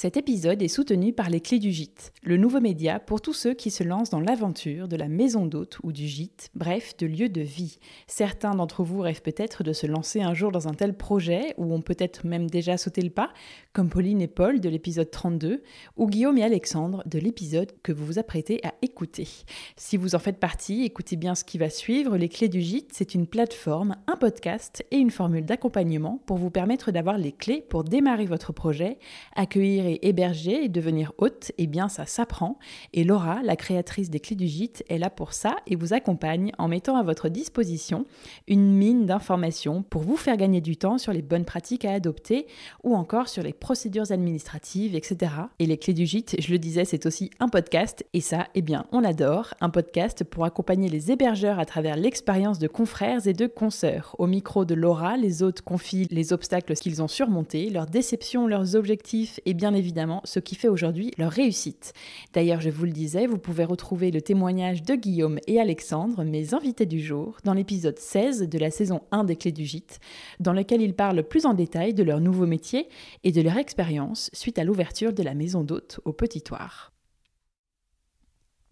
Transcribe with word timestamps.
Cet 0.00 0.16
épisode 0.16 0.62
est 0.62 0.68
soutenu 0.68 1.12
par 1.12 1.28
les 1.28 1.40
Clés 1.40 1.58
du 1.58 1.72
Gîte, 1.72 2.12
le 2.22 2.36
nouveau 2.36 2.60
média 2.60 3.00
pour 3.00 3.20
tous 3.20 3.32
ceux 3.32 3.52
qui 3.52 3.72
se 3.72 3.82
lancent 3.82 4.10
dans 4.10 4.20
l'aventure 4.20 4.86
de 4.86 4.94
la 4.94 5.08
maison 5.08 5.44
d'hôte 5.44 5.80
ou 5.82 5.90
du 5.90 6.06
gîte, 6.06 6.50
bref, 6.54 6.96
de 6.98 7.06
lieu 7.08 7.28
de 7.28 7.40
vie. 7.40 7.80
Certains 8.06 8.54
d'entre 8.54 8.84
vous 8.84 9.00
rêvent 9.00 9.22
peut-être 9.22 9.64
de 9.64 9.72
se 9.72 9.88
lancer 9.88 10.20
un 10.20 10.34
jour 10.34 10.52
dans 10.52 10.68
un 10.68 10.74
tel 10.74 10.96
projet, 10.96 11.52
ou 11.56 11.74
ont 11.74 11.80
peut-être 11.80 12.24
même 12.24 12.48
déjà 12.48 12.76
sauté 12.76 13.02
le 13.02 13.10
pas, 13.10 13.32
comme 13.72 13.88
Pauline 13.88 14.22
et 14.22 14.28
Paul 14.28 14.60
de 14.60 14.68
l'épisode 14.68 15.10
32, 15.10 15.64
ou 15.96 16.06
Guillaume 16.06 16.38
et 16.38 16.44
Alexandre 16.44 17.02
de 17.04 17.18
l'épisode 17.18 17.72
que 17.82 17.90
vous 17.90 18.06
vous 18.06 18.20
apprêtez 18.20 18.64
à 18.64 18.74
écouter. 18.82 19.26
Si 19.76 19.96
vous 19.96 20.14
en 20.14 20.20
faites 20.20 20.38
partie, 20.38 20.84
écoutez 20.84 21.16
bien 21.16 21.34
ce 21.34 21.42
qui 21.42 21.58
va 21.58 21.70
suivre. 21.70 22.16
Les 22.16 22.28
Clés 22.28 22.48
du 22.48 22.60
Gîte, 22.60 22.92
c'est 22.92 23.16
une 23.16 23.26
plateforme, 23.26 23.96
un 24.06 24.16
podcast 24.16 24.86
et 24.92 24.98
une 24.98 25.10
formule 25.10 25.44
d'accompagnement 25.44 26.22
pour 26.24 26.36
vous 26.36 26.50
permettre 26.50 26.92
d'avoir 26.92 27.18
les 27.18 27.32
clés 27.32 27.64
pour 27.68 27.82
démarrer 27.82 28.26
votre 28.26 28.52
projet, 28.52 28.98
accueillir 29.34 29.87
héberger 30.02 30.64
et 30.64 30.68
devenir 30.68 31.12
hôte, 31.18 31.52
eh 31.58 31.66
bien 31.66 31.88
ça 31.88 32.06
s'apprend. 32.06 32.58
Et 32.92 33.04
Laura, 33.04 33.40
la 33.42 33.56
créatrice 33.56 34.10
des 34.10 34.20
clés 34.20 34.36
du 34.36 34.46
gîte, 34.46 34.84
est 34.88 34.98
là 34.98 35.10
pour 35.10 35.32
ça 35.32 35.56
et 35.66 35.76
vous 35.76 35.92
accompagne 35.92 36.52
en 36.58 36.68
mettant 36.68 36.96
à 36.96 37.02
votre 37.02 37.28
disposition 37.28 38.06
une 38.46 38.72
mine 38.72 39.06
d'informations 39.06 39.82
pour 39.82 40.02
vous 40.02 40.16
faire 40.16 40.36
gagner 40.36 40.60
du 40.60 40.76
temps 40.76 40.98
sur 40.98 41.12
les 41.12 41.22
bonnes 41.22 41.44
pratiques 41.44 41.84
à 41.84 41.92
adopter 41.92 42.46
ou 42.84 42.94
encore 42.94 43.28
sur 43.28 43.42
les 43.42 43.52
procédures 43.52 44.12
administratives, 44.12 44.94
etc. 44.94 45.32
Et 45.58 45.66
les 45.66 45.78
clés 45.78 45.94
du 45.94 46.06
gîte, 46.06 46.36
je 46.38 46.50
le 46.50 46.58
disais, 46.58 46.84
c'est 46.84 47.06
aussi 47.06 47.30
un 47.40 47.48
podcast 47.48 48.04
et 48.12 48.20
ça, 48.20 48.48
eh 48.54 48.62
bien, 48.62 48.86
on 48.92 49.04
adore. 49.04 49.54
Un 49.60 49.70
podcast 49.70 50.24
pour 50.24 50.44
accompagner 50.44 50.88
les 50.88 51.10
hébergeurs 51.10 51.58
à 51.58 51.64
travers 51.64 51.96
l'expérience 51.96 52.58
de 52.58 52.68
confrères 52.68 53.26
et 53.26 53.32
de 53.32 53.46
consoeurs. 53.46 54.14
Au 54.18 54.26
micro 54.26 54.64
de 54.64 54.74
Laura, 54.74 55.16
les 55.16 55.42
hôtes 55.42 55.62
confient 55.62 56.08
les 56.10 56.32
obstacles 56.32 56.74
qu'ils 56.74 57.02
ont 57.02 57.08
surmontés, 57.08 57.70
leurs 57.70 57.86
déceptions, 57.86 58.46
leurs 58.46 58.76
objectifs 58.76 59.40
et 59.46 59.54
bien 59.54 59.74
évidemment 59.78 60.20
ce 60.24 60.40
qui 60.40 60.54
fait 60.54 60.68
aujourd'hui 60.68 61.12
leur 61.16 61.32
réussite. 61.32 61.92
D'ailleurs, 62.32 62.60
je 62.60 62.70
vous 62.70 62.84
le 62.84 62.92
disais, 62.92 63.26
vous 63.26 63.38
pouvez 63.38 63.64
retrouver 63.64 64.10
le 64.10 64.20
témoignage 64.20 64.82
de 64.82 64.94
Guillaume 64.94 65.38
et 65.46 65.60
Alexandre, 65.60 66.24
mes 66.24 66.54
invités 66.54 66.86
du 66.86 67.00
jour, 67.00 67.38
dans 67.44 67.54
l'épisode 67.54 67.98
16 67.98 68.48
de 68.48 68.58
la 68.58 68.70
saison 68.70 69.00
1 69.12 69.24
des 69.24 69.36
Clés 69.36 69.52
du 69.52 69.64
Gîte, 69.64 70.00
dans 70.40 70.52
lequel 70.52 70.82
ils 70.82 70.94
parlent 70.94 71.22
plus 71.22 71.46
en 71.46 71.54
détail 71.54 71.94
de 71.94 72.02
leur 72.02 72.20
nouveau 72.20 72.46
métier 72.46 72.88
et 73.24 73.32
de 73.32 73.40
leur 73.40 73.56
expérience 73.56 74.30
suite 74.32 74.58
à 74.58 74.64
l'ouverture 74.64 75.12
de 75.12 75.22
la 75.22 75.34
maison 75.34 75.62
d'hôte 75.62 76.00
au 76.04 76.12
Petit 76.12 76.42
Toire. 76.42 76.92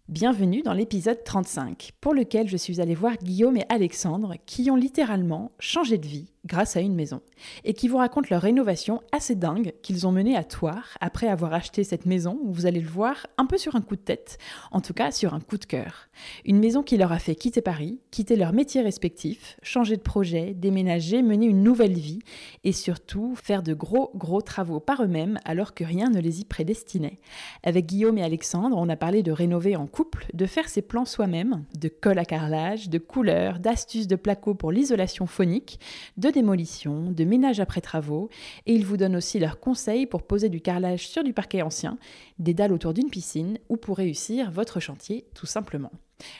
Bienvenue 0.09 0.61
dans 0.61 0.71
l'épisode 0.71 1.21
35, 1.25 1.91
pour 1.99 2.13
lequel 2.13 2.47
je 2.47 2.55
suis 2.55 2.79
allée 2.79 2.95
voir 2.95 3.17
Guillaume 3.17 3.57
et 3.57 3.65
Alexandre 3.67 4.35
qui 4.45 4.71
ont 4.71 4.77
littéralement 4.77 5.51
changé 5.59 5.97
de 5.97 6.07
vie 6.07 6.31
grâce 6.47 6.77
à 6.77 6.81
une 6.81 6.95
maison, 6.95 7.21
et 7.63 7.73
qui 7.73 7.87
vous 7.87 7.97
racontent 7.97 8.29
leur 8.31 8.41
rénovation 8.41 9.01
assez 9.11 9.35
dingue 9.35 9.73
qu'ils 9.83 10.07
ont 10.07 10.11
menée 10.11 10.35
à 10.35 10.43
Toire 10.43 10.97
après 11.01 11.27
avoir 11.27 11.53
acheté 11.53 11.83
cette 11.83 12.05
maison, 12.05 12.39
vous 12.45 12.65
allez 12.65 12.79
le 12.79 12.89
voir, 12.89 13.27
un 13.37 13.45
peu 13.45 13.57
sur 13.57 13.75
un 13.75 13.81
coup 13.81 13.95
de 13.95 14.01
tête, 14.01 14.37
en 14.71 14.81
tout 14.81 14.93
cas 14.93 15.11
sur 15.11 15.33
un 15.33 15.39
coup 15.39 15.57
de 15.57 15.65
cœur. 15.65 16.07
Une 16.45 16.59
maison 16.59 16.81
qui 16.81 16.97
leur 16.97 17.11
a 17.11 17.19
fait 17.19 17.35
quitter 17.35 17.61
Paris, 17.61 17.99
quitter 18.11 18.35
leurs 18.35 18.53
métiers 18.53 18.81
respectifs, 18.81 19.57
changer 19.61 19.97
de 19.97 20.01
projet, 20.01 20.53
déménager, 20.53 21.21
mener 21.21 21.45
une 21.45 21.63
nouvelle 21.63 21.93
vie, 21.93 22.19
et 22.63 22.71
surtout 22.71 23.35
faire 23.35 23.61
de 23.61 23.73
gros 23.73 24.11
gros 24.15 24.41
travaux 24.41 24.79
par 24.79 25.03
eux-mêmes 25.03 25.39
alors 25.45 25.73
que 25.73 25.83
rien 25.83 26.09
ne 26.09 26.19
les 26.19 26.41
y 26.41 26.45
prédestinait. 26.45 27.19
Avec 27.63 27.85
Guillaume 27.85 28.17
et 28.17 28.23
Alexandre, 28.23 28.77
on 28.77 28.89
a 28.89 28.95
parlé 28.95 29.23
de 29.23 29.31
rénover 29.31 29.75
en 29.75 29.87
couple, 29.87 30.27
de 30.33 30.45
faire 30.45 30.69
ses 30.69 30.81
plans 30.81 31.05
soi-même, 31.05 31.65
de 31.77 31.89
colle 31.89 32.19
à 32.19 32.25
carrelage, 32.25 32.89
de 32.89 32.97
couleurs, 32.97 33.59
d'astuces 33.59 34.07
de 34.07 34.15
placo 34.15 34.53
pour 34.53 34.71
l'isolation 34.71 35.25
phonique, 35.25 35.79
de 36.17 36.29
démolition, 36.37 37.11
de 37.11 37.23
ménage 37.23 37.59
après 37.59 37.81
travaux, 37.81 38.29
et 38.67 38.73
ils 38.75 38.85
vous 38.85 38.95
donnent 38.95 39.15
aussi 39.15 39.39
leurs 39.39 39.59
conseils 39.59 40.05
pour 40.05 40.21
poser 40.21 40.49
du 40.49 40.61
carrelage 40.61 41.07
sur 41.07 41.23
du 41.23 41.33
parquet 41.33 41.63
ancien, 41.63 41.97
des 42.37 42.53
dalles 42.53 42.73
autour 42.73 42.93
d'une 42.93 43.09
piscine, 43.09 43.57
ou 43.69 43.77
pour 43.77 43.97
réussir 43.97 44.51
votre 44.51 44.79
chantier 44.79 45.25
tout 45.33 45.47
simplement. 45.47 45.91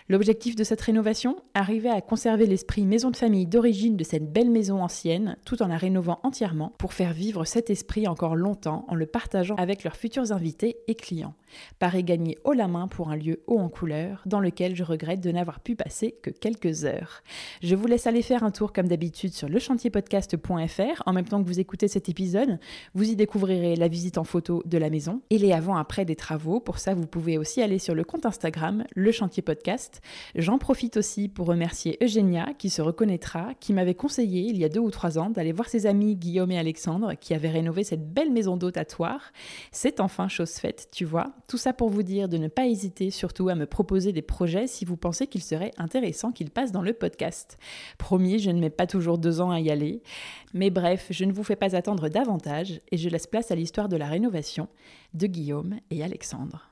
L'objectif 0.09 0.55
de 0.55 0.63
cette 0.63 0.81
rénovation 0.81 1.37
Arriver 1.53 1.89
à 1.89 2.01
conserver 2.01 2.45
l'esprit 2.45 2.85
maison 2.85 3.11
de 3.11 3.15
famille 3.15 3.45
d'origine 3.45 3.97
de 3.97 4.03
cette 4.03 4.31
belle 4.31 4.49
maison 4.49 4.83
ancienne, 4.83 5.37
tout 5.45 5.61
en 5.61 5.67
la 5.67 5.77
rénovant 5.77 6.19
entièrement 6.23 6.73
pour 6.77 6.93
faire 6.93 7.13
vivre 7.13 7.45
cet 7.45 7.69
esprit 7.69 8.07
encore 8.07 8.35
longtemps 8.35 8.85
en 8.87 8.95
le 8.95 9.05
partageant 9.05 9.55
avec 9.55 9.83
leurs 9.83 9.95
futurs 9.95 10.31
invités 10.31 10.77
et 10.87 10.95
clients. 10.95 11.35
Pareil 11.79 12.03
gagner 12.03 12.37
haut 12.43 12.53
la 12.53 12.67
main 12.67 12.87
pour 12.87 13.09
un 13.09 13.15
lieu 13.15 13.41
haut 13.47 13.59
en 13.59 13.69
couleur, 13.69 14.21
dans 14.25 14.39
lequel 14.39 14.75
je 14.75 14.83
regrette 14.83 15.21
de 15.21 15.31
n'avoir 15.31 15.59
pu 15.59 15.75
passer 15.75 16.15
que 16.21 16.29
quelques 16.29 16.85
heures. 16.85 17.23
Je 17.61 17.75
vous 17.75 17.87
laisse 17.87 18.07
aller 18.07 18.21
faire 18.21 18.43
un 18.43 18.51
tour 18.51 18.73
comme 18.73 18.87
d'habitude 18.87 19.33
sur 19.33 19.49
lechantierpodcast.fr 19.49 21.03
en 21.05 21.13
même 21.13 21.25
temps 21.25 21.41
que 21.41 21.47
vous 21.47 21.59
écoutez 21.59 21.87
cet 21.87 22.09
épisode. 22.09 22.59
Vous 22.93 23.09
y 23.09 23.15
découvrirez 23.15 23.75
la 23.75 23.87
visite 23.87 24.17
en 24.17 24.23
photo 24.23 24.63
de 24.65 24.77
la 24.77 24.89
maison 24.89 25.21
et 25.29 25.37
les 25.37 25.51
avant-après 25.51 26.05
des 26.05 26.15
travaux. 26.15 26.59
Pour 26.59 26.79
ça, 26.79 26.93
vous 26.93 27.07
pouvez 27.07 27.37
aussi 27.37 27.61
aller 27.61 27.79
sur 27.79 27.95
le 27.95 28.03
compte 28.03 28.25
Instagram, 28.25 28.85
le 28.95 29.11
chantier 29.11 29.43
podcast 29.43 30.01
J'en 30.35 30.57
profite 30.57 30.97
aussi 30.97 31.27
pour 31.27 31.47
remercier 31.47 31.97
Eugénia, 32.01 32.53
qui 32.57 32.69
se 32.69 32.81
reconnaîtra, 32.81 33.53
qui 33.59 33.73
m'avait 33.73 33.95
conseillé 33.95 34.41
il 34.41 34.57
y 34.57 34.65
a 34.65 34.69
deux 34.69 34.79
ou 34.79 34.91
trois 34.91 35.17
ans 35.17 35.29
d'aller 35.29 35.51
voir 35.51 35.69
ses 35.69 35.85
amis 35.85 36.15
Guillaume 36.15 36.51
et 36.51 36.59
Alexandre, 36.59 37.13
qui 37.19 37.33
avaient 37.33 37.49
rénové 37.49 37.83
cette 37.83 38.13
belle 38.13 38.31
maison 38.31 38.57
d'hôte 38.57 38.77
à 38.77 38.85
C'est 39.71 39.99
enfin 39.99 40.27
chose 40.27 40.53
faite, 40.53 40.89
tu 40.91 41.05
vois. 41.05 41.33
Tout 41.47 41.57
ça 41.57 41.71
pour 41.71 41.89
vous 41.89 42.03
dire 42.03 42.27
de 42.27 42.37
ne 42.37 42.49
pas 42.49 42.67
hésiter 42.67 43.09
surtout 43.09 43.47
à 43.47 43.55
me 43.55 43.65
proposer 43.65 44.11
des 44.11 44.21
projets 44.21 44.67
si 44.67 44.83
vous 44.83 44.97
pensez 44.97 45.27
qu'il 45.27 45.41
serait 45.41 45.71
intéressant 45.77 46.33
qu'ils 46.33 46.51
passent 46.51 46.73
dans 46.73 46.81
le 46.81 46.91
podcast. 46.91 47.57
Promis, 47.97 48.39
je 48.39 48.51
ne 48.51 48.59
mets 48.59 48.69
pas 48.69 48.85
toujours 48.85 49.17
deux 49.17 49.39
ans 49.39 49.51
à 49.51 49.61
y 49.61 49.71
aller. 49.71 50.03
Mais 50.53 50.69
bref, 50.69 51.07
je 51.09 51.23
ne 51.23 51.31
vous 51.31 51.45
fais 51.45 51.55
pas 51.55 51.73
attendre 51.73 52.09
davantage 52.09 52.81
et 52.91 52.97
je 52.97 53.07
laisse 53.07 53.27
place 53.27 53.49
à 53.49 53.55
l'histoire 53.55 53.87
de 53.87 53.95
la 53.95 54.07
rénovation 54.07 54.67
de 55.13 55.25
Guillaume 55.25 55.79
et 55.89 56.03
Alexandre. 56.03 56.69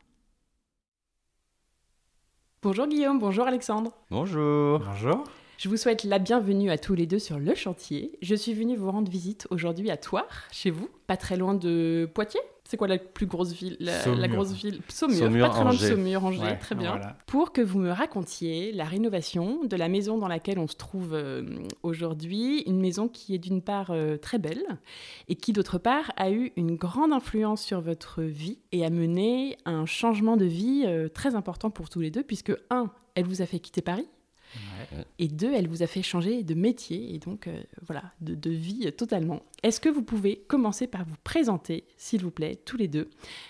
Bonjour 2.61 2.87
Guillaume, 2.87 3.19
bonjour 3.19 3.47
Alexandre. 3.47 3.93
Bonjour. 4.11 4.79
Bonjour. 4.79 5.23
Je 5.57 5.69
vous 5.69 5.77
souhaite 5.77 6.03
la 6.03 6.19
bienvenue 6.19 6.69
à 6.69 6.77
tous 6.77 6.95
les 6.95 7.05
deux 7.05 7.19
sur 7.19 7.39
le 7.39 7.55
chantier. 7.55 8.17
Je 8.21 8.35
suis 8.35 8.53
venue 8.53 8.75
vous 8.75 8.91
rendre 8.91 9.09
visite 9.09 9.47
aujourd'hui 9.51 9.89
à 9.89 9.95
Toire, 9.95 10.27
chez 10.51 10.69
vous, 10.69 10.89
pas 11.07 11.15
très 11.15 11.37
loin 11.37 11.53
de 11.53 12.09
Poitiers. 12.13 12.41
C'est 12.67 12.77
quoi 12.77 12.87
la 12.87 12.97
plus 12.97 13.27
grosse 13.27 13.53
ville 13.53 13.77
la, 13.79 14.27
grosse 14.27 14.53
ville? 14.53 14.81
Saumur, 14.89 15.29
pas 15.39 15.49
très 15.49 15.63
loin 15.63 15.73
de 15.73 15.77
Saumur, 15.77 16.25
Angers, 16.25 16.57
très 16.59 16.73
bien. 16.73 16.99
Pour 17.27 17.51
que 17.51 17.61
vous 17.61 17.77
me 17.77 17.91
racontiez 17.91 18.71
la 18.71 18.85
rénovation 18.85 19.63
de 19.63 19.75
la 19.75 19.87
maison 19.87 20.17
dans 20.17 20.27
laquelle 20.27 20.57
on 20.57 20.67
se 20.67 20.75
trouve 20.75 21.13
euh, 21.13 21.43
aujourd'hui, 21.83 22.63
une 22.65 22.79
maison 22.79 23.07
qui 23.07 23.35
est 23.35 23.37
d'une 23.37 23.61
part 23.61 23.91
euh, 23.91 24.17
très 24.17 24.39
belle 24.39 24.63
et 25.27 25.35
qui 25.35 25.53
d'autre 25.53 25.77
part 25.77 26.11
a 26.17 26.31
eu 26.31 26.53
une 26.55 26.75
grande 26.75 27.13
influence 27.13 27.61
sur 27.61 27.81
votre 27.81 28.23
vie 28.23 28.57
et 28.71 28.83
a 28.83 28.89
mené 28.89 29.57
un 29.65 29.85
changement 29.85 30.35
de 30.35 30.45
vie 30.45 30.85
euh, 30.87 31.07
très 31.07 31.35
important 31.35 31.69
pour 31.69 31.89
tous 31.89 31.99
les 31.99 32.09
deux 32.09 32.23
puisque 32.23 32.53
un, 32.71 32.89
elle 33.13 33.25
vous 33.25 33.43
a 33.43 33.45
fait 33.45 33.59
quitter 33.59 33.81
Paris 33.81 34.07
et 35.19 35.27
deux, 35.27 35.53
elle 35.53 35.67
vous 35.67 35.83
a 35.83 35.87
fait 35.87 36.01
changer 36.01 36.43
de 36.43 36.53
métier 36.53 37.13
et 37.13 37.19
donc 37.19 37.47
euh, 37.47 37.61
voilà, 37.85 38.03
de, 38.21 38.49
vie 38.49 38.91
totalement. 38.93 39.41
Est-ce 39.63 39.79
que 39.79 39.89
vous 39.89 40.03
pouvez 40.03 40.37
commencer 40.47 40.87
par 40.87 41.05
vous 41.05 41.15
présenter, 41.23 41.85
s'il 41.97 42.21
vous 42.21 42.31
plaît, 42.31 42.59
tous 42.65 42.77
les 42.77 42.87
deux, 42.87 43.09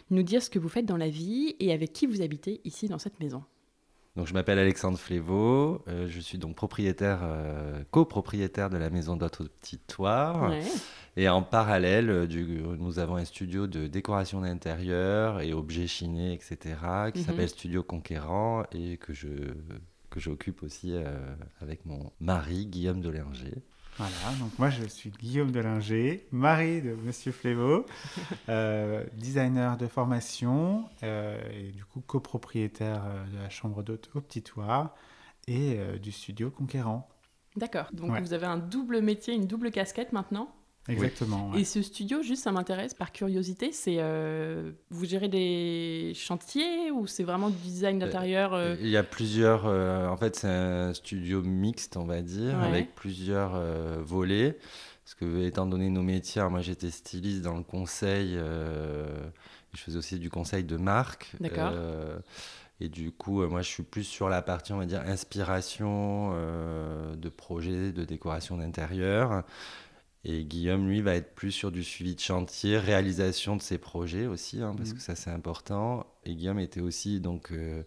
nous 0.09 0.23
dire 0.23 0.41
ce 0.41 0.49
que 0.49 0.59
vous 0.59 0.69
faites 0.69 0.85
dans 0.85 0.97
la 0.97 1.09
vie 1.09 1.55
et 1.59 1.73
avec 1.73 1.93
qui 1.93 2.05
vous 2.05 2.21
habitez 2.21 2.61
ici 2.63 2.87
dans 2.87 2.99
cette 2.99 3.19
maison? 3.19 3.43
Donc, 4.15 4.27
je 4.27 4.33
m'appelle 4.33 4.59
Alexandre 4.59 4.97
Flévaux, 4.97 5.83
euh, 5.89 6.07
je 6.07 6.21
suis 6.21 6.37
donc 6.37 6.55
propriétaire, 6.55 7.19
euh, 7.23 7.83
copropriétaire 7.91 8.69
de 8.69 8.77
la 8.77 8.89
maison 8.89 9.17
d'Autre 9.17 9.43
Petit 9.43 9.77
Toire. 9.77 10.53
Et 11.17 11.27
en 11.27 11.41
parallèle, 11.41 12.25
du, 12.25 12.61
nous 12.77 12.99
avons 12.99 13.17
un 13.17 13.25
studio 13.25 13.67
de 13.67 13.87
décoration 13.87 14.39
d'intérieur 14.39 15.41
et 15.41 15.53
objets 15.53 15.87
chinés, 15.87 16.33
etc., 16.33 16.57
qui 17.13 17.19
mhm. 17.19 17.25
s'appelle 17.25 17.49
Studio 17.49 17.83
Conquérant 17.83 18.63
et 18.71 18.95
que 18.95 19.13
je 19.13 19.27
que 20.15 20.21
j'occupe 20.21 20.63
aussi 20.63 20.93
euh, 20.93 21.35
avec 21.59 21.85
mon 21.85 22.13
mari 22.21 22.65
Guillaume 22.67 23.01
Dolerger. 23.01 23.61
Voilà, 23.97 24.37
donc 24.39 24.57
moi 24.57 24.69
je 24.69 24.85
suis 24.85 25.09
Guillaume 25.09 25.51
Delinger, 25.51 26.25
mari 26.31 26.81
de 26.81 26.95
Monsieur 26.95 27.33
Flévaux, 27.33 27.85
euh, 28.49 29.03
designer 29.13 29.77
de 29.77 29.87
formation 29.87 30.85
euh, 31.03 31.37
et 31.53 31.71
du 31.71 31.83
coup 31.83 32.01
copropriétaire 32.01 33.03
de 33.31 33.37
la 33.37 33.49
chambre 33.49 33.83
d'hôte 33.83 34.09
au 34.15 34.21
Petit 34.21 34.41
Toit 34.41 34.95
et 35.47 35.77
du 36.01 36.11
studio 36.11 36.49
Conquérant. 36.49 37.07
D'accord, 37.55 37.87
donc 37.93 38.19
vous 38.19 38.33
avez 38.33 38.47
un 38.47 38.57
double 38.57 39.01
métier, 39.01 39.33
une 39.33 39.47
double 39.47 39.71
casquette 39.71 40.11
maintenant 40.11 40.49
Exactement. 40.87 41.53
Et 41.55 41.63
ce 41.63 41.81
studio, 41.81 42.21
juste 42.21 42.43
ça 42.43 42.51
m'intéresse 42.51 42.93
par 42.93 43.11
curiosité, 43.11 43.71
c'est 43.71 43.97
euh, 43.99 44.71
vous 44.91 45.05
gérez 45.05 45.27
des 45.27 46.13
chantiers 46.15 46.91
ou 46.91 47.07
c'est 47.07 47.23
vraiment 47.23 47.49
du 47.49 47.57
design 47.57 48.01
euh, 48.01 48.05
d'intérieur 48.05 48.53
euh 48.53 48.75
Il 48.79 48.89
y 48.89 48.97
a 48.97 49.03
plusieurs. 49.03 49.65
en 49.65 50.17
fait, 50.17 50.35
c'est 50.35 50.47
un 50.47 50.93
studio 50.93 51.41
mixte, 51.41 51.97
on 51.97 52.05
va 52.05 52.21
dire, 52.21 52.59
avec 52.59 52.93
plusieurs 52.95 53.59
volets. 54.03 54.57
Parce 55.03 55.15
que, 55.15 55.45
étant 55.45 55.67
donné 55.67 55.89
nos 55.89 56.01
métiers, 56.01 56.41
moi 56.49 56.61
j'étais 56.61 56.89
styliste 56.89 57.41
dans 57.41 57.57
le 57.57 57.63
conseil, 57.63 58.33
je 58.35 59.79
faisais 59.79 59.97
aussi 59.97 60.19
du 60.19 60.29
conseil 60.29 60.63
de 60.63 60.77
marque. 60.77 61.31
D'accord. 61.39 61.73
Et 62.81 62.89
du 62.89 63.13
coup, 63.13 63.41
moi, 63.47 63.61
je 63.61 63.69
suis 63.69 63.83
plus 63.83 64.03
sur 64.03 64.27
la 64.27 64.41
partie, 64.41 64.73
on 64.73 64.77
va 64.77 64.85
dire, 64.85 65.01
inspiration 65.07 66.33
de 67.15 67.29
projets, 67.29 67.91
de 67.91 68.03
décoration 68.03 68.57
d'intérieur. 68.57 69.43
Et 70.27 70.43
Guillaume, 70.43 70.87
lui, 70.87 71.01
va 71.01 71.13
être 71.13 71.35
plus 71.35 71.51
sur 71.51 71.71
du 71.71 71.83
suivi 71.83 72.15
de 72.15 72.19
chantier, 72.19 72.79
réalisation 72.79 73.55
de 73.55 73.61
ses 73.61 73.77
projets 73.77 74.25
aussi, 74.25 74.59
hein, 74.59 74.73
parce 74.75 74.89
mmh. 74.89 74.93
que 74.95 75.01
ça, 75.01 75.15
c'est 75.15 75.29
important. 75.29 76.07
Et 76.25 76.33
Guillaume 76.33 76.59
était 76.59 76.81
aussi, 76.81 77.19
donc, 77.19 77.51
euh, 77.51 77.83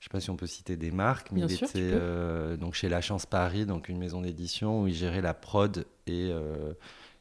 je 0.00 0.06
ne 0.06 0.08
sais 0.08 0.10
pas 0.10 0.18
si 0.18 0.30
on 0.30 0.36
peut 0.36 0.48
citer 0.48 0.76
des 0.76 0.90
marques, 0.90 1.30
mais 1.30 1.42
il 1.42 1.52
était 1.52 1.70
euh, 1.76 2.56
donc 2.56 2.74
chez 2.74 2.88
La 2.88 3.00
Chance 3.00 3.24
Paris, 3.24 3.66
donc 3.66 3.88
une 3.88 3.98
maison 3.98 4.20
d'édition 4.20 4.82
où 4.82 4.88
il 4.88 4.94
gérait 4.94 5.22
la 5.22 5.32
prod 5.32 5.86
et, 6.08 6.28
euh, 6.32 6.72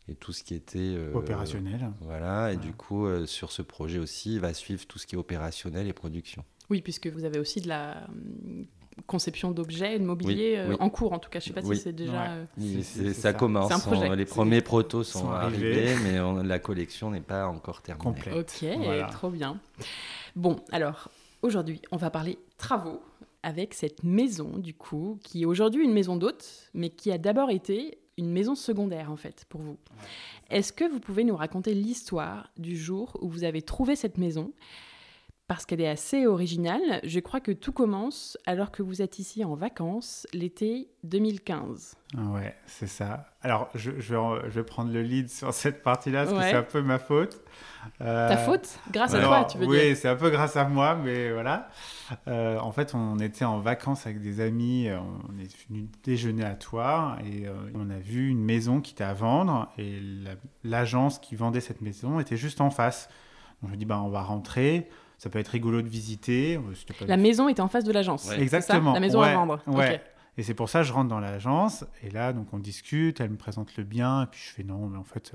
et 0.08 0.16
tout 0.16 0.34
ce 0.34 0.44
qui 0.44 0.56
était 0.56 0.98
opérationnel. 1.14 1.92
Voilà, 2.02 2.52
et 2.52 2.58
du 2.58 2.74
coup, 2.74 3.08
sur 3.28 3.52
ce 3.52 3.62
projet 3.62 4.00
aussi, 4.00 4.34
il 4.34 4.40
va 4.40 4.56
suivre 4.56 4.88
tout 4.88 4.98
ce 4.98 5.06
qui 5.06 5.14
est 5.14 5.20
opérationnel 5.20 5.88
et 5.88 5.94
production. 5.94 6.44
Oui, 6.72 6.82
puisque 6.82 7.06
vous 7.06 7.24
avez 7.24 7.38
aussi 7.38 7.62
de 7.62 7.68
la 7.68 8.08
conception 9.08 9.52
d'objets, 9.52 10.00
de 10.00 10.04
mobilier 10.04 10.56
euh, 10.58 10.76
en 10.80 10.90
cours 10.90 11.14
en 11.14 11.20
tout 11.20 11.30
cas. 11.30 11.40
Je 11.40 11.50
ne 11.50 11.56
sais 11.56 11.62
pas 11.62 11.76
si 11.76 11.82
c'est 11.82 11.94
déjà. 11.94 12.32
Euh, 12.32 13.14
ça, 13.14 13.34
commence. 13.34 13.72
les 14.16 14.26
premiers 14.26 14.62
protos 14.62 15.04
sont, 15.04 15.30
arrivés, 15.30 15.96
mais 16.04 16.18
la 16.44 16.60
collection 16.60 17.12
n'est 17.12 17.22
pas 17.22 17.48
encore 17.48 17.82
terminée. 17.82 18.16
Ok, 18.36 18.66
trop 19.12 19.30
bien. 19.30 19.60
Bon, 20.36 20.58
alors 20.72 21.10
aujourd'hui, 21.42 21.82
on 21.92 21.98
va 21.98 22.10
parler 22.10 22.38
travaux 22.58 23.02
avec 23.44 23.74
cette 23.74 24.04
maison 24.04 24.58
du 24.58 24.74
coup, 24.74 25.20
qui 25.24 25.44
est 25.44 25.46
aujourd'hui 25.46 25.84
une 25.84 25.94
maison 25.94 26.16
d'hôte, 26.16 26.70
mais 26.74 26.90
qui 26.90 27.12
a 27.12 27.18
d'abord 27.18 27.52
été 27.52 28.00
une 28.18 28.32
maison 28.32 28.56
secondaire 28.56 29.12
en 29.12 29.18
fait 29.18 29.46
pour 29.50 29.62
vous. 29.62 29.78
Est-ce 30.50 30.74
que 30.74 30.90
vous 30.90 31.00
pouvez 31.00 31.24
nous 31.24 31.36
raconter 31.36 31.74
l'histoire 31.74 32.50
du 32.58 32.76
jour 32.76 33.18
où 33.22 33.30
vous 33.30 33.44
avez 33.44 33.62
trouvé 33.62 33.96
cette 33.96 34.18
maison 34.18 34.52
parce 35.48 35.66
qu'elle 35.66 35.82
est 35.82 35.90
assez 35.90 36.26
originale. 36.26 37.00
Je 37.04 37.20
crois 37.20 37.40
que 37.40 37.52
tout 37.52 37.72
commence 37.72 38.38
alors 38.48 38.72
que 38.72 38.82
vous 38.82 39.02
êtes 39.02 39.20
ici 39.20 39.44
en 39.46 39.54
vacances 39.54 40.26
l'été 40.34 40.90
2015. 41.04 41.96
Ouais, 42.18 42.56
c'est 42.66 42.88
ça. 42.88 43.28
Alors, 43.42 43.70
je, 43.76 43.92
je, 44.00 44.16
vais, 44.16 44.50
je, 44.50 44.60
vais, 44.60 44.64
prendre 44.64 44.92
le 44.92 45.04
lead 45.04 45.30
sur 45.30 45.54
cette 45.54 45.84
partie-là, 45.84 46.26
parce 46.26 46.38
que 46.38 46.44
c'est 46.50 46.56
un 46.56 46.64
peu 46.64 46.82
ma 46.82 46.98
faute. 46.98 47.42
Euh, 48.02 48.30
Ta 48.30 48.38
faute? 48.38 48.80
Grâce 48.92 49.14
à 49.14 49.22
toi, 49.22 49.46
tu 49.46 49.60
veux 49.60 49.68
oui, 49.68 49.78
dire 49.78 49.90
Oui, 49.90 49.96
c'est 49.96 50.08
un 50.08 50.16
peu 50.16 50.32
grâce 50.32 50.56
à 50.56 50.66
moi, 50.66 50.96
mais 50.96 51.32
voilà. 51.32 51.70
Euh, 52.28 52.58
en 52.60 52.72
fait, 52.72 52.96
on 52.96 53.20
était 53.20 53.46
en 53.46 53.60
vacances 53.60 54.08
avec 54.08 54.22
des 54.22 54.40
amis, 54.40 54.90
on 54.92 55.38
est 55.38 55.68
venu 55.68 55.88
déjeuner 56.04 56.44
à 56.44 56.56
Toire, 56.56 57.20
et 57.20 57.48
euh, 57.48 57.54
on 57.76 57.92
a 57.92 58.00
vu 58.00 58.30
une 58.30 58.44
maison 58.44 58.82
qui 58.82 58.94
était 58.94 59.04
à 59.04 59.14
vendre, 59.14 59.72
et 59.78 60.00
l'agence 60.64 61.20
qui 61.20 61.36
vendait 61.36 61.62
cette 61.62 61.82
maison 61.82 62.20
était 62.20 62.38
juste 62.38 62.62
en 62.62 62.72
face. 62.72 63.10
Donc, 63.62 63.70
je 63.70 63.76
me 63.76 63.80
dis, 63.80 63.86
bah, 63.86 64.02
on 64.02 64.10
va 64.10 64.24
rentrer 64.24 64.90
ça 65.18 65.30
peut 65.30 65.40
être 65.40 65.50
rigolo 65.50 65.82
de 65.82 65.88
visiter. 65.88 66.60
La 67.08 67.18
maison 67.18 67.48
était 67.48 67.62
en 67.62 67.68
face 67.68 67.84
de 67.84 67.92
l'agence. 67.92 68.32
Exactement. 68.32 68.94
La 68.94 69.00
maison 69.00 69.22
à 69.22 69.34
vendre. 69.34 69.62
Ouais. 69.68 70.02
Et 70.38 70.44
c'est 70.44 70.54
pour 70.54 70.70
ça 70.70 70.82
que 70.82 70.88
je 70.88 70.94
rentre 70.94 71.10
dans 71.10 71.20
l'agence. 71.20 71.86
Et 72.04 72.10
là, 72.10 72.34
donc, 72.34 72.54
on 72.54 72.60
discute. 72.60 73.22
Elle 73.22 73.30
me 73.30 73.38
présente 73.38 73.78
le 73.78 73.84
bien. 73.84 74.24
Et 74.24 74.26
puis, 74.28 74.42
je 74.44 74.52
fais 74.52 74.64
non, 74.64 74.88
mais 74.88 74.98
en 74.98 75.04
fait, 75.04 75.34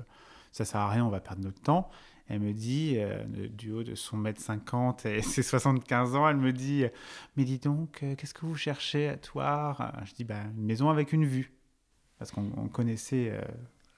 ça 0.52 0.64
sert 0.64 0.80
à 0.80 0.90
rien. 0.90 1.04
On 1.04 1.10
va 1.10 1.20
perdre 1.20 1.42
notre 1.42 1.60
temps. 1.60 1.90
Elle 2.28 2.40
me 2.40 2.52
dit, 2.52 2.94
euh, 2.96 3.24
du 3.48 3.72
haut 3.72 3.82
de 3.82 3.96
son 3.96 4.16
mètre 4.16 4.40
50 4.40 5.04
et 5.06 5.20
ses 5.22 5.42
75 5.42 6.14
ans, 6.14 6.28
elle 6.28 6.36
me 6.36 6.52
dit 6.52 6.84
Mais 7.36 7.44
dis 7.44 7.58
donc, 7.58 8.02
euh, 8.02 8.14
qu'est-ce 8.14 8.34
que 8.34 8.46
vous 8.46 8.54
cherchez 8.54 9.08
à 9.08 9.16
Toire 9.16 9.92
Je 10.04 10.14
dis 10.14 10.24
bah, 10.24 10.42
Une 10.56 10.64
maison 10.64 10.90
avec 10.90 11.12
une 11.12 11.24
vue. 11.24 11.52
Parce 12.18 12.30
qu'on 12.30 12.68
connaissait 12.68 13.30
euh, 13.32 13.40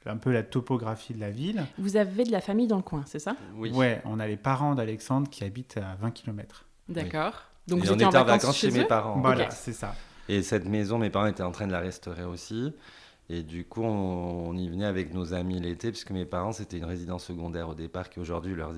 un 0.06 0.16
peu 0.16 0.32
la 0.32 0.42
topographie 0.42 1.14
de 1.14 1.20
la 1.20 1.30
ville. 1.30 1.64
Vous 1.78 1.96
avez 1.96 2.24
de 2.24 2.32
la 2.32 2.40
famille 2.40 2.66
dans 2.66 2.76
le 2.76 2.82
coin, 2.82 3.02
c'est 3.06 3.18
ça? 3.18 3.36
Oui. 3.56 3.70
Ouais, 3.72 4.02
on 4.04 4.20
a 4.20 4.26
les 4.26 4.36
parents 4.36 4.74
d'Alexandre 4.74 5.28
qui 5.28 5.44
habitent 5.44 5.78
à 5.78 5.96
20 6.00 6.10
km. 6.10 6.64
D'accord. 6.88 7.44
Donc 7.68 7.80
vous 7.80 7.92
étiez 7.92 8.06
en 8.06 8.10
vacances, 8.10 8.56
chez, 8.56 8.70
mes 8.70 8.84
parents. 8.84 9.20
Voilà, 9.20 9.50
c'est 9.50 9.72
ça. 9.72 9.94
Et 10.28 10.42
cette 10.42 10.66
maison, 10.66 10.98
mes 10.98 11.10
parents 11.10 11.26
étaient 11.26 11.42
en 11.42 11.52
train 11.52 11.66
de 11.66 11.72
la 11.72 11.80
restaurer 11.80 12.24
aussi. 12.24 12.74
Et 13.28 13.42
du 13.42 13.64
coup, 13.64 13.82
on, 13.82 14.54
y 14.56 14.68
venait 14.68 14.84
avec 14.84 15.14
nos 15.14 15.32
amis 15.32 15.58
l'été, 15.58 15.90
puisque 15.90 16.10
mes 16.10 16.26
parents, 16.26 16.52
c'était 16.52 16.76
une 16.76 16.84
résidence 16.84 17.24
secondaire 17.24 17.68
au 17.68 17.74
départ, 17.74 18.10
qui 18.10 18.18
est 18.18 18.22
aujourd'hui 18.22 18.54
leur 18.54 18.72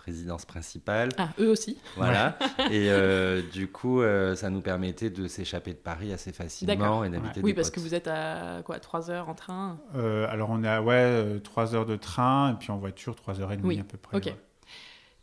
résidence 0.00 0.46
principale. 0.46 1.10
Ah, 1.18 1.28
eux 1.38 1.48
aussi. 1.48 1.78
Voilà. 1.96 2.36
et 2.70 2.90
euh, 2.90 3.42
du 3.52 3.68
coup, 3.68 4.00
euh, 4.00 4.34
ça 4.34 4.50
nous 4.50 4.62
permettait 4.62 5.10
de 5.10 5.28
s'échapper 5.28 5.74
de 5.74 5.78
Paris 5.78 6.12
assez 6.12 6.32
facilement 6.32 7.04
et 7.04 7.10
d'habiter 7.10 7.40
Oui, 7.42 7.54
parce 7.54 7.70
que 7.70 7.78
vous 7.78 7.94
êtes 7.94 8.08
à 8.08 8.62
quoi, 8.64 8.80
3 8.80 9.10
heures 9.10 9.28
en 9.28 9.34
train? 9.34 9.78
Euh, 9.94 10.26
Alors, 10.28 10.50
on 10.50 10.64
est 10.64 10.68
à 10.68 10.82
ouais, 10.82 11.38
3 11.44 11.74
heures 11.74 11.86
de 11.86 11.96
train, 11.96 12.52
et 12.52 12.54
puis 12.54 12.70
en 12.72 12.78
voiture, 12.78 13.14
3 13.14 13.40
heures 13.40 13.52
et 13.52 13.58
demie 13.58 13.78
à 13.78 13.84
peu 13.84 13.98
près. 13.98 14.16
Ok. 14.16 14.34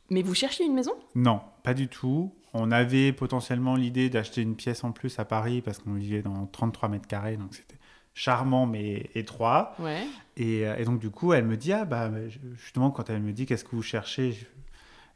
Mais 0.09 0.21
vous 0.21 0.35
cherchiez 0.35 0.65
une 0.65 0.73
maison? 0.73 0.93
Non, 1.15 1.41
pas 1.63 1.73
du 1.73 1.89
tout. 1.89 2.33
On 2.53 2.71
avait 2.71 3.11
potentiellement 3.11 3.75
l'idée 3.75 4.09
d'acheter 4.09 4.41
une 4.41 4.55
pièce 4.55 4.85
en 4.85 4.93
plus 4.93 5.19
à 5.19 5.25
Paris, 5.25 5.61
parce 5.61 5.79
qu'on 5.79 5.95
vivait 5.95 6.21
dans 6.21 6.45
33 6.45 6.87
mètres 6.87 7.07
carrés, 7.07 7.35
donc 7.35 7.53
c'était 7.53 7.75
charmant 8.17 8.65
mais 8.65 9.09
étroit. 9.13 9.75
Ouais. 9.79 10.07
Et, 10.35 10.67
euh, 10.67 10.75
et, 10.77 10.85
donc 10.85 10.99
du 10.99 11.11
coup, 11.11 11.33
elle 11.33 11.45
me 11.45 11.55
dit, 11.55 11.71
ah 11.71 11.85
bah 11.85 12.09
justement, 12.55 12.89
quand 12.89 13.09
elle 13.09 13.21
me 13.21 13.31
dit, 13.31 13.45
qu'est-ce 13.45 13.63
que 13.63 13.75
vous 13.75 13.83
cherchez 13.83 14.31
je, 14.31 14.45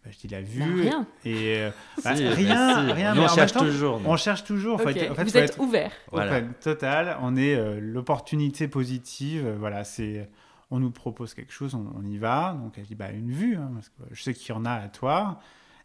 bah, 0.06 0.12
je 0.12 0.18
dis 0.20 0.28
la 0.28 0.42
vue. 0.42 0.60
Bah, 0.60 0.82
rien. 0.82 1.08
Et 1.26 1.58
euh, 1.58 1.72
bah, 2.04 2.12
rien, 2.12 2.94
rien. 2.94 3.18
on, 3.18 3.28
cherche 3.28 3.54
toujours, 3.54 4.00
on 4.06 4.18
cherche 4.18 4.44
toujours. 4.44 4.76
En 4.76 4.78
fait, 4.78 5.10
vous 5.10 5.38
êtes 5.38 5.58
ouvert. 5.58 5.92
Voilà. 6.12 6.42
total. 6.42 7.18
On 7.22 7.36
est 7.36 7.56
euh, 7.56 7.80
l'opportunité 7.82 8.68
positive. 8.68 9.50
voilà, 9.60 9.84
c'est. 9.84 10.30
On 10.74 10.80
nous 10.80 10.92
propose 10.92 11.34
quelque 11.34 11.52
chose, 11.52 11.76
on, 11.76 12.06
y 12.06 12.18
va. 12.18 12.58
Donc 12.64 12.78
elle 12.78 12.86
dit 12.86 12.96
bah 12.96 13.12
une 13.12 13.30
vue, 13.30 13.58
hein, 13.58 13.72
parce 13.74 13.90
que 13.90 14.04
je 14.12 14.24
sais 14.24 14.34
qu'il 14.34 14.56
y 14.56 14.58
en 14.58 14.64
a 14.64 14.72
à 14.72 14.88
toi. 14.88 15.40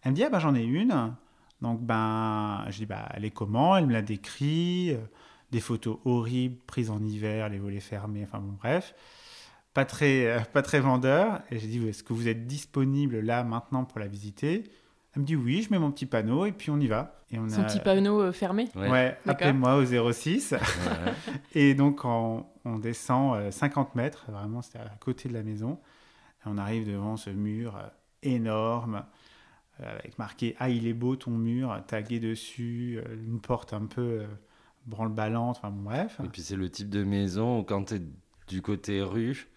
Elle 0.05 0.13
me 0.13 0.17
dit 0.17 0.23
ah 0.23 0.31
bah 0.31 0.39
j'en 0.39 0.55
ai 0.55 0.63
une. 0.63 1.13
Donc 1.61 1.81
ben 1.81 2.65
je 2.69 2.77
dis 2.77 2.87
bah 2.87 3.09
elle 3.15 3.25
est 3.25 3.33
comment? 3.33 3.77
Elle 3.77 3.87
me 3.87 3.93
la 3.93 4.03
décrit 4.03 4.97
des 5.51 5.61
photos 5.61 5.99
horribles 6.05 6.59
prises 6.67 6.91
en 6.91 7.03
hiver, 7.03 7.49
les 7.49 7.59
volets 7.59 7.81
fermés, 7.81 8.25
enfin 8.25 8.41
bon, 8.41 8.53
bref. 8.53 8.95
Pas 9.75 9.85
très, 9.85 10.27
euh, 10.27 10.41
pas 10.41 10.63
très 10.63 10.81
vendeur. 10.81 11.41
Et 11.51 11.59
j'ai 11.59 11.67
dit, 11.67 11.87
est-ce 11.87 12.03
que 12.03 12.13
vous 12.13 12.29
êtes 12.29 12.47
disponible 12.47 13.21
là, 13.21 13.45
maintenant, 13.45 13.85
pour 13.85 13.99
la 14.01 14.09
visiter? 14.09 14.65
Elle 15.15 15.23
me 15.23 15.27
dit, 15.27 15.37
oui, 15.37 15.63
je 15.63 15.71
mets 15.71 15.79
mon 15.79 15.91
petit 15.91 16.07
panneau 16.07 16.47
et 16.47 16.53
puis 16.53 16.71
on 16.71 16.81
y 16.81 16.87
va. 16.87 17.21
Et 17.31 17.39
on 17.39 17.49
Son 17.49 17.65
petit 17.65 17.81
panneau 17.81 18.21
euh, 18.21 18.33
fermé? 18.33 18.69
Ouais, 18.75 19.19
appelez-moi 19.27 19.77
au 19.77 20.13
06. 20.13 20.55
et 21.55 21.75
donc, 21.75 22.05
on, 22.05 22.47
on 22.65 22.79
descend 22.79 23.51
50 23.51 23.89
euh, 23.89 23.91
mètres, 23.95 24.31
vraiment, 24.31 24.63
c'était 24.63 24.79
à 24.79 24.97
côté 25.01 25.29
de 25.29 25.35
la 25.35 25.43
maison. 25.43 25.79
Et 26.45 26.49
on 26.49 26.59
arrive 26.59 26.87
devant 26.87 27.17
ce 27.17 27.31
mur 27.31 27.79
énorme 28.23 29.05
avec 29.79 30.19
marqué 30.19 30.57
Ah, 30.59 30.71
il 30.71 30.87
est 30.87 30.95
beau 30.95 31.17
ton 31.17 31.33
mur, 31.33 31.79
tagué 31.87 32.19
dessus, 32.19 32.99
une 33.27 33.41
porte 33.41 33.75
un 33.75 33.85
peu 33.85 34.25
branle-ballante, 34.87 35.57
enfin 35.59 35.71
bref. 35.71 36.21
Et 36.25 36.29
puis 36.29 36.43
c'est 36.43 36.57
le 36.57 36.71
type 36.71 36.89
de 36.89 37.05
maison 37.05 37.61
où 37.61 37.65
quand 37.65 37.85
tu 37.85 37.95
es 37.97 38.03
du 38.49 38.63
côté 38.63 39.03
rue, 39.03 39.49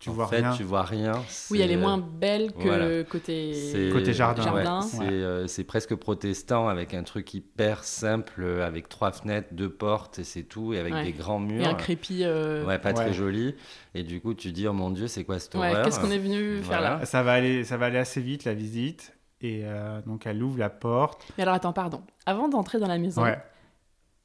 tu 0.00 0.08
vois 0.08 0.26
rien. 0.26 0.52
tu 0.56 0.62
vois 0.62 0.82
rien. 0.82 1.12
Oui, 1.50 1.60
elle 1.60 1.70
est 1.70 1.76
moins 1.76 1.98
belle 1.98 2.52
que 2.52 3.02
côté... 3.02 3.90
côté 3.92 4.14
jardin. 4.14 4.42
jardin. 4.42 4.80
Euh, 5.02 5.46
c'est 5.46 5.64
presque 5.64 5.94
protestant 5.94 6.68
avec 6.68 6.94
un 6.94 7.02
truc 7.02 7.34
hyper 7.34 7.84
simple, 7.84 8.42
avec 8.62 8.88
trois 8.88 9.12
fenêtres, 9.12 9.48
deux 9.52 9.68
portes 9.68 10.18
et 10.18 10.24
c'est 10.24 10.44
tout, 10.44 10.72
et 10.72 10.78
avec 10.78 10.94
des 11.04 11.12
grands 11.12 11.38
murs. 11.38 11.62
Et 11.62 11.66
un 11.66 11.74
crépi. 11.74 12.20
Euh, 12.22 12.64
ouais, 12.64 12.78
pas 12.78 12.94
très 12.94 13.12
joli. 13.12 13.54
Et 13.94 14.02
du 14.02 14.22
coup, 14.22 14.32
tu 14.32 14.52
dis, 14.52 14.66
oh 14.66 14.72
mon 14.72 14.90
Dieu, 14.90 15.06
c'est 15.06 15.24
quoi 15.24 15.38
cette 15.38 15.54
horreur 15.54 15.84
Qu'est-ce 15.84 16.00
qu'on 16.00 16.10
est 16.10 16.18
venu 16.18 16.62
faire 16.62 16.80
là 16.80 17.04
ça 17.04 17.22
va, 17.22 17.32
aller, 17.32 17.64
ça 17.64 17.76
va 17.76 17.86
aller 17.86 17.98
assez 17.98 18.22
vite, 18.22 18.44
la 18.44 18.54
visite. 18.54 19.14
Et 19.42 19.62
euh, 19.64 20.00
donc, 20.06 20.26
elle 20.26 20.42
ouvre 20.42 20.58
la 20.58 20.70
porte. 20.70 21.26
Mais 21.36 21.42
alors, 21.42 21.54
attends, 21.54 21.72
pardon. 21.72 22.02
Avant 22.24 22.48
d'entrer 22.48 22.78
dans 22.78 22.88
la 22.88 22.98
maison, 22.98 23.22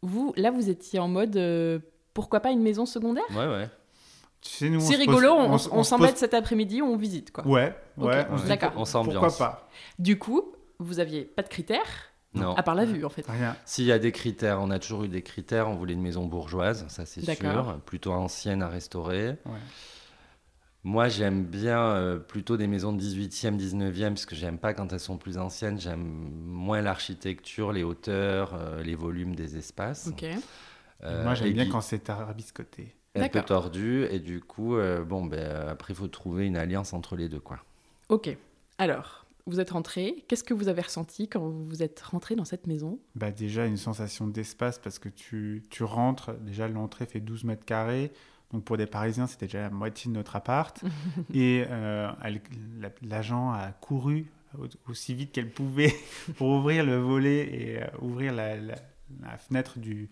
vous, 0.01 0.33
là, 0.37 0.51
vous 0.51 0.69
étiez 0.69 0.99
en 0.99 1.07
mode 1.07 1.37
euh, 1.37 1.79
pourquoi 2.13 2.39
pas 2.39 2.51
une 2.51 2.61
maison 2.61 2.85
secondaire 2.85 3.25
Ouais, 3.31 3.47
ouais. 3.47 3.69
C'est 4.41 4.67
rigolo, 4.95 5.33
on, 5.33 5.83
s'embête 5.83 6.17
cet 6.17 6.35
après-midi, 6.35 6.81
on 6.81 6.95
visite 6.95 7.31
quoi. 7.31 7.45
Ouais, 7.47 7.75
ouais. 7.97 8.25
D'accord. 8.47 8.73
On 8.75 8.85
s'ambiance. 8.85 9.15
Pourquoi 9.15 9.37
pas 9.37 9.69
Du 9.97 10.19
coup, 10.19 10.53
vous 10.77 10.99
aviez 10.99 11.23
pas 11.23 11.41
de 11.41 11.47
critères 11.47 12.11
Non. 12.35 12.53
À 12.55 12.61
part 12.61 12.75
la 12.75 12.85
vue, 12.85 13.03
en 13.05 13.09
fait. 13.09 13.25
Rien. 13.27 13.55
S'il 13.65 13.85
y 13.85 13.91
a 13.91 13.97
des 13.97 14.11
critères, 14.11 14.61
on 14.61 14.69
a 14.69 14.77
toujours 14.77 15.03
eu 15.03 15.07
des 15.07 15.23
critères. 15.23 15.67
On 15.67 15.75
voulait 15.75 15.93
une 15.93 16.01
maison 16.01 16.25
bourgeoise, 16.25 16.85
ça 16.89 17.07
c'est 17.07 17.25
D'accord. 17.25 17.65
sûr, 17.65 17.79
plutôt 17.81 18.11
ancienne 18.11 18.61
à 18.61 18.67
restaurer. 18.67 19.29
Ouais. 19.45 19.59
Moi, 20.85 21.09
j'aime 21.09 21.43
bien 21.43 21.79
euh, 21.79 22.19
plutôt 22.19 22.57
des 22.57 22.67
maisons 22.67 22.93
de 22.93 23.01
18e, 23.01 23.57
19e, 23.57 24.09
parce 24.09 24.27
que 24.27 24.35
j'aime 24.35 24.59
pas 24.59 24.75
quand 24.75 24.93
elles 24.93 24.99
sont 24.99 25.17
plus 25.17 25.39
anciennes. 25.39 25.79
J'aime 25.79 26.03
moins 26.45 26.79
l'architecture, 26.81 27.71
les 27.73 27.83
hauteurs, 27.83 28.53
euh, 28.53 28.83
les 28.83 28.93
volumes 28.93 29.33
des 29.33 29.57
espaces. 29.57 30.07
Ok. 30.07 30.25
Euh, 31.03 31.23
Moi, 31.23 31.33
j'aime 31.33 31.53
bien 31.53 31.67
quand 31.67 31.81
c'est 31.81 31.97
tarabiscoté. 31.99 32.93
un 33.15 33.27
peu 33.29 33.41
tordu. 33.41 34.05
Et 34.11 34.19
du 34.19 34.41
coup, 34.41 34.75
euh, 34.75 35.03
bon, 35.03 35.25
ben, 35.25 35.67
après, 35.67 35.93
il 35.93 35.95
faut 35.95 36.07
trouver 36.07 36.45
une 36.45 36.55
alliance 36.55 36.93
entre 36.93 37.15
les 37.15 37.29
deux, 37.29 37.39
quoi. 37.39 37.57
Ok. 38.09 38.37
Alors, 38.77 39.25
vous 39.47 39.59
êtes 39.59 39.71
rentré. 39.71 40.23
Qu'est-ce 40.27 40.43
que 40.43 40.53
vous 40.53 40.67
avez 40.67 40.83
ressenti 40.83 41.27
quand 41.27 41.49
vous 41.49 41.81
êtes 41.81 41.99
rentré 42.01 42.35
dans 42.35 42.45
cette 42.45 42.67
maison? 42.67 42.99
Bah 43.15 43.31
déjà 43.31 43.65
une 43.65 43.77
sensation 43.77 44.27
d'espace 44.27 44.77
parce 44.77 44.99
que 44.99 45.09
tu, 45.09 45.63
tu 45.69 45.83
rentres, 45.83 46.33
déjà 46.41 46.67
l'entrée 46.67 47.05
fait 47.05 47.19
12 47.19 47.43
mètres 47.43 47.65
carrés, 47.65 48.11
donc 48.51 48.63
pour 48.63 48.77
des 48.77 48.85
Parisiens 48.85 49.27
c'était 49.27 49.47
déjà 49.47 49.61
la 49.63 49.69
moitié 49.69 50.09
de 50.09 50.15
notre 50.15 50.35
appart. 50.35 50.83
et 51.33 51.65
euh, 51.69 52.09
l'agent 53.01 53.51
a 53.51 53.71
couru 53.71 54.27
au- 54.57 54.67
aussi 54.89 55.13
vite 55.13 55.31
qu'elle 55.31 55.49
pouvait 55.51 55.93
pour 56.37 56.49
ouvrir 56.49 56.85
le 56.85 56.97
volet 56.97 57.41
et 57.53 57.81
euh, 57.83 57.87
ouvrir 58.01 58.33
la, 58.33 58.55
la- 58.55 58.75
la 59.21 59.37
fenêtre 59.37 59.79
du, 59.79 60.09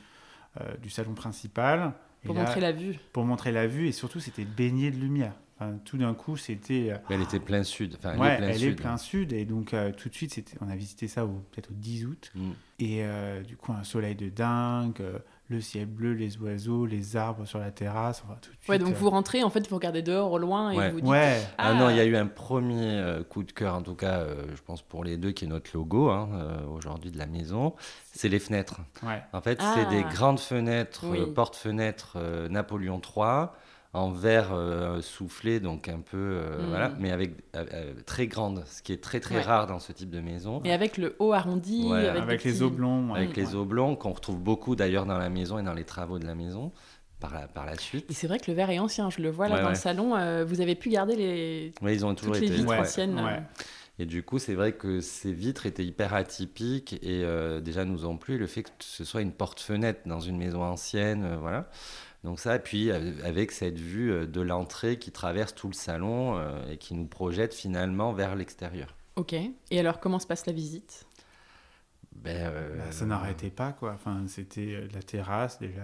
euh, 0.62 0.76
du 0.78 0.90
salon 0.90 1.14
principal. 1.14 1.94
Et 2.24 2.28
Pour 2.28 2.36
là, 2.36 2.44
montrer 2.44 2.62
la 2.62 2.72
vue. 2.72 2.96
pour 3.12 3.26
montrer 3.26 3.52
la 3.52 3.68
vue 3.68 3.88
et 3.88 3.92
surtout 3.92 4.20
c'était 4.20 4.46
baigné 4.46 4.92
de 4.92 4.98
lumière. 4.98 5.34
Enfin, 5.60 5.78
tout 5.86 5.98
d'un 5.98 6.14
coup 6.14 6.36
c'était... 6.38 6.94
elle 7.10 7.22
était 7.22 7.40
plein 7.40 7.64
sud. 7.64 7.96
Enfin, 8.00 8.14
elle 8.14 8.20
ouais, 8.20 8.34
est 8.34 8.38
plein 8.38 8.48
elle 8.48 8.60
sud. 8.60 8.68
est 8.72 8.76
plein 8.76 8.98
sud 8.98 9.34
et 9.34 9.46
donc 9.46 9.74
euh, 9.74 9.92
tout 9.92 10.10
de 10.10 10.14
suite 10.16 10.56
on 10.62 10.70
a 10.70 10.76
visité 10.76 11.08
ça 11.08 11.26
peut-être 11.26 11.70
au 11.72 11.76
10 11.76 12.06
août. 12.06 12.32
Mm. 12.36 12.52
Et 12.80 13.04
euh, 13.04 13.42
du 13.44 13.56
coup, 13.56 13.72
un 13.72 13.84
soleil 13.84 14.16
de 14.16 14.30
dingue, 14.30 15.00
euh, 15.02 15.20
le 15.50 15.60
ciel 15.62 15.86
bleu, 15.86 16.14
les 16.14 16.38
oiseaux, 16.38 16.86
les 16.86 17.16
arbres 17.18 17.46
sur 17.46 17.60
la 17.60 17.70
terrasse. 17.70 18.24
Enfin, 18.26 18.38
tout 18.42 18.50
de 18.50 18.56
suite, 18.56 18.70
Ouais, 18.70 18.80
donc 18.80 18.90
euh, 18.94 18.98
vous 18.98 19.10
rentrez, 19.10 19.44
en 19.44 19.50
fait, 19.50 19.68
vous 19.70 19.76
regardez 19.76 20.02
dehors 20.02 20.32
au 20.32 20.38
loin 20.40 20.72
et 20.72 20.78
Ouais. 20.78 20.90
vous 20.92 21.02
dites 21.02 21.10
Ouais, 21.10 21.42
Ah, 21.58 21.74
non, 21.74 21.90
il 21.90 21.98
y 21.98 22.00
a 22.00 22.06
eu 22.06 22.16
un 22.16 22.28
premier 22.28 22.98
euh, 22.98 23.24
coup 23.24 23.44
de 23.44 23.52
cœur, 23.52 23.76
en 23.76 23.82
tout 23.82 23.94
cas, 23.96 24.20
euh, 24.20 24.46
je 24.56 24.62
pense 24.64 24.82
pour 24.82 25.04
les 25.04 25.18
deux, 25.18 25.32
qui 25.32 25.46
est 25.46 25.48
notre 25.50 25.70
logo 25.74 26.10
hein, 26.10 26.30
euh, 26.34 26.66
aujourd'hui 26.68 27.12
de 27.12 27.18
la 27.18 27.28
maison. 27.28 27.74
C'est 28.14 28.30
les 28.30 28.40
fenêtres. 28.40 28.80
ouais. 29.04 29.22
En 29.34 29.42
fait, 29.42 29.60
Ah. 29.62 29.76
c'est 29.76 29.90
des 29.96 30.04
grandes 30.04 30.40
fenêtres, 30.40 31.06
Oui. 31.08 31.20
euh, 31.20 31.26
porte-fenêtres 31.34 32.14
euh, 32.16 32.48
Napoléon 32.50 33.00
III, 33.00 33.48
en 33.94 34.10
verre 34.12 34.50
euh, 34.54 35.02
soufflé, 35.02 35.60
donc 35.60 35.88
un 35.88 36.00
peu, 36.00 36.18
euh, 36.18 36.64
Mm. 36.64 36.70
voilà, 36.70 36.92
mais 37.00 37.12
avec 37.12 37.36
euh, 37.56 37.94
très 38.08 38.26
grandes, 38.28 38.64
ce 38.66 38.82
qui 38.82 38.92
est 38.92 38.98
très 39.04 39.20
très 39.20 39.36
Ouais. 39.36 39.42
rare 39.42 39.68
dans 39.68 39.80
ce 39.80 39.92
type 39.92 40.10
de 40.10 40.20
maison. 40.20 40.62
Et 40.66 40.74
avec 40.74 40.98
le 40.98 41.16
haut 41.20 41.32
arrondi, 41.34 41.86
Ouais, 41.90 42.08
avec, 42.08 42.44
les 42.44 42.52
petits- 42.52 42.64
oblongs. 42.64 43.12
ouais. 43.12 43.20
Avec 43.20 43.36
les 43.38 43.50
Ouais. 43.50 43.56
oblongs 43.56 43.96
qu'on 43.96 44.12
retrouve 44.14 44.40
beaucoup 44.40 44.76
d'ailleurs 44.76 45.06
dans 45.06 45.18
la 45.20 45.30
maison 45.30 45.60
et 45.60 45.64
dans 45.64 45.76
les 45.76 45.84
travaux 45.84 46.18
de 46.18 46.26
la 46.26 46.34
maison 46.34 46.72
par 47.20 47.34
la, 47.36 47.48
par 47.48 47.66
la 47.68 47.76
Et 47.76 47.80
suite. 47.80 48.08
c'est 48.12 48.26
vrai 48.28 48.40
que 48.40 48.50
le 48.50 48.58
verre 48.58 48.72
est 48.72 48.80
ancien, 48.80 49.10
je 49.12 49.22
le 49.22 49.30
vois 49.30 49.48
là 49.48 49.56
Ouais, 49.58 49.62
dans 49.62 49.70
le 49.70 49.76
salon. 49.76 50.16
euh, 50.16 50.44
vous 50.44 50.60
avez 50.60 50.74
pu 50.76 50.90
garder 50.90 51.16
les... 51.16 51.74
Oui, 51.84 51.94
ils 51.94 52.04
ont 52.06 52.16
toujours 52.16 52.34
toutes 52.34 52.42
les 52.42 52.48
été. 52.48 52.58
vitres 52.58 52.70
Ouais, 52.72 52.80
anciennes. 52.80 53.20
ouais. 53.20 53.42
Et 54.00 54.06
du 54.08 54.24
coup, 54.24 54.40
c'est 54.40 54.56
vrai 54.56 54.72
que 54.72 55.02
ces 55.02 55.32
vitres 55.32 55.68
étaient 55.68 55.86
hyper 55.86 56.16
atypiques 56.16 56.94
et 57.04 57.24
euh, 57.24 57.62
déjà 57.62 57.86
nous 57.86 58.06
ont 58.08 58.18
plu 58.18 58.40
le 58.40 58.48
fait 58.48 58.64
que 58.64 58.70
ce 58.80 59.04
soit 59.06 59.22
une 59.22 59.32
porte-fenêtre 59.32 60.00
dans 60.08 60.20
une 60.20 60.36
maison 60.38 60.64
ancienne, 60.64 61.24
euh, 61.26 61.36
voilà. 61.40 61.70
Donc 62.24 62.40
ça, 62.40 62.56
et 62.56 62.60
puis 62.60 62.90
euh, 62.90 63.12
avec 63.26 63.52
cette 63.52 63.78
vue 63.78 64.12
euh, 64.12 64.26
de 64.26 64.40
l'entrée 64.42 64.98
qui 64.98 65.12
traverse 65.12 65.54
tout 65.54 65.68
le 65.68 65.74
salon 65.74 66.38
euh, 66.38 66.70
et 66.72 66.78
qui 66.78 66.94
nous 66.94 67.06
projette 67.06 67.54
finalement 67.54 68.14
vers 68.14 68.36
l'extérieur. 68.36 68.96
Ok. 69.18 69.34
Et 69.34 69.80
alors, 69.80 70.00
comment 70.00 70.20
se 70.20 70.26
passe 70.28 70.46
la 70.46 70.54
visite? 70.54 71.06
Ben, 72.16 72.48
euh, 72.48 72.78
Bah, 72.78 72.92
ça 72.92 73.06
n'arrêtait 73.06 73.50
pas, 73.50 73.74
quoi. 73.74 73.92
Enfin, 73.94 74.24
c'était 74.28 74.88
la 74.94 75.02
terrasse, 75.02 75.60
déjà, 75.60 75.82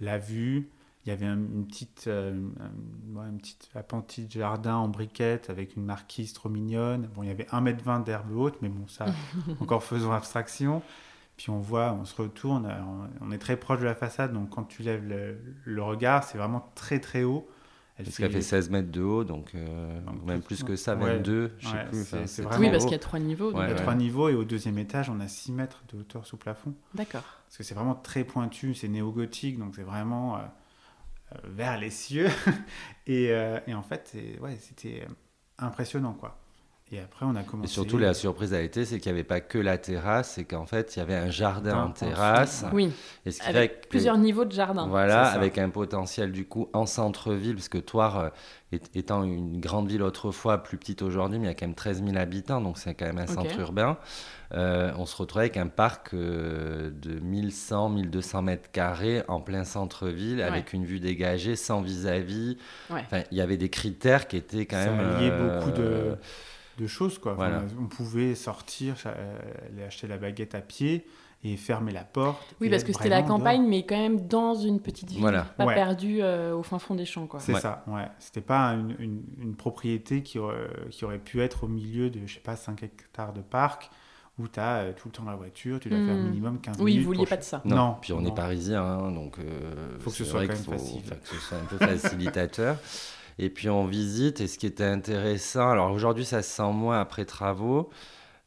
la 0.00 0.18
vue. 0.18 0.68
Il 1.04 1.08
y 1.08 1.12
avait 1.12 1.26
un- 1.26 1.34
une 1.36 1.66
petite, 1.66 2.04
euh, 2.06 2.32
un- 2.60 3.18
ouais, 3.18 3.26
une 3.28 3.38
petite 3.38 3.68
appentis 3.74 4.26
de 4.26 4.30
jardin 4.32 4.76
en 4.76 4.88
briquette 4.88 5.50
avec 5.50 5.74
une 5.76 5.84
marquise 5.84 6.32
trop 6.32 6.48
mignonne. 6.48 7.08
Bon, 7.14 7.22
il 7.24 7.28
y 7.28 7.32
avait 7.32 7.46
1m20 7.50 8.00
d'herbe 8.00 8.30
haute, 8.36 8.58
mais 8.62 8.68
bon, 8.68 8.86
ça, 8.86 9.06
encore 9.60 9.82
faisons 9.82 10.12
abstraction. 10.12 10.82
Puis 11.36 11.50
on 11.50 11.58
voit, 11.60 11.92
on 11.92 12.04
se 12.04 12.20
retourne, 12.20 12.66
euh, 12.66 13.06
on 13.20 13.30
est 13.32 13.38
très 13.38 13.56
proche 13.56 13.80
de 13.80 13.84
la 13.84 13.94
façade, 13.94 14.32
donc 14.32 14.50
quand 14.50 14.64
tu 14.64 14.82
lèves 14.82 15.04
le, 15.08 15.38
le 15.64 15.82
regard, 15.82 16.24
c'est 16.24 16.38
vraiment 16.38 16.70
très 16.74 17.00
très 17.00 17.24
haut. 17.24 17.48
Elle 17.98 18.06
Parce 18.06 18.16
qu'elle 18.16 18.32
fait 18.32 18.40
16 18.42 18.70
mètres 18.70 18.90
de 18.90 19.02
haut, 19.02 19.22
donc, 19.24 19.54
euh, 19.54 20.00
Donc, 20.02 20.24
même 20.24 20.40
plus 20.40 20.62
que 20.64 20.76
ça, 20.76 20.94
ouais. 20.96 21.16
22, 21.18 21.52
je 21.58 21.66
sais 21.68 21.74
Ouais, 21.74 21.84
plus. 21.84 22.04
c'est- 22.04 22.16
enfin, 22.16 22.26
c'est 22.26 22.34
c'est 22.36 22.42
vraiment 22.42 22.60
Oui, 22.60 22.66
très 22.66 22.72
parce 22.72 22.84
haut. 22.84 22.86
qu'il 22.86 22.92
y 22.92 22.96
a 22.96 23.02
trois 23.02 23.18
niveaux. 23.18 23.52
Ouais, 23.52 23.64
Il 23.64 23.68
y 23.68 23.72
a 23.72 23.74
ouais. 23.74 23.74
trois 23.82 23.94
niveaux 23.94 24.28
et 24.28 24.34
au 24.34 24.44
deuxième 24.44 24.78
étage, 24.78 25.10
on 25.10 25.20
a 25.20 25.28
6 25.28 25.52
mètres 25.52 25.82
de 25.92 25.98
hauteur 26.00 26.26
sous 26.26 26.36
plafond. 26.38 26.74
D'accord. 26.94 27.22
Parce 27.46 27.58
que 27.58 27.62
c'est 27.64 27.74
vraiment 27.74 27.94
très 27.94 28.24
pointu, 28.24 28.74
c'est 28.74 28.88
néo-gothique, 28.88 29.58
donc 29.58 29.74
c'est 29.76 29.82
vraiment 29.82 30.36
euh, 30.36 30.40
vers 31.44 31.78
les 31.78 31.90
cieux. 31.90 32.28
et, 33.06 33.30
euh, 33.30 33.58
et 33.66 33.74
en 33.74 33.82
fait, 33.82 34.08
c'est- 34.12 34.38
ouais, 34.40 34.56
c'était 34.60 35.06
impressionnant, 35.58 36.14
quoi. 36.14 36.38
Et 36.94 37.00
après, 37.00 37.24
on 37.24 37.34
a 37.36 37.40
Et 37.40 37.44
commencé... 37.44 37.72
surtout, 37.72 37.96
la 37.96 38.12
surprise 38.12 38.52
a 38.52 38.60
été, 38.60 38.84
c'est 38.84 39.00
qu'il 39.00 39.10
n'y 39.10 39.16
avait 39.18 39.24
pas 39.26 39.40
que 39.40 39.56
la 39.58 39.78
terrasse, 39.78 40.32
c'est 40.34 40.44
qu'en 40.44 40.66
fait, 40.66 40.94
il 40.94 40.98
y 40.98 41.02
avait 41.02 41.14
un 41.16 41.30
jardin 41.30 41.84
en 41.84 41.90
terrasse. 41.90 42.66
Oui, 42.74 42.92
Et 43.24 43.30
ce 43.30 43.38
qui 43.38 43.44
fait 43.46 43.56
avec 43.56 43.80
que- 43.82 43.88
plusieurs 43.88 44.18
niveaux 44.18 44.44
de 44.44 44.52
jardin. 44.52 44.86
Voilà, 44.88 45.24
ça. 45.24 45.32
avec 45.32 45.56
un 45.56 45.70
potentiel 45.70 46.32
du 46.32 46.44
coup 46.44 46.68
en 46.74 46.84
centre-ville, 46.84 47.54
parce 47.54 47.70
que 47.70 47.78
Toire, 47.78 48.18
euh, 48.18 48.28
est- 48.72 48.94
étant 48.94 49.22
une 49.24 49.58
grande 49.58 49.88
ville 49.88 50.02
autrefois, 50.02 50.62
plus 50.62 50.76
petite 50.76 51.00
aujourd'hui, 51.00 51.38
mais 51.38 51.46
il 51.46 51.48
y 51.48 51.50
a 51.52 51.54
quand 51.54 51.66
même 51.66 51.74
13 51.74 52.04
000 52.04 52.14
habitants, 52.18 52.60
donc 52.60 52.76
c'est 52.76 52.92
quand 52.94 53.06
même 53.06 53.18
un 53.18 53.26
centre 53.26 53.58
urbain, 53.58 53.96
euh, 54.54 54.92
on 54.98 55.06
se 55.06 55.16
retrouvait 55.16 55.44
avec 55.46 55.56
un 55.56 55.68
parc 55.68 56.12
euh, 56.12 56.90
de 56.90 57.18
1100, 57.20 57.88
1200 57.88 58.42
mètres 58.42 58.70
carrés 58.70 59.22
en 59.28 59.40
plein 59.40 59.64
centre-ville, 59.64 60.42
avec 60.42 60.74
une 60.74 60.84
vue 60.84 61.00
dégagée, 61.00 61.56
sans 61.56 61.80
vis-à-vis. 61.80 62.58
Ouais. 62.90 63.00
Enfin, 63.00 63.22
il 63.30 63.38
y 63.38 63.40
avait 63.40 63.56
des 63.56 63.70
critères 63.70 64.28
qui 64.28 64.36
étaient 64.36 64.66
quand 64.66 64.76
Ça 64.76 64.90
même... 64.90 65.00
alliait 65.16 65.30
euh, 65.32 65.58
beaucoup 65.58 65.70
de, 65.70 66.16
de 66.78 66.86
choses, 66.86 67.18
quoi. 67.18 67.32
Enfin, 67.32 67.48
voilà. 67.50 67.64
On 67.80 67.86
pouvait 67.86 68.34
sortir, 68.34 68.96
euh, 69.06 69.38
aller 69.72 69.84
acheter 69.84 70.06
la 70.06 70.16
baguette 70.18 70.54
à 70.54 70.60
pied 70.60 71.06
et 71.44 71.56
fermer 71.56 71.90
la 71.92 72.04
porte. 72.04 72.54
Oui, 72.60 72.70
parce 72.70 72.84
que 72.84 72.92
c'était 72.92 73.08
la 73.08 73.22
campagne, 73.22 73.66
mais 73.66 73.84
quand 73.84 73.96
même 73.98 74.26
dans 74.28 74.54
une 74.54 74.78
petite 74.80 75.10
ville, 75.10 75.20
Voilà. 75.20 75.42
pas 75.42 75.66
Ouais. 75.66 75.74
perdue 75.74 76.18
euh, 76.22 76.54
au 76.54 76.62
fin 76.62 76.78
fond 76.78 76.94
des 76.94 77.04
champs, 77.04 77.26
quoi. 77.26 77.40
C'est 77.40 77.52
Ouais. 77.54 77.60
ça, 77.60 77.82
ouais. 77.88 78.06
C'était 78.20 78.40
pas 78.40 78.68
une, 78.74 78.94
une- 79.00 79.22
une 79.40 79.54
propriété 79.56 80.22
qui 80.22 80.38
aurait, 80.38 80.68
qui 80.90 81.04
aurait 81.04 81.18
pu 81.18 81.40
être 81.40 81.64
au 81.64 81.68
milieu 81.68 82.10
de, 82.10 82.20
je 82.26 82.34
sais 82.34 82.40
pas, 82.40 82.54
5 82.56 82.82
hectares 82.84 83.32
de 83.32 83.40
parc 83.40 83.90
où 84.38 84.46
tu 84.48 84.60
as 84.60 84.92
tout 84.96 85.08
le 85.08 85.12
temps 85.12 85.24
la 85.24 85.34
voiture, 85.36 85.78
tu 85.80 85.88
dois 85.90 85.98
faire 85.98 86.14
Hmm. 86.14 86.26
minimum 86.28 86.60
15 86.60 86.76
Oui, 86.78 86.92
minutes. 86.92 87.00
vous 87.06 87.12
vouliez 87.12 87.26
pas 87.26 87.36
de 87.36 87.42
ça. 87.42 87.60
Non, 87.64 87.76
Non, 87.76 87.96
puis 88.00 88.12
on 88.12 88.20
non. 88.22 88.30
est 88.30 88.34
parisien, 88.34 88.82
hein, 88.82 89.10
donc 89.10 89.38
euh, 89.40 89.98
Faut 89.98 90.10
que 90.10 90.16
ce 90.16 90.24
soit 90.24 90.38
vrai 90.38 90.46
quand 90.48 90.54
même 90.54 90.62
faut- 90.62 90.72
facile. 90.72 91.02
que 91.02 91.28
ce 91.28 91.36
soit 91.36 91.58
un 91.58 91.64
peu 91.64 91.76
facilitateur. 91.76 92.76
Et 93.38 93.50
puis 93.50 93.68
on 93.68 93.86
visite, 93.86 94.40
et 94.40 94.46
ce 94.46 94.58
qui 94.58 94.66
était 94.66 94.84
intéressant, 94.84 95.70
alors 95.70 95.92
aujourd'hui 95.92 96.24
ça 96.24 96.42
se 96.42 96.50
sent 96.50 96.72
moins 96.72 97.00
après 97.00 97.24
travaux, 97.24 97.90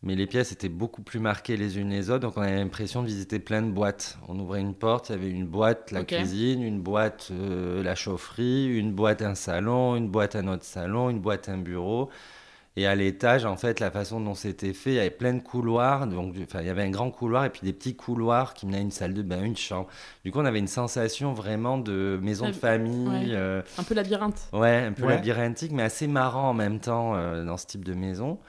mais 0.04 0.16
les 0.16 0.28
pièces 0.28 0.52
étaient 0.52 0.70
beaucoup 0.70 1.02
plus 1.02 1.20
marquées 1.20 1.58
les 1.58 1.80
unes 1.80 1.90
les 1.90 2.12
autres, 2.12 2.20
donc 2.20 2.38
on 2.38 2.42
avait 2.42 2.58
l'impression 2.58 3.02
de 3.02 3.08
visiter 3.08 3.40
plein 3.40 3.64
de 3.64 3.72
boîtes. 3.72 4.20
On 4.28 4.38
ouvrait 4.40 4.62
une 4.62 4.76
porte, 4.76 5.10
il 5.10 5.14
y 5.14 5.16
avait 5.16 5.30
une 5.30 5.48
boîte 5.48 5.92
la 5.92 6.04
cuisine, 6.04 6.62
une 6.62 6.80
boîte 6.80 7.30
euh, 7.32 7.82
la 7.82 7.96
chaufferie, 7.96 8.68
une 8.68 8.94
boîte 8.94 9.24
un 9.24 9.36
salon, 9.36 9.96
une 9.96 10.10
boîte 10.10 10.36
un 10.36 10.48
autre 10.48 10.66
salon, 10.66 11.10
une 11.10 11.20
boîte 11.20 11.50
un 11.50 11.58
bureau. 11.58 12.10
Et 12.78 12.86
à 12.88 12.94
l'étage, 12.96 13.46
en 13.46 13.56
fait, 13.56 13.80
la 13.80 13.90
façon 13.90 14.20
dont 14.20 14.34
c'était 14.36 14.74
fait, 14.74 14.90
il 14.92 14.96
y 14.96 15.00
avait 15.00 15.10
plein 15.10 15.34
de 15.34 15.40
couloirs. 15.40 16.08
Donc, 16.08 16.36
enfin, 16.44 16.60
il 16.60 16.68
y 16.68 16.70
avait 16.70 16.82
un 16.84 16.90
grand 16.90 17.10
couloir 17.10 17.46
et 17.46 17.50
puis 17.50 17.62
des 17.64 17.72
petits 17.72 17.96
couloirs 17.96 18.54
qui 18.54 18.66
menaient 18.66 18.80
à 18.80 18.82
une 18.82 18.92
salle 18.92 19.14
de 19.14 19.22
bain, 19.22 19.42
une 19.44 19.56
chambre. 19.56 19.88
Du 20.26 20.32
coup, 20.34 20.40
on 20.40 20.46
avait 20.46 20.60
une 20.60 20.68
sensation 20.68 21.32
vraiment 21.34 21.78
de 21.78 22.20
maison 22.22 22.48
de 22.48 22.52
Ah, 22.52 22.60
famille. 22.60 23.08
ouais. 23.08 23.36
euh, 23.36 23.62
Un 23.78 23.84
peu 23.84 23.94
labyrinthe. 23.94 24.50
ouais, 24.52 24.84
un 24.88 24.92
peu 24.92 25.04
Ouais. 25.06 25.16
labyrinthique, 25.16 25.72
mais 25.72 25.84
assez 25.84 26.08
marrant 26.08 26.50
en 26.50 26.54
même 26.54 26.80
temps 26.82 27.16
euh, 27.16 27.46
dans 27.46 27.56
ce 27.58 27.66
type 27.66 27.86
de 27.86 27.94
maison. 27.94 28.40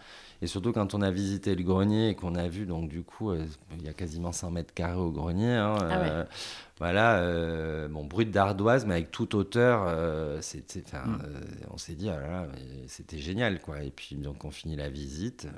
Et 0.43 0.47
surtout 0.49 0.73
quand 0.73 0.93
on 0.95 1.01
a 1.01 1.11
visité 1.11 1.55
le 1.55 1.63
grenier 1.63 2.11
et 2.11 2.15
qu'on 2.15 2.35
a 2.35 2.47
vu, 2.47 2.67
donc 2.67 2.89
du 2.91 3.03
coup, 3.03 3.31
euh, 3.31 3.43
il 3.79 3.87
y 3.87 3.89
a 3.89 3.95
quasiment 3.95 4.33
100 4.33 4.51
mètres 4.51 4.75
carrés 4.75 4.97
au 5.01 5.11
grenier. 5.11 5.55
hein, 5.55 5.77
Ah 5.81 6.01
ouais. 6.01 6.25
Voilà, 6.79 7.21
euh, 7.21 7.89
bon, 7.89 8.05
brut 8.05 8.31
d'ardoise, 8.31 8.85
mais 8.85 8.95
avec 8.95 9.11
toute 9.11 9.33
hauteur, 9.35 9.85
euh, 9.89 10.41
c'était, 10.43 10.81
Mm. 10.81 11.19
euh, 11.25 11.41
on 11.71 11.79
s'est 11.79 11.95
dit, 11.95 12.11
ah 12.11 12.21
là 12.21 12.29
là, 12.29 12.49
mais 12.53 12.87
c'était 12.87 13.19
génial, 13.19 13.61
quoi. 13.61 13.83
Et 13.83 13.91
puis, 13.91 14.15
donc, 14.17 14.45
on 14.45 14.51
finit 14.51 14.77
la 14.77 14.91
visite, 14.91 15.49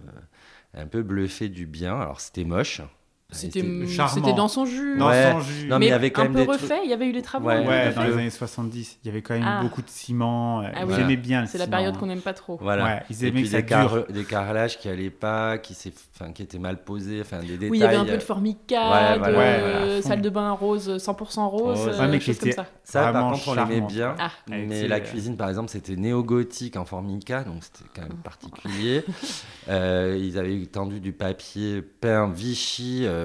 un 0.75 0.87
peu 0.87 1.03
bluffé 1.03 1.49
du 1.49 1.67
bien. 1.67 1.99
Alors, 2.01 2.21
c'était 2.21 2.45
moche, 2.45 2.83
C'était 3.31 3.63
charmant. 3.89 4.15
c'était 4.15 4.33
dans 4.33 4.49
son 4.49 4.65
jus. 4.65 4.97
Dans 4.97 5.09
Ouais. 5.11 5.33
son 5.33 5.41
jus. 5.41 5.67
Non, 5.69 5.79
mais 5.79 5.87
il 5.87 5.89
y 5.91 5.93
avait 5.93 6.11
quand 6.11 6.23
un 6.23 6.25
même 6.25 6.33
peu 6.33 6.41
des 6.41 6.47
trucs- 6.47 6.61
refait, 6.63 6.81
il 6.85 6.89
y 6.91 6.95
avait 6.95 7.07
eu 7.07 7.13
des 7.13 7.21
travaux. 7.21 7.47
Ouais, 7.49 7.93
dans 7.93 8.03
les 8.05 8.13
années 8.15 8.31
70, 8.31 8.99
il 9.05 9.07
y 9.07 9.11
avait 9.11 9.21
quand 9.21 9.35
même 9.35 9.45
Ah. 9.47 9.61
beaucoup 9.63 9.83
de 9.83 9.89
ciment. 9.91 10.63
euh, 10.63 10.69
Ah 10.75 10.81
ils 10.85 10.87
oui. 10.95 11.01
aimaient 11.03 11.17
bien 11.19 11.45
C'est 11.45 11.59
la 11.59 11.65
ciment. 11.65 11.77
période 11.77 11.99
qu'on 11.99 12.07
n'aime 12.07 12.23
pas 12.23 12.33
trop. 12.33 12.57
Voilà. 12.63 12.85
Ouais, 12.85 13.03
ils 13.11 13.23
Et 13.25 13.29
aimaient 13.29 13.35
puis 13.35 13.43
que 13.43 13.49
ça 13.51 13.61
des, 13.61 13.67
car- 13.67 13.91
dure. 13.93 14.07
des 14.09 14.25
carrelages 14.25 14.79
qui 14.79 14.89
allaient 14.89 15.11
pas, 15.11 15.59
qui, 15.59 15.75
s'est- 15.75 15.93
enfin, 16.19 16.33
qui 16.33 16.43
étaient 16.43 16.59
mal 16.59 16.83
posés, 16.83 17.21
enfin 17.21 17.41
des 17.41 17.49
détails. 17.59 17.69
Oui, 17.71 17.79
il 17.79 17.81
y 17.83 17.85
avait 17.85 17.97
un 17.97 18.07
euh, 18.07 18.11
peu 18.13 18.17
de 18.17 18.23
formica, 18.23 18.91
Ouais, 18.91 19.19
voilà. 19.19 19.97
de 19.97 20.01
salle 20.01 20.23
de 20.23 20.31
bain 20.31 20.53
rose, 20.53 20.97
100% 20.97 21.49
rose, 21.51 21.79
Rose. 21.87 22.01
euh, 22.01 22.09
mais 22.11 22.21
comme 22.21 22.35
ça. 22.53 22.67
Ça, 22.83 23.13
par 23.13 23.31
contre, 23.33 23.47
on 23.49 23.55
l'aimait 23.55 23.83
bien. 23.83 24.15
Ah. 24.19 24.31
Mais 24.49 24.89
la 24.89 25.01
cuisine, 25.01 25.37
par 25.37 25.51
exemple, 25.51 25.69
c'était 25.69 25.97
néo-gothique 25.97 26.77
en 26.79 26.87
formica, 26.87 27.45
donc 27.45 27.57
c'était 27.63 27.91
quand 27.95 28.09
même 28.09 28.17
particulier. 28.25 29.05
Euh, 29.69 30.17
ils 30.19 30.39
avaient 30.39 30.65
tendu 30.65 30.99
du 31.01 31.13
papier 31.13 31.83
peint 31.83 32.31
Vichy, 32.31 33.03
euh, 33.05 33.18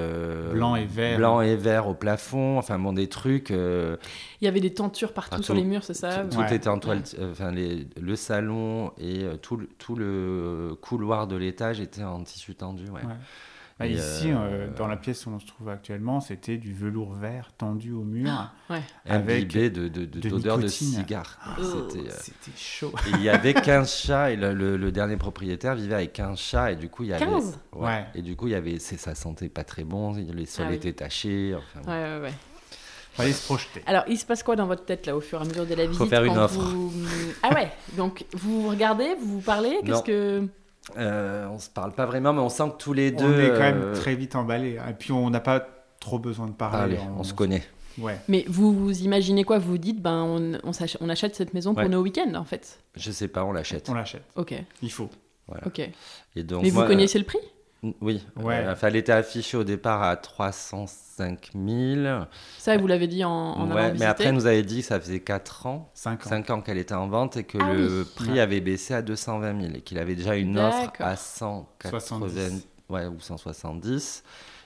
Blanc 0.53 0.75
et 0.75 0.85
vert. 0.85 1.17
blanc 1.17 1.41
et 1.41 1.55
vert 1.55 1.88
au 1.88 1.93
plafond. 1.93 2.57
Enfin 2.57 2.79
bon, 2.79 2.93
des 2.93 3.07
trucs. 3.07 3.51
euh, 3.51 3.97
Il 4.41 4.45
y 4.45 4.47
avait 4.47 4.59
des 4.59 4.73
tentures 4.73 5.13
partout 5.13 5.29
Partout. 5.31 5.43
sur 5.45 5.53
les 5.55 5.63
murs, 5.63 5.83
c'est 5.83 5.93
ça 5.93 6.25
tout 6.29 6.38
Ouais. 6.39 6.55
était 6.55 6.67
en 6.67 6.79
toile. 6.79 7.01
euh, 7.19 7.31
Enfin, 7.31 7.51
les- 7.51 7.88
le 8.00 8.15
salon 8.15 8.91
et 8.97 9.23
euh, 9.23 9.38
tout, 9.38 9.57
le, 9.57 9.67
tout 9.77 9.95
le 9.95 10.75
couloir 10.81 11.27
de 11.27 11.35
l'étage 11.35 11.79
était 11.79 12.03
en 12.03 12.23
tissu 12.23 12.55
tendu. 12.55 12.85
Ouais. 12.85 13.01
Ouais. 13.01 13.13
Bah, 13.83 13.89
Et, 13.89 13.93
ici, 13.93 14.31
euh, 14.31 14.35
euh, 14.37 14.67
dans 14.75 14.87
la 14.87 14.97
pièce 14.97 15.25
où 15.25 15.29
on 15.31 15.39
se 15.39 15.45
trouve 15.45 15.69
actuellement, 15.69 16.19
c'était 16.19 16.57
du 16.57 16.73
velours 16.73 17.13
vert 17.13 17.51
tendu 17.57 17.91
au 17.91 18.03
mur. 18.03 18.29
Ouais. 18.69 18.81
Avec 19.05 19.43
Imbibé 19.55 19.69
de, 19.69 19.87
de, 19.87 20.05
de- 20.05 20.19
de 20.19 20.29
d'odeur 20.29 20.57
de, 20.57 20.63
nicotine. 20.63 20.87
cigare. 20.93 21.37
Oh. 21.59 21.63
C'était, 21.91 22.07
euh, 22.09 22.13
C'était 22.19 22.57
chaud. 22.57 22.93
il 23.09 23.21
y 23.21 23.29
avait 23.29 23.53
15 23.53 23.91
chats 23.93 24.31
et 24.31 24.35
le, 24.35 24.53
le- 24.53 24.77
le 24.77 24.91
dernier 24.91 25.17
propriétaire 25.17 25.75
vivait 25.75 25.95
avec 25.95 26.13
15 26.13 26.39
chats 26.39 26.71
et 26.71 26.75
du 26.75 26.89
coup 26.89 27.03
il 27.03 27.09
y 27.09 27.13
avait 27.13 27.25
15? 27.25 27.59
Ouais. 27.73 28.05
et 28.15 28.21
du 28.21 28.35
coup 28.35 28.47
il 28.47 28.51
y 28.51 28.55
avait 28.55 28.79
c'est 28.79 28.97
ça 28.97 29.15
sentait 29.15 29.49
pas 29.49 29.63
très 29.63 29.83
bon 29.83 30.13
les 30.13 30.45
sols 30.45 30.65
Ah 30.67 30.69
oui. 30.71 30.75
étaient 30.77 30.93
tachés 30.93 31.55
enfin, 31.55 31.81
Ouais, 31.91 32.17
ouais, 32.19 32.21
ouais. 32.27 32.33
Fallait 33.13 33.31
se 33.31 33.45
projeter. 33.45 33.83
Alors, 33.85 34.03
il 34.07 34.17
se 34.17 34.25
passe 34.25 34.41
quoi 34.41 34.55
dans 34.55 34.65
votre 34.65 34.85
tête 34.85 35.05
là 35.05 35.15
au 35.15 35.21
fur 35.21 35.37
et 35.37 35.43
à 35.43 35.45
mesure 35.45 35.67
de 35.67 35.75
la 35.75 35.85
visite 35.85 36.07
faire 36.09 36.23
une 36.23 36.35
offre. 36.35 36.59
vous- 36.59 36.91
Ah 37.43 37.53
ouais, 37.53 37.71
donc 37.95 38.25
vous 38.33 38.67
regardez, 38.69 39.13
vous 39.21 39.33
vous 39.35 39.41
parlez, 39.41 39.69
Non. 39.69 39.81
qu'est-ce 39.83 40.01
que 40.01 40.47
Euh, 40.97 41.47
on 41.47 41.59
se 41.59 41.69
parle 41.69 41.93
pas 41.93 42.05
vraiment 42.05 42.33
mais 42.33 42.41
on 42.41 42.49
sent 42.49 42.71
que 42.71 42.83
tous 42.83 42.91
les 42.93 43.11
deux 43.11 43.23
on 43.25 43.39
est 43.39 43.49
quand 43.49 43.59
même 43.59 43.81
euh, 43.81 43.95
très 43.95 44.15
vite 44.15 44.35
emballés. 44.35 44.77
Et 44.89 44.93
puis, 44.93 45.11
on 45.13 45.29
n'a 45.29 45.39
pas 45.39 45.65
trop 45.99 46.19
besoin 46.19 46.47
de 46.47 46.51
parler. 46.51 46.97
on 47.17 47.23
se 47.23 47.33
connaît 47.33 47.63
Ouais. 47.99 48.17
Mais 48.27 48.43
vous, 48.47 48.73
vous 48.73 49.03
imaginez 49.03 49.43
quoi? 49.43 49.59
Vous 49.59 49.71
vous 49.73 49.77
dites, 49.77 50.01
ben, 50.01 50.23
on, 50.23 50.57
on, 50.63 50.73
s'ach- 50.73 50.97
on 50.99 51.09
achète 51.09 51.35
cette 51.35 51.53
maison 51.53 51.73
pour 51.75 51.83
Ouais. 51.83 51.89
nos 51.89 52.01
week-ends 52.01 52.33
en 52.33 52.43
fait. 52.43 52.79
je 52.95 53.11
sais 53.11 53.27
pas 53.27 53.45
on 53.45 53.51
l'achète 53.51 53.87
On 53.87 53.93
l'achète. 53.93 54.23
Ok, 54.35 54.53
Il 54.81 54.91
faut. 54.91 55.09
voilà. 55.47 55.67
ok. 55.67 55.79
et 56.35 56.43
donc 56.43 56.63
Mais 56.63 56.71
moi, 56.71 56.83
vous 56.83 56.89
connaissiez 56.89 57.19
le 57.19 57.25
prix? 57.25 57.37
Oui 58.01 58.25
Ouais. 58.41 58.65
Euh, 58.65 58.71
enfin 58.73 58.87
elle 58.87 58.95
était 58.95 59.11
affichée 59.11 59.57
au 59.57 59.63
départ 59.63 60.01
à 60.03 60.15
305 60.15 61.51
000 61.53 62.25
Ça, 62.57 62.77
vous 62.77 62.87
l'avez 62.87 63.07
dit 63.07 63.23
en, 63.23 63.29
en 63.31 63.71
ouais, 63.71 63.93
mais 63.93 64.05
après 64.05 64.25
elle 64.25 64.35
nous 64.35 64.45
avait 64.47 64.63
dit 64.63 64.79
que 64.81 64.85
ça 64.87 64.99
faisait 64.99 65.19
4 65.19 65.65
ans 65.67 65.91
5 65.93 66.25
ans. 66.25 66.29
5 66.29 66.49
ans 66.49 66.61
qu'elle 66.61 66.77
était 66.77 66.93
en 66.95 67.07
vente 67.07 67.37
et 67.37 67.43
que 67.43 67.57
Ah 67.61 67.73
le 67.73 68.01
oui. 68.01 68.07
prix 68.15 68.31
Ouais. 68.33 68.39
avait 68.39 68.61
baissé 68.61 68.93
à 68.93 69.01
220 69.01 69.61
000 69.61 69.73
et 69.75 69.81
qu'il 69.81 69.97
avait 69.99 70.15
déjà 70.15 70.35
une 70.35 70.57
offre 70.59 70.91
à 70.99 71.15
180 71.15 71.99
70. 71.99 72.67
ouais, 72.89 73.05
ou 73.07 73.19
170 73.19 74.23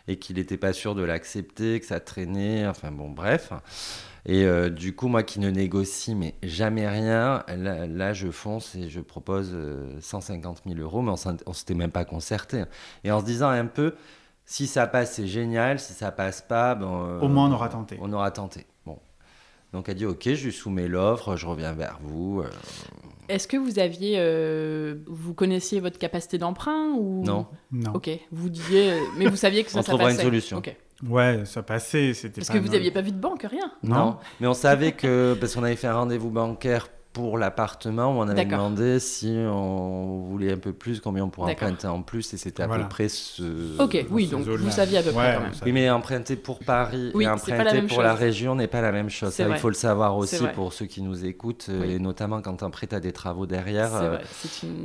et 0.08 0.18
qu'il 0.18 0.38
n'était 0.38 0.58
pas 0.58 0.74
sûr 0.74 0.96
de 0.96 1.04
l'accepter, 1.04 1.80
que 1.80 1.86
ça 1.86 2.00
traînait, 2.00 2.68
enfin 2.68 2.92
bon, 2.92 3.10
bref. 3.10 3.52
Et 4.26 4.44
euh, 4.44 4.70
du 4.70 4.94
coup, 4.94 5.08
moi 5.08 5.24
qui 5.24 5.40
ne 5.40 5.50
négocie 5.50 6.14
mais 6.14 6.36
jamais 6.44 6.88
rien, 6.88 7.44
là, 7.48 7.88
là, 7.88 8.14
je 8.14 8.30
fonce 8.30 8.76
et 8.76 8.90
je 8.90 9.00
propose 9.00 9.52
euh, 9.54 9.98
150 10.02 10.64
000 10.68 10.80
euros, 10.80 11.02
mais 11.02 11.12
on 11.12 11.38
on 11.46 11.54
s'était 11.54 11.74
même 11.76 11.92
pas 11.92 12.06
concerté. 12.06 12.64
Et 13.06 13.12
en 13.12 13.22
se 13.22 13.26
disant 13.26 13.50
un 13.50 13.66
peu, 13.66 13.96
si 14.46 14.68
ça 14.68 14.88
passe, 14.88 15.14
c'est 15.14 15.28
génial, 15.28 15.80
si 15.80 15.94
ça 15.94 16.12
passe 16.12 16.42
pas, 16.42 16.76
bon, 16.76 17.06
euh, 17.06 17.20
Au 17.20 17.28
moins, 17.28 17.50
on 17.50 17.54
aura 17.54 17.70
tenté. 17.70 17.98
On 18.02 18.12
aura 18.14 18.32
tenté. 18.32 18.66
Donc 19.74 19.90
elle 19.90 19.96
dit, 19.96 20.06
ok, 20.06 20.24
je 20.34 20.46
lui 20.46 20.54
soumets 20.54 20.88
l'offre, 20.88 21.36
je 21.36 21.46
reviens 21.46 21.74
vers 21.74 22.00
vous. 22.02 22.42
euh, 22.42 22.50
Est-ce 23.30 23.48
que 23.48 23.58
vous 23.58 23.80
aviez, 23.80 24.16
euh, 24.18 24.96
vous 25.08 25.34
connaissiez 25.34 25.80
votre 25.80 26.00
capacité 26.00 26.38
d'emprunt 26.38 26.92
ou? 26.98 27.24
Non. 27.26 27.48
Non. 27.72 27.92
Ok, 27.94 28.10
vous 28.32 28.50
disiez, 28.50 28.94
mais 29.18 29.26
vous 29.28 29.36
saviez 29.36 29.64
que 29.64 29.72
ça, 29.72 29.80
On 29.80 29.82
ça 29.82 29.92
trouvera 29.92 30.12
une 30.12 30.18
solution. 30.18 30.58
Ok. 30.58 30.76
Ouais, 31.08 31.44
ça 31.46 31.62
passait. 31.62 32.14
C'était 32.16 32.42
Parce 32.42 32.48
pas 32.48 32.56
que 32.56 32.60
vous 32.60 32.72
n'aviez 32.72 32.90
pas 32.92 33.02
vu 33.02 33.12
de 33.12 33.20
banque, 33.20 33.44
rien. 33.44 33.72
Non. 33.84 34.18
Mais 34.40 34.48
on 34.48 34.54
savait 34.56 34.94
que, 34.94 35.36
parce 35.40 35.54
qu'on 35.54 35.64
avait 35.64 35.76
fait 35.76 35.88
un 35.88 35.96
rendez-vous 35.96 36.32
bancaire 36.32 36.88
pour 37.18 37.40
l'appartement, 37.40 38.16
où 38.16 38.20
on 38.22 38.28
avait 38.28 38.46
demandé 38.46 39.00
si 39.00 39.36
on 39.48 40.20
voulait 40.20 40.54
un 40.54 40.58
peu 40.60 40.72
plus, 40.72 41.00
combien 41.02 41.24
on 41.24 41.30
pourrait 41.30 41.54
emprunter 41.54 41.88
en 41.88 42.04
plus, 42.04 42.32
et 42.36 42.38
c'était 42.38 42.62
à 42.62 42.68
Voilà. 42.68 42.84
peu 42.84 42.90
près 42.90 43.10
ce... 43.10 43.82
Ok, 43.82 44.06
oui, 44.12 44.28
ce 44.28 44.32
donc 44.36 44.46
vous 44.46 44.70
saviez 44.70 45.00
à 45.00 45.02
peu 45.04 45.12
près 45.12 45.30
Ouais, 45.30 45.34
quand 45.36 45.42
même. 45.42 45.52
Oui, 45.66 45.72
mais 45.72 45.90
emprunter 45.90 46.36
pour 46.36 46.60
Paris 46.60 47.10
Oui, 47.16 47.24
et 47.24 47.28
la 47.28 47.34
emprunter 47.34 47.82
pour 47.82 48.04
la 48.04 48.14
région 48.14 48.54
n'est 48.54 48.68
pas 48.68 48.82
la 48.82 48.92
même 48.92 49.10
chose. 49.10 49.32
C'est 49.34 49.42
Ça, 49.44 49.48
vrai. 49.50 49.58
il 49.58 49.62
faut 49.62 49.70
le 49.70 49.74
savoir 49.74 50.16
aussi 50.16 50.46
pour 50.54 50.74
ceux 50.74 50.86
qui 50.86 51.02
nous 51.02 51.26
écoutent, 51.26 51.68
euh, 51.70 51.82
Oui. 51.82 51.94
et 51.94 52.00
notamment 52.00 52.44
quand 52.44 52.62
un 52.62 52.70
prêt 52.70 52.94
à 52.94 53.00
des 53.00 53.14
travaux 53.14 53.48
derrière. 53.48 53.90
C'est 53.90 53.96
euh, 53.96 54.10
vrai, 54.10 54.22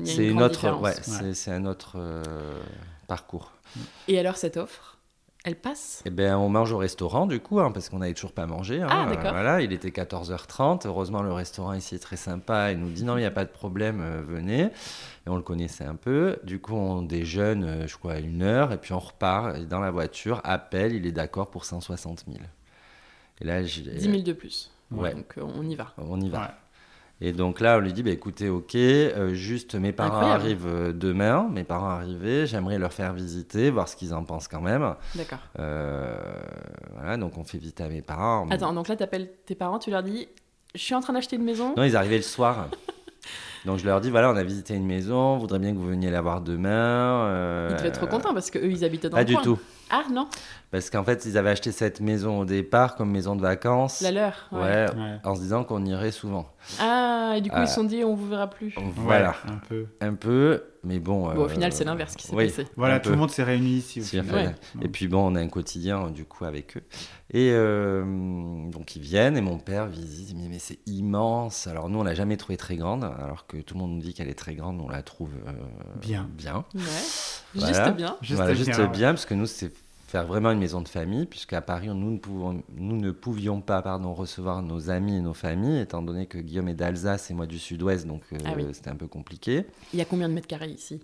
c'est 0.07 0.27
une, 0.27 0.43
autre, 0.43 0.81
ouais, 0.81 0.95
c'est- 1.03 1.35
c'est 1.35 1.51
un 1.53 1.67
autre 1.67 1.97
euh, 1.97 2.23
parcours. 3.09 3.53
Et 4.09 4.19
alors 4.19 4.37
cette 4.39 4.57
offre, 4.57 4.92
elle 5.45 5.57
passe 5.57 6.03
Eh 6.07 6.11
ben, 6.11 6.37
on 6.37 6.49
mange 6.49 6.71
au 6.73 6.79
restaurant 6.79 7.27
du 7.27 7.41
coup, 7.41 7.61
hein, 7.61 7.73
parce 7.73 7.89
qu'on 7.89 7.99
n'avait 7.99 8.15
toujours 8.15 8.33
pas 8.33 8.47
mangé. 8.47 8.81
hein. 8.83 8.87
Ah, 8.91 9.07
d'accord. 9.09 9.33
voilà, 9.33 9.61
il 9.61 9.73
était 9.73 9.91
14h30. 9.91 10.87
Heureusement, 10.87 11.23
le 11.23 11.33
restaurant 11.33 11.73
ici 11.73 11.97
est 11.97 11.99
très 11.99 12.17
sympa. 12.17 12.71
Il 12.73 12.79
nous 12.79 12.91
dit 12.91 13.05
non, 13.05 13.17
il 13.17 13.21
n'y 13.21 13.27
a 13.27 13.31
pas 13.33 13.45
de 13.45 13.51
problème, 13.51 14.01
euh, 14.01 14.23
venez. 14.27 14.63
Et 14.65 14.71
on 15.29 15.37
le 15.37 15.43
connaissait 15.43 15.85
un 15.85 15.97
peu. 15.97 16.39
Du 16.45 16.61
coup, 16.61 16.75
on 16.75 17.03
déjeune, 17.03 17.65
euh, 17.65 17.87
je 17.87 17.97
crois, 17.97 18.13
à 18.15 18.19
une 18.19 18.43
heure, 18.43 18.73
et 18.73 18.79
puis 18.79 18.93
on 18.93 18.99
repart. 19.01 19.57
Et 19.57 19.67
dans 19.67 19.81
la 19.81 19.91
voiture, 19.91 20.41
appel, 20.45 20.95
il 20.95 21.07
est 21.07 21.13
d'accord 21.13 21.51
pour 21.51 21.65
160 21.65 22.25
000. 22.27 22.39
Et 23.41 23.45
là, 23.45 23.63
j'ai- 23.65 23.83
10 23.83 24.01
000 24.11 24.23
de 24.23 24.33
plus. 24.33 24.71
Ouais. 24.93 25.15
Donc 25.15 25.39
euh, 25.39 25.43
on 25.43 25.69
y 25.69 25.75
va. 25.75 25.93
on 25.99 26.21
y 26.21 26.29
va. 26.29 26.39
Ouais. 26.41 26.47
Et 27.25 27.31
donc 27.33 27.61
là, 27.61 27.77
on 27.77 27.81
lui 27.81 27.93
dit, 27.93 28.03
bah, 28.03 28.11
écoutez, 28.11 28.49
ok, 28.49 28.75
euh, 28.75 29.33
juste 29.33 29.77
mes 29.77 29.93
parents 29.93 30.17
Incroyable. 30.17 30.43
arrivent 30.43 30.67
euh, 30.67 30.93
demain, 30.93 31.49
mes 31.53 31.63
parents 31.63 31.91
arrivés, 31.91 32.49
j'aimerais 32.49 32.79
leur 32.81 32.93
faire 32.93 33.13
visiter, 33.13 33.71
voir 33.71 33.87
ce 33.89 33.95
qu'ils 33.95 34.13
en 34.13 34.25
pensent 34.25 34.49
quand 34.49 34.61
même. 34.61 34.97
D'accord. 35.15 35.39
Euh, 35.61 36.17
voilà, 36.95 37.17
donc 37.17 37.39
on 37.39 37.45
fait 37.45 37.59
visiter 37.59 37.85
à 37.85 37.89
mes 37.89 38.03
parents. 38.03 38.49
Attends, 38.51 38.73
donc 38.73 38.89
là 38.89 38.97
t'appelles 38.97 39.31
tes 39.47 39.55
parents, 39.55 39.79
tu 39.79 39.93
leur 39.93 40.03
dis, 40.03 40.27
je 40.75 40.81
suis 40.81 40.97
en 40.97 41.01
train 41.01 41.13
d'acheter 41.13 41.37
une 41.37 41.45
maison. 41.45 41.75
Non, 41.77 41.85
ils 41.85 41.95
arrivaient 41.97 42.17
le 42.17 42.23
soir. 42.23 42.67
donc 43.65 43.79
je 43.79 43.85
leur 43.87 44.01
dis, 44.01 44.11
voilà, 44.11 44.31
on 44.31 44.37
a 44.37 44.43
visité 44.43 44.75
une 44.75 44.87
maison, 44.87 45.17
on 45.17 45.39
voudrait 45.39 45.59
bien 45.59 45.73
que 45.73 45.79
vous 45.79 45.89
veniez 45.89 46.11
la 46.11 46.21
voir 46.21 46.41
demain. 46.41 47.27
euh, 47.27 47.69
Ils 47.71 47.77
devaient 47.77 47.89
être 47.89 47.99
trop 47.99 48.07
contents 48.07 48.35
parce 48.35 48.51
que 48.51 48.59
eux 48.59 48.71
ils 48.71 48.85
habitaient 48.85 49.09
dans 49.09 49.17
Pas 49.17 49.23
le 49.23 49.27
du 49.29 49.35
coin. 49.35 49.43
tout. 49.43 49.59
Ah 49.95 50.05
non, 50.11 50.27
Parce 50.71 50.89
qu'en 50.89 51.05
fait, 51.05 51.27
ils 51.27 51.37
avaient 51.37 51.51
acheté 51.51 51.71
cette 51.71 52.01
maison 52.01 52.39
au 52.41 52.45
départ 52.47 52.97
comme 52.97 53.11
maison 53.11 53.37
de 53.37 53.43
vacances. 53.43 54.01
la 54.01 54.11
leur. 54.11 54.49
Ouais. 54.51 54.61
Ouais, 54.61 54.87
Ouais. 54.97 55.17
en 55.23 55.35
se 55.35 55.41
disant 55.43 55.65
qu'on 55.65 55.85
irait 55.85 56.13
souvent. 56.13 56.49
Ah, 56.81 57.35
et 57.37 57.41
du 57.43 57.51
coup 57.51 57.59
ils 57.61 57.69
se 57.69 57.75
sont 57.75 57.85
dit, 57.85 58.03
on 58.05 58.15
vous 58.15 58.27
verra 58.29 58.49
plus. 58.49 58.75
Voilà, 58.97 59.31
Ouais, 59.47 59.53
un 59.53 59.59
peu. 59.69 59.87
un 60.01 60.15
peu, 60.15 60.63
mais 60.83 60.99
bon. 60.99 61.27
Bon, 61.35 61.43
au 61.43 61.45
euh, 61.45 61.49
final 61.49 61.73
c'est 61.73 61.85
l'inverse 61.85 62.17
qui 62.17 62.27
s'est 62.27 62.35
oui. 62.35 62.47
passé. 62.47 62.67
Voilà, 62.77 63.01
tout 63.01 63.09
peu. 63.11 63.15
le 63.15 63.21
monde 63.21 63.31
s'est 63.31 63.43
réuni 63.43 63.73
ici. 63.77 64.01
au 64.01 64.05
final. 64.05 64.55
Et 64.81 64.89
puis 64.89 65.09
bon, 65.09 65.31
on 65.31 65.35
a 65.35 65.41
un 65.41 65.49
quotidien 65.49 66.09
du 66.11 66.25
coup 66.25 66.47
avec 66.47 66.77
eux. 66.79 66.83
Et 67.35 67.51
euh, 67.53 68.05
donc 68.71 68.95
ils 68.95 69.01
viennent 69.03 69.39
et 69.39 69.41
mon 69.41 69.59
père 69.59 69.87
visite, 69.87 70.31
il 70.31 70.37
me 70.37 70.43
dit 70.43 70.49
mais 70.51 70.59
c'est 70.59 70.79
immense. 70.87 71.67
Alors 71.67 71.89
nous 71.89 71.99
on 71.99 72.03
l'a 72.03 72.15
jamais 72.15 72.37
trouvé 72.37 72.59
très 72.59 72.77
grande, 72.77 73.05
alors 73.05 73.47
que 73.47 73.57
tout 73.57 73.73
le 73.75 73.81
monde 73.81 73.93
nous 73.93 74.03
dit 74.03 74.13
qu'elle 74.13 74.29
est 74.29 74.35
très 74.35 74.55
grande, 74.55 74.81
on 74.81 74.89
la 74.89 75.03
trouve 75.03 75.31
euh, 75.47 75.53
Bien. 76.01 76.29
Bien. 76.37 76.65
Ouais. 76.75 76.81
Voilà. 77.55 77.67
Juste 77.85 77.97
bien. 77.97 78.17
Juste 78.21 78.37
Voilà, 78.37 78.55
bien, 78.55 79.09
ouais. 79.09 79.15
parce 79.15 79.25
que 79.25 79.33
nous 79.35 79.47
c'est 79.47 79.73
faire 80.09 80.27
vraiment 80.27 80.51
une 80.51 80.59
maison 80.59 80.83
de 80.83 80.89
famille, 80.89 81.25
puisqu'à 81.25 81.63
Paris 81.63 81.89
nous 81.89 82.11
ne, 82.11 82.19
pouvons, 82.19 82.63
nous 82.77 82.97
ne 82.97 83.11
pouvions 83.13 83.63
pas 83.63 83.81
pardon, 83.81 84.13
recevoir 84.13 84.61
nos 84.61 84.91
amis 84.91 85.17
et 85.17 85.21
nos 85.23 85.33
familles, 85.33 85.81
étant 85.81 86.03
donné 86.03 86.27
que 86.27 86.37
Guillaume 86.37 86.69
est 86.69 86.75
d'Alsace 86.75 87.31
et 87.31 87.35
moi 87.35 87.47
du 87.47 87.59
Sud-Ouest, 87.59 88.07
donc 88.07 88.21
euh, 88.35 88.39
Ah 88.45 88.53
oui. 88.55 88.67
c'était 88.75 88.91
un 88.91 88.97
peu 88.97 89.07
compliqué. 89.07 89.65
Il 89.95 89.99
y 89.99 90.03
a 90.03 90.05
combien 90.05 90.29
de 90.29 90.35
mètres 90.35 90.49
carrés 90.49 90.69
ici? 90.69 91.01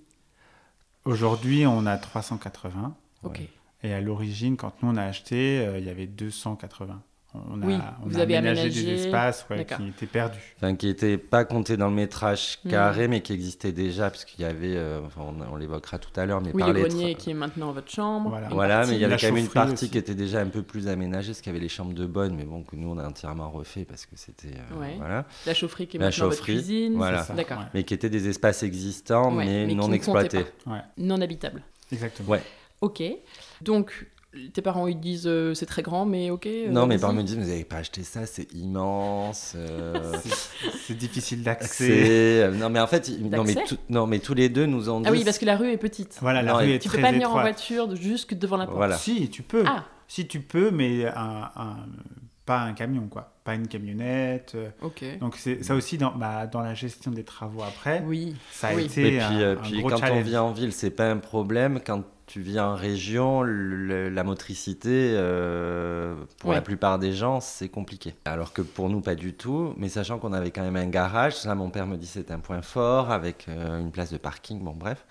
Aujourd'hui, 1.06 1.66
on 1.66 1.86
a 1.86 1.96
380. 1.96 2.94
Ok. 3.22 3.40
Et 3.82 3.92
à 3.92 4.00
l'origine, 4.00 4.56
quand 4.56 4.72
nous 4.82 4.90
on 4.90 4.96
a 4.96 5.04
acheté, 5.04 5.60
euh, 5.60 5.78
il 5.78 5.86
y 5.86 5.90
avait 5.90 6.06
280. 6.06 7.00
On 7.34 7.60
a, 7.62 7.66
Oui, 7.66 7.76
on 8.02 8.08
vous 8.08 8.18
a 8.18 8.22
avez 8.22 8.36
aménagé 8.36 8.70
des 8.70 9.04
espaces 9.04 9.46
ouais, 9.50 9.64
qui 9.66 9.86
étaient 9.88 10.06
perdus. 10.06 10.38
Enfin, 10.56 10.74
qui 10.74 10.86
n'était 10.86 11.18
pas 11.18 11.44
compté 11.44 11.76
dans 11.76 11.88
le 11.88 11.94
métrage 11.94 12.58
Hmm. 12.64 12.70
carré, 12.70 13.06
mais 13.06 13.20
qui 13.20 13.34
existait 13.34 13.70
déjà, 13.70 14.08
puisqu'il 14.10 14.40
y 14.40 14.44
avait, 14.46 14.74
euh, 14.76 15.02
enfin, 15.06 15.20
on, 15.28 15.52
on 15.52 15.56
l'évoquera 15.56 15.98
tout 15.98 16.10
à 16.18 16.24
l'heure, 16.24 16.40
mais 16.40 16.52
Oui, 16.54 16.60
par 16.60 16.72
le 16.72 16.82
les 16.82 16.88
grenier 16.88 17.14
qui 17.14 17.30
est 17.30 17.34
maintenant 17.34 17.70
votre 17.72 17.90
chambre. 17.92 18.30
Voilà. 18.30 18.48
une 18.48 18.54
Voilà, 18.54 18.76
partie. 18.78 18.90
mais 18.92 18.96
il 18.96 19.00
y 19.02 19.04
avait 19.04 19.16
quand 19.18 19.26
même 19.26 19.36
une 19.36 19.48
partie 19.48 19.72
aussi. 19.74 19.90
qui 19.90 19.98
était 19.98 20.14
déjà 20.14 20.40
un 20.40 20.46
peu 20.48 20.62
plus 20.62 20.88
aménagée, 20.88 21.28
parce 21.28 21.42
qu'il 21.42 21.52
y 21.52 21.54
avait 21.54 21.62
les 21.62 21.68
chambres 21.68 21.92
de 21.92 22.06
bonne, 22.06 22.34
mais 22.34 22.44
bon, 22.44 22.62
que 22.64 22.74
nous 22.76 22.88
on 22.90 22.98
a 22.98 23.06
entièrement 23.06 23.50
refait 23.50 23.84
parce 23.84 24.06
que 24.06 24.16
c'était. 24.16 24.48
euh, 24.72 24.80
Ouais. 24.80 24.94
Voilà. 24.98 25.26
La 25.46 25.52
chaufferie 25.54 25.86
qui 25.86 25.98
est 25.98 26.00
La 26.00 26.06
maintenant 26.06 26.24
votre 26.24 26.38
chaufferie, 26.38 26.54
cuisine. 26.56 26.94
voilà. 26.96 27.26
D'accord. 27.36 27.58
ouais. 27.58 27.64
Mais 27.74 27.84
qui 27.84 27.92
étaient 27.94 28.10
des 28.10 28.26
espaces 28.28 28.62
existants, 28.62 29.36
Ouais, 29.36 29.44
mais, 29.44 29.66
mais 29.66 29.74
non 29.74 29.92
exploités. 29.92 30.46
Non 30.96 31.20
habitable. 31.20 31.62
exactement. 31.92 32.30
Ouais. 32.30 32.42
Ok. 32.80 33.02
Donc, 33.62 34.06
tes 34.52 34.60
parents 34.62 34.86
ils 34.86 35.00
disent 35.00 35.26
euh, 35.26 35.54
c'est 35.54 35.66
très 35.66 35.82
grand, 35.82 36.04
mais 36.04 36.30
ok. 36.30 36.46
euh, 36.46 36.70
non, 36.70 36.86
mes 36.86 36.98
parents 36.98 37.12
me 37.14 37.22
disent, 37.22 37.36
vous 37.38 37.44
n'avez 37.48 37.64
pas 37.64 37.76
acheté 37.78 38.02
ça, 38.04 38.26
c'est 38.26 38.52
immense. 38.54 39.54
euh, 39.56 40.12
C'est- 40.86 40.94
difficile 40.94 41.42
d'accès. 41.42 42.42
accès. 42.44 42.58
Non, 42.58 42.68
mais 42.70 42.80
en 42.80 42.86
fait, 42.86 43.10
non 43.20 43.44
mais, 43.44 43.54
tout- 43.66 43.76
non, 43.88 44.06
mais 44.06 44.18
tous 44.18 44.34
les 44.34 44.48
deux 44.48 44.66
nous 44.66 44.90
ont 44.90 45.00
dit. 45.00 45.06
Ah 45.08 45.12
oui, 45.12 45.24
parce 45.24 45.38
que 45.38 45.44
la 45.46 45.56
rue 45.56 45.70
est 45.70 45.76
petite. 45.78 46.18
Voilà, 46.20 46.42
la 46.42 46.52
Non, 46.52 46.58
rue 46.58 46.72
est 46.72 46.78
Tu 46.78 46.88
très 46.88 46.98
peux 46.98 47.02
pas 47.02 47.12
venir 47.12 47.30
en 47.30 47.40
voiture 47.40 47.94
jusque 47.96 48.34
devant 48.34 48.56
la 48.58 48.64
porte. 48.66 48.76
Voilà. 48.76 48.96
Si, 48.96 49.28
tu 49.30 49.42
peux. 49.42 49.64
Ah, 49.66 49.84
Si 50.06 50.26
tu 50.26 50.40
peux, 50.40 50.70
mais 50.70 51.06
un, 51.06 51.50
un- 51.56 51.86
pas 52.48 52.60
un 52.62 52.72
camion, 52.72 53.06
quoi. 53.08 53.34
Pas 53.44 53.54
une 53.54 53.68
camionnette. 53.68 54.52
euh. 54.54 54.70
ok. 54.82 55.04
Donc 55.20 55.36
c'est 55.36 55.62
ça 55.62 55.74
aussi 55.74 55.98
dans, 55.98 56.12
bah, 56.16 56.46
dans 56.46 56.60
la 56.62 56.72
gestion 56.74 57.10
des 57.10 57.22
travaux 57.24 57.62
après. 57.62 58.02
Oui. 58.06 58.34
Ça 58.50 58.68
a 58.68 58.74
Oui. 58.74 58.86
été 58.86 59.02
Et 59.06 59.10
puis, 59.18 59.20
un, 59.20 59.40
euh, 59.40 59.52
un 59.58 59.62
puis 59.62 59.80
gros 59.80 59.90
quand 59.90 60.00
on 60.10 60.20
vit 60.22 60.36
en 60.38 60.52
ville, 60.52 60.72
c'est 60.72 60.90
pas 60.90 61.10
un 61.10 61.18
problème. 61.18 61.80
Quand 61.84 62.02
tu 62.26 62.40
vis 62.40 62.58
en 62.60 62.74
région, 62.74 63.42
le- 63.42 64.08
la 64.10 64.24
motricité, 64.24 65.12
euh, 65.14 66.14
pour 66.40 66.50
Ouais. 66.50 66.56
la 66.56 66.62
plupart 66.62 66.98
des 66.98 67.12
gens, 67.12 67.40
c'est 67.40 67.68
compliqué. 67.68 68.14
Alors 68.24 68.52
que 68.52 68.62
pour 68.62 68.88
nous, 68.90 69.00
pas 69.00 69.14
du 69.14 69.32
tout. 69.34 69.74
Mais 69.76 69.88
sachant 69.88 70.18
qu'on 70.18 70.32
avait 70.32 70.50
quand 70.50 70.62
même 70.62 70.76
un 70.76 70.88
garage, 70.88 71.36
ça, 71.36 71.54
mon 71.54 71.70
père 71.70 71.86
me 71.86 71.96
dit 71.96 72.06
c'est 72.06 72.30
un 72.30 72.38
point 72.40 72.62
fort 72.62 73.10
avec 73.10 73.46
euh, 73.48 73.78
une 73.80 73.90
place 73.90 74.10
de 74.12 74.18
parking. 74.18 74.60
Bon, 74.60 74.72
bref. 74.74 75.04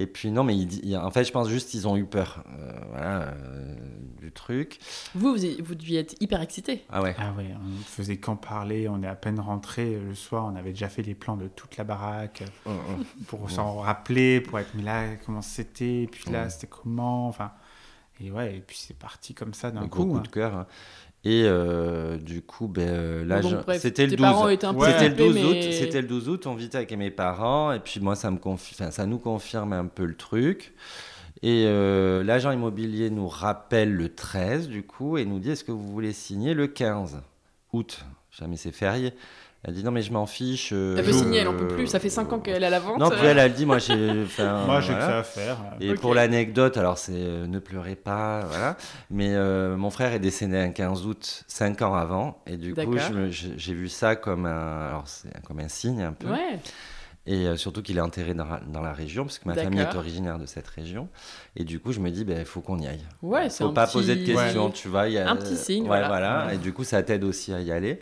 Et 0.00 0.06
puis 0.06 0.30
non, 0.30 0.44
mais 0.44 0.56
il 0.56 0.66
dit- 0.66 0.80
il- 0.82 0.96
en 0.96 1.10
fait, 1.10 1.24
je 1.24 1.30
pense 1.32 1.48
juste 1.48 1.70
qu'ils 1.70 1.86
ont 1.86 1.96
eu 1.96 2.04
peur, 2.06 2.42
euh, 2.58 2.72
voilà, 2.90 3.20
euh, 3.28 3.74
du 4.18 4.32
truc. 4.32 4.78
Vous, 5.14 5.34
vous, 5.36 5.40
vous 5.62 5.74
deviez 5.74 6.00
être 6.00 6.14
hyper 6.20 6.40
excité. 6.40 6.84
Ah 6.90 7.02
ouais. 7.02 7.14
Ah 7.18 7.32
ouais, 7.36 7.50
on 7.54 7.82
faisait 7.84 8.16
qu'en 8.16 8.36
parler. 8.36 8.88
On 8.88 9.02
est 9.02 9.06
à 9.06 9.14
peine 9.14 9.38
rentré 9.40 9.98
le 9.98 10.14
soir. 10.14 10.46
On 10.50 10.56
avait 10.56 10.70
déjà 10.70 10.88
fait 10.88 11.02
les 11.02 11.14
plans 11.14 11.36
de 11.36 11.48
toute 11.48 11.76
la 11.76 11.84
baraque 11.84 12.42
Hum, 12.66 12.72
hum. 12.76 13.04
pour 13.26 13.50
s'en 13.50 13.76
rappeler, 13.78 14.40
pour 14.40 14.58
être 14.58 14.70
mais 14.74 14.82
là 14.82 15.16
comment 15.26 15.42
c'était, 15.42 16.02
et 16.02 16.06
puis 16.06 16.30
là 16.30 16.44
Ouais. 16.44 16.50
c'était 16.50 16.66
comment. 16.68 17.28
Enfin 17.28 17.52
et 18.22 18.30
ouais, 18.30 18.56
et 18.56 18.60
puis 18.60 18.76
c'est 18.78 18.98
parti 18.98 19.32
comme 19.34 19.54
ça 19.54 19.70
d'un 19.70 19.82
un 19.82 19.86
gros 19.86 20.04
coup. 20.04 20.10
coup 20.12 20.16
hein. 20.18 20.22
de 20.22 20.28
cœur. 20.28 20.54
hein. 20.54 20.66
Et 21.24 21.42
euh, 21.44 22.16
du 22.16 22.40
coup, 22.40 22.66
ben, 22.66 22.88
euh, 22.88 23.24
là, 23.26 23.40
bref, 23.40 23.80
c'était 23.82 24.04
le 24.04 24.10
tes 24.10 24.16
12. 24.16 24.26
parents 24.26 24.48
étaient 24.48 24.64
un 24.66 24.72
peu 24.72 24.80
Ouais. 24.80 24.92
C'était 24.92 25.08
le 25.10 25.14
flippés, 25.16 25.32
12 25.34 25.44
août. 25.44 25.56
mais- 25.60 25.72
C'était 25.72 26.00
le 26.00 26.08
12 26.08 26.28
août. 26.30 26.46
On 26.46 26.54
vit 26.54 26.70
avec 26.72 26.90
mes 26.96 27.10
parents 27.10 27.72
et 27.72 27.78
puis 27.80 28.00
moi, 28.00 28.16
ça 28.16 28.30
me 28.30 28.38
confi- 28.38 28.72
enfin, 28.72 28.90
ça 28.90 29.04
nous 29.04 29.18
confirme 29.18 29.72
un 29.74 29.84
peu 29.86 30.04
le 30.06 30.14
truc. 30.16 30.72
Et 31.42 31.64
euh, 31.66 32.22
l'agent 32.24 32.50
immobilier 32.52 33.10
nous 33.10 33.28
rappelle 33.28 33.92
le 33.94 34.08
13 34.14 34.68
du 34.68 34.82
coup 34.82 35.16
et 35.18 35.24
nous 35.24 35.38
dit 35.38 35.50
est-ce 35.50 35.64
que 35.64 35.72
vous 35.72 35.86
voulez 35.90 36.12
signer 36.12 36.54
le 36.54 36.66
15 36.66 37.20
août? 37.72 38.04
Jamais 38.30 38.56
c'est 38.56 38.72
férié. 38.72 39.12
Elle 39.62 39.74
dit 39.74 39.84
non 39.84 39.90
mais 39.90 40.00
je 40.00 40.10
m'en 40.10 40.24
fiche. 40.24 40.70
euh, 40.72 40.96
Elle 40.98 41.04
veut 41.04 41.12
signer, 41.12 41.40
elle 41.40 41.48
en 41.48 41.54
peut 41.54 41.68
plus. 41.68 41.86
Ça 41.86 42.00
fait 42.00 42.08
5 42.08 42.32
ans 42.32 42.38
qu'elle 42.38 42.62
est 42.62 42.66
à 42.66 42.70
la 42.70 42.80
vente. 42.80 42.98
Non, 42.98 43.10
puis 43.10 43.20
elle, 43.26 43.36
elle 43.38 43.52
dit 43.52 43.66
moi 43.66 43.78
j'ai. 43.78 44.22
enfin, 44.24 44.64
Moi 44.64 44.80
j'ai 44.80 44.92
voilà. 44.94 45.06
que 45.06 45.12
ça 45.12 45.18
à 45.18 45.22
faire. 45.22 45.56
Et 45.80 45.92
pour 45.94 46.14
l'anecdote, 46.14 46.78
alors 46.78 46.96
c'est 46.96 47.12
euh, 47.14 47.46
ne 47.46 47.58
pleurez 47.58 47.94
pas, 47.96 48.40
voilà. 48.48 48.76
Mais 49.10 49.34
euh, 49.34 49.76
mon 49.76 49.90
frère 49.90 50.14
est 50.14 50.18
décédé 50.18 50.56
un 50.56 50.70
15 50.70 51.04
août, 51.06 51.44
5 51.46 51.82
ans 51.82 51.94
avant, 51.94 52.42
et 52.46 52.56
du 52.56 52.74
coup 52.74 52.96
j'ai 53.28 53.74
vu 53.74 53.88
ça 53.90 54.16
comme 54.16 54.46
un, 54.46 54.86
alors 54.88 55.04
comme 55.46 55.60
un 55.60 55.68
signe 55.68 56.02
un 56.02 56.12
peu. 56.12 56.28
Ouais. 56.28 56.58
Et 57.26 57.46
euh, 57.46 57.56
surtout 57.58 57.82
qu'il 57.82 57.98
est 57.98 58.00
enterré 58.00 58.32
dans, 58.32 58.46
la- 58.46 58.62
dans 58.66 58.80
la 58.80 58.94
région, 58.94 59.24
parce 59.24 59.38
que 59.38 59.46
ma 59.46 59.54
famille 59.54 59.80
est 59.80 59.94
originaire 59.94 60.38
de 60.38 60.46
cette 60.46 60.66
région. 60.68 61.06
Et 61.54 61.64
du 61.64 61.78
coup 61.78 61.92
je 61.92 62.00
me 62.00 62.10
dis, 62.10 62.24
il 62.26 62.44
faut 62.46 62.62
qu'on 62.62 62.78
y 62.78 62.86
aille. 62.86 63.04
Ouais, 63.20 63.50
c'est 63.50 63.62
Faut 63.62 63.70
un 63.70 63.74
pas 63.74 63.84
petit- 63.86 63.92
poser 63.92 64.16
de 64.16 64.24
questions, 64.24 64.66
Ouais. 64.68 64.72
tu 64.72 64.88
vois. 64.88 65.06
il 65.06 65.12
y 65.12 65.18
a- 65.18 65.28
Un 65.30 65.36
petit 65.36 65.56
signe, 65.58 65.82
Ouais, 65.82 66.02
voilà. 66.06 66.46
Ouais. 66.46 66.54
Et 66.54 66.58
du 66.58 66.72
coup 66.72 66.82
ça 66.82 67.02
t'aide 67.02 67.22
aussi 67.24 67.52
à 67.52 67.60
y 67.60 67.70
aller. 67.72 68.00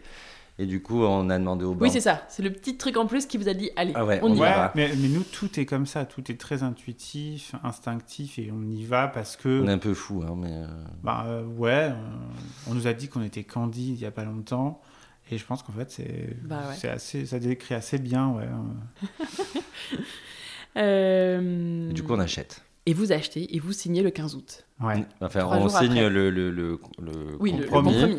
Et 0.60 0.66
du 0.66 0.82
coup 0.82 1.04
on 1.04 1.30
a 1.30 1.38
demandé 1.38 1.64
au 1.64 1.70
Oui, 1.70 1.76
banques. 1.76 1.92
c'est 1.92 2.00
ça. 2.00 2.22
C'est 2.28 2.42
le 2.42 2.52
petit 2.52 2.76
truc 2.76 2.96
en 2.96 3.06
plus 3.06 3.26
qui 3.26 3.38
vous 3.38 3.48
a 3.48 3.54
dit 3.54 3.70
allez, 3.76 3.92
Ah 3.94 4.04
ouais, 4.04 4.18
on 4.22 4.28
y 4.28 4.32
on 4.32 4.34
y 4.34 4.38
va. 4.38 4.44
Ouais, 4.44 4.50
va. 4.56 4.72
mais, 4.74 4.90
mais 4.96 5.08
nous 5.08 5.22
tout 5.22 5.60
est 5.60 5.66
comme 5.66 5.86
ça, 5.86 6.04
tout 6.04 6.32
est 6.32 6.40
très 6.40 6.64
intuitif, 6.64 7.54
instinctif 7.62 8.40
et 8.40 8.50
on 8.52 8.62
y 8.68 8.84
va 8.84 9.06
parce 9.06 9.36
que 9.36 9.62
On 9.62 9.68
est 9.68 9.72
un 9.72 9.78
peu 9.78 9.94
fou, 9.94 10.24
hein, 10.26 10.34
mais. 10.36 10.50
euh, 10.52 10.66
bah 11.04 11.24
euh, 11.28 11.44
ouais, 11.44 11.90
euh, 11.90 11.94
on 12.68 12.74
nous 12.74 12.88
a 12.88 12.92
dit 12.92 13.06
qu'on 13.08 13.22
était 13.22 13.44
candide 13.44 13.98
il 13.98 14.02
y 14.02 14.06
a 14.06 14.10
pas 14.10 14.24
longtemps 14.24 14.80
et 15.30 15.38
je 15.38 15.44
pense 15.44 15.62
qu'en 15.62 15.72
fait 15.74 15.90
c'est 15.92 16.36
Bah 16.42 16.62
ouais. 16.82 16.88
assez 16.90 17.24
ça 17.26 17.38
décrit 17.38 17.74
assez 17.76 17.98
bien 17.98 18.28
ouais. 18.30 18.46
euh. 20.76 21.92
Du 21.92 22.02
coup 22.02 22.14
on 22.14 22.20
achète. 22.20 22.62
Et 22.88 22.94
vous 22.94 23.12
achetez 23.12 23.54
et 23.54 23.58
vous 23.58 23.72
signez 23.72 24.02
le 24.02 24.10
15 24.10 24.34
août. 24.34 24.64
Ouais. 24.80 25.04
Enfin, 25.20 25.40
Trois 25.40 25.56
on 25.58 25.68
jours 25.68 25.70
signe 25.78 25.90
après. 25.98 26.08
le, 26.08 26.30
le, 26.30 26.50
le, 26.50 26.80
le 27.00 27.36
Oui, 27.38 27.52
le, 27.52 27.58
le 27.58 27.64
compromis. 27.64 28.16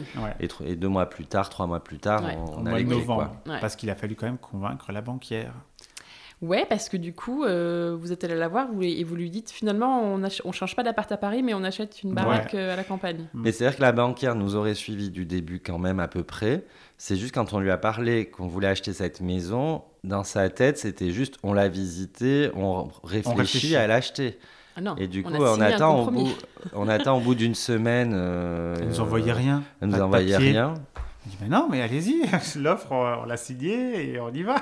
Et, 0.65 0.75
deux 0.75 0.87
mois 0.89 1.07
plus 1.09 1.25
tard, 1.25 1.49
trois 1.49 1.65
mois 1.65 1.83
plus 1.83 1.97
tard, 1.97 2.23
Ouais. 2.23 2.35
on, 2.37 2.59
on 2.59 2.61
mois 2.61 2.73
a 2.73 2.77
les 2.77 2.83
novembre, 2.85 3.35
quoi. 3.45 3.53
Ouais. 3.55 3.59
parce 3.61 3.75
qu'il 3.75 3.89
a 3.89 3.95
fallu 3.95 4.15
quand 4.15 4.27
même 4.27 4.37
convaincre 4.37 4.91
la 4.91 5.01
banquière. 5.01 5.53
Ouais, 6.41 6.65
parce 6.69 6.87
que 6.87 6.95
du 6.97 7.13
coup, 7.13 7.43
euh, 7.43 7.97
vous 7.99 8.13
êtes 8.13 8.23
allé 8.23 8.35
la 8.35 8.47
voir 8.47 8.67
vous- 8.71 8.83
et 8.83 9.03
vous 9.03 9.15
lui 9.15 9.29
dites 9.29 9.49
finalement, 9.51 10.01
on, 10.03 10.21
on 10.45 10.51
change 10.53 10.73
pas 10.75 10.83
d'appart 10.83 11.11
à 11.11 11.17
Paris, 11.17 11.43
mais 11.43 11.53
on 11.53 11.63
achète 11.65 12.01
une 12.03 12.13
baraque 12.13 12.53
euh, 12.53 12.71
à 12.73 12.75
la 12.77 12.83
campagne. 12.85 13.27
Mais 13.33 13.51
c'est-à-dire 13.51 13.75
que 13.77 13.81
la 13.81 13.91
banquière 13.91 14.35
nous 14.35 14.55
aurait 14.55 14.75
suivis 14.75 15.09
du 15.09 15.25
début 15.25 15.59
quand 15.59 15.79
même 15.79 15.99
à 15.99 16.07
peu 16.07 16.23
près. 16.23 16.63
C'est 16.97 17.17
juste 17.17 17.33
quand 17.33 17.51
on 17.53 17.59
lui 17.59 17.71
a 17.71 17.77
parlé 17.77 18.25
qu'on 18.29 18.47
voulait 18.47 18.67
acheter 18.69 18.93
cette 18.93 19.19
maison, 19.19 19.83
dans 20.05 20.23
sa 20.23 20.47
tête, 20.49 20.77
c'était 20.77 21.11
juste 21.11 21.35
on 21.43 21.51
l'a 21.51 21.67
visité, 21.67 22.51
on 22.55 22.87
réfléchit, 23.03 23.37
réfléchit. 23.37 23.75
à 23.75 23.87
l'acheter. 23.87 24.37
Ah 24.75 24.81
non, 24.81 24.95
Et 24.97 25.07
du 25.07 25.23
coup, 25.23 25.33
on, 25.33 25.59
attend 25.61 25.99
au 26.07 26.11
bout, 26.11 26.29
on 26.73 26.87
attend 26.87 27.17
au 27.17 27.19
bout 27.21 27.35
d'une 27.35 27.55
semaine. 27.55 28.11
euh, 28.13 28.75
Elle 28.79 28.87
nous 28.87 28.99
envoyait 29.01 29.33
rien. 29.33 29.63
Elle 29.81 29.89
nous 29.89 29.99
envoyait 30.01 30.37
rien. 30.37 30.73
On 31.25 31.29
dit 31.29 31.37
mais 31.41 31.49
non 31.49 31.67
mais 31.69 31.81
allez-y, 31.81 32.23
l'offre 32.59 32.91
on, 32.91 33.23
on 33.23 33.25
l'a 33.25 33.37
signée 33.37 34.11
et 34.13 34.19
on 34.19 34.29
y 34.31 34.43
va. 34.43 34.55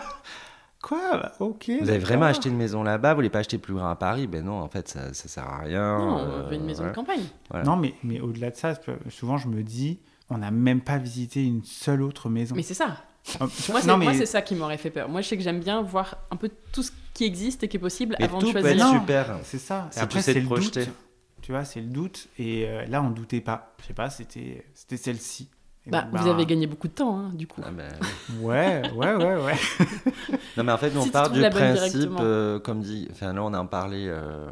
Quoi? 0.81 0.99
Bah, 1.13 1.31
Ok. 1.39 1.71
Vous 1.81 1.89
avez 1.89 1.99
vraiment 1.99 2.25
acheté 2.25 2.49
une 2.49 2.57
maison 2.57 2.83
là-bas, 2.83 3.11
vous 3.13 3.17
voulez 3.17 3.29
pas 3.29 3.39
acheter 3.39 3.57
plus 3.57 3.73
grand 3.73 3.89
à 3.89 3.95
Paris? 3.95 4.27
Ben 4.27 4.43
non, 4.45 4.59
en 4.61 4.67
fait, 4.69 4.87
ça, 4.87 5.13
ça 5.13 5.27
sert 5.27 5.43
à 5.47 5.59
rien. 5.59 5.97
Non, 5.97 6.15
on 6.15 6.19
euh, 6.19 6.43
veut 6.49 6.55
une 6.55 6.65
maison 6.65 6.83
voilà. 6.83 6.91
de 6.91 6.95
campagne. 6.95 7.23
Voilà. 7.49 7.65
Non 7.65 7.75
mais 7.75 7.93
mais 8.03 8.19
au-delà 8.19 8.51
de 8.51 8.55
ça, 8.55 8.73
souvent 9.09 9.37
je 9.37 9.47
me 9.47 9.63
dis 9.63 9.99
on 10.29 10.39
n'a 10.39 10.51
même 10.51 10.81
pas 10.81 10.97
visité 10.97 11.43
une 11.45 11.63
seule 11.63 12.01
autre 12.01 12.29
maison. 12.29 12.55
Mais 12.55 12.63
c'est 12.63 12.73
ça. 12.73 12.97
Moi, 13.39 13.49
c'est 13.49 13.87
non, 13.87 13.97
moi, 13.97 14.11
mais- 14.13 14.17
c'est 14.17 14.25
ça 14.25 14.41
qui 14.41 14.55
m'aurait 14.55 14.77
fait 14.77 14.89
peur. 14.89 15.09
Moi, 15.09 15.19
je 15.21 15.27
sais 15.27 15.35
que 15.37 15.43
j'aime 15.43 15.59
bien 15.59 15.81
voir 15.81 16.15
un 16.31 16.37
peu 16.37 16.49
tout 16.71 16.81
ce 16.83 16.91
qui 17.17 17.25
existe 17.25 17.63
et 17.63 17.67
qui 17.67 17.77
est 17.77 17.79
possible 17.79 18.15
Mais 18.19 18.25
avant 18.25 18.39
tout 18.39 18.47
de 18.47 18.53
peut 18.53 18.61
choisir. 18.61 18.85
être 18.85 18.93
Non. 18.93 18.99
super. 18.99 19.39
C'est 19.43 19.57
ça. 19.57 19.87
Si 19.91 19.99
Et 19.99 20.01
après, 20.03 20.21
c'est 20.21 20.33
le 20.35 20.45
projeter. 20.45 20.85
doute. 20.85 20.93
Tu 21.41 21.51
vois, 21.51 21.65
c'est 21.65 21.81
le 21.81 21.87
doute. 21.87 22.27
Et 22.37 22.65
euh, 22.67 22.85
là, 22.85 23.01
on 23.01 23.09
doutait 23.09 23.41
pas. 23.41 23.73
Je 23.81 23.87
sais 23.87 23.93
pas, 23.93 24.09
c'était 24.09 24.63
c'était 24.73 24.97
celle-ci. 24.97 25.49
Bah, 25.87 26.01
donc, 26.01 26.19
vous 26.19 26.25
bah, 26.25 26.33
avez 26.33 26.45
gagné 26.45 26.67
beaucoup 26.67 26.87
de 26.89 26.93
temps, 26.93 27.17
hein, 27.17 27.31
du 27.33 27.47
coup. 27.47 27.61
Ah 27.65 27.71
ben, 27.71 27.89
Ouais, 28.41 28.81
ouais, 28.95 29.15
ouais, 29.15 29.35
ouais. 29.35 29.55
Non, 30.57 30.63
mais 30.63 30.71
en 30.73 30.77
fait, 30.77 30.91
nous, 30.91 31.01
Si 31.01 31.07
on 31.07 31.11
part 31.11 31.29
du 31.31 31.41
principe, 31.49 32.11
euh, 32.19 32.59
comme 32.59 32.81
dit, 32.81 33.07
enfin 33.11 33.33
là, 33.33 33.43
on 33.43 33.53
en 33.53 33.65
parlait 33.65 34.07
euh, 34.07 34.47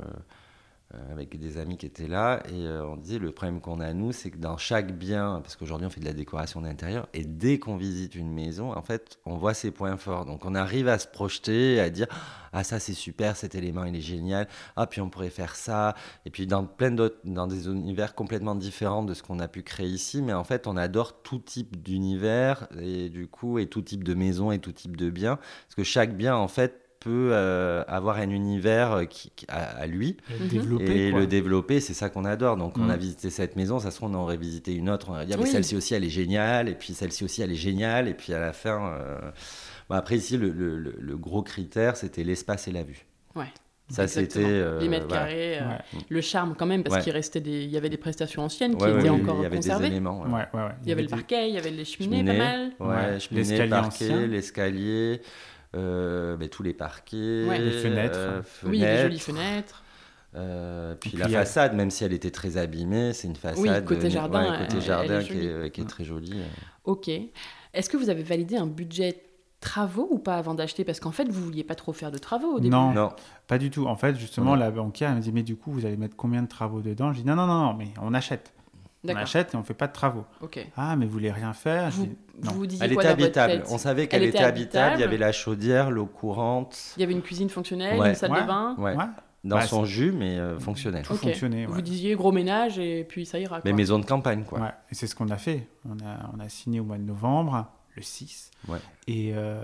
avec 1.11 1.37
des 1.39 1.57
amis 1.57 1.77
qui 1.77 1.85
étaient 1.85 2.07
là, 2.07 2.41
et 2.49 2.65
euh, 2.67 2.85
on 2.85 2.97
disait 2.97 3.19
le 3.19 3.31
problème 3.31 3.61
qu'on 3.61 3.79
a, 3.79 3.93
nous, 3.93 4.11
c'est 4.11 4.31
que 4.31 4.37
dans 4.37 4.57
chaque 4.57 4.97
bien, 4.97 5.39
parce 5.41 5.55
qu'aujourd'hui, 5.55 5.87
on 5.87 5.89
fait 5.89 5.99
de 5.99 6.05
la 6.05 6.13
décoration 6.13 6.61
d'intérieur, 6.61 7.07
et 7.13 7.23
dès 7.23 7.59
qu'on 7.59 7.77
visite 7.77 8.15
une 8.15 8.31
maison, 8.31 8.75
en 8.75 8.81
fait, 8.81 9.19
on 9.25 9.37
voit 9.37 9.53
ses 9.53 9.71
points 9.71 9.97
forts. 9.97 10.25
Donc, 10.25 10.45
on 10.45 10.55
arrive 10.55 10.87
à 10.87 10.99
se 10.99 11.07
projeter, 11.07 11.79
à 11.79 11.89
dire 11.89 12.07
Ah, 12.53 12.63
ça, 12.63 12.79
c'est 12.79 12.93
super, 12.93 13.35
cet 13.35 13.55
élément, 13.55 13.83
il 13.85 13.95
est 13.95 14.01
génial. 14.01 14.47
Ah, 14.75 14.87
puis 14.87 15.01
on 15.01 15.09
pourrait 15.09 15.29
faire 15.29 15.55
ça. 15.55 15.95
Et 16.25 16.29
puis, 16.29 16.47
dans 16.47 16.65
plein 16.65 16.91
d'autres, 16.91 17.17
dans 17.23 17.47
des 17.47 17.67
univers 17.67 18.15
complètement 18.15 18.55
différents 18.55 19.03
de 19.03 19.13
ce 19.13 19.23
qu'on 19.23 19.39
a 19.39 19.47
pu 19.47 19.63
créer 19.63 19.87
ici, 19.87 20.21
mais 20.21 20.33
en 20.33 20.43
fait, 20.43 20.67
on 20.67 20.77
adore 20.77 21.21
tout 21.21 21.39
type 21.39 21.81
d'univers, 21.81 22.67
et 22.79 23.09
du 23.09 23.27
coup, 23.27 23.59
et 23.59 23.67
tout 23.67 23.81
type 23.81 24.03
de 24.03 24.13
maison, 24.13 24.51
et 24.51 24.59
tout 24.59 24.71
type 24.71 24.97
de 24.97 25.09
bien. 25.09 25.35
Parce 25.35 25.75
que 25.75 25.83
chaque 25.83 26.15
bien, 26.15 26.35
en 26.35 26.47
fait, 26.47 26.84
peut 27.05 27.29
euh, 27.33 27.83
avoir 27.87 28.17
un 28.17 28.31
univers 28.31 28.91
euh, 28.93 29.05
qui, 29.05 29.31
qui- 29.35 29.45
à, 29.47 29.59
à 29.77 29.85
lui 29.85 30.17
Le 30.39 30.47
développer, 30.47 31.07
et 31.07 31.11
quoi. 31.11 31.19
le 31.19 31.27
développer, 31.27 31.79
c'est 31.79 31.93
ça 31.93 32.09
qu'on 32.09 32.25
adore. 32.25 32.57
Donc, 32.57 32.77
on 32.79 32.85
Mm. 32.85 32.89
a 32.89 32.97
visité 32.97 33.29
cette 33.29 33.55
maison, 33.55 33.79
ça 33.79 33.91
se 33.91 33.97
trouve, 33.97 34.09
on 34.09 34.15
aurait 34.15 34.37
visité 34.37 34.73
une 34.73 34.89
autre, 34.89 35.09
on 35.09 35.13
aurait 35.13 35.25
dit, 35.27 35.33
mais 35.37 35.43
Oui. 35.43 35.49
celle-ci 35.49 35.75
aussi, 35.75 35.93
elle 35.93 36.03
est 36.03 36.09
géniale, 36.09 36.67
et 36.67 36.73
puis 36.73 36.93
celle-ci 36.93 37.23
aussi, 37.23 37.43
elle 37.43 37.51
est 37.51 37.55
géniale, 37.55 38.07
et 38.07 38.15
puis 38.15 38.33
à 38.33 38.39
la 38.39 38.53
fin. 38.53 38.91
euh, 38.99 39.19
bon, 39.87 39.95
après, 39.95 40.17
ici, 40.17 40.35
le, 40.35 40.49
le- 40.49 40.77
le- 40.79 40.95
le 40.99 41.17
gros 41.17 41.43
critère, 41.43 41.95
c'était 41.95 42.23
l'espace 42.23 42.67
et 42.67 42.71
la 42.71 42.81
vue. 42.83 43.05
Ouais. 43.35 43.45
Ça, 43.87 44.07
c'était. 44.07 44.39
euh, 44.43 44.79
les 44.79 44.89
mètres 44.89 45.05
voilà. 45.07 45.25
carrés, 45.25 45.57
euh, 45.59 45.69
Ouais, 45.69 45.99
le 46.09 46.21
charme 46.21 46.55
quand 46.57 46.65
même, 46.65 46.81
parce 46.81 46.95
Ouais. 46.95 47.01
qu'il 47.03 47.13
restait 47.13 47.39
des, 47.39 47.65
il 47.65 47.69
y 47.69 47.77
avait 47.77 47.89
des 47.91 47.97
prestations 47.97 48.41
anciennes 48.41 48.75
qui 48.75 48.83
Ouais, 48.83 48.89
étaient 48.97 49.11
oui, 49.11 49.21
encore 49.21 49.35
il 49.37 49.43
y 49.43 49.45
avait 49.45 49.49
des 49.59 49.61
conservées. 49.61 49.87
éléments. 49.87 50.21
ouais. 50.23 50.27
ouais, 50.31 50.45
ouais, 50.55 50.59
ouais. 50.61 50.71
Il 50.81 50.89
y 50.89 50.91
avait 50.91 51.03
le 51.03 51.07
des- 51.07 51.11
parquet, 51.13 51.49
il 51.49 51.53
y 51.53 51.57
avait 51.59 51.69
les 51.69 51.85
cheminées, 51.85 52.17
Cheminée, 52.17 52.37
pas 52.39 52.43
mal. 52.43 52.71
Ouais, 52.79 53.19
l'escalier 53.29 54.27
l'escalier, 54.27 55.21
euh, 55.75 56.47
tous 56.47 56.63
les 56.63 56.73
parquets, 56.73 57.45
Ouais. 57.47 57.59
Les 57.59 57.71
fenêtres. 57.71 58.17
euh, 58.19 58.41
Oui, 58.63 58.79
les 58.79 59.01
jolies 59.03 59.19
fenêtres, 59.19 59.43
fenêtres. 59.43 59.83
euh, 60.35 60.95
puis 60.95 61.11
la 61.17 61.27
façade, 61.29 61.73
même 61.73 61.91
si 61.91 62.03
elle 62.03 62.13
était 62.13 62.31
très 62.31 62.57
abîmée, 62.57 63.13
c'est 63.13 63.27
une 63.27 63.35
façade. 63.35 63.85
côté 63.85 64.07
euh, 64.07 64.09
jardin, 64.09 64.51
ouais, 64.51 64.57
côté 64.67 64.81
jardin 64.81 65.19
est 65.19 65.23
qui, 65.25 65.37
est, 65.45 65.69
qui 65.71 65.81
est 65.81 65.85
très 65.85 66.03
jolie. 66.03 66.33
Ok. 66.85 67.09
Est-ce 67.73 67.89
que 67.89 67.97
vous 67.97 68.09
avez 68.09 68.23
validé 68.23 68.55
un 68.57 68.67
budget 68.67 69.21
travaux 69.59 70.07
ou 70.11 70.19
pas 70.19 70.35
avant 70.37 70.53
d'acheter? 70.53 70.83
Parce 70.85 70.99
qu'en 70.99 71.11
fait, 71.11 71.27
vous 71.27 71.41
vouliez 71.43 71.63
pas 71.63 71.75
trop 71.75 71.91
faire 71.93 72.11
de 72.11 72.17
travaux 72.17 72.53
au 72.55 72.59
début. 72.59 72.69
Non, 72.69 72.91
Non, 72.93 73.09
pas 73.47 73.57
du 73.57 73.69
tout. 73.69 73.85
En 73.87 73.95
fait, 73.97 74.15
justement, 74.17 74.53
Ouais. 74.53 74.59
la 74.59 74.71
banquière 74.71 75.09
elle 75.09 75.17
me 75.17 75.21
dit 75.21 75.31
mais 75.31 75.43
du 75.43 75.55
coup, 75.55 75.71
vous 75.71 75.85
allez 75.85 75.97
mettre 75.97 76.15
combien 76.15 76.41
de 76.43 76.47
travaux 76.47 76.81
dedans? 76.81 77.11
Je 77.13 77.19
dis 77.21 77.25
non, 77.25 77.35
non, 77.35 77.47
non, 77.47 77.61
non, 77.65 77.73
mais 77.73 77.89
on 78.01 78.13
achète. 78.13 78.53
On 79.13 79.15
achète 79.17 79.53
et 79.53 79.57
on 79.57 79.63
fait 79.63 79.73
pas 79.73 79.87
de 79.87 79.93
travaux. 79.93 80.25
Ah, 80.77 80.95
mais 80.95 81.05
vous 81.05 81.11
voulez 81.11 81.31
rien 81.31 81.53
faire 81.53 81.89
Vous, 81.91 82.07
vous 82.39 82.65
disiez 82.67 82.85
elle 82.85 82.93
quoi 82.93 83.03
était 83.03 83.11
habitable. 83.11 83.63
On 83.69 83.77
savait 83.77 84.07
qu'elle 84.07 84.23
Elle 84.23 84.29
était 84.29 84.37
était 84.39 84.45
habitable. 84.47 84.95
Il 84.97 85.01
y 85.01 85.03
avait 85.03 85.17
la 85.17 85.31
chaudière, 85.31 85.91
l'eau 85.91 86.05
courante. 86.05 86.93
Il 86.97 87.01
y 87.01 87.03
avait 87.03 87.13
une 87.13 87.21
cuisine 87.21 87.49
fonctionnelle, 87.49 87.99
Ouais. 87.99 88.09
une 88.09 88.15
salle 88.15 88.31
Ouais. 88.31 88.41
de 88.41 88.47
bain. 88.47 88.75
Ouais. 88.77 88.95
Ouais. 88.95 89.05
Dans 89.43 89.57
Bah, 89.57 89.61
son 89.67 89.85
jus, 89.85 90.11
mais 90.11 90.39
euh, 90.39 90.57
fonctionnel. 90.59 91.03
Tout 91.05 91.15
fonctionnait. 91.15 91.67
Vous 91.67 91.81
disiez 91.81 92.15
gros 92.15 92.31
ménage 92.31 92.79
et 92.79 93.03
puis 93.07 93.27
ça 93.27 93.37
ira. 93.37 93.59
Mais 93.63 93.73
maison 93.73 93.99
de 93.99 94.05
campagne, 94.05 94.43
quoi. 94.43 94.59
Ouais, 94.59 94.71
et 94.91 94.95
c'est 94.95 95.05
ce 95.05 95.15
qu'on 95.15 95.29
a 95.29 95.37
fait. 95.37 95.67
On 95.87 95.93
a, 96.03 96.31
on 96.35 96.39
a 96.39 96.49
signé 96.49 96.79
au 96.79 96.83
mois 96.83 96.97
de 96.97 97.03
novembre, 97.03 97.67
le 97.95 98.01
6. 98.01 98.49
Ouais. 98.67 98.79
Et, 99.07 99.33
euh, 99.35 99.63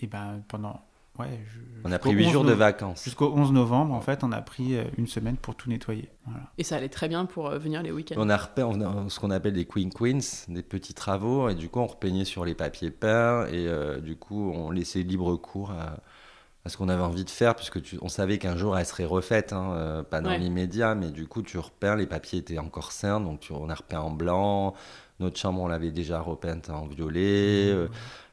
et 0.00 0.06
ben 0.06 0.42
pendant. 0.48 0.82
Ouais, 1.18 1.28
je- 1.52 1.60
On 1.84 1.92
a 1.92 1.98
pris 1.98 2.12
8 2.12 2.30
jours 2.30 2.42
11 2.42 2.48
de 2.48 2.54
vacances. 2.54 3.04
Jusqu'au 3.04 3.32
11 3.34 3.52
novembre, 3.52 3.92
en 3.92 4.00
fait, 4.00 4.24
on 4.24 4.32
a 4.32 4.40
pris 4.40 4.76
euh, 4.76 4.84
une 4.96 5.06
semaine 5.06 5.36
pour 5.36 5.54
tout 5.54 5.68
nettoyer. 5.68 6.08
Voilà. 6.26 6.44
Et 6.56 6.64
ça 6.64 6.76
allait 6.76 6.88
très 6.88 7.08
bien 7.08 7.26
pour 7.26 7.48
euh, 7.48 7.58
venir 7.58 7.82
les 7.82 7.90
week-ends. 7.92 8.14
On 8.18 8.30
a 8.30 8.36
repeint 8.36 8.64
on 8.64 8.80
a 8.80 9.08
ce 9.10 9.20
qu'on 9.20 9.30
appelle 9.30 9.52
des 9.52 9.66
queen 9.66 9.92
queens, 9.92 10.20
des 10.48 10.62
petits 10.62 10.94
travaux, 10.94 11.48
et 11.50 11.54
du 11.54 11.68
coup 11.68 11.80
on 11.80 11.86
repeignait 11.86 12.24
sur 12.24 12.44
les 12.46 12.54
papiers 12.54 12.90
peints, 12.90 13.46
et 13.48 13.66
euh, 13.68 14.00
du 14.00 14.16
coup 14.16 14.52
on 14.54 14.70
laissait 14.70 15.02
libre 15.02 15.36
cours 15.36 15.70
à, 15.72 15.96
à 16.64 16.68
ce 16.70 16.78
qu'on 16.78 16.88
avait 16.88 17.02
envie 17.02 17.24
de 17.24 17.30
faire, 17.30 17.56
puisque 17.56 17.82
tu, 17.82 17.98
on 18.00 18.08
savait 18.08 18.38
qu'un 18.38 18.56
jour 18.56 18.78
elle 18.78 18.86
serait 18.86 19.04
refaite, 19.04 19.52
hein, 19.52 19.72
euh, 19.74 20.02
pas 20.02 20.22
dans 20.22 20.30
Ouais. 20.30 20.38
l'immédiat, 20.38 20.94
mais 20.94 21.10
du 21.10 21.26
coup 21.26 21.42
tu 21.42 21.58
repeins, 21.58 21.94
les 21.96 22.06
papiers 22.06 22.38
étaient 22.38 22.58
encore 22.58 22.90
sains, 22.92 23.20
donc 23.20 23.40
tu- 23.40 23.52
on 23.52 23.68
a 23.68 23.74
repeint 23.74 24.00
en 24.00 24.10
blanc, 24.12 24.72
notre 25.20 25.38
chambre 25.38 25.60
on 25.60 25.66
l'avait 25.68 25.90
déjà 25.92 26.20
repeinte 26.20 26.70
en 26.70 26.86
violet. 26.86 27.68
euh, 27.70 27.88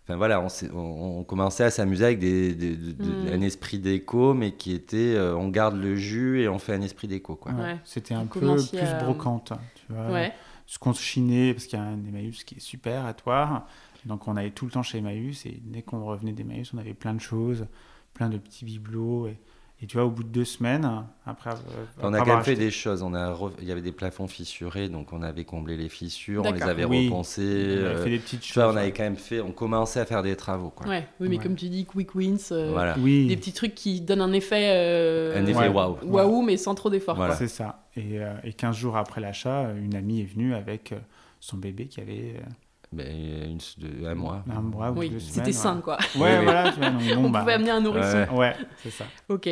Enfin 0.10 0.18
voilà, 0.18 0.42
on, 0.42 0.50
s'est- 0.50 0.72
on- 0.74 1.20
on 1.20 1.24
commençait 1.24 1.64
à 1.66 1.70
s'amuser 1.70 2.04
avec 2.04 2.18
des, 2.18 2.56
des- 2.56 2.76
de- 2.76 2.92
de- 2.94 3.30
Mm. 3.30 3.34
un 3.34 3.42
esprit 3.42 3.78
déco, 3.78 4.34
mais 4.34 4.54
qui 4.54 4.72
était 4.74 5.14
euh, 5.16 5.36
on 5.38 5.50
garde 5.50 5.76
le 5.80 5.96
jus 5.96 6.42
et 6.42 6.50
on 6.50 6.58
fait 6.58 6.74
un 6.74 6.82
esprit 6.82 7.08
déco. 7.08 7.36
Quoi. 7.36 7.52
Ouais. 7.52 7.62
Ouais. 7.62 7.78
C'était 7.84 8.16
un 8.16 8.26
peu 8.26 8.40
plus 8.40 8.74
à- 8.80 9.04
brocante. 9.04 9.54
Tu 9.76 9.94
vois. 9.94 10.10
Ouais. 10.12 10.34
Ce 10.66 10.80
qu'on 10.80 10.94
chinait, 10.94 11.54
parce 11.54 11.66
qu'il 11.68 11.78
y 11.78 11.82
a 11.82 11.86
un 11.86 12.04
Emmaüs 12.08 12.44
qui 12.44 12.56
est 12.56 12.60
super 12.60 13.06
à 13.06 13.14
Toire. 13.14 13.68
Donc 14.06 14.28
on 14.28 14.36
allait 14.36 14.50
tout 14.50 14.66
le 14.66 14.72
temps 14.72 14.82
chez 14.82 14.98
Emmaüs, 14.98 15.46
et 15.46 15.60
dès 15.64 15.84
qu'on 15.84 16.04
revenait 16.06 16.32
d'Emmaüs, 16.32 16.74
on 16.74 16.80
avait 16.80 16.94
plein 16.96 17.14
de 17.14 17.22
choses, 17.22 17.68
plein 18.16 18.30
de 18.30 18.38
petits 18.40 18.66
bibelots. 18.66 19.28
Et, 19.28 19.38
et 19.82 19.88
tu 19.88 19.96
vois, 19.96 20.06
au 20.06 20.10
bout 20.10 20.24
de 20.24 20.28
deux 20.30 20.44
semaines, 20.44 21.06
après. 21.26 21.52
euh, 21.52 21.54
On 22.02 22.08
après 22.08 22.08
a 22.08 22.12
quand 22.12 22.22
avoir 22.22 22.36
même 22.38 22.44
fait 22.46 22.56
des 22.56 22.70
choses. 22.70 23.02
On 23.02 23.14
a 23.14 23.32
re- 23.32 23.52
Il 23.62 23.68
y 23.68 23.72
avait 23.72 23.82
des 23.82 23.94
plafonds 23.94 24.28
fissurés, 24.28 24.90
donc 24.90 25.14
on 25.14 25.22
avait 25.24 25.46
comblé 25.46 25.78
les 25.78 25.88
fissures, 25.88 26.44
on 26.46 26.52
les 26.52 26.62
avait 26.64 26.84
Oui. 26.84 27.06
repensés. 27.08 27.42
On 27.82 27.86
avait 27.86 27.96
euh, 27.96 28.04
fait 28.04 28.10
des 28.10 28.20
petites 28.20 28.42
tu 28.42 28.54
vois, 28.54 28.64
choses. 28.66 28.74
on 28.76 28.78
avait 28.78 28.92
quand 28.92 29.04
même 29.04 29.16
fait, 29.16 29.40
on 29.40 29.52
commençait 29.52 30.02
à 30.02 30.06
faire 30.06 30.22
des 30.22 30.36
travaux. 30.36 30.70
Quoi. 30.70 30.86
Ouais. 30.88 31.08
Oui, 31.22 31.30
mais 31.30 31.38
Ouais. 31.38 31.44
comme 31.44 31.56
tu 31.56 31.70
dis, 31.70 31.86
quick 31.86 32.14
wins, 32.14 32.38
euh, 32.52 32.72
Voilà. 32.72 32.96
Oui. 33.00 33.28
des 33.28 33.38
petits 33.38 33.54
trucs 33.54 33.74
qui 33.74 34.02
donnent 34.02 34.22
un 34.22 34.34
effet. 34.34 34.70
euh, 34.74 35.42
Un 35.42 35.46
effet 35.46 35.60
Ouais. 35.60 35.68
waouh. 35.70 35.98
Waouh, 36.04 36.42
mais 36.42 36.58
sans 36.58 36.76
trop 36.76 36.90
d'efforts. 36.90 37.16
Voilà. 37.16 37.36
C'est 37.36 37.48
ça. 37.48 37.86
Et, 37.96 38.20
euh, 38.20 38.34
et 38.44 38.52
15 38.54 38.76
jours 38.76 38.98
après 38.98 39.22
l'achat, 39.22 39.72
une 39.82 39.96
amie 39.96 40.22
est 40.22 40.26
venue 40.26 40.54
avec 40.56 40.92
euh, 40.92 40.98
son 41.40 41.56
bébé 41.58 41.88
qui 41.88 42.02
avait 42.02 42.36
euh, 42.38 42.42
Ben, 42.92 43.08
une- 43.52 43.60
de- 43.78 44.06
un 44.08 44.16
mois. 44.16 44.44
un 44.50 44.62
mois 44.62 44.90
ou 44.92 44.98
Oui, 45.00 45.10
deux 45.12 45.20
semaines. 45.20 45.34
c'était 45.36 45.52
sain, 45.52 45.80
quoi. 45.82 45.98
Ouais, 46.18 46.42
voilà. 46.44 46.72
Tu 46.72 46.80
vois, 46.80 46.90
donc 46.90 47.02
bon, 47.04 47.18
On 47.26 47.30
bah, 47.30 47.40
pouvait 47.42 47.54
amener 47.54 47.70
un 47.70 47.82
nourrisson. 47.82 48.28
Ouais. 48.32 48.38
Ouais, 48.38 48.56
c'est 48.82 48.90
ça. 48.90 49.06
Ok. 49.30 49.48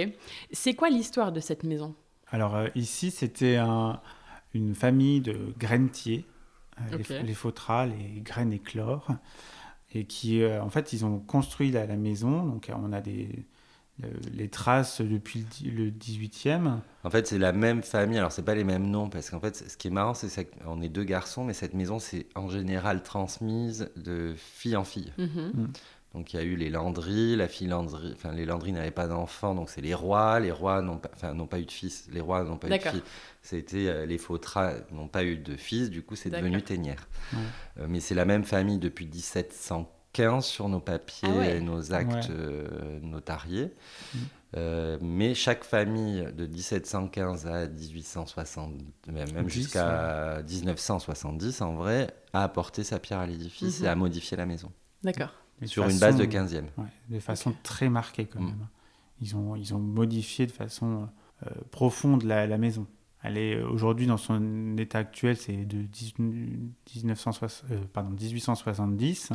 C'est 0.51 0.73
quoi 0.73 0.89
l'histoire 0.89 1.31
de 1.31 1.39
cette 1.39 1.63
maison? 1.63 1.93
Alors 2.29 2.55
euh, 2.55 2.67
ici, 2.75 3.11
c'était 3.11 3.57
un- 3.57 3.99
une 4.55 4.73
famille 4.73 5.21
de 5.21 5.53
grainetiers, 5.59 6.25
euh, 6.91 6.97
les, 7.09 7.21
les 7.23 7.33
Fautras, 7.35 7.85
les 7.85 8.21
graines 8.21 8.53
éclore, 8.53 9.07
et 9.93 10.05
qui, 10.05 10.41
euh, 10.41 10.61
en 10.63 10.69
fait, 10.69 10.91
ils 10.93 11.05
ont 11.05 11.19
construit 11.19 11.69
la, 11.71 11.85
la 11.85 11.95
maison. 11.95 12.43
Donc, 12.43 12.69
euh, 12.69 12.73
on 12.75 12.91
a 12.91 13.01
des 13.01 13.25
euh, 13.25 13.41
les 14.33 14.47
traces 14.49 15.01
depuis 15.01 15.39
le, 15.39 15.45
di- 15.45 15.71
le 15.71 15.89
18e. 15.91 16.79
En 17.03 17.09
fait, 17.09 17.27
c'est 17.27 17.37
la 17.39 17.51
même 17.51 17.81
famille. 17.83 18.17
Alors, 18.17 18.31
c'est 18.31 18.43
pas 18.43 18.55
les 18.55 18.63
mêmes 18.63 18.89
noms, 18.89 19.09
parce 19.09 19.29
qu'en 19.29 19.39
fait, 19.39 19.55
ce 19.69 19.75
qui 19.77 19.87
est 19.87 19.91
marrant, 19.91 20.13
c'est 20.13 20.45
qu'on 20.45 20.81
est 20.81 20.89
deux 20.89 21.03
garçons, 21.03 21.43
mais 21.43 21.53
cette 21.53 21.73
maison, 21.73 21.97
c'est 21.99 22.27
en 22.35 22.49
général 22.49 23.01
transmise 23.03 23.89
de 23.95 24.33
fille 24.37 24.75
en 24.75 24.83
fille. 24.83 25.11
Mhm. 25.17 25.69
Donc, 26.13 26.33
il 26.33 26.37
y 26.37 26.39
a 26.39 26.43
eu 26.43 26.55
les 26.55 26.69
Landry, 26.69 27.35
la 27.35 27.47
fille 27.47 27.67
Landry, 27.67 28.11
enfin, 28.13 28.31
les 28.31 28.45
Landry 28.45 28.71
n'avaient 28.71 28.91
pas 28.91 29.07
d'enfants, 29.07 29.53
donc 29.53 29.69
c'est 29.69 29.81
les 29.81 29.93
rois. 29.93 30.39
Les 30.39 30.51
rois 30.51 30.81
n'ont 30.81 30.97
pas, 30.97 31.11
enfin, 31.13 31.33
n'ont 31.33 31.45
pas 31.47 31.59
eu 31.59 31.65
de 31.65 31.71
fils. 31.71 32.07
Les 32.11 32.21
rois 32.21 32.43
n'ont 32.43 32.57
pas 32.57 32.67
eu 32.67 32.71
de 32.71 32.75
filles. 32.91 33.03
C'était 33.43 33.87
euh, 33.87 34.05
les 34.05 34.17
Fautras 34.17 34.73
n'ont 34.91 35.07
pas 35.09 35.23
eu 35.23 35.37
de 35.37 35.55
fils, 35.55 35.89
du 35.89 36.01
coup, 36.01 36.15
c'est 36.15 36.29
devenu 36.41 36.61
Ténière. 36.63 37.07
Ouais. 37.33 37.39
Euh, 37.81 37.85
mais 37.89 37.99
c'est 37.99 38.15
la 38.15 38.25
même 38.25 38.45
famille 38.45 38.79
depuis 38.79 39.05
1715 40.17 40.45
sur 40.45 40.69
nos 40.69 40.79
papiers 40.79 41.29
Ah 41.31 41.37
ouais. 41.37 41.57
et 41.57 41.61
nos 41.61 41.93
actes 41.93 42.29
Ouais. 42.29 42.35
euh, 42.35 42.99
notariés. 43.01 43.73
Mm. 44.13 44.17
Euh, 44.55 44.97
mais 45.01 45.35
chaque 45.35 45.63
famille 45.65 46.25
de 46.35 46.47
1715 46.47 47.47
à 47.47 47.67
1860, 47.67 48.71
même 49.11 49.31
même 49.33 49.45
10, 49.45 49.53
jusqu'à 49.53 50.41
1970 50.47 51.61
en 51.61 51.75
vrai, 51.75 52.13
a 52.33 52.43
apporté 52.43 52.83
sa 52.83 52.97
pierre 52.99 53.19
à 53.19 53.27
l'édifice 53.27 53.79
Mhm. 53.81 53.85
et 53.85 53.89
a 53.89 53.95
modifié 53.95 54.37
la 54.37 54.45
maison 54.45 54.71
D'accord. 55.03 55.33
Sur 55.65 55.87
une 55.89 55.99
base 55.99 56.15
de 56.17 56.25
15e. 56.25 56.65
Ouais, 56.77 56.85
de 57.09 57.19
façon 57.19 57.53
très 57.63 57.89
marquée 57.89 58.25
quand 58.25 58.39
Mm. 58.39 58.45
même. 58.45 58.67
Ils 59.21 59.35
ont, 59.35 59.55
ils 59.55 59.73
ont 59.73 59.79
modifié 59.79 60.45
de 60.45 60.51
façon 60.51 61.09
euh, 61.45 61.49
profonde 61.71 62.23
la, 62.23 62.47
la 62.47 62.57
maison. 62.57 62.85
Elle 63.23 63.37
est 63.37 63.61
aujourd'hui 63.61 64.05
dans 64.07 64.17
son 64.17 64.77
état 64.77 64.99
actuel, 64.99 65.35
c'est 65.37 65.65
de 65.65 65.81
10 65.81 66.13
1960 66.19 67.65
euh, 67.71 67.79
pardon, 67.91 68.11
1870. 68.11 69.31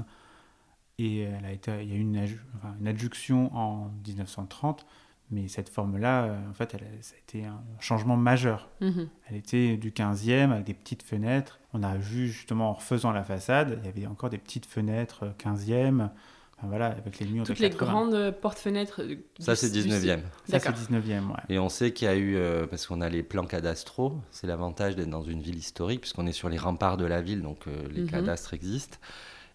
Et 1.04 1.20
elle 1.20 1.44
a 1.44 1.52
été, 1.52 1.72
il 1.82 1.88
y 1.90 1.92
a 1.92 1.96
eu 1.96 2.00
une, 2.00 2.16
adju- 2.16 2.38
enfin, 2.56 2.74
une 2.80 2.86
adjuction 2.86 3.54
en 3.56 3.90
1930, 4.06 4.86
mais 5.30 5.48
cette 5.48 5.68
forme-là, 5.68 6.24
euh, 6.24 6.50
en 6.50 6.54
fait, 6.54 6.74
elle, 6.74 6.86
ça 7.00 7.14
a 7.14 7.18
été 7.18 7.44
un 7.46 7.60
changement 7.80 8.16
majeur. 8.16 8.68
Mhm. 8.80 9.08
Elle 9.28 9.36
était 9.36 9.76
du 9.76 9.90
15e 9.90 10.52
avec 10.52 10.64
des 10.64 10.74
petites 10.74 11.02
fenêtres. 11.02 11.58
On 11.72 11.82
a 11.82 11.96
vu 11.96 12.28
justement 12.28 12.70
en 12.70 12.74
refaisant 12.74 13.10
la 13.12 13.24
façade, 13.24 13.78
il 13.82 13.86
y 13.86 13.88
avait 13.88 14.06
encore 14.06 14.30
des 14.30 14.38
petites 14.38 14.66
fenêtres 14.66 15.24
euh, 15.24 15.30
15e. 15.38 16.10
Enfin, 16.58 16.68
voilà, 16.68 16.86
avec 16.88 17.18
les 17.18 17.26
murs 17.26 17.44
Toutes 17.44 17.56
de 17.58 17.62
les 17.62 17.70
80. 17.70 17.90
grandes 17.90 18.14
euh, 18.14 18.30
portes-fenêtres. 18.30 19.02
euh, 19.02 19.16
Ça, 19.40 19.56
c'est 19.56 19.70
du- 19.70 19.80
19e. 19.80 20.20
Ça, 20.20 20.28
c'est 20.44 20.52
D'accord. 20.52 20.74
19e, 20.74 21.30
ouais. 21.30 21.36
Et 21.48 21.58
on 21.58 21.68
sait 21.68 21.92
qu'il 21.92 22.06
y 22.06 22.10
a 22.10 22.14
eu, 22.14 22.36
euh, 22.36 22.66
parce 22.68 22.86
qu'on 22.86 23.00
a 23.00 23.08
les 23.08 23.22
plans 23.24 23.46
cadastraux, 23.46 24.20
c'est 24.30 24.46
l'avantage 24.46 24.94
d'être 24.94 25.10
dans 25.10 25.22
une 25.24 25.40
ville 25.40 25.56
historique, 25.56 26.02
puisqu'on 26.02 26.26
est 26.28 26.32
sur 26.32 26.48
les 26.48 26.58
remparts 26.58 26.98
de 26.98 27.06
la 27.06 27.20
ville, 27.22 27.42
donc 27.42 27.66
euh, 27.66 27.88
les 27.90 28.02
Mhm. 28.02 28.10
cadastres 28.10 28.54
existent, 28.54 28.98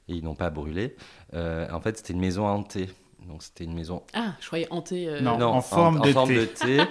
et 0.08 0.14
ils 0.16 0.24
n'ont 0.24 0.36
pas 0.36 0.50
brûlé. 0.50 0.96
Euh, 1.34 1.68
en 1.72 1.80
fait, 1.82 1.98
c'était 1.98 2.14
une 2.14 2.20
maison 2.20 2.46
hantée. 2.48 2.90
Donc 3.28 3.44
c'était 3.44 3.66
une 3.66 3.74
maison 3.74 4.04
Ah, 4.14 4.36
je 4.40 4.46
croyais 4.48 4.68
hanté. 4.70 5.10
euh, 5.10 5.20
Non. 5.20 5.42
en 5.42 5.60
forme 5.62 5.98
en 5.98 6.02
de 6.02 6.12
forme 6.14 6.30
T. 6.30 6.36
de 6.40 6.46
T. 6.46 6.82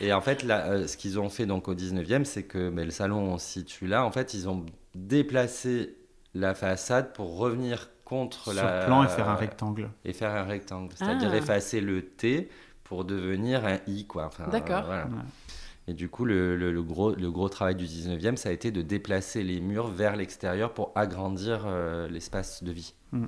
Et 0.00 0.12
en 0.12 0.20
fait, 0.20 0.44
là, 0.44 0.66
euh, 0.66 0.86
ce 0.86 0.96
qu'ils 0.96 1.18
ont 1.18 1.28
fait 1.28 1.46
donc 1.46 1.66
au 1.66 1.74
19e, 1.74 2.24
c'est 2.24 2.44
que 2.44 2.68
mais 2.70 2.84
le 2.84 2.92
salon 2.92 3.18
on 3.18 3.38
se 3.38 3.46
situe 3.46 3.86
là. 3.88 4.04
En 4.04 4.12
fait, 4.12 4.34
ils 4.34 4.48
ont 4.48 4.64
déplacé 4.94 5.96
la 6.34 6.54
façade 6.54 7.12
pour 7.12 7.38
revenir 7.38 7.90
contre 8.04 8.52
Sur 8.52 8.54
la 8.54 8.84
plan 8.84 9.02
et 9.02 9.08
faire 9.08 9.28
un 9.28 9.34
rectangle. 9.34 9.90
et 10.04 10.12
faire 10.12 10.30
un 10.32 10.42
rectangle, 10.44 10.92
c'est-à-dire 10.94 11.30
Ah. 11.32 11.36
effacer 11.38 11.80
le 11.80 12.02
T 12.02 12.50
pour 12.84 13.04
devenir 13.04 13.64
un 13.64 13.78
I 13.86 14.06
quoi. 14.06 14.26
Enfin, 14.26 14.44
D'accord. 14.50 14.84
euh, 14.84 14.86
voilà. 14.86 15.04
Ouais. 15.04 15.10
Et 15.86 15.92
du 15.94 16.08
coup, 16.08 16.24
le, 16.24 16.56
le- 16.56 16.72
le 16.72 16.82
gros, 16.82 17.14
le 17.14 17.30
gros 17.30 17.48
travail 17.48 17.74
du 17.74 17.84
19e, 17.84 18.36
ça 18.36 18.48
a 18.48 18.52
été 18.52 18.70
de 18.70 18.80
déplacer 18.82 19.42
les 19.42 19.60
murs 19.60 19.88
vers 19.88 20.16
l'extérieur 20.16 20.72
pour 20.72 20.92
agrandir 20.94 21.64
euh, 21.66 22.08
l'espace 22.08 22.62
de 22.64 22.72
vie. 22.72 22.94
Hmm. 23.12 23.26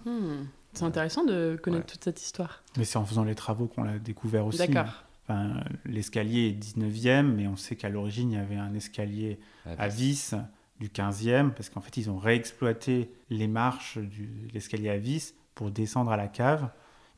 C'est 0.73 0.85
intéressant 0.85 1.25
de 1.25 1.59
connaître 1.63 1.85
Ouais. 1.87 1.93
toute 1.93 2.05
cette 2.05 2.23
histoire. 2.23 2.63
Mais 2.77 2.85
c'est 2.85 2.97
en 2.99 3.05
faisant 3.05 3.25
les 3.25 3.35
travaux 3.35 3.67
qu'on 3.67 3.83
l'a 3.83 3.99
découvert 3.99 4.47
aussi. 4.47 4.59
D'accord. 4.59 4.93
Enfin, 5.25 5.61
L'escalier 5.85 6.49
est 6.49 6.53
19e, 6.79 7.23
mais 7.23 7.47
on 7.47 7.57
sait 7.57 7.77
qu'à 7.77 7.89
l'origine, 7.89 8.31
il 8.33 8.37
y 8.37 8.41
avait 8.41 8.57
un 8.57 8.75
escalier 8.75 9.39
à 9.79 9.89
vis 9.89 10.35
du 10.81 10.89
15e, 10.89 11.51
parce 11.51 11.69
qu'en 11.71 11.81
fait, 11.81 11.97
ils 11.97 12.11
ont 12.11 12.19
réexploité 12.19 13.11
les 13.31 13.49
marches 13.49 13.97
de 13.99 14.53
l'escalier 14.55 14.91
à 14.91 14.99
vis 14.99 15.35
pour 15.55 15.71
descendre 15.71 16.11
à 16.11 16.17
la 16.17 16.29
cave. 16.29 16.69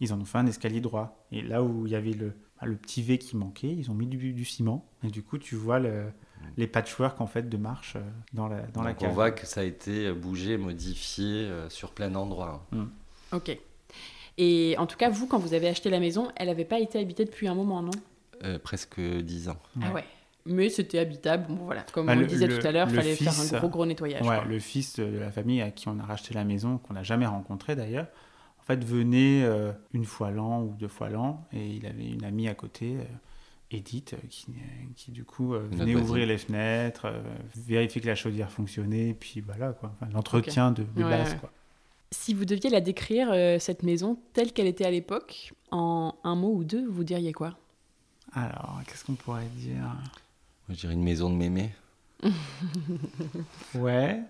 Ils 0.01 0.13
en 0.13 0.21
ont 0.21 0.25
fait 0.25 0.39
un 0.39 0.47
escalier 0.47 0.81
droit. 0.81 1.25
Et 1.33 1.43
là 1.43 1.63
où 1.63 1.85
il 1.87 1.93
y 1.93 1.97
avait 1.97 2.13
le, 2.13 2.33
le 2.67 2.77
petit 2.77 3.03
V 3.03 3.19
qui 3.19 3.37
manquait, 3.37 3.71
ils 3.73 3.91
ont 3.91 3.95
mis 3.95 4.07
du, 4.07 4.33
du 4.33 4.45
ciment. 4.45 4.85
Et 5.05 5.09
du 5.09 5.23
coup, 5.23 5.39
tu 5.39 5.55
vois 5.55 5.79
le- 5.79 6.11
les 6.57 6.67
patchwork 6.67 7.21
en 7.21 7.27
fait 7.27 7.49
de 7.49 7.57
marches 7.57 7.97
euh, 7.97 8.01
dans 8.33 8.47
la, 8.49 8.63
dans 8.73 8.83
la 8.83 8.95
cave. 8.95 9.11
on 9.11 9.13
voit 9.13 9.31
que 9.33 9.45
ça 9.47 9.61
a 9.61 9.65
été 9.65 10.13
bougé, 10.13 10.57
modifié 10.57 11.25
euh, 11.47 11.69
sur 11.69 11.91
plein 11.93 12.11
d'endroits. 12.11 12.65
Ok. 13.33 13.57
Et 14.39 14.77
en 14.79 14.87
tout 14.87 14.97
cas, 14.97 15.11
vous, 15.11 15.27
quand 15.27 15.39
vous 15.39 15.55
avez 15.55 15.69
acheté 15.69 15.91
la 15.91 15.99
maison, 16.01 16.29
elle 16.37 16.47
n'avait 16.49 16.65
pas 16.65 16.79
été 16.79 16.99
habitée 17.01 17.25
depuis 17.25 17.49
un 17.49 17.55
moment, 17.55 17.83
non? 17.83 17.91
Euh, 18.45 18.59
presque 18.59 19.01
10 19.01 19.49
ans. 19.49 19.59
Ah 19.83 19.93
ouais. 19.93 20.05
Mais 20.47 20.71
c'était 20.71 21.01
habitable. 21.01 21.47
Bon, 21.49 21.65
voilà. 21.65 21.85
Comme 21.93 22.07
Bah, 22.07 22.13
on 22.17 22.21
le, 22.21 22.27
disait 22.27 22.47
le- 22.47 22.59
tout 22.59 22.67
à 22.67 22.71
l'heure, 22.73 22.89
le 22.89 22.95
fallait 22.95 23.17
faire 23.17 23.39
un 23.39 23.59
gros, 23.59 23.69
gros 23.69 23.85
nettoyage. 23.85 24.23
Ouais, 24.23 24.37
quoi. 24.37 24.45
le 24.45 24.59
fils 24.61 24.97
de 24.97 25.19
la 25.19 25.31
famille 25.33 25.61
à 25.61 25.71
qui 25.73 25.89
on 25.89 25.99
a 25.99 26.05
racheté 26.05 26.35
la 26.35 26.45
maison, 26.45 26.79
qu'on 26.79 26.95
n'a 26.95 27.03
jamais 27.03 27.27
rencontré 27.27 27.75
d'ailleurs, 27.75 28.07
fait 28.69 28.85
venait 28.85 29.43
euh, 29.45 29.73
une 29.93 30.05
fois 30.05 30.31
l'an 30.31 30.63
ou 30.63 30.75
deux 30.79 30.89
fois 30.89 31.09
l'an, 31.09 31.47
et 31.53 31.67
il 31.77 31.87
avait 31.87 32.09
une 32.09 32.25
amie 32.25 32.49
à 32.49 32.55
côté, 32.55 32.97
euh, 32.99 33.05
Edith, 33.71 34.15
euh, 34.15 34.27
qui, 34.31 34.47
qui 34.97 35.11
du 35.11 35.25
coup 35.25 35.55
euh, 35.55 35.63
Notre 35.65 35.77
venait 35.77 35.93
voisine. 35.93 36.09
ouvrir 36.11 36.27
les 36.27 36.39
fenêtres, 36.39 37.07
euh, 37.07 37.23
vérifier 37.57 38.01
que 38.01 38.07
la 38.07 38.15
chaudière 38.15 38.51
fonctionnait, 38.53 39.15
puis 39.19 39.41
voilà 39.41 39.73
quoi, 39.73 39.93
Enfin, 40.01 40.11
l'entretien 40.13 40.71
de, 40.71 40.85
de 40.85 41.03
Ouais, 41.03 41.11
base 41.11 41.33
ouais. 41.33 41.39
quoi. 41.39 41.51
Si 42.11 42.33
vous 42.33 42.47
deviez 42.47 42.71
la 42.71 42.81
décrire, 42.81 43.29
euh, 43.33 43.59
cette 43.59 43.83
maison, 43.83 44.19
telle 44.33 44.53
qu'elle 44.55 44.67
était 44.67 44.87
à 44.87 44.91
l'époque, 44.91 45.53
en 45.71 46.15
un 46.25 46.35
mot 46.37 46.55
ou 46.55 46.65
deux, 46.65 46.87
vous 46.89 47.05
diriez 47.05 47.33
quoi? 47.35 47.59
Alors, 48.33 48.81
qu'est-ce 48.87 49.05
qu'on 49.05 49.15
pourrait 49.15 49.45
dire? 49.57 49.95
Je 50.71 50.75
dirais 50.75 50.95
une 50.95 51.03
maison 51.03 51.29
de 51.31 51.35
mémé. 51.37 51.71
Ouais, 53.75 54.23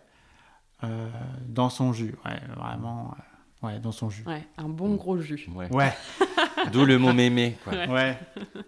euh, 0.84 1.08
dans 1.48 1.70
son 1.70 1.92
jus, 1.92 2.14
ouais, 2.24 2.40
vraiment, 2.56 3.14
euh, 3.18 3.22
ouais, 3.62 3.78
dans 3.80 3.92
son 3.92 4.10
jus. 4.10 4.24
Ouais, 4.26 4.44
un 4.56 4.68
bon 4.68 4.94
gros 4.94 5.18
jus. 5.18 5.48
Ouais. 5.54 5.68
Ouais, 5.72 5.92
D'où 6.72 6.84
le 6.84 6.98
mot 6.98 7.12
mémé. 7.12 7.56
Quoi. 7.64 7.86
Ouais. 7.86 8.18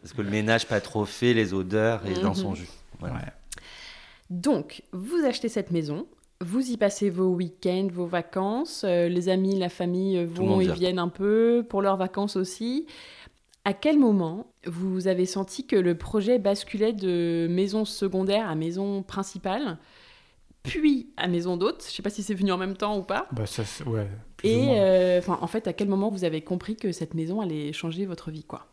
Parce 0.01 0.13
que 0.13 0.23
le 0.23 0.31
ménage 0.31 0.67
pas 0.67 0.81
trop 0.81 1.05
fait, 1.05 1.35
les 1.35 1.53
odeurs 1.55 2.07
et 2.07 2.15
dans 2.15 2.35
son 2.35 2.51
Mhm. 2.51 2.57
jus. 2.57 2.69
Voilà. 2.99 3.15
Ouais. 3.17 3.21
Donc, 4.31 4.83
vous 4.93 5.25
achetez 5.27 5.49
cette 5.49 5.71
maison, 5.71 6.07
vous 6.41 6.71
y 6.71 6.77
passez 6.77 7.11
vos 7.11 7.29
week-ends, 7.35 7.89
vos 7.93 8.07
vacances, 8.07 8.85
euh, 8.87 9.09
les 9.09 9.29
amis, 9.29 9.59
la 9.59 9.69
famille 9.69 10.17
euh, 10.19 10.27
vont 10.27 10.61
et 10.61 10.65
vient. 10.67 10.75
viennent 10.75 10.99
un 10.99 11.09
peu 11.09 11.65
pour 11.69 11.83
leurs 11.83 11.97
vacances 11.97 12.37
aussi. 12.37 12.87
À 13.65 13.75
quel 13.75 13.99
moment 13.99 14.47
vous 14.67 15.07
avez 15.09 15.27
senti 15.27 15.67
que 15.67 15.77
le 15.77 15.95
projet 15.97 16.39
basculait 16.39 16.93
de 16.95 17.47
maison 17.51 17.85
secondaire 17.85 18.49
à 18.49 18.55
maison 18.55 19.03
principale, 19.03 19.77
puis 20.63 21.11
à 21.17 21.29
maison 21.29 21.57
d'hôte? 21.57 21.85
Je 21.87 21.95
sais 21.95 22.03
pas 22.03 22.09
si 22.11 22.23
c'est 22.23 22.35
venu 22.35 22.53
en 22.53 22.57
même 22.59 22.77
temps 22.77 22.97
ou 22.97 23.03
pas. 23.03 23.27
Bah, 23.33 23.45
ça, 23.47 23.63
ouais. 23.87 24.09
Et 24.45 24.69
euh, 24.81 25.19
enfin, 25.19 25.39
en 25.41 25.47
fait, 25.47 25.67
à 25.69 25.73
quel 25.73 25.89
moment 25.89 26.11
vous 26.11 26.25
avez 26.25 26.41
compris 26.43 26.77
que 26.77 26.93
cette 26.93 27.15
maison 27.15 27.41
allait 27.41 27.73
changer 27.73 28.07
votre 28.07 28.31
vie, 28.31 28.45
quoi? 28.45 28.67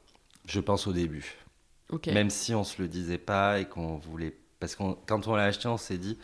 Je 0.47 0.59
pense 0.59 0.87
au 0.87 0.93
début. 0.93 1.35
Ok. 1.89 2.07
Même 2.07 2.29
si 2.29 2.53
on 2.55 2.63
se 2.63 2.81
le 2.81 2.87
disait 2.87 3.17
pas 3.17 3.59
et 3.59 3.65
qu'on 3.65 3.97
voulait. 3.97 4.35
Parce 4.59 4.75
que 4.75 4.83
quand 5.05 5.27
on 5.27 5.35
l'a 5.35 5.43
acheté, 5.43 5.67
on 5.67 5.77
s'est 5.77 5.97
dit. 5.97 6.17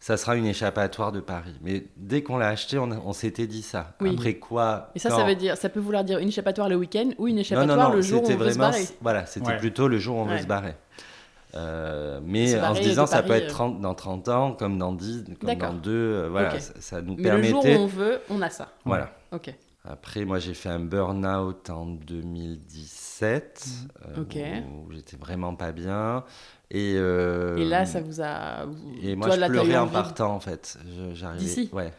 Ça 0.00 0.16
sera 0.16 0.36
une 0.36 0.46
échappatoire 0.46 1.10
de 1.10 1.18
Paris. 1.18 1.56
Mais 1.60 1.86
dès 1.96 2.22
qu'on 2.22 2.36
l'a 2.36 2.46
acheté, 2.48 2.78
on, 2.78 2.84
on 3.04 3.12
s'était 3.12 3.48
dit 3.48 3.62
ça. 3.62 3.96
Oui. 4.00 4.14
Après 4.14 4.34
quoi 4.34 4.92
Et 4.94 5.00
ça, 5.00 5.08
quand- 5.08 5.16
ça 5.18 5.24
veut 5.24 5.34
dire, 5.34 5.56
ça 5.56 5.68
peut 5.68 5.80
vouloir 5.80 6.04
dire 6.04 6.20
une 6.20 6.28
échappatoire 6.28 6.68
le 6.68 6.76
week-end 6.76 7.10
ou 7.18 7.26
une 7.26 7.34
Non, 7.34 7.40
échappatoire 7.40 7.76
non, 7.76 7.88
non, 7.90 7.94
le 7.96 8.02
jour 8.02 8.20
où 8.20 8.24
on 8.24 8.26
c'était 8.28 8.38
veut 8.38 8.50
se 8.50 8.58
vraiment. 8.58 8.70
barrer. 8.70 8.84
Voilà, 9.00 9.26
c'était 9.26 9.48
Ouais. 9.48 9.58
plutôt 9.58 9.88
le 9.88 9.98
jour 9.98 10.16
où 10.16 10.20
on 10.20 10.26
Ouais. 10.28 10.36
veut 10.36 10.42
se 10.42 10.46
barrer. 10.46 10.74
Euh, 11.54 12.20
mais 12.22 12.60
en 12.60 12.74
se 12.74 12.80
disant, 12.82 13.06
ça 13.06 13.22
peut 13.22 13.28
Paris, 13.28 13.40
être 13.42 13.46
euh. 13.50 13.54
30 13.54 13.80
dans 13.80 13.94
30 13.94 14.28
ans, 14.28 14.52
comme 14.52 14.76
dans 14.78 14.92
10, 14.92 15.24
comme 15.40 15.54
dans 15.56 15.72
2. 15.74 15.90
euh, 15.90 16.28
voilà, 16.30 16.54
Ok. 16.54 16.60
ça, 16.60 16.72
ça 16.80 17.02
nous 17.02 17.16
Mais 17.18 17.30
le 17.30 17.42
jour 17.42 17.60
où 17.60 17.62
permettait. 17.62 17.80
on 17.82 17.86
veut, 17.86 18.20
on 18.28 18.42
a 18.42 18.50
ça. 18.50 18.68
Voilà. 18.84 19.12
Ok. 19.32 19.54
Après, 19.84 20.24
moi, 20.26 20.38
j'ai 20.38 20.52
fait 20.52 20.68
un 20.68 20.80
burn-out 20.80 21.70
en 21.70 21.86
2017, 21.86 23.66
euh, 24.16 24.20
Ok. 24.22 24.36
où, 24.36 24.86
où 24.88 24.92
j'étais 24.92 25.16
vraiment 25.16 25.54
pas 25.54 25.72
bien. 25.72 26.24
Et, 26.70 26.94
euh, 26.96 27.56
Et 27.56 27.64
là, 27.64 27.86
ça 27.86 28.00
vous 28.00 28.20
a. 28.20 28.66
vous- 28.66 28.76
Et 29.02 29.16
moi, 29.16 29.26
toi, 29.28 29.36
je 29.36 29.40
là, 29.40 29.48
pleurais 29.48 29.76
en 29.78 29.88
partant, 29.88 30.34
en 30.34 30.40
fait. 30.40 30.78
J'arrivais. 31.14 31.42
D'ici 31.44 31.70
Ouais. 31.72 31.92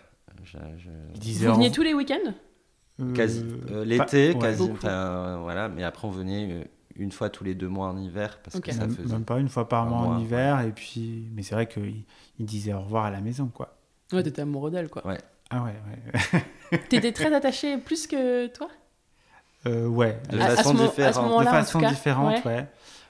Je- 0.43 0.57
je- 0.77 1.39
Vous 1.39 1.49
en- 1.49 1.53
veniez 1.53 1.71
tous 1.71 1.81
les 1.81 1.93
week-ends? 1.93 2.33
Euh, 3.01 3.13
Quasi. 3.13 3.43
euh, 3.71 3.83
L'été, 3.85 4.29
ouais. 4.33 4.39
quasi. 4.39 4.69
Enfin, 4.71 4.89
euh, 4.89 5.37
voilà. 5.41 5.69
Mais 5.69 5.83
après, 5.83 6.07
on 6.07 6.11
venait 6.11 6.49
euh, 6.51 6.63
une 6.99 7.11
fois 7.11 7.29
tous 7.29 7.43
les 7.43 7.55
deux 7.55 7.67
mois 7.67 7.87
en 7.87 7.97
hiver, 7.97 8.39
parce 8.43 8.55
Ok. 8.57 8.63
que 8.63 8.71
ça 8.71 8.81
même, 8.81 8.91
faisait. 8.95 9.13
même 9.13 9.25
pas 9.25 9.39
une 9.39 9.49
fois 9.49 9.67
par 9.67 9.83
un 9.83 9.89
mois 9.89 9.99
en 9.99 10.19
hiver. 10.19 10.61
Et 10.61 10.71
puis, 10.71 11.27
mais 11.33 11.43
c'est 11.43 11.55
vrai 11.55 11.67
qu'il 11.67 12.03
il 12.39 12.45
disait 12.45 12.73
au 12.73 12.81
revoir 12.81 13.05
à 13.05 13.11
la 13.11 13.21
maison, 13.21 13.47
quoi. 13.47 13.75
Ouais, 14.11 14.23
t'étais 14.23 14.41
amoureux 14.41 14.71
d'elle, 14.71 14.89
quoi. 14.89 15.03
Ah 15.51 15.63
ouais, 15.63 15.73
ouais. 15.73 16.79
T'étais 16.89 17.11
très 17.11 17.33
attaché 17.33 17.77
plus 17.77 18.05
que 18.07 18.47
toi? 18.47 18.69
Euh, 19.65 19.87
ouais. 19.87 20.19
De 20.29 20.39
À- 20.39 20.55
façon 20.55 20.69
à 20.71 20.73
différente. 20.87 21.39
de 21.39 21.45
façon 21.45 21.79
différente, 21.81 22.45
ouais. 22.45 22.51
ouais. 22.55 22.67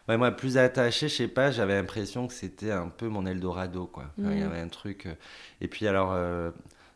Ouais, 0.07 0.17
moi, 0.17 0.31
plus 0.31 0.57
attaché, 0.57 1.07
je 1.07 1.15
sais 1.15 1.27
pas, 1.27 1.51
j'avais 1.51 1.75
l'impression 1.75 2.27
que 2.27 2.33
c'était 2.33 2.71
un 2.71 2.87
peu 2.87 3.07
mon 3.07 3.25
Eldorado, 3.27 3.85
quoi. 3.85 4.05
Il 4.17 4.23
y 4.25 4.27
Mhm. 4.27 4.41
avait 4.43 4.59
un 4.59 4.67
truc. 4.67 5.05
euh, 5.05 5.13
Et 5.61 5.67
puis, 5.67 5.87
alors, 5.87 6.11
euh, 6.13 6.49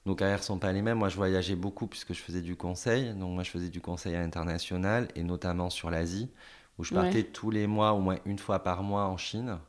nos 0.08 0.16
carrières 0.16 0.44
sont 0.44 0.58
pas 0.58 0.72
les 0.72 0.82
mêmes. 0.82 0.98
Moi, 0.98 1.10
je 1.10 1.16
voyageais 1.16 1.56
beaucoup 1.56 1.86
puisque 1.86 2.14
je 2.14 2.20
faisais 2.22 2.42
du 2.42 2.56
conseil. 2.56 3.14
Donc, 3.14 3.34
moi, 3.36 3.44
je 3.44 3.52
faisais 3.52 3.70
du 3.70 3.82
conseil 3.82 4.16
à 4.16 4.20
l'international 4.22 5.08
et 5.16 5.22
notamment 5.24 5.70
sur 5.70 5.92
l'Asie, 5.92 6.30
où 6.80 6.84
je 6.84 6.94
Ouais. 6.94 7.02
partais 7.02 7.24
tous 7.24 7.52
les 7.52 7.68
mois, 7.68 7.94
au 7.94 8.00
moins 8.00 8.18
une 8.26 8.40
fois 8.40 8.60
par 8.64 8.84
mois 8.84 9.06
en 9.06 9.18
Chine. 9.18 9.60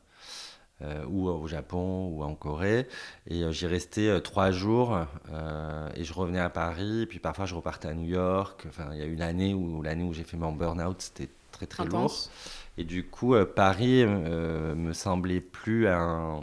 euh, 0.81 1.05
ou 1.07 1.29
au 1.29 1.47
Japon 1.47 2.09
ou 2.09 2.21
en 2.23 2.35
Corée 2.35 2.85
et 3.27 3.43
euh, 3.43 3.51
j'y 3.53 3.65
restais 3.65 4.09
euh, 4.09 4.19
trois 4.19 4.51
jours 4.51 5.05
euh, 5.31 5.89
et 5.95 6.03
je 6.03 6.11
revenais 6.13 6.41
à 6.41 6.49
Paris 6.49 7.03
et 7.03 7.05
puis 7.05 7.19
parfois 7.19 7.45
je 7.45 7.55
repartais 7.55 7.87
à 7.87 7.93
New 7.93 8.03
York 8.09 8.65
enfin 8.67 8.89
il 8.91 8.97
y 8.99 9.01
a 9.01 9.05
eu 9.05 9.15
l'année 9.15 9.53
où 9.53 9.81
l'année 9.81 10.03
où 10.03 10.11
j'ai 10.13 10.25
fait 10.25 10.35
mon 10.35 10.51
burn-out 10.51 10.97
c'était 11.01 11.29
très 11.53 11.65
très 11.65 11.85
lourd 11.85 11.99
Intense. 11.99 12.29
et 12.77 12.83
du 12.83 13.05
coup, 13.07 13.35
euh, 13.35 13.45
Paris 13.45 14.03
euh, 14.03 14.75
me 14.75 14.91
semblait 14.91 15.39
plus 15.39 15.87
un. 15.87 16.41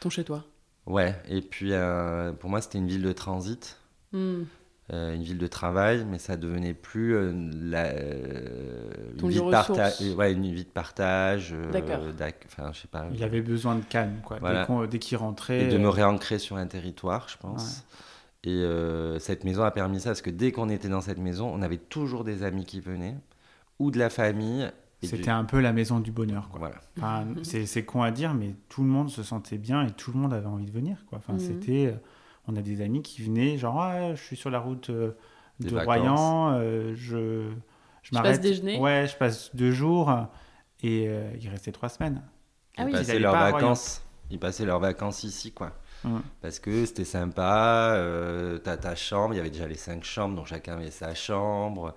Ton 0.00 0.08
chez 0.08 0.24
toi. 0.24 0.42
Ouais, 0.86 1.14
et 1.28 1.42
puis 1.42 1.74
euh, 1.74 2.32
pour 2.32 2.48
moi, 2.48 2.62
c'était 2.62 2.78
une 2.78 2.88
ville 2.88 3.02
de 3.02 3.12
transit, 3.12 3.76
Hmm. 4.12 4.44
Euh, 4.92 5.14
une 5.14 5.22
ville 5.22 5.38
de 5.38 5.46
travail, 5.48 6.04
mais 6.08 6.18
ça 6.18 6.36
devenait 6.36 6.74
plus 6.74 7.14
euh, 7.16 7.32
la, 7.52 7.86
euh, 7.86 8.88
une, 9.20 9.28
vie 9.28 9.36
de 9.36 10.14
ouais, 10.14 10.32
une 10.32 10.42
vie 10.54 10.64
de 10.64 10.68
partage. 10.68 11.52
euh, 11.52 11.70
Enfin, 12.46 12.70
je 12.72 12.80
sais 12.82 12.88
pas. 12.88 13.06
Il 13.12 13.22
avait 13.24 13.40
besoin 13.42 13.74
de 13.74 13.84
calme, 13.84 14.20
quoi. 14.24 14.38
Voilà. 14.40 14.60
Dès, 14.60 14.66
qu'on- 14.66 14.86
dès 14.86 14.98
qu'il 14.98 15.16
rentrait. 15.16 15.62
Et 15.64 15.68
de 15.68 15.78
me 15.78 15.88
réancrer 15.88 16.38
sur 16.38 16.56
un 16.56 16.66
territoire, 16.66 17.28
je 17.28 17.36
pense. 17.38 17.84
Et 18.44 18.50
euh, 18.50 19.18
cette 19.18 19.42
maison 19.44 19.64
a 19.64 19.70
permis 19.72 19.98
ça, 20.00 20.10
parce 20.10 20.22
que 20.22 20.30
dès 20.30 20.52
qu'on 20.52 20.68
était 20.68 20.88
dans 20.88 21.00
cette 21.00 21.18
maison, 21.18 21.50
on 21.52 21.62
avait 21.62 21.78
toujours 21.78 22.22
des 22.22 22.44
amis 22.44 22.64
qui 22.64 22.80
venaient, 22.80 23.16
ou 23.80 23.90
de 23.90 23.98
la 23.98 24.08
famille. 24.10 24.70
C'était 25.02 25.22
du- 25.24 25.30
un 25.30 25.44
peu 25.44 25.60
la 25.60 25.72
maison 25.72 25.98
du 26.00 26.10
bonheur, 26.12 26.48
quoi. 26.48 26.58
Voilà. 26.60 26.76
Enfin, 26.96 27.26
c'est 27.42 27.66
c'est 27.66 27.84
con 27.84 28.02
à 28.02 28.10
dire, 28.12 28.34
mais 28.34 28.54
tout 28.68 28.82
le 28.82 28.88
monde 28.88 29.10
se 29.10 29.22
sentait 29.22 29.58
bien 29.58 29.84
et 29.84 29.90
tout 29.90 30.12
le 30.12 30.18
monde 30.18 30.32
avait 30.32 30.46
envie 30.46 30.64
de 30.64 30.70
venir. 30.70 30.96
Quoi. 31.08 31.18
Enfin, 31.18 31.34
Mhm. 31.34 31.38
c'était, 31.40 31.86
euh, 31.86 31.96
on 32.48 32.56
a 32.56 32.62
des 32.62 32.80
amis 32.82 33.02
qui 33.02 33.22
venaient, 33.22 33.58
genre, 33.58 33.80
Ah, 33.80 34.14
je 34.14 34.22
suis 34.22 34.36
sur 34.36 34.50
la 34.50 34.58
route 34.60 34.90
euh, 34.90 35.12
Des 35.60 35.70
de 35.70 35.74
vacances. 35.74 35.98
Royan, 35.98 36.52
euh, 36.54 36.94
je, 36.94 37.48
je 38.02 38.08
Tu 38.08 38.12
passes 38.12 38.22
m'arrête. 38.22 38.40
déjeuner? 38.40 38.78
Ouais, 38.80 39.06
je 39.10 39.16
passe 39.16 39.54
deux 39.54 39.72
jours 39.72 40.10
et 40.82 41.08
euh, 41.08 41.30
il 41.40 41.48
restait 41.48 41.72
trois 41.72 41.88
semaines. 41.88 42.22
Ah 42.76 42.82
ils 42.82 42.84
oui. 42.86 42.90
Ils 42.92 42.98
passaient 42.98 43.18
leurs 43.18 43.32
vacances. 43.34 44.02
Ils 44.30 44.38
passaient 44.38 44.64
leurs 44.66 44.80
vacances 44.80 45.24
ici, 45.24 45.52
quoi. 45.52 45.72
Parce 46.40 46.60
que 46.60 46.86
c'était 46.86 47.04
sympa, 47.04 47.94
euh, 47.96 48.58
t'as 48.58 48.76
ta 48.76 48.94
chambre, 48.94 49.34
il 49.34 49.38
y 49.38 49.40
avait 49.40 49.50
déjà 49.50 49.66
les 49.66 49.74
cinq 49.74 50.04
chambres, 50.04 50.36
donc 50.36 50.46
chacun 50.46 50.74
avait 50.74 50.92
sa 50.92 51.14
chambre. 51.14 51.96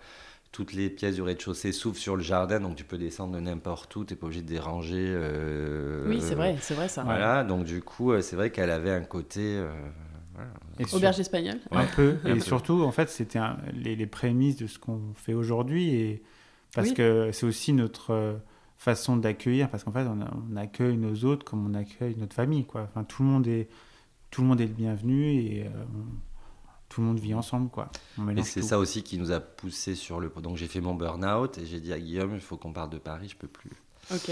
Toutes 0.51 0.73
les 0.73 0.89
pièces 0.89 1.13
du 1.13 1.21
rez-de-chaussée 1.21 1.71
s'ouvrent 1.71 1.97
sur 1.99 2.15
le 2.15 2.23
jardin, 2.23 2.59
donc 2.59 2.75
tu 2.75 2.83
peux 2.83 2.97
descendre 2.97 3.35
de 3.35 3.39
n'importe 3.39 3.95
où, 3.95 4.03
t'es 4.05 4.15
pas 4.15 4.25
obligé 4.25 4.41
de 4.41 4.47
déranger. 4.47 5.05
euh, 5.15 6.09
Oui, 6.09 6.21
c'est 6.21 6.33
vrai, 6.33 6.57
c'est 6.59 6.73
vrai 6.73 6.87
ça. 6.87 7.03
Voilà, 7.03 7.43
donc 7.43 7.65
du 7.65 7.83
coup, 7.83 8.19
c'est 8.21 8.35
vrai 8.35 8.49
qu'elle 8.51 8.71
avait 8.71 8.89
un 8.91 9.03
côté. 9.03 9.61
Voilà. 10.39 10.51
Et 10.79 10.85
sur- 10.85 10.97
Auberge 10.97 11.19
espagnole. 11.19 11.59
un 11.71 11.85
peu. 11.85 12.17
un 12.23 12.29
Et 12.29 12.33
peu. 12.35 12.39
surtout, 12.39 12.83
en 12.83 12.91
fait, 12.91 13.09
c'était 13.09 13.39
un- 13.39 13.57
les, 13.73 13.95
les 13.95 14.07
prémices 14.07 14.55
de 14.57 14.67
ce 14.67 14.79
qu'on 14.79 15.13
fait 15.15 15.33
aujourd'hui. 15.33 15.89
Et 15.95 16.23
parce 16.73 16.89
Oui. 16.89 16.93
que 16.95 17.31
c'est 17.33 17.45
aussi 17.45 17.73
notre 17.73 18.11
euh, 18.13 18.37
façon 18.77 19.17
d'accueillir. 19.17 19.69
Parce 19.69 19.83
qu'en 19.83 19.91
fait, 19.91 20.05
on, 20.07 20.21
a- 20.21 20.31
on 20.51 20.55
accueille 20.55 20.97
nos 20.97 21.15
autres 21.25 21.45
comme 21.45 21.65
on 21.69 21.73
accueille 21.73 22.15
notre 22.17 22.35
famille. 22.35 22.65
Quoi. 22.65 22.83
Enfin, 22.89 23.03
tout, 23.03 23.23
le 23.23 23.29
monde 23.29 23.47
est, 23.47 23.67
tout 24.31 24.41
le 24.41 24.47
monde 24.47 24.61
est 24.61 24.67
le 24.67 24.73
bienvenu 24.73 25.31
et 25.33 25.65
euh, 25.65 25.69
on- 25.95 26.15
tout 26.89 27.01
le 27.01 27.07
monde 27.07 27.19
vit 27.19 27.33
ensemble. 27.35 27.69
Quoi. 27.69 27.91
Mélange 28.17 28.45
c'est 28.45 28.63
ça 28.63 28.79
aussi 28.79 29.03
qui 29.03 29.19
nous 29.19 29.31
a 29.31 29.39
poussé 29.39 29.93
sur 29.93 30.19
le. 30.19 30.31
Donc 30.41 30.57
j'ai 30.57 30.65
fait 30.67 30.81
mon 30.81 30.95
burn-out 30.95 31.57
et 31.59 31.65
j'ai 31.67 31.79
dit 31.79 31.93
à 31.93 31.99
Guillaume, 31.99 32.31
il 32.33 32.39
faut 32.41 32.57
qu'on 32.57 32.73
parte 32.73 32.91
de 32.91 32.97
Paris, 32.97 33.29
je 33.29 33.35
peux 33.35 33.47
plus. 33.47 33.71
Ok. 34.11 34.29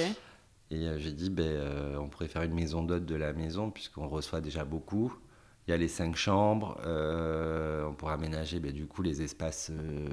Et 0.70 0.88
euh, 0.88 0.98
j'ai 1.00 1.12
dit, 1.13 1.30
ben, 1.30 1.43
euh, 1.46 1.98
on 1.98 2.10
pourrait 2.10 2.28
faire 2.28 2.41
une 2.41 2.54
maison 2.56 2.84
d'hôte 2.84 3.06
de 3.06 3.15
la 3.15 3.32
maison, 3.32 3.70
puisqu'on 3.72 4.08
reçoit 4.08 4.41
déjà 4.41 4.65
beaucoup. 4.65 5.13
Il 5.67 5.71
y 5.71 5.73
a 5.73 5.77
les 5.77 5.88
cinq 5.89 6.15
chambres. 6.15 6.80
euh, 6.86 7.86
on 7.86 7.93
pourra 7.93 8.13
aménager 8.13 8.60
ben, 8.60 8.71
du 8.71 8.88
coup 8.88 9.01
les 9.01 9.21
espaces 9.21 9.69
euh, 9.71 10.08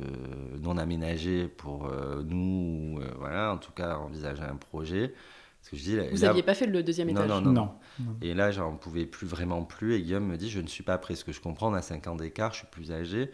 non 0.60 0.76
aménagés 0.78 1.46
pour 1.48 1.86
euh, 1.86 2.22
nous. 2.24 2.96
ou, 2.96 3.00
euh, 3.00 3.08
voilà, 3.18 3.52
en 3.52 3.58
tout 3.58 3.70
cas, 3.72 3.96
envisager 3.96 4.42
un 4.42 4.56
projet. 4.56 5.14
Parce 5.60 5.70
que 5.70 5.76
je 5.76 5.82
dis, 5.82 5.96
Vous 6.10 6.20
là- 6.22 6.28
n'aviez 6.28 6.42
pas 6.42 6.54
fait 6.54 6.66
le 6.66 6.82
deuxième 6.82 7.08
Non, 7.08 7.22
étage 7.24 7.28
non, 7.30 7.40
Non. 7.40 7.52
non. 7.52 7.70
non. 8.00 8.16
Et 8.20 8.34
là, 8.34 8.50
j'en 8.50 8.76
pouvais 8.76 9.06
plus 9.06 9.26
vraiment 9.26 9.62
plus. 9.64 9.94
Et 9.94 10.02
Guillaume 10.02 10.26
me 10.26 10.36
dit, 10.36 10.50
je 10.50 10.60
ne 10.60 10.66
suis 10.66 10.82
pas 10.82 10.98
prêt. 10.98 11.14
Ce 11.14 11.24
que 11.24 11.32
je 11.32 11.40
comprends, 11.40 11.70
on 11.70 11.74
a 11.74 11.82
5 11.82 12.06
ans 12.08 12.16
d'écart, 12.16 12.52
je 12.52 12.58
suis 12.58 12.66
plus 12.66 12.90
âgé. 12.92 13.30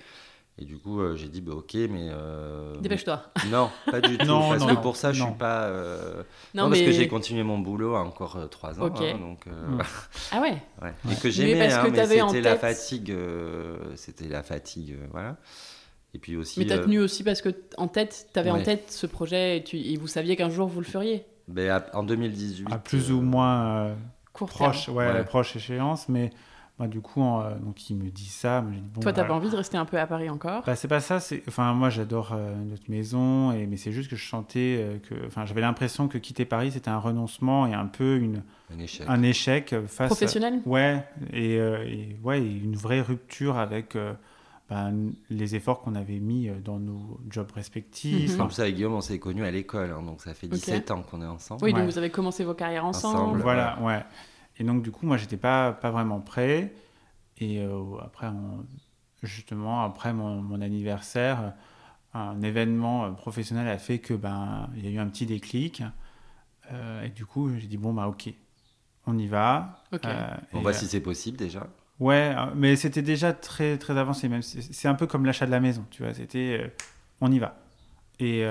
Et 0.62 0.66
du 0.66 0.76
coup, 0.76 1.00
euh, 1.00 1.16
j'ai 1.16 1.28
dit, 1.28 1.40
bah, 1.40 1.54
ok, 1.54 1.72
mais. 1.88 2.08
euh, 2.10 2.78
Dépêche-toi. 2.80 3.22
Non, 3.50 3.70
pas 3.90 4.00
du 4.02 4.18
tout. 4.18 4.26
Non, 4.26 4.50
parce 4.50 4.60
non, 4.60 4.76
que 4.76 4.80
pour 4.82 4.96
ça, 4.96 5.12
je 5.12 5.20
non. 5.20 5.28
suis 5.28 5.38
pas. 5.38 5.62
euh, 5.64 6.22
Non, 6.54 6.64
non, 6.64 6.68
parce 6.68 6.80
mais. 6.80 6.86
que 6.86 6.92
j'ai 6.92 7.08
continué 7.08 7.42
mon 7.42 7.58
boulot 7.58 7.94
à 7.94 8.00
encore 8.02 8.36
euh, 8.36 8.46
trois 8.46 8.78
ans. 8.80 8.92
Hein, 8.94 9.18
donc, 9.18 9.46
euh, 9.46 9.50
Mm. 9.68 9.82
Ah 10.32 10.40
ouais. 10.42 10.58
ouais. 10.82 10.94
Et 11.10 11.16
que 11.16 11.30
j'aimais, 11.30 11.58
parce 11.58 11.74
hein, 11.74 11.84
que 11.86 11.90
mais 11.90 11.96
t'avais 11.96 12.20
en 12.20 12.28
c'était 12.28 12.42
la 12.42 12.52
tête- 12.56 12.60
fatigue. 12.60 13.10
euh, 13.10 13.78
c'était 13.96 14.28
la 14.28 14.42
fatigue, 14.42 14.92
euh, 15.00 15.06
voilà. 15.12 15.36
Et 16.12 16.18
puis 16.18 16.36
aussi. 16.36 16.58
Mais 16.60 16.66
t'as 16.66 16.76
euh, 16.76 16.84
tenu 16.84 16.98
aussi 17.00 17.22
parce 17.24 17.40
que 17.40 17.48
en 17.78 17.88
tête, 17.88 18.28
t'avais 18.34 18.50
en 18.50 18.56
Ouais. 18.56 18.62
tête 18.64 18.90
ce 18.90 19.06
projet 19.06 19.58
et, 19.58 19.64
tu, 19.64 19.78
et 19.78 19.96
vous 19.96 20.08
saviez 20.08 20.36
qu'un 20.36 20.50
jour 20.50 20.68
vous 20.68 20.80
le 20.80 20.86
feriez. 20.86 21.24
ben, 21.48 21.70
à- 21.70 21.96
en 21.96 22.02
2018. 22.02 22.66
À 22.70 22.76
plus 22.78 23.10
euh, 23.10 23.14
ou 23.14 23.22
moins 23.22 23.64
euh, 23.86 23.94
Court 24.34 24.48
proche, 24.48 24.86
terme. 24.86 24.96
ouais, 24.98 25.10
Ouais. 25.12 25.24
proche 25.24 25.56
échéance. 25.56 26.08
Mais 26.08 26.30
bah, 26.80 26.88
du 26.88 27.00
coup, 27.00 27.22
euh, 27.22 27.56
donc, 27.58 27.88
il 27.90 27.96
me 27.96 28.08
dit 28.10 28.24
ça. 28.24 28.62
mais 28.62 28.74
j'ai 28.74 28.80
dit, 28.80 28.88
bon, 28.92 29.00
Toi, 29.02 29.12
t'as 29.12 29.24
pas 29.24 29.34
envie 29.34 29.50
de 29.50 29.54
rester 29.56 29.76
un 29.76 29.84
peu 29.84 29.98
à 30.00 30.06
Paris 30.06 30.28
encore? 30.30 30.62
Bah, 30.66 30.74
c'est 30.74 30.88
pas 30.88 30.98
ça. 31.00 31.20
C'est 31.20 31.42
enfin 31.46 31.72
moi 31.74 31.90
j'adore 31.90 32.32
euh, 32.32 32.54
notre 32.64 32.90
maison 32.90 33.52
et 33.52 33.66
mais 33.66 33.76
c'est 33.76 33.92
juste 33.92 34.10
que 34.10 34.16
je 34.16 34.26
sentais 34.26 34.76
euh, 34.80 34.98
que 34.98 35.26
enfin 35.26 35.44
j'avais 35.46 35.60
l'impression 35.60 36.08
que 36.08 36.18
quitter 36.18 36.44
Paris 36.44 36.72
c'était 36.72 36.88
un 36.90 36.98
renoncement 36.98 37.66
et 37.66 37.74
un 37.74 37.86
peu 37.86 38.16
une 38.16 38.42
Un 38.74 38.78
échec. 38.78 39.06
un 39.08 39.22
échec 39.22 39.74
face 39.86 40.06
Professionnel? 40.08 40.60
Ouais 40.66 41.04
et, 41.32 41.58
euh, 41.58 41.84
et, 41.86 42.16
ouais 42.24 42.40
et 42.40 42.50
une 42.56 42.74
vraie 42.76 43.00
rupture 43.02 43.58
avec 43.58 43.94
euh, 43.94 44.14
ben, 44.70 45.12
les 45.30 45.54
efforts 45.56 45.80
qu'on 45.82 45.94
avait 45.94 46.18
mis 46.20 46.48
dans 46.64 46.78
nos 46.78 47.18
jobs 47.28 47.50
respectifs. 47.52 48.30
Mhm. 48.32 48.38
Comme 48.38 48.50
ça, 48.52 48.62
avec 48.62 48.76
Guillaume, 48.76 48.94
on 48.94 49.00
s'est 49.00 49.18
connus 49.18 49.44
à 49.44 49.50
l'école. 49.50 49.90
hein, 49.90 50.02
donc 50.02 50.22
ça 50.22 50.32
fait 50.32 50.46
17 50.46 50.92
ans 50.92 51.02
qu'on 51.02 51.20
est 51.22 51.26
ensemble. 51.26 51.64
Oui, 51.64 51.72
donc 51.72 51.80
Ouais. 51.80 51.86
vous 51.86 51.98
avez 51.98 52.10
commencé 52.10 52.44
vos 52.44 52.54
carrières 52.54 52.84
ensemble. 52.84 53.16
Ensemble. 53.18 53.40
Voilà, 53.42 53.78
ouais. 53.82 54.00
Et 54.60 54.64
donc, 54.64 54.82
du 54.84 54.92
coup, 54.92 55.06
moi, 55.06 55.16
j'étais 55.18 55.38
pas, 55.38 55.72
pas 55.72 55.90
vraiment 55.90 56.20
prêt. 56.20 56.72
Et 57.38 57.60
euh, 57.60 57.98
après, 58.02 58.28
on- 58.28 58.66
justement, 59.22 59.84
après 59.84 60.12
mon, 60.12 60.42
mon 60.42 60.60
anniversaire, 60.62 61.54
un 62.14 62.42
événement 62.42 63.12
professionnel 63.14 63.68
a 63.68 63.78
fait 63.78 63.98
que 64.00 64.14
ben 64.14 64.70
il 64.76 64.84
y 64.84 64.88
a 64.88 64.92
eu 64.92 64.98
un 64.98 65.08
petit 65.08 65.26
déclic. 65.26 65.82
et 67.04 67.08
du 67.10 67.26
coup, 67.26 67.50
j'ai 67.58 67.66
dit 67.66 67.76
bon 67.76 67.92
bah 67.94 68.08
ok, 68.08 68.32
on 69.06 69.18
y 69.18 69.26
va. 69.26 69.82
on 70.52 70.60
voit 70.60 70.72
si 70.72 70.86
c'est 70.88 71.00
possible 71.00 71.36
déjà. 71.36 71.66
Ouais, 71.98 72.34
mais 72.56 72.76
c'était 72.76 73.02
déjà 73.02 73.32
très 73.32 73.78
très 73.78 73.96
avancé. 73.98 74.28
Même 74.28 74.42
c'est 74.42 74.88
un 74.88 74.94
peu 74.94 75.06
comme 75.06 75.26
l'achat 75.26 75.46
de 75.46 75.50
la 75.50 75.60
maison, 75.60 75.84
tu 75.90 76.02
vois. 76.02 76.14
C'était 76.14 76.72
on 77.20 77.30
y 77.30 77.38
va. 77.38 77.56
Et 78.20 78.44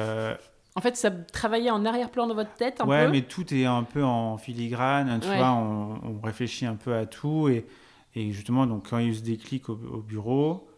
en 0.79 0.81
fait, 0.81 0.95
ça 0.95 1.11
travaillait 1.11 1.71
en 1.71 1.83
arrière-plan 1.83 2.25
dans 2.25 2.35
votre 2.35 2.53
tête 2.53 2.79
un 2.79 2.85
ouais, 2.85 3.09
mais 3.09 3.23
tout 3.23 3.53
est 3.53 3.65
un 3.65 3.83
peu 3.83 4.01
en 4.01 4.37
filigrane. 4.37 5.19
Tu 5.19 5.27
vois, 5.27 5.51
on, 5.51 6.21
réfléchit 6.23 6.65
un 6.65 6.75
peu 6.75 6.95
à 6.95 7.05
tout. 7.05 7.49
Et, 7.49 7.65
et, 8.15 8.31
justement, 8.31 8.65
donc, 8.65 8.89
quand 8.89 8.97
il 8.97 9.03
y 9.03 9.07
a 9.09 9.11
eu 9.11 9.15
ce 9.15 9.21
déclic 9.21 9.67
au, 9.67 9.75
bureau, 9.75 10.69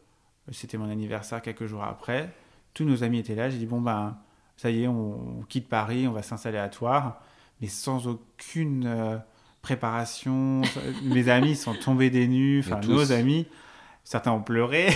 c'était 0.51 0.79
mon 0.79 0.89
anniversaire 0.89 1.39
quelques 1.43 1.67
jours 1.67 1.83
après, 1.83 2.33
tous 2.73 2.83
nos 2.83 3.03
amis 3.03 3.19
étaient 3.19 3.35
là. 3.35 3.51
J'ai 3.51 3.59
dit, 3.59 3.67
bon, 3.67 3.79
ben, 3.79 4.17
ça 4.57 4.71
y 4.71 4.81
est, 4.81 4.87
on, 4.87 5.45
quitte 5.47 5.69
Paris, 5.69 6.07
on 6.07 6.13
va 6.13 6.23
s'installer 6.23 6.57
à 6.57 6.67
Toire, 6.67 7.21
mais 7.61 7.67
sans 7.67 8.07
aucune 8.07 8.87
euh, 8.87 9.17
préparation. 9.61 10.63
Mes 11.03 11.29
amis 11.29 11.55
sont 11.55 11.75
tombés 11.75 12.09
des 12.09 12.27
nues, 12.27 12.61
enfin, 12.65 12.79
nos 12.87 13.11
amis. 13.11 13.45
Certains 14.03 14.31
ont 14.31 14.41
pleuré. 14.41 14.87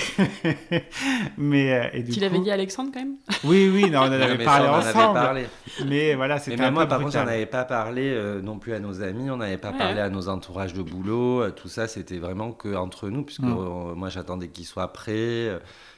mais, 1.38 1.74
euh, 1.74 1.90
et 1.94 2.04
tu 2.04 2.20
l'avais 2.20 2.40
dit 2.40 2.50
à 2.50 2.56
Alexandre 2.56 2.90
quand 2.92 3.00
même? 3.00 3.16
Oui, 3.44 3.70
oui, 3.72 3.90
non, 3.90 4.00
on 4.00 4.08
en 4.08 4.12
avait 4.12 4.44
parlé 4.44 4.68
ensemble. 4.68 5.48
Mais 5.86 6.16
voilà, 6.16 6.40
c'était 6.40 6.62
un 6.62 6.72
moi, 6.72 6.88
par 6.88 7.00
contre, 7.00 7.18
on 7.18 7.26
n'avait 7.26 7.46
pas 7.46 7.66
parlé 7.66 8.12
euh, 8.14 8.42
non 8.42 8.58
plus 8.58 8.74
à 8.74 8.80
nos 8.80 9.02
amis, 9.04 9.30
on 9.30 9.38
n'avait 9.38 9.58
pas 9.58 9.72
parlé 9.72 10.02
à 10.02 10.10
nos 10.10 10.28
entourages 10.28 10.74
de 10.74 10.82
boulot. 10.82 11.44
Euh, 11.44 11.52
tout 11.52 11.68
ça, 11.68 11.88
c'était 11.88 12.18
vraiment 12.18 12.52
que 12.52 12.76
entre 12.76 13.10
nous, 13.10 13.24
puisque 13.24 13.42
mm. 13.42 13.94
moi, 13.96 14.10
j'attendais 14.10 14.48
qu'il 14.48 14.66
soit 14.66 14.92
prêt. 14.92 15.50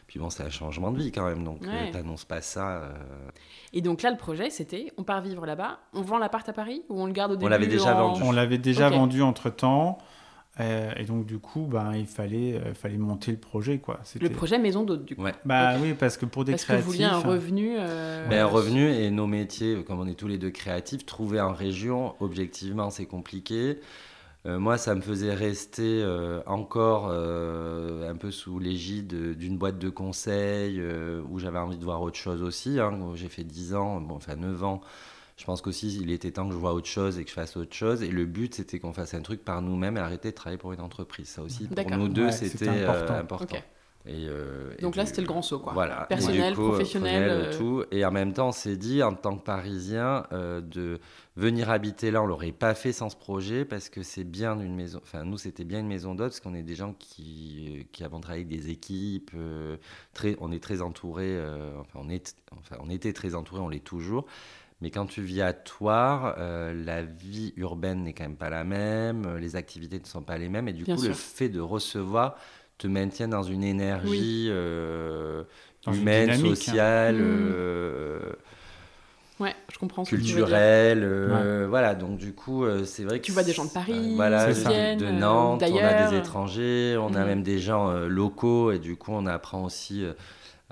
Puis 0.07 0.19
bon, 0.19 0.29
c'est 0.29 0.43
un 0.43 0.49
changement 0.49 0.91
de 0.91 0.99
vie 0.99 1.11
quand 1.11 1.25
même, 1.25 1.43
donc 1.43 1.61
tu 1.61 1.91
t'annonces 1.91 2.25
pas 2.25 2.41
ça. 2.41 2.83
Et 3.73 3.81
donc 3.81 4.01
là, 4.01 4.11
le 4.11 4.17
projet, 4.17 4.49
c'était 4.49 4.91
on 4.97 5.03
part 5.03 5.21
vivre 5.21 5.45
là-bas, 5.45 5.79
on 5.93 6.01
vend 6.01 6.17
l'appart 6.17 6.47
à 6.47 6.53
Paris 6.53 6.83
ou 6.89 7.01
on 7.01 7.05
le 7.05 7.13
garde 7.13 7.31
au 7.31 7.35
début 7.35 7.45
On 7.47 7.49
l'avait 7.49 7.67
déjà 7.67 7.93
vendu. 7.93 8.21
On 8.23 8.31
l'avait 8.31 8.57
déjà 8.57 8.89
vendu 8.89 9.21
entre 9.21 9.49
temps. 9.49 9.97
Euh, 10.59 10.91
et 10.97 11.03
donc, 11.05 11.25
du 11.25 11.37
coup, 11.39 11.67
ben, 11.69 11.93
il 11.95 12.07
fallait, 12.07 12.55
euh, 12.55 12.73
fallait 12.73 12.97
monter 12.97 13.31
le 13.31 13.37
projet. 13.37 13.77
Quoi. 13.77 13.99
Le 14.19 14.29
projet 14.29 14.57
maison 14.57 14.83
d'hôte, 14.83 15.05
du 15.05 15.15
coup. 15.15 15.23
Bah 15.45 15.75
oui, 15.81 15.93
parce 15.93 16.17
que 16.17 16.25
pour 16.25 16.45
des 16.45 16.53
parce 16.53 16.65
créatifs... 16.65 16.85
Parce 16.85 16.97
que 16.97 16.99
vous 16.99 17.05
vouliez 17.05 17.27
un 17.27 17.31
revenu... 17.31 17.75
Euh... 17.79 18.27
Ben, 18.27 18.41
un 18.41 18.45
revenu 18.45 18.89
et 18.91 19.11
nos 19.11 19.27
métiers, 19.27 19.83
comme 19.85 19.99
on 19.99 20.07
est 20.07 20.15
tous 20.15 20.27
les 20.27 20.37
deux 20.37 20.49
créatifs, 20.49 21.05
trouver 21.05 21.39
en 21.39 21.53
région, 21.53 22.15
objectivement, 22.19 22.89
c'est 22.89 23.05
compliqué. 23.05 23.79
Moi, 24.45 24.77
ça 24.77 24.95
me 24.95 25.01
faisait 25.01 25.33
rester 25.33 26.05
encore 26.45 27.11
un 27.11 28.15
peu 28.15 28.31
sous 28.31 28.59
l'égide 28.59 29.37
d'une 29.37 29.57
boîte 29.57 29.77
de 29.77 29.89
conseil 29.89 30.81
où 31.29 31.37
j'avais 31.37 31.59
envie 31.59 31.77
de 31.77 31.83
voir 31.83 32.01
autre 32.01 32.15
chose 32.15 32.41
aussi. 32.41 32.79
Hein. 32.79 32.97
J'ai 33.15 33.27
fait 33.27 33.43
10 33.43 33.75
ans, 33.75 33.99
bon, 33.99 34.15
enfin 34.15 34.37
9 34.37 34.63
ans 34.63 34.81
je 35.37 35.45
pense 35.45 35.61
qu'aussi 35.61 35.99
il 36.01 36.11
était 36.11 36.31
temps 36.31 36.47
que 36.47 36.53
je 36.53 36.57
vois 36.57 36.73
autre 36.73 36.87
chose 36.87 37.19
et 37.19 37.23
que 37.23 37.29
je 37.29 37.35
fasse 37.35 37.55
autre 37.57 37.73
chose. 37.73 38.01
Et 38.01 38.09
le 38.09 38.25
but, 38.25 38.55
c'était 38.55 38.79
qu'on 38.79 38.91
fasse 38.91 39.13
un 39.13 39.21
truc 39.21 39.45
par 39.45 39.61
nous-mêmes 39.61 39.95
et 39.95 39.99
arrêter 39.99 40.31
de 40.31 40.35
travailler 40.35 40.57
pour 40.57 40.73
une 40.73 40.81
entreprise. 40.81 41.29
Ça 41.29 41.43
aussi, 41.43 41.67
pour 41.67 41.91
nous 41.91 42.09
deux, 42.09 42.31
c'était 42.31 42.67
euh, 42.67 43.19
important. 43.19 43.57
Et 44.09 44.25
euh, 44.29 44.73
Donc 44.81 44.95
là, 44.95 45.05
c'était 45.05 45.21
le 45.21 45.27
grand 45.27 45.41
saut, 45.41 45.59
quoi. 45.59 45.73
Voilà. 45.73 46.05
Personnel, 46.05 46.53
professionnel. 46.53 47.29
Euh, 47.29 47.57
tout. 47.57 47.83
Et 47.91 48.05
en 48.05 48.11
même 48.11 48.31
temps, 48.31 48.47
on 48.47 48.53
s'est 48.53 48.77
dit, 48.77 49.03
en 49.03 49.13
tant 49.13 49.37
que 49.37 49.43
Parisien, 49.43 50.25
de 50.31 50.99
venir 51.35 51.69
habiter 51.69 52.09
là, 52.09 52.23
on 52.23 52.25
l'aurait 52.25 52.51
pas 52.51 52.73
fait 52.73 52.93
sans 52.93 53.09
ce 53.09 53.17
projet 53.17 53.63
parce 53.63 53.89
que 53.89 54.01
c'est 54.01 54.23
bien 54.23 54.59
une 54.59 54.75
maison. 54.75 55.01
Enfin, 55.03 55.23
nous, 55.23 55.37
c'était 55.37 55.65
bien 55.65 55.81
une 55.81 55.87
maison 55.87 56.15
d'hôtes 56.15 56.29
parce 56.29 56.39
qu'on 56.39 56.55
est 56.55 56.63
des 56.63 56.75
gens 56.75 56.95
qui, 56.97 57.85
qui 57.91 58.03
avons 58.03 58.21
travaillé 58.21 58.45
avec 58.45 58.59
des 58.59 58.71
équipes. 58.71 59.31
très, 60.13 60.35
on 60.39 60.51
est 60.51 60.63
très 60.63 60.81
entourés. 60.81 61.37
enfin, 61.79 61.99
on 62.01 62.09
est, 62.09 62.33
enfin, 62.57 62.77
on 62.79 62.89
était 62.89 63.13
très 63.13 63.35
entourés, 63.35 63.61
on 63.61 63.69
l'est 63.69 63.83
toujours. 63.83 64.25
Mais 64.81 64.91
quand 64.91 65.07
tu 65.07 65.21
vis 65.21 65.41
à 65.41 65.53
Toire, 65.53 66.35
euh, 66.37 66.71
la 66.85 67.01
vie 67.01 67.53
urbaine 67.57 68.03
n'est 68.03 68.13
quand 68.13 68.25
même 68.25 68.37
pas 68.37 68.51
la 68.51 68.63
même, 68.63 69.25
euh, 69.25 69.39
les 69.39 69.55
activités 69.55 69.99
ne 69.99 70.05
sont 70.05 70.21
pas 70.21 70.37
les 70.37 70.49
mêmes, 70.49 70.67
et 70.67 70.73
du 70.73 70.85
coup, 70.85 71.01
le 71.01 71.13
fait 71.13 71.49
de 71.49 71.59
recevoir 71.59 72.35
te 72.77 72.85
maintient 72.85 73.27
dans 73.27 73.41
une 73.41 73.63
énergie 73.63 74.49
euh, 74.51 75.43
humaine, 75.87 76.37
sociale. 76.37 77.15
Ouais, 79.39 79.55
je 79.71 79.77
comprends. 79.79 80.03
Culturelle, 80.03 81.65
voilà. 81.69 81.95
Donc 81.95 82.17
du 82.17 82.33
coup, 82.33 82.63
c'est 82.85 83.03
vrai 83.03 83.19
que 83.19 83.25
tu 83.25 83.31
vois 83.31 83.43
des 83.43 83.53
gens 83.53 83.65
de 83.65 83.71
Paris, 83.71 84.13
voilà, 84.15 84.53
de 84.53 85.09
Nantes, 85.09 85.63
on 85.63 85.77
a 85.77 86.09
des 86.09 86.17
étrangers, 86.17 86.97
on 86.99 87.15
a 87.15 87.23
mmh. 87.23 87.27
même 87.27 87.43
des 87.43 87.57
gens 87.57 87.91
locaux, 88.07 88.71
et 88.71 88.77
du 88.77 88.95
coup, 88.95 89.11
on 89.11 89.25
apprend 89.25 89.63
aussi 89.63 90.05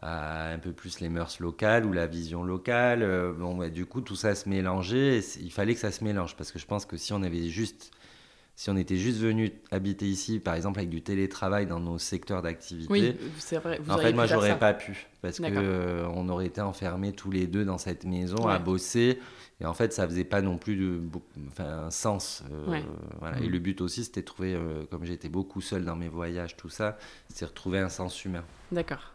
un 0.02 0.60
peu 0.60 0.72
plus 0.72 1.00
les 1.00 1.10
mœurs 1.10 1.39
locales 1.39 1.86
ou 1.86 1.93
la 1.93 2.08
vision 2.08 2.43
locale. 2.43 3.02
Euh, 3.02 3.32
bon, 3.34 3.68
du 3.70 3.86
coup, 3.86 4.02
tout 4.02 4.16
ça 4.16 4.36
se 4.36 4.50
mélangeait. 4.50 5.20
il 5.41 5.52
fallait 5.52 5.74
que 5.74 5.80
ça 5.80 5.91
se 5.91 6.04
mélange 6.04 6.36
parce 6.36 6.52
que 6.52 6.60
je 6.60 6.66
pense 6.66 6.86
que 6.86 6.98
si 6.98 7.14
on 7.14 7.24
avait 7.24 7.48
juste, 7.48 7.91
si 8.56 8.70
on 8.70 8.78
était 8.78 8.98
juste 8.98 9.20
venu 9.20 9.52
habiter 9.72 10.06
ici, 10.06 10.39
par 10.39 10.56
exemple 10.56 10.80
avec 10.80 10.89
du 10.89 11.02
télétravail 11.02 11.66
dans 11.66 11.80
nos 11.80 11.98
secteurs 11.98 12.41
d'activité, 12.41 12.91
oui, 12.91 13.16
c'est 13.38 13.58
vrai. 13.58 13.80
en 13.89 13.98
fait, 13.98 14.14
moi, 14.14 14.26
j'aurais 14.26 14.60
pas 14.60 14.74
pu 14.74 15.08
parce 15.22 15.39
que 15.39 15.46
euh, 15.46 16.08
on 16.14 16.30
aurait 16.30 16.48
été 16.48 16.62
enfermés 16.62 17.14
tous 17.14 17.32
les 17.32 17.48
deux 17.48 17.66
dans 17.66 17.78
cette 17.78 18.04
maison 18.04 18.48
à 18.48 18.60
bosser. 18.60 19.20
Et 19.62 19.66
en 19.66 19.74
fait, 19.74 19.93
ça 19.93 20.06
faisait 20.06 20.26
pas 20.26 20.41
non 20.41 20.58
plus 20.58 20.76
de, 20.76 21.00
enfin, 21.48 21.86
un 21.86 21.89
sens. 21.89 22.43
Euh, 22.52 22.82
voilà. 23.20 23.39
Et 23.39 23.48
mm. 23.48 23.52
le 23.52 23.60
but 23.60 23.80
aussi, 23.80 24.04
c'était 24.04 24.20
de 24.20 24.26
trouver, 24.26 24.60
comme 24.91 25.06
j'étais 25.06 25.30
beaucoup 25.30 25.62
seul 25.62 25.86
dans 25.86 25.96
mes 25.96 26.10
voyages, 26.10 26.58
tout 26.58 26.68
ça, 26.68 26.98
c'est 27.30 27.46
retrouver 27.46 27.80
un 27.80 27.88
sens 27.88 28.26
humain. 28.26 28.43
D'accord. 28.74 29.14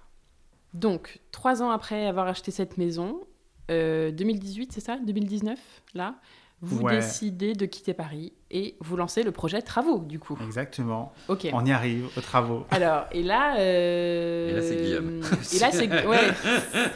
Donc, 0.74 1.20
trois 1.32 1.62
ans 1.62 1.70
après 1.70 2.06
avoir 2.06 2.26
acheté 2.28 2.50
cette 2.50 2.78
maison, 2.78 3.20
2018, 3.68 3.70
euh, 3.70 4.66
c'est 4.70 4.80
ça 4.80 4.98
2019, 4.98 5.58
là 5.94 6.16
vous 6.62 6.88
décidez 6.88 7.54
de 7.54 7.64
quitter 7.64 7.94
Paris 7.94 8.32
et 8.50 8.76
vous 8.80 8.96
lancez 8.96 9.22
le 9.22 9.32
projet 9.32 9.62
Travaux, 9.62 10.00
du 10.00 10.18
coup. 10.18 10.38
Exactement. 10.44 11.12
Ok. 11.28 11.48
On 11.52 11.64
y 11.64 11.72
arrive, 11.72 12.08
aux 12.16 12.20
travaux. 12.20 12.66
Alors, 12.70 13.06
et 13.12 13.22
là... 13.22 13.56
Euh, 13.58 14.50
et 14.50 14.52
là, 14.52 14.62
c'est 14.62 14.76
Guillaume. 14.76 15.20
Et 15.54 15.58
là, 15.58 15.70
c'est 15.72 16.06
ouais. 16.06 16.18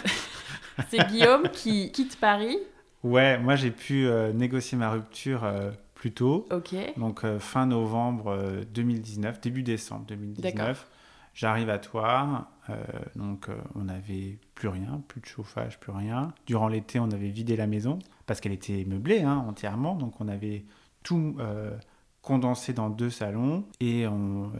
c'est 0.90 1.08
Guillaume 1.08 1.48
qui 1.50 1.90
quitte 1.92 2.18
Paris. 2.20 2.58
Ouais, 3.02 3.38
moi, 3.38 3.56
j'ai 3.56 3.70
pu 3.70 4.06
euh, 4.06 4.32
négocier 4.32 4.76
ma 4.76 4.90
rupture 4.90 5.50
plus 5.94 6.12
tôt. 6.12 6.46
Ok. 6.50 6.74
Donc, 6.98 7.22
fin 7.38 7.64
novembre 7.64 8.38
2019, 8.74 9.40
début 9.40 9.62
décembre 9.62 10.04
2019. 10.08 10.86
J'arrive 11.32 11.70
à 11.70 11.78
Toire, 11.78 12.50
euh, 12.70 12.76
donc 13.14 13.48
euh, 13.48 13.56
on 13.74 13.84
n'avait 13.84 14.38
plus 14.54 14.68
rien, 14.68 15.02
plus 15.08 15.20
de 15.20 15.26
chauffage, 15.26 15.78
plus 15.80 15.92
rien. 15.92 16.32
Durant 16.46 16.68
l'été, 16.68 16.98
on 16.98 17.10
avait 17.10 17.28
vidé 17.28 17.56
la 17.56 17.66
maison 17.66 17.98
parce 18.26 18.40
qu'elle 18.40 18.52
était 18.52 18.84
meublée 18.86 19.22
hein, 19.22 19.44
entièrement, 19.46 19.94
donc 19.94 20.20
on 20.20 20.28
avait 20.28 20.64
tout 21.02 21.36
euh, 21.38 21.76
condensé 22.22 22.72
dans 22.72 22.88
deux 22.88 23.10
salons 23.10 23.66
et 23.80 24.06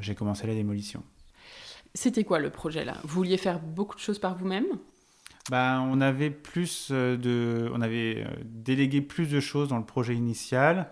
j'ai 0.01 0.15
commencé 0.15 0.47
la 0.47 0.55
démolition. 0.55 1.03
C'était 1.95 2.25
quoi 2.25 2.39
le 2.39 2.51
projet 2.51 2.85
là? 2.85 2.99
Vous 3.05 3.15
vouliez 3.15 3.39
faire 3.39 3.61
beaucoup 3.61 3.95
de 3.95 4.01
choses 4.01 4.19
par 4.19 4.37
vous-même? 4.37 4.67
Ben, 5.51 5.81
on 5.81 6.01
avait 6.01 6.31
plus 6.31 6.91
de, 6.91 7.71
on 7.73 7.81
avait 7.81 8.27
délégué 8.45 9.01
plus 9.01 9.31
de 9.31 9.41
choses 9.41 9.69
dans 9.69 9.79
le 9.79 9.85
projet 9.85 10.15
initial, 10.15 10.91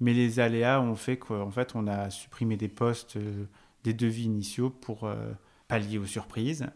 mais 0.00 0.14
les 0.14 0.40
aléas 0.40 0.80
ont 0.80 0.94
fait 0.94 1.18
qu'en 1.18 1.50
fait 1.50 1.72
on 1.74 1.86
a 1.86 2.08
supprimé 2.08 2.56
des 2.56 2.68
postes 2.68 3.18
des 3.82 3.92
devis 3.92 4.24
initiaux 4.24 4.70
pour 4.70 5.10
pallier 5.68 5.98
aux 5.98 6.06
surprises. 6.06 6.66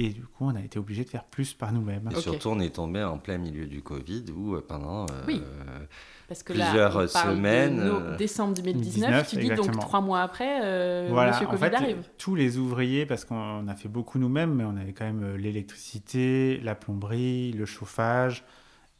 Et 0.00 0.10
du 0.10 0.22
coup, 0.22 0.44
on 0.44 0.54
a 0.54 0.60
été 0.60 0.78
obligé 0.78 1.04
de 1.04 1.10
faire 1.10 1.24
plus 1.24 1.54
par 1.54 1.72
nous-mêmes. 1.72 2.08
Et 2.12 2.20
surtout, 2.20 2.50
on 2.50 2.60
est 2.60 2.76
tombé 2.76 3.02
en 3.02 3.18
plein 3.18 3.36
milieu 3.36 3.66
du 3.66 3.82
Covid 3.82 4.26
où 4.30 4.54
euh, 4.54 4.64
pendant 4.66 5.06
euh, 5.06 5.86
Parce 6.28 6.44
que 6.44 6.52
plusieurs 6.52 7.10
semaines. 7.10 7.78
De 7.78 8.16
décembre 8.16 8.54
2019, 8.54 9.28
tu 9.28 9.36
dis 9.38 9.50
donc 9.50 9.72
trois 9.80 10.00
mois 10.00 10.22
après, 10.22 11.08
voilà, 11.08 11.32
Monsieur 11.32 11.46
Covid 11.46 11.74
arrive. 11.74 12.08
Tous 12.16 12.36
les 12.36 12.58
ouvriers, 12.58 13.06
parce 13.06 13.24
qu'on 13.24 13.66
a 13.66 13.74
fait 13.74 13.88
beaucoup 13.88 14.20
nous-mêmes, 14.20 14.54
mais 14.54 14.64
on 14.64 14.76
avait 14.76 14.92
quand 14.92 15.04
même 15.04 15.34
l'électricité, 15.34 16.60
la 16.62 16.76
plomberie, 16.76 17.50
le 17.52 17.66
chauffage 17.66 18.44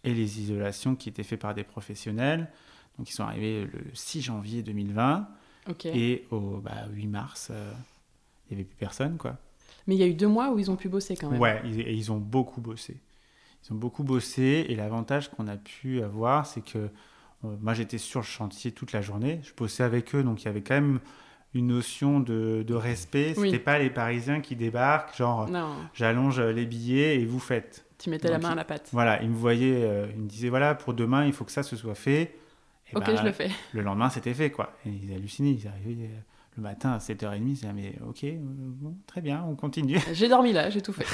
et 0.02 0.12
les 0.12 0.40
isolations 0.40 0.96
qui 0.96 1.08
étaient 1.08 1.22
faites 1.22 1.40
par 1.40 1.54
des 1.54 1.64
professionnels. 1.64 2.48
Donc, 2.98 3.08
ils 3.08 3.14
sont 3.14 3.22
arrivés 3.22 3.68
le 3.72 3.84
6 3.94 4.22
janvier 4.22 4.62
2020. 4.62 5.28
Et 5.84 6.26
au 6.30 6.58
bah, 6.58 6.88
8 6.90 7.06
mars, 7.08 7.48
euh, 7.50 7.72
il 8.50 8.56
n'y 8.56 8.60
avait 8.60 8.68
plus 8.68 8.76
personne, 8.76 9.16
quoi. 9.16 9.36
Mais 9.86 9.94
il 9.94 9.98
y 9.98 10.02
a 10.02 10.06
eu 10.06 10.14
deux 10.14 10.28
mois 10.28 10.50
où 10.52 10.58
ils 10.58 10.70
ont 10.70 10.76
pu 10.76 10.88
bosser 10.88 11.16
quand 11.16 11.30
même. 11.30 11.40
Ouais, 11.40 11.62
et 11.64 11.94
ils 11.94 12.12
ont 12.12 12.18
beaucoup 12.18 12.60
bossé. 12.60 12.96
Ils 13.64 13.72
ont 13.72 13.76
beaucoup 13.76 14.04
bossé, 14.04 14.66
et 14.68 14.74
l'avantage 14.76 15.30
qu'on 15.30 15.48
a 15.48 15.56
pu 15.56 16.02
avoir, 16.02 16.46
c'est 16.46 16.60
que 16.60 16.78
euh, 16.78 16.88
moi 17.60 17.74
j'étais 17.74 17.98
sur 17.98 18.20
le 18.20 18.26
chantier 18.26 18.72
toute 18.72 18.92
la 18.92 19.02
journée, 19.02 19.40
je 19.42 19.52
bossais 19.56 19.82
avec 19.82 20.14
eux, 20.14 20.22
donc 20.22 20.42
il 20.42 20.46
y 20.46 20.48
avait 20.48 20.62
quand 20.62 20.74
même 20.74 21.00
une 21.54 21.68
notion 21.68 22.20
de, 22.20 22.62
de 22.66 22.74
respect. 22.74 23.34
Ce 23.34 23.40
C'était 23.42 23.58
pas 23.58 23.78
les 23.78 23.90
Parisiens 23.90 24.40
qui 24.40 24.56
débarquent, 24.56 25.16
genre 25.16 25.48
j'allonge 25.94 26.40
les 26.40 26.66
billets 26.66 27.20
et 27.20 27.24
vous 27.24 27.40
faites. 27.40 27.84
Tu 27.98 28.10
mettais 28.10 28.30
la 28.30 28.38
main 28.38 28.50
à 28.50 28.54
la 28.54 28.64
pâte. 28.64 28.90
Voilà, 28.92 29.20
ils 29.22 29.30
me 29.30 29.34
voyaient, 29.34 29.82
euh, 29.82 30.06
ils 30.14 30.22
me 30.22 30.28
disaient 30.28 30.50
voilà, 30.50 30.74
pour 30.74 30.94
demain, 30.94 31.26
il 31.26 31.32
faut 31.32 31.44
que 31.44 31.50
ça 31.50 31.62
se 31.62 31.74
soit 31.74 31.96
fait 31.96 32.36
ok, 32.94 33.16
je 33.16 33.24
le 33.24 33.32
fais. 33.32 33.50
Le 33.72 33.82
lendemain, 33.82 34.10
c'était 34.10 34.34
fait, 34.34 34.50
quoi. 34.50 34.74
Et 34.86 34.90
ils 34.90 35.12
hallucinaient. 35.12 35.52
Ils 35.52 35.68
arrivaient 35.68 36.04
euh, 36.04 36.20
le 36.58 36.62
matin 36.64 36.90
à 36.90 36.98
7h30, 36.98 37.56
c'est 37.56 37.72
mais 37.72 37.94
ok, 38.06 38.24
euh, 38.24 38.36
bon, 38.40 38.96
très 39.06 39.20
bien, 39.20 39.44
on 39.48 39.54
continue. 39.54 40.00
J'ai 40.12 40.28
dormi 40.28 40.52
là, 40.52 40.70
j'ai 40.70 40.82
tout 40.82 40.92
fait. 40.92 41.06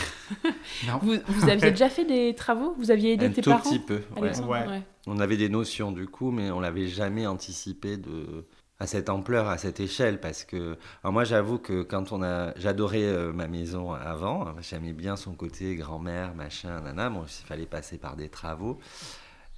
vous, 1.03 1.17
vous, 1.27 1.49
aviez 1.51 1.71
déjà 1.71 1.91
fait 1.91 2.07
des 2.07 2.35
travaux? 2.35 2.75
Vous 2.79 2.91
aviez 2.91 3.13
aidé 3.13 3.27
Un 3.27 3.31
tes 3.31 3.43
tout 3.43 3.51
parents 3.51 3.63
petit 3.63 3.79
peu. 3.79 4.01
ouais. 4.17 4.41
Ouais. 4.41 4.67
Ouais. 4.67 4.83
On 5.07 5.21
avait 5.21 5.37
des 5.37 5.51
notions 5.51 5.93
du 5.93 6.07
coup, 6.07 6.31
mais 6.31 6.51
on 6.51 6.61
l'avait 6.61 6.87
jamais 6.89 7.27
anticipé 7.27 7.99
de 7.99 8.47
à 8.81 8.87
cette 8.87 9.09
ampleur, 9.09 9.49
à 9.49 9.59
cette 9.59 9.81
échelle, 9.81 10.19
parce 10.19 10.45
que 10.45 10.77
alors 11.03 11.13
moi 11.13 11.25
j'avoue 11.25 11.59
que 11.59 11.83
quand 11.83 12.11
on 12.11 12.23
a, 12.23 12.53
j'adorais 12.57 13.05
euh, 13.05 13.33
ma 13.33 13.47
maison 13.47 13.93
avant, 13.93 14.47
j'aimais 14.63 14.93
bien 14.95 15.17
son 15.17 15.35
côté 15.35 15.77
grand-mère, 15.77 16.35
machin, 16.35 16.81
nana, 16.81 17.09
bon, 17.09 17.25
il 17.25 17.47
fallait 17.47 17.67
passer 17.67 17.99
par 17.99 18.17
des 18.17 18.29
travaux. 18.29 18.81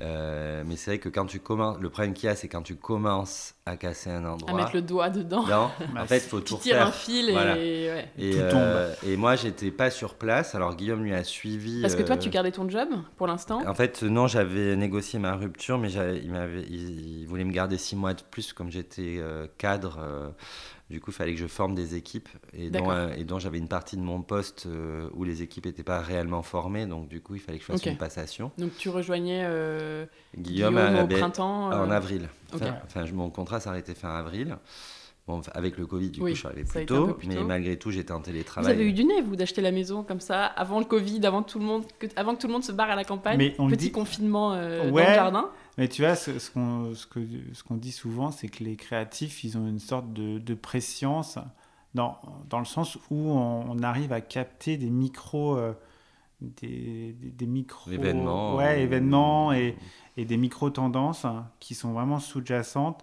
Euh, 0.03 0.63
mais 0.67 0.77
c'est 0.77 0.91
vrai 0.91 0.99
que 0.99 1.09
quand 1.09 1.25
tu 1.25 1.41
commences, 1.41 1.79
le 1.81 1.89
problème 1.89 2.13
qu'il 2.13 2.27
y 2.27 2.31
a, 2.31 2.37
c'est 2.37 2.49
quand 2.49 2.61
tu 2.63 2.77
commences 2.77 3.55
à 3.65 3.77
casser 3.79 4.11
un 4.11 4.25
endroit. 4.27 4.51
À 4.51 4.55
mettre 4.55 4.75
le 4.75 4.83
doigt 4.83 5.09
dedans. 5.09 5.47
Non, 5.47 5.71
Bah, 5.95 6.03
en 6.03 6.07
fait, 6.07 6.21
faut 6.21 6.41
Tu 6.41 6.53
tout 6.55 6.59
tires 6.59 6.75
refaire. 6.75 6.87
un 6.89 6.93
fil 6.93 7.31
et. 7.31 7.33
Voilà. 7.33 7.55
ouais. 7.55 8.09
Et, 8.19 8.33
Tout 8.33 8.39
euh, 8.57 8.95
et 9.07 9.17
moi, 9.17 9.37
j'étais 9.37 9.71
pas 9.71 9.89
sur 9.91 10.15
place. 10.15 10.55
Alors 10.55 10.77
Guillaume 10.77 11.03
lui 11.03 11.15
a 11.15 11.25
suivi. 11.25 11.81
Parce 11.81 11.95
que 11.95 12.03
toi, 12.03 12.17
euh, 12.17 12.19
tu 12.19 12.29
gardais 12.29 12.53
ton 12.53 12.69
job 12.69 12.89
pour 13.17 13.27
l'instant? 13.27 13.63
En 13.67 13.75
fait, 13.75 14.03
non, 14.03 14.27
j'avais 14.27 14.77
négocié 14.77 15.19
ma 15.19 15.35
rupture, 15.35 15.79
mais 15.79 15.91
il, 15.91 16.31
il, 16.69 17.21
il 17.23 17.27
voulait 17.27 17.45
me 17.45 17.53
garder 17.53 17.79
six 17.79 17.97
mois 17.97 18.13
de 18.13 18.23
plus, 18.31 18.53
comme 18.53 18.71
j'étais 18.71 19.17
euh, 19.19 19.47
cadre. 19.57 20.35
Du 20.89 21.01
coup, 21.01 21.11
il 21.11 21.15
fallait 21.15 21.35
que 21.35 21.41
je 21.41 21.47
forme 21.49 21.75
des 21.75 21.97
équipes, 21.97 22.29
et 22.53 22.71
dont, 22.71 22.91
euh, 22.91 23.13
et 23.17 23.25
dont 23.25 23.39
j'avais 23.41 23.59
une 23.59 23.67
partie 23.69 23.97
de 23.97 24.03
mon 24.03 24.23
poste 24.23 24.67
euh, 24.67 25.09
où 25.15 25.25
les 25.25 25.43
équipes 25.43 25.67
n'étaient 25.67 25.83
pas 25.83 26.01
réellement 26.01 26.43
formées. 26.43 26.87
Donc, 26.87 27.09
du 27.09 27.21
coup, 27.21 27.35
il 27.35 27.41
fallait 27.41 27.59
que 27.59 27.65
je 27.65 27.73
fasse 27.73 27.85
une 27.85 27.97
passation. 27.97 28.53
Donc 28.59 28.71
tu 28.79 28.89
rejoignais 28.89 29.43
euh, 29.45 30.07
Guillaume, 30.39 30.77
au 31.03 31.07
printemps. 31.09 31.73
euh, 31.73 31.85
en 31.85 31.91
avril. 31.91 32.29
Enfin, 32.55 33.05
mon 33.13 33.31
contrat 33.31 33.59
s'arrêtait 33.61 33.95
fin 33.95 34.15
avril. 34.15 34.57
Bon, 35.27 35.41
avec 35.55 35.77
le 35.77 35.87
Covid, 35.87 36.11
du 36.11 36.21
Oui, 36.21 36.31
coup, 36.31 36.35
je 36.37 36.39
suis 36.39 36.47
arrivé 36.47 36.63
plus 36.63 36.87
tôt, 36.87 37.15
plus 37.15 37.27
mais 37.27 37.35
tôt. 37.35 37.45
malgré 37.45 37.77
tout, 37.77 37.91
j'étais 37.91 38.13
en 38.13 38.19
Vous 38.19 38.27
télétravail. 38.27 38.73
avez 38.73 38.87
eu 38.89 38.93
du 38.93 39.03
nez, 39.05 39.21
vous, 39.23 39.35
d'acheter 39.35 39.61
la 39.61 39.73
maison 39.73 40.05
comme 40.05 40.21
ça, 40.21 40.45
avant 40.47 40.79
le 40.79 40.85
Covid, 40.85 41.27
avant, 41.27 41.43
tout 41.43 41.59
le 41.59 41.65
monde, 41.65 41.83
que, 41.99 42.07
avant 42.15 42.37
que 42.37 42.41
tout 42.43 42.47
le 42.47 42.53
monde 42.53 42.63
se 42.63 42.71
barre 42.71 42.91
à 42.91 42.95
la 42.95 43.03
campagne? 43.03 43.37
Mais 43.37 43.57
on 43.59 43.67
Petit 43.67 43.87
dit- 43.87 43.91
confinement 43.91 44.53
euh, 44.55 44.89
dans 44.89 44.95
Ouais. 44.95 45.09
le 45.09 45.15
jardin? 45.15 45.51
Mais 45.79 45.89
tu 45.89 46.03
vois, 46.03 46.15
ce, 46.17 46.39
ce 46.39 46.51
qu'on 46.51 46.95
ce 46.95 47.07
que, 47.07 47.21
ce 47.53 47.63
qu'on 47.63 47.77
dit 47.77 47.93
souvent, 47.93 48.31
c'est 48.31 48.49
que 48.49 48.65
les 48.65 48.77
créatifs, 48.77 49.45
ils 49.45 49.59
ont 49.59 49.67
une 49.69 49.79
sorte 49.79 50.13
de, 50.13 50.39
de 50.39 50.55
préscience 50.55 51.39
dans, 51.95 52.19
dans 52.49 52.59
le 52.59 52.65
sens 52.65 52.97
où 53.11 53.31
on, 53.31 53.71
on 53.71 53.83
arrive 53.83 54.13
à 54.13 54.21
capter 54.21 54.77
des 54.77 54.91
micros... 54.91 55.57
euh, 55.57 55.73
des, 56.41 57.15
des, 57.15 57.31
des 57.31 57.47
micros 57.47 57.91
Événements. 57.91 58.57
ouais 58.57 58.79
euh, 58.79 58.83
événements 58.83 59.53
et, 59.53 59.77
et 60.17 60.25
des 60.27 60.37
micro 60.37 60.69
tendances 60.71 61.25
hein, 61.25 61.51
qui 61.61 61.75
sont 61.75 61.93
vraiment 61.93 62.19
sous-jacentes 62.21 63.03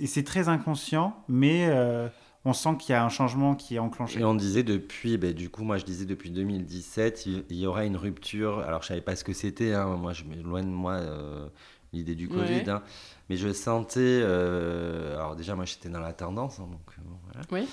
et 0.00 0.06
c'est 0.06 0.22
très 0.24 0.48
inconscient 0.48 1.16
mais 1.28 1.66
euh, 1.68 2.08
on 2.44 2.52
sent 2.52 2.76
qu'il 2.78 2.92
y 2.92 2.96
a 2.96 3.04
un 3.04 3.08
changement 3.08 3.54
qui 3.54 3.76
est 3.76 3.78
enclenché 3.78 4.20
Et 4.20 4.24
on 4.24 4.34
disait 4.34 4.62
depuis, 4.62 5.16
ben, 5.16 5.32
du 5.32 5.48
coup, 5.50 5.64
moi 5.64 5.78
je 5.78 5.84
disais 5.84 6.04
depuis 6.04 6.30
2017, 6.30 7.26
il, 7.26 7.44
il 7.50 7.56
y 7.56 7.66
aura 7.66 7.84
une 7.86 7.96
rupture. 7.96 8.58
Alors 8.60 8.82
je 8.82 8.88
savais 8.88 9.00
pas 9.00 9.16
ce 9.16 9.24
que 9.24 9.32
c'était, 9.32 9.72
hein, 9.72 9.96
moi 9.96 10.12
je 10.12 10.24
loin 10.42 10.62
de 10.62 10.68
moi 10.68 10.92
euh, 10.94 11.48
l'idée 11.94 12.14
du 12.14 12.28
Covid, 12.28 12.40
Ouais. 12.42 12.68
hein, 12.68 12.82
mais 13.30 13.36
je 13.36 13.52
sentais. 13.52 14.00
euh, 14.00 15.14
alors 15.16 15.36
déjà, 15.36 15.54
moi 15.54 15.64
j'étais 15.64 15.88
dans 15.88 16.00
la 16.00 16.12
tendance, 16.12 16.58
hein, 16.60 16.66
donc 16.70 16.80
euh, 16.98 17.02
bon, 17.04 17.16
voilà. 17.26 17.46
Oui. 17.52 17.68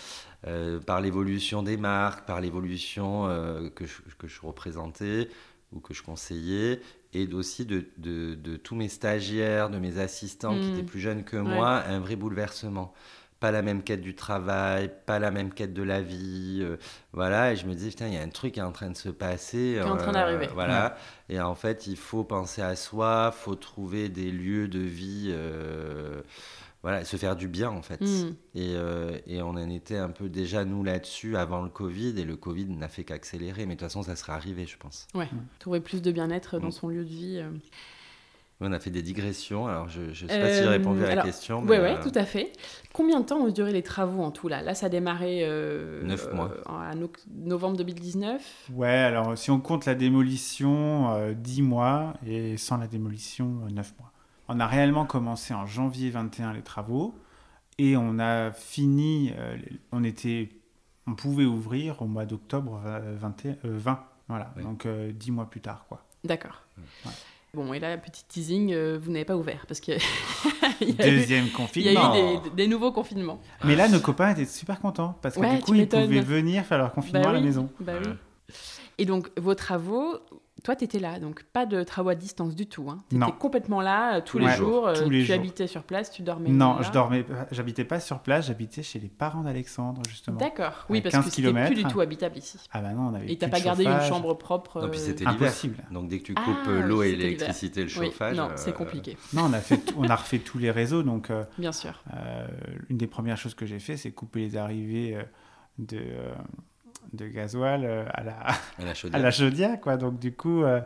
Euh, 0.48 0.80
par 0.80 1.02
l'évolution 1.02 1.64
des 1.64 1.78
marques, 1.78 2.26
par 2.26 2.42
l'évolution 2.42 3.28
euh, 3.28 3.70
que, 3.70 3.86
je, 3.86 4.02
que 4.18 4.28
je 4.28 4.42
représentais 4.42 5.30
ou 5.72 5.80
que 5.80 5.94
je 5.94 6.04
conseillais, 6.04 6.82
et 7.14 7.32
aussi 7.34 7.66
de, 7.66 7.86
de, 7.98 8.36
de 8.36 8.58
tous 8.58 8.76
mes 8.76 8.90
stagiaires, 8.90 9.70
de 9.70 9.78
mes 9.80 10.00
assistants 10.00 10.58
qui 10.60 10.70
Mm. 10.70 10.74
étaient 10.74 10.84
plus 10.84 11.00
jeunes 11.00 11.24
que 11.24 11.38
Ouais. 11.38 11.44
moi, 11.44 11.84
un 11.88 12.00
vrai 12.00 12.16
bouleversement. 12.16 12.94
Pas 13.42 13.52
la 13.52 13.62
même 13.62 13.82
quête 13.84 14.02
du 14.02 14.16
travail, 14.16 14.90
pas 15.06 15.20
la 15.20 15.32
même 15.32 15.52
quête 15.52 15.74
de 15.74 15.84
la 15.84 16.02
vie. 16.02 16.60
euh, 16.62 16.78
voilà, 17.12 17.52
et 17.52 17.56
je 17.58 17.66
me 17.66 17.74
disais, 17.74 17.90
putain, 17.90 18.08
il 18.08 18.14
y 18.14 18.18
a 18.18 18.22
un 18.22 18.30
truc 18.30 18.54
qui 18.54 18.60
est 18.60 18.64
en 18.64 18.72
train 18.72 18.90
de 18.90 18.96
se 18.96 19.10
passer. 19.10 19.74
Qui 19.74 19.80
est 19.80 19.82
en 19.82 19.98
train 19.98 20.10
euh, 20.12 20.14
d'arriver. 20.14 20.48
Voilà. 20.54 20.96
Et 21.28 21.42
en 21.42 21.56
fait, 21.56 21.88
il 21.88 21.98
faut 21.98 22.24
penser 22.24 22.62
à 22.62 22.76
soi, 22.76 23.32
faut 23.36 23.56
trouver 23.56 24.08
des 24.10 24.32
lieux 24.32 24.68
de 24.70 24.80
vie. 24.80 25.30
euh, 25.32 26.22
voilà, 26.84 27.06
se 27.06 27.16
faire 27.16 27.36
du 27.36 27.48
bien 27.48 27.70
en 27.70 27.84
fait. 27.84 28.02
Mm. 28.02 28.34
Et, 28.56 28.74
euh, 28.76 29.16
et 29.28 29.42
on 29.44 29.50
en 29.50 29.70
était 29.70 29.98
un 29.98 30.10
peu 30.10 30.30
déjà 30.30 30.66
nous 30.66 30.84
là-dessus 30.84 31.38
avant 31.38 31.62
le 31.62 31.70
Covid, 31.70 32.20
et 32.20 32.24
le 32.24 32.36
Covid 32.36 32.66
n'a 32.70 32.88
fait 32.88 33.04
qu'accélérer, 33.04 33.68
mais 33.68 33.76
de 33.76 33.80
toute 33.80 33.88
façon 33.88 34.02
ça 34.02 34.16
serait 34.16 34.34
arrivé, 34.34 34.66
je 34.66 34.78
pense. 34.78 35.08
Ouais, 35.14 35.30
trouver 35.60 35.80
plus 35.80 36.02
de 36.02 36.12
bien-être 36.12 36.58
dans 36.60 36.70
Mm. 36.70 36.72
son 36.72 36.88
lieu 36.90 37.04
de 37.04 37.10
vie. 37.10 37.44
Euh. 38.62 38.68
On 38.68 38.72
a 38.72 38.80
fait 38.80 38.90
des 38.92 39.02
digressions, 39.02 39.68
alors 39.68 39.90
je 39.90 40.02
ne 40.02 40.14
sais 40.14 40.28
pas 40.28 40.50
si 40.50 40.58
j'ai 40.62 40.68
Euh, 40.68 40.70
répondu 40.70 41.04
à 41.06 41.16
la 41.16 41.22
question. 41.24 41.60
Oui, 41.62 41.68
mais, 41.70 41.80
ouais, 41.80 41.96
euh, 41.98 42.04
tout 42.04 42.12
à 42.16 42.26
fait. 42.26 42.52
Combien 42.94 43.20
de 43.22 43.26
temps 43.26 43.38
ont 43.40 43.50
duré 43.52 43.72
les 43.72 43.84
travaux 43.84 44.22
en 44.22 44.32
tout 44.32 44.48
là? 44.48 44.62
Là, 44.62 44.76
ça 44.76 44.86
a 44.88 44.90
démarré 44.90 45.42
euh, 45.44 46.04
Neuf 46.04 46.28
euh, 46.28 46.36
mois. 46.36 46.52
en 46.68 46.96
no- 46.96 47.12
novembre 47.34 47.78
2019. 47.78 48.70
Ouais, 48.74 48.88
alors 48.90 49.38
si 49.38 49.50
on 49.52 49.60
compte 49.60 49.86
la 49.86 49.96
démolition, 49.96 51.12
euh, 51.14 51.34
10 51.34 51.62
mois, 51.62 52.14
et 52.26 52.58
sans 52.58 52.78
la 52.78 52.88
démolition, 52.88 53.62
euh, 53.66 53.72
9 53.72 53.94
mois. 54.00 54.12
On 54.48 54.60
a 54.60 54.68
réellement 54.68 55.06
commencé 55.06 55.54
en 55.54 55.66
janvier 55.66 56.10
21 56.10 56.54
les 56.54 56.62
travaux, 56.62 57.16
et 57.78 57.96
on 57.98 58.20
a 58.20 58.52
fini, 58.52 59.32
euh, 59.38 59.56
on 59.92 60.04
était, 60.04 60.50
on 61.08 61.16
pouvait 61.16 61.46
ouvrir 61.46 62.02
au 62.02 62.06
mois 62.06 62.26
d'octobre 62.26 62.82
euh, 62.86 63.16
21 63.18 63.52
euh, 63.52 63.56
20, 63.64 64.04
voilà, 64.28 64.54
Oui. 64.58 64.64
donc 64.64 64.86
euh, 64.86 65.12
10 65.14 65.32
mois 65.32 65.50
plus 65.50 65.62
tard, 65.62 65.86
quoi. 65.88 66.04
D'accord. 66.24 66.62
Ouais. 66.78 67.12
Bon, 67.54 67.74
et 67.74 67.80
là, 67.80 67.98
petit 67.98 68.24
teasing, 68.30 68.72
euh, 68.74 68.98
vous 69.02 69.12
n'avez 69.12 69.26
pas 69.26 69.36
ouvert 69.36 69.66
parce 69.68 69.82
qu'il 69.82 69.96
y 69.96 69.98
a, 69.98 70.00
il 70.80 70.96
y 70.96 71.02
a 71.02 71.08
eu, 71.08 71.18
Deuxième 71.18 71.46
il 71.46 71.48
y 71.50 71.54
a 71.54 71.58
confinement. 71.58 72.16
eu 72.16 72.40
des, 72.44 72.50
des 72.52 72.68
nouveaux 72.68 72.94
confinements. 72.94 73.42
Mais 73.66 73.76
là, 73.76 73.90
nos 73.90 74.00
copains 74.00 74.32
étaient 74.32 74.46
super 74.46 74.80
contents, 74.80 75.18
parce 75.22 75.36
que 75.36 75.42
Ouais, 75.42 75.58
du 75.58 75.62
coup, 75.64 75.74
ils 75.74 75.88
pouvaient 75.88 76.22
venir 76.22 76.64
faire 76.66 76.78
leur 76.78 76.94
confinement 76.94 77.28
à 77.28 77.34
la 77.34 77.42
maison. 77.42 77.70
bah 77.82 77.94
oui. 78.02 78.12
Et 78.98 79.06
donc, 79.06 79.30
vos 79.38 79.54
travaux, 79.56 80.16
toi, 80.64 80.76
tu 80.76 80.84
étais 80.86 81.00
là, 81.00 81.20
donc 81.20 81.44
pas 81.44 81.66
de 81.66 81.84
travaux 81.84 82.10
à 82.10 82.16
distance 82.16 82.56
du 82.56 82.68
tout. 82.68 82.90
Hein. 82.90 83.00
Tu 83.10 83.18
Non. 83.18 83.28
étais 83.28 83.38
complètement 83.38 83.82
là 83.82 84.18
euh, 84.18 84.22
tous 84.24 84.38
les 84.38 84.46
Ouais, 84.46 84.56
jours. 84.56 84.88
euh, 84.88 84.94
tous 85.04 85.10
les 85.10 85.20
tu 85.22 85.26
jours. 85.28 85.36
habitais 85.36 85.68
sur 85.68 85.84
place, 85.84 86.12
tu 86.12 86.22
dormais 86.22 86.50
Non, 86.50 86.76
là. 86.76 86.82
je 86.84 86.92
dormais, 86.92 87.26
j'habitais 87.52 87.84
pas 87.86 88.00
sur 88.00 88.20
place, 88.20 88.48
j'habitais 88.48 88.84
chez 88.84 89.00
les 89.00 89.08
parents 89.10 89.42
d'Alexandre, 89.42 90.02
justement. 90.10 90.38
D'accord, 90.38 90.86
oui, 90.90 91.02
parce 91.02 91.14
15 91.16 91.26
que 91.26 91.32
c'était 91.32 91.54
plus 91.66 91.76
du 91.76 91.86
tout 91.86 92.02
habitable 92.02 92.38
ici. 92.38 92.58
Ah 92.72 92.82
bah 92.82 92.92
non, 92.94 93.10
on 93.12 93.14
avait 93.16 93.32
Et 93.32 93.38
t'as 93.38 93.48
pas 93.50 93.60
gardé 93.60 93.86
une 93.86 94.02
chambre 94.02 94.34
propre 94.36 94.82
Non, 94.82 94.90
puis 94.90 95.00
euh, 95.00 95.04
c'était 95.04 95.26
l'hiver. 95.26 95.48
Impossible. 95.50 95.84
Donc 95.92 96.08
dès 96.08 96.20
que 96.20 96.24
tu 96.26 96.34
Ah, 96.38 96.44
coupes 96.46 96.68
euh, 96.68 96.82
l'eau 96.82 97.04
et 97.04 97.16
l'électricité, 97.16 97.82
le 97.84 97.88
Oui, 98.00 98.08
chauffage. 98.08 98.38
non, 98.38 98.50
euh, 98.50 98.54
c'est 98.56 98.74
compliqué, 98.74 99.18
Non, 99.34 99.44
on 99.50 99.54
a, 99.54 99.60
fait, 99.60 99.94
on 99.98 100.08
a 100.10 100.16
refait 100.16 100.40
tous 100.40 100.58
les 100.58 100.72
réseaux. 100.72 101.04
Donc, 101.04 101.30
euh, 101.30 101.44
bien 101.58 101.72
sûr. 101.72 102.04
euh, 102.16 102.48
une 102.90 102.98
des 102.98 103.08
premières 103.08 103.38
choses 103.38 103.56
que 103.56 103.66
j'ai 103.66 103.80
fait, 103.80 103.98
c'est 103.98 104.12
couper 104.12 104.40
les 104.42 104.58
arrivées 104.58 105.16
euh, 105.16 105.24
de, 105.80 105.98
euh, 105.98 106.34
de 107.14 107.28
gasoil 107.28 107.84
euh, 107.86 108.06
à 108.14 108.24
la, 108.24 108.40
à 108.80 108.84
la 108.86 108.92
à 108.92 108.94
chaudière. 108.94 109.22
la 109.22 109.32
chaudière. 109.32 109.82
Quoi. 109.82 109.98
Donc, 109.98 110.20
du 110.20 110.34
coup, 110.34 110.64
euh, 110.64 110.82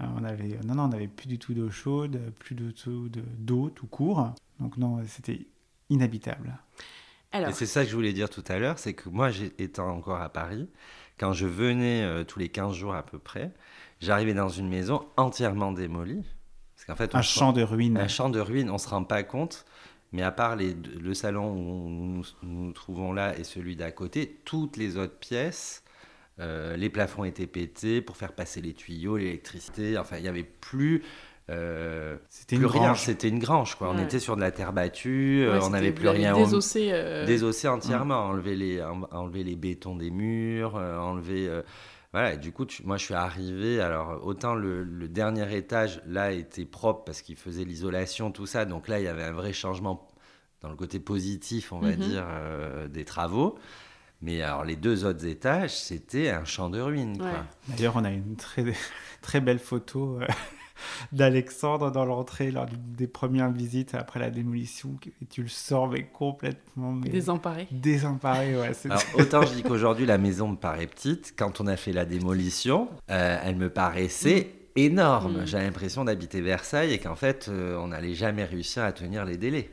on 0.00 0.24
avait, 0.24 0.58
non, 0.64 0.74
non, 0.74 0.84
on 0.84 0.88
n'avait 0.88 1.08
plus 1.08 1.26
du 1.28 1.38
tout 1.38 1.54
d'eau 1.54 1.70
chaude, 1.70 2.18
plus 2.38 2.54
du 2.54 2.72
tout 2.74 3.08
de- 3.08 3.22
d'eau 3.38 3.70
tout 3.70 3.86
court. 3.86 4.34
Donc, 4.58 4.76
non, 4.76 5.00
c'était 5.06 5.46
inhabitable. 5.90 6.56
Alors, 7.32 7.50
Et 7.50 7.52
c'est 7.52 7.66
ça 7.66 7.84
que 7.84 7.90
je 7.90 7.94
voulais 7.94 8.12
dire 8.12 8.28
tout 8.28 8.44
à 8.48 8.58
l'heure, 8.58 8.78
c'est 8.78 8.94
que 8.94 9.08
moi, 9.08 9.30
étant 9.58 9.88
encore 9.88 10.20
à 10.20 10.28
Paris, 10.30 10.68
quand 11.18 11.32
je 11.32 11.46
venais 11.46 12.02
euh, 12.02 12.24
tous 12.24 12.38
les 12.38 12.48
15 12.48 12.74
jours 12.74 12.94
à 12.94 13.04
peu 13.04 13.18
près, 13.18 13.52
j'arrivais 14.00 14.34
dans 14.34 14.48
une 14.48 14.68
maison 14.68 15.06
entièrement 15.16 15.70
démolie. 15.72 16.24
Parce 16.74 16.86
qu'en 16.86 16.96
fait, 16.96 17.14
Un 17.14 17.22
se- 17.22 17.38
champ 17.38 17.52
de 17.52 17.62
ruines. 17.62 17.98
un 17.98 18.08
champ 18.08 18.30
de 18.30 18.40
ruines, 18.40 18.70
on 18.70 18.74
ne 18.74 18.78
se 18.78 18.88
rend 18.88 19.04
pas 19.04 19.22
compte. 19.22 19.64
Mais 20.12 20.22
à 20.22 20.32
part 20.32 20.56
les 20.56 20.74
le 21.00 21.14
salon 21.14 21.52
où 21.52 21.88
nous 21.88 22.24
nous 22.42 22.64
nous 22.64 22.72
trouvons 22.72 23.12
là 23.12 23.38
et 23.38 23.44
celui 23.44 23.76
d'à 23.76 23.92
côté, 23.92 24.40
toutes 24.44 24.76
les 24.76 24.96
autres 24.96 25.18
pièces, 25.18 25.84
euh, 26.40 26.76
les 26.76 26.90
plafonds 26.90 27.24
étaient 27.24 27.46
pétés 27.46 28.00
pour 28.00 28.16
faire 28.16 28.32
passer 28.32 28.60
les 28.60 28.72
tuyaux, 28.74 29.16
l'électricité. 29.16 29.96
Enfin, 29.98 30.16
il 30.16 30.22
n'y 30.22 30.28
avait 30.28 30.42
plus, 30.42 31.02
euh, 31.48 32.16
C'était 32.28 32.56
plus 32.56 32.64
une 32.64 32.70
rien. 32.70 32.82
grange. 32.82 33.00
C'était 33.02 33.28
une 33.28 33.38
grange. 33.38 33.74
Quoi. 33.76 33.90
On 33.94 33.98
était 34.02 34.18
sur 34.18 34.34
de 34.36 34.40
la 34.40 34.50
terre 34.50 34.72
battue, 34.72 35.42
euh, 35.44 35.58
ouais, 35.58 35.64
on 35.64 35.70
n'avait 35.70 35.92
plus 35.92 36.08
rien. 36.08 36.34
Désossé. 36.34 36.88
euh, 36.92 37.24
Désossé 37.26 37.68
entièrement, 37.68 38.24
enlever, 38.26 38.56
les, 38.56 38.82
en- 38.82 39.06
enlever 39.12 39.44
les 39.44 39.54
bétons 39.56 39.94
des 39.96 40.10
murs, 40.10 40.76
euh, 40.76 40.98
enlever. 40.98 41.48
Voilà, 42.12 42.34
et 42.34 42.36
du 42.38 42.50
coup, 42.52 42.64
tu- 42.66 42.84
moi 42.84 42.96
je 42.96 43.04
suis 43.04 43.14
arrivé. 43.14 43.80
Alors, 43.80 44.26
autant 44.26 44.54
le, 44.54 44.82
le 44.82 45.08
dernier 45.08 45.54
étage, 45.56 46.02
là, 46.06 46.32
était 46.32 46.64
propre 46.64 47.04
parce 47.04 47.22
qu'il 47.22 47.36
faisait 47.36 47.64
l'isolation, 47.64 48.32
tout 48.32 48.46
ça. 48.46 48.64
Donc 48.64 48.88
là, 48.88 48.98
il 48.98 49.04
y 49.04 49.08
avait 49.08 49.24
un 49.24 49.32
vrai 49.32 49.52
changement 49.52 50.08
dans 50.60 50.68
le 50.70 50.76
côté 50.76 50.98
positif, 51.00 51.72
on 51.72 51.78
va 51.80 51.90
Mhm. 51.92 51.96
dire, 51.96 52.24
euh, 52.28 52.88
des 52.88 53.04
travaux. 53.04 53.58
Mais 54.22 54.42
alors, 54.42 54.64
les 54.64 54.76
deux 54.76 55.04
autres 55.06 55.24
étages, 55.24 55.74
c'était 55.78 56.28
un 56.30 56.44
champ 56.44 56.68
de 56.68 56.80
ruines. 56.80 57.22
Ouais. 57.22 57.30
D'ailleurs, 57.68 57.96
on 57.96 58.04
a 58.04 58.10
une 58.10 58.36
très, 58.36 58.64
très 59.22 59.40
belle 59.40 59.58
photo 59.60 60.18
euh, 60.20 60.26
d'Alexandre 61.12 61.90
dans 61.90 62.04
l'entrée 62.04 62.50
lors 62.50 62.66
des 62.96 63.06
premières 63.06 63.50
visites 63.50 63.94
après 63.94 64.20
la 64.20 64.30
démolition. 64.30 64.96
Et 65.22 65.26
tu 65.26 65.42
le 65.42 65.48
sors, 65.48 65.88
mais 65.88 66.04
complètement 66.04 66.92
mais 66.92 67.08
Désemparé. 67.10 67.66
désemparé. 67.70 68.56
Ouais, 68.58 68.74
c'est- 68.74 68.90
Alors, 68.90 69.02
autant 69.18 69.42
je 69.42 69.54
dis 69.54 69.62
qu'aujourd'hui, 69.64 70.06
la 70.06 70.18
maison 70.18 70.48
me 70.48 70.56
paraît 70.56 70.86
petite. 70.86 71.34
Quand 71.36 71.60
on 71.60 71.66
a 71.66 71.76
fait 71.76 71.92
la 71.92 72.04
démolition, 72.04 72.88
euh, 73.10 73.38
elle 73.44 73.56
me 73.56 73.70
paraissait 73.70 74.52
énorme. 74.76 75.42
Mm. 75.42 75.46
J'ai 75.46 75.58
l'impression 75.58 76.04
d'habiter 76.04 76.40
Versailles 76.40 76.92
et 76.92 76.98
qu'en 76.98 77.16
fait, 77.16 77.46
euh, 77.48 77.76
on 77.78 77.88
n'allait 77.88 78.14
jamais 78.14 78.44
réussir 78.44 78.82
à 78.84 78.92
tenir 78.92 79.24
les 79.24 79.36
délais. 79.36 79.70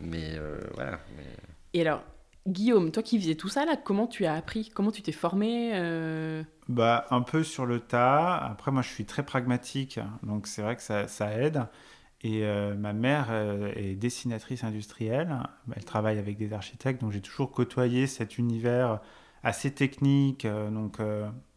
Mais 0.00 0.32
euh, 0.34 0.58
voilà. 0.74 0.98
mais- 1.16 1.24
Et 1.72 1.80
alors, 1.80 2.02
Guillaume, 2.46 2.92
toi 2.92 3.02
qui 3.02 3.18
faisais 3.18 3.34
tout 3.34 3.48
ça, 3.48 3.64
là, 3.64 3.76
comment 3.76 4.06
tu 4.06 4.24
as 4.24 4.34
appris? 4.34 4.70
Comment 4.72 4.92
tu 4.92 5.02
t'es 5.02 5.12
formé 5.12 5.72
euh? 5.74 6.44
Bah, 6.68 7.06
Un 7.10 7.22
peu 7.22 7.42
sur 7.42 7.66
le 7.66 7.80
tas. 7.80 8.36
Après, 8.36 8.70
moi, 8.70 8.82
je 8.82 8.88
suis 8.88 9.04
très 9.04 9.24
pragmatique, 9.24 9.98
donc 10.22 10.46
c'est 10.46 10.62
vrai 10.62 10.76
que 10.76 10.82
ça, 10.82 11.32
aide. 11.32 11.66
Et 12.22 12.44
euh, 12.44 12.74
ma 12.74 12.92
mère 12.92 13.28
euh, 13.30 13.72
est 13.74 13.94
dessinatrice 13.94 14.64
industrielle. 14.64 15.36
Elle 15.74 15.84
travaille 15.84 16.18
avec 16.18 16.38
des 16.38 16.52
architectes, 16.52 17.00
donc 17.00 17.12
j'ai 17.12 17.20
toujours 17.20 17.50
côtoyé 17.50 18.06
cet 18.06 18.38
univers 18.38 19.00
assez 19.42 19.72
technique. 19.72 20.46
donc, 20.46 20.98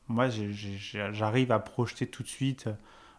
moi, 0.08 0.28
j'arrive 1.12 1.52
à 1.52 1.60
projeter 1.60 2.08
tout 2.08 2.24
de 2.24 2.28
suite. 2.28 2.68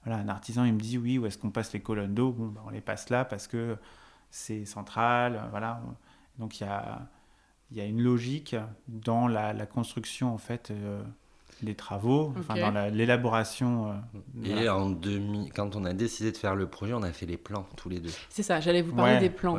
Voilà, 0.04 0.20
un 0.20 0.28
artisan, 0.28 0.64
il 0.64 0.74
me 0.74 0.80
dit 0.80 0.98
oui, 0.98 1.18
où 1.18 1.26
est-ce 1.26 1.38
qu'on 1.38 1.50
passe 1.50 1.72
les 1.72 1.80
colonnes 1.80 2.14
d'eau? 2.14 2.32
Bon, 2.32 2.46
bah, 2.46 2.62
on 2.66 2.70
les 2.70 2.80
passe 2.80 3.10
là 3.10 3.24
parce 3.24 3.46
que 3.46 3.76
c'est 4.30 4.64
central. 4.64 5.48
Voilà. 5.50 5.80
Donc, 6.38 6.60
il 6.60 6.64
y 6.64 6.66
a 6.66 7.08
il 7.70 7.78
y 7.78 7.80
a 7.80 7.84
une 7.84 8.00
logique 8.00 8.56
dans 8.88 9.28
la, 9.28 9.54
construction 9.66 10.34
en 10.34 10.38
fait 10.38 10.70
euh, 10.70 11.02
des 11.62 11.74
travaux, 11.74 12.34
enfin 12.38 12.54
dans 12.54 12.94
l'élaboration. 12.94 13.92
Euh, 14.44 14.62
et 14.62 14.68
en 14.68 14.90
demi, 14.90 15.50
quand 15.54 15.76
on 15.76 15.84
a 15.84 15.92
décidé 15.92 16.32
de 16.32 16.36
faire 16.36 16.54
le 16.54 16.66
projet, 16.66 16.94
on 16.94 17.02
a 17.02 17.12
fait 17.12 17.26
les 17.26 17.36
plans 17.36 17.66
tous 17.76 17.88
les 17.88 18.00
deux. 18.00 18.12
C'est 18.28 18.42
ça, 18.42 18.60
j'allais 18.60 18.82
vous 18.82 18.94
parler 18.94 19.18
des 19.18 19.30
plans. 19.30 19.58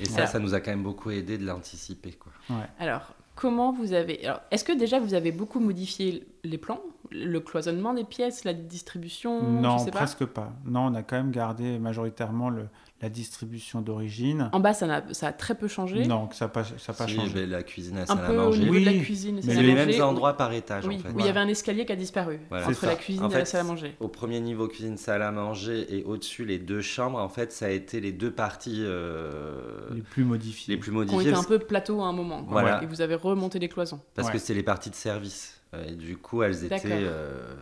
Et 0.00 0.04
ça, 0.06 0.26
ça 0.26 0.38
nous 0.38 0.54
a 0.54 0.60
quand 0.60 0.70
même 0.70 0.82
beaucoup 0.82 1.10
aidé 1.10 1.36
de 1.36 1.44
l'anticiper. 1.44 2.16
Alors, 2.78 3.14
comment 3.34 3.72
vous 3.72 3.92
avez. 3.92 4.26
Est-ce 4.50 4.64
que 4.64 4.72
déjà 4.72 4.98
vous 4.98 5.14
avez 5.14 5.32
beaucoup 5.32 5.60
modifié 5.60 6.26
les 6.44 6.58
plans? 6.58 6.80
Le 7.12 7.40
cloisonnement 7.40 7.92
des 7.92 8.04
pièces, 8.04 8.44
la 8.44 8.54
distribution 8.54 9.42
Non, 9.42 9.84
presque 9.86 10.24
pas. 10.24 10.52
Non, 10.64 10.86
on 10.86 10.94
a 10.94 11.02
quand 11.02 11.16
même 11.16 11.32
gardé 11.32 11.78
majoritairement 11.80 12.50
le, 12.50 12.68
la 13.02 13.08
distribution 13.08 13.80
d'origine. 13.80 14.50
En 14.52 14.60
bas, 14.60 14.74
ça 14.74 14.96
a, 14.96 15.14
ça 15.14 15.28
a 15.28 15.32
très 15.32 15.54
peu 15.54 15.68
changé. 15.68 16.06
Non, 16.06 16.28
ça 16.32 16.44
n'a 16.44 16.48
pas, 16.50 16.64
ça 16.64 16.92
pas 16.92 17.06
changé. 17.06 17.46
La 17.46 17.62
cuisine, 17.62 17.96
à 17.98 18.06
salle 18.06 18.18
à 18.18 18.32
manger. 18.32 18.58
Au 18.58 18.60
niveau 18.60 18.74
oui, 18.74 18.80
de 18.84 18.90
la 18.90 19.02
cuisine, 19.02 19.40
c'est 19.42 19.62
les 19.62 19.74
mêmes 19.74 20.02
endroits 20.02 20.36
par 20.36 20.52
étage. 20.52 20.86
Oui, 20.86 20.96
en 20.96 20.98
fait. 20.98 21.08
oui 21.08 21.14
il 21.20 21.26
y 21.26 21.28
avait 21.28 21.40
un 21.40 21.48
escalier 21.48 21.86
qui 21.86 21.92
a 21.92 21.96
disparu 21.96 22.40
entre 22.50 22.86
la 22.86 22.96
cuisine 22.96 23.30
et 23.30 23.34
la 23.34 23.44
salle 23.44 23.62
à 23.62 23.64
manger. 23.64 23.96
Au 24.00 24.08
premier 24.08 24.40
niveau, 24.40 24.68
cuisine, 24.68 24.96
salle 24.96 25.22
à 25.22 25.32
manger 25.32 25.86
et 25.96 26.04
au-dessus, 26.04 26.44
les 26.44 26.58
deux 26.58 26.82
chambres, 26.82 27.18
en 27.18 27.28
fait, 27.28 27.52
ça 27.52 27.66
a 27.66 27.70
été 27.70 28.00
les 28.00 28.12
deux 28.12 28.30
parties 28.30 28.80
euh, 28.80 29.88
les 29.92 30.02
plus 30.02 30.24
modifiées. 30.24 30.74
Les 30.74 30.80
plus 30.80 30.92
modifiées. 30.92 31.20
Qui 31.20 31.28
ont 31.28 31.30
été 31.30 31.38
un 31.38 31.44
peu 31.44 31.58
plateau 31.58 32.02
à 32.02 32.06
un 32.06 32.12
moment. 32.12 32.44
Voilà. 32.48 32.82
Et 32.82 32.86
vous 32.86 33.00
avez 33.00 33.14
remonté 33.14 33.58
les 33.58 33.68
cloisons. 33.68 34.00
Parce 34.14 34.30
que 34.30 34.38
c'est 34.38 34.54
les 34.54 34.62
parties 34.62 34.90
de 34.90 34.94
service. 34.94 35.60
Et 35.86 35.92
du 35.92 36.16
coup, 36.16 36.42
elles 36.42 36.64
étaient. 36.64 36.82
Euh... 36.86 37.54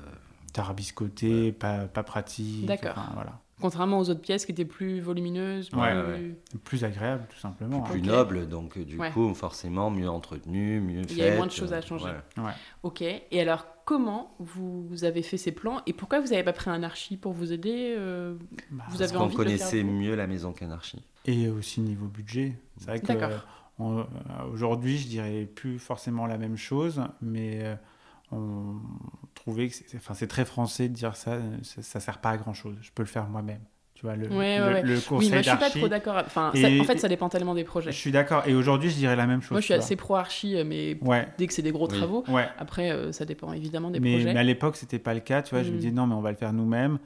Tarabiscotées, 0.53 1.53
pas, 1.53 1.81
pas 1.81 2.03
pratiques. 2.03 2.67
D'accord. 2.67 2.97
voilà. 3.15 3.39
Contrairement 3.61 3.99
aux 3.99 4.09
autres 4.09 4.21
pièces 4.21 4.47
qui 4.47 4.53
étaient 4.53 4.65
plus 4.65 5.01
volumineuses, 5.01 5.71
plus, 5.71 6.37
plus 6.65 6.85
agréables 6.85 7.27
tout 7.29 7.39
simplement. 7.39 7.81
Plus, 7.83 8.03
nobles, 8.03 8.49
donc 8.49 8.77
euh, 8.79 8.85
du 8.85 8.97
coup 8.97 9.35
forcément 9.35 9.91
mieux 9.91 10.09
entretenues, 10.09 10.81
mieux 10.81 11.03
faites. 11.03 11.13
Il 11.13 11.19
y 11.19 11.25
a 11.25 11.37
moins 11.37 11.47
de 11.47 11.53
choses 11.53 11.73
à 11.73 11.81
changer. 11.81 12.13
Ok, 12.83 13.03
et 13.03 13.41
alors 13.41 13.67
comment 13.85 14.35
vous 14.39 15.05
avez 15.05 15.23
fait 15.23 15.39
ces 15.39 15.53
plans 15.53 15.81
et 15.87 15.93
pourquoi 15.93 16.21
vous 16.21 16.29
n'avez 16.29 16.45
pas 16.45 16.53
pris 16.53 16.71
un 16.71 16.83
archi 16.83 17.17
pour 17.17 17.33
vous 17.33 17.53
aider 17.53 17.95
euh, 17.97 18.35
bah, 18.71 18.85
Vous 18.91 19.03
avez 19.03 19.13
Parce 19.13 19.31
qu'on 19.31 19.35
connaissait 19.35 19.83
mieux 19.83 20.15
la 20.15 20.27
maison 20.27 20.53
qu'un 20.53 20.71
archi. 20.71 21.03
Et 21.25 21.49
aussi 21.49 21.81
niveau 21.81 22.07
budget. 22.07 22.55
C'est 22.77 22.87
vrai 22.87 23.01
que 23.01 23.13
euh, 23.81 24.05
aujourd'hui 24.53 24.99
je 24.99 25.09
dirais 25.09 25.49
plus 25.53 25.79
forcément 25.79 26.27
la 26.27 26.39
même 26.39 26.57
chose, 26.57 27.03
mais 27.21 27.77
on 28.31 28.77
que 29.55 29.69
c'est 29.71 29.97
enfin, 29.97 30.15
très 30.27 30.45
français 30.45 30.89
de 30.89 30.95
dire 30.95 31.17
ça, 31.17 31.39
ça, 31.63 31.83
ça 31.83 32.01
sert 32.01 32.19
pas 32.19 32.31
à 32.31 32.37
grand 32.37 32.55
chose. 32.55 32.77
Je 32.81 32.91
peux 32.95 33.03
le 33.03 33.09
faire 33.09 33.29
moi-même. 33.29 33.61
Tu 33.99 34.07
vois, 34.07 34.15
le, 34.15 34.29
le, 34.29 35.01
conseil 35.01 35.29
oui, 35.29 35.29
moi, 35.29 35.43
je 35.43 35.49
suis 35.49 35.59
pas 35.59 35.71
trop 35.71 35.89
d'accord. 35.89 36.23
Enfin, 36.25 36.53
en 36.55 36.85
fait, 36.85 36.99
ça 36.99 37.09
dépend 37.09 37.29
tellement 37.29 37.57
des 37.57 37.65
projets. 37.65 37.91
Je 37.91 37.97
suis 37.97 38.13
d'accord. 38.13 38.45
Et 38.47 38.55
aujourd'hui, 38.55 38.91
je 38.91 38.95
dirais 38.95 39.17
la 39.17 39.27
même 39.27 39.43
chose. 39.43 39.51
Moi, 39.51 39.61
je 39.61 39.65
suis 39.65 39.75
assez 39.75 39.97
pro-archi, 39.97 40.57
euh, 40.57 40.63
mais 40.65 40.97
dès 41.37 41.49
que 41.49 41.53
c'est 41.53 41.63
des 41.63 41.73
gros 41.73 41.89
travaux. 41.89 42.25
Après, 42.59 42.93
euh, 42.93 43.11
ça 43.11 43.25
dépend 43.25 43.53
évidemment 43.53 43.91
des 43.91 43.99
projets. 43.99 44.33
Mais 44.33 44.39
à 44.39 44.45
l'époque, 44.45 44.77
c'était 44.77 45.01
pas 45.01 45.15
le 45.15 45.21
cas. 45.21 45.43
Tu 45.43 45.53
vois, 45.53 45.65
je 45.65 45.71
me 45.71 45.75
mm. 45.75 45.79
disais 45.79 45.91
non, 45.91 46.07
mais 46.07 46.15
on 46.15 46.21
va 46.21 46.31
le 46.31 46.37
faire 46.37 46.53
nous-mêmes. 46.53 47.01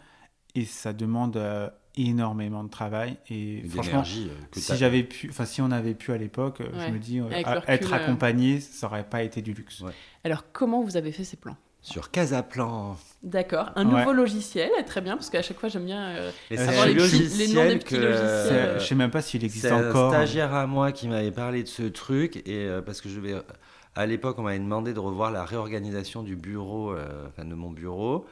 Et 0.55 0.67
ça 0.67 0.93
demande 0.93 1.39
euh, 1.39 1.71
énormément 1.97 2.63
de 2.63 2.69
travail. 2.69 3.17
Et 3.31 3.63
franchement, 3.71 4.05
si 4.05 4.77
j'avais 4.77 5.05
pu, 5.05 5.31
enfin, 5.31 5.47
si 5.47 5.63
on 5.63 5.71
avait 5.71 5.95
pu 5.95 6.13
à 6.13 6.19
l'époque, 6.19 6.61
je 6.61 6.93
me 6.93 6.99
dis, 6.99 7.23
être 7.69 7.95
accompagné, 7.95 8.61
ça 8.61 8.87
aurait 8.89 9.09
pas 9.09 9.23
été 9.23 9.41
du 9.41 9.55
luxe. 9.55 9.83
Alors, 10.25 10.45
comment 10.53 10.83
vous 10.83 10.99
avez 10.99 11.11
fait 11.11 11.25
ces 11.25 11.39
plans? 11.39 11.57
Sur 11.83 12.11
Casaplan. 12.13 12.97
D'accord, 13.25 13.71
un 13.75 13.85
nouveau 13.85 14.13
logiciel, 14.13 14.71
très 14.87 15.01
bien, 15.01 15.17
parce 15.17 15.31
qu'à 15.31 15.43
chaque 15.43 15.59
fois 15.59 15.69
j'aime 15.69 15.85
bien 15.85 16.09
euh, 16.11 16.31
savoir 16.57 16.87
les, 16.87 16.95
les, 16.95 17.49
noms 17.49 17.69
des 17.69 17.79
petits 17.79 17.97
logiciels. 17.97 18.81
Je 18.81 18.85
sais 18.85 18.95
même 18.95 19.11
pas 19.11 19.23
s'il 19.23 19.45
existe 19.45 19.67
encore. 19.67 20.11
C'est 20.11 20.17
un 20.17 20.25
stagiaire 20.25 20.55
à 20.55 20.67
moi 20.67 20.93
qui 20.93 21.09
m'avait 21.09 21.33
parlé 21.33 21.63
de 21.63 21.69
ce 21.69 21.83
truc, 21.83 22.37
et 22.37 22.67
euh, 22.67 22.83
parce 22.83 23.01
que 23.01 23.09
je 23.09 23.21
vais, 23.21 23.35
à 23.95 24.07
l'époque 24.07 24.39
on 24.39 24.43
m'avait 24.43 24.59
demandé 24.59 24.95
de 24.95 24.99
revoir 25.01 25.31
la 25.33 25.45
réorganisation 25.45 26.23
du 26.23 26.37
bureau, 26.37 26.93
euh, 26.93 27.27
enfin 27.29 27.45
de 27.45 27.55
mon 27.55 27.71
bureau, 27.71 28.27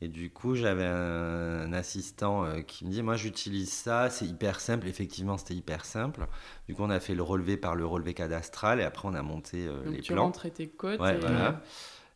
et 0.00 0.08
du 0.08 0.30
coup 0.30 0.56
j'avais 0.56 0.86
un, 0.86 1.72
assistant 1.72 2.46
qui 2.66 2.84
me 2.84 2.90
dit, 2.90 3.02
moi 3.02 3.16
j'utilise 3.16 3.72
ça, 3.72 4.10
c'est 4.10 4.24
hyper 4.24 4.60
simple, 4.60 4.88
effectivement 4.88 5.36
c'était 5.36 5.54
hyper 5.54 5.84
simple. 5.84 6.26
Du 6.68 6.74
coup 6.74 6.82
on 6.82 6.90
a 6.90 7.00
fait 7.00 7.14
le 7.14 7.22
relevé 7.22 7.56
par 7.56 7.76
le 7.76 7.86
relevé 7.86 8.14
cadastral, 8.14 8.80
et 8.80 8.84
après 8.84 9.06
on 9.08 9.14
a 9.14 9.22
monté 9.22 9.66
Donc 9.66 9.94
les 9.94 10.00
tu 10.00 10.12
plans. 10.12 10.24
rentres 10.24 10.50
tes 10.52 10.68
codes. 10.68 11.00
Ouais, 11.00 11.18
voilà. 11.18 11.60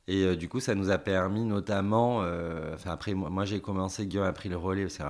Et 0.09 0.24
euh, 0.24 0.36
du 0.36 0.48
coup, 0.48 0.61
ça 0.61 0.74
nous 0.74 0.90
a 0.90 0.98
permis 0.98 1.44
notamment. 1.44 2.22
Euh, 2.22 2.74
enfin, 2.74 2.90
après, 2.90 3.14
moi, 3.14 3.44
j'ai 3.44 3.61
commencé, 3.61 4.07
Guillaume 4.07 4.26
a 4.26 4.32
pris 4.32 4.48
le 4.48 4.57
relais. 4.57 4.82
Parce 4.82 4.98
que, 4.98 5.05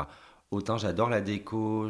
autant 0.51 0.77
j'adore 0.77 1.09
la 1.09 1.23
déco. 1.23 1.89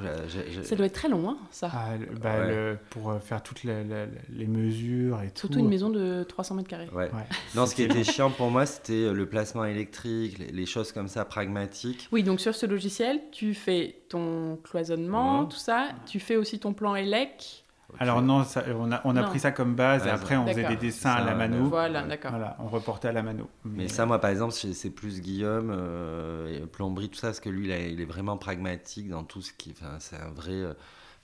Ça 0.62 0.76
doit 0.76 0.86
être 0.86 0.94
très 0.94 1.09
long, 1.09 1.28
hein, 1.28 1.36
ça. 1.50 1.68
Ah, 1.72 1.90
bah, 2.20 2.76
pour 2.90 3.11
euh, 3.11 3.18
faire 3.18 3.42
toutes 3.42 3.64
les, 3.64 4.46
mesures 4.46 5.20
et 5.20 5.30
tout. 5.30 5.40
Surtout 5.40 5.59
une 5.59 5.68
maison 5.68 5.90
de 5.90 6.22
300 6.22 6.55
mètres 6.55 6.68
carrés. 6.68 6.88
Ouais. 6.94 7.11
Non, 7.57 7.66
ce 7.66 7.74
qui 7.74 7.82
était 7.82 8.05
chiant 8.05 8.30
pour 8.36 8.50
moi, 8.50 8.66
c'était 8.66 9.12
le 9.12 9.26
placement 9.26 9.64
électrique, 9.64 10.38
les, 10.38 10.66
choses 10.66 10.92
comme 10.92 11.09
ça, 11.09 11.24
pragmatiques. 11.24 12.09
Oui, 12.12 12.22
donc 12.22 12.40
sur 12.40 12.55
ce 12.55 12.66
logiciel, 12.66 13.20
tu 13.32 13.53
fais 13.53 13.96
ton 14.09 14.59
cloisonnement, 14.62 15.44
tout 15.46 15.59
ça. 15.59 15.88
Tu 16.07 16.20
fais 16.20 16.36
aussi 16.36 16.61
ton 16.61 16.72
plan 16.72 16.94
élec. 16.94 17.61
Alors 17.99 18.22
non, 18.22 18.45
on 18.78 18.93
a, 18.93 19.01
on 19.05 19.16
a 19.16 19.22
pris 19.24 19.38
ça 19.38 19.53
comme 19.53 19.74
base 19.74 20.07
et 20.07 20.11
après 20.11 20.36
on 20.36 20.47
faisait 20.47 20.68
des 20.68 20.76
dessins 20.76 21.12
à 21.12 21.24
la 21.24 21.34
mano. 21.34 21.64
Voilà, 21.64 22.03
d'accord. 22.03 22.32
Voilà, 22.32 22.57
on 22.59 22.68
reportait 22.68 23.09
à 23.09 23.12
la 23.12 23.22
mano. 23.22 23.49
Mais, 23.64 23.88
ça, 23.88 24.07
moi 24.07 24.20
par 24.20 24.30
exemple, 24.30 24.53
c'est 24.53 24.90
plus 24.90 25.20
Guillaume, 25.20 25.72
euh, 25.74 26.66
plomberie, 26.66 27.09
tout 27.09 27.18
ça, 27.18 27.28
parce 27.28 27.40
que 27.40 27.49
lui, 27.49 27.70
il, 27.70 28.01
est 28.01 28.05
vraiment 28.05 28.36
pragmatique 28.36 29.09
dans 29.09 29.24
tout 29.24 29.43
ce 29.43 29.53
qui. 29.53 29.74
Enfin, 29.78 29.97
c'est 29.99 30.16
un 30.16 30.30
vrai. 30.30 30.53
Euh, 30.53 30.74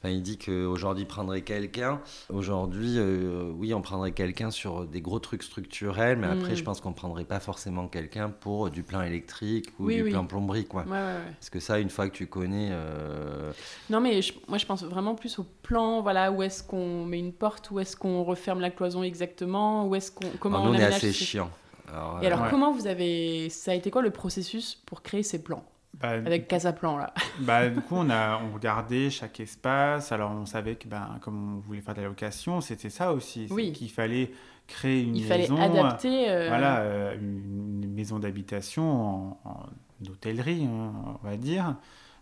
il 0.05 0.23
dit 0.23 0.39
qu'aujourd'hui, 0.39 1.03
il 1.03 1.07
prendrait 1.07 1.43
quelqu'un. 1.43 2.01
Aujourd'hui, 2.33 2.95
euh, 2.99 3.51
oui, 3.57 3.75
on 3.75 3.83
prendrait 3.83 4.13
quelqu'un 4.13 4.51
sur 4.51 4.87
des 4.87 5.01
gros 5.01 5.19
trucs 5.19 5.43
structurels, 5.43 6.19
mais 6.19 6.29
après, 6.29 6.53
mm. 6.53 6.57
je 6.57 6.63
pense 6.63 6.81
qu'on 6.81 6.91
ne 6.91 6.95
prendrait 6.95 7.25
pas 7.25 7.41
forcément 7.41 7.89
quelqu'un 7.89 8.29
pour 8.29 8.71
du 8.71 8.85
plan 8.85 9.03
électrique 9.03 9.71
ou 9.81 9.91
du 9.91 10.05
plan 10.05 10.25
plomberie. 10.25 10.67
Quoi. 10.67 10.85
Parce 10.85 11.51
que 11.51 11.59
ça, 11.59 11.81
une 11.81 11.91
fois 11.91 12.09
que 12.09 12.15
tu 12.15 12.27
connais. 12.27 12.69
Euh, 12.71 13.53
non, 13.91 14.01
mais 14.01 14.21
moi, 14.47 14.59
je 14.59 14.67
pense 14.67 14.85
vraiment 14.85 15.17
plus 15.17 15.39
au 15.41 15.47
plan. 15.63 16.01
Voilà, 16.01 16.31
où 16.31 16.43
est-ce 16.43 16.63
qu'on 16.63 17.05
met 17.05 17.19
une 17.19 17.33
porte, 17.33 17.71
où 17.73 17.81
est-ce 17.81 17.97
qu'on 17.97 18.23
referme 18.23 18.61
la 18.61 18.71
cloison 18.71 19.03
exactement, 19.03 19.87
où 19.87 19.97
est-ce 19.97 20.13
qu'on. 20.13 20.29
Comment 20.39 20.63
on, 20.63 20.75
est 20.75 20.85
assez 20.85 21.13
chiant. 21.13 21.51
Et 22.23 22.27
alors, 22.27 22.45
euh, 22.45 22.51
comment 22.51 22.73
vous 22.73 22.87
avez. 22.87 23.49
Ça 23.51 23.73
a 23.73 23.75
été 23.75 23.91
quoi 23.91 24.03
le 24.03 24.11
processus 24.11 24.77
pour 24.87 25.03
créer 25.03 25.23
ces 25.23 25.43
plans? 25.43 25.65
Bah, 25.95 26.11
Avec 26.11 26.49
Casaplan, 26.49 26.97
là. 26.97 27.13
Bah, 27.41 27.69
du 27.69 27.81
coup, 27.81 27.97
on 27.97 28.11
a 28.11 28.41
on 28.43 28.55
regardait 28.55 29.11
chaque 29.11 29.41
espace. 29.41 30.13
Alors, 30.13 30.31
on 30.31 30.47
savait 30.47 30.77
que, 30.77 30.89
ben, 30.89 31.19
comme 31.21 31.57
on 31.57 31.61
voulait 31.61 31.81
faire 31.81 31.95
de 31.95 32.01
la 32.01 32.09
location, 32.09 32.61
c'était 32.61 32.91
ça 32.91 33.13
aussi. 33.13 33.47
Oui. 33.51 33.73
Qu'il 33.73 33.91
fallait 33.91 34.31
créer 34.67 35.03
une 35.03 35.17
Il 35.17 35.29
maison. 35.29 35.57
fallait 35.57 35.79
adapter. 35.79 36.31
Euh, 36.31 36.49
voilà, 36.49 36.81
euh, 36.81 37.15
une, 37.19 37.93
maison 37.93 38.19
d'habitation 38.19 38.85
en, 38.85 39.41
en, 39.45 40.11
hôtellerie, 40.11 40.65
hein, 40.65 40.93
on 41.23 41.27
va 41.27 41.37
dire. 41.37 41.75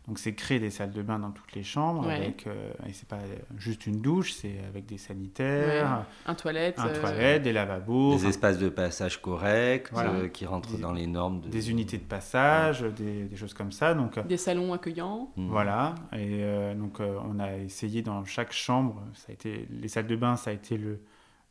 Donc 0.07 0.21
c'est 0.21 0.35
créer 0.35 0.61
des 0.61 0.71
salles 0.71 0.93
de 0.93 1.03
bain 1.03 1.19
dans 1.19 1.33
toutes 1.33 1.53
les 1.55 1.65
chambres 1.65 2.09
avec 2.09 2.47
euh, 2.47 2.71
et 2.89 2.93
c'est 2.93 3.09
pas 3.09 3.19
juste 3.59 3.87
une 3.89 4.01
douche, 4.01 4.35
c'est 4.35 4.61
avec 4.69 4.87
des 4.87 4.99
sanitaires, 4.99 6.07
un 6.27 6.35
toilette, 6.37 6.79
un 6.79 6.87
euh, 6.87 7.01
toilette, 7.01 7.43
des 7.43 7.53
lavabos, 7.53 8.15
des 8.15 8.27
espaces 8.27 8.59
de 8.59 8.69
passage 8.69 9.21
corrects 9.21 9.91
euh, 9.97 10.29
qui 10.29 10.47
rentrent 10.47 10.79
dans 10.79 10.93
les 10.93 11.09
normes, 11.09 11.41
des 11.41 11.71
unités 11.71 11.99
de 11.99 12.05
passage, 12.05 12.83
des, 12.83 13.35
choses 13.35 13.53
comme 13.53 13.73
ça. 13.73 13.95
Donc 13.95 14.25
des 14.29 14.37
salons 14.37 14.73
accueillants. 14.73 15.33
Mmh. 15.37 15.49
Voilà 15.49 15.97
et 16.13 16.45
donc 16.77 17.01
on 17.01 17.41
a 17.41 17.57
essayé 17.57 18.03
dans 18.03 18.25
chaque 18.25 18.53
chambre, 18.53 19.03
ça 19.15 19.27
a 19.31 19.33
été 19.33 19.67
les 19.71 19.89
salles 19.89 20.07
de 20.07 20.17
bain, 20.17 20.37
ça 20.37 20.51
a 20.51 20.53
été 20.53 20.79
le 20.79 21.01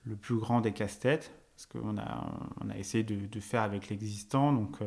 le 0.08 0.16
plus 0.16 0.38
grand 0.38 0.62
des 0.62 0.72
casse-têtes 0.72 1.32
parce 1.56 1.66
qu'on 1.66 1.98
a 1.98 2.26
on 2.64 2.70
a 2.70 2.78
essayé 2.78 3.04
de, 3.04 3.26
de 3.26 3.40
faire 3.40 3.64
avec 3.64 3.90
l'existant 3.90 4.54
donc 4.54 4.78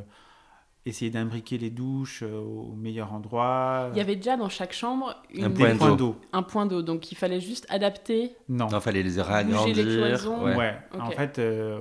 essayer 0.87 1.11
d'imbriquer 1.11 1.59
les 1.59 1.71
douches 1.71 2.23
euh, 2.23 2.39
au 2.39 2.75
meilleur 2.75 3.13
endroit. 3.13 3.91
Il 3.93 3.99
y 3.99 4.01
avait 4.01 4.17
déjà 4.17 4.37
dans 4.37 4.49
chaque 4.49 4.73
chambre 4.73 5.15
un 5.41 5.51
point 5.51 5.97
d'eau. 5.97 6.17
Un 6.33 6.43
point 6.43 6.67
d'eau, 6.67 6.83
donc 6.83 7.13
il 7.13 7.15
fallait 7.15 7.41
juste 7.41 7.67
adapter. 7.69 8.33
Non. 8.49 8.69
Il 8.71 8.81
fallait 8.81 9.03
les 9.03 9.19
les 9.73 9.85
cloisons. 9.85 10.45
Ouais. 10.45 10.79
En 10.99 11.11
fait, 11.11 11.39
euh, 11.39 11.81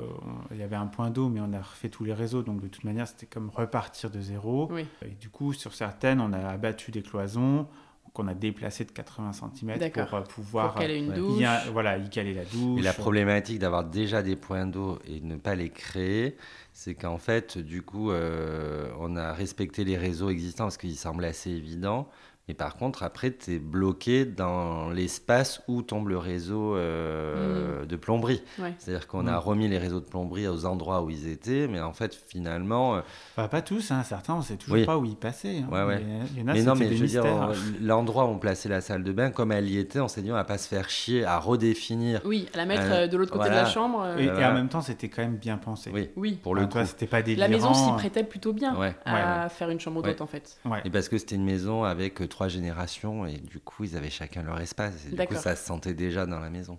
il 0.52 0.58
y 0.58 0.64
avait 0.64 0.76
un 0.76 0.88
point 0.88 1.10
d'eau, 1.10 1.30
mais 1.30 1.40
on 1.40 1.54
a 1.54 1.62
refait 1.62 1.90
tous 1.90 2.04
les 2.04 2.14
réseaux, 2.14 2.42
donc 2.42 2.62
de 2.62 2.68
toute 2.68 2.84
manière, 2.84 3.08
c'était 3.08 3.26
comme 3.26 3.50
repartir 3.50 4.10
de 4.10 4.20
zéro. 4.20 4.70
Et 5.02 5.10
du 5.20 5.30
coup, 5.30 5.54
sur 5.54 5.74
certaines, 5.74 6.20
on 6.20 6.34
a 6.34 6.40
abattu 6.40 6.92
des 6.92 7.02
cloisons, 7.02 7.68
qu'on 8.14 8.28
a 8.28 8.34
déplacé 8.34 8.86
de 8.86 8.92
80 8.92 9.32
cm 9.34 9.92
pour 9.92 10.14
euh, 10.14 10.22
pouvoir 10.22 10.74
Pour 10.74 10.82
caler 10.82 10.98
une 11.00 11.10
ouais. 11.10 11.16
douche. 11.18 11.40
y, 11.40 11.46
a- 11.46 11.64
voilà, 11.72 11.98
y 11.98 12.10
caler 12.10 12.34
la 12.34 12.44
douche. 12.44 12.80
Et 12.80 12.84
la 12.84 12.94
problématique 12.94 13.60
d'avoir 13.60 13.84
déjà 13.84 14.22
des 14.24 14.36
points 14.36 14.66
d'eau 14.66 15.00
et 15.08 15.20
de 15.20 15.26
ne 15.26 15.36
pas 15.36 15.56
les 15.56 15.70
créer, 15.70 16.38
c'est 16.74 16.96
qu'en 16.96 17.18
fait, 17.18 17.58
du 17.58 17.82
coup, 17.82 18.12
euh, 18.12 18.90
on 19.00 19.16
a 19.16 19.34
respecté 19.34 19.84
les 19.84 19.98
réseaux 19.98 20.30
existants 20.30 20.66
parce 20.66 20.78
qu'ils 20.78 20.96
semblaient 20.98 21.28
assez 21.30 21.52
évidents. 21.52 22.08
Mais 22.48 22.54
par 22.54 22.78
contre, 22.78 23.04
après, 23.04 23.32
tu 23.36 23.56
es 23.56 23.60
bloqué 23.60 24.24
dans 24.24 24.90
l'espace 24.90 25.62
où 25.68 25.82
tombe 25.82 26.08
le 26.08 26.18
réseau 26.18 26.76
euh, 26.78 27.86
de 27.86 27.96
plomberie. 27.98 28.42
Ouais. 28.60 28.74
C'est-à-dire 28.78 29.06
qu'on 29.08 29.28
a 29.28 29.34
Mm. 29.34 29.40
remis 29.40 29.68
les 29.68 29.78
réseaux 29.78 30.00
de 30.00 30.06
plomberie 30.06 30.48
aux 30.48 30.66
endroits 30.66 31.02
où 31.02 31.10
ils 31.10 31.28
étaient, 31.28 31.68
mais 31.68 31.82
en 31.82 31.92
fait, 31.92 32.16
finalement, 32.30 32.96
euh, 33.36 33.48
pas 33.48 33.62
tous, 33.62 33.92
hein, 33.92 34.02
certains, 34.04 34.36
on 34.36 34.42
sait 34.42 34.56
toujours 34.56 34.76
Oui. 34.78 34.86
pas 34.86 34.98
où 34.98 35.04
ils 35.04 35.18
passaient. 35.18 35.58
hein. 35.58 35.68
Ouais, 35.72 35.84
ouais. 35.84 36.02
Il 36.36 36.40
y 36.40 36.44
en 36.44 36.48
a- 36.48 36.54
mais 36.54 36.64
non, 36.64 36.76
mais 36.76 36.86
je 36.96 37.02
veux 37.02 37.08
dire, 37.08 37.24
mystères. 37.24 37.50
on- 37.82 37.86
l'endroit 37.86 38.26
où 38.26 38.30
on 38.30 38.40
plaçait 38.40 38.70
la 38.70 38.80
salle 38.80 39.04
de 39.04 39.12
bain, 39.12 39.30
comme 39.30 39.52
elle 39.52 39.70
y 39.70 39.78
était, 39.78 40.00
on 40.00 40.08
s'est 40.08 40.22
dit, 40.22 40.32
on 40.32 40.36
va 40.36 40.46
pas 40.46 40.58
se 40.58 40.70
faire 40.70 40.90
chier 40.90 41.26
à 41.26 41.40
redéfinir. 41.40 42.22
Oui, 42.24 42.48
à 42.54 42.58
la 42.58 42.66
mettre 42.66 42.84
Euh, 42.84 43.04
euh, 43.04 43.08
de 43.08 43.18
l'autre 43.18 43.32
côté 43.34 43.46
voilà. 43.46 43.62
de 43.62 43.66
la 43.68 43.72
chambre. 43.72 44.04
euh, 44.06 44.18
Et, 44.18 44.24
et 44.24 44.30
voilà. 44.30 44.52
en 44.52 44.54
même 44.54 44.70
temps, 44.70 44.82
c'était 44.82 45.10
quand 45.10 45.22
même 45.22 45.36
bien 45.36 45.58
pensé. 45.58 45.92
Oui, 45.94 46.10
Oui. 46.16 46.40
pour 46.42 46.56
le 46.56 46.62
Enfin, 46.62 46.68
coup. 46.68 46.74
toi, 46.74 46.86
c'était 46.86 47.08
pas 47.08 47.22
délirant. 47.22 47.42
La 47.46 47.54
maison 47.54 47.74
s'y 47.74 47.92
prêtait 47.94 48.24
plutôt 48.24 48.54
bien 48.54 48.74
Ouais. 48.78 48.96
à 49.06 49.50
faire 49.50 49.70
une 49.70 49.82
chambre 49.82 50.02
Ouais. 50.02 50.10
d'hôte 50.12 50.22
en 50.22 50.28
fait. 50.28 50.58
Ouais. 50.64 50.80
Et 50.86 50.90
parce 50.90 51.10
que 51.10 51.18
c'était 51.18 51.36
une 51.36 51.44
maison 51.46 51.84
avec 51.84 52.22
euh, 52.22 52.28
trois 52.38 52.50
générations 52.50 53.26
et 53.26 53.40
du 53.40 53.60
coup 53.60 53.84
ils 53.84 53.98
avaient 53.98 54.12
chacun 54.12 54.44
leur 54.44 54.60
espace 54.60 55.08
et 55.08 55.16
du 55.16 55.26
coup 55.26 55.34
ça 55.34 55.56
se 55.56 55.66
sentait 55.66 55.96
déjà 55.96 56.28
dans 56.28 56.40
la 56.40 56.52
maison. 56.52 56.78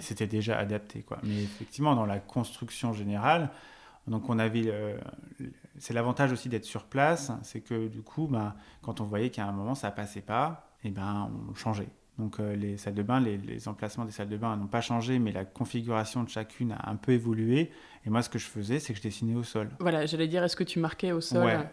C'était 0.00 0.26
déjà 0.26 0.58
adapté. 0.58 1.02
Quoi. 1.02 1.18
Mais 1.22 1.44
effectivement, 1.44 1.94
dans 1.94 2.06
la 2.06 2.18
construction 2.18 2.92
générale, 2.92 3.50
donc 4.08 4.28
on 4.28 4.40
avait, 4.40 4.64
euh, 4.66 4.98
c'est 5.78 5.94
l'avantage 5.94 6.32
aussi 6.32 6.48
d'être 6.48 6.64
sur 6.64 6.86
place, 6.86 7.30
c'est 7.44 7.60
que 7.60 7.86
du 7.86 8.02
coup, 8.02 8.26
ben, 8.26 8.56
quand 8.82 9.00
on 9.00 9.04
voyait 9.04 9.30
qu'à 9.30 9.46
un 9.46 9.52
moment 9.52 9.76
ça 9.76 9.92
passait 9.92 10.22
pas, 10.22 10.74
et 10.82 10.90
ben 10.90 11.30
on 11.48 11.54
changeait. 11.54 11.88
Donc 12.18 12.40
euh, 12.40 12.56
les 12.56 12.76
salles 12.76 12.94
de 12.94 13.04
bain, 13.04 13.20
les, 13.20 13.38
les 13.38 13.68
emplacements 13.68 14.04
des 14.04 14.10
salles 14.10 14.28
de 14.28 14.36
bain 14.36 14.56
n'ont 14.56 14.66
pas 14.66 14.80
changé, 14.80 15.20
mais 15.20 15.30
la 15.30 15.44
configuration 15.44 16.24
de 16.24 16.28
chacune 16.28 16.72
a 16.72 16.90
un 16.90 16.96
peu 16.96 17.12
évolué. 17.12 17.70
Et 18.04 18.10
moi, 18.10 18.22
ce 18.22 18.28
que 18.28 18.40
je 18.40 18.46
faisais, 18.46 18.80
c'est 18.80 18.92
que 18.92 18.98
je 18.98 19.04
dessinais 19.04 19.36
au 19.36 19.44
sol. 19.44 19.70
Voilà, 19.78 20.06
j'allais 20.06 20.26
dire, 20.26 20.42
est-ce 20.42 20.56
que 20.56 20.64
tu 20.64 20.80
marquais 20.80 21.12
au 21.12 21.20
sol? 21.20 21.46
Ouais. 21.46 21.70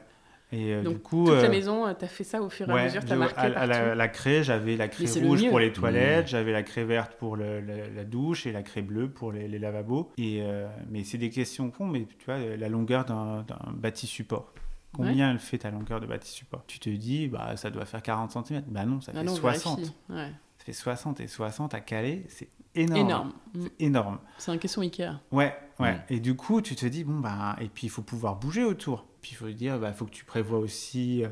Et 0.54 0.74
euh, 0.74 0.82
Donc 0.82 0.94
du 0.96 1.00
coup, 1.02 1.26
toute 1.26 1.36
la 1.36 1.44
euh, 1.44 1.50
maison, 1.50 1.94
tu 1.94 2.06
as 2.06 2.08
fait 2.08 2.24
ça 2.24 2.42
au 2.42 2.50
fur 2.50 2.70
et 2.70 2.72
à 2.80 2.84
mesure, 2.86 3.04
tu 3.04 3.12
as 3.12 3.16
marqué 3.18 3.38
à, 3.38 3.66
la, 3.66 3.96
la 3.96 4.08
craie, 4.08 4.44
j'avais 4.44 4.78
la 4.78 4.88
craie 4.88 5.04
le 5.20 5.28
rouge 5.28 5.50
pour 5.50 5.60
les 5.60 5.74
toilettes, 5.74 6.26
Mmh. 6.26 6.30
j'avais 6.30 6.52
la 6.54 6.64
craie 6.64 6.86
verte 6.86 7.16
pour 7.16 7.36
le- 7.36 7.60
la, 7.60 7.90
la 7.90 8.04
douche 8.06 8.48
et 8.48 8.54
la 8.54 8.64
craie 8.64 8.82
bleue 8.82 9.10
pour 9.10 9.34
les, 9.34 9.48
les 9.50 9.60
lavabos. 9.60 10.10
Et, 10.18 10.40
euh, 10.42 10.68
mais 10.90 11.04
c'est 11.04 11.18
des 11.18 11.30
questions 11.32 11.70
cons, 11.70 11.88
mais 11.88 12.06
tu 12.18 12.26
vois, 12.26 12.38
la 12.40 12.70
longueur 12.70 13.04
d'un 13.04 13.44
d'un 13.44 13.60
bâti 13.74 14.08
support. 14.08 14.54
Combien 14.94 15.32
elle 15.32 15.40
fait 15.40 15.58
ta 15.60 15.70
longueur 15.70 16.00
de 16.00 16.08
bâti 16.08 16.32
support? 16.32 16.64
Tu 16.66 16.80
te 16.80 16.90
dis, 16.90 17.28
bah, 17.28 17.56
ça 17.58 17.70
doit 17.70 17.86
faire 17.86 18.02
40 18.02 18.32
cm. 18.48 18.64
Bah 18.70 18.86
non, 18.86 19.00
ça 19.02 19.12
Ah 19.16 19.20
fait 19.20 19.26
non, 19.26 19.36
60. 19.36 19.78
vérifie. 19.80 19.94
Ouais. 20.10 20.32
Fait 20.68 20.74
60 20.74 21.22
et 21.22 21.28
60 21.28 21.74
à 21.74 21.80
caler, 21.80 22.26
c'est 22.28 22.50
énorme. 22.76 23.00
Énorme. 23.08 23.34
Mm. 23.54 23.62
C'est 23.64 23.86
énorme. 23.86 24.20
C'est 24.38 24.52
un 24.52 24.58
caisson 24.58 24.82
Ikea. 24.82 25.12
Ouais, 25.32 25.56
ouais. 25.80 25.94
Mm. 25.94 26.00
Et 26.10 26.20
du 26.20 26.36
coup, 26.36 26.62
tu 26.62 26.76
te 26.76 26.86
dis, 26.86 27.06
bon, 27.06 27.22
bah, 27.22 27.56
et 27.62 27.70
puis 27.70 27.88
il 27.88 27.90
faut 27.90 28.02
pouvoir 28.02 28.36
bouger 28.36 28.66
autour. 28.66 29.06
Puis 29.22 29.32
il 29.32 29.36
faut 29.36 29.48
dire, 29.50 29.80
bah, 29.80 29.94
faut 29.94 30.04
que 30.04 30.12
tu 30.12 30.26
prévois 30.26 30.60
aussi 30.60 31.24
euh, 31.24 31.30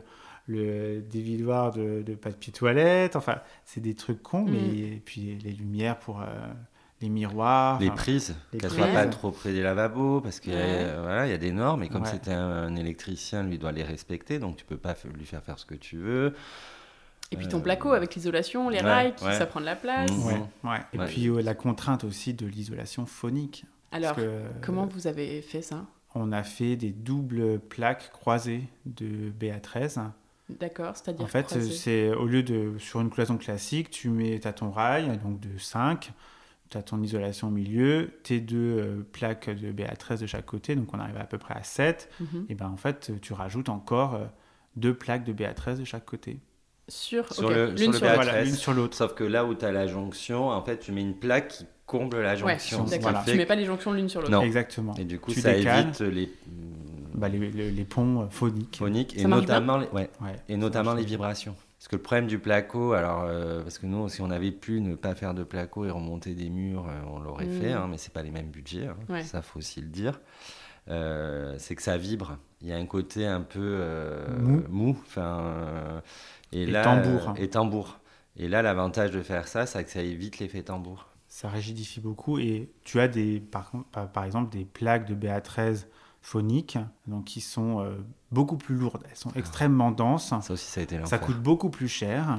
le 0.47 1.01
dévidoir 1.01 1.73
de, 1.73 2.01
de 2.01 2.15
papier 2.15 2.53
toilette. 2.53 3.17
Enfin, 3.17 3.41
c'est 3.65 3.81
des 3.81 3.93
trucs 3.93 4.23
cons, 4.23 4.45
Mm. 4.45 4.51
mais 4.51 4.77
et 4.79 5.01
puis 5.03 5.37
les, 5.43 5.51
lumières 5.51 5.99
pour 5.99 6.21
euh, 6.21 6.25
les 7.01 7.09
miroirs. 7.09 7.77
les 7.81 7.91
prises, 7.91 8.35
les 8.53 8.59
qu'elles 8.59 8.69
prises. 8.69 8.83
soient 8.85 8.93
pas 8.93 9.05
trop 9.07 9.31
près 9.31 9.51
des 9.51 9.61
lavabos 9.61 10.21
parce 10.21 10.39
que 10.39 10.49
Ouais. 10.49 10.55
euh, 10.57 11.01
voilà 11.01 11.27
il 11.27 11.29
y 11.31 11.33
a 11.33 11.37
des 11.37 11.51
normes 11.51 11.83
et 11.83 11.89
comme 11.89 12.03
Ouais. 12.03 12.09
c'était 12.09 12.31
un, 12.31 12.39
un 12.67 12.75
électricien 12.77 13.43
lui 13.43 13.57
doit 13.57 13.73
les 13.73 13.83
respecter 13.83 14.39
donc 14.39 14.55
tu 14.55 14.63
peux 14.63 14.77
pas 14.77 14.95
lui 15.13 15.25
faire 15.25 15.43
faire 15.43 15.59
ce 15.59 15.65
que 15.65 15.75
tu 15.75 15.97
veux. 15.97 16.33
Et 17.31 17.37
puis 17.37 17.47
Euh, 17.47 17.49
ton 17.49 17.59
placo 17.61 17.91
avec 17.91 18.15
l'isolation, 18.15 18.69
les 18.69 18.77
ouais, 18.77 18.83
rails, 18.83 19.15
qui- 19.15 19.25
ouais. 19.25 19.33
ça 19.37 19.45
prend 19.45 19.59
de 19.59 19.65
la 19.65 19.75
place. 19.75 20.11
Mm. 20.11 20.25
Ouais, 20.25 20.41
ouais. 20.63 20.79
Et 20.93 20.99
Ouais. 20.99 21.05
puis 21.07 21.27
euh, 21.27 21.41
la 21.41 21.55
contrainte 21.55 22.03
aussi 22.03 22.33
de 22.33 22.45
l'isolation 22.45 23.05
phonique. 23.05 23.65
Alors, 23.91 24.15
que, 24.15 24.41
comment 24.61 24.83
euh, 24.83 24.89
vous 24.91 25.07
avez 25.07 25.41
fait 25.41 25.61
ça? 25.61 25.85
On 26.13 26.31
a 26.31 26.43
fait 26.43 26.75
des 26.75 26.91
doubles 26.91 27.59
plaques 27.59 28.11
croisées 28.11 28.63
de 28.85 29.31
BA13. 29.31 29.99
D'accord, 30.49 30.95
c'est-à-dire 30.95 31.25
En 31.25 31.27
fait, 31.27 31.59
c'est 31.61 32.11
au 32.13 32.25
lieu 32.27 32.43
de 32.43 32.77
sur 32.77 33.01
une 33.01 33.09
cloison 33.09 33.37
classique, 33.37 33.89
tu 33.89 34.09
mets 34.09 34.45
as 34.45 34.53
ton 34.53 34.69
rail 34.69 35.17
donc 35.23 35.39
de 35.39 35.57
5, 35.57 36.11
tu 36.69 36.77
as 36.77 36.83
ton 36.83 37.01
isolation 37.01 37.47
au 37.47 37.51
milieu, 37.51 38.11
tes 38.23 38.39
deux 38.39 38.77
euh, 38.79 39.07
plaques 39.11 39.49
de 39.49 39.71
BA13 39.71 40.19
de 40.19 40.27
chaque 40.27 40.45
côté, 40.45 40.75
donc 40.75 40.93
on 40.93 40.99
arrive 40.99 41.17
à 41.17 41.23
peu 41.25 41.39
près 41.39 41.55
à 41.55 41.63
7 41.63 42.09
Mhm. 42.19 42.45
et 42.49 42.53
ben 42.55 42.67
en 42.69 42.77
fait, 42.77 43.11
tu 43.21 43.33
rajoutes 43.33 43.69
encore 43.69 44.13
euh, 44.13 44.25
deux 44.75 44.93
plaques 44.93 45.23
de 45.23 45.33
BA13 45.33 45.79
de 45.79 45.83
chaque 45.85 46.05
côté. 46.05 46.39
Sur, 46.87 47.23
l'une 47.39 47.77
sur 47.77 47.87
le 47.89 47.93
sur 47.93 48.01
BA13. 48.01 48.01
l'autre. 48.01 48.15
Voilà, 48.15 48.43
l'une 48.43 48.53
sur 48.55 48.73
l'autre. 48.73 48.95
Sauf 48.97 49.13
que 49.15 49.23
là 49.23 49.45
où 49.45 49.55
tu 49.55 49.65
as 49.65 49.71
la 49.71 49.87
jonction, 49.87 50.49
en 50.49 50.61
fait 50.63 50.77
tu 50.79 50.91
mets 50.91 51.01
une 51.01 51.15
plaque 51.15 51.47
qui 51.49 51.65
comble 51.85 52.21
la 52.21 52.31
Ouais, 52.33 52.37
jonction. 52.37 52.83
d'accord. 52.83 53.11
Voilà. 53.11 53.23
Tu 53.27 53.35
mets 53.37 53.45
pas 53.45 53.55
les 53.55 53.65
jonctions 53.65 53.91
l'une 53.91 54.09
sur 54.09 54.21
l'autre. 54.21 54.31
Non. 54.31 54.41
Exactement. 54.41 54.93
Et 54.95 55.03
du 55.05 55.19
coup 55.19 55.31
Tu 55.31 55.41
ça 55.41 55.53
décales. 55.53 55.85
évite 55.85 55.99
les 56.01 56.31
Bah, 57.15 57.29
les, 57.29 57.39
les- 57.51 57.71
les 57.71 57.85
ponts 57.85 58.23
euh, 58.23 58.25
phoniques. 58.29 58.75
phoniques 58.77 59.17
et 59.17 59.23
notamment 59.25 59.77
les, 59.77 59.87
ouais, 59.87 60.09
Ouais, 60.21 60.35
et 60.49 60.57
notamment 60.57 60.93
les 60.93 61.05
vibrations. 61.05 61.55
Parce 61.79 61.87
que 61.87 61.95
le 61.95 62.01
problème 62.01 62.27
du 62.27 62.39
placo, 62.39 62.93
alors 62.93 63.23
euh, 63.27 63.61
parce 63.61 63.77
que 63.77 63.85
nous, 63.85 64.09
si 64.09 64.21
on 64.21 64.31
avait 64.31 64.51
pu 64.51 64.81
ne 64.81 64.95
pas 64.95 65.13
faire 65.15 65.33
de 65.33 65.43
placo 65.43 65.85
et 65.85 65.91
remonter 65.91 66.33
des 66.33 66.49
murs, 66.49 66.85
euh, 66.89 66.93
on 67.13 67.19
l'aurait 67.19 67.45
Mm. 67.45 67.61
fait, 67.61 67.71
hein, 67.71 67.87
mais 67.89 67.97
c'est 67.97 68.11
pas 68.11 68.23
les 68.23 68.31
mêmes 68.31 68.47
budgets, 68.49 68.87
hein, 68.87 68.95
Ouais. 69.07 69.23
ça 69.23 69.41
faut 69.41 69.59
aussi 69.59 69.79
le 69.81 69.87
dire. 69.87 70.19
Euh, 70.89 71.55
c'est 71.57 71.75
que 71.75 71.81
ça 71.81 71.97
vibre. 71.97 72.37
Il 72.61 72.67
y 72.67 72.73
a 72.73 72.75
un 72.77 72.85
côté 72.85 73.25
un 73.25 73.41
peu 73.41 73.59
euh, 73.61 74.25
Mou. 74.69 74.97
Et, 76.55 76.63
Et 76.63 76.65
là, 76.67 76.83
tambour. 76.83 77.29
euh, 77.29 77.33
et 77.41 77.49
tambour. 77.49 77.99
Et 78.37 78.47
là, 78.47 78.61
l'avantage 78.61 79.11
de 79.11 79.21
faire 79.21 79.47
ça, 79.47 79.65
c'est 79.65 79.83
que 79.83 79.89
ça 79.89 80.01
évite 80.01 80.39
l'effet 80.39 80.63
tambour. 80.63 81.07
Ça 81.27 81.49
rigidifie 81.49 81.99
beaucoup 82.01 82.37
et 82.39 82.69
tu 82.83 82.99
as 82.99 83.07
des, 83.07 83.39
par, 83.41 83.71
exemple 84.25 84.51
des 84.51 84.63
plaques 84.65 85.05
de 85.07 85.15
BA13 85.15 85.85
phoniques 86.21 86.77
donc 87.07 87.25
qui 87.25 87.41
sont 87.41 87.81
euh, 87.81 87.95
beaucoup 88.31 88.57
plus 88.57 88.75
lourdes. 88.75 89.03
Elles 89.09 89.15
sont 89.17 89.31
extrêmement 89.35 89.91
denses. 89.91 90.33
Ça 90.41 90.53
aussi, 90.53 90.65
ça 90.65 90.79
a 90.81 90.83
été 90.83 90.97
Ça 91.05 91.17
coûte 91.17 91.37
beaucoup 91.41 91.69
plus 91.69 91.87
cher 91.87 92.37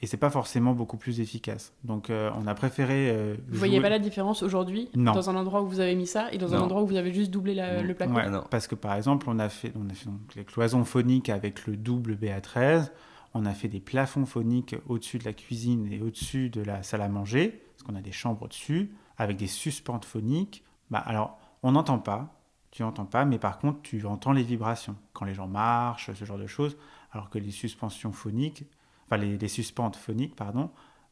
et 0.00 0.06
c'est 0.06 0.16
pas 0.16 0.30
forcément 0.30 0.72
beaucoup 0.74 0.96
plus 0.96 1.20
efficace. 1.20 1.72
Donc 1.84 2.10
euh, 2.10 2.30
on 2.40 2.46
a 2.46 2.54
préféré. 2.54 3.10
euh, 3.10 3.36
Vous 3.48 3.58
voyez 3.58 3.74
jouer- 3.76 3.82
pas 3.82 3.88
la 3.88 3.98
différence 3.98 4.42
aujourd'hui 4.42 4.90
dans 4.94 5.28
un 5.30 5.36
endroit 5.36 5.62
où 5.62 5.68
vous 5.68 5.80
avez 5.80 5.94
mis 5.94 6.06
ça 6.06 6.30
et 6.32 6.38
dans 6.38 6.54
un 6.54 6.60
endroit 6.60 6.82
où 6.82 6.86
vous 6.86 6.96
avez 6.96 7.12
juste 7.12 7.30
doublé 7.30 7.54
la- 7.54 7.82
le 7.82 7.94
placo 7.94 8.12
Ouais, 8.12 8.24
Ah 8.26 8.44
parce 8.50 8.66
que 8.66 8.74
par 8.74 8.94
exemple, 8.94 9.26
on 9.28 9.38
a 9.38 9.48
fait, 9.48 9.72
on 9.76 9.88
a 9.90 9.94
fait 9.94 10.06
donc 10.06 10.34
les 10.34 10.44
cloisons 10.44 10.84
phoniques 10.84 11.28
avec 11.30 11.66
le 11.66 11.76
double 11.76 12.14
BA13. 12.16 12.90
On 13.38 13.44
a 13.44 13.52
fait 13.52 13.68
des 13.68 13.80
plafonds 13.80 14.24
phoniques 14.24 14.74
au-dessus 14.88 15.18
de 15.18 15.24
la 15.24 15.34
cuisine 15.34 15.92
et 15.92 16.00
au-dessus 16.00 16.48
de 16.48 16.62
la 16.62 16.82
salle 16.82 17.02
à 17.02 17.08
manger, 17.08 17.48
parce 17.48 17.82
qu'on 17.82 17.94
a 17.94 18.00
des 18.00 18.12
chambres 18.12 18.42
au-dessus, 18.42 18.94
avec 19.18 19.36
des 19.36 19.46
suspentes 19.46 20.06
phoniques. 20.06 20.64
Bah, 20.90 21.00
alors, 21.00 21.38
on 21.62 21.72
n'entend 21.72 21.98
pas, 21.98 22.40
tu 22.70 22.82
n'entends 22.82 23.04
pas, 23.04 23.26
mais 23.26 23.38
par 23.38 23.58
contre, 23.58 23.82
tu 23.82 24.06
entends 24.06 24.32
les 24.32 24.42
vibrations 24.42 24.96
quand 25.12 25.26
les 25.26 25.34
gens 25.34 25.48
marchent, 25.48 26.10
ce 26.14 26.24
genre 26.24 26.38
de 26.38 26.46
choses. 26.46 26.78
Alors 27.12 27.28
que 27.28 27.38
les 27.38 27.50
suspensions 27.50 28.12
phoniques, 28.12 28.64
enfin 29.06 29.18
les, 29.18 29.36
les 29.36 29.48
suspentes 29.48 29.96
phoniques, 29.96 30.34
pardon, 30.34 30.70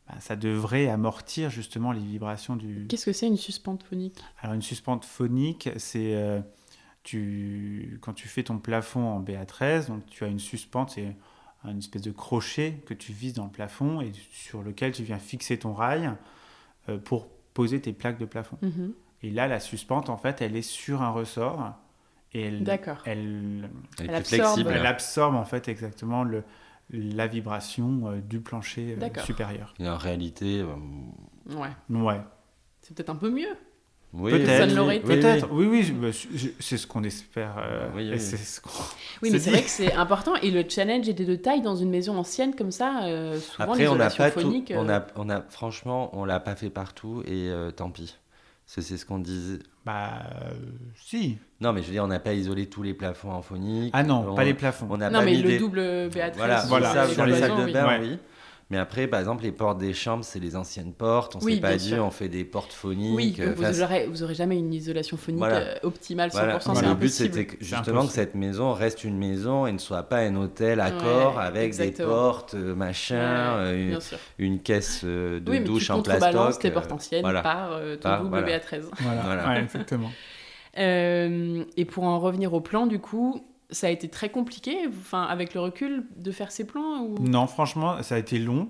bah, 0.09 0.14
ça 0.20 0.35
devrait 0.35 0.89
amortir 0.89 1.51
justement 1.51 1.93
les 1.93 2.01
vibrations 2.01 2.57
du, 2.57 2.87
Qu'est-ce 2.89 3.07
que 3.07 3.12
c'est 3.12 3.27
une 3.27 3.37
suspente 3.37 3.83
phonique? 3.83 4.18
Alors 4.41 4.55
une 4.55 4.62
suspente 4.62 5.05
phonique, 5.05 5.68
c'est 5.77 6.14
euh, 6.14 6.41
tu 7.03 7.99
quand 8.01 8.14
tu 8.14 8.29
fais 8.29 8.45
ton 8.45 8.59
plafond 8.59 9.07
en 9.07 9.22
BA13, 9.22 9.89
donc 9.89 10.07
tu 10.07 10.25
as 10.25 10.29
une 10.29 10.39
suspente, 10.39 10.91
c'est 10.91 11.16
une 11.65 11.79
espèce 11.79 12.03
de 12.03 12.11
crochet 12.11 12.83
que 12.87 12.95
tu 12.95 13.12
vises 13.12 13.35
dans 13.35 13.45
le 13.45 13.51
plafond 13.51 14.01
et 14.01 14.12
sur 14.31 14.62
lequel 14.62 14.93
tu 14.93 15.03
viens 15.03 15.19
fixer 15.19 15.59
ton 15.59 15.73
rail 15.73 16.11
euh, 16.89 16.99
pour 16.99 17.29
poser 17.55 17.81
tes 17.81 17.93
plaques 17.93 18.19
de 18.19 18.27
plafond. 18.27 18.59
Mhm. 18.62 18.93
Et 19.23 19.31
là, 19.31 19.49
la 19.49 19.61
suspente, 19.61 20.11
en 20.11 20.19
fait, 20.19 20.43
elle 20.43 20.55
est 20.57 20.62
sur 20.62 21.01
un 21.01 21.11
ressort 21.11 21.73
et 22.35 22.43
elle, 22.43 22.69
elle, 23.07 23.71
absorbe. 24.11 24.69
elle 24.69 24.87
absorbe 24.87 25.37
en 25.37 25.45
fait 25.45 25.69
exactement 25.69 26.25
le, 26.25 26.43
la 26.91 27.27
vibration 27.27 28.09
euh, 28.09 28.21
du 28.21 28.41
plancher 28.41 28.97
euh, 29.01 29.21
supérieur. 29.23 29.75
Et 29.79 29.89
en 29.89 29.97
réalité, 29.97 30.61
euh, 30.61 30.75
Ouais. 31.55 31.71
Ouais. 31.91 32.21
C'est 32.81 32.95
peut-être 32.95 33.11
un 33.11 33.17
peu 33.17 33.31
mieux. 33.31 33.57
Oui, 34.17 34.31
Peut-être. 34.33 34.75
Oui, 34.81 34.81
oui, 34.87 34.95
été. 34.97 35.07
Peut-être, 35.07 35.49
oui, 35.51 35.67
oui, 35.67 35.83
je- 36.35 36.49
c'est 36.61 36.77
ce 36.77 36.87
qu'on 36.87 37.03
espère. 37.05 37.57
euh, 37.59 37.89
Oui, 37.97 38.11
et 38.12 38.19
ce 38.19 38.37
mais 39.23 39.39
C'est 39.39 39.51
vrai 39.51 39.62
que 39.62 39.69
c'est 39.71 39.93
important. 39.95 40.35
Et 40.37 40.51
le 40.51 40.65
challenge 40.69 41.09
était 41.09 41.25
de 41.25 41.35
taille 41.37 41.62
dans 41.62 41.77
une 41.77 41.91
maison 41.91 42.17
ancienne 42.17 42.55
comme 42.55 42.71
ça. 42.71 43.05
euh, 43.05 43.39
souvent, 43.41 43.65
Après, 43.73 43.87
on 43.89 43.97
n'a 43.97 44.11
pas 44.11 44.31
tout. 44.31 44.41
phonique. 44.41 44.73
On 44.77 44.89
euh, 44.89 44.99
a, 44.99 45.07
on 45.17 45.29
a, 45.31 45.41
franchement, 45.51 46.11
on 46.12 46.25
l'a 46.25 46.41
pas 46.41 46.55
fait 46.55 46.71
partout 46.71 47.23
et 47.27 47.49
euh, 47.51 47.71
tant 47.71 47.91
pis. 47.91 48.17
C'est 48.67 48.81
ce 48.83 49.05
qu'on 49.05 49.19
disait. 49.19 49.59
Bah, 49.85 50.11
euh, 50.43 50.53
si. 50.97 51.37
Non, 51.61 51.73
mais 51.75 51.83
je 51.83 51.87
veux 51.89 51.93
dire, 51.93 52.03
on 52.05 52.07
n'a 52.09 52.19
pas 52.19 52.33
isolé 52.33 52.65
tous 52.67 52.83
les 52.83 52.95
plafonds 52.95 53.31
en 53.33 53.43
phonique. 53.43 53.91
Ah 53.95 54.03
non, 54.03 54.25
On- 54.31 54.35
pas 54.35 54.45
les 54.45 54.55
plafonds. 54.55 54.87
On 54.91 54.97
Non, 54.97 55.11
pas 55.11 55.23
mais 55.23 55.33
mis 55.33 55.43
le 55.43 55.49
des- 55.51 55.59
double 55.59 56.09
Béatrice. 56.09 56.39
Voilà, 56.39 56.65
Voilà, 56.67 56.93
ça, 56.95 57.09
sur 57.09 57.27
les 57.27 57.33
les 57.33 57.39
salles 57.41 57.57
de 57.59 57.65
oui. 57.65 57.73
bain, 57.73 57.87
Ouais. 57.87 57.99
oui. 58.01 58.19
Mais 58.71 58.79
après, 58.79 59.07
par 59.07 59.21
exemple, 59.21 59.43
les 59.43 59.53
portes 59.53 59.79
des 59.79 59.93
chambres, 59.93 60.25
c'est 60.25 60.39
les 60.39 60.57
anciennes 60.57 60.95
portes. 60.95 61.37
On 61.37 61.45
ne 61.45 61.51
s'est 61.51 61.61
pas 61.61 61.77
dit, 61.77 61.95
on 61.95 62.11
fait 62.11 62.29
des 62.29 62.45
portes 62.45 62.73
phoniques. 62.73 63.15
Oui, 63.15 63.37
vous, 63.57 63.62
n'aurez 63.62 64.07
vous 64.07 64.23
aurez 64.23 64.35
jamais 64.35 64.59
une 64.59 64.73
isolation 64.73 65.17
phonique 65.17 65.45
euh, 65.45 65.75
optimale 65.83 66.31
100%. 66.31 66.89
Le 66.89 66.95
but, 66.95 67.11
c'était 67.11 67.47
justement 67.61 68.07
que 68.07 68.12
cette 68.12 68.35
maison 68.35 68.73
reste 68.73 69.05
une 69.05 69.19
maison 69.19 69.67
et 69.67 69.73
ne 69.73 69.79
soit 69.79 70.05
pas 70.05 70.19
un 70.19 70.35
hôtel 70.37 70.81
à 70.81 70.91
corps 70.91 71.39
avec 71.39 71.77
des 71.77 71.91
portes, 71.91 72.55
euh, 72.55 72.75
machin, 72.75 73.57
euh, 73.59 74.01
une, 74.39 74.61
caisse 74.61 75.05
de 75.05 75.59
douche 75.59 75.91
en 75.91 76.03
plastoc. 76.03 76.59
tes 76.59 76.71
portes 76.71 76.93
anciennes 76.93 77.23
par 77.23 77.79
ton 78.01 78.23
double 78.23 78.45
BA13. 78.45 78.85
Voilà, 79.25 79.61
exactement. 79.61 80.11
et 80.77 81.85
pour 81.85 82.05
en 82.05 82.19
revenir 82.19 82.55
au 82.55 82.61
plan, 82.61 82.87
du 82.87 82.99
coup, 82.99 83.45
ça 83.71 83.87
a 83.89 83.91
été 83.91 84.09
très 84.09 84.31
compliqué, 84.31 84.77
enfin, 84.89 85.23
avec 85.23 85.55
le 85.55 85.61
recul, 85.61 86.07
de 86.17 86.31
faire 86.31 86.53
ces 86.53 86.67
plans 86.67 87.03
ou... 87.03 87.19
Non, 87.21 87.47
franchement, 87.47 88.03
ça 88.03 88.17
a 88.17 88.19
été 88.19 88.39
long 88.39 88.69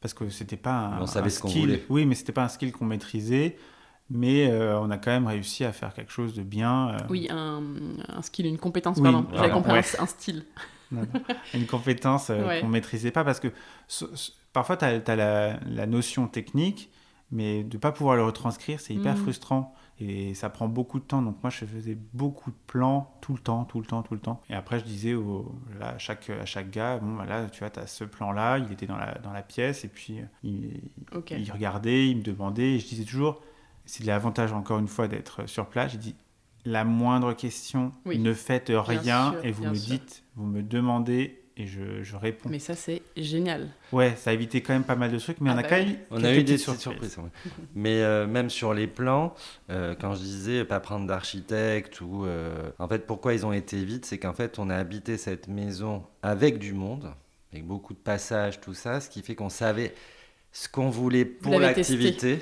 parce 0.00 0.14
que 0.14 0.28
c'était 0.28 0.56
pas 0.56 0.72
un, 0.72 1.02
on 1.02 1.06
savait 1.06 1.30
ce 1.30 1.38
skill. 1.38 1.80
Oui, 1.88 2.06
mais 2.06 2.14
c'était 2.14 2.32
pas 2.32 2.44
un 2.44 2.48
skill 2.48 2.72
qu'on 2.72 2.84
maîtrisait. 2.84 3.56
Mais 4.08 4.48
euh, 4.48 4.78
on 4.78 4.90
a 4.90 4.98
quand 4.98 5.10
même 5.10 5.26
réussi 5.26 5.64
à 5.64 5.72
faire 5.72 5.92
quelque 5.92 6.12
chose 6.12 6.34
de 6.34 6.42
bien. 6.42 6.90
Euh. 6.90 6.98
Oui, 7.10 7.26
un, 7.28 7.60
un, 8.08 8.22
skill, 8.22 8.46
une 8.46 8.58
compétence, 8.58 9.00
pardon. 9.00 9.26
J'avais 9.34 9.50
compris 9.50 9.78
un, 9.98 10.06
style. 10.06 10.44
Une 11.54 11.66
compétence 11.66 12.28
euh, 12.30 12.60
qu'on 12.60 12.68
maîtrisait 12.68 13.10
pas 13.10 13.24
parce 13.24 13.40
que 13.40 13.48
parfois 14.52 14.76
tu 14.76 14.84
as, 14.84 15.16
la, 15.16 15.58
la, 15.58 15.86
notion 15.86 16.28
technique, 16.28 16.90
mais 17.32 17.64
de 17.64 17.76
pas 17.78 17.90
pouvoir 17.90 18.14
le 18.14 18.22
retranscrire, 18.22 18.78
c'est 18.78 18.94
hyper 18.94 19.14
mm. 19.14 19.22
frustrant. 19.22 19.74
Et 19.98 20.34
ça 20.34 20.50
prend 20.50 20.68
beaucoup 20.68 20.98
de 20.98 21.04
temps. 21.04 21.22
Donc 21.22 21.42
moi, 21.42 21.50
je 21.50 21.64
faisais 21.64 21.96
beaucoup 22.12 22.50
de 22.50 22.56
plans 22.66 23.16
tout 23.22 23.32
le 23.32 23.38
temps, 23.38 23.64
tout 23.64 23.80
le 23.80 23.86
temps, 23.86 24.02
tout 24.02 24.14
le 24.14 24.20
temps. 24.20 24.42
Et 24.50 24.54
après, 24.54 24.78
je 24.78 24.84
disais 24.84 25.14
au, 25.14 25.54
à, 25.80 25.96
chaque, 25.98 26.28
à 26.30 26.44
chaque 26.44 26.70
gars, 26.70 26.98
bon, 26.98 27.16
bah 27.16 27.46
tu 27.50 27.60
vois, 27.60 27.70
tu 27.70 27.80
as 27.80 27.86
ce 27.86 28.04
plan-là, 28.04 28.58
il 28.58 28.70
était 28.72 28.86
dans 28.86 28.98
la, 28.98 29.14
dans 29.18 29.32
la 29.32 29.42
pièce, 29.42 29.84
et 29.84 29.88
puis 29.88 30.18
il, 30.42 30.82
il 31.30 31.50
regardait, 31.52 32.08
il 32.10 32.18
me 32.18 32.22
demandait, 32.22 32.74
et 32.74 32.78
je 32.78 32.86
disais 32.86 33.04
toujours, 33.04 33.40
c'est 33.86 34.04
l'avantage 34.04 34.52
encore 34.52 34.78
une 34.78 34.88
fois 34.88 35.08
d'être 35.08 35.48
sur 35.48 35.66
place, 35.66 35.92
j'ai 35.92 35.98
dit, 35.98 36.14
la 36.66 36.84
moindre 36.84 37.32
question, 37.32 37.92
ne 38.04 38.32
faites 38.34 38.72
rien, 38.74 39.34
et 39.44 39.52
vous 39.52 39.64
me 39.64 39.74
dites, 39.74 40.24
vous 40.34 40.46
me 40.46 40.62
demandez, 40.62 41.42
et 41.58 41.66
je, 41.66 42.16
réponds. 42.16 42.50
Mais 42.50 42.58
ça, 42.58 42.74
c'est 42.74 43.00
génial. 43.16 43.68
Ouais, 43.90 44.14
ça 44.16 44.30
a 44.30 44.32
évité 44.34 44.60
quand 44.60 44.74
même 44.74 44.84
pas 44.84 44.94
mal 44.94 45.10
de 45.10 45.18
trucs, 45.18 45.40
mais 45.40 45.50
on 45.50 45.56
a 45.56 45.62
bah 45.62 45.68
quand 45.68 45.76
même 45.76 45.96
on 46.10 46.22
a 46.22 46.34
eu 46.34 46.42
des 46.44 46.58
surprises. 46.58 47.16
mais 47.74 48.02
euh, 48.02 48.26
même 48.26 48.50
sur 48.50 48.74
les 48.74 48.86
plans, 48.86 49.34
euh, 49.70 49.94
quand 49.98 50.14
je 50.14 50.20
disais 50.20 50.64
pas 50.66 50.80
prendre 50.80 51.06
d'architecte 51.06 52.02
ou 52.02 52.26
euh, 52.26 52.70
en 52.78 52.88
fait 52.88 53.06
pourquoi 53.06 53.32
ils 53.32 53.46
ont 53.46 53.54
été 53.54 53.82
vite, 53.84 54.04
c'est 54.04 54.18
qu'en 54.18 54.34
fait 54.34 54.58
on 54.58 54.68
a 54.68 54.76
habité 54.76 55.16
cette 55.16 55.48
maison 55.48 56.04
avec 56.22 56.58
du 56.58 56.74
monde, 56.74 57.10
avec 57.52 57.66
beaucoup 57.66 57.94
de 57.94 57.98
passages, 57.98 58.60
tout 58.60 58.74
ça, 58.74 59.00
ce 59.00 59.08
qui 59.08 59.22
fait 59.22 59.34
qu'on 59.34 59.48
savait 59.48 59.94
ce 60.52 60.68
qu'on 60.68 60.90
voulait 60.90 61.24
pour 61.24 61.58
l'activité. 61.58 62.38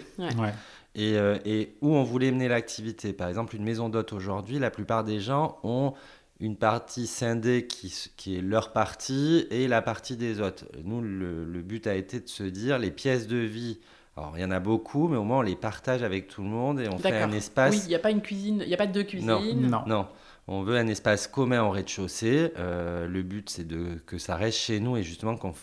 Et, 0.97 1.17
et, 1.45 1.75
où 1.81 1.93
on 1.97 2.05
voulait 2.05 2.31
mener 2.31 2.47
l'activité. 2.47 3.13
Par 3.13 3.29
exemple, 3.29 3.57
une 3.57 3.65
maison 3.65 3.89
d'hôte 3.89 4.13
aujourd'hui, 4.13 4.61
la 4.61 4.71
plupart 4.71 5.03
des 5.03 5.19
gens 5.19 5.59
ont 5.65 5.95
une 6.41 6.57
partie 6.57 7.07
scindée 7.07 7.67
qui, 7.67 7.95
qui, 8.17 8.37
est 8.37 8.43
leur 8.43 8.73
partie 8.73 9.47
et 9.51 9.69
la 9.69 9.83
partie 9.83 10.17
des 10.17 10.41
autres. 10.41 10.65
Nous, 10.85 11.01
le, 11.01 11.63
but 11.63 11.87
a 11.87 11.95
été 11.95 12.21
de 12.21 12.29
se 12.29 12.43
dire 12.43 12.79
les 12.79 12.91
pièces 12.91 13.27
de 13.27 13.37
vie. 13.37 13.79
Alors, 14.17 14.33
il 14.37 14.43
y 14.43 14.45
en 14.45 14.51
a 14.51 14.61
beaucoup, 14.61 15.09
mais 15.09 15.17
au 15.17 15.25
moins 15.25 15.39
on 15.39 15.43
les 15.43 15.57
partage 15.57 16.03
avec 16.03 16.29
tout 16.29 16.43
le 16.43 16.49
monde 16.49 16.81
et 16.81 16.89
on 16.89 16.99
fait 16.99 17.21
un 17.21 17.33
espace. 17.33 17.75
Oui, 17.75 17.81
il 17.85 17.89
n'y 17.89 17.95
a 17.95 18.01
pas 18.01 18.11
une 18.11 18.23
cuisine, 18.23 18.61
il 18.63 18.69
n'y 18.69 18.75
a 18.75 18.77
pas 18.77 18.87
deux 18.87 19.03
cuisines. 19.03 19.27
Non, 19.69 19.85
non, 19.87 20.07
On 20.47 20.63
veut 20.63 20.77
un 20.77 20.87
espace 20.87 21.27
commun 21.27 21.63
au 21.63 21.71
rez-de-chaussée. 21.71 22.53
Euh, 22.57 23.09
le 23.09 23.23
but, 23.23 23.51
c'est 23.51 23.67
de 23.67 24.01
que 24.07 24.19
ça 24.19 24.37
reste 24.37 24.59
chez 24.59 24.79
nous 24.79 24.97
et 24.97 25.03
justement 25.03 25.37
qu'on 25.37 25.55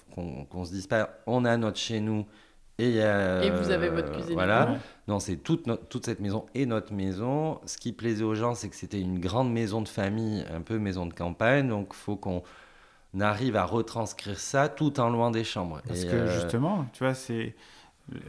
ne 0.54 0.66
se 0.66 0.72
dise 0.72 0.88
pas 0.88 1.18
on 1.28 1.46
a 1.46 1.56
notre 1.56 1.78
chez 1.78 2.02
nous 2.02 2.26
et, 2.82 3.50
vous 3.52 3.72
avez 3.72 3.90
votre 3.90 4.12
cuisine. 4.12 4.34
Voilà. 4.34 4.78
Non, 5.12 5.20
c'est 5.20 5.36
toute, 5.36 5.68
toute 5.90 6.06
cette 6.06 6.22
maison 6.22 6.46
et 6.56 6.66
notre 6.66 6.94
maison. 6.94 7.60
Ce 7.66 7.78
qui 7.78 7.92
plaisait 7.92 8.24
aux 8.24 8.34
gens, 8.34 8.56
c'est 8.56 8.70
que 8.70 8.78
c'était 8.78 9.02
une 9.02 9.20
grande 9.20 9.52
maison 9.52 9.82
de 9.82 9.90
famille, 9.90 10.46
un 10.50 10.62
peu 10.62 10.80
maison 10.80 11.06
de 11.06 11.14
campagne. 11.14 11.68
Donc, 11.68 11.90
il 11.92 11.98
faut 11.98 12.16
qu'on 12.16 12.44
arrive 13.20 13.58
à 13.58 13.66
retranscrire 13.66 14.40
ça 14.40 14.70
tout 14.70 15.02
en 15.02 15.10
loin 15.10 15.30
des 15.30 15.44
chambres. 15.44 15.82
Parce 15.86 16.06
que 16.06 16.16
euh, 16.16 16.42
justement, 16.42 16.86
tu 16.94 17.04
vois, 17.04 17.14
c'est 17.14 17.58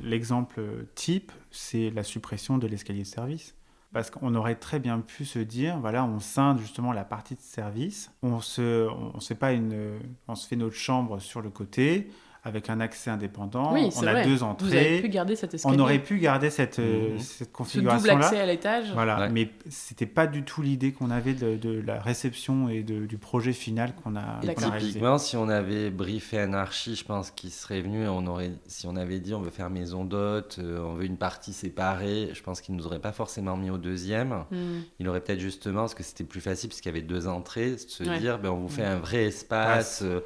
l'exemple 0.03 0.61
type, 0.97 1.31
c'est 1.53 1.91
la 1.91 2.03
suppression 2.03 2.59
de 2.59 2.67
l'escalier 2.67 3.03
de 3.03 3.07
service. 3.07 3.55
Parce 3.93 4.11
qu'on 4.11 4.35
aurait 4.35 4.57
très 4.57 4.81
bien 4.81 4.99
pu 4.99 5.25
se 5.25 5.39
dire, 5.39 5.79
voilà, 5.79 6.05
on 6.05 6.19
scinde 6.19 6.59
justement 6.59 6.93
la 6.93 7.05
partie 7.05 7.37
de 7.37 7.41
service, 7.43 8.11
on 8.25 8.41
se, 8.41 8.89
on, 8.89 9.13
on, 9.15 9.35
pas 9.37 9.53
une, 9.53 10.01
on 10.27 10.35
se 10.35 10.49
fait 10.49 10.57
notre 10.57 10.75
chambre 10.75 11.21
sur 11.21 11.43
le 11.43 11.51
côté, 11.51 12.11
avec 12.45 12.71
un 12.71 12.81
accès 12.81 13.11
indépendant. 13.11 13.73
on 13.73 14.07
a 14.07 14.25
deux 14.25 14.43
entrées. 14.43 14.67
Vous 14.67 14.75
avez 14.75 15.01
pu 15.01 15.09
garder 15.09 15.37
cette 15.37 15.57
On 15.65 15.79
aurait 15.79 16.01
pu 16.01 16.19
garder 16.19 16.51
cette, 16.51 16.81
euh, 16.81 17.13
mhm. 17.13 17.19
cette 17.21 17.53
configuration-là. 17.53 18.15
double 18.15 18.25
accès 18.25 18.41
à 18.41 18.47
l'étage. 18.47 18.93
Voilà, 18.95 19.29
mais 19.29 19.51
c'était 19.69 20.07
pas 20.07 20.27
du 20.27 20.43
tout 20.43 20.61
l'idée 20.61 20.93
qu'on 20.93 21.11
avait 21.11 21.35
de, 21.35 21.83
la 21.87 22.01
réception 22.01 22.69
et 22.69 22.83
du 22.83 23.19
projet 23.19 23.53
final 23.53 23.95
qu'on 24.03 24.17
a, 24.17 24.41
Typiquement, 24.43 25.19
si 25.19 25.37
on 25.37 25.49
avait 25.49 25.91
briefé 25.91 26.41
un 26.41 26.53
archi, 26.53 26.97
je 26.97 27.05
pense 27.05 27.31
qu'il 27.31 27.51
serait 27.51 27.81
venu, 27.81 28.09
on 28.09 28.27
aurait, 28.27 28.53
si 28.67 28.87
on 28.87 28.97
avait 28.97 29.21
dit 29.21 29.35
on 29.35 29.41
veut 29.41 29.51
faire 29.51 29.71
maison 29.71 30.05
d'hôte, 30.05 30.57
euh, 30.59 30.81
on 30.85 30.95
veut 30.95 31.05
une 31.05 31.17
partie 31.17 31.53
séparée, 31.53 32.31
je 32.33 32.43
pense 32.43 32.61
qu'il 32.61 32.75
nous 32.75 32.87
aurait 32.87 32.99
pas 32.99 33.13
forcément 33.13 33.57
mis 33.57 33.71
au 33.71 33.79
deuxième. 33.79 34.45
Hmm. 34.51 34.83
Il 34.99 35.09
aurait 35.09 35.21
peut-être 35.21 35.41
justement, 35.41 35.81
parce 35.81 35.95
que 35.95 36.03
c'était 36.03 36.25
plus 36.25 36.41
facile, 36.41 36.69
parce 36.69 36.81
qu'il 36.81 36.91
y 36.91 36.95
avait 36.95 37.07
deux 37.07 37.29
entrées, 37.29 37.73
de 37.73 37.77
se 37.77 38.03
dire 38.19 38.39
ben, 38.39 38.51
on 38.51 38.61
vous 38.61 38.69
fait 38.69 38.85
un 38.85 38.99
vrai 38.99 39.25
espace. 39.25 40.03
Euh, 40.03 40.21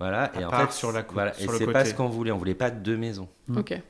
voilà, 0.00 0.32
et 0.40 0.44
en 0.46 0.50
fait, 0.50 0.72
sur 0.72 0.92
la 0.92 1.02
voilà, 1.02 1.38
et 1.38 1.46
c'est 1.46 1.70
pas 1.70 1.84
ce 1.84 1.92
qu'on 1.92 2.08
voulait, 2.08 2.32
on 2.32 2.38
voulait 2.38 2.54
pas 2.54 2.70
deux 2.70 2.96
maisons. 2.96 3.28
Mm. 3.48 3.58
Ok. 3.58 3.82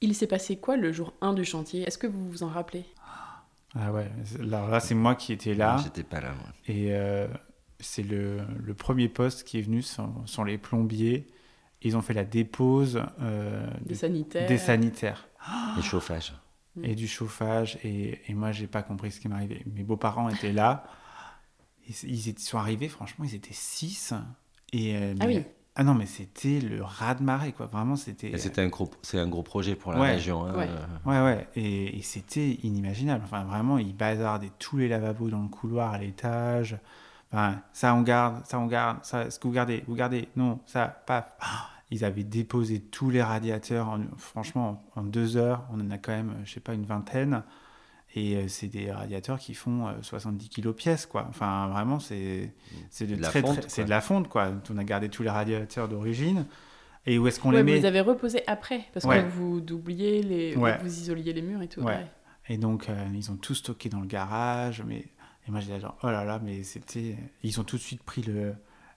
Il 0.00 0.14
s'est 0.14 0.28
passé 0.28 0.56
quoi 0.56 0.76
le 0.76 0.92
jour 0.92 1.14
1 1.20 1.32
du 1.34 1.44
chantier? 1.44 1.82
Est-ce 1.82 1.98
que 1.98 2.06
vous 2.06 2.30
vous 2.30 2.42
en 2.44 2.48
rappelez? 2.48 2.84
Ah 3.74 3.92
ouais, 3.92 4.08
là, 4.38 4.68
là 4.68 4.78
c'est 4.78 4.94
moi 4.94 5.16
qui 5.16 5.32
étais 5.32 5.54
là. 5.54 5.78
J'étais 5.82 6.04
pas 6.04 6.20
là, 6.20 6.32
moi. 6.32 6.46
Et 6.68 6.94
euh, 6.94 7.26
c'est 7.80 8.04
le, 8.04 8.42
le, 8.62 8.74
premier 8.74 9.08
poste 9.08 9.42
qui 9.42 9.58
est 9.58 9.62
venu, 9.62 9.82
sont, 9.82 10.24
sont, 10.26 10.44
les 10.44 10.58
plombiers. 10.58 11.26
Ils 11.82 11.96
ont 11.96 12.02
fait 12.02 12.14
la 12.14 12.24
dépose 12.24 13.02
euh, 13.20 13.66
des 13.84 13.96
sanitaires. 13.96 14.46
Des 14.46 14.58
sanitaires. 14.58 15.28
Et 15.78 15.82
chauffage. 15.82 16.34
Et 16.84 16.94
du 16.94 17.08
chauffage. 17.08 17.78
Et, 17.82 18.20
et 18.28 18.34
moi, 18.34 18.52
j'ai 18.52 18.68
pas 18.68 18.82
compris 18.82 19.10
ce 19.10 19.18
qui 19.18 19.26
m'arrivait. 19.26 19.62
Mes 19.66 19.82
beaux-parents 19.82 20.28
étaient 20.28 20.52
là. 20.52 20.84
Ils, 21.88 22.28
ils, 22.28 22.38
sont 22.38 22.58
arrivés, 22.58 22.88
franchement, 22.88 23.24
ils 23.24 23.34
étaient 23.34 23.52
six. 23.52 24.14
Et, 24.72 24.96
euh, 24.96 25.14
ah 25.20 25.26
oui. 25.26 25.44
Ah 25.74 25.84
non, 25.84 25.94
mais 25.94 26.04
c'était 26.04 26.60
le 26.60 26.82
raz 26.82 27.14
de 27.14 27.22
marée, 27.22 27.52
quoi. 27.52 27.66
Vraiment, 27.66 27.96
c'était. 27.96 28.36
C'était 28.36 28.60
un 28.60 28.68
gros, 28.68 28.90
c'est 29.00 29.18
un 29.18 29.26
gros 29.26 29.42
projet 29.42 29.74
pour 29.74 29.92
la 29.92 30.02
région. 30.02 30.44
Hein. 30.44 30.54
Ouais. 30.54 30.68
ouais, 31.06 31.22
ouais, 31.22 31.48
Et, 31.56 32.02
c'était 32.02 32.58
inimaginable. 32.62 33.22
Enfin, 33.24 33.44
vraiment, 33.44 33.78
ils 33.78 33.96
bazardaient 33.96 34.52
tous 34.58 34.76
les 34.76 34.88
lavabos 34.88 35.30
dans 35.30 35.42
le 35.42 35.48
couloir 35.48 35.94
à 35.94 35.98
l'étage. 35.98 36.76
Enfin, 37.32 37.62
ça 37.72 37.94
on 37.94 38.02
garde, 38.02 38.44
ça 38.44 38.58
on 38.58 38.66
garde, 38.66 38.98
ça, 39.04 39.30
ce 39.30 39.38
que 39.38 39.48
vous 39.48 39.54
gardez, 39.54 39.82
vous 39.86 39.94
gardez, 39.94 40.28
non, 40.36 40.60
ça, 40.66 40.88
paf. 41.06 41.34
Ils 41.90 42.04
avaient 42.04 42.24
déposé 42.24 42.80
tous 42.80 43.08
les 43.08 43.22
radiateurs. 43.22 43.98
franchement, 44.18 44.82
en 44.96 45.02
deux 45.02 45.38
heures, 45.38 45.64
on 45.72 45.80
en 45.80 45.90
a 45.90 45.98
quand 45.98 46.12
même, 46.12 46.34
je 46.44 46.52
sais 46.52 46.60
pas, 46.60 46.74
une 46.74 46.86
vingtaine. 46.86 47.42
Et 48.14 48.36
euh, 48.36 48.48
c'est 48.48 48.68
des 48.68 48.90
radiateurs 48.92 49.38
qui 49.38 49.54
font 49.54 49.88
70 50.02 50.46
euh, 50.46 50.62
kg 50.62 50.72
pièce, 50.74 51.06
quoi. 51.06 51.26
Enfin, 51.28 51.68
vraiment, 51.68 51.98
c'est 51.98 52.52
de, 53.00 53.06
de, 53.06 53.22
très, 53.22 53.42
c'est 53.68 53.84
de 53.84 53.90
la 53.90 54.00
fonte, 54.00 54.28
quoi. 54.28 54.52
On 54.70 54.78
a 54.78 54.84
gardé 54.84 55.08
tous 55.08 55.22
les 55.22 55.30
radiateurs 55.30 55.88
d'origine. 55.88 56.46
Et 57.06 57.18
où 57.18 57.26
est-ce 57.26 57.40
qu'on 57.40 57.50
les 57.50 57.62
met 57.62 57.72
Vous 57.72 57.82
les 57.82 57.86
avez 57.86 58.00
reposés 58.00 58.42
après, 58.46 58.84
parce 58.92 59.06
que 59.06 59.28
vous 59.28 59.60
doubliez 59.60 60.22
les, 60.22 60.54
vous 60.54 60.86
isoliez 60.86 61.32
les 61.32 61.42
murs 61.42 61.62
et 61.62 61.68
tout. 61.68 61.82
Et 62.48 62.58
donc, 62.58 62.88
euh, 62.88 63.06
ils 63.14 63.30
ont 63.30 63.36
tout 63.36 63.54
stocké 63.54 63.88
dans 63.88 64.00
le 64.00 64.06
garage. 64.06 64.82
Mais... 64.86 65.06
Et 65.46 65.50
moi, 65.50 65.60
j'ai 65.60 65.80
genre, 65.80 65.96
oh 66.02 66.08
là 66.08 66.24
là, 66.24 66.40
mais 66.42 66.62
c'était... 66.64 67.16
Ils 67.42 67.60
ont 67.60 67.64
tout 67.64 67.76
de 67.76 67.82
suite 67.82 68.02
pris 68.02 68.22
le, 68.22 68.54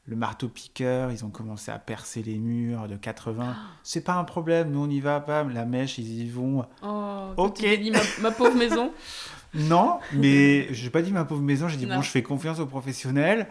le 0.07 0.15
marteau-piqueur, 0.15 1.11
ils 1.11 1.25
ont 1.25 1.29
commencé 1.29 1.71
à 1.71 1.79
percer 1.79 2.21
les 2.21 2.37
murs 2.37 2.87
de 2.87 2.95
80. 2.95 3.55
C'est 3.83 4.03
pas 4.03 4.13
un 4.13 4.23
problème, 4.23 4.71
nous 4.71 4.81
on 4.81 4.89
y 4.89 4.99
va, 4.99 5.19
bam, 5.19 5.51
la 5.51 5.65
mèche, 5.65 5.97
ils 5.97 6.23
y 6.23 6.29
vont. 6.29 6.65
Oh, 6.83 7.31
ok. 7.37 7.55
Tu 7.55 7.77
dit 7.77 7.91
ma, 8.21 8.31
pauvre 8.31 8.55
maison 8.55 8.91
Non, 9.55 9.99
mais 10.13 10.67
j'ai 10.73 10.89
pas 10.89 11.01
dit 11.01 11.11
ma 11.11 11.25
pauvre 11.25 11.41
maison, 11.41 11.67
j'ai 11.67 11.77
dit 11.77 11.85
bon, 11.85 12.01
je 12.01 12.09
fais 12.09 12.23
confiance 12.23 12.59
aux 12.59 12.67
professionnels. 12.67 13.47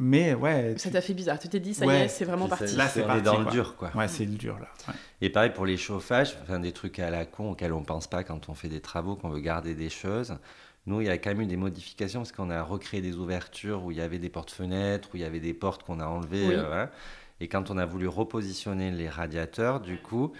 Mais 0.00 0.32
ouais. 0.32 0.74
Ça 0.78 0.90
t'a 0.90 1.00
fait 1.00 1.12
bizarre. 1.12 1.40
Tu 1.40 1.48
t'es 1.48 1.58
dit, 1.58 1.74
ça 1.74 1.84
y 1.84 1.90
est, 1.90 2.08
c'est 2.08 2.24
vraiment 2.24 2.46
parti. 2.46 2.76
Là, 2.76 2.86
c'est 2.86 3.02
parti. 3.02 3.22
dans 3.22 3.40
le 3.40 3.46
dur, 3.46 3.74
quoi. 3.74 3.90
Ouais, 3.96 4.06
c'est 4.06 4.24
le 4.24 4.36
dur, 4.36 4.56
là. 4.60 4.94
Et 5.20 5.28
pareil 5.28 5.50
pour 5.52 5.66
les 5.66 5.76
chauffages, 5.76 6.36
enfin, 6.42 6.60
des 6.60 6.70
trucs 6.70 7.00
à 7.00 7.10
la 7.10 7.24
con 7.24 7.50
auxquels 7.50 7.72
on 7.72 7.82
pense 7.82 8.06
pas 8.06 8.22
quand 8.22 8.48
on 8.48 8.54
fait 8.54 8.68
des 8.68 8.80
travaux, 8.80 9.16
qu'on 9.16 9.28
veut 9.28 9.40
garder 9.40 9.74
des 9.74 9.90
choses. 9.90 10.36
Nous, 10.88 11.02
il 11.02 11.06
y 11.06 11.10
a 11.10 11.18
quand 11.18 11.30
même 11.30 11.42
eu 11.42 11.46
des 11.46 11.56
modifications 11.58 12.20
parce 12.20 12.32
qu'on 12.32 12.50
a 12.50 12.62
recréé 12.62 13.02
des 13.02 13.16
ouvertures 13.16 13.84
où 13.84 13.90
il 13.90 13.98
y 13.98 14.00
avait 14.00 14.18
des 14.18 14.30
portes-fenêtres, 14.30 15.10
où 15.12 15.16
il 15.18 15.20
y 15.20 15.24
avait 15.24 15.38
des 15.38 15.52
portes 15.54 15.82
qu'on 15.82 16.00
a 16.00 16.06
enlevées. 16.06 16.54
Euh, 16.54 16.86
et 17.40 17.46
quand 17.48 17.70
on 17.70 17.76
a 17.78 17.84
voulu 17.86 18.08
repositionner 18.08 18.90
les 18.90 19.08
radiateurs, 19.08 19.80
du 19.80 19.98
coup, 19.98 20.32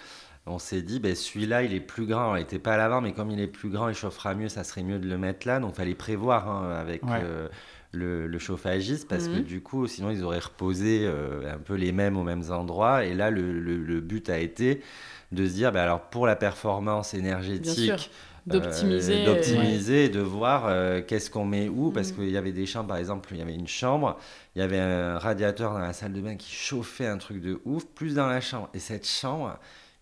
on 0.47 0.59
s'est 0.59 0.81
dit, 0.83 1.01
ben, 1.01 1.15
celui-là, 1.15 1.63
il 1.65 1.75
est 1.75 1.81
plus 1.81 2.07
grand. 2.07 2.35
Il 2.35 2.41
n'était 2.41 2.59
pas 2.59 2.75
à 2.75 2.77
l'avant, 2.79 3.03
mais 3.03 3.13
comme 3.13 3.31
il 3.31 3.39
est 3.41 3.47
plus 3.47 3.69
grand, 3.69 3.91
il 3.91 3.95
chauffera 3.95 4.35
mieux, 4.35 4.49
ça 4.49 4.65
serait 4.65 4.83
mieux 4.83 4.99
de 4.99 5.07
le 5.07 5.19
mettre 5.19 5.47
là. 5.47 5.61
Donc, 5.61 5.73
il 5.75 5.77
fallait 5.77 5.95
prévoir 5.95 6.49
hein, 6.49 6.71
avec 6.81 7.03
euh, 7.05 7.49
le, 7.93 8.39
chauffagiste, 8.39 9.07
parce 9.07 9.29
que 9.29 9.37
Mhm. 9.37 9.43
du 9.45 9.61
coup, 9.61 9.87
sinon, 9.87 10.11
ils 10.11 10.25
auraient 10.25 10.39
reposé 10.39 11.03
euh, 11.05 11.55
un 11.55 11.59
peu 11.59 11.75
les 11.75 11.93
mêmes 11.93 12.17
aux 12.17 12.25
mêmes 12.25 12.51
endroits. 12.51 13.05
Et 13.05 13.13
là, 13.15 13.31
le, 13.31 13.61
le- 13.61 13.77
le 13.77 14.01
but 14.01 14.31
a 14.31 14.39
été 14.39 14.81
de 15.33 15.47
se 15.47 15.53
dire, 15.53 15.73
ben, 15.73 15.81
alors, 15.83 16.01
pour 16.09 16.27
la 16.27 16.37
performance 16.37 17.13
énergétique. 17.15 18.11
D'optimiser, 18.49 19.15
euh, 19.15 19.17
euh, 19.23 19.25
d'optimiser 19.35 20.05
et 20.07 20.09
de 20.09 20.21
voir 20.21 20.65
euh, 20.67 21.01
qu'est-ce 21.07 21.31
qu'on 21.31 21.45
met 21.45 21.69
où 21.69 21.91
parce 21.91 22.11
Mhm. 22.11 22.17
qu'il 22.17 22.31
y 22.31 22.37
avait 22.37 22.53
des 22.53 22.67
chambres 22.67 22.89
par 22.89 22.97
exemple 22.99 23.29
il 23.33 23.39
y 23.39 23.43
avait 23.43 23.55
une 23.55 23.69
chambre 23.69 24.19
il 24.57 24.61
y 24.61 24.63
avait 24.63 24.79
un 24.81 25.19
radiateur 25.19 25.73
dans 25.73 25.79
la 25.79 25.93
salle 25.93 26.13
de 26.13 26.21
bain 26.21 26.37
qui 26.37 26.53
chauffait 26.53 27.07
un 27.07 27.19
truc 27.19 27.41
de 27.41 27.61
ouf 27.65 27.85
plus 27.87 28.15
dans 28.15 28.27
la 28.27 28.41
chambre 28.41 28.69
et 28.75 28.79
cette 28.79 29.07
chambre 29.07 29.59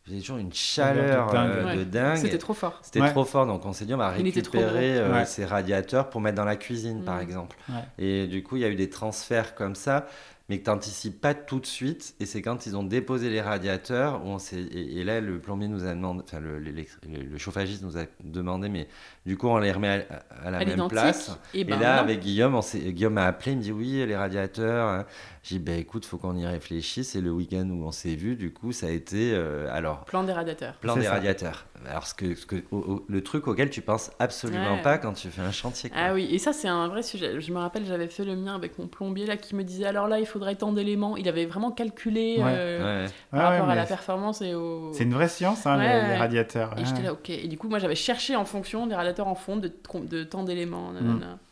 avait 0.09 0.21
toujours 0.21 0.37
une 0.39 0.53
chaleur 0.53 1.27
de 1.29 1.33
dingue. 1.33 1.51
euh, 1.51 1.65
Ouais. 1.65 1.77
de 1.79 1.85
dingue 1.85 2.17
C'était 2.19 2.39
trop 2.39 2.55
fort. 2.55 2.79
c'était 2.83 3.01
Ouais. 3.01 3.11
trop 3.11 3.25
fort, 3.25 3.45
donc 3.45 3.67
on 3.67 3.73
s'est 3.73 3.85
dit 3.87 3.93
on 3.95 3.97
va 3.97 4.15
Il 4.19 4.27
était 4.29 4.41
trop 4.41 4.59
récupérer 4.59 4.99
euh, 4.99 5.13
Ouais. 5.13 5.25
ces 5.27 5.45
radiateurs 5.45 6.09
pour 6.11 6.21
mettre 6.21 6.37
dans 6.37 6.45
la 6.45 6.55
cuisine, 6.55 7.03
par 7.05 7.17
Mm. 7.17 7.23
exemple. 7.23 7.57
Ouais. 7.69 7.75
Et 7.99 8.27
du 8.29 8.45
coup, 8.45 8.55
il 8.55 8.63
y 8.63 8.65
a 8.65 8.69
eu 8.69 8.77
des 8.77 8.89
transferts 8.89 9.57
comme 9.57 9.75
ça, 9.75 10.07
mais 10.49 10.59
que 10.59 10.65
tu 10.65 10.71
n'anticipes 10.71 11.21
pas 11.21 11.35
tout 11.35 11.61
de 11.61 11.67
suite. 11.67 12.15
Et 12.21 12.27
c'est 12.27 12.43
quand 12.43 12.67
ils 12.67 12.77
ont 12.77 12.85
déposé 12.85 13.31
les 13.31 13.41
radiateurs, 13.41 14.25
où 14.25 14.29
on. 14.29 14.39
Et, 14.39 15.01
et 15.01 15.05
là, 15.05 15.21
le 15.21 15.41
plombier 15.41 15.69
nous 15.69 15.85
a 15.85 15.95
demandé, 15.95 16.23
enfin, 16.25 16.41
le 16.41 17.39
chauffagiste 17.39 17.83
nous 17.83 17.99
a 17.99 18.05
demandé, 18.23 18.69
mais 18.69 18.89
du 19.27 19.37
coup, 19.37 19.49
on 19.49 19.59
les 19.59 19.73
remet 19.73 20.07
à, 20.43 20.47
à 20.47 20.51
la 20.51 20.59
À 20.59 20.65
même 20.65 20.89
place. 20.89 21.37
Et, 21.53 21.61
Et 21.61 21.65
ben, 21.65 21.79
là, 21.81 21.97
non. 21.97 22.03
avec 22.03 22.21
Guillaume, 22.21 22.55
on 22.55 22.61
Guillaume 22.61 23.15
m'a 23.15 23.27
appelé, 23.27 23.53
il 23.53 23.59
me 23.59 23.63
dit 23.63 23.73
oui, 23.73 24.05
les 24.07 24.17
radiateurs. 24.17 24.87
hein. 24.89 25.05
J'ai 25.43 25.59
dit, 25.59 25.65
bah, 25.65 25.73
écoute, 25.77 26.05
faut 26.05 26.17
qu'on 26.19 26.37
y 26.37 26.45
réfléchisse. 26.45 27.15
Et 27.15 27.21
le 27.21 27.31
week-end 27.31 27.69
où 27.71 27.85
on 27.87 27.93
s'est 27.93 28.17
vu, 28.17 28.35
du 28.35 28.53
coup, 28.53 28.73
ça 28.73 28.87
a 28.87 28.91
été, 28.91 29.31
euh, 29.33 29.69
alors, 29.73 30.05
plan 30.05 30.25
des 30.25 30.33
radiateurs. 30.33 30.75
plan 30.75 30.97
des 30.97 31.05
ça. 31.05 31.13
radiateurs. 31.13 31.67
Alors, 31.89 32.05
ce 32.07 32.15
que, 32.15 32.35
ce 32.35 32.47
que, 32.47 32.57
au- 32.73 32.77
au- 32.79 33.05
le 33.07 33.23
truc 33.23 33.47
auquel 33.47 33.71
tu 33.71 33.81
penses 33.81 34.11
absolument 34.19 34.75
Ouais. 34.75 34.83
pas 34.83 34.99
quand 34.99 35.13
tu 35.13 35.29
fais 35.29 35.43
un 35.43 35.53
chantier. 35.53 35.91
quoi. 35.91 35.99
Ah 36.03 36.15
oui, 36.15 36.27
et 36.33 36.39
ça 36.39 36.53
c'est 36.53 36.67
un 36.67 36.89
vrai 36.89 37.03
sujet. 37.05 37.41
Je 37.41 37.53
me 37.53 37.59
rappelle, 37.59 37.85
j'avais 37.87 38.09
fait 38.09 38.25
le 38.25 38.35
mien 38.35 38.57
avec 38.57 38.77
mon 38.79 38.89
plombier 38.89 39.25
là 39.27 39.37
qui 39.37 39.55
me 39.55 39.63
disait 39.63 39.85
alors 39.85 40.09
là 40.09 40.19
il 40.19 40.27
faudrait 40.27 40.57
tant 40.57 40.73
d'éléments. 40.73 41.17
Il 41.17 41.29
avait 41.29 41.45
vraiment 41.47 41.71
calculé 41.71 42.37
Ouais. 42.39 42.45
euh, 42.47 43.05
Ouais. 43.05 43.11
par 43.31 43.41
Ouais, 43.41 43.47
rapport 43.47 43.67
ouais, 43.69 43.73
à 43.75 43.77
la 43.77 43.85
performance 43.85 44.43
et 44.43 44.55
au. 44.55 44.91
C'est 44.95 45.05
une 45.05 45.15
vraie 45.15 45.29
science, 45.29 45.65
hein, 45.67 45.79
Ouais, 45.79 45.87
les, 45.87 46.01
ouais. 46.03 46.09
les 46.09 46.17
radiateurs. 46.17 46.73
Et 46.77 46.81
ouais. 46.81 46.87
j'étais 46.87 47.03
là, 47.03 47.13
ok. 47.13 47.31
Et 47.31 47.47
du 47.47 47.57
coup, 47.59 47.69
moi, 47.69 47.79
j'avais 47.79 47.95
cherché 47.95 48.35
en 48.35 48.45
fonction 48.47 48.87
des 48.89 48.95
radiateurs 48.97 49.16
en 49.25 49.35
fond 49.35 49.57
de, 49.57 49.73
de 50.03 50.25
tant 50.25 50.45
d'éléments. 50.45 50.93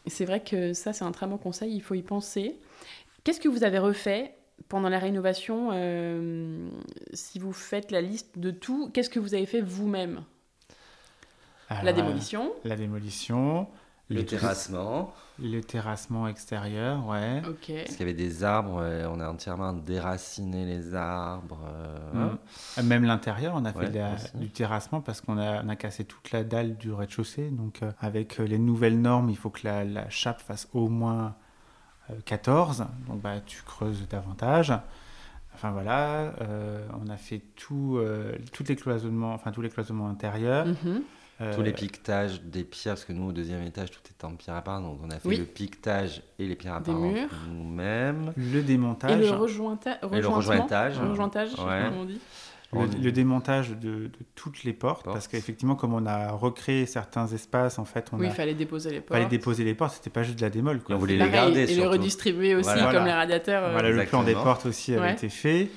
Et 0.07 0.11
c'est 0.11 0.25
vrai 0.25 0.41
que 0.41 0.73
ça, 0.73 0.93
c'est 0.93 1.05
un 1.05 1.13
très 1.13 1.27
bon 1.27 1.39
conseil. 1.39 1.75
Il 1.75 1.83
faut 1.83 1.95
y 1.95 2.03
penser. 2.03 2.59
Qu'est-ce 3.25 3.41
que 3.41 3.49
vous 3.49 3.65
avez 3.65 3.79
refait 3.79 4.35
pendant 4.69 4.89
la 4.89 4.99
rénovation 4.99 5.71
euh, 5.73 6.69
Si 7.13 7.39
vous 7.39 7.53
faites 7.53 7.91
la 7.91 8.01
liste 8.01 8.39
de 8.39 8.51
tout, 8.51 8.91
qu'est-ce 8.93 9.11
que 9.11 9.19
vous 9.19 9.35
avez 9.35 9.47
fait 9.47 9.61
vous-même? 9.61 10.23
Alors, 11.69 11.85
La 11.85 11.91
euh, 11.93 11.95
démolition. 11.95 12.53
La 12.65 12.77
démolition. 12.77 13.67
Le 14.11 14.25
terrassement, 14.27 15.15
Le 15.43 15.61
terrassement 15.63 16.29
extérieur, 16.29 17.07
ouais. 17.07 17.41
Ok. 17.49 17.73
parce 17.75 17.91
qu'il 17.97 18.01
y 18.01 18.03
avait 18.03 18.13
des 18.13 18.45
arbres, 18.45 18.83
on 19.11 19.19
a 19.19 19.29
entièrement 19.29 19.73
déraciné 19.73 20.67
les 20.67 20.95
arbres. 20.95 21.61
euh, 21.67 21.99
Mm. 22.33 22.39
Euh, 22.79 22.83
Même 22.83 23.05
l'intérieur, 23.05 23.55
on 23.57 23.65
a 23.65 23.73
fait 23.73 23.79
Ouais, 23.79 23.91
la- 23.93 24.39
du 24.39 24.51
terrassement 24.51 25.01
parce 25.01 25.21
qu'on 25.23 25.39
a, 25.39 25.65
on 25.65 25.69
a 25.71 25.77
cassé 25.77 26.05
toute 26.05 26.31
la 26.33 26.45
dalle 26.45 26.77
du 26.77 26.93
rez-de-chaussée. 26.93 27.49
Donc, 27.51 27.83
euh, 27.83 27.91
avec 27.99 28.37
les 28.39 28.59
nouvelles 28.59 29.01
normes, 29.01 29.31
il 29.31 29.37
faut 29.39 29.51
que 29.51 29.61
la, 29.65 29.85
la 29.85 30.09
chape 30.11 30.41
fasse 30.43 30.69
au 30.75 30.89
moins 30.89 31.35
euh, 32.11 32.15
14. 32.27 32.87
Donc, 33.09 33.23
bah, 33.23 33.41
tu 33.45 33.63
creuses 33.63 34.07
davantage. 34.09 34.73
Enfin, 35.55 35.71
voilà. 35.71 36.35
euh, 36.43 36.87
on 37.03 37.09
a 37.09 37.17
fait 37.17 37.41
tout, 37.57 37.97
euh, 37.99 38.37
tous 38.53 38.65
les 38.69 38.77
cloisonnements, 38.77 39.33
enfin, 39.33 39.51
tous 39.51 39.63
les 39.63 39.71
cloisonnements 39.71 40.09
intérieurs. 40.09 40.67
Mhm. 40.67 41.03
Euh, 41.45 41.55
Tous 41.55 41.63
les 41.63 41.73
piquetages 41.73 42.43
des 42.43 42.65
pierres, 42.65 42.95
parce 42.95 43.05
que 43.05 43.13
nous, 43.13 43.29
au 43.29 43.33
deuxième 43.33 43.63
étage, 43.63 43.91
tout 43.91 44.01
est 44.09 44.25
en 44.25 44.35
pierre 44.37 44.57
apparente, 44.57 44.85
donc 44.85 45.01
on 45.05 45.11
a 45.11 45.19
fait 45.19 45.29
Oui. 45.29 45.37
le 45.37 45.45
piquetage 45.45 46.23
et 46.39 46.47
les 46.47 46.57
pierres 46.57 46.81
Des 46.81 46.91
apparentes 46.91 47.13
murs. 47.13 47.29
nous-mêmes. 47.49 48.33
Le 48.37 48.59
Et 48.59 48.63
démontage. 48.63 49.21
le 49.21 49.31
rejointa- 49.31 49.99
Et 50.13 50.21
le 50.21 50.29
rejointage. 50.29 50.99
Rejointage, 50.99 51.51
je 51.51 51.57
sais 51.57 51.63
Ouais. 51.63 51.83
on 52.01 52.05
dit. 52.05 52.21
Le, 52.73 52.79
On- 52.81 52.87
le 53.05 53.13
démontage 53.13 53.71
de, 53.71 53.77
de 53.77 54.11
toutes 54.35 54.65
les 54.65 54.73
portes, 54.73 55.05
Portes. 55.05 55.15
parce 55.15 55.29
qu'effectivement, 55.29 55.77
comme 55.77 55.95
on 55.95 56.07
a 56.07 56.33
recréé 56.33 56.87
certains 56.87 57.29
espaces, 57.29 57.79
en 57.79 57.85
fait, 57.85 58.09
on 58.13 58.19
Oui, 58.19 58.27
a 58.27 58.31
il 58.31 58.35
fallait 58.35 58.55
déposer 58.55 58.91
les 58.91 59.01
portes. 59.01 59.13
fallait 59.19 59.29
déposer 59.31 59.63
les 59.63 59.75
portes, 59.75 59.95
c'était 59.95 60.11
pas 60.11 60.25
juste 60.25 60.39
de 60.39 60.43
la 60.43 60.51
démol. 60.51 60.81
Quoi. 60.81 60.95
Et 60.95 60.97
on 60.97 60.99
voulait 60.99 61.17
les 61.17 61.31
garder, 61.31 61.61
et 61.61 61.67
le 61.67 61.73
surtout. 61.73 61.91
redistribuer 61.91 62.57
aussi, 62.57 62.65
Voilà. 62.65 62.83
comme 62.85 62.91
Voilà. 62.93 63.05
les 63.07 63.13
radiateurs. 63.13 63.63
euh, 63.65 63.73
Voilà, 63.73 63.91
le 63.91 64.05
plan 64.07 64.25
des 64.25 64.33
portes 64.35 64.67
aussi 64.67 64.93
avait 64.95 65.03
Ouais. 65.03 65.13
été 65.13 65.29
fait. 65.29 65.69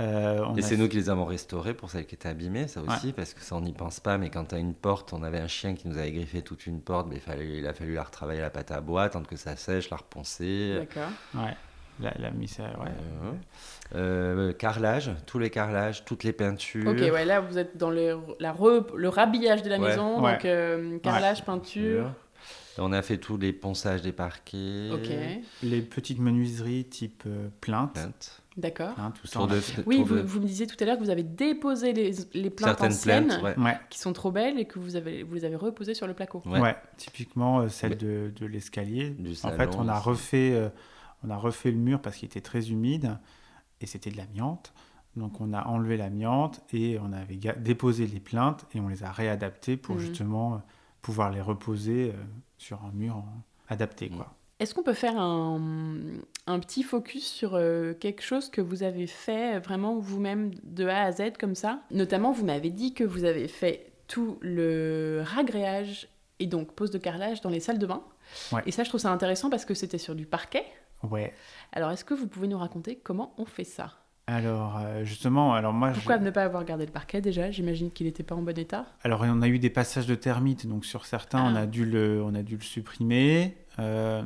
Euh, 0.00 0.40
on 0.48 0.56
Et 0.56 0.58
a 0.58 0.62
c'est 0.62 0.76
nous 0.76 0.88
qui 0.88 0.96
les 0.96 1.08
avons 1.08 1.24
restaurés 1.24 1.72
pour 1.72 1.88
celles 1.90 2.06
qui 2.06 2.16
étaient 2.16 2.28
abîmées, 2.28 2.66
ça 2.66 2.80
aussi, 2.82 3.12
parce 3.12 3.32
que 3.32 3.40
ça 3.40 3.54
on 3.54 3.60
n'y 3.60 3.72
pense 3.72 4.00
pas, 4.00 4.18
mais 4.18 4.28
quand 4.28 4.46
tu 4.46 4.54
as 4.56 4.58
une 4.58 4.74
porte, 4.74 5.12
on 5.12 5.22
avait 5.22 5.38
un 5.38 5.46
chien 5.46 5.74
qui 5.74 5.86
nous 5.86 5.96
avait 5.98 6.10
griffé 6.10 6.42
toute 6.42 6.66
une 6.66 6.80
porte, 6.80 7.06
mais 7.08 7.16
il, 7.16 7.20
fallait, 7.20 7.58
il 7.58 7.66
a 7.66 7.72
fallu 7.74 7.94
la 7.94 8.02
retravailler 8.02 8.40
à 8.40 8.44
la 8.44 8.50
pâte 8.50 8.72
à 8.72 8.80
bois, 8.80 9.04
attendre 9.04 9.28
que 9.28 9.36
ça 9.36 9.54
sèche, 9.54 9.90
la 9.90 9.96
reponcer. 9.98 10.78
D'accord. 10.80 11.10
Ouais, 11.36 11.54
la, 12.00 12.12
la 12.18 12.30
mise 12.32 12.58
à- 12.58 12.80
ouais. 12.80 12.90
Euh, 13.94 14.48
euh, 14.48 14.52
carrelage, 14.52 15.12
tous 15.26 15.38
les 15.38 15.50
carrelages, 15.50 16.04
toutes 16.04 16.24
les 16.24 16.32
peintures. 16.32 16.90
Ok, 16.90 16.98
ouais, 16.98 17.24
là 17.24 17.38
vous 17.40 17.56
êtes 17.56 17.76
dans 17.76 17.90
le, 17.90 18.18
la 18.40 18.52
re- 18.52 18.92
le 18.96 19.08
rhabillage 19.08 19.62
de 19.62 19.68
la 19.70 19.78
Ouais. 19.78 19.90
maison, 19.90 20.20
Ouais. 20.24 20.32
donc 20.32 20.44
euh, 20.44 20.98
carrelage, 20.98 21.44
peinture. 21.44 22.10
On 22.78 22.92
a 22.92 23.02
fait 23.02 23.18
tous 23.18 23.36
les 23.38 23.52
ponçages 23.52 24.02
des 24.02 24.10
parquets. 24.10 24.90
Ok, 24.92 25.08
Les 25.62 25.80
petites 25.80 26.18
menuiseries 26.18 26.84
type 26.86 27.22
euh, 27.28 27.46
plainte, 27.60 27.92
Plaintes. 27.94 28.42
D'accord. 28.56 28.94
hein, 28.98 29.12
tout 29.20 29.26
ça. 29.26 29.34
Tour 29.40 29.48
on 29.48 29.52
a 29.52 29.54
de- 29.56 29.60
fait. 29.60 29.82
Oui, 29.86 29.96
tour 29.98 30.06
vous, 30.06 30.14
de- 30.16 30.20
vous 30.22 30.40
me 30.40 30.46
disiez 30.46 30.66
tout 30.66 30.76
à 30.80 30.84
l'heure 30.84 30.96
que 30.98 31.02
vous 31.02 31.10
avez 31.10 31.22
déposé 31.22 31.92
les, 31.92 32.12
les 32.34 32.50
plaintes 32.50 32.70
certaines 32.78 32.92
anciennes 32.92 33.26
plaintes, 33.26 33.42
ouais. 33.58 33.64
Ouais, 33.64 33.78
qui 33.90 33.98
sont 33.98 34.12
trop 34.12 34.30
belles 34.30 34.58
et 34.58 34.64
que 34.66 34.78
vous, 34.78 34.96
avez, 34.96 35.22
vous 35.22 35.34
les 35.34 35.44
avez 35.44 35.56
reposées 35.56 35.94
sur 35.94 36.06
le 36.06 36.14
placo. 36.14 36.42
Ouais. 36.46 36.60
ouais. 36.60 36.76
typiquement 36.96 37.60
euh, 37.60 37.68
celle 37.68 37.90
Mais- 37.90 37.96
de, 37.96 38.32
de 38.34 38.46
l'escalier. 38.46 39.16
En 39.44 39.50
fait, 39.52 39.74
on 39.76 39.88
a 39.88 39.98
refait, 39.98 40.52
euh, 40.54 40.68
on 41.22 41.30
a 41.30 41.36
refait 41.36 41.70
le 41.70 41.78
mur 41.78 42.00
parce 42.00 42.16
qu'il 42.16 42.26
était 42.26 42.40
très 42.40 42.70
humide 42.70 43.18
et 43.80 43.86
c'était 43.86 44.10
de 44.10 44.16
l'amiante. 44.16 44.72
Donc 45.16 45.40
on 45.40 45.52
a 45.52 45.64
enlevé 45.66 45.96
l'amiante 45.96 46.60
et 46.72 46.98
on 47.00 47.12
avait 47.12 47.36
déposé 47.58 48.06
les 48.06 48.18
plaintes 48.18 48.66
et 48.74 48.80
on 48.80 48.88
les 48.88 49.04
a 49.04 49.12
réadaptées 49.12 49.76
pour 49.76 49.94
Mhm. 49.94 50.00
justement 50.00 50.54
euh, 50.54 50.58
pouvoir 51.02 51.30
les 51.30 51.40
reposer 51.40 52.10
euh, 52.10 52.22
sur 52.58 52.82
un 52.84 52.90
mur 52.92 53.16
en- 53.18 53.42
adapté. 53.68 54.08
Quoi. 54.10 54.34
Est-ce 54.60 54.72
qu'on 54.74 54.82
peut 54.84 54.92
faire 54.94 55.18
un, 55.18 55.60
un 56.46 56.58
petit 56.60 56.82
focus 56.84 57.26
sur 57.26 57.54
euh, 57.54 57.92
quelque 57.92 58.22
chose 58.22 58.50
que 58.50 58.60
vous 58.60 58.82
avez 58.84 59.06
fait 59.08 59.58
vraiment 59.58 59.98
vous-même 59.98 60.52
de 60.62 60.86
A 60.86 61.02
à 61.02 61.12
Z 61.12 61.32
comme 61.40 61.54
ça? 61.56 61.80
Notamment, 61.90 62.30
vous 62.32 62.44
m'avez 62.44 62.70
dit 62.70 62.94
que 62.94 63.02
vous 63.04 63.24
avez 63.24 63.48
fait 63.48 63.90
tout 64.06 64.38
le 64.42 65.22
ragréage 65.24 66.08
et 66.38 66.46
donc 66.46 66.72
pose 66.72 66.90
de 66.92 66.98
carrelage 66.98 67.40
dans 67.40 67.50
les 67.50 67.60
salles 67.60 67.78
de 67.78 67.86
bain. 67.86 68.02
Ouais. 68.52 68.62
Et 68.66 68.70
ça, 68.70 68.84
je 68.84 68.88
trouve 68.90 69.00
ça 69.00 69.10
intéressant 69.10 69.50
parce 69.50 69.64
que 69.64 69.74
c'était 69.74 69.98
sur 69.98 70.14
du 70.14 70.24
parquet. 70.26 70.64
Ouais. 71.02 71.34
Alors, 71.72 71.90
est-ce 71.90 72.04
que 72.04 72.14
vous 72.14 72.28
pouvez 72.28 72.46
nous 72.48 72.58
raconter 72.58 72.96
comment 72.96 73.34
on 73.38 73.44
fait 73.46 73.64
ça? 73.64 73.92
Alors 74.26 74.78
euh, 74.78 75.04
justement, 75.04 75.52
alors 75.52 75.74
moi, 75.74 75.90
je- 75.90 75.96
Pourquoi 75.96 76.16
ne 76.16 76.30
pas 76.30 76.44
avoir 76.44 76.64
gardé 76.64 76.86
le 76.86 76.92
parquet 76.92 77.20
déjà? 77.20 77.50
J'imagine 77.50 77.90
qu'il 77.90 78.06
n'était 78.06 78.22
pas 78.22 78.34
en 78.34 78.40
bon 78.40 78.56
état. 78.58 78.86
alors 79.02 79.20
on 79.22 79.42
a 79.42 79.48
eu 79.48 79.58
des 79.58 79.68
passages 79.68 80.06
de 80.06 80.14
termites, 80.14 80.66
donc 80.66 80.86
sur 80.86 81.04
certains 81.04 81.42
on 81.44 81.54
Ah. 81.56 81.60
a 81.60 81.66
dû 81.66 81.84
le, 81.84 82.22
on 82.22 82.34
a 82.34 82.42
dû 82.42 82.56
le 82.56 82.62
supprimer. 82.62 83.54
Euh, 83.78 84.22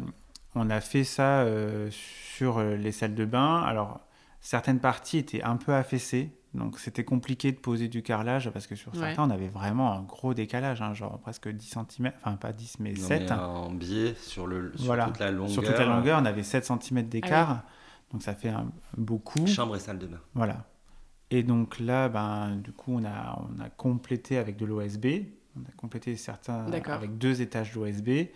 on 0.55 0.71
a 0.71 0.81
fait 0.81 1.05
ça 1.05 1.41
euh, 1.41 1.89
sur 1.91 2.59
euh, 2.59 2.77
les 2.77 2.93
salles 2.93 3.15
de 3.15 3.25
bain. 3.25 3.63
Alors 3.63 4.01
certaines 4.41 4.81
parties 4.81 5.19
étaient 5.19 5.43
un 5.43 5.57
peu 5.57 5.75
affaissées, 5.75 6.33
donc 6.55 6.79
c'était 6.79 7.05
compliqué 7.05 7.53
de 7.53 7.59
poser 7.59 7.89
du 7.89 8.03
carrelage 8.03 8.51
parce 8.51 8.67
que 8.67 8.75
sur 8.75 8.93
Ouais. 8.95 9.01
certains 9.01 9.25
on 9.25 9.31
avait 9.31 9.49
vraiment 9.49 9.93
un 9.93 10.03
gros 10.03 10.35
décalage, 10.35 10.81
hein, 10.83 10.95
genre 10.95 11.19
presque 11.21 11.49
10 11.49 11.67
cm, 11.89 12.13
enfin 12.23 12.37
pas 12.37 12.53
10 12.53 12.81
mais 12.81 12.93
Non, 12.93 13.07
7. 13.09 13.23
mais 13.23 13.33
en 13.33 13.71
biais 13.71 14.15
sur, 14.21 14.47
le, 14.47 14.73
sur 14.77 14.87
Voilà. 14.87 15.07
toute 15.07 15.19
la 15.19 15.31
longueur. 15.31 15.51
Sur 15.51 15.63
toute 15.65 15.79
la 15.79 15.87
longueur, 15.87 16.21
on 16.23 16.25
avait 16.25 16.43
7 16.43 16.65
cm 16.67 17.03
d'écart, 17.09 17.51
Ah 17.51 17.65
donc 18.13 18.23
ça 18.23 18.35
fait 18.35 18.49
un, 18.49 18.71
beaucoup. 18.97 19.47
Chambre 19.47 19.77
et 19.77 19.81
salle 19.81 19.99
de 19.99 20.07
bain. 20.07 20.21
Voilà. 20.35 20.65
Et 21.31 21.43
donc 21.43 21.79
là, 21.79 22.09
ben, 22.09 22.57
du 22.57 22.73
coup, 22.73 22.95
on 22.95 23.05
a, 23.05 23.39
on 23.39 23.61
a 23.63 23.69
complété 23.69 24.39
avec 24.39 24.57
de 24.57 24.65
l'OSB. 24.65 25.07
On 25.59 25.61
a 25.61 25.73
complété 25.77 26.17
certains 26.17 26.65
avec 26.73 27.19
deux 27.19 27.43
étages 27.43 27.75
d'OSB. 27.75 28.29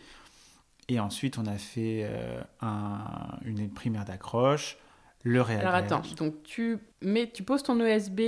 Et 0.92 1.00
ensuite, 1.00 1.38
on 1.38 1.46
a 1.46 1.56
fait 1.56 2.02
euh, 2.04 2.42
un- 2.60 3.38
une 3.46 3.70
primaire 3.70 4.04
d'accroche, 4.04 4.76
le 5.24 5.36
Alors 5.36 5.46
réagrégage. 5.46 5.74
attends, 5.84 6.02
donc 6.18 6.42
tu, 6.42 6.78
mets, 7.00 7.30
tu 7.30 7.42
poses 7.42 7.62
ton 7.62 7.80
ESB 7.80 8.20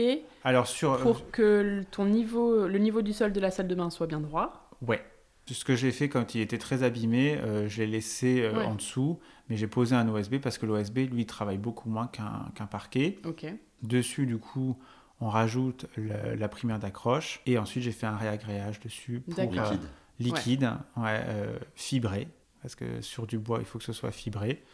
Alors 0.44 0.66
sur... 0.66 0.96
pour 0.98 1.30
que 1.30 1.42
le- 1.80 1.84
ton 1.84 2.06
niveau, 2.06 2.66
le 2.66 2.78
niveau 2.78 3.02
du 3.02 3.12
sol 3.12 3.32
de 3.34 3.40
la 3.40 3.50
salle 3.50 3.68
de 3.68 3.74
bain 3.74 3.90
soit 3.90 4.06
bien 4.06 4.20
droit. 4.20 4.70
Ouais. 4.80 5.04
Ce 5.46 5.62
que 5.66 5.76
j'ai 5.76 5.90
fait 5.92 6.08
quand 6.08 6.34
il 6.34 6.40
était 6.40 6.56
très 6.56 6.82
abîmé, 6.84 7.36
euh, 7.36 7.68
je 7.68 7.82
l'ai 7.82 7.86
laissé 7.86 8.40
euh, 8.40 8.56
Ouais. 8.56 8.64
en 8.64 8.76
dessous, 8.76 9.20
mais 9.50 9.56
j'ai 9.58 9.66
posé 9.66 9.94
un 9.94 10.08
OSB 10.08 10.38
parce 10.38 10.56
que 10.56 10.64
l'OSB, 10.64 11.00
lui, 11.10 11.22
il 11.22 11.26
travaille 11.26 11.58
beaucoup 11.58 11.90
moins 11.90 12.06
qu'un 12.06 12.46
qu'un 12.54 12.64
parquet. 12.66 13.18
Ok. 13.26 13.44
Dessus, 13.82 14.24
du 14.24 14.38
coup, 14.38 14.78
on 15.20 15.28
rajoute 15.28 15.84
le- 15.96 16.34
la 16.34 16.48
primaire 16.48 16.78
d'accroche. 16.78 17.42
Et 17.44 17.58
ensuite, 17.58 17.82
j'ai 17.82 17.92
fait 17.92 18.06
un 18.06 18.16
réagréage 18.16 18.80
dessus 18.80 19.20
pour 19.20 19.34
D'accord. 19.34 19.72
euh, 19.72 19.76
Liquide. 20.18 20.62
liquide, 20.62 20.70
ouais, 20.96 21.20
euh, 21.28 21.58
fibré. 21.74 22.28
Parce 22.64 22.76
que 22.76 23.02
sur 23.02 23.26
du 23.26 23.38
bois, 23.38 23.58
il 23.60 23.66
faut 23.66 23.76
que 23.78 23.84
ce 23.84 23.92
soit 23.92 24.10
fibré. 24.10 24.64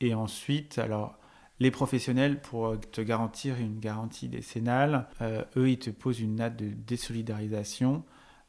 Et 0.00 0.12
ensuite, 0.12 0.78
alors, 0.78 1.16
Les 1.60 1.70
professionnels, 1.70 2.40
pour 2.40 2.76
te 2.80 3.00
garantir 3.00 3.56
une 3.58 3.78
garantie 3.78 4.28
décennale, 4.28 5.06
euh, 5.20 5.44
eux, 5.56 5.70
ils 5.70 5.78
te 5.78 5.90
posent 5.90 6.18
une 6.20 6.34
natte 6.36 6.56
de 6.56 6.68
désolidarisation. 6.68 8.04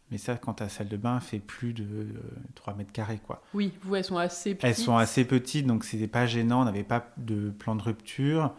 Mais 0.10 0.18
ça, 0.18 0.38
quand 0.38 0.56
ta 0.56 0.70
salle 0.70 0.88
de 0.88 0.98
bain 0.98 1.20
fait 1.20 1.38
plus 1.40 1.74
de 1.74 2.08
3 2.56 2.74
mètres 2.76 2.92
carrés, 2.92 3.20
quoi. 3.24 3.44
Oui, 3.54 3.74
vous, 3.84 3.96
elles 3.96 4.04
sont 4.04 4.18
assez 4.18 4.56
petites. 4.56 4.64
Elles 4.64 4.76
sont 4.76 4.98
assez 4.98 5.24
petites, 5.24 5.68
donc 5.68 5.86
c'était 5.86 6.08
pas 6.08 6.26
gênant. 6.26 6.62
On 6.62 6.66
n'avait 6.66 6.84
pas 6.84 7.12
de 7.18 7.52
plan 7.52 7.76
de 7.76 7.84
rupture. 7.84 8.54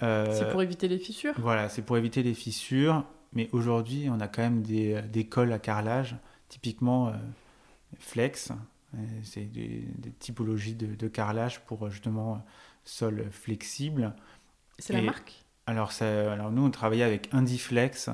c'est 0.00 0.50
pour 0.50 0.62
éviter 0.62 0.88
les 0.88 0.98
fissures 0.98 1.34
Voilà, 1.38 1.68
c'est 1.68 1.82
pour 1.82 1.96
éviter 1.96 2.24
les 2.24 2.34
fissures. 2.34 3.04
Mais 3.32 3.48
aujourd'hui, 3.52 4.08
on 4.10 4.18
a 4.18 4.26
quand 4.26 4.42
même 4.42 4.62
des, 4.62 5.02
des 5.02 5.24
cols 5.26 5.52
à 5.52 5.60
carrelage, 5.60 6.16
typiquement 6.48 7.12
flex. 7.98 8.52
C'est 9.22 9.44
des, 9.44 9.86
typologies 10.18 10.74
de, 10.74 10.94
de, 10.94 11.08
carrelage 11.08 11.60
pour 11.60 11.90
justement 11.90 12.44
sol 12.84 13.26
flexible. 13.30 14.14
C'est 14.78 14.94
la 14.94 15.02
marque? 15.02 15.44
alors, 15.68 15.92
ça, 15.92 16.32
alors, 16.32 16.50
nous, 16.50 16.64
on 16.64 16.70
travaillait 16.70 17.04
avec 17.04 17.28
Indiflex. 17.34 18.08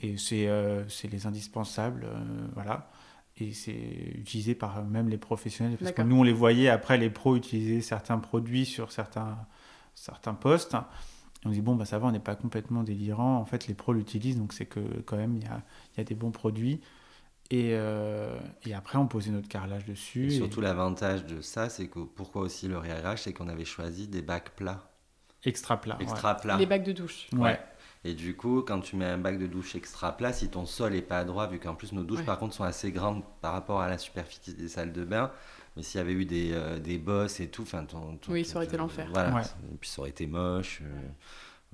Et 0.00 0.18
c'est 0.18 0.48
euh, 0.48 0.84
les 1.10 1.26
indispensables. 1.26 2.04
Euh, 2.04 2.46
voilà. 2.52 2.90
Et 3.38 3.54
c'est 3.54 3.72
utilisé 3.72 4.54
par 4.54 4.84
même 4.84 5.08
les 5.08 5.16
professionnels. 5.16 5.78
Parce 5.78 5.92
que 5.92 6.02
nous, 6.02 6.16
on 6.16 6.22
les 6.22 6.34
voyait 6.34 6.68
après, 6.68 6.98
les 6.98 7.08
pros 7.08 7.36
utiliser 7.36 7.80
certains 7.80 8.18
produits 8.18 8.66
sur 8.66 8.92
certains, 8.92 9.38
certains 9.94 10.34
postes. 10.34 10.76
on 11.46 11.50
dit, 11.50 11.62
bon, 11.62 11.74
bah, 11.74 11.86
ça 11.86 11.98
va, 11.98 12.08
on 12.08 12.12
n'est 12.12 12.20
pas 12.20 12.36
complètement 12.36 12.82
délirant. 12.82 13.38
En 13.38 13.46
fait, 13.46 13.66
les 13.66 13.72
pros 13.72 13.94
l'utilisent, 13.94 14.36
donc 14.36 14.52
c'est 14.52 14.66
que 14.66 14.80
quand 15.06 15.16
même, 15.16 15.36
il 15.36 15.44
y 15.44 15.46
a, 15.46 15.62
y 15.96 16.02
a, 16.02 16.04
des 16.04 16.14
bons 16.14 16.32
produits. 16.32 16.82
Et, 17.50 17.70
euh, 17.72 18.38
et, 18.64 18.74
après, 18.74 18.98
on 18.98 19.06
posait 19.06 19.30
notre 19.30 19.48
carrelage 19.48 19.84
dessus. 19.84 20.26
Et 20.26 20.30
surtout, 20.30 20.60
l'avantage 20.60 21.26
de 21.26 21.40
ça, 21.40 21.68
c'est 21.68 21.88
que 21.88 22.00
pourquoi 22.00 22.42
aussi 22.42 22.68
le 22.68 22.78
réagrage, 22.78 23.22
c'est 23.22 23.32
qu'on 23.32 23.48
avait 23.48 23.66
choisi 23.66 24.08
des 24.08 24.22
bacs 24.22 24.54
plats. 24.56 24.90
Extra 25.44 25.78
plat. 25.78 25.98
Extra. 26.00 26.38
Les 26.58 26.66
bacs 26.66 26.84
de 26.84 26.92
douche. 26.92 27.26
Ouais. 27.34 27.60
Et 28.04 28.14
du 28.14 28.36
coup, 28.36 28.62
quand 28.62 28.80
tu 28.80 28.96
mets 28.96 29.06
un 29.06 29.18
bac 29.18 29.38
de 29.38 29.46
douche 29.46 29.74
extra 29.74 30.16
plat, 30.16 30.32
si 30.32 30.48
ton 30.48 30.66
sol 30.66 30.94
est 30.94 31.02
pas 31.02 31.24
droit, 31.24 31.46
vu 31.46 31.58
qu'en 31.58 31.74
plus 31.74 31.92
nos 31.92 32.04
douches 32.04 32.24
par 32.24 32.38
contre 32.38 32.54
sont 32.54 32.64
assez 32.64 32.92
grandes 32.92 33.22
par 33.40 33.52
rapport 33.54 33.80
à 33.80 33.88
la 33.88 33.96
superficie 33.96 34.52
des 34.52 34.68
salles 34.68 34.92
de 34.92 35.04
bain, 35.04 35.30
mais 35.74 35.82
s'il 35.82 35.98
y 35.98 36.00
avait 36.02 36.12
eu 36.12 36.26
des, 36.26 36.52
euh, 36.52 36.78
des 36.78 36.98
bosses 36.98 37.40
et 37.40 37.48
tout, 37.48 37.62
enfin, 37.62 37.84
ton, 37.84 38.18
oui, 38.28 38.44
ça 38.44 38.56
aurait 38.56 38.66
été 38.66 38.76
l'enfer. 38.76 39.08
Voilà. 39.12 39.40
Et 39.72 39.76
puis 39.80 39.88
ça 39.88 40.02
aurait 40.02 40.10
été 40.10 40.26
moche. 40.26 40.82
Euh, 40.82 41.08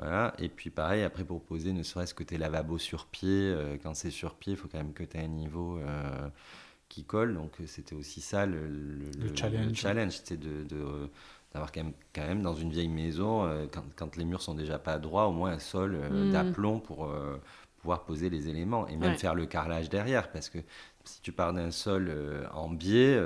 voilà. 0.01 0.35
Et 0.39 0.49
puis 0.49 0.71
pareil, 0.71 1.03
après 1.03 1.25
pour 1.25 1.43
poser, 1.43 1.73
ne 1.73 1.83
serait-ce 1.83 2.15
que 2.15 2.25
tes 2.25 2.39
lavabos 2.39 2.79
sur 2.79 3.07
pied, 3.07 3.29
euh, 3.31 3.77
quand 3.83 3.95
c'est 3.95 4.11
sur 4.11 4.35
pied, 4.35 4.55
il 4.55 4.57
faut 4.57 4.69
quand 4.69 4.79
même 4.79 4.93
que 4.93 5.05
tu 5.05 5.17
aies 5.17 5.25
un 5.25 5.29
niveau 5.29 5.79
qui 6.89 7.05
colle. 7.05 7.35
Donc 7.35 7.53
c'était 7.67 7.95
aussi 7.95 8.21
ça 8.21 8.47
le, 8.47 8.67
le, 8.67 9.35
challenge. 9.35 9.67
Le 9.69 9.75
challenge, 9.75 10.13
c'était 10.13 10.37
de, 10.37 10.65
de 10.65 11.09
d'avoir 11.53 11.73
quand 11.73 11.83
même, 11.83 11.93
quand 12.15 12.27
même 12.27 12.43
dans 12.43 12.55
une 12.55 12.71
vieille 12.71 12.89
maison, 12.89 13.45
euh, 13.45 13.67
quand, 13.71 13.85
quand, 13.97 14.17
les 14.17 14.25
murs 14.25 14.43
sont 14.43 14.55
déjà 14.55 14.79
pas 14.79 14.99
droits, 14.99 15.27
au 15.27 15.33
moins 15.33 15.51
un 15.53 15.59
sol 15.59 15.95
euh, 15.95 16.27
mm. 16.27 16.33
d'aplomb 16.33 16.79
pour 16.79 17.07
euh, 17.07 17.41
pouvoir 17.79 18.05
poser 18.05 18.31
les 18.31 18.49
éléments 18.49 18.87
et 18.89 18.97
même 18.97 19.17
faire 19.17 19.35
le 19.35 19.47
carrelage 19.47 19.89
derrière. 19.89 20.31
Parce 20.31 20.49
que 20.49 20.59
si 21.05 21.21
tu 21.23 21.33
pars 21.33 21.53
d'un 21.53 21.71
sol 21.71 22.13
en 22.53 22.69
biais, 22.69 23.19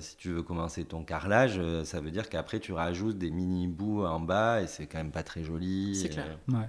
si 0.00 0.16
tu 0.16 0.30
veux 0.30 0.42
commencer 0.42 0.84
ton 0.84 1.02
carrelage, 1.04 1.60
ça 1.84 2.00
veut 2.00 2.10
dire 2.10 2.28
qu'après 2.28 2.60
tu 2.60 2.72
rajoutes 2.72 3.18
des 3.18 3.30
mini 3.30 3.68
bouts 3.68 4.04
en 4.04 4.20
bas 4.20 4.62
et 4.62 4.66
c'est 4.66 4.86
quand 4.86 4.98
même 4.98 5.12
pas 5.12 5.22
très 5.22 5.42
joli. 5.42 5.96
C'est 5.96 6.10
clair. 6.10 6.38
Ouais. 6.48 6.68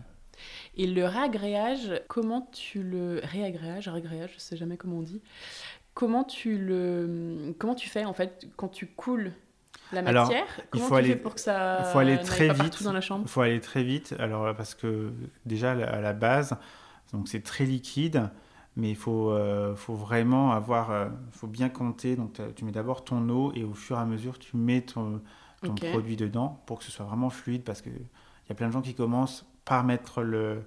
Et 0.75 0.85
le 0.85 1.05
réagréage, 1.05 2.01
comment 2.07 2.47
tu 2.51 2.83
le 2.83 3.19
réagréage, 3.23 3.88
réagréage, 3.88 4.31
je 4.35 4.39
sais 4.39 4.55
jamais 4.55 4.77
comment 4.77 4.97
on 4.97 5.01
dit. 5.01 5.21
Comment 5.95 6.23
tu 6.23 6.59
le, 6.59 7.55
comment 7.57 7.73
tu 7.73 7.89
fais 7.89 8.05
en 8.05 8.13
fait 8.13 8.47
quand 8.55 8.67
tu 8.67 8.85
coules 8.85 9.33
la 9.91 10.03
matière 10.03 10.45
il 10.73 10.79
faut 10.79 10.95
aller, 10.95 11.15
pour 11.15 11.33
que 11.33 11.41
ça 11.41 11.89
faut 11.91 11.97
aller 11.97 12.19
très 12.19 12.53
vite 12.53 12.83
dans 12.83 12.93
la 12.93 13.01
chambre? 13.01 13.23
Il 13.25 13.29
faut 13.29 13.41
aller 13.41 13.59
très 13.59 13.83
vite. 13.83 14.13
Alors 14.19 14.55
parce 14.55 14.75
que 14.75 15.11
déjà 15.47 15.71
à 15.71 15.99
la 15.99 16.13
base, 16.13 16.55
donc 17.13 17.27
c'est 17.27 17.41
très 17.41 17.65
liquide, 17.65 18.29
mais 18.78 18.89
il 18.89 18.95
faut, 18.95 19.32
euh, 19.32 19.75
faut 19.75 19.95
vraiment 19.95 20.53
avoir, 20.53 20.91
euh, 20.91 21.09
faut 21.32 21.47
bien 21.47 21.67
compter. 21.67 22.15
Donc 22.15 22.39
tu 22.55 22.63
mets 22.63 22.71
d'abord 22.71 23.03
ton 23.03 23.28
eau 23.30 23.51
et 23.53 23.65
au 23.65 23.73
fur 23.73 23.97
et 23.97 23.99
à 23.99 24.05
mesure 24.05 24.39
tu 24.39 24.55
mets 24.55 24.82
ton, 24.82 25.21
ton 25.61 25.75
produit 25.75 26.15
dedans 26.15 26.61
pour 26.65 26.80
que 26.80 26.86
ce 26.86 26.91
soit 26.91 27.05
vraiment 27.05 27.30
fluide 27.30 27.63
parce 27.63 27.82
que 27.82 27.89
il 27.89 28.49
y 28.49 28.51
a 28.53 28.55
plein 28.55 28.67
de 28.67 28.73
gens 28.73 28.82
qui 28.82 28.93
commencent 28.93 29.45
par 29.65 29.84
mettre 29.84 30.21
le 30.21 30.63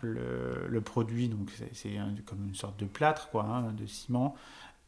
le, 0.00 0.68
le 0.68 0.80
produit, 0.80 1.28
donc 1.28 1.50
c'est 1.72 1.98
comme 2.24 2.46
une 2.46 2.54
sorte 2.54 2.78
de 2.78 2.86
plâtre 2.86 3.30
quoi, 3.30 3.42
hein, 3.42 3.72
de 3.72 3.84
ciment. 3.86 4.36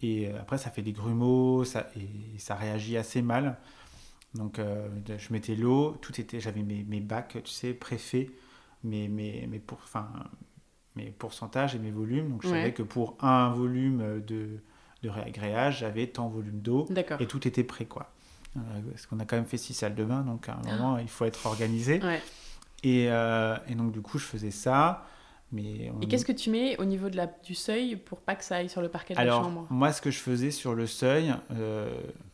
Et 0.02 0.28
euh, 0.28 0.40
après, 0.40 0.58
ça 0.58 0.70
fait 0.70 0.82
des 0.82 0.92
grumeaux, 0.92 1.64
ça, 1.64 1.88
et 1.96 2.38
ça 2.38 2.54
réagit 2.54 2.96
assez 2.96 3.22
mal. 3.22 3.58
Donc, 4.34 4.58
euh, 4.58 4.88
je 5.18 5.32
mettais 5.32 5.56
l'eau, 5.56 5.96
tout 6.00 6.20
était, 6.20 6.40
j'avais 6.40 6.62
mes, 6.62 6.84
mes, 6.84 7.00
bacs, 7.00 7.38
tu 7.42 7.50
sais, 7.50 7.74
préfaits, 7.74 8.30
mes, 8.84 9.08
mes, 9.08 9.46
mes, 9.46 9.58
pour, 9.58 9.78
enfin, 9.82 10.08
mes 10.97 11.11
pourcentages 11.11 11.74
et 11.74 11.78
mes 11.78 11.91
volumes. 11.91 12.30
Donc, 12.30 12.43
je 12.43 12.49
savais 12.49 12.72
que 12.72 12.82
pour 12.82 13.16
un 13.20 13.51
volume 13.51 14.22
de, 14.26 14.59
de 15.03 15.09
réagréage, 15.09 15.80
j'avais 15.80 16.07
tant 16.07 16.28
volume 16.28 16.61
d'eau. 16.61 16.86
Et 17.20 17.26
tout 17.26 17.47
était 17.47 17.64
prêt, 17.64 17.84
quoi. 17.84 18.11
Euh, 18.57 18.61
parce 18.91 19.07
qu'on 19.07 19.20
a 19.20 19.24
quand 19.24 19.36
même 19.36 19.47
fait 19.47 19.57
six 19.57 19.74
salles 19.74 19.95
de 19.95 20.05
bain, 20.05 20.22
donc 20.22 20.49
à 20.49 20.55
un 20.55 20.62
ah. 20.66 20.76
moment, 20.76 20.99
il 20.99 21.09
faut 21.09 21.24
être 21.24 21.47
organisé. 21.47 22.01
Et, 22.82 23.05
et, 23.05 23.74
donc, 23.74 23.93
du 23.93 24.01
coup, 24.01 24.18
je 24.18 24.24
faisais 24.24 24.51
ça. 24.51 25.07
Et 25.57 26.07
qu'est-ce 26.09 26.24
que 26.24 26.32
tu 26.32 26.51
mets 26.51 26.76
au 26.78 26.84
niveau 26.84 27.09
de 27.09 27.16
la, 27.16 27.26
du 27.26 27.55
seuil 27.55 27.96
pour 27.96 28.20
pas 28.20 28.36
que 28.36 28.44
ça 28.44 28.57
aille 28.57 28.68
sur 28.68 28.80
le 28.80 28.88
parquet 28.88 29.14
de 29.14 29.18
la 29.18 29.28
chambre 29.28 29.66
Moi, 29.70 29.92
ce 29.92 30.01
que 30.01 30.11
je 30.11 30.18
faisais 30.18 30.51
sur 30.51 30.74
le 30.74 30.86
seuil, 30.86 31.34
euh, 31.51 31.90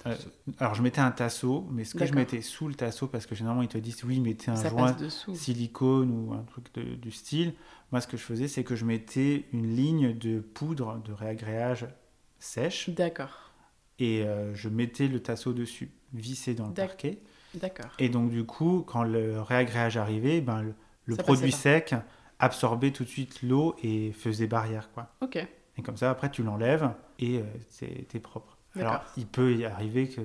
euh, 0.07 0.15
alors 0.59 0.75
je 0.75 0.83
mettais 0.83 1.01
un 1.01 1.11
tasseau, 1.11 1.67
mais 1.71 1.85
ce 1.85 1.95
que 1.95 2.05
je 2.05 2.13
mettais 2.13 2.43
sous 2.43 2.69
le 2.69 2.75
tasseau, 2.75 3.07
parce 3.07 3.27
que 3.27 3.35
généralement 3.35 3.63
ils 3.63 3.69
te 3.69 3.79
disent 3.79 4.05
oui, 4.05 4.21
mettez 4.21 4.51
un 4.51 4.69
joint 4.69 4.97
silicone 5.35 6.11
ou 6.11 6.35
un 6.35 6.43
truc 6.43 6.67
du 6.79 7.11
style. 7.11 7.55
Moi, 7.93 8.01
ce 8.01 8.07
que 8.07 8.17
je 8.17 8.23
faisais, 8.23 8.49
c'est 8.49 8.65
que 8.65 8.75
je 8.75 8.85
mettais 8.85 9.47
une 9.53 9.75
ligne 9.75 10.13
de 10.13 10.41
poudre 10.41 11.01
de 11.05 11.13
réagréage 11.13 11.87
sèche. 12.39 12.91
D'accord. 12.91 13.53
Et 13.99 14.23
euh, 14.23 14.55
je 14.55 14.69
mettais 14.69 15.09
le 15.09 15.21
tasseau 15.21 15.53
dessus, 15.53 15.91
vissé 16.13 16.55
dans 16.55 16.67
le 16.67 16.75
parquet. 16.75 17.21
D'accord. 17.55 17.91
Et 17.99 18.09
donc, 18.09 18.31
du 18.31 18.45
coup, 18.45 18.85
quand 18.87 19.05
le 19.05 19.41
réagréage 19.41 19.97
arrivait, 19.97 20.41
ben, 20.41 20.75
le, 21.07 21.17
produit 21.17 21.53
sec 21.53 21.95
absorbait 22.39 22.91
tout 22.91 23.05
de 23.05 23.09
suite 23.09 23.43
l'eau 23.43 23.77
et 23.83 24.13
faisait 24.13 24.47
barrière. 24.47 24.91
Quoi. 24.93 25.09
Ok. 25.21 25.37
Et 25.79 25.83
comme 25.83 25.97
ça, 25.97 26.11
après, 26.11 26.31
tu 26.31 26.43
l'enlèves 26.43 26.91
et 27.19 27.39
euh, 27.39 27.87
t'es 28.09 28.21
propre. 28.21 28.57
Alors, 28.79 29.01
il 29.17 29.27
peut 29.27 29.55
y 29.55 29.65
arriver 29.65 30.09
que 30.09 30.21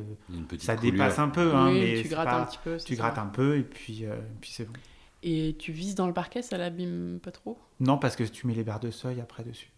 ça 0.59 0.75
dépasse 0.75 1.19
un 1.19 1.29
peu, 1.29 1.55
hein, 1.55 1.71
mais 1.71 2.01
tu 2.01 2.09
grattes 2.09 2.27
un 2.27 2.45
petit 2.45 2.59
peu. 2.63 2.77
Tu 2.77 2.95
grattes 2.95 3.17
un 3.17 3.27
peu 3.27 3.57
et 3.57 3.63
puis, 3.63 4.05
euh, 4.05 4.15
puis 4.41 4.51
c'est 4.51 4.65
bon. 4.65 4.73
Et 5.23 5.55
tu 5.57 5.71
vises 5.71 5.95
dans 5.95 6.07
le 6.07 6.13
parquet, 6.13 6.41
ça 6.41 6.57
l'abîme 6.57 7.19
pas 7.21 7.31
trop? 7.31 7.57
Non, 7.79 7.97
parce 7.97 8.15
que 8.15 8.23
tu 8.23 8.47
mets 8.47 8.53
les 8.53 8.63
barres 8.63 8.79
de 8.79 8.91
seuil 8.91 9.21
après 9.21 9.43
dessus. 9.43 9.71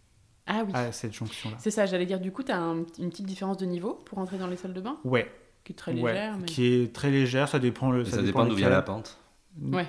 Ah 0.46 0.64
oui. 0.66 0.72
À 0.74 0.90
cette 0.90 1.12
jonction-là. 1.12 1.56
C'est 1.58 1.70
ça, 1.70 1.86
j'allais 1.86 2.06
dire, 2.06 2.18
du 2.18 2.32
coup, 2.32 2.42
tu 2.42 2.52
as 2.52 2.58
une 2.58 3.10
petite 3.10 3.26
différence 3.26 3.58
de 3.58 3.66
niveau 3.66 3.94
pour 4.06 4.18
entrer 4.18 4.38
dans 4.38 4.46
les 4.46 4.56
salles 4.56 4.74
de 4.74 4.80
bain? 4.80 4.98
Ouais. 5.04 5.30
Qui 5.62 5.72
est 5.72 5.76
très 5.76 5.92
légère. 5.92 6.36
Mais... 6.38 6.46
Qui 6.46 6.66
est 6.66 6.94
très 6.94 7.10
légère, 7.10 7.48
ça 7.48 7.58
dépend 7.58 7.90
le. 7.90 8.04
Ça, 8.04 8.22
dépend 8.22 8.44
d'où 8.44 8.54
vient 8.54 8.70
la 8.70 8.82
pente. 8.82 9.18
Ouais. 9.62 9.86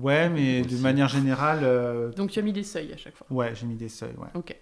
Ouais, 0.00 0.28
mais 0.28 0.62
de 0.62 0.76
manière 0.78 1.08
générale. 1.08 1.60
Euh, 1.62 2.12
Donc 2.12 2.30
tu 2.30 2.38
as 2.38 2.42
mis 2.42 2.52
des 2.52 2.62
seuils 2.62 2.92
à 2.92 2.96
chaque 2.96 3.16
fois 3.16 3.26
Ouais, 3.30 3.54
j'ai 3.54 3.66
mis 3.66 3.74
des 3.74 3.88
seuils, 3.88 4.14
ouais. 4.16 4.28
Ok. 4.34 4.56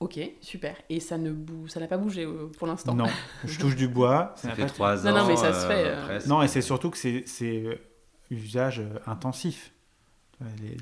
Ok, 0.00 0.20
super. 0.40 0.76
Et 0.88 1.00
ça 1.00 1.18
ne 1.18 1.32
bou... 1.32 1.66
ça 1.66 1.80
n'a 1.80 1.88
pas 1.88 1.98
bougé 1.98 2.24
euh, 2.24 2.50
pour 2.56 2.68
l'instant 2.68 2.94
Non, 2.94 3.06
je 3.44 3.58
touche 3.58 3.74
du 3.74 3.88
bois. 3.88 4.32
Ça, 4.36 4.54
fait 4.54 4.66
trois 4.66 5.06
ans. 5.06 5.10
Non, 5.10 5.18
non, 5.18 5.26
mais 5.26 5.36
ça 5.36 5.52
se 5.52 5.66
fait. 5.66 6.28
Non, 6.28 6.42
et 6.42 6.48
c'est 6.48 6.62
surtout 6.62 6.90
que 6.90 6.98
c'est 6.98 7.80
usage 8.30 8.82
intensif. 9.06 9.72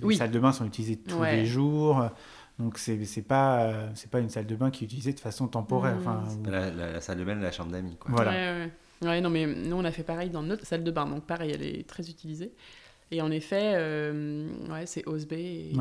Les, 0.02 0.16
salles 0.16 0.30
de 0.30 0.38
bain 0.38 0.52
sont 0.52 0.66
utilisées 0.66 0.96
tous 0.96 1.22
les 1.22 1.46
jours. 1.46 2.10
Donc 2.58 2.78
c'est 2.78 3.22
pas 3.22 3.72
c'est 3.94 4.10
pas 4.10 4.20
une 4.20 4.28
salle 4.28 4.46
de 4.46 4.56
bain 4.56 4.70
qui 4.70 4.84
est 4.84 4.86
utilisée 4.86 5.14
de 5.14 5.20
façon 5.20 5.48
temporaire. 5.48 5.96
Enfin, 5.98 6.24
la, 6.44 7.00
salle 7.00 7.18
de 7.18 7.24
bain, 7.24 7.36
la 7.36 7.52
chambre 7.52 7.72
d'amis. 7.72 7.96
Voilà. 8.06 8.30
Ouais, 8.32 8.70
ouais. 9.02 9.20
non 9.22 9.30
mais 9.30 9.46
nous 9.46 9.76
on 9.76 9.84
a 9.84 9.92
fait 9.92 10.02
pareil 10.02 10.28
dans 10.28 10.42
notre 10.42 10.66
salle 10.66 10.84
de 10.84 10.90
bain. 10.90 11.06
Donc 11.06 11.24
pareil, 11.24 11.52
elle 11.54 11.62
est 11.62 11.88
très 11.88 12.10
utilisée. 12.10 12.52
Et 13.12 13.22
en 13.22 13.30
effet, 13.30 13.74
euh, 13.76 14.48
ouais, 14.68 14.84
c'est 14.84 15.06
OSB 15.06 15.34
et, 15.34 15.72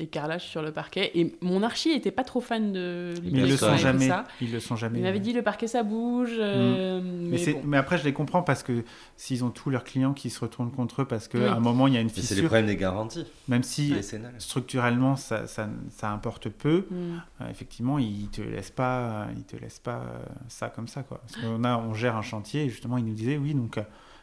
et, 0.00 0.06
carrelage 0.06 0.46
sur 0.46 0.60
le 0.60 0.70
parquet. 0.70 1.12
Et 1.14 1.34
mon 1.40 1.62
archi 1.62 1.88
était 1.88 2.10
pas 2.10 2.24
trop 2.24 2.42
fan 2.42 2.74
de 2.74 3.14
Mais 3.22 3.40
ils 3.40 3.48
le 3.48 3.56
sont 3.56 3.76
jamais. 3.78 4.10
Ils 4.42 4.52
le 4.52 4.60
sont 4.60 4.76
jamais. 4.76 4.98
Il 4.98 5.02
m'avait 5.02 5.18
dit 5.18 5.32
le 5.32 5.40
parquet 5.40 5.66
ça 5.66 5.82
bouge. 5.82 6.36
Euh, 6.38 7.00
mm. 7.00 7.28
mais, 7.30 7.62
mais, 7.64 7.76
après, 7.78 7.96
je 7.96 8.04
les 8.04 8.12
comprends 8.12 8.42
parce 8.42 8.62
que 8.62 8.84
s'ils 9.16 9.44
ont 9.44 9.50
tous 9.50 9.70
leurs 9.70 9.84
clients 9.84 10.12
qui 10.12 10.28
se 10.28 10.38
retournent 10.40 10.70
contre 10.70 11.02
eux 11.02 11.04
parce 11.06 11.26
qu'à 11.26 11.54
un 11.54 11.60
moment 11.60 11.86
il 11.86 11.94
y 11.94 11.96
a 11.96 12.00
une 12.00 12.10
fissure. 12.10 12.36
C'est 12.36 12.42
le 12.42 12.48
problème 12.48 12.66
des 12.66 12.76
garanties. 12.76 13.24
Même 13.48 13.62
si 13.62 13.94
structurellement 14.36 15.16
ça, 15.16 15.46
ça, 15.46 15.70
ça, 15.88 16.10
importe 16.10 16.50
peu, 16.50 16.86
mm. 16.90 16.94
euh, 17.40 17.48
effectivement 17.48 17.98
ils 17.98 18.28
te 18.28 18.42
laissent 18.42 18.70
pas, 18.70 19.28
ils 19.34 19.44
te 19.44 19.56
laissent 19.56 19.78
pas 19.78 20.02
ça 20.48 20.68
comme 20.68 20.88
ça 20.88 21.02
quoi. 21.02 21.22
Parce 21.22 21.36
qu'on 21.36 21.64
a, 21.64 21.78
on 21.78 21.94
gère 21.94 22.14
un 22.14 22.22
chantier 22.22 22.64
et 22.64 22.68
justement 22.68 22.98
ils 22.98 23.06
nous 23.06 23.14
disaient 23.14 23.38
oui 23.38 23.54
donc 23.54 23.78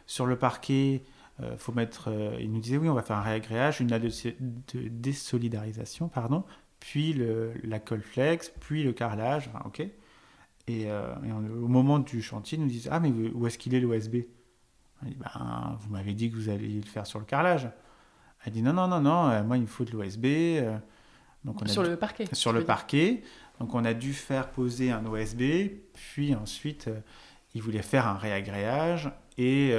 sur 0.06 0.26
le 0.26 0.36
parquet 0.36 1.02
euh, 1.40 1.56
faut 1.56 1.72
mettre, 1.72 2.08
euh, 2.10 2.36
il 2.40 2.52
nous 2.52 2.60
disait 2.60 2.76
oui, 2.76 2.88
on 2.88 2.94
va 2.94 3.02
faire 3.02 3.16
un 3.16 3.22
réagréage, 3.22 3.80
une 3.80 3.88
de 3.88 4.88
désolidarisation, 4.88 6.08
pardon, 6.08 6.44
puis 6.80 7.12
le, 7.12 7.52
la 7.64 7.78
colle 7.80 8.02
flex, 8.02 8.52
puis 8.60 8.82
le 8.82 8.92
carrelage, 8.92 9.50
ok. 9.64 9.80
Et, 10.68 10.90
euh, 10.90 11.14
au 11.60 11.68
moment 11.68 11.98
du 11.98 12.22
chantier, 12.22 12.56
ils 12.58 12.60
nous 12.62 12.70
disent 12.70 12.88
ah 12.90 13.00
mais 13.00 13.10
où 13.10 13.46
est-ce 13.46 13.58
qu'il 13.58 13.74
est 13.74 13.80
l'OSB 13.80 14.16
On 15.02 15.06
dit, 15.06 15.16
ben, 15.16 15.76
vous 15.80 15.90
m'avez 15.90 16.14
dit 16.14 16.30
que 16.30 16.36
vous 16.36 16.48
alliez 16.48 16.80
le 16.80 16.86
faire 16.86 17.06
sur 17.06 17.18
le 17.18 17.24
carrelage. 17.24 17.68
Elle 18.44 18.52
dit, 18.52 18.62
non, 18.62 18.72
non, 18.72 18.88
non, 18.88 19.00
non, 19.00 19.44
moi, 19.44 19.56
il 19.56 19.62
me 19.62 19.66
faut 19.68 19.84
de 19.84 19.92
l'OSB. 19.92 20.26
Donc, 21.44 21.60
on 21.62 21.64
a 21.64 21.68
Sur 21.68 21.82
dû- 21.84 21.90
le 21.90 21.96
parquet. 21.96 22.26
sur 22.32 22.52
le 22.52 22.64
parquet. 22.64 23.22
Donc, 23.60 23.74
on 23.74 23.84
a 23.84 23.94
dû 23.94 24.12
faire 24.12 24.50
poser 24.50 24.90
un 24.90 25.04
OSB, 25.06 25.42
puis 25.94 26.34
ensuite, 26.34 26.90
il 27.54 27.62
voulait 27.62 27.82
faire 27.82 28.06
un 28.08 28.14
réagréage 28.16 29.10
et, 29.38 29.72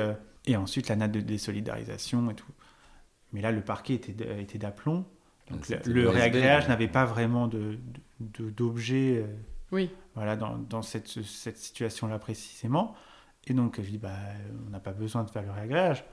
et 0.45 0.56
ensuite 0.57 0.90
la 0.90 0.95
natte 0.95 1.11
de 1.11 1.22
désolidarisation 1.22 2.30
et 2.30 2.36
tout. 2.36 2.52
Mais 3.32 3.41
là, 3.41 3.52
le 3.52 3.61
parquet 3.61 3.95
était, 3.95 4.41
était 4.41 4.57
d'aplomb. 4.57 5.06
Donc, 5.49 5.60
le, 5.70 5.76
C'était 5.78 5.90
le 5.90 6.10
réagréage 6.10 6.68
n'avait 6.68 6.88
pas 6.88 7.06
vraiment 7.06 7.48
de- 7.48 7.78
de- 8.20 8.49
d'objet 8.49 9.24
euh, 9.24 9.28
Oui. 9.72 9.90
voilà, 10.15 10.36
dans, 10.36 10.57
dans 10.57 10.82
cette, 10.82 11.07
cette 11.07 11.57
situation-là 11.57 12.20
précisément. 12.20 12.95
Et 13.45 13.53
donc, 13.53 13.82
je 13.82 13.90
dis, 13.90 13.98
bah, 13.98 14.11
on 14.68 14.70
n'a 14.70 14.80
pas 14.80 14.94
besoin 14.94 15.24
de 15.24 15.30
faire 15.30 15.44
le 15.44 15.52
réagréage. 15.52 16.06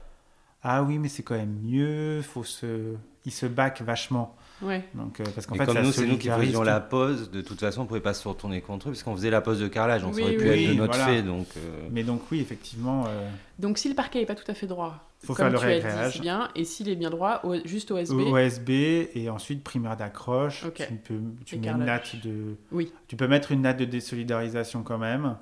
Ah 0.63 0.83
oui, 0.83 0.99
mais 0.99 1.07
c'est 1.07 1.23
quand 1.23 1.37
même 1.37 1.59
mieux, 1.61 2.21
faut 2.21 2.43
se... 2.43 2.95
il 3.25 3.31
se 3.31 3.45
back 3.45 3.81
vachement. 3.81 4.35
Ouais. 4.61 4.83
Donc, 4.93 5.19
euh, 5.19 5.23
parce 5.33 5.47
qu'en 5.47 5.55
Et 5.55 5.57
fait, 5.59 5.65
comme 5.65 5.81
nous, 5.81 5.91
c'est 5.91 6.05
nous 6.05 6.17
qui 6.17 6.29
faisions 6.29 6.61
la 6.63 6.79
pause, 6.79 7.31
de 7.31 7.41
toute 7.41 7.59
façon, 7.59 7.81
on 7.81 7.85
pouvait 7.85 7.99
pas 7.99 8.13
se 8.13 8.27
retourner 8.27 8.61
contre 8.61 8.87
eux, 8.87 8.91
parce 8.91 9.03
qu'on 9.03 9.15
faisait 9.15 9.29
la 9.29 9.41
pause 9.41 9.59
de 9.59 9.67
carrelage, 9.67 10.01
donc 10.03 10.13
Oui, 10.15 10.21
ça 10.21 10.27
aurait 10.27 10.37
pu 10.37 10.49
oui, 10.49 10.63
être 10.65 10.69
de 10.69 10.73
notre 10.75 10.97
voilà. 10.97 11.13
fait. 11.13 11.21
Donc, 11.23 11.47
euh, 11.57 11.87
Mais 11.91 12.03
donc 12.03 12.21
oui, 12.31 12.39
effectivement, 12.41 13.05
euh, 13.07 13.29
Donc 13.59 13.77
si 13.77 13.89
le 13.89 13.95
parquet 13.95 14.19
n'est 14.19 14.25
pas 14.25 14.35
tout 14.35 14.49
à 14.49 14.53
fait 14.53 14.67
droit, 14.67 14.99
Faut 15.23 15.33
comme 15.33 15.45
faire 15.49 15.51
le 15.53 15.57
tu 15.59 15.65
as 15.65 15.67
dit, 15.67 15.73
réagréage. 15.85 16.13
c'est 16.13 16.19
bien. 16.21 16.49
Et 16.55 16.63
s'il 16.65 16.89
est 16.89 16.95
bien 16.95 17.09
droit, 17.09 17.41
O- 17.43 17.55
juste 17.65 17.91
OSB. 17.91 18.19
OSB 18.31 18.69
et 18.69 19.29
ensuite 19.29 19.63
primaire 19.63 19.97
d'accroche. 19.97 20.63
Ok. 20.65 20.85
Tu, 20.87 20.93
peux, 20.95 21.19
tu 21.45 21.57
mets 21.57 21.67
une 21.67 21.85
natte 21.85 22.15
de. 22.23 22.55
Oui. 22.71 22.91
Tu 23.07 23.15
peux 23.15 23.27
mettre 23.27 23.51
une 23.51 23.61
natte 23.61 23.77
de 23.77 23.85
désolidarisation 23.85 24.83
quand 24.83 24.97
même, 24.99 25.37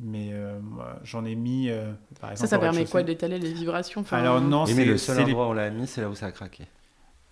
mais 0.00 0.30
euh, 0.32 0.58
moi, 0.60 0.98
j'en 1.04 1.24
ai 1.24 1.34
mis 1.34 1.70
euh, 1.70 1.92
par 2.20 2.30
Ça, 2.30 2.32
exemple. 2.32 2.50
ça 2.50 2.56
au 2.56 2.60
permet 2.60 2.84
quoi 2.84 3.02
d'étaler 3.02 3.38
les 3.38 3.52
vibrations? 3.52 4.00
Enfin, 4.02 4.18
Alors 4.18 4.40
non, 4.40 4.64
oui, 4.64 4.70
c'est 4.70 4.76
mais 4.76 4.84
le 4.84 4.98
seul 4.98 5.20
endroit 5.22 5.46
où 5.46 5.50
on 5.50 5.54
l'a 5.54 5.70
mis, 5.70 5.86
c'est 5.86 6.00
là 6.00 6.08
où 6.10 6.14
ça 6.14 6.26
a 6.26 6.32
craqué. 6.32 6.64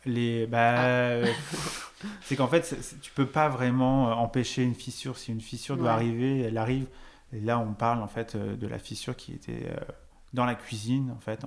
Les. 0.07 0.47
Bah, 0.47 0.75
Ah. 0.77 0.85
euh, 0.87 1.27
c'est 2.23 2.37
qu'en 2.37 2.49
fait, 2.49 2.77
tu 3.03 3.13
peux 3.13 3.27
pas 3.27 3.49
vraiment 3.49 4.09
euh, 4.11 4.15
empêcher 4.15 4.63
une 4.63 4.75
fissure. 4.75 5.17
Si 5.19 5.33
une 5.33 5.41
fissure 5.41 5.77
doit 5.77 5.87
Ouais. 5.87 5.93
arriver, 5.93 6.41
elle 6.41 6.59
arrive. 6.59 6.87
Et 7.33 7.41
là, 7.41 7.59
on 7.59 7.73
parle 7.73 8.03
en 8.03 8.09
fait 8.09 8.35
euh, 8.35 8.57
de 8.57 8.67
la 8.67 8.79
fissure 8.79 9.17
qui 9.17 9.33
était 9.33 9.69
dans 10.33 10.45
la 10.45 10.55
cuisine, 10.55 11.11
en 11.17 11.21
fait, 11.21 11.41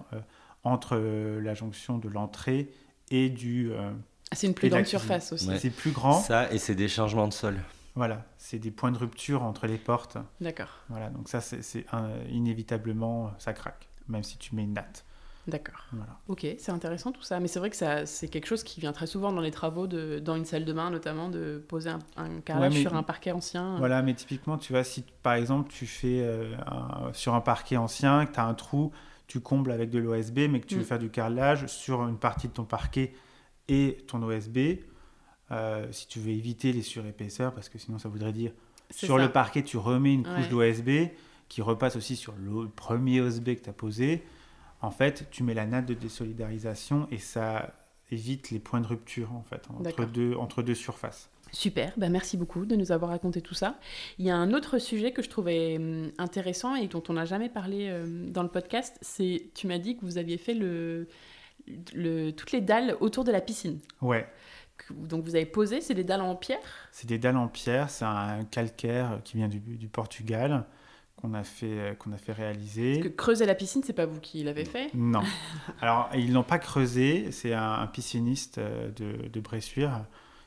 entre 0.63 0.97
la 0.97 1.53
jonction 1.53 1.97
de 1.97 2.09
l'entrée 2.09 2.69
et 3.11 3.29
du. 3.29 3.71
Ah, 3.73 4.35
C'est 4.35 4.47
une 4.47 4.53
plus 4.53 4.69
grande 4.69 4.85
surface 4.85 5.31
aussi. 5.31 5.47
Ouais. 5.47 5.59
C'est 5.59 5.69
plus 5.69 5.91
grand. 5.91 6.13
Ça, 6.13 6.51
et 6.51 6.57
c'est 6.57 6.75
des 6.75 6.88
changements 6.89 7.27
de 7.27 7.34
sol. 7.34 7.57
Voilà, 7.95 8.23
c'est 8.38 8.59
des 8.59 8.69
points 8.69 8.91
de 8.91 8.97
rupture 8.97 9.41
entre 9.43 9.65
les 9.65 9.77
portes. 9.77 10.17
D'accord. 10.39 10.69
Voilà, 10.89 11.09
donc 11.09 11.29
ça, 11.29 11.41
c'est 11.41 11.85
inévitablement, 12.29 13.31
ça 13.39 13.53
craque, 13.53 13.88
même 14.07 14.23
si 14.23 14.38
tu 14.38 14.55
mets 14.55 14.63
une 14.63 14.73
natte. 14.73 15.03
D'accord. 15.48 15.86
Voilà. 15.94 16.19
Ok, 16.28 16.45
c'est 16.57 16.72
intéressant 16.72 17.11
tout 17.14 17.22
ça. 17.24 17.40
Mais 17.40 17.48
c'est 17.48 17.60
vrai 17.60 17.69
que 17.69 17.76
ça, 17.78 18.06
c'est 18.06 18.28
quelque 18.28 18.48
chose 18.48 18.64
qui 18.64 18.82
vient 18.82 18.91
très 18.91 19.07
souvent 19.07 19.32
dans 19.32 19.40
les 19.41 19.52
travaux, 19.52 19.88
de, 19.88 20.19
dans 20.19 20.36
une 20.36 20.44
salle 20.45 20.65
de 20.65 20.74
bain 20.74 20.90
notamment, 20.90 21.30
de 21.30 21.64
poser 21.68 21.90
un, 21.90 21.99
un 22.18 22.41
carrelage 22.41 22.74
sur 22.74 22.95
un 22.95 23.03
parquet 23.03 23.32
ancien. 23.32 23.78
Voilà, 23.78 24.02
mais 24.02 24.14
typiquement, 24.14 24.57
tu 24.57 24.74
vois, 24.74 24.84
si 24.84 25.06
par 25.24 25.34
exemple, 25.36 25.72
tu 25.72 25.86
fais 25.88 26.19
euh, 26.22 26.56
un- 26.65 27.14
sur 27.14 27.34
un 27.34 27.41
parquet 27.41 27.78
ancien, 27.78 28.26
que 28.26 28.34
tu 28.34 28.40
as 28.40 28.45
un 28.45 28.53
trou, 28.53 28.91
tu 29.28 29.40
combles 29.40 29.72
avec 29.72 29.90
de 29.90 29.99
l'OSB, 29.99 30.48
mais 30.49 30.60
que 30.60 30.68
tu 30.68 30.76
veux 30.76 30.82
Mm. 30.82 30.86
faire 30.86 30.99
du 30.99 31.10
carrelage 31.10 31.68
sur 31.68 32.02
une 32.07 32.18
partie 32.18 32.48
de 32.49 32.53
ton 32.53 32.65
parquet 32.65 33.14
et 33.69 33.98
ton 34.07 34.22
OSB, 34.24 34.80
euh, 35.52 35.88
si 35.91 36.07
tu 36.07 36.19
veux 36.19 36.32
éviter 36.32 36.74
les 36.74 36.82
surépaisseurs, 36.82 37.53
parce 37.53 37.69
que 37.69 37.78
sinon 37.78 37.99
ça 37.99 38.10
voudrait 38.10 38.34
dire 38.34 38.52
sur 38.91 39.15
ça. 39.18 39.22
le 39.22 39.32
parquet, 39.32 39.64
tu 39.64 39.78
remets 39.78 40.14
une 40.14 40.24
couche 40.24 40.34
Ouais. 40.34 40.49
d'OSB 40.49 40.90
qui 41.48 41.61
repasse 41.61 41.95
aussi 41.95 42.15
sur 42.18 42.34
le 42.38 42.68
premier 42.68 43.22
OSB 43.22 43.56
que 43.56 43.61
tu 43.64 43.69
as 43.69 43.74
posé. 43.74 44.24
En 44.81 44.91
fait, 44.91 45.27
tu 45.31 45.43
mets 45.43 45.53
la 45.53 45.65
natte 45.65 45.85
de 45.87 45.93
désolidarisation 45.93 47.07
et 47.11 47.17
ça 47.17 47.73
évite 48.11 48.51
les 48.51 48.59
points 48.59 48.79
de 48.81 48.87
rupture 48.87 49.33
en 49.33 49.43
fait 49.43 49.67
entre 49.69 50.05
deux, 50.05 50.35
entre 50.35 50.61
deux 50.61 50.75
surfaces. 50.75 51.29
Super, 51.51 51.93
bah 51.97 52.09
merci 52.09 52.35
beaucoup 52.35 52.65
de 52.65 52.75
nous 52.75 52.91
avoir 52.91 53.11
raconté 53.11 53.41
tout 53.41 53.53
ça. 53.53 53.79
Il 54.19 54.25
y 54.25 54.29
a 54.29 54.35
un 54.35 54.53
autre 54.53 54.79
sujet 54.79 55.11
que 55.11 55.21
je 55.21 55.29
trouvais 55.29 55.77
hum, 55.77 56.11
intéressant 56.17 56.75
et 56.75 56.87
dont 56.87 57.03
on 57.09 57.13
n'a 57.13 57.25
jamais 57.25 57.49
parlé 57.49 57.87
euh, 57.89 58.29
dans 58.29 58.43
le 58.43 58.49
podcast, 58.49 58.97
c'est 59.01 59.49
tu 59.55 59.67
m'as 59.67 59.77
dit 59.77 59.95
que 59.95 60.05
vous 60.05 60.17
aviez 60.17 60.37
fait 60.37 60.53
le, 60.53 61.07
le, 61.93 62.31
toutes 62.31 62.51
les 62.51 62.61
dalles 62.61 62.95
autour 62.99 63.23
de 63.23 63.31
la 63.31 63.41
piscine. 63.41 63.79
Ouais, 64.01 64.27
Donc 64.91 65.23
vous 65.23 65.35
avez 65.35 65.45
posé, 65.45 65.79
c'est 65.79 65.93
des 65.93 66.03
dalles 66.03 66.21
en 66.21 66.35
pierre? 66.35 66.59
C'est 66.91 67.07
des 67.07 67.17
dalles 67.17 67.37
en 67.37 67.47
pierre, 67.47 67.89
c'est 67.89 68.05
un 68.05 68.43
calcaire 68.43 69.21
qui 69.23 69.37
vient 69.37 69.47
du, 69.47 69.59
du 69.59 69.87
Portugal 69.87 70.65
qu'on 71.18 71.34
a 71.34 71.44
fait 71.44 71.65
euh, 71.80 71.94
qu'on 71.95 72.11
a 72.14 72.18
fait 72.18 72.31
réaliser. 72.31 72.94
Parce 72.99 73.07
que 73.10 73.14
creuser 73.15 73.45
la 73.45 73.56
piscine, 73.56 73.81
c'est 73.84 73.94
pas 73.94 74.06
vous 74.06 74.19
qui 74.22 74.44
l'avez 74.44 74.64
fait 74.65 74.89
Non. 74.94 75.22
Alors, 75.81 76.10
ils 76.14 76.31
l'ont 76.31 76.44
pas 76.44 76.60
creusé. 76.60 77.31
C'est 77.31 77.53
un, 77.53 77.73
un 77.73 77.88
pisciniste 77.88 78.60
euh, 78.60 78.89
de, 78.91 79.27
de 79.27 79.39
Bressuire 79.41 80.06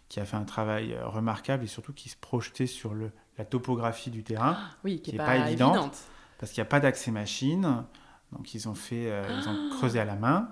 qui 0.09 0.19
a 0.21 0.25
fait 0.25 0.37
un 0.37 0.45
travail 0.45 0.95
euh, 0.95 1.07
remarquable 1.07 1.65
et 1.65 1.69
surtout 1.69 1.93
qui 1.93 2.09
se 2.09 2.17
projetait 2.17 2.67
sur 2.67 2.95
le, 2.95 3.11
la 3.39 3.45
topographie 3.45 4.11
du 4.11 4.23
terrain 4.25 4.57
Oui, 4.85 4.97
qui 5.01 5.11
Qui 5.11 5.11
est 5.11 5.15
est 5.15 5.19
pas, 5.19 5.27
pas 5.27 5.37
évidente. 5.49 5.75
évidente. 5.75 5.99
parce 6.39 6.53
qu'il 6.53 6.61
n'y 6.63 6.67
a 6.67 6.71
pas 6.71 6.81
d'accès 6.81 7.11
machine. 7.11 7.85
Donc, 8.33 8.55
ils 8.55 8.69
ont 8.69 8.75
fait, 8.77 9.11
euh, 9.11 9.23
ils 9.41 9.49
ont 9.49 9.71
creusé 9.77 9.99
à 9.99 10.05
la 10.05 10.15
main. 10.15 10.49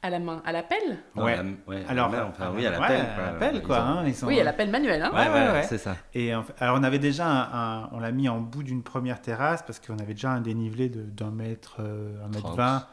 À 0.00 0.10
la 0.10 0.20
main, 0.20 0.40
à 0.44 0.52
la 0.52 0.62
pelle 0.62 0.98
Non, 1.16 1.24
Ouais. 1.24 1.34
à 1.34 1.42
la- 1.42 1.50
ouais, 1.66 1.84
Alors, 1.88 2.06
enfin, 2.28 2.52
oui, 2.54 2.64
à 2.64 2.70
la 2.70 2.80
ouais, 2.80 2.86
pelle. 2.86 3.00
à 3.06 3.32
la 3.32 3.38
pelle, 3.38 3.62
quoi. 3.64 3.76
Ils 3.78 3.80
ont- 3.80 3.84
hein, 3.84 4.04
ils 4.06 4.14
sont- 4.14 4.26
Oui, 4.28 4.38
à 4.38 4.44
la 4.44 4.52
pelle 4.52 4.70
manuelle. 4.70 5.02
Hein 5.02 5.10
Ouais, 5.12 5.28
Ouais, 5.28 5.52
ouais. 5.52 5.62
c'est 5.64 5.78
ça. 5.78 5.96
Et 6.14 6.32
en 6.34 6.44
fait- 6.44 6.54
alors, 6.60 6.76
on 6.78 6.84
avait 6.84 7.00
déjà 7.00 7.26
un, 7.26 7.82
un- 7.82 7.88
on 7.92 7.98
l'a 7.98 8.12
mis 8.12 8.28
en 8.28 8.38
bout 8.40 8.62
d'une 8.62 8.84
première 8.84 9.20
terrasse 9.20 9.62
parce 9.62 9.80
qu'on 9.80 9.98
avait 9.98 10.14
déjà 10.14 10.30
un 10.30 10.40
dénivelé 10.40 10.88
de- 10.88 11.02
d'un 11.02 11.32
mètre, 11.32 11.78
euh, 11.80 12.24
un 12.24 12.28
mètre 12.28 12.42
30. 12.42 12.56
vingt 12.56 12.86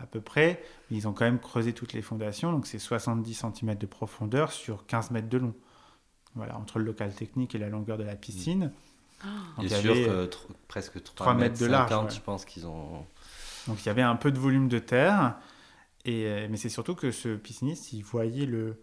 à 0.00 0.06
peu 0.06 0.22
près. 0.22 0.62
Ils 0.90 1.06
ont 1.06 1.12
quand 1.12 1.26
même 1.26 1.38
creusé 1.38 1.74
toutes 1.74 1.92
les 1.92 2.00
fondations, 2.00 2.50
donc 2.52 2.66
c'est 2.66 2.78
70 2.78 3.34
cm 3.34 3.74
de 3.76 3.86
profondeur 3.86 4.50
sur 4.50 4.86
15 4.86 5.10
mètres 5.10 5.28
de 5.28 5.36
long. 5.38 5.54
Voilà, 6.36 6.56
entre 6.56 6.78
le 6.78 6.86
local 6.86 7.12
technique 7.12 7.54
et 7.54 7.58
la 7.58 7.68
longueur 7.68 7.98
de 7.98 8.02
la 8.04 8.16
piscine. 8.16 8.72
Donc, 9.22 9.64
Et 9.64 9.66
il 9.66 9.72
y 9.72 9.80
sur 9.82 9.90
avait- 9.92 10.08
euh, 10.08 10.26
tr- 10.26 10.38
presque 10.68 11.02
3, 11.02 11.14
trois 11.26 11.34
mètres 11.34 11.52
mètres 11.52 11.60
de 11.60 11.66
large, 11.66 11.88
50, 11.90 12.08
ouais. 12.10 12.14
je 12.16 12.20
pense 12.20 12.44
qu'ils 12.46 12.66
ont... 12.66 13.04
Donc 13.68 13.82
il 13.82 13.86
y 13.86 13.88
avait 13.90 14.02
un 14.02 14.16
peu 14.16 14.30
de 14.30 14.38
volume 14.38 14.68
de 14.68 14.78
terre, 14.78 15.36
et, 16.06 16.24
euh, 16.26 16.46
mais 16.50 16.56
c'est 16.56 16.68
surtout 16.70 16.94
que 16.94 17.10
ce 17.10 17.36
pisciniste, 17.36 17.92
il 17.92 18.02
voyait 18.02 18.46
le, 18.46 18.80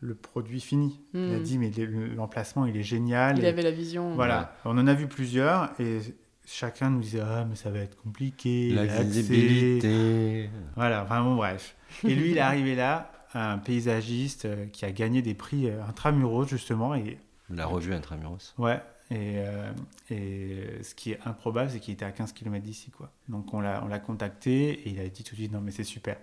le 0.00 0.14
produit 0.14 0.60
fini. 0.60 1.00
Il 1.14 1.20
a 1.34 1.38
Hmm. 1.38 1.42
dit, 1.42 1.58
mais 1.58 1.70
le- 1.70 2.08
l'emplacement, 2.14 2.66
il 2.66 2.76
est 2.76 2.82
génial. 2.82 3.38
Il 3.38 3.44
et- 3.44 3.48
avait 3.48 3.62
la 3.62 3.70
vision. 3.70 4.14
Voilà, 4.14 4.54
on 4.66 4.76
en 4.76 4.86
a 4.86 4.92
vu 4.94 5.06
plusieurs, 5.06 5.72
et 5.80 6.00
chacun 6.46 6.90
nous 6.90 7.00
disait, 7.00 7.20
ah, 7.20 7.46
mais 7.48 7.56
ça 7.56 7.70
va 7.70 7.78
être 7.78 7.96
compliqué. 7.96 8.70
La 8.70 8.84
l'accès. 8.84 9.04
visibilité. 9.04 10.50
Voilà, 10.76 11.02
enfin 11.04 11.22
bon, 11.22 11.36
bref. 11.36 11.74
Et 12.04 12.14
lui, 12.14 12.32
il 12.32 12.36
est 12.36 12.40
arrivé 12.40 12.74
là, 12.74 13.10
un 13.34 13.58
paysagiste 13.58 14.44
euh, 14.44 14.66
qui 14.66 14.84
a 14.84 14.92
gagné 14.92 15.22
des 15.22 15.34
prix 15.34 15.68
euh, 15.68 15.82
intramuros, 15.88 16.46
justement, 16.46 16.94
et 16.94 17.18
La 17.50 17.66
revue 17.66 17.92
Intramuros. 17.94 18.54
Ouais, 18.58 18.80
et, 19.10 19.38
euh, 19.38 19.72
et 20.10 20.82
ce 20.82 20.94
qui 20.94 21.12
est 21.12 21.18
improbable, 21.24 21.70
c'est 21.70 21.80
qu'il 21.80 21.94
était 21.94 22.04
à 22.04 22.12
15 22.12 22.32
km 22.32 22.62
d'ici, 22.64 22.90
quoi. 22.90 23.10
Donc 23.28 23.52
on 23.54 23.60
l'a, 23.60 23.82
on 23.84 23.88
l'a 23.88 23.98
contacté 23.98 24.70
et 24.70 24.90
il 24.90 25.00
a 25.00 25.08
dit 25.08 25.24
tout 25.24 25.34
de 25.34 25.40
suite, 25.40 25.52
non 25.52 25.60
mais 25.60 25.70
c'est 25.72 25.84
super. 25.84 26.16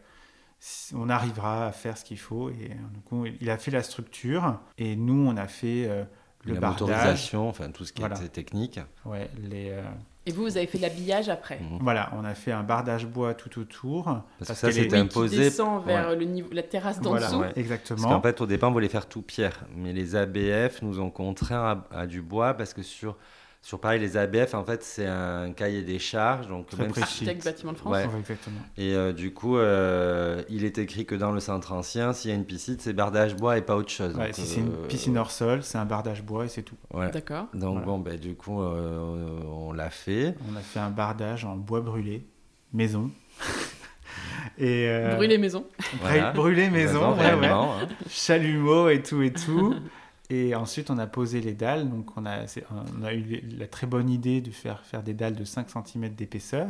On 0.96 1.10
arrivera 1.10 1.68
à 1.68 1.72
faire 1.72 1.98
ce 1.98 2.06
qu'il 2.06 2.20
faut. 2.20 2.50
Et 2.50 2.54
euh, 2.72 2.94
du 2.94 3.00
coup, 3.02 3.26
il 3.26 3.50
a 3.50 3.58
fait 3.58 3.72
la 3.72 3.82
structure 3.84 4.60
et 4.78 4.96
nous, 4.96 5.28
on 5.28 5.36
a 5.38 5.48
fait 5.48 5.86
euh, 5.88 6.04
le 6.46 6.54
la 6.54 6.60
bardage. 6.60 6.82
motorisation, 6.82 7.50
enfin 7.50 7.72
tout 7.72 7.84
ce 7.86 7.94
qui 7.94 8.02
Voilà. 8.02 8.16
était 8.18 8.28
technique. 8.30 8.80
Ouais, 9.06 9.30
les, 9.42 9.72
euh, 9.72 9.82
Et 10.28 10.32
vous, 10.32 10.44
vous 10.44 10.58
avez 10.58 10.68
fait 10.68 10.78
l'habillage 10.78 11.30
après. 11.30 11.60
Mhm. 11.60 11.80
voilà, 11.82 12.12
on 12.16 12.24
a 12.24 12.36
fait 12.36 12.52
un 12.52 12.62
bardage 12.62 13.08
bois 13.08 13.34
tout 13.34 13.60
autour. 13.60 14.04
Parce 14.38 14.52
que 14.52 14.56
ça, 14.58 14.70
est- 14.70 14.74
c'était 14.74 14.98
imposé. 14.98 15.36
qui 15.36 15.42
descend 15.42 15.84
vers 15.84 16.10
Ouais. 16.10 16.16
le 16.16 16.26
niveau, 16.26 16.50
la 16.52 16.62
terrasse 16.64 17.00
d'en 17.02 17.10
Voilà, 17.12 17.26
dessous. 17.28 17.40
ouais. 17.40 17.48
Parce 17.48 17.58
exactement. 17.58 18.10
qu'en 18.10 18.22
fait, 18.22 18.40
au 18.40 18.46
départ, 18.46 18.70
on 18.70 18.74
voulait 18.74 18.88
faire 18.90 19.08
tout 19.08 19.24
pierre. 19.24 19.66
Mais 19.76 19.94
les 19.94 20.16
ABF 20.16 20.84
nous 20.84 21.00
ont 21.00 21.10
contraints 21.10 21.84
à, 21.92 22.02
à 22.02 22.06
du 22.08 22.22
bois 22.22 22.54
parce 22.54 22.76
que 22.76 22.84
sur, 22.84 23.18
sur 23.64 23.80
pareil, 23.80 24.00
les 24.00 24.18
ABF, 24.18 24.56
en 24.56 24.64
fait, 24.66 24.82
c'est 24.84 25.06
un 25.06 25.52
cahier 25.52 25.84
des 25.84 26.00
charges. 26.00 26.48
Donc 26.48 26.68
Très 26.68 26.82
même 26.82 26.88
si- 26.94 27.00
précis. 27.00 27.14
Architecte 27.24 27.46
bâtiment 27.46 27.74
de 27.74 27.78
France. 27.78 27.94
Ouais. 27.94 28.08
Ouais, 28.08 28.20
exactement. 28.20 28.60
Et 28.76 28.96
euh, 28.96 29.14
du 29.14 29.34
coup, 29.36 29.58
euh, 29.58 30.42
il 30.50 30.66
est 30.66 30.80
écrit 30.80 31.06
que 31.06 31.14
dans 31.14 31.32
le 31.32 31.40
centre 31.40 31.72
ancien, 31.72 32.12
s'il 32.14 32.32
y 32.32 32.34
a 32.34 32.38
une 32.38 32.46
piscine, 32.46 32.78
c'est 32.80 32.94
bardage 32.94 33.36
bois 33.36 33.60
et 33.60 33.62
pas 33.62 33.76
autre 33.76 33.92
chose. 33.92 34.16
Ouais, 34.16 34.26
Donc, 34.28 34.36
si 34.36 34.48
c'est 34.48 34.62
une 34.62 34.72
euh, 34.74 34.88
piscine 34.88 35.16
hors 35.18 35.30
sol, 35.30 35.62
c'est 35.62 35.78
un 35.78 35.86
bardage 35.86 36.24
bois 36.24 36.46
et 36.46 36.48
c'est 36.48 36.64
tout. 36.64 36.76
ouais. 36.94 37.12
D'accord. 37.12 37.48
Donc 37.54 37.74
Voilà. 37.74 37.86
bon, 37.86 38.00
ben, 38.00 38.18
du 38.18 38.34
coup, 38.34 38.62
euh, 38.64 39.40
on 39.46 39.74
l'a 39.74 39.92
fait. 39.92 40.34
On 40.52 40.56
a 40.56 40.62
fait 40.62 40.80
un 40.80 40.90
bardage 40.90 41.46
en 41.46 41.56
bois 41.56 41.82
brûlé, 41.82 42.26
maison. 42.74 43.12
et 44.58 44.88
euh, 44.90 45.16
Brûler 45.16 45.38
maison. 45.38 45.68
Voilà. 46.02 46.32
brûlé 46.32 46.70
maison, 46.72 47.12
ouais, 47.12 47.18
ouais. 47.18 47.22
réellement, 47.36 47.76
hein. 47.76 47.88
chalumeau 48.10 48.90
et 48.90 49.02
tout 49.04 49.22
et 49.22 49.32
tout. 49.32 49.76
Et 50.34 50.56
ensuite, 50.56 50.90
on 50.90 50.98
a 50.98 51.08
posé 51.08 51.42
les 51.42 51.54
dalles. 51.54 51.90
Donc, 51.90 52.16
on 52.18 52.26
a, 52.26 52.48
c'est- 52.48 52.66
on 52.98 53.04
a 53.04 53.14
eu 53.14 53.42
la 53.58 53.68
très 53.68 53.86
bonne 53.86 54.10
idée 54.10 54.40
de 54.42 54.50
faire, 54.50 54.80
faire 54.86 55.04
des 55.04 55.14
dalles 55.14 55.36
de 55.36 55.44
5 55.44 55.68
cm 55.70 56.10
d'épaisseur. 56.16 56.68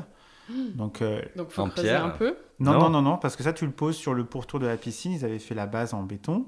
Donc, 0.76 1.02
euh, 1.02 1.22
Donc 1.36 1.52
faut 1.52 1.62
En 1.62 1.70
creuser 1.70 1.90
pierre. 1.90 2.06
un 2.06 2.10
peu. 2.10 2.36
non, 2.60 2.74
Non. 2.74 2.80
non, 2.80 2.90
non, 2.90 3.02
non, 3.04 3.18
parce 3.18 3.36
que 3.36 3.44
ça, 3.44 3.54
tu 3.54 3.66
le 3.66 3.72
poses 3.72 3.96
sur 3.96 4.14
le 4.16 4.26
pourtour 4.26 4.60
de 4.60 4.66
la 4.66 4.78
piscine. 4.78 5.12
Ils 5.14 5.24
avaient 5.24 5.40
fait 5.40 5.54
la 5.56 5.68
base 5.68 5.94
en 5.94 6.04
béton. 6.04 6.48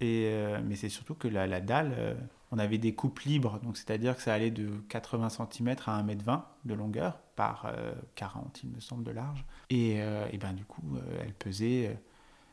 Et, 0.00 0.24
euh, 0.32 0.58
mais 0.66 0.74
c'est 0.74 0.88
surtout 0.88 1.14
que 1.14 1.28
la, 1.28 1.46
la 1.46 1.60
dalle, 1.60 1.94
euh, 1.96 2.14
on 2.50 2.58
avait 2.58 2.78
des 2.78 2.92
coupes 2.94 3.20
libres, 3.20 3.60
donc 3.62 3.76
c'est-à-dire 3.76 4.16
que 4.16 4.20
ça 4.22 4.34
allait 4.34 4.50
de 4.50 4.68
80 4.88 5.28
cm 5.30 5.76
à 5.86 6.02
1m20 6.02 6.42
de 6.64 6.74
longueur 6.74 7.18
par 7.36 7.72
40, 8.16 8.60
il 8.64 8.70
me 8.70 8.80
semble, 8.80 9.04
de 9.04 9.12
large. 9.12 9.44
Et, 9.70 9.92
et 10.32 10.38
ben 10.38 10.52
du 10.52 10.64
coup, 10.66 10.82
elle 11.24 11.32
pesait 11.32 11.98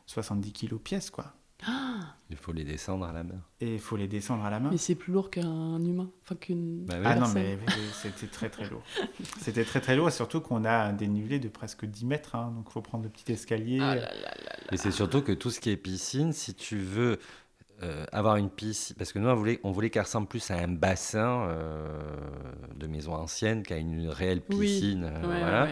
70 0.06 0.54
kg 0.54 0.76
pièce, 0.78 1.10
quoi. 1.10 1.34
Il 2.30 2.38
faut 2.38 2.52
les 2.52 2.64
descendre 2.64 3.06
à 3.06 3.12
la 3.12 3.24
main. 3.24 3.42
Et 3.60 3.74
il 3.76 3.80
faut 3.80 3.98
les 3.98 4.08
descendre 4.08 4.46
à 4.46 4.50
la 4.50 4.60
main. 4.60 4.70
Mais 4.72 4.78
c'est 4.78 4.96
plus 4.96 5.12
lourd 5.12 5.30
qu'un 5.30 5.84
humain, 5.84 6.10
enfin 6.24 6.36
qu'une. 6.36 6.86
Bah 6.86 6.96
ah 7.04 7.16
non, 7.16 7.28
mais 7.34 7.58
c'était 7.94 8.28
très 8.28 8.50
très 8.50 8.70
lourd. 8.70 8.84
c'était 9.40 9.66
très 9.66 9.82
très 9.82 9.96
lourd, 9.96 10.12
surtout 10.12 10.40
qu'on 10.40 10.64
a 10.64 10.72
un 10.72 10.94
dénivelé 10.94 11.40
de 11.40 11.50
presque 11.50 11.86
10 11.86 12.06
mètres, 12.06 12.36
hein, 12.36 12.54
donc 12.56 12.66
il 12.70 12.72
faut 12.72 12.82
prendre 12.82 13.04
le 13.04 13.10
petit 13.10 13.32
escalier. 13.32 13.80
Ah 13.82 13.96
et 14.72 14.78
c'est 14.78 14.92
surtout 14.92 15.22
que 15.22 15.32
tout 15.32 15.50
ce 15.50 15.60
qui 15.60 15.72
est 15.72 15.78
piscine, 15.78 16.32
si 16.32 16.54
tu 16.54 16.78
veux 16.78 17.20
euh, 17.82 18.06
avoir 18.12 18.36
une 18.36 18.50
piscine, 18.50 18.96
parce 18.98 19.14
que 19.14 19.20
nous 19.20 19.30
on 19.30 19.36
voulait, 19.36 19.60
on 19.64 19.72
voulait 19.72 19.90
qu'elle 19.90 20.04
ressemble 20.04 20.28
plus 20.28 20.52
à 20.52 20.56
un 20.56 20.68
bassin 20.68 21.48
euh, 21.48 21.88
de 22.76 22.88
maison 22.88 23.14
ancienne 23.14 23.64
qu'à 23.64 23.78
une 23.78 24.10
réelle 24.10 24.42
piscine. 24.42 25.06
Euh, 25.06 25.20
voilà. 25.22 25.70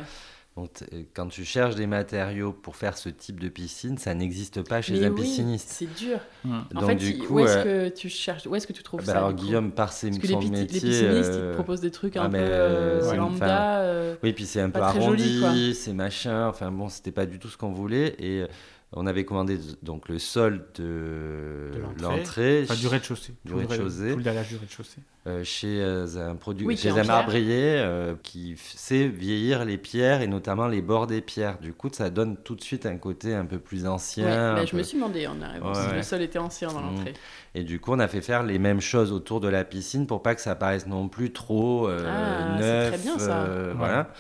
Euh, 0.58 1.04
quand 1.14 1.28
tu 1.28 1.46
cherches 1.46 1.76
des 1.76 1.88
matériaux 1.88 2.52
pour 2.52 2.76
faire 2.76 2.98
ce 2.98 3.10
type 3.10 3.40
de 3.40 3.50
piscine, 3.50 3.98
ça 3.98 4.14
n'existe 4.14 4.68
pas 4.68 4.82
chez 4.82 5.06
un 5.06 5.12
pisciniste. 5.12 5.70
C'est 5.70 5.94
dur. 5.94 6.20
Mmh. 6.44 6.60
En 6.76 6.88
fait, 6.88 6.96
du 6.96 7.18
coup, 7.20 7.36
où 7.36 7.40
est-ce 7.40 7.58
euh, 7.58 7.90
que 7.90 7.96
tu 7.96 8.10
cherches, 8.10 8.48
où 8.48 8.56
est-ce 8.56 8.66
que 8.66 8.74
tu 8.74 8.84
trouves 8.84 9.02
bah 9.02 9.14
ça 9.14 9.18
Alors 9.20 9.34
Guillaume, 9.34 9.72
par 9.72 9.94
ses 9.94 10.10
Parce 10.10 10.20
que 10.20 10.28
les, 10.28 10.36
métier, 10.36 10.60
les 10.60 10.66
piscinistes, 10.66 11.32
ils 11.34 11.40
te 11.40 11.54
proposent 11.54 11.82
des 11.82 11.92
trucs 11.92 12.18
ah, 12.18 12.24
un 12.24 12.30
peu 12.30 12.38
euh, 12.40 13.16
lambda. 13.16 14.16
oui, 14.24 14.34
puis 14.34 14.46
c'est 14.46 14.62
un 14.62 14.70
peu 14.70 14.82
arrondi, 14.82 15.76
c'est 15.76 15.94
machin. 15.94 16.48
Enfin 16.48 16.72
bon, 16.72 16.90
c'était 16.90 17.12
pas 17.12 17.26
du 17.26 17.40
tout 17.40 17.50
ce 17.50 17.58
qu'on 17.58 17.72
voulait 17.72 18.16
et 18.20 18.46
on 18.94 19.06
avait 19.06 19.26
commandé 19.26 19.60
donc 19.82 20.08
le 20.08 20.18
sol 20.18 20.66
de, 20.76 21.72
l'entrée. 22.02 22.64
Enfin, 22.64 22.76
du 22.76 22.88
rez-de-chaussée. 22.88 23.34
Du 23.44 23.54
rez-de-chaussée. 23.54 24.12
Tout 24.12 24.18
le 24.18 24.24
du 24.24 24.30
rez-de-chaussée. 24.30 25.02
Euh, 25.28 25.44
chez 25.44 25.82
euh, 25.82 26.08
un, 26.30 26.36
produit, 26.36 26.78
chez 26.78 26.92
un 26.92 27.04
marbrier 27.04 27.80
euh, 27.80 28.16
qui 28.24 28.56
sait 28.56 29.10
vieillir 29.10 29.66
les 29.66 29.78
pierres 29.78 30.22
et 30.22 30.28
notamment 30.28 30.68
les 30.68 30.82
bords 30.82 31.06
des 31.06 31.20
pierres. 31.20 31.60
Du 31.60 31.74
coup, 31.74 31.90
ça 31.92 32.10
donne 32.10 32.38
tout 32.38 32.56
de 32.56 32.62
suite 32.62 32.86
un 32.86 32.96
côté 32.96 33.36
un 33.36 33.46
peu 33.46 33.60
plus 33.60 33.86
ancien. 33.86 34.56
Ouais, 34.56 34.66
Je 34.66 34.74
me 34.74 34.84
suis 34.84 34.98
demandé 34.98 35.28
en 35.28 35.42
arrivant 35.42 35.74
si 35.74 35.94
le 35.94 36.02
sol 36.02 36.22
était 36.22 36.40
ancien 36.40 36.70
dans 36.70 36.80
mmh. 36.80 36.96
l'entrée. 36.96 37.14
Et 37.56 37.66
du 37.66 37.82
coup, 37.82 37.92
on 37.92 38.00
a 38.00 38.08
fait 38.08 38.22
faire 38.22 38.44
les 38.44 38.58
mêmes 38.58 38.80
choses 38.80 39.12
autour 39.12 39.42
de 39.42 39.50
la 39.50 39.66
piscine 39.66 40.08
pour 40.08 40.24
pas 40.24 40.34
que 40.34 40.42
ça 40.42 40.56
paraisse 40.56 40.88
non 40.88 41.10
plus 41.10 41.34
trop 41.34 41.90
ah, 41.90 42.58
neuf. 42.58 42.94
Très 42.94 43.04
bien 43.04 43.20
ça. 43.20 43.48
Voilà. 43.76 44.14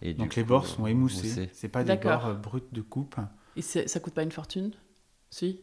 Et 0.00 0.14
donc 0.14 0.34
les 0.34 0.44
bords 0.44 0.66
sont 0.66 0.86
émoussés. 0.86 1.50
C'est 1.52 1.68
pas 1.68 1.84
des 1.84 1.96
bords 1.96 2.36
bruts 2.42 2.62
de 2.72 2.80
coupe. 2.80 3.16
Et 3.56 3.62
ça 3.62 4.00
coûte 4.00 4.14
pas 4.14 4.22
une 4.22 4.32
fortune? 4.32 4.72
Si? 5.30 5.60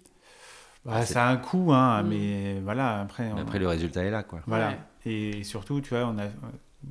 Bah, 0.86 1.06
Ça 1.06 1.28
a 1.28 1.32
un 1.32 1.38
coût, 1.38 1.72
hein, 1.74 2.04
mm. 2.04 2.08
mais 2.08 2.60
voilà, 2.62 3.02
après... 3.02 3.32
Après, 3.38 3.60
le 3.60 3.68
résultat 3.68 4.04
est 4.04 4.12
là, 4.12 4.24
quoi. 4.24 4.42
Voilà. 4.48 4.78
Et 5.06 5.44
surtout, 5.44 5.82
tu 5.82 5.90
vois, 5.90 6.06
on 6.06 6.18
a, 6.18 6.28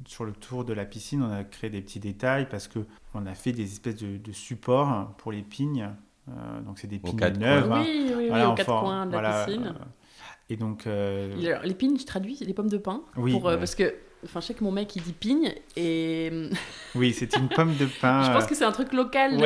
sur 0.06 0.24
le 0.24 0.32
tour 0.32 0.64
de 0.64 0.72
la 0.72 0.84
piscine, 0.84 1.22
on 1.22 1.32
a 1.32 1.44
créé 1.44 1.70
des 1.70 1.80
petits 1.80 2.00
détails 2.00 2.48
parce 2.48 2.68
que 2.68 2.80
on 3.14 3.26
a 3.26 3.34
fait 3.34 3.52
des 3.52 3.64
espèces 3.64 3.96
de, 3.96 4.32
supports 4.32 5.14
pour 5.18 5.32
les 5.32 5.42
pignes. 5.42 5.90
Euh, 6.28 6.60
donc, 6.60 6.78
c'est 6.78 6.86
des 6.86 6.98
pignes 6.98 7.18
neuves. 7.38 7.72
Hein. 7.72 7.82
Oui, 7.84 8.12
oui, 8.16 8.28
oui, 8.30 8.42
aux 8.42 8.54
quatre 8.54 8.80
coins 8.80 9.06
de 9.06 9.16
la 9.16 9.44
piscine. 9.44 9.66
Euh, 9.66 9.84
et 10.48 10.56
donc... 10.56 10.86
Euh, 10.86 11.60
les 11.64 11.74
pignes, 11.74 11.98
je 11.98 12.06
traduis, 12.06 12.38
les 12.40 12.54
pommes 12.54 12.68
de 12.68 12.78
pin. 12.78 13.02
Oui. 13.16 13.32
Pour, 13.32 13.42
Parce 13.42 13.74
que 13.74 13.94
Enfin, 14.22 14.40
je 14.40 14.48
sais 14.48 14.54
que 14.54 14.62
mon 14.62 14.70
mec 14.70 14.94
il 14.96 15.02
dit 15.02 15.14
pigne 15.14 15.54
et. 15.76 16.50
Oui, 16.94 17.14
c'est 17.14 17.34
une 17.36 17.48
pomme 17.48 17.74
de 17.76 17.86
pin. 18.00 18.22
je 18.24 18.30
pense 18.30 18.46
que 18.46 18.54
c'est 18.54 18.66
un 18.66 18.72
truc 18.72 18.92
local. 18.92 19.38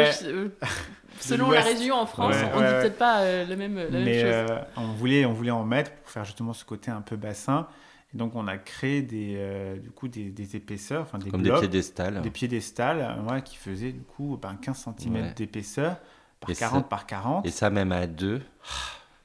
Selon 1.20 1.50
la 1.50 1.62
région 1.62 1.96
en 1.96 2.06
France, 2.06 2.36
on 2.54 2.60
ne 2.60 2.66
dit 2.66 2.72
peut-être 2.72 2.98
pas 2.98 3.20
euh, 3.20 3.46
le 3.46 3.56
même, 3.56 3.76
la 3.76 3.88
Mais, 3.90 4.04
même 4.04 4.20
chose. 4.20 4.50
Euh, 4.50 4.64
on, 4.76 4.92
voulait, 4.92 5.24
on 5.24 5.32
voulait 5.32 5.50
en 5.50 5.64
mettre 5.64 5.92
pour 5.92 6.10
faire 6.10 6.24
justement 6.24 6.52
ce 6.52 6.64
côté 6.64 6.90
un 6.90 7.00
peu 7.00 7.16
bassin. 7.16 7.66
Et 8.14 8.18
donc, 8.18 8.34
on 8.34 8.46
a 8.46 8.56
créé 8.56 9.02
des, 9.02 9.34
euh, 9.36 9.76
du 9.76 9.90
coup, 9.90 10.08
des, 10.08 10.30
des 10.30 10.56
épaisseurs, 10.56 11.02
enfin 11.02 11.18
des 11.18 11.30
Comme 11.30 11.42
des 11.42 11.52
piédestals. 11.52 12.20
Des 12.22 12.30
piédestals 12.30 13.16
ouais, 13.28 13.42
qui 13.42 13.56
faisaient 13.56 13.92
du 13.92 14.02
coup 14.02 14.38
ben, 14.40 14.56
15 14.60 14.88
cm 14.98 15.34
d'épaisseur 15.34 15.96
par 16.40 16.54
40 16.54 16.88
par 16.88 17.06
40. 17.06 17.46
Et 17.46 17.50
ça, 17.50 17.70
même 17.70 17.92
à 17.92 18.06
deux. 18.06 18.42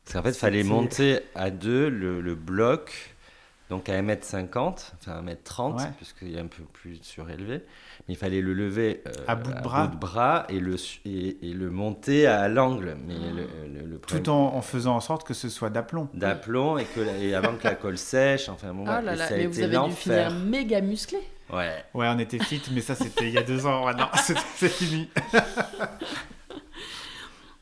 Parce 0.06 0.14
qu'en 0.14 0.24
fait, 0.24 0.36
il 0.36 0.40
fallait 0.40 0.64
monter 0.64 1.20
à 1.36 1.52
deux 1.52 1.90
le, 1.90 2.22
le 2.22 2.36
bloc 2.36 3.16
donc 3.70 3.88
à 3.88 4.02
1m50, 4.02 4.94
enfin 4.95 5.24
1m30, 5.24 5.94
puisqu'il 5.94 6.36
est 6.36 6.40
un 6.40 6.48
peu 6.48 6.64
plus 6.64 6.99
surélevé. 7.03 7.61
Mais 8.10 8.15
il 8.15 8.18
fallait 8.18 8.41
le 8.41 8.56
lever 8.56 9.03
euh, 9.06 9.11
à, 9.27 9.36
bout 9.36 9.52
de, 9.52 9.61
bras. 9.61 9.86
de 9.86 9.95
bras, 9.95 10.48
et 10.49 10.60
le, 10.60 10.77
et, 11.06 11.53
le 11.53 11.69
monter 11.69 12.26
à 12.26 12.48
l'angle. 12.48 12.98
Mais 13.06 13.14
le, 13.14 13.99
Tout 13.99 14.30
en, 14.30 14.60
faisant 14.64 14.95
en 14.95 14.99
sorte 14.99 15.27
que 15.27 15.36
ce 15.36 15.48
soit 15.48 15.69
d'aplomb. 15.69 16.10
D'aplomb, 16.15 16.80
et, 16.80 16.86
que, 16.86 17.02
et 17.22 17.36
avant 17.36 17.56
que 17.56 17.65
la 17.65 17.76
colle 17.76 17.99
sèche, 17.99 18.49
enfin 18.49 18.73
bon, 18.73 18.81
oh 18.81 18.88
là 18.88 19.15
là, 19.15 19.27
mais 19.30 19.45
vous 19.45 19.61
avez 19.61 19.77
dû 19.77 19.94
finir 19.94 20.31
méga 20.31 20.81
musclé. 20.81 21.19
Ouais. 21.53 21.86
Ouais, 21.94 22.07
on 22.10 22.18
était 22.18 22.40
fit, 22.40 22.64
mais 22.73 22.81
ça 22.81 22.95
c'était 22.95 23.27
il 23.27 23.34
y 23.34 23.38
a 23.38 23.44
deux 23.44 23.68
ans. 23.68 23.86
Maintenant, 23.86 24.10
c'est 24.15 24.69
fini. 24.69 25.07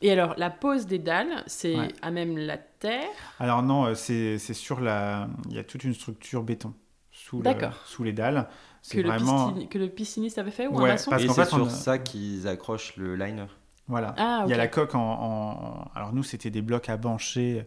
Et 0.00 0.10
alors, 0.10 0.32
la 0.38 0.48
pose 0.48 0.86
des 0.86 0.98
dalles, 0.98 1.42
c'est 1.46 1.76
à 2.00 2.10
même 2.10 2.38
la 2.38 2.56
terre? 2.56 3.04
Alors 3.38 3.62
non, 3.62 3.84
euh, 3.84 3.94
c'est 3.94 4.38
sur 4.38 4.80
la... 4.80 5.28
Il 5.50 5.56
y 5.56 5.58
a 5.58 5.64
toute 5.64 5.84
une 5.84 5.92
structure 5.92 6.42
béton 6.42 6.72
sous, 7.10 7.42
sous 7.84 8.04
les 8.04 8.12
dalles. 8.12 8.46
Que, 8.90 9.00
vraiment... 9.00 9.52
le 9.52 9.66
que 9.66 9.78
le 9.78 9.88
pisciniste 9.88 10.38
avait 10.38 10.50
fait 10.50 10.66
ou 10.66 10.78
un 10.78 10.86
maçon 10.86 11.10
Parce 11.10 11.24
Et 11.24 11.28
c'est 11.28 11.44
sur 11.46 11.70
ça 11.70 11.98
qu'ils 11.98 12.46
accrochent 12.48 12.96
le 12.96 13.16
liner. 13.16 13.46
Voilà. 13.86 14.14
Ah, 14.18 14.42
Il 14.46 14.50
y 14.50 14.54
a 14.54 14.56
la 14.56 14.68
coque 14.68 14.94
en... 14.94 15.90
Alors 15.94 16.12
nous, 16.12 16.22
c'était 16.22 16.50
des 16.50 16.62
blocs 16.62 16.88
à 16.88 16.96
bancher 16.96 17.66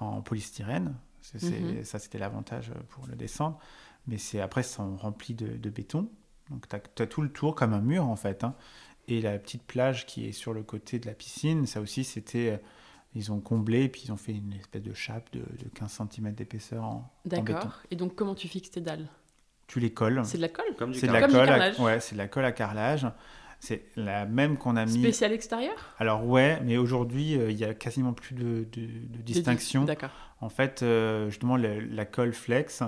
en 0.00 0.22
polystyrène. 0.22 0.94
Mhm. 1.34 1.84
Ça, 1.84 1.98
c'était 1.98 2.18
l'avantage 2.18 2.72
pour 2.90 3.06
le 3.06 3.16
descendre. 3.16 3.58
Mais 4.06 4.16
c'est 4.16 4.40
après, 4.40 4.62
ça 4.62 4.76
sont 4.76 4.96
remplis 4.96 5.34
de, 5.34 5.56
de 5.56 5.70
béton. 5.70 6.08
Donc 6.50 6.66
tu 6.68 7.02
as, 7.02 7.06
tout 7.06 7.20
le 7.20 7.30
tour 7.30 7.54
comme 7.54 7.74
un 7.74 7.80
mur 7.80 8.06
en 8.06 8.16
fait. 8.16 8.44
Hein. 8.44 8.54
Et 9.06 9.20
la 9.20 9.38
petite 9.38 9.62
plage 9.62 10.06
qui 10.06 10.26
est 10.26 10.32
sur 10.32 10.52
le 10.52 10.62
côté 10.62 10.98
de 10.98 11.06
la 11.06 11.14
piscine, 11.14 11.66
ça 11.66 11.80
aussi, 11.80 12.04
c'était. 12.04 12.50
Euh, 12.52 12.58
ils 13.14 13.32
ont 13.32 13.40
comblé, 13.40 13.88
puis 13.88 14.02
ils 14.04 14.12
ont 14.12 14.18
fait 14.18 14.32
une 14.32 14.52
espèce 14.52 14.82
de 14.82 14.92
chape 14.92 15.32
de, 15.32 15.42
15 15.74 16.02
cm 16.10 16.34
d'épaisseur 16.34 16.84
en, 16.84 17.10
béton. 17.24 17.42
D'accord. 17.42 17.80
Et 17.90 17.96
donc, 17.96 18.14
comment 18.14 18.34
tu 18.34 18.48
fixes 18.48 18.70
tes 18.70 18.82
dalles? 18.82 19.08
Tu 19.68 19.78
les 19.80 19.90
colles. 19.90 20.22
C'est 20.24 20.38
de 20.38 20.42
la 20.42 20.48
colle 20.48 20.74
Comme 20.76 20.92
du, 20.92 21.00
de 21.00 21.06
la 21.06 21.28
colle 21.28 21.48
à, 21.48 21.80
Ouais, 21.80 22.00
c'est 22.00 22.14
de 22.14 22.18
la 22.18 22.26
colle 22.26 22.44
à 22.44 22.52
carrelage. 22.52 23.06
C'est 23.60 23.84
la 23.96 24.26
même 24.26 24.56
qu'on 24.56 24.76
a 24.76 24.84
mis. 24.84 25.00
Spécial 25.00 25.32
extérieur? 25.32 25.74
Alors, 25.98 26.24
ouais, 26.26 26.60
mais 26.64 26.76
aujourd'hui, 26.76 27.36
euh, 27.36 27.50
il 27.50 27.58
y 27.58 27.64
a 27.64 27.74
quasiment 27.74 28.12
plus 28.12 28.34
de, 28.34 28.66
de, 28.72 29.20
distinction. 29.22 29.84
D'accord. 29.84 30.10
En 30.40 30.48
fait, 30.48 30.82
euh, 30.82 31.28
justement, 31.28 31.56
la 31.56 32.04
colle 32.04 32.32
flex, 32.32 32.82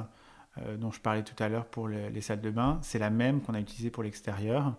dont 0.78 0.90
je 0.90 1.00
parlais 1.00 1.22
tout 1.22 1.40
à 1.42 1.48
l'heure 1.48 1.66
pour 1.66 1.88
les 1.88 2.20
salles 2.20 2.40
de 2.40 2.50
bain, 2.50 2.78
c'est 2.82 2.98
la 2.98 3.10
même 3.10 3.40
qu'on 3.40 3.54
a 3.54 3.60
utilisée 3.60 3.90
pour 3.90 4.02
l'extérieur. 4.02 4.74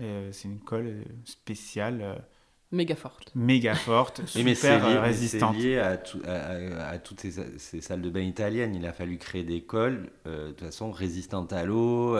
Euh, 0.00 0.30
c'est 0.32 0.48
une 0.48 0.60
colle 0.60 0.86
euh, 0.86 1.02
spéciale. 1.24 2.00
Euh, 2.00 2.16
méga 2.72 2.96
forte. 2.96 3.30
Méga 3.34 3.74
forte, 3.74 4.26
super 4.26 4.88
lié, 4.88 4.98
résistante. 4.98 5.54
C'est 5.56 5.62
lié 5.62 5.78
à, 5.78 5.98
à, 6.88 6.98
toutes 6.98 7.20
ces, 7.20 7.80
salles 7.80 8.02
de 8.02 8.10
bain 8.10 8.20
italiennes. 8.20 8.74
Il 8.74 8.86
a 8.86 8.92
fallu 8.92 9.18
créer 9.18 9.44
des 9.44 9.60
colles, 9.60 10.10
de 10.24 10.48
toute 10.48 10.60
façon, 10.60 10.90
résistantes 10.90 11.52
à 11.52 11.64
l'eau, 11.64 12.16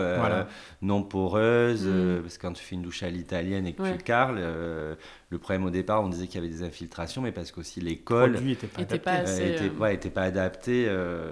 non 0.83 1.03
poreuses. 1.03 1.87
Mm. 1.87 2.23
parce 2.23 2.37
que 2.37 2.43
quand 2.43 2.53
tu 2.53 2.65
fais 2.65 2.75
une 2.75 2.83
douche 2.83 3.03
à 3.03 3.11
l'italienne 3.11 3.67
et 3.67 3.73
que 3.73 3.83
tu 3.83 3.99
carles, 3.99 4.39
le 4.39 5.39
problème 5.39 5.65
au 5.65 5.71
départ, 5.71 6.03
on 6.03 6.09
disait 6.09 6.27
qu'il 6.27 6.37
y 6.37 6.45
avait 6.45 6.53
des 6.53 6.63
infiltrations, 6.63 7.23
mais 7.23 7.33
parce 7.33 7.51
qu'aussi 7.53 7.81
les 7.81 7.99
colles 7.99 8.39
n'étaient 8.41 8.67
pas, 8.67 8.85
pas, 8.85 10.11
pas 10.11 10.23
adaptés. 10.23 10.85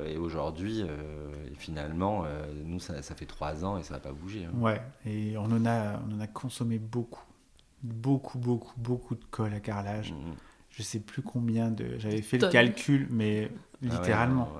et 0.08 0.16
aujourd'hui, 0.16 0.84
finalement, 1.58 2.24
nous, 2.64 2.80
ça, 2.80 3.02
fait 3.14 3.26
trois 3.26 3.64
ans 3.64 3.78
et 3.78 3.82
ça 3.82 3.94
n'a 3.94 4.00
pas 4.00 4.12
bougé. 4.12 4.44
Hein. 4.44 4.52
Ouais, 4.58 4.80
et 5.06 5.36
on 5.36 5.44
en, 5.44 5.66
a, 5.66 6.00
on 6.08 6.16
en 6.16 6.20
a 6.20 6.26
consommé 6.26 6.78
beaucoup. 6.78 7.22
Beaucoup, 7.82 8.38
beaucoup, 8.38 8.78
beaucoup 8.78 9.14
de 9.14 9.24
colle 9.30 9.54
à 9.54 9.60
carrelage. 9.60 10.08
Je 10.08 10.14
mmh. 10.14 10.34
Je 10.70 10.82
sais 10.84 11.00
plus 11.00 11.22
combien 11.22 11.70
de. 11.70 11.98
J'avais 11.98 12.22
fait 12.22 12.38
le 12.38 12.48
calcul, 12.48 13.08
mais 13.10 13.50
ah 13.50 13.86
littéralement. 13.86 14.52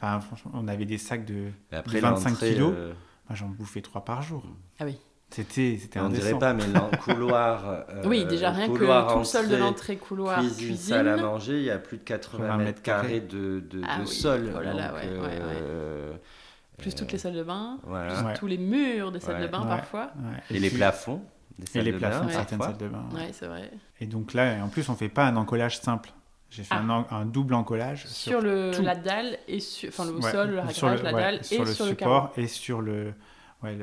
Enfin, 0.00 0.20
franchement, 0.20 0.50
on 0.54 0.68
avait 0.68 0.84
des 0.84 0.98
sacs 0.98 1.24
de, 1.24 1.50
25 1.70 2.38
kilos. 2.38 2.74
Euh, 2.76 2.92
Moi, 3.28 3.36
j'en 3.36 3.48
bouffais 3.48 3.80
trois 3.80 4.04
par 4.04 4.20
jour. 4.22 4.44
Ah 4.78 4.84
oui. 4.84 4.98
C'était, 5.30 5.78
c'était 5.80 5.98
On 5.98 6.10
dirait 6.10 6.38
pas, 6.38 6.54
mais 6.54 6.66
le 6.66 6.96
couloir. 7.02 7.64
Euh, 7.66 8.02
oui, 8.04 8.24
déjà 8.24 8.50
rien 8.50 8.68
que 8.68 9.12
tout 9.12 9.18
le 9.18 9.24
sol 9.24 9.48
de 9.48 9.56
l'entrée, 9.56 9.96
couloir, 9.96 10.38
cuisine, 10.38 10.66
cuisine, 10.66 10.94
salle 10.94 11.08
à 11.08 11.16
manger, 11.16 11.58
il 11.58 11.64
y 11.64 11.70
a 11.70 11.78
plus 11.78 11.96
de 11.96 12.04
80 12.04 12.56
mètres 12.58 12.82
carrés 12.82 13.20
de, 13.20 13.60
de, 13.60 13.80
ah 13.84 14.04
sol. 14.06 14.52
Oh 14.54 14.60
là 14.60 14.74
là, 14.74 14.94
ouais, 14.94 15.02
euh, 15.06 16.12
plus 16.76 16.94
toutes 16.94 17.10
les 17.10 17.18
salles 17.18 17.34
de 17.34 17.42
bain, 17.42 17.78
plus 17.82 18.38
tous 18.38 18.46
les 18.46 18.58
murs 18.58 19.10
des 19.10 19.20
salles 19.20 19.42
de 19.42 19.48
bain 19.48 19.64
parfois. 19.66 20.12
Et, 20.50 20.58
les 20.58 20.70
plafonds. 20.70 21.22
Et 21.74 21.82
les 21.82 21.92
plafonds 21.92 22.26
de 22.26 22.30
certaines 22.30 22.60
salles 22.60 22.76
de 22.76 22.88
bain. 22.88 23.04
Ouais, 23.14 23.30
c'est 23.32 23.46
vrai. 23.46 23.70
Et 24.00 24.06
donc 24.06 24.34
là, 24.34 24.62
en 24.64 24.68
plus, 24.68 24.88
on 24.88 24.94
fait 24.94 25.08
pas 25.08 25.26
un 25.26 25.36
encollage 25.36 25.78
simple. 25.78 26.12
J'ai 26.50 26.62
fait 26.62 26.74
ah. 26.76 27.06
un, 27.10 27.26
double 27.26 27.54
encollage 27.54 28.06
sur, 28.06 28.40
le, 28.40 28.70
la 28.80 28.94
dalle 28.94 29.38
et 29.48 29.58
sur, 29.58 29.88
enfin 29.88 30.04
le 30.04 30.20
sol, 30.22 30.50
le 30.50 30.60
réglage, 30.60 31.02
la 31.02 31.12
dalle 31.12 31.34
et 31.40 31.42
sur 31.42 31.64
le, 31.64 31.74
sur 31.74 31.84
le 31.84 31.90
support 31.90 32.32
et 32.36 32.46
sur 32.46 32.80
le, 32.80 33.12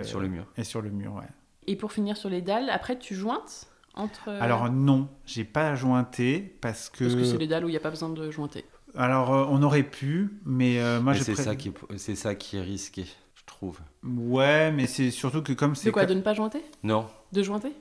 sur 0.03 0.21
le 0.21 0.29
mur. 0.29 0.45
Et 0.55 0.63
sur 0.63 0.81
le 0.81 0.89
mur, 0.89 1.15
ouais. 1.15 1.27
Et 1.67 1.75
pour 1.75 1.91
finir 1.91 2.15
sur 2.15 2.29
les 2.29 2.41
dalles, 2.41 2.69
après 2.69 2.97
tu 2.97 3.13
jointes 3.13 3.67
entre. 3.93 4.29
Alors 4.29 4.71
non, 4.71 5.09
j'ai 5.25 5.43
pas 5.43 5.75
jointé 5.75 6.57
parce 6.61 6.89
que. 6.89 7.03
Parce 7.03 7.15
que 7.15 7.25
c'est 7.25 7.37
les 7.37 7.47
dalles 7.47 7.65
où 7.65 7.67
il 7.67 7.73
n'y 7.73 7.77
a 7.77 7.81
pas 7.81 7.89
besoin 7.89 8.09
de 8.09 8.31
jointer. 8.31 8.63
Alors, 8.95 9.33
euh, 9.33 9.45
on 9.49 9.63
aurait 9.63 9.83
pu, 9.83 10.39
mais 10.45 10.79
euh, 10.79 11.01
moi, 11.01 11.13
Mais 11.13 11.19
je 11.19 11.23
c'est 11.23 11.33
pré- 11.33 11.43
ça 11.43 11.55
qui 11.55 11.69
est- 11.69 11.97
c'est 11.97 12.15
ça 12.15 12.35
qui 12.35 12.57
est 12.57 12.61
risqué, 12.61 13.05
je 13.35 13.43
trouve. 13.45 13.79
Ouais, 14.03 14.71
mais 14.71 14.87
c'est 14.87 15.11
surtout 15.11 15.41
que 15.41 15.53
comme 15.53 15.75
c'est. 15.75 15.87
De 15.87 15.91
quoi 15.91 16.05
De 16.05 16.13
ne 16.13 16.21
pas 16.21 16.33
jointer? 16.33 16.63
Non, 16.83 17.07
De 17.33 17.43
jointer? 17.43 17.73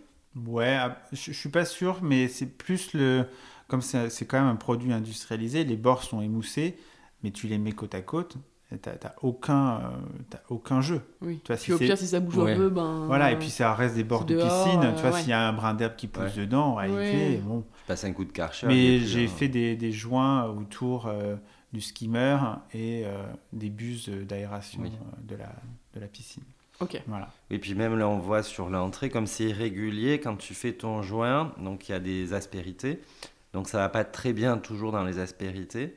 Ouais, 0.46 0.76
ah, 0.78 0.96
je, 1.12 1.32
je 1.32 1.38
suis 1.38 1.48
pas 1.48 1.64
sûr, 1.64 2.00
mais 2.02 2.28
c'est 2.28 2.46
plus 2.46 2.92
le. 2.94 3.26
Comme 3.68 3.82
c'est 3.82 4.26
quand 4.26 4.38
même 4.40 4.48
un 4.48 4.56
produit 4.56 4.92
industrialisé, 4.92 5.62
les 5.64 5.76
bords 5.76 6.02
sont 6.02 6.20
émoussés, 6.20 6.76
mais 7.22 7.30
tu 7.30 7.46
les 7.46 7.56
mets 7.58 7.70
côte 7.72 7.94
à 7.94 8.00
côte, 8.02 8.36
t'as 8.82 9.12
aucun, 9.22 9.76
euh, 9.76 9.80
t'as 10.28 10.40
aucun 10.48 10.80
jeu. 10.80 11.02
Oui. 11.20 11.40
Tu 11.44 11.48
vois, 11.52 11.56
Puis 11.56 11.64
si 11.66 11.72
au 11.72 11.78
c'est- 11.78 11.84
pire, 11.86 11.96
si 11.98 12.08
ça 12.08 12.18
bouge 12.18 12.36
Ouais. 12.36 12.52
un 12.54 12.56
peu, 12.56 12.68
ben. 12.68 13.04
Voilà, 13.06 13.30
et 13.30 13.38
puis 13.38 13.48
ça 13.48 13.72
reste 13.74 13.94
des 13.94 14.02
bords 14.02 14.24
de 14.24 14.34
dehors, 14.34 14.64
piscine. 14.64 14.82
euh, 14.82 14.92
tu 14.94 15.02
vois, 15.02 15.12
ouais. 15.12 15.20
s'il 15.20 15.30
y 15.30 15.32
a 15.32 15.46
un 15.48 15.52
brin 15.52 15.74
d'herbe 15.74 15.94
qui 15.96 16.08
pousse 16.08 16.34
Ouais. 16.36 16.40
dedans, 16.42 16.66
en 16.66 16.74
réalité, 16.76 17.36
Ouais. 17.36 17.42
bon. 17.44 17.64
je 17.82 17.86
passe 17.86 18.02
un 18.04 18.12
coup 18.12 18.24
de 18.24 18.32
karcher. 18.32 18.66
Mais 18.66 18.98
j'ai 18.98 19.24
un- 19.26 19.28
fait 19.28 19.48
des, 19.48 19.76
des 19.76 19.92
joints 19.92 20.46
autour 20.46 21.06
euh, 21.06 21.36
du 21.72 21.80
skimmer 21.80 22.38
et 22.74 23.02
euh, 23.04 23.22
des 23.52 23.70
buses 23.70 24.08
d'aération 24.08 24.82
Oui. 24.82 24.90
euh, 24.92 25.20
de, 25.28 25.36
la, 25.36 25.52
de 25.94 26.00
la 26.00 26.06
piscine. 26.08 26.42
Ok. 26.80 27.00
Voilà. 27.06 27.28
Et 27.50 27.58
puis 27.58 27.74
même 27.74 27.98
là, 27.98 28.08
on 28.08 28.18
voit 28.18 28.42
sur 28.42 28.70
l'entrée, 28.70 29.10
comme 29.10 29.26
c'est 29.26 29.44
irrégulier, 29.44 30.18
quand 30.20 30.36
tu 30.36 30.54
fais 30.54 30.72
ton 30.72 31.02
joint, 31.02 31.52
donc 31.58 31.88
il 31.88 31.92
y 31.92 31.94
a 31.94 32.00
des 32.00 32.32
aspérités. 32.32 33.00
Donc 33.52 33.68
ça 33.68 33.78
va 33.78 33.88
pas 33.88 34.04
très 34.04 34.32
bien 34.32 34.56
toujours 34.58 34.92
dans 34.92 35.04
les 35.04 35.18
aspérités. 35.18 35.96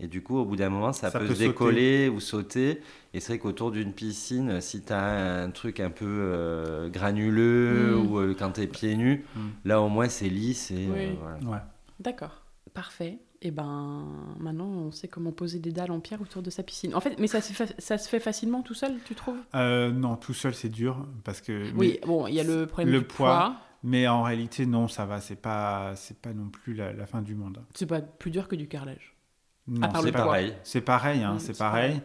Et 0.00 0.06
du 0.06 0.22
coup, 0.22 0.36
au 0.38 0.44
bout 0.44 0.54
d'un 0.54 0.68
moment, 0.68 0.92
ça, 0.92 1.10
Ça 1.10 1.18
peut, 1.18 1.26
peut 1.26 1.34
se 1.34 1.40
décoller 1.40 2.08
ou 2.08 2.20
sauter. 2.20 2.80
Et 3.14 3.20
c'est 3.20 3.32
vrai 3.32 3.38
qu'autour 3.38 3.72
d'une 3.72 3.92
piscine, 3.92 4.60
si 4.60 4.82
tu 4.82 4.92
as 4.92 5.42
un 5.42 5.50
truc 5.50 5.80
un 5.80 5.90
peu 5.90 6.04
euh, 6.06 6.88
granuleux 6.88 7.96
Mm. 7.96 8.06
ou 8.06 8.18
euh, 8.20 8.34
quand 8.38 8.52
tu 8.52 8.60
es 8.60 8.66
pieds 8.68 8.94
nus, 8.96 9.24
Mm. 9.34 9.40
là 9.64 9.80
au 9.80 9.88
moins 9.88 10.08
c'est 10.08 10.28
lisse. 10.28 10.70
Et, 10.70 10.86
Oui. 10.88 11.00
euh, 11.06 11.14
voilà. 11.20 11.38
Ouais. 11.46 11.62
D'accord. 12.00 12.42
Parfait. 12.74 13.18
Et 13.40 13.52
ben 13.52 14.04
maintenant, 14.40 14.66
on 14.66 14.90
sait 14.90 15.06
comment 15.06 15.30
poser 15.30 15.60
des 15.60 15.70
dalles 15.70 15.92
en 15.92 16.00
pierre 16.00 16.20
autour 16.20 16.42
de 16.42 16.50
sa 16.50 16.62
piscine. 16.64 16.94
En 16.94 17.00
fait, 17.00 17.18
mais 17.20 17.28
ça 17.28 17.40
se 17.40 17.52
fait, 17.52 17.72
ça 17.80 17.96
se 17.96 18.08
fait 18.08 18.18
facilement 18.20 18.62
tout 18.62 18.74
seul, 18.74 18.96
tu 19.04 19.14
trouves? 19.14 19.38
Euh, 19.54 19.92
non, 19.92 20.16
tout 20.16 20.34
seul, 20.34 20.54
c'est 20.54 20.68
dur. 20.68 21.06
Parce 21.24 21.40
que, 21.40 21.72
Oui, 21.76 21.98
bon, 22.04 22.26
il 22.26 22.34
y 22.34 22.40
a 22.40 22.44
le 22.44 22.66
problème 22.66 22.92
le 22.92 23.00
du 23.00 23.04
poids. 23.06 23.38
poids. 23.38 23.56
mais, 23.84 24.08
en 24.08 24.22
réalité, 24.22 24.66
non, 24.66 24.88
ça 24.88 25.06
va. 25.06 25.20
C'est 25.20 25.36
pas, 25.40 25.94
c'est 25.94 26.20
pas 26.20 26.32
non 26.32 26.48
plus 26.50 26.74
la, 26.74 26.92
la 26.92 27.06
fin 27.06 27.22
du 27.22 27.36
monde. 27.36 27.64
C'est 27.74 27.86
pas 27.86 28.00
plus 28.00 28.30
dur 28.32 28.48
que 28.48 28.56
du 28.56 28.66
carrelage. 28.66 29.14
Non, 29.68 29.88
c'est 30.02 30.12
pareil. 30.12 30.54
C'est 30.64 30.80
pareil, 30.80 31.22
hein, 31.22 31.38
c'est 31.38 31.56
pareil. 31.56 31.90
pareil. 31.96 32.02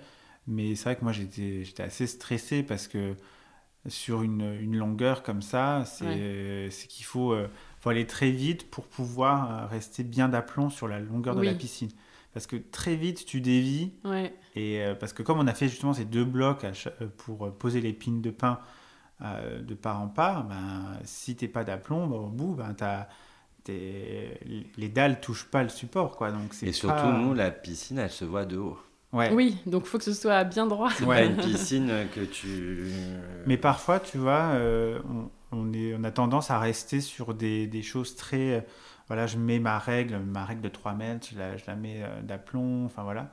Mais 0.47 0.76
c'est 0.76 0.84
vrai 0.84 0.95
que 0.97 1.03
moi, 1.03 1.14
j'étais 1.14 1.64
j'étais 1.64 1.84
assez 1.84 2.05
stressé 2.05 2.61
parce 2.64 2.88
que 2.88 3.15
sur 3.88 4.22
une, 4.23 4.41
une 4.61 4.77
longueur 4.77 5.23
comme 5.23 5.41
ça, 5.41 5.85
c'est 5.85 6.69
c'est 6.72 6.88
qu'il 6.88 7.05
faut, 7.05 7.34
euh, 7.34 7.47
faut 7.84 7.89
aller 7.89 8.07
très 8.07 8.31
vite 8.31 8.72
pour 8.72 8.85
pouvoir 8.85 9.51
euh, 9.51 9.65
rester 9.68 10.03
bien 10.03 10.30
d'aplomb 10.30 10.69
sur 10.69 10.88
la 10.88 10.99
longueur 11.01 11.35
de 11.35 11.41
la 11.41 11.53
piscine. 11.53 11.89
Parce 12.34 12.47
que 12.47 12.55
très 12.55 12.95
vite, 12.95 13.26
tu 13.26 13.41
dévis. 13.41 13.91
Ouais. 14.05 14.34
Et 14.55 14.81
euh, 14.81 14.95
parce 14.95 15.11
que 15.11 15.22
comme 15.22 15.38
on 15.39 15.47
a 15.47 15.53
fait 15.53 15.68
justement 15.68 15.93
ces 15.93 16.05
deux 16.05 16.23
blocs 16.23 16.64
euh, 16.64 17.07
pour 17.18 17.51
poser 17.57 17.81
les 17.81 17.91
pines 17.91 18.22
de 18.22 18.31
pin 18.31 18.60
euh, 19.22 19.61
de 19.61 19.73
part 19.76 19.99
en 20.01 20.07
part, 20.07 20.45
ben, 20.45 20.97
si 21.03 21.35
t'es 21.35 21.49
pas 21.49 21.64
d'aplomb, 21.65 22.07
ben, 22.07 22.15
au 22.15 22.27
bout, 22.27 22.53
ben, 22.55 22.73
t'as- 22.73 23.10
t'es- 23.65 24.39
les 24.77 24.89
dalles 24.89 25.19
touchent 25.19 25.45
pas 25.51 25.61
le 25.64 25.69
support. 25.69 26.15
Quoi, 26.15 26.31
donc 26.31 26.53
c'est 26.53 26.68
Et 26.68 26.72
surtout, 26.72 26.95
pas- 26.95 27.11
nous, 27.18 27.34
la 27.34 27.51
piscine, 27.51 27.99
elle 27.99 28.10
se 28.11 28.26
voit 28.26 28.45
de 28.45 28.57
haut. 28.57 28.77
Ouais. 29.11 29.31
Oui, 29.31 29.57
donc 29.68 29.85
faut 29.85 29.97
que 29.99 30.03
ce 30.05 30.14
soit 30.14 30.43
bien 30.45 30.65
droit. 30.68 30.89
C'est 30.89 31.03
Ouais. 31.05 31.18
pas 31.18 31.26
une 31.26 31.38
piscine 31.38 31.91
que 32.15 32.22
tu. 32.22 32.88
Mais 33.45 33.57
parfois, 33.57 33.99
tu 33.99 34.18
vois, 34.18 34.53
euh, 34.55 34.99
on, 35.07 35.30
on 35.53 35.71
est, 35.73 35.95
on 35.97 36.03
a 36.03 36.11
tendance 36.11 36.51
à 36.51 36.59
rester 36.59 37.01
sur 37.01 37.34
des, 37.34 37.67
des 37.67 37.81
choses 37.81 38.15
très... 38.15 38.51
euh, 38.57 38.61
voilà, 39.07 39.27
je 39.27 39.38
mets 39.38 39.59
ma 39.59 39.80
règle, 39.80 40.17
ma 40.19 40.45
règle 40.45 40.61
de 40.61 40.69
3 40.69 40.93
mètres, 40.93 41.27
je 41.34 41.38
la, 41.38 41.57
je 41.57 41.63
la 41.67 41.75
mets 41.75 42.01
euh, 42.03 42.21
d'aplomb, 42.21 42.85
enfin 42.85 43.03
voilà. 43.03 43.30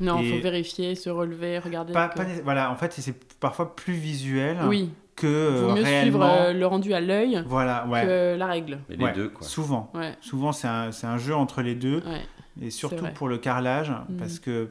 Non, 0.00 0.18
Et- 0.20 0.30
faut 0.30 0.42
vérifier, 0.42 0.94
se 0.94 1.10
relever, 1.10 1.58
regarder. 1.58 1.92
Pas, 1.92 2.08
que- 2.08 2.16
pas 2.16 2.24
né- 2.24 2.40
voilà, 2.42 2.70
en 2.72 2.76
fait, 2.76 2.92
c'est 2.92 3.36
parfois 3.38 3.76
plus 3.76 3.92
visuel 3.94 4.56
Oui, 4.66 4.90
que 5.16 5.26
euh, 5.26 5.50
vaut 5.68 5.74
mieux 5.76 5.82
réellement... 5.82 6.02
suivre 6.02 6.24
euh, 6.24 6.52
le 6.52 6.66
rendu 6.66 6.92
à 6.94 7.00
l'œil 7.00 7.42
Voilà, 7.46 7.86
ouais. 7.86 8.02
que 8.02 8.36
la 8.36 8.46
règle. 8.46 8.80
Mais 8.88 8.96
les 8.96 9.04
Ouais, 9.04 9.12
deux, 9.12 9.28
quoi. 9.28 9.46
Souvent. 9.46 9.90
Ouais, 9.94 10.14
Souvent, 10.20 10.50
c'est 10.52 10.66
un, 10.66 11.18
jeu 11.18 11.34
entre 11.36 11.62
les 11.62 11.74
deux, 11.76 12.02
ouais. 12.06 12.22
et 12.60 12.70
surtout 12.70 13.06
pour 13.14 13.28
le 13.28 13.38
carrelage, 13.38 13.90
Mhm. 14.08 14.16
parce 14.18 14.38
que, 14.40 14.70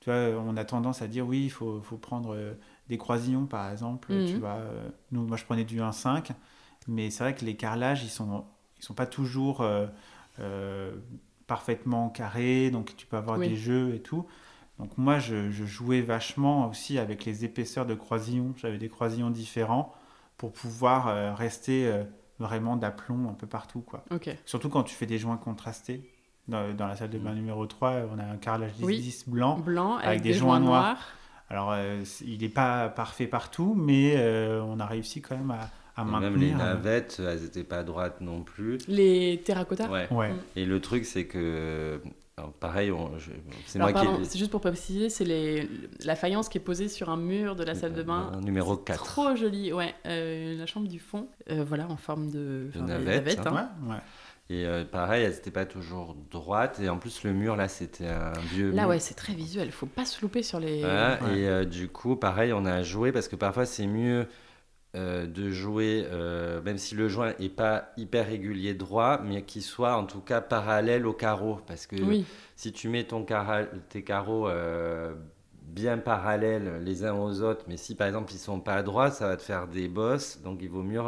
tu 0.00 0.10
vois, 0.10 0.40
on 0.44 0.56
a 0.56 0.64
tendance 0.64 1.02
à 1.02 1.06
dire, 1.06 1.26
oui, 1.26 1.44
il 1.44 1.50
faut, 1.50 1.80
faut 1.82 1.96
prendre 1.98 2.34
euh, 2.34 2.54
des 2.88 2.98
croisillons, 2.98 3.46
par 3.46 3.70
exemple, 3.70 4.12
Mhm. 4.12 4.26
tu 4.26 4.36
vois. 4.38 4.50
euh, 4.56 4.88
nous, 5.12 5.26
moi, 5.26 5.36
je 5.36 5.44
prenais 5.44 5.64
du 5.64 5.80
1,5, 5.80 6.32
mais 6.88 7.10
c'est 7.10 7.24
vrai 7.24 7.34
que 7.34 7.44
les 7.44 7.56
carrelages, 7.56 8.02
ils 8.04 8.10
sont, 8.10 8.44
ils 8.78 8.84
sont 8.84 8.94
pas 8.94 9.06
toujours 9.06 9.60
euh, 9.62 9.86
euh, 10.40 10.94
parfaitement 11.46 12.08
carrés, 12.10 12.70
donc 12.70 12.94
tu 12.96 13.06
peux 13.06 13.16
avoir 13.16 13.38
Oui. 13.38 13.48
des 13.48 13.56
jeux 13.56 13.94
et 13.94 14.00
tout. 14.00 14.26
Donc 14.78 14.98
moi, 14.98 15.18
je, 15.18 15.50
je 15.50 15.64
jouais 15.64 16.00
vachement 16.02 16.68
aussi 16.68 16.98
avec 16.98 17.24
les 17.24 17.44
épaisseurs 17.44 17.86
de 17.86 17.94
croisillons. 17.94 18.52
J'avais 18.56 18.78
des 18.78 18.88
croisillons 18.88 19.30
différents 19.30 19.94
pour 20.36 20.52
pouvoir 20.52 21.06
euh, 21.08 21.32
rester 21.34 22.02
vraiment 22.40 22.76
d'aplomb 22.76 23.28
un 23.30 23.34
peu 23.34 23.46
partout, 23.46 23.80
quoi. 23.80 24.04
Surtout 24.44 24.68
quand 24.68 24.82
tu 24.82 24.94
fais 24.94 25.06
des 25.06 25.18
joints 25.18 25.36
contrastés. 25.36 26.10
Dans, 26.46 26.74
dans 26.76 26.86
la 26.86 26.94
salle 26.94 27.08
de 27.08 27.16
bain 27.18 27.32
Mm. 27.32 27.36
numéro 27.36 27.66
3, 27.66 28.02
on 28.14 28.18
a 28.18 28.24
un 28.24 28.36
carrelage 28.36 28.72
10-10 28.74 28.84
Oui. 28.84 29.32
blanc. 29.32 29.58
Blanc 29.60 29.94
avec, 29.94 30.06
Avec 30.06 30.20
des, 30.22 30.28
des 30.30 30.34
joints 30.34 30.56
joints 30.58 30.60
noirs. 30.66 30.82
noirs. 30.82 30.98
Alors, 31.50 31.72
euh, 31.72 32.02
il 32.26 32.40
n'est 32.40 32.48
pas 32.48 32.88
parfait 32.88 33.26
partout, 33.26 33.74
mais 33.76 34.14
euh, 34.16 34.62
on 34.62 34.80
a 34.80 34.86
réussi 34.86 35.20
quand 35.20 35.36
même 35.36 35.50
à, 35.96 36.04
maintenir. 36.04 36.30
même 36.30 36.40
les 36.40 36.52
euh, 36.52 36.56
navettes, 36.56 37.20
elles 37.24 37.42
n'étaient 37.42 37.64
pas 37.64 37.82
droites 37.84 38.20
non 38.20 38.42
plus. 38.42 38.78
Les 38.88 39.40
terracotta. 39.44 39.88
Ouais. 39.90 40.08
Ouais. 40.10 40.32
Mm. 40.32 40.38
Et 40.56 40.64
le 40.64 40.80
truc, 40.80 41.04
c'est 41.04 41.26
que. 41.26 42.00
alors, 42.36 42.52
pareil, 42.54 42.90
on- 42.90 43.16
je- 43.18 43.30
c'est 43.66 43.78
Alors, 43.78 43.90
moi 43.92 44.00
qui. 44.00 44.06
pardon, 44.06 44.24
c'est 44.24 44.38
juste 44.38 44.50
pour 44.50 44.62
préciser, 44.62 45.10
c'est 45.10 45.24
les... 45.24 45.68
la 46.04 46.16
faillance 46.16 46.48
qui 46.48 46.58
est 46.58 46.62
posée 46.62 46.88
sur 46.88 47.10
un 47.10 47.16
mur 47.18 47.54
de 47.56 47.62
la 47.62 47.74
salle 47.74 47.92
de 47.92 48.02
bain. 48.02 48.32
Numéro 48.42 48.74
C'est 48.76 48.84
4. 48.84 49.04
Trop 49.04 49.36
joli, 49.36 49.72
ouais. 49.72 49.94
Euh, 50.06 50.56
la 50.56 50.66
chambre 50.66 50.88
du 50.88 50.98
fond, 50.98 51.28
euh, 51.50 51.62
voilà, 51.64 51.86
en 51.88 51.96
forme 51.96 52.30
de, 52.30 52.70
enfin, 52.74 52.86
navette, 52.86 53.06
navettes, 53.06 53.46
hein. 53.46 53.54
hein. 53.54 53.68
Ouais, 53.84 53.90
ouais. 53.92 54.00
Et 54.50 54.66
euh, 54.66 54.84
pareil, 54.84 55.24
elles 55.24 55.32
n'étaient 55.32 55.50
pas 55.50 55.64
toujours 55.66 56.14
droites. 56.30 56.78
Et 56.80 56.88
en 56.90 56.98
plus, 56.98 57.24
le 57.24 57.32
mur, 57.32 57.56
là, 57.56 57.66
c'était 57.68 58.06
un 58.08 58.32
vieux 58.52 58.70
Là, 58.72 58.82
mur. 58.82 58.90
ouais, 58.90 58.98
c'est 59.00 59.14
très 59.14 59.32
visuel. 59.34 59.72
Faut 59.72 59.86
pas 59.86 60.04
se 60.04 60.20
louper 60.20 60.42
sur 60.42 60.60
les. 60.60 60.80
Voilà, 60.80 61.18
Ouais. 61.22 61.38
Et 61.40 61.48
euh, 61.48 61.64
du 61.64 61.88
coup, 61.88 62.16
pareil, 62.16 62.52
on 62.52 62.64
a 62.66 62.82
joué 62.82 63.10
parce 63.10 63.28
que 63.28 63.36
parfois 63.36 63.64
c'est 63.64 63.86
mieux 63.86 64.26
euh, 64.96 65.26
de 65.26 65.50
jouer, 65.50 66.06
même 66.64 66.78
si 66.78 66.94
le 66.94 67.08
joint 67.08 67.32
est 67.40 67.48
pas 67.48 67.92
hyper 67.96 68.26
régulier 68.26 68.74
droit, 68.74 69.20
mais 69.24 69.42
qu'il 69.42 69.62
soit 69.62 69.96
en 69.96 70.04
tout 70.04 70.20
cas 70.20 70.40
parallèle 70.40 71.06
au 71.06 71.12
carreau. 71.14 71.58
Parce 71.66 71.86
que 71.86 71.96
Oui, 71.96 72.26
si 72.54 72.72
tu 72.72 72.88
mets 72.88 73.04
ton 73.04 73.24
cara- 73.24 73.64
tes 73.88 74.04
carreaux 74.04 74.48
bien 75.62 75.98
parallèles 75.98 76.82
les 76.84 77.04
uns 77.04 77.14
aux 77.14 77.40
autres, 77.42 77.64
mais 77.68 77.76
si 77.76 77.94
par 77.94 78.06
exemple 78.06 78.32
ils 78.32 78.38
sont 78.38 78.60
pas 78.60 78.82
droits, 78.82 79.10
ça 79.10 79.26
va 79.28 79.36
te 79.36 79.42
faire 79.42 79.66
des 79.66 79.88
bosses. 79.88 80.40
Donc 80.42 80.60
il 80.62 80.68
vaut 80.68 80.82
mieux 80.82 81.00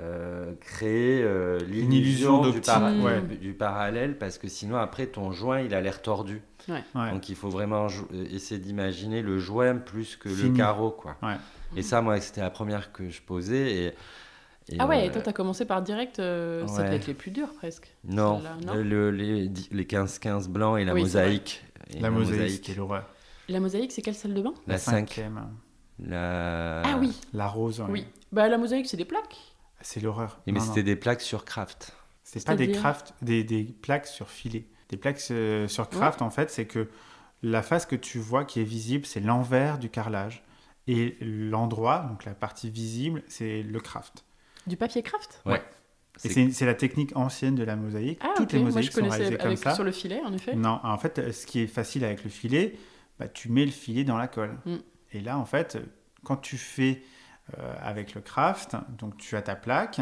euh, 0.00 0.54
créer 0.60 1.22
euh, 1.22 1.58
illusion 1.68 2.42
l'illusion 2.42 2.50
du, 2.50 2.60
para- 2.60 2.92
ouais. 2.92 3.20
du- 3.22 3.36
du 3.36 3.52
parallèle, 3.54 4.18
parce 4.18 4.38
que 4.38 4.48
sinon 4.48 4.76
après 4.76 5.06
ton 5.06 5.30
joint 5.32 5.60
il 5.60 5.72
a 5.74 5.80
l'air 5.80 6.02
tordu. 6.02 6.42
Ouais. 6.68 6.82
Donc 7.12 7.28
il 7.28 7.36
faut 7.36 7.50
vraiment 7.50 7.86
euh, 7.86 8.24
essayer 8.32 8.58
d'imaginer 8.60 9.22
le 9.22 9.38
joint 9.38 9.76
plus 9.76 10.16
que 10.16 10.28
le 10.28 10.34
Fini. 10.34 10.56
carreau. 10.56 10.90
Quoi. 10.90 11.16
Ouais. 11.22 11.36
Et 11.76 11.82
ça, 11.82 12.00
moi, 12.02 12.20
c'était 12.20 12.40
la 12.40 12.50
première 12.50 12.90
que 12.92 13.10
je 13.10 13.20
posais. 13.20 13.72
Et, 13.72 13.86
et, 14.70 14.76
Ah 14.78 14.86
ouais, 14.86 15.08
euh, 15.08 15.12
toi, 15.12 15.20
t'as 15.22 15.32
commencé 15.32 15.64
par 15.66 15.82
direct, 15.82 16.18
euh, 16.20 16.64
devait 16.64 16.96
être 16.96 17.06
les 17.06 17.14
plus 17.14 17.30
durs 17.30 17.52
presque. 17.52 17.94
Non, 18.04 18.40
le- 18.74 19.10
les, 19.10 19.50
les 19.70 19.84
15-15 19.84 20.48
blancs 20.48 20.78
et 20.80 20.84
la 20.84 20.94
Oui, 20.94 21.00
c'est 21.02 21.18
mosaïque. 21.18 21.64
Et 21.94 22.00
La 22.00 22.10
mosaïque, 22.10 22.50
c'était 22.50 22.74
l'horreur. 22.74 23.10
La 23.48 23.60
mosaïque, 23.60 23.92
c'est 23.92 24.00
quelle 24.02 24.14
salle 24.14 24.32
de 24.34 24.40
bain? 24.40 24.54
La 24.66 24.78
5. 24.78 24.92
cinquième. 24.92 25.42
La... 25.98 26.80
Ah 26.84 26.96
oui, 26.98 27.12
La 27.34 27.46
rose, 27.46 27.80
ouais. 27.80 27.86
oui. 27.90 28.06
Bah, 28.32 28.48
la 28.48 28.56
mosaïque, 28.58 28.86
c'est 28.86 28.96
des 28.96 29.04
plaques. 29.04 29.36
C'est 29.84 30.00
l'horreur. 30.00 30.40
Et 30.46 30.52
mais 30.52 30.60
c'était 30.60 30.82
des 30.82 30.96
plaques 30.96 31.20
sur 31.20 31.44
craft. 31.44 31.92
C'est 32.22 32.44
pas 32.44 32.56
des 32.56 32.72
craft, 32.72 33.14
des, 33.22 33.44
des 33.44 33.64
plaques 33.64 34.06
sur 34.06 34.28
filet. 34.30 34.66
Des 34.88 34.96
plaques 34.96 35.20
euh, 35.30 35.68
sur 35.68 35.88
craft, 35.88 36.22
en 36.22 36.30
fait, 36.30 36.50
c'est 36.50 36.66
que 36.66 36.88
la 37.42 37.62
face 37.62 37.84
que 37.84 37.94
tu 37.96 38.18
vois 38.18 38.44
qui 38.44 38.60
est 38.60 38.64
visible, 38.64 39.04
c'est 39.04 39.20
l'envers 39.20 39.78
du 39.78 39.90
carrelage. 39.90 40.42
Et 40.86 41.16
l'endroit, 41.20 42.06
donc 42.10 42.24
la 42.24 42.34
partie 42.34 42.70
visible, 42.70 43.22
c'est 43.28 43.62
le 43.62 43.80
craft. 43.80 44.24
Du 44.66 44.76
papier 44.76 45.02
craft 45.02 45.42
Et 46.24 46.50
C'est- 46.50 46.64
la 46.66 46.74
technique 46.74 47.14
ancienne 47.16 47.54
de 47.54 47.64
la 47.64 47.76
mosaïque. 47.76 48.18
Ah, 48.22 48.32
Toutes 48.36 48.46
ok. 48.46 48.52
les 48.52 48.58
Moi, 48.60 48.70
je 48.70 48.74
mosaïques 48.76 48.92
sont 48.92 49.00
connaissais 49.00 49.16
réalisées 49.18 49.36
comme 49.38 49.46
avec, 49.48 49.58
ça. 49.58 49.74
sur 49.74 49.84
le 49.84 49.92
filet, 49.92 50.20
en 50.24 50.32
effet. 50.32 50.54
Non, 50.54 50.80
en 50.82 50.98
fait, 50.98 51.32
ce 51.32 51.46
qui 51.46 51.60
est 51.60 51.66
facile 51.66 52.04
avec 52.04 52.24
le 52.24 52.30
filet, 52.30 52.74
bah, 53.18 53.28
tu 53.28 53.50
mets 53.50 53.64
le 53.66 53.70
filet 53.70 54.04
dans 54.04 54.16
la 54.16 54.28
colle. 54.28 54.58
Mm. 54.64 54.76
Et 55.12 55.20
là, 55.20 55.38
en 55.38 55.44
fait, 55.44 55.78
quand 56.22 56.36
tu 56.36 56.56
fais 56.56 57.02
euh, 57.02 57.06
avec 57.82 58.14
le 58.14 58.20
craft, 58.20 58.76
donc 58.98 59.16
tu 59.16 59.36
as 59.36 59.42
ta 59.42 59.54
plaque, 59.56 60.00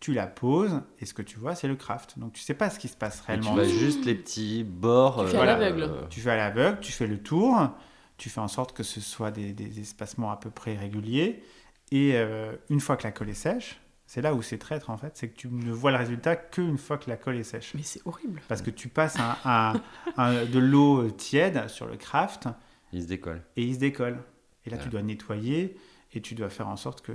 tu 0.00 0.12
la 0.14 0.26
poses, 0.26 0.80
et 1.00 1.06
ce 1.06 1.12
que 1.14 1.22
tu 1.22 1.38
vois, 1.38 1.54
c'est 1.54 1.68
le 1.68 1.76
craft. 1.76 2.18
Donc 2.18 2.32
tu 2.32 2.40
sais 2.40 2.54
pas 2.54 2.70
ce 2.70 2.78
qui 2.78 2.88
se 2.88 2.96
passe 2.96 3.18
Et 3.18 3.20
tu 3.22 3.26
réellement. 3.26 3.54
vois 3.54 3.64
juste 3.64 4.04
les 4.04 4.14
petits 4.14 4.64
bords. 4.64 5.24
Tu 5.24 5.32
fais 5.32 5.38
à 5.38 5.44
l'aveugle. 5.44 5.90
Tu 6.10 6.20
fais 6.20 6.30
à 6.30 6.36
l'aveugle, 6.36 6.78
tu 6.80 6.92
fais 6.92 7.06
le 7.06 7.18
tour, 7.22 7.70
tu 8.16 8.30
fais 8.30 8.40
en 8.40 8.48
sorte 8.48 8.72
que 8.76 8.82
ce 8.82 9.00
soit 9.00 9.30
des, 9.30 9.52
des 9.52 9.80
espacements 9.80 10.30
à 10.30 10.36
peu 10.36 10.50
près 10.50 10.76
réguliers. 10.76 11.42
Et 11.90 12.12
euh, 12.14 12.52
une 12.70 12.80
fois 12.80 12.96
que 12.96 13.04
la 13.04 13.12
colle 13.12 13.30
est 13.30 13.34
sèche, 13.34 13.80
C'est 14.06 14.22
là 14.22 14.32
où 14.34 14.40
c'est 14.40 14.56
traître 14.58 14.88
en 14.90 14.96
fait, 14.96 15.12
c'est 15.16 15.28
que 15.28 15.36
tu 15.36 15.48
ne 15.48 15.70
vois 15.72 15.90
le 15.90 15.98
résultat 15.98 16.34
qu'une 16.36 16.78
fois 16.78 16.96
que 16.96 17.10
la 17.10 17.16
colle 17.18 17.36
est 17.36 17.42
sèche. 17.42 17.72
Mais 17.74 17.82
c'est 17.82 18.00
horrible. 18.06 18.40
Parce 18.48 18.62
que 18.62 18.70
tu 18.70 18.88
passes 18.88 19.16
un, 19.44 19.74
un- 20.16 20.44
de 20.46 20.58
l'eau 20.58 21.10
tiède 21.10 21.68
sur 21.68 21.86
le 21.86 21.96
craft 21.96 22.48
Il 22.92 23.02
se 23.02 23.06
décolle. 23.08 23.42
et 23.56 23.62
il 23.64 23.74
se 23.74 23.80
décolle. 23.80 24.18
Et 24.64 24.70
là, 24.70 24.76
Ouais. 24.76 24.82
tu 24.82 24.88
dois 24.88 25.02
nettoyer 25.02 25.76
et 26.14 26.20
tu 26.20 26.34
dois 26.34 26.48
faire 26.50 26.68
en 26.68 26.76
sorte 26.76 27.02
que 27.02 27.12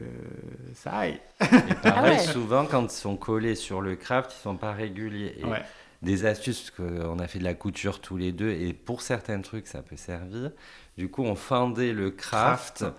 ça 0.75 0.91
aille. 0.91 1.19
Et 1.41 1.45
pareil, 1.81 1.81
Ah 1.83 2.03
ouais. 2.03 2.19
souvent, 2.19 2.65
quand 2.65 2.83
ils 2.83 2.89
sont 2.97 3.15
collés 3.17 3.55
sur 3.55 3.81
le 3.81 3.95
craft, 3.95 4.33
ils 4.37 4.41
sont 4.41 4.55
pas 4.57 4.71
réguliers. 4.73 5.35
Et 5.39 5.45
Ouais. 5.45 5.63
Des 6.01 6.25
astuces, 6.25 6.69
parce 6.69 6.89
qu'on 6.89 7.17
a 7.19 7.27
fait 7.27 7.39
de 7.39 7.45
la 7.45 7.53
couture 7.53 8.01
tous 8.01 8.17
les 8.17 8.33
deux, 8.33 8.49
et 8.51 8.73
pour 8.73 9.01
certains 9.01 9.39
trucs, 9.39 9.67
ça 9.67 9.81
peut 9.81 9.95
servir. 9.95 10.51
Du 10.97 11.09
coup, 11.09 11.23
on 11.23 11.35
fendait 11.35 11.93
le 11.93 12.11
craft, 12.11 12.79
Craft. 12.79 12.95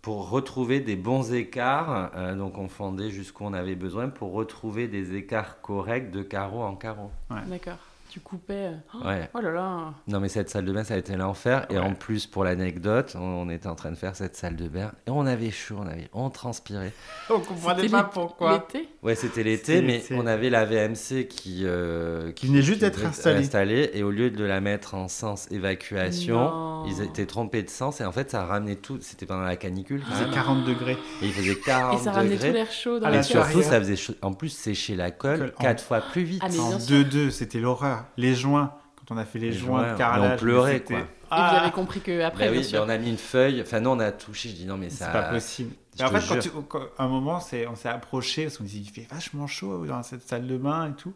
pour 0.00 0.30
retrouver 0.30 0.80
des 0.80 0.96
bons 0.96 1.34
écarts. 1.34 2.10
Euh, 2.16 2.34
donc, 2.34 2.56
on 2.56 2.68
fendait 2.68 3.10
jusqu'où 3.10 3.44
on 3.44 3.52
avait 3.52 3.74
besoin 3.74 4.08
pour 4.08 4.32
retrouver 4.32 4.88
des 4.88 5.14
écarts 5.14 5.60
corrects 5.60 6.10
de 6.10 6.22
carreau 6.22 6.62
en 6.62 6.74
carreau. 6.74 7.10
D'accord. 7.48 7.76
Tu 8.10 8.20
coupais. 8.20 8.70
Oh, 8.94 9.06
Ouais. 9.06 9.28
oh 9.34 9.40
là 9.40 9.50
là. 9.50 9.92
Non, 10.06 10.18
mais 10.20 10.28
cette 10.28 10.48
salle 10.48 10.64
de 10.64 10.72
bain, 10.72 10.82
ça 10.82 10.94
a 10.94 10.96
été 10.96 11.14
l'enfer. 11.14 11.66
Et 11.68 11.78
en 11.78 11.92
plus, 11.92 12.26
pour 12.26 12.42
l'anecdote, 12.42 13.14
on, 13.16 13.20
on 13.20 13.50
était 13.50 13.66
en 13.66 13.74
train 13.74 13.90
de 13.90 13.96
faire 13.96 14.16
cette 14.16 14.34
salle 14.34 14.56
de 14.56 14.66
bain 14.66 14.92
et 15.06 15.10
on 15.10 15.26
avait 15.26 15.50
chaud, 15.50 15.76
on 15.78 15.86
avait, 15.86 16.08
on 16.14 16.30
transpirait. 16.30 16.92
On 17.30 17.40
comprenait 17.40 17.88
pas 17.90 18.04
pourquoi. 18.04 18.52
L'été? 18.72 18.88
Ouais, 19.02 19.14
c'était 19.14 19.42
l'été, 19.42 19.82
mais 19.82 19.98
l'été. 19.98 20.14
on 20.16 20.26
avait 20.26 20.48
la 20.48 20.64
VMC 20.64 21.26
qui, 21.28 21.60
euh, 21.64 22.32
Qui 22.32 22.46
venait 22.46 22.62
juste 22.62 22.80
d'être 22.80 23.04
installée. 23.04 23.90
et 23.92 24.02
au 24.02 24.10
lieu 24.10 24.30
de 24.30 24.42
la 24.44 24.60
mettre 24.62 24.94
en 24.94 25.08
sens 25.08 25.46
évacuation, 25.50 26.38
Non. 26.40 26.84
ils 26.86 27.02
étaient 27.02 27.26
trompés 27.26 27.62
de 27.62 27.68
sens 27.70 28.00
et 28.00 28.04
en 28.06 28.12
fait, 28.12 28.30
ça 28.30 28.44
ramenait 28.46 28.76
tout. 28.76 28.98
C'était 29.02 29.26
pendant 29.26 29.42
la 29.42 29.56
canicule, 29.56 30.02
Il 30.06 30.12
faisait 30.14 30.24
même, 30.24 30.34
40 30.34 30.64
degrés. 30.64 30.96
et 31.22 31.26
il 31.26 31.32
faisait 31.32 31.52
Et 31.52 31.60
40 31.60 32.00
ça 32.00 32.12
ramenait 32.12 32.36
tout 32.38 32.44
l'air 32.52 32.72
chaud 32.72 32.98
dans 32.98 33.08
Et 33.10 33.12
la 33.16 33.22
surtout, 33.22 33.60
ça 33.62 33.78
faisait 33.78 33.96
chaud- 33.96 34.14
en 34.22 34.32
plus 34.32 34.48
sécher 34.48 34.96
la 34.96 35.10
colle 35.10 35.38
Colle 35.38 35.52
en- 35.58 35.62
quatre 35.62 35.84
fois 35.84 36.00
plus 36.00 36.22
vite. 36.22 36.40
Ah, 36.42 36.48
mais 36.50 36.58
En 36.58 36.68
bien 36.70 36.78
sûr. 36.78 36.96
2-2, 37.04 37.30
c'était 37.30 37.58
l'horreur. 37.60 37.97
Les 38.16 38.34
joints, 38.34 38.72
quand 38.96 39.14
on 39.14 39.18
a 39.18 39.24
fait 39.24 39.38
les, 39.38 39.50
Les 39.50 39.56
joints 39.56 39.80
joints, 39.82 39.92
de 39.92 39.98
carrelage, 39.98 40.32
on 40.34 40.36
pleurait, 40.44 40.80
quoi. 40.82 40.98
Et 40.98 41.02
vous 41.02 41.06
Ah, 41.30 41.60
avez 41.62 41.70
compris 41.72 42.00
que 42.00 42.22
après, 42.22 42.46
Bah 42.46 42.52
bien 42.52 42.60
oui, 42.60 42.66
sûr. 42.66 42.80
mais 42.86 42.92
on 42.92 42.94
a 42.94 42.98
mis 42.98 43.10
une 43.10 43.18
feuille. 43.18 43.60
Enfin, 43.60 43.80
nous, 43.80 43.90
on 43.90 44.00
a 44.00 44.10
touché. 44.12 44.48
Je 44.48 44.54
dis 44.54 44.64
non, 44.66 44.76
mais 44.78 44.88
ça. 44.90 45.06
c'est 45.06 45.12
pas 45.12 45.22
possible. 45.24 45.72
Mais 45.98 46.04
en 46.04 46.10
fait, 46.10 46.26
quand 46.26 46.38
tu- 46.40 46.50
quand- 46.68 46.80
à 46.96 47.04
un 47.04 47.08
moment, 47.08 47.38
c'est, 47.40 47.66
on 47.66 47.74
s'est 47.76 47.88
approché, 47.88 48.44
parce 48.44 48.58
qu'on 48.58 48.64
dit 48.64 48.80
il 48.80 48.88
fait 48.90 49.06
vachement 49.12 49.46
chaud 49.46 49.84
dans 49.86 50.02
cette 50.02 50.26
salle 50.26 50.46
de 50.46 50.56
bain 50.56 50.90
et 50.90 50.92
tout. 50.94 51.12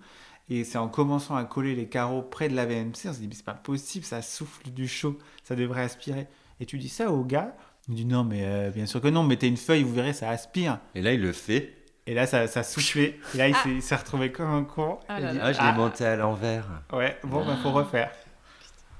Et 0.50 0.64
c'est 0.64 0.76
en 0.76 0.88
commençant 0.88 1.36
à 1.36 1.44
coller 1.44 1.74
les 1.74 1.86
carreaux 1.86 2.20
près 2.20 2.48
de 2.48 2.56
la 2.56 2.66
VMC, 2.66 3.08
on 3.08 3.12
s'est 3.12 3.20
dit 3.20 3.28
mais 3.28 3.34
c'est 3.34 3.44
pas 3.44 3.54
possible, 3.54 4.04
ça 4.04 4.20
souffle 4.22 4.68
du 4.70 4.86
chaud, 4.88 5.16
ça 5.44 5.54
devrait 5.54 5.82
aspirer. 5.82 6.26
Et 6.60 6.66
tu 6.66 6.78
dis 6.78 6.88
ça 6.90 7.10
au 7.10 7.22
gars, 7.24 7.54
il 7.88 7.94
dit 7.94 8.04
non, 8.04 8.22
mais 8.24 8.42
euh, 8.44 8.70
bien 8.70 8.84
sûr 8.86 9.00
que 9.00 9.08
non, 9.08 9.22
mettez 9.22 9.46
une 9.46 9.56
feuille, 9.56 9.82
vous 9.84 9.94
verrez, 9.94 10.12
ça 10.12 10.28
aspire. 10.28 10.78
Et 10.96 11.00
là, 11.00 11.12
il 11.12 11.22
le 11.22 11.32
fait. 11.32 11.72
Et 12.06 12.14
là, 12.14 12.26
ça, 12.26 12.46
ça 12.48 12.62
soufflait. 12.64 13.18
Et 13.34 13.38
là, 13.38 13.48
il 13.48 13.54
Ah. 13.56 13.62
s'est, 13.62 13.70
il 13.92 13.96
retrouvé 13.96 14.32
comme 14.32 14.50
un 14.50 14.64
con. 14.64 14.98
Ah 15.08 15.18
Il 15.18 15.24
là 15.24 15.32
dit, 15.32 15.38
là. 15.38 15.44
Ah, 15.46 15.52
je 15.52 15.60
l'ai 15.60 15.72
monté 15.72 16.04
à 16.04 16.16
l'envers. 16.16 16.66
Ouais, 16.92 17.16
bon, 17.24 17.44
bah, 17.46 17.56
faut 17.62 17.70
refaire. 17.70 18.10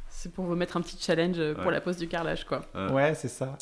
C'est 0.09 0.33
pour 0.33 0.45
vous 0.45 0.55
mettre 0.55 0.77
un 0.77 0.81
petit 0.83 0.97
challenge 1.01 1.37
euh, 1.39 1.55
pour 1.55 1.67
Ouais. 1.67 1.73
la 1.73 1.81
pose 1.81 1.97
du 1.97 2.07
carrelage, 2.07 2.45
quoi. 2.45 2.61
Ouais. 2.75 2.93
Ouais, 2.93 3.15
c'est 3.15 3.29
ça. 3.29 3.59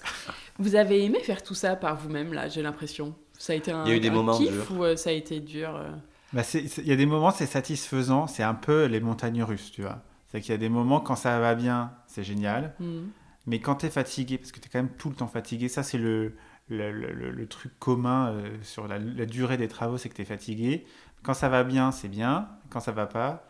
Vous 0.59 0.75
avez 0.75 1.03
aimé 1.05 1.21
faire 1.21 1.43
tout 1.43 1.55
ça 1.55 1.75
par 1.75 1.97
vous-même, 1.97 2.35
là, 2.35 2.49
j'ai 2.49 2.61
l'impression? 2.61 3.15
Ça 3.39 3.55
a 3.55 3.57
été 3.57 3.73
un, 3.73 3.85
Il 3.87 3.91
y 3.91 3.93
a 3.93 3.97
eu 3.97 4.01
des 4.01 4.11
un 4.11 4.13
moments 4.13 4.37
kiff 4.37 4.51
durs. 4.53 4.67
ou 4.73 4.85
euh, 4.85 4.97
ça 4.97 5.09
a 5.09 5.15
été 5.15 5.41
dur 5.41 5.75
euh? 5.75 5.89
Bah, 6.35 6.43
Il 6.53 6.87
y 6.87 6.93
a 6.93 6.97
des 6.97 7.07
moments, 7.07 7.31
c'est 7.31 7.47
satisfaisant. 7.47 8.27
C'est 8.27 8.43
un 8.43 8.53
peu 8.55 8.85
les 8.85 9.01
montagnes 9.01 9.43
russes, 9.43 9.73
tu 9.73 9.81
vois. 9.81 10.01
C'est 10.31 10.43
qu'il 10.43 10.51
y 10.51 10.55
a 10.55 10.59
des 10.59 10.69
moments, 10.69 11.01
quand 11.01 11.17
ça 11.17 11.41
va 11.41 11.55
bien, 11.55 11.93
c'est 12.07 12.23
génial. 12.25 12.75
hmm. 12.79 13.07
Mais 13.47 13.59
quand 13.59 13.77
tu 13.77 13.87
es 13.87 13.91
fatigué, 13.91 14.37
parce 14.37 14.53
que 14.53 14.61
tu 14.61 14.67
es 14.67 14.71
quand 14.71 14.79
même 14.81 14.91
tout 14.99 15.09
le 15.09 15.15
temps 15.17 15.27
fatigué, 15.27 15.69
ça 15.69 15.83
c'est 15.83 15.97
le, 15.97 16.37
le, 16.71 16.91
le- 16.93 17.13
le- 17.13 17.31
le 17.31 17.47
truc 17.47 17.73
commun 17.79 18.31
euh, 18.33 18.57
sur 18.63 18.89
la, 18.89 18.99
la 18.99 19.27
durée 19.27 19.57
des 19.57 19.69
travaux, 19.69 19.99
c'est 19.99 20.09
que 20.09 20.15
tu 20.15 20.23
es 20.23 20.25
fatigué. 20.25 20.85
Quand 21.23 21.35
ça 21.35 21.49
va 21.49 21.65
bien, 21.65 21.93
c'est 21.93 22.09
bien. 22.09 22.49
Quand 22.71 22.81
ça 22.81 22.93
va 22.93 23.07
pas, 23.07 23.45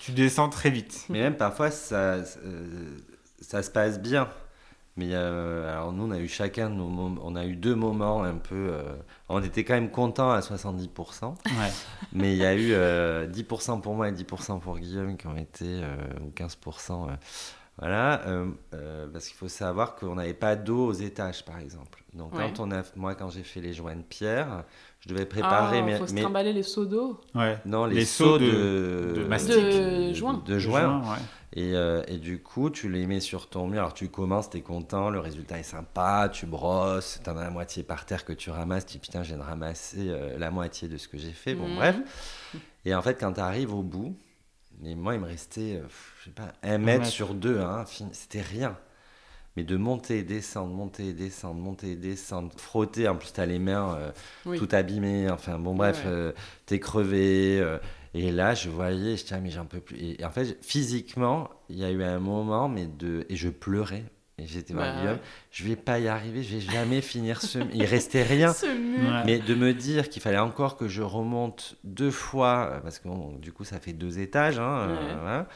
tu 0.00 0.12
descends 0.12 0.48
très 0.48 0.70
vite. 0.70 1.06
Mais 1.08 1.20
même 1.20 1.36
parfois, 1.36 1.70
ça, 1.70 1.96
euh, 2.44 2.96
ça 3.40 3.62
se 3.62 3.70
passe 3.70 4.00
bien. 4.00 4.28
Mais 4.96 5.10
euh, 5.12 5.70
alors 5.72 5.92
nous, 5.92 6.04
on 6.04 6.10
a 6.10 6.18
eu 6.18 6.26
chacun 6.28 6.68
nos 6.68 6.88
moments, 6.88 7.20
on 7.24 7.36
a 7.36 7.46
eu 7.46 7.54
deux 7.56 7.74
moments 7.76 8.22
un 8.24 8.34
peu. 8.36 8.74
on 9.28 9.40
était 9.42 9.62
quand 9.64 9.74
même 9.74 9.90
contents 9.90 10.30
à 10.32 10.40
70%, 10.40 11.26
Ouais. 11.46 11.70
mais 12.12 12.32
il 12.32 12.38
y 12.38 12.44
a 12.44 12.54
eu 12.54 12.72
euh, 12.72 13.26
10% 13.28 13.80
pour 13.80 13.94
moi 13.94 14.08
et 14.08 14.12
10% 14.12 14.58
pour 14.58 14.78
Guillaume 14.78 15.16
qui 15.16 15.26
ont 15.28 15.36
été, 15.36 15.80
ou 16.20 16.30
15%. 16.34 17.08
Voilà, 17.80 18.20
euh, 18.28 18.46
euh, 18.74 19.06
parce 19.12 19.26
qu'il 19.26 19.36
faut 19.36 19.48
savoir 19.48 19.96
qu'on 19.96 20.14
n'avait 20.14 20.34
pas 20.34 20.54
d'eau 20.54 20.86
aux 20.86 20.92
étages, 20.92 21.44
par 21.44 21.58
exemple. 21.58 22.04
Donc 22.12 22.34
Ouais. 22.34 22.40
quand 22.54 22.60
on 22.60 22.70
a, 22.72 22.82
moi, 22.96 23.14
quand 23.14 23.30
j'ai 23.30 23.42
fait 23.42 23.60
les 23.60 23.72
joints 23.72 23.96
de 23.96 24.02
pierre, 24.02 24.64
je 25.00 25.08
devais 25.08 25.24
préparer 25.26 25.78
Ah, 25.78 25.82
mes, 25.82 25.96
faut 25.96 26.06
se 26.06 26.12
mes- 26.12 26.20
trimballer 26.20 26.52
les 26.52 26.62
seaux 26.62 26.84
d'eau. 26.84 27.18
Ouais. 27.34 27.58
non, 27.64 27.86
les, 27.86 27.94
Les 27.96 28.04
seaux 28.04 28.24
seaux 28.32 28.38
de, 28.38 28.44
de- 29.14 29.20
de 29.22 29.24
mastic. 29.24 29.54
De 29.56 30.12
joint. 30.12 30.42
de 30.44 30.58
joint. 30.58 31.00
ouais. 31.10 31.18
Et, 31.54 31.74
euh, 31.74 32.02
et 32.06 32.18
du 32.18 32.40
coup, 32.42 32.68
tu 32.70 32.88
les 32.90 33.06
mets 33.06 33.18
sur 33.20 33.48
ton 33.48 33.66
mur. 33.66 33.80
Alors, 33.80 33.94
tu 33.94 34.08
commences, 34.08 34.50
tu 34.50 34.58
es 34.58 34.60
content, 34.60 35.08
le 35.10 35.18
résultat 35.18 35.58
est 35.58 35.62
sympa, 35.64 36.28
tu 36.32 36.46
brosses, 36.46 37.20
tu 37.24 37.30
en 37.30 37.36
as 37.36 37.42
la 37.44 37.50
moitié 37.50 37.82
par 37.82 38.04
terre 38.06 38.24
que 38.24 38.32
tu 38.32 38.50
ramasses. 38.50 38.86
Tu 38.86 38.92
dis 38.94 38.98
putain, 38.98 39.22
je 39.22 39.28
viens 39.30 39.38
de 39.38 39.42
ramasser 39.48 40.10
euh, 40.10 40.38
la 40.38 40.50
moitié 40.50 40.86
de 40.86 40.96
ce 40.96 41.08
que 41.08 41.16
j'ai 41.18 41.32
fait. 41.32 41.54
Bon, 41.54 41.66
Mhm. 41.68 41.76
bref. 41.76 41.96
Et 42.84 42.94
en 42.94 43.02
fait, 43.02 43.14
quand 43.18 43.32
tu 43.32 43.40
arrives 43.40 43.74
au 43.74 43.82
bout, 43.82 44.14
et 44.84 44.94
moi, 44.94 45.14
il 45.14 45.20
me 45.20 45.26
restait, 45.26 45.76
euh, 45.76 45.86
je 46.20 46.24
sais 46.26 46.30
pas, 46.30 46.52
un 46.62 46.78
mètre 46.78 47.00
mètre. 47.02 47.06
sur 47.12 47.34
deux, 47.34 47.60
hein, 47.60 47.84
c'était 48.12 48.40
rien. 48.42 48.76
Mais 49.56 49.64
de 49.64 49.76
monter, 49.76 50.22
descendre, 50.22 50.72
monter, 50.72 51.12
descendre, 51.12 51.60
monter, 51.60 51.96
descendre, 51.96 52.52
frotter. 52.56 53.08
En 53.08 53.16
plus, 53.16 53.32
tu 53.32 53.40
as 53.40 53.46
les 53.46 53.58
mains 53.58 53.94
euh, 53.96 54.12
Oui. 54.46 54.58
tout 54.58 54.68
abîmées. 54.70 55.28
Enfin, 55.28 55.58
bon, 55.58 55.74
bref, 55.74 56.02
Ouais. 56.04 56.10
euh, 56.10 56.32
t'es 56.66 56.78
crevé. 56.78 57.58
euh, 57.60 57.78
et 58.14 58.30
là, 58.30 58.54
je 58.54 58.68
voyais, 58.70 59.16
je 59.16 59.22
disais, 59.24 59.34
ah, 59.36 59.40
mais 59.40 59.50
j'en 59.50 59.66
peux 59.66 59.80
plus. 59.80 59.96
Et, 59.96 60.20
et 60.20 60.24
en 60.24 60.30
fait, 60.30 60.56
physiquement, 60.64 61.50
il 61.68 61.78
y 61.78 61.84
a 61.84 61.90
eu 61.90 62.02
un 62.02 62.20
moment, 62.20 62.68
mais 62.68 62.86
de. 62.86 63.26
Et 63.28 63.36
je 63.36 63.48
pleurais. 63.48 64.04
Et 64.40 64.46
j'étais 64.46 64.72
Bah, 64.72 64.92
Guillaume, 64.96 65.14
ouais. 65.16 65.20
je 65.50 65.64
vais 65.64 65.76
pas 65.76 65.98
y 65.98 66.08
arriver, 66.08 66.42
je 66.42 66.56
vais 66.56 66.60
jamais 66.72 67.00
finir 67.02 67.42
ce. 67.42 67.58
Il 67.74 67.84
restait 67.84 68.22
rien. 68.22 68.52
Ce 68.54 68.66
mur. 68.66 69.10
Ouais. 69.10 69.22
Mais 69.26 69.38
de 69.38 69.54
me 69.54 69.74
dire 69.74 70.08
qu'il 70.08 70.22
fallait 70.22 70.38
encore 70.38 70.76
que 70.76 70.88
je 70.88 71.02
remonte 71.02 71.76
deux 71.84 72.10
fois, 72.10 72.70
euh, 72.72 72.80
parce 72.80 72.98
que 72.98 73.08
bon, 73.08 73.36
du 73.38 73.52
coup, 73.52 73.64
ça 73.64 73.78
fait 73.80 73.92
deux 73.92 74.18
étages. 74.18 74.58
Hein, 74.58 74.86
euh, 74.88 74.96
Ouais. 74.96 75.14
voilà. 75.20 75.46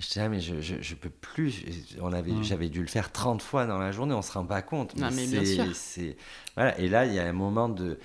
Je 0.00 0.08
disais, 0.08 0.20
ah, 0.22 0.28
mais 0.28 0.40
je, 0.40 0.60
je, 0.60 0.74
je 0.80 0.94
peux 0.96 1.08
plus. 1.10 1.62
On 2.00 2.12
avait, 2.12 2.32
Mm. 2.32 2.42
J'avais 2.42 2.68
dû 2.68 2.80
le 2.80 2.88
faire 2.88 3.12
30 3.12 3.40
fois 3.40 3.64
dans 3.66 3.78
la 3.78 3.92
journée, 3.92 4.12
on 4.14 4.22
se 4.22 4.32
rend 4.32 4.44
pas 4.44 4.60
compte. 4.60 4.96
Non, 4.96 5.08
mais 5.14 5.26
bien 5.26 5.40
c'est- 5.44 5.54
sûr. 5.54 5.66
c'est- 5.76 6.16
Voilà. 6.56 6.76
Et 6.80 6.88
là, 6.88 7.06
il 7.06 7.14
y 7.14 7.20
a 7.20 7.24
un 7.24 7.32
moment 7.32 7.68
de. 7.68 7.98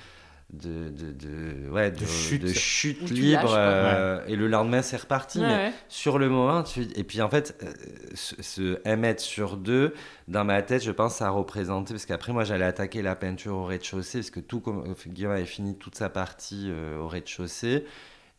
De, 0.51 0.89
de, 0.89 1.11
de- 1.11 1.69
ouais, 1.69 1.91
de, 1.91 1.99
De 1.99 2.47
chute. 2.47 3.07
libre 3.11 3.43
lâches, 3.43 3.51
euh, 3.55 4.25
et 4.25 4.35
le 4.35 4.47
lendemain 4.47 4.81
c'est 4.81 4.97
reparti 4.97 5.37
Ouais, 5.39 5.45
mais 5.45 5.53
ouais. 5.67 5.73
sur 5.89 6.17
le 6.17 6.27
moment 6.27 6.63
tu... 6.63 6.87
et 6.95 7.03
puis 7.03 7.21
en 7.21 7.29
fait 7.29 7.55
euh, 7.61 7.71
ce, 8.15 8.33
ce 8.41 8.79
1 8.83 8.95
mètre 8.95 9.21
sur 9.21 9.57
2 9.57 9.93
dans 10.27 10.45
ma 10.45 10.63
tête 10.63 10.83
je 10.83 10.89
pense 10.89 11.17
ça 11.17 11.29
représentait 11.29 11.93
parce 11.93 12.07
qu'après 12.07 12.33
moi 12.33 12.45
j'allais 12.45 12.65
attaquer 12.65 13.03
la 13.03 13.15
peinture 13.15 13.53
au 13.57 13.63
rez-de-chaussée 13.65 14.21
parce 14.21 14.31
que 14.31 14.39
tout 14.39 14.59
comme 14.59 14.95
Guillaume 15.05 15.33
avait 15.33 15.45
fini 15.45 15.77
toute 15.77 15.93
sa 15.93 16.09
partie 16.09 16.69
euh, 16.71 16.97
au 16.97 17.07
rez-de-chaussée 17.07 17.85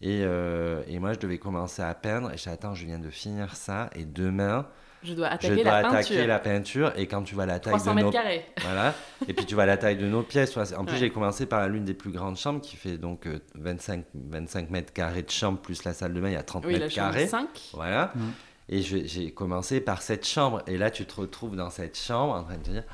et, 0.02 0.22
euh, 0.24 0.82
et 0.88 0.98
moi 0.98 1.12
je 1.12 1.20
devais 1.20 1.38
commencer 1.38 1.82
à 1.82 1.94
peindre 1.94 2.32
et 2.32 2.36
j'ai 2.36 2.50
attends 2.50 2.74
je 2.74 2.86
viens 2.86 2.98
de 2.98 3.10
finir 3.10 3.54
ça 3.54 3.88
et 3.94 4.04
demain 4.04 4.66
Je 5.02 5.14
dois 5.14 5.28
je 5.28 5.34
attaquer 5.34 5.54
dois 5.62 5.64
la 5.64 5.76
attaquer 5.78 6.14
peinture. 6.14 6.26
la 6.26 6.38
peinture 6.38 6.92
et 6.96 7.06
quand 7.06 7.22
tu 7.22 7.34
vois 7.34 7.46
la 7.46 7.58
taille 7.58 7.72
300 7.72 7.90
de 7.90 7.94
mètres 7.96 8.06
nos 8.08 8.12
carrés. 8.12 8.44
voilà. 8.60 8.94
Et 9.28 9.32
puis 9.32 9.46
tu 9.46 9.54
vois 9.54 9.64
la 9.66 9.76
taille 9.78 9.96
de 9.96 10.06
nos 10.06 10.22
pièces. 10.22 10.54
En 10.56 10.84
plus, 10.84 10.92
Ouais. 10.94 10.98
j'ai 10.98 11.10
commencé 11.10 11.46
par 11.46 11.66
l'une 11.68 11.84
des 11.84 11.94
plus 11.94 12.10
grandes 12.10 12.36
chambres 12.36 12.60
qui 12.60 12.76
fait 12.76 12.98
donc 12.98 13.26
euh, 13.26 13.38
25, 13.54 14.04
25 14.14 14.70
mètres 14.70 14.92
carrés 14.92 15.22
de 15.22 15.30
chambre 15.30 15.58
plus 15.58 15.84
la 15.84 15.94
salle 15.94 16.12
de 16.12 16.20
bain, 16.20 16.28
il 16.28 16.34
y 16.34 16.36
a 16.36 16.42
30 16.42 16.64
Oui, 16.66 16.74
la 16.74 16.80
mètres 16.80 16.94
chambre 16.94 17.12
carrés. 17.12 17.26
5. 17.26 17.48
Voilà. 17.72 18.12
Mm. 18.14 18.20
Et 18.68 18.82
je- 18.82 19.04
j'ai 19.06 19.32
commencé 19.32 19.80
par 19.80 20.02
cette 20.02 20.26
chambre. 20.26 20.62
Et 20.66 20.76
là, 20.76 20.90
tu 20.90 21.04
te 21.06 21.20
retrouves 21.20 21.56
dans 21.56 21.70
cette 21.70 21.98
chambre 21.98 22.34
en 22.34 22.44
train 22.44 22.56
de 22.58 22.62
te 22.62 22.70
dire. 22.70 22.84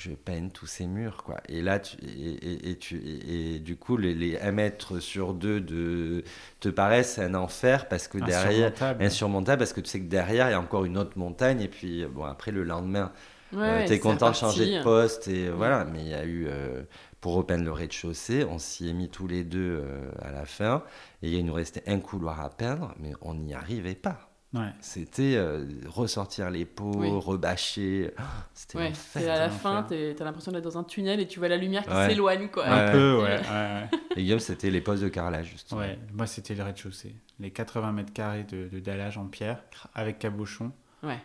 Je 0.00 0.12
peigne 0.12 0.50
tous 0.50 0.66
ces 0.66 0.86
murs 0.86 1.22
quoi 1.24 1.36
et 1.48 1.62
là 1.62 1.78
tu 1.80 1.96
et, 2.04 2.08
et- 2.32 2.70
et 2.70 2.78
tu 2.78 2.96
et, 2.98 3.56
et 3.56 3.58
du 3.60 3.76
coup 3.76 3.96
les, 3.96 4.14
les 4.14 4.38
1 4.38 4.52
mètre 4.52 4.98
sur 5.00 5.34
2 5.34 5.60
de 5.60 6.24
te 6.60 6.68
paraissent 6.68 7.18
un 7.18 7.34
enfer 7.34 7.88
parce 7.88 8.08
que 8.08 8.18
derrière 8.18 8.72
Insurmontable. 8.72 9.00
insurmontable 9.00 9.58
parce 9.60 9.72
que 9.72 9.80
tu 9.80 9.90
sais 9.90 10.00
que 10.00 10.06
derrière 10.08 10.48
il 10.48 10.52
y 10.52 10.54
a 10.54 10.60
encore 10.60 10.84
une 10.86 10.98
autre 10.98 11.18
montagne 11.18 11.60
et 11.60 11.68
puis 11.68 12.04
bon 12.06 12.24
après 12.24 12.50
le 12.52 12.64
lendemain 12.64 13.12
Ouais, 13.52 13.58
euh, 13.66 13.82
T'es 13.82 13.98
c'est 14.00 14.00
content 14.00 14.30
de 14.30 14.36
changer 14.36 14.66
de 14.66 14.72
poste 14.72 15.28
et 15.28 15.50
voilà, 15.50 15.84
mais 15.84 16.00
il 16.02 16.08
y 16.08 16.14
a 16.14 16.24
eu 16.24 16.46
euh, 16.48 16.82
pour 17.20 17.34
repeindre 17.34 17.64
le 17.64 17.72
rez-de-chaussée, 17.72 18.44
on 18.44 18.58
s'y 18.58 18.88
est 18.88 18.92
mis 18.94 19.10
tous 19.10 19.26
les 19.26 19.44
deux 19.44 19.82
euh, 19.84 20.10
à 20.22 20.30
la 20.30 20.46
fin 20.46 20.82
et 21.22 21.30
il 21.30 21.44
nous 21.44 21.52
restait 21.54 21.82
un 21.88 22.00
couloir 22.00 22.40
à 22.40 22.50
peindre, 22.50 22.94
mais 22.98 23.12
on 23.20 23.34
n'y 23.34 23.52
arrivait 23.54 23.94
pas. 23.94 24.29
Ouais. 24.52 24.72
C'était 24.80 25.36
euh, 25.36 25.64
ressortir 25.86 26.50
les 26.50 26.64
pots, 26.64 26.92
Oui. 26.96 27.08
rebâcher, 27.12 28.10
Ah, 28.16 28.22
c'était 28.54 28.78
Ouais, 28.78 28.88
l'enfer. 28.88 29.22
c'est 29.22 29.30
à 29.30 29.38
la 29.38 29.48
fin, 29.50 29.82
t'es- 29.84 30.14
t'as 30.16 30.24
l'impression 30.24 30.50
d'être 30.50 30.64
dans 30.64 30.76
un 30.76 30.82
tunnel 30.82 31.20
et 31.20 31.28
tu 31.28 31.38
vois 31.38 31.46
la 31.48 31.56
lumière 31.56 31.84
qui 31.84 31.90
s'éloigne, 32.08 32.48
quoi. 32.48 32.64
Ouais. 32.64 32.68
Un 32.70 32.90
peu, 32.92 33.16
ouais. 33.18 33.22
ouais, 33.22 33.38
ouais. 33.38 33.88
Et 34.16 34.22
Guillaume, 34.22 34.40
c'était 34.40 34.70
les 34.70 34.80
postes 34.80 35.04
de 35.04 35.08
carrelage 35.08 35.46
justement. 35.46 35.80
Ouais, 35.80 35.98
moi 36.12 36.26
c'était 36.26 36.56
le 36.56 36.64
rez-de-chaussée. 36.64 37.14
Les 37.38 37.52
80 37.52 37.92
mètres 37.92 38.12
carrés 38.12 38.42
de, 38.44 38.66
de 38.68 38.80
dallage 38.80 39.18
en 39.18 39.26
pierre 39.26 39.62
avec 39.94 40.18
cabochon. 40.18 40.72
Ouais. 41.04 41.18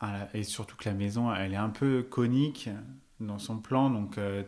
Ah, 0.00 0.28
Et 0.32 0.42
surtout 0.42 0.76
que 0.76 0.88
la 0.88 0.94
maison, 0.94 1.34
elle 1.34 1.52
est 1.52 1.56
un 1.56 1.68
peu 1.70 2.02
conique 2.02 2.70
dans 3.20 3.38
son 3.38 3.58
plan, 3.58 3.90
donc 3.90 4.16
euh, 4.16 4.42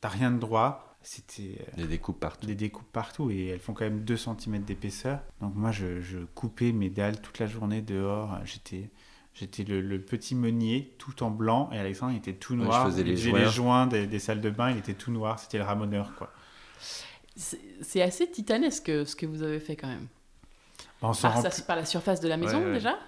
t'as 0.00 0.08
rien 0.08 0.30
de 0.30 0.38
droit. 0.38 0.89
C'était 1.02 1.58
euh, 1.60 1.76
Des 1.76 1.86
découpes 1.86 2.20
partout. 2.20 2.46
des 2.46 2.54
découpes 2.54 2.90
partout 2.92 3.30
et 3.30 3.46
elles 3.48 3.58
font 3.60 3.72
quand 3.72 3.84
même 3.84 4.04
2 4.04 4.16
cm 4.16 4.62
d'épaisseur. 4.64 5.20
Donc 5.40 5.54
moi, 5.54 5.70
je, 5.72 6.00
je 6.00 6.18
coupais 6.34 6.72
mes 6.72 6.90
dalles 6.90 7.20
toute 7.20 7.38
la 7.38 7.46
journée 7.46 7.80
dehors. 7.82 8.38
J'étais 8.44 8.90
j'étais 9.32 9.64
le, 9.64 9.80
le 9.80 10.00
petit 10.00 10.34
meunier 10.34 10.94
tout 10.98 11.22
en 11.22 11.30
blanc 11.30 11.70
et 11.72 11.78
Alexandre 11.78 12.12
il 12.12 12.18
était 12.18 12.34
tout 12.34 12.52
Ouais, 12.54 12.58
je 12.60 12.64
noir. 12.64 12.86
faisais 12.86 13.02
les 13.04 13.14
les 13.14 13.46
joints 13.46 13.86
des, 13.86 14.06
des 14.06 14.18
salles 14.18 14.40
de 14.40 14.50
bain, 14.50 14.70
il 14.72 14.76
était 14.78 14.94
tout 14.94 15.10
noir. 15.12 15.38
C'était 15.38 15.58
le 15.58 15.64
ramoneur 15.64 16.14
quoi. 16.16 16.32
C'est 17.36 18.02
assez 18.02 18.30
titanesque 18.30 18.86
ce 19.06 19.16
que 19.16 19.24
vous 19.24 19.42
avez 19.42 19.60
fait 19.60 19.76
quand 19.76 19.86
même. 19.88 20.06
Bon, 21.00 21.08
on 21.08 21.12
s'en 21.14 21.30
Par, 21.42 21.50
par 21.66 21.76
la 21.76 21.86
surface 21.86 22.20
de 22.20 22.28
la 22.28 22.36
maison 22.36 22.58
Ouais, 22.58 22.66
ouais. 22.66 22.72
déjà 22.74 22.98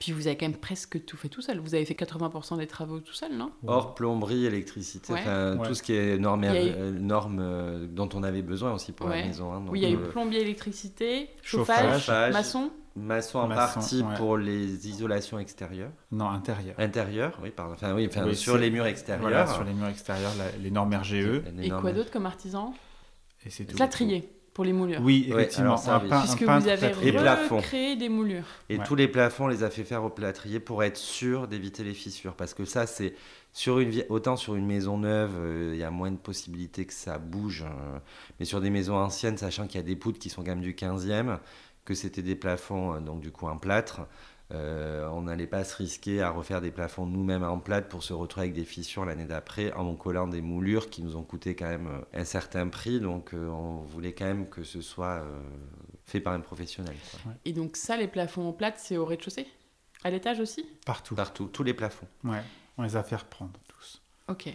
Puis 0.00 0.12
vous 0.12 0.26
avez 0.26 0.36
quand 0.36 0.46
même 0.48 0.56
presque 0.56 1.04
tout 1.04 1.16
fait 1.18 1.28
tout 1.28 1.42
seul. 1.42 1.58
Vous 1.60 1.74
avez 1.74 1.84
fait 1.84 1.94
80% 1.94 2.56
des 2.56 2.66
travaux 2.66 3.00
tout 3.00 3.12
seul, 3.12 3.32
non? 3.36 3.52
Hors 3.66 3.94
plomberie, 3.94 4.46
électricité, 4.46 5.12
Ouais. 5.12 5.20
enfin 5.20 5.58
Ouais. 5.58 5.68
tout 5.68 5.74
ce 5.74 5.82
qui 5.82 5.92
est 5.94 6.18
normes, 6.18 6.44
eu- 6.44 6.48
euh, 6.48 6.90
normes 6.90 7.38
euh, 7.40 7.86
dont 7.86 8.08
on 8.14 8.22
avait 8.22 8.40
besoin 8.42 8.72
aussi 8.72 8.92
pour 8.92 9.06
Ouais. 9.08 9.20
la 9.20 9.26
maison. 9.26 9.52
hein. 9.52 9.60
Donc, 9.60 9.70
Oui, 9.72 9.80
il 9.80 9.82
y 9.82 9.86
a 9.86 9.90
eu 9.90 9.96
euh, 9.96 10.08
plombier, 10.08 10.40
électricité, 10.40 11.28
Chauffage. 11.42 12.08
maçon. 12.32 12.70
maçon 12.96 13.38
en 13.40 13.46
Maçon, 13.46 13.74
partie 13.74 14.02
ouais. 14.02 14.16
pour 14.16 14.36
les 14.38 14.88
isolations 14.88 15.38
extérieures. 15.38 15.92
Non, 16.10 16.28
intérieur. 16.30 16.74
Intérieures, 16.78 17.38
oui, 17.42 17.50
pardon. 17.50 17.74
Enfin, 17.74 17.94
oui, 17.94 18.06
enfin, 18.10 18.24
Oui, 18.26 18.34
sur 18.34 18.56
les 18.58 18.70
murs 18.70 18.86
extérieurs. 18.86 19.20
Voilà, 19.22 19.46
sur 19.46 19.64
les 19.64 19.72
murs 19.74 19.86
extérieurs, 19.88 20.32
la- 20.38 20.50
les 20.58 20.70
normes 20.70 20.94
RGE. 20.94 21.42
Les 21.56 21.66
Et 21.66 21.68
normes- 21.68 21.82
quoi 21.82 21.92
d'autre 21.92 22.10
comme 22.10 22.26
artisan? 22.26 22.74
Et 23.46 23.50
c'est 23.50 23.64
tout. 23.64 23.76
Plâtrier 23.76 24.28
pour 24.52 24.64
les 24.64 24.72
moulures. 24.72 25.00
Oui, 25.02 25.26
Ouais, 25.28 25.42
effectivement. 25.42 25.66
alors 25.68 25.78
ça, 25.78 25.94
un 25.96 26.10
un 26.10 26.20
Puisque 26.20 26.44
peintre 26.44 26.64
vous 26.64 26.68
avez 26.70 26.92
recréé 26.92 27.96
des 27.96 28.08
moulures. 28.08 28.44
Et 28.68 28.78
Ouais. 28.78 28.84
tous 28.84 28.94
les 28.94 29.08
plafonds, 29.08 29.44
on 29.44 29.48
les 29.48 29.62
a 29.62 29.70
fait 29.70 29.84
faire 29.84 30.02
au 30.04 30.10
plâtrier 30.10 30.60
pour 30.60 30.82
être 30.82 30.96
sûr 30.96 31.46
d'éviter 31.48 31.84
les 31.84 31.94
fissures. 31.94 32.34
Parce 32.34 32.54
que 32.54 32.64
ça, 32.64 32.86
c'est 32.86 33.14
sur 33.52 33.78
une 33.78 33.90
vie- 33.90 34.04
autant 34.08 34.36
sur 34.36 34.54
une 34.56 34.66
maison 34.66 34.98
neuve, 34.98 35.32
euh, 35.36 35.70
il 35.74 35.78
y 35.80 35.84
a 35.84 35.90
moins 35.90 36.10
de 36.10 36.16
possibilités 36.16 36.84
que 36.84 36.92
ça 36.92 37.18
bouge. 37.18 37.64
euh, 37.64 37.98
mais 38.38 38.44
sur 38.44 38.60
des 38.60 38.70
maisons 38.70 38.96
anciennes, 38.96 39.36
sachant 39.38 39.66
qu'il 39.66 39.76
y 39.76 39.84
a 39.84 39.86
des 39.86 39.96
poutres 39.96 40.18
qui 40.18 40.30
sont 40.30 40.42
quand 40.42 40.50
même 40.50 40.60
du 40.60 40.74
15e, 40.74 41.38
que 41.84 41.94
c'était 41.94 42.22
des 42.22 42.36
plafonds, 42.36 42.94
euh, 42.94 43.00
donc 43.00 43.20
du 43.20 43.30
coup 43.32 43.46
en 43.48 43.56
plâtre, 43.56 44.02
euh, 44.52 45.08
on 45.10 45.22
n'allait 45.22 45.46
pas 45.46 45.62
se 45.64 45.76
risquer 45.76 46.22
à 46.22 46.30
refaire 46.30 46.60
des 46.60 46.70
plafonds 46.70 47.06
nous-mêmes 47.06 47.44
en 47.44 47.58
plâtre 47.58 47.88
pour 47.88 48.02
se 48.02 48.12
retrouver 48.12 48.46
avec 48.46 48.54
des 48.54 48.64
fissures 48.64 49.04
l'année 49.04 49.26
d'après 49.26 49.72
en 49.72 49.94
collant 49.94 50.26
des 50.26 50.40
moulures 50.40 50.90
qui 50.90 51.02
nous 51.02 51.16
ont 51.16 51.22
coûté 51.22 51.54
quand 51.54 51.68
même 51.68 51.86
euh, 51.86 52.20
un 52.20 52.24
certain 52.24 52.68
prix. 52.68 53.00
Donc 53.00 53.32
euh, 53.32 53.48
on 53.48 53.82
voulait 53.82 54.12
quand 54.12 54.24
même 54.24 54.48
que 54.48 54.64
ce 54.64 54.80
soit 54.80 55.22
euh, 55.22 55.40
fait 56.04 56.20
par 56.20 56.32
un 56.32 56.40
professionnel. 56.40 56.96
quoi. 57.10 57.32
Et 57.44 57.52
donc 57.52 57.76
ça, 57.76 57.96
les 57.96 58.08
plafonds 58.08 58.48
en 58.48 58.52
plate, 58.52 58.78
c'est 58.78 58.96
au 58.96 59.04
rez-de-chaussée? 59.04 59.46
À 60.02 60.10
l'étage 60.10 60.40
aussi? 60.40 60.66
Partout. 60.86 61.14
Partout, 61.14 61.46
tous 61.46 61.62
les 61.62 61.74
plafonds. 61.74 62.08
Ouais, 62.24 62.42
on 62.78 62.82
les 62.82 62.96
a 62.96 63.02
fait 63.02 63.16
reprendre 63.16 63.60
tous. 63.68 64.02
Ok. 64.28 64.48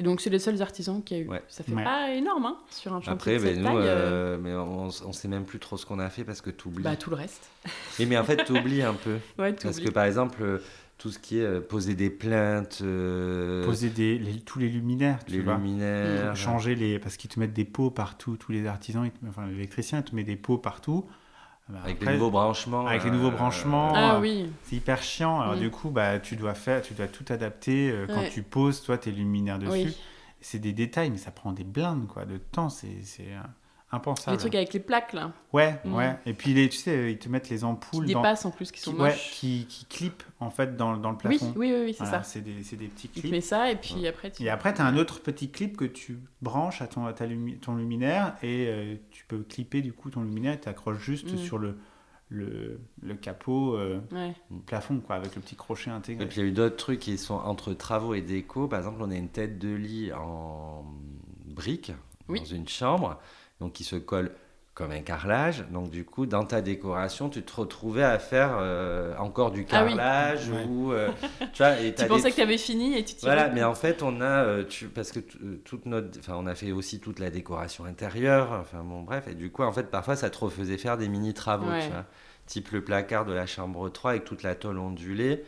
Et 0.00 0.04
donc 0.04 0.20
c'est 0.20 0.30
les 0.30 0.38
seuls 0.38 0.62
artisans 0.62 1.02
qu'il 1.02 1.16
y 1.16 1.20
a 1.20 1.22
eu. 1.24 1.28
Ouais. 1.28 1.42
Ça 1.48 1.64
fait 1.64 1.72
Ouais. 1.72 1.82
pas 1.84 2.12
énorme, 2.14 2.46
hein, 2.46 2.56
sur 2.70 2.92
un 2.92 3.00
chantier 3.00 3.12
Après, 3.12 3.34
de 3.34 3.38
cette 3.40 3.54
ben, 3.56 3.60
nous, 3.62 3.78
taille. 3.80 3.88
euh, 3.88 4.36
euh, 4.36 4.38
mais 4.40 4.54
on, 4.54 4.84
on 4.86 5.12
sait 5.12 5.26
même 5.28 5.44
plus 5.44 5.58
trop 5.58 5.76
ce 5.76 5.84
qu'on 5.86 5.98
a 5.98 6.08
fait 6.08 6.22
parce 6.24 6.40
que 6.40 6.50
tu 6.50 6.68
oublies. 6.68 6.84
Bah 6.84 6.94
tout 6.96 7.10
le 7.10 7.16
reste. 7.16 7.48
mais 7.98 8.16
en 8.16 8.22
fait, 8.24 8.44
tu 8.44 8.52
oublies 8.52 8.82
un 8.82 8.94
peu. 8.94 9.16
Ouais, 9.38 9.52
parce 9.54 9.80
que 9.80 9.90
par 9.90 10.04
exemple, 10.04 10.38
euh, 10.42 10.58
tout 10.98 11.10
ce 11.10 11.18
qui 11.18 11.38
est 11.38 11.42
euh, 11.44 11.60
poser 11.60 11.94
des 11.94 12.10
plaintes, 12.10 12.78
euh, 12.82 13.64
Poser 13.64 13.88
des, 13.90 14.18
les- 14.18 14.40
tous 14.40 14.58
les 14.60 14.68
luminaires, 14.68 15.24
tu 15.24 15.32
les 15.32 15.40
vois. 15.40 15.56
luminaires, 15.56 16.36
Changer 16.36 16.74
les. 16.76 16.98
Parce 17.00 17.16
qu'ils 17.16 17.30
te 17.30 17.38
mettent 17.40 17.52
des 17.52 17.64
pots 17.64 17.90
partout, 17.90 18.36
tous 18.36 18.52
les 18.52 18.66
artisans, 18.66 19.04
ils 19.04 19.10
te- 19.10 19.26
enfin 19.28 19.46
l'électricien, 19.48 20.02
te 20.02 20.14
met 20.14 20.24
des 20.24 20.36
pots 20.36 20.58
partout. 20.58 21.06
Bah, 21.68 21.80
avec 21.84 21.96
après, 21.96 22.12
les 22.12 22.18
nouveaux 22.18 22.30
branchements. 22.30 22.86
avec 22.86 23.04
les 23.04 23.10
euh, 23.10 23.12
nouveaux 23.12 23.30
branchements. 23.30 23.92
Ah 23.94 24.14
euh, 24.16 24.20
oui. 24.20 24.50
C'est 24.64 24.76
hyper 24.76 25.02
chiant. 25.02 25.40
Alors 25.40 25.56
Mm. 25.56 25.60
du 25.60 25.70
coup, 25.70 25.90
bah, 25.90 26.18
tu 26.18 26.34
dois 26.36 26.54
faire, 26.54 26.80
tu 26.82 26.94
dois 26.94 27.08
tout 27.08 27.24
adapter 27.28 27.90
euh, 27.90 28.06
quand 28.06 28.20
Ouais. 28.20 28.30
tu 28.30 28.42
poses, 28.42 28.82
toi, 28.82 28.96
tes 28.98 29.10
luminaires 29.10 29.58
dessus. 29.58 29.70
Oui. 29.88 29.96
C'est 30.40 30.60
des 30.60 30.72
détails, 30.72 31.10
mais 31.10 31.18
ça 31.18 31.30
prend 31.30 31.52
des 31.52 31.64
blindes 31.64 32.06
quoi, 32.06 32.24
de 32.24 32.38
temps. 32.38 32.68
C'est 32.70 33.02
c'est, 33.02 33.32
euh, 33.32 33.40
impensable. 33.90 34.36
Les 34.36 34.38
trucs 34.40 34.54
avec 34.54 34.72
les 34.74 34.80
plaques 34.80 35.12
là, 35.14 35.32
Ouais, 35.52 35.80
Mm. 35.84 35.94
ouais. 35.94 36.18
Et 36.26 36.34
puis 36.34 36.52
les, 36.54 36.68
tu 36.68 36.76
sais, 36.76 37.12
ils 37.12 37.18
te 37.18 37.28
mettent 37.28 37.48
les 37.48 37.58
qui 37.58 37.64
ampoules 37.64 38.06
dans, 38.06 38.20
dépassent 38.20 38.44
en 38.44 38.50
plus, 38.50 38.70
qui 38.70 38.80
sont 38.80 38.92
qui, 38.92 39.00
ouais, 39.00 39.08
moches. 39.10 39.30
qui, 39.32 39.66
qui 39.66 39.84
clippent 39.86 40.22
en 40.40 40.50
fait 40.50 40.76
dans, 40.76 40.96
dans 40.96 41.10
le 41.10 41.16
plafond. 41.16 41.52
oui, 41.56 41.72
oui, 41.72 41.80
oui, 41.86 41.92
c'est 41.94 42.04
Voilà, 42.04 42.22
ça. 42.22 42.30
C'est 42.30 42.40
des, 42.42 42.62
c'est 42.62 42.76
des 42.76 42.88
petits 42.88 43.08
Tu 43.08 43.20
clips. 43.20 43.32
mets 43.32 43.40
ça 43.40 43.70
et 43.70 43.76
puis 43.76 44.06
après 44.06 44.30
tu. 44.30 44.42
Et 44.42 44.50
après, 44.50 44.74
tu 44.74 44.80
as 44.82 44.86
un 44.86 44.96
autre 44.96 45.20
petit 45.20 45.50
clip 45.50 45.76
que 45.76 45.84
tu 45.86 46.18
branches 46.42 46.82
à 46.82 46.86
ton, 46.86 47.06
à 47.06 47.12
ta 47.14 47.26
lumi- 47.26 47.58
ton 47.58 47.76
luminaire 47.76 48.36
et 48.42 48.66
euh, 48.68 48.94
tu 49.10 49.24
peux 49.26 49.38
clipper 49.38 49.80
du 49.80 49.92
coup 49.92 50.10
ton 50.10 50.22
luminaire 50.22 50.52
et 50.54 50.60
tu 50.60 50.68
accroches 50.68 50.98
juste 50.98 51.32
Mm. 51.32 51.38
sur 51.38 51.56
le, 51.58 51.78
le, 52.28 52.78
le 53.00 53.14
capot 53.14 53.74
euh, 53.76 54.00
Ouais. 54.12 54.34
plafond 54.66 55.00
quoi, 55.00 55.16
avec 55.16 55.34
le 55.34 55.40
petit 55.40 55.56
crochet 55.56 55.88
intégré. 55.90 56.24
Et 56.24 56.28
puis 56.28 56.40
il 56.40 56.44
y 56.44 56.46
a 56.46 56.48
eu 56.50 56.52
d'autres 56.52 56.76
trucs 56.76 57.00
qui 57.00 57.16
sont 57.16 57.36
entre 57.36 57.72
travaux 57.72 58.12
et 58.12 58.20
déco. 58.20 58.68
Par 58.68 58.80
exemple, 58.80 58.98
on 59.00 59.10
a 59.10 59.14
une 59.16 59.30
tête 59.30 59.58
de 59.58 59.74
lit 59.74 60.12
en 60.12 60.84
briques 61.46 61.92
Oui. 62.28 62.40
dans 62.40 62.44
une 62.46 62.68
chambre, 62.68 63.18
donc 63.60 63.72
qui 63.72 63.84
se 63.84 63.96
colle 63.96 64.30
comme 64.74 64.92
un 64.92 65.00
carrelage. 65.00 65.64
Donc 65.72 65.90
du 65.90 66.04
coup, 66.04 66.26
dans 66.26 66.44
ta 66.44 66.60
décoration, 66.62 67.28
tu 67.28 67.42
te 67.42 67.52
retrouvais 67.60 68.04
à 68.04 68.18
faire 68.20 68.56
euh, 68.60 69.16
encore 69.18 69.50
du 69.50 69.66
Ah 69.72 69.82
oui. 69.84 69.90
carrelage 69.96 70.48
ou 70.68 70.92
euh, 70.92 71.08
tu 71.52 71.62
vois. 71.64 71.80
Et 71.80 71.86
Tu 71.88 71.94
t'as 71.94 72.02
des 72.04 72.08
pensais 72.08 72.30
que 72.30 72.36
tu 72.36 72.42
avais 72.42 72.58
fini 72.58 72.96
et 72.96 73.04
tu. 73.04 73.16
Voilà, 73.22 73.48
mais 73.48 73.64
en 73.64 73.74
fait, 73.74 74.02
on 74.04 74.20
a, 74.20 74.44
euh, 74.44 74.64
tu, 74.64 74.86
parce 74.86 75.10
que 75.10 75.18
toute 75.64 75.86
notre, 75.86 76.20
enfin, 76.20 76.34
on 76.36 76.46
a 76.46 76.54
fait 76.54 76.70
aussi 76.70 77.00
toute 77.00 77.18
la 77.18 77.30
décoration 77.30 77.86
intérieure, 77.86 78.52
enfin 78.52 78.84
bon, 78.84 79.02
bref, 79.02 79.26
et 79.26 79.34
du 79.34 79.50
coup, 79.50 79.64
en 79.64 79.72
fait, 79.72 79.90
parfois, 79.90 80.14
ça 80.14 80.30
te 80.30 80.38
refaisait 80.38 80.78
faire 80.78 80.96
des 80.96 81.08
mini 81.08 81.34
travaux, 81.34 81.68
Ouais. 81.70 81.82
tu 81.82 81.90
vois, 81.90 82.04
type 82.46 82.70
le 82.70 82.82
placard 82.82 83.24
de 83.26 83.32
la 83.32 83.46
chambre 83.46 83.88
3 83.90 84.12
avec 84.12 84.24
toute 84.24 84.44
la 84.44 84.54
tôle 84.54 84.78
ondulée. 84.78 85.44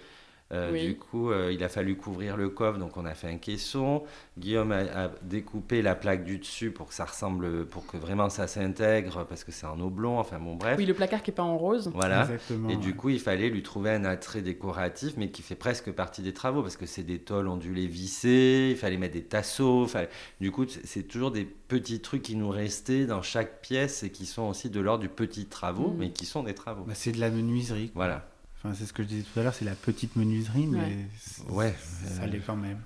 Euh, 0.53 0.71
Oui. 0.73 0.87
Du 0.89 0.97
coup, 0.97 1.31
euh, 1.31 1.53
il 1.53 1.63
a 1.63 1.69
fallu 1.69 1.97
couvrir 1.97 2.37
le 2.37 2.49
coffre, 2.49 2.79
donc 2.79 2.97
on 2.97 3.05
a 3.07 3.15
fait 3.15 3.29
un 3.29 3.37
caisson. 3.39 4.03
Guillaume 4.39 4.73
a, 4.73 5.05
a 5.05 5.11
découpé 5.23 5.81
la 5.83 5.95
plaque 5.95 6.25
du 6.25 6.39
dessus 6.39 6.71
pour 6.73 6.89
que 6.89 6.95
ça 6.95 7.05
ressemble, 7.05 7.67
pour 7.67 7.87
que 7.87 7.97
vraiment 7.97 8.29
ça 8.31 8.47
s'intègre, 8.49 9.25
parce 9.27 9.45
que 9.45 9.53
c'est 9.53 9.67
en 9.67 9.79
oblong, 9.81 10.19
enfin 10.19 10.39
bon, 10.41 10.57
bref. 10.57 10.77
Oui, 10.79 10.87
le 10.87 10.95
placard 10.95 11.23
qui 11.23 11.31
est 11.31 11.35
pas 11.35 11.43
en 11.45 11.57
rose. 11.57 11.91
Voilà. 11.95 12.23
Exactement. 12.23 12.69
Et 12.69 12.73
ouais. 12.75 12.79
du 12.81 12.95
coup, 12.97 13.11
il 13.11 13.21
fallait 13.21 13.49
lui 13.49 13.63
trouver 13.63 13.91
un 13.91 14.05
attrait 14.05 14.43
décoratif, 14.43 15.15
mais 15.17 15.31
qui 15.31 15.43
fait 15.43 15.55
presque 15.55 15.93
partie 15.93 16.23
des 16.23 16.33
travaux, 16.33 16.63
parce 16.63 16.77
que 16.77 16.87
c'est 16.87 17.05
des 17.05 17.19
tôles 17.21 17.47
ondulées 17.47 17.87
vissées, 17.87 18.69
il 18.73 18.77
fallait 18.77 18.97
mettre 18.97 19.15
des 19.15 19.23
tasseaux. 19.25 19.87
fallait- 19.87 20.09
Du 20.41 20.51
coup, 20.51 20.65
c'est 20.85 21.05
toujours 21.05 21.31
des 21.31 21.45
petits 21.45 22.01
trucs 22.01 22.23
qui 22.23 22.35
nous 22.35 22.51
restaient 22.51 23.07
dans 23.07 23.23
chaque 23.23 23.61
pièce 23.61 24.03
et 24.03 24.11
qui 24.11 24.27
sont 24.27 24.43
aussi 24.49 24.69
de 24.71 24.81
l'ordre 24.81 25.03
du 25.03 25.09
petit 25.09 25.47
travaux, 25.47 25.91
Mm. 25.91 25.97
mais 25.99 26.11
qui 26.11 26.27
sont 26.27 26.43
des 26.43 26.55
travaux. 26.55 26.85
Bah, 26.85 26.95
c'est 26.97 27.13
de 27.13 27.21
la 27.21 27.31
menuiserie. 27.31 27.91
quoi. 27.91 28.07
Voilà. 28.07 28.30
Enfin, 28.63 28.75
c'est 28.75 28.85
ce 28.85 28.93
que 28.93 29.03
je 29.03 29.09
disais 29.09 29.23
tout 29.23 29.41
à 29.41 29.43
l'heure, 29.43 29.55
c'est 29.55 29.65
la 29.65 29.75
petite 29.75 30.17
menuiserie, 30.17 30.67
mais 30.67 31.07
Ouais. 31.49 31.75
ça 31.97 32.23
Euh, 32.23 32.27
l'est 32.27 32.41
quand 32.45 32.57
même. 32.57 32.79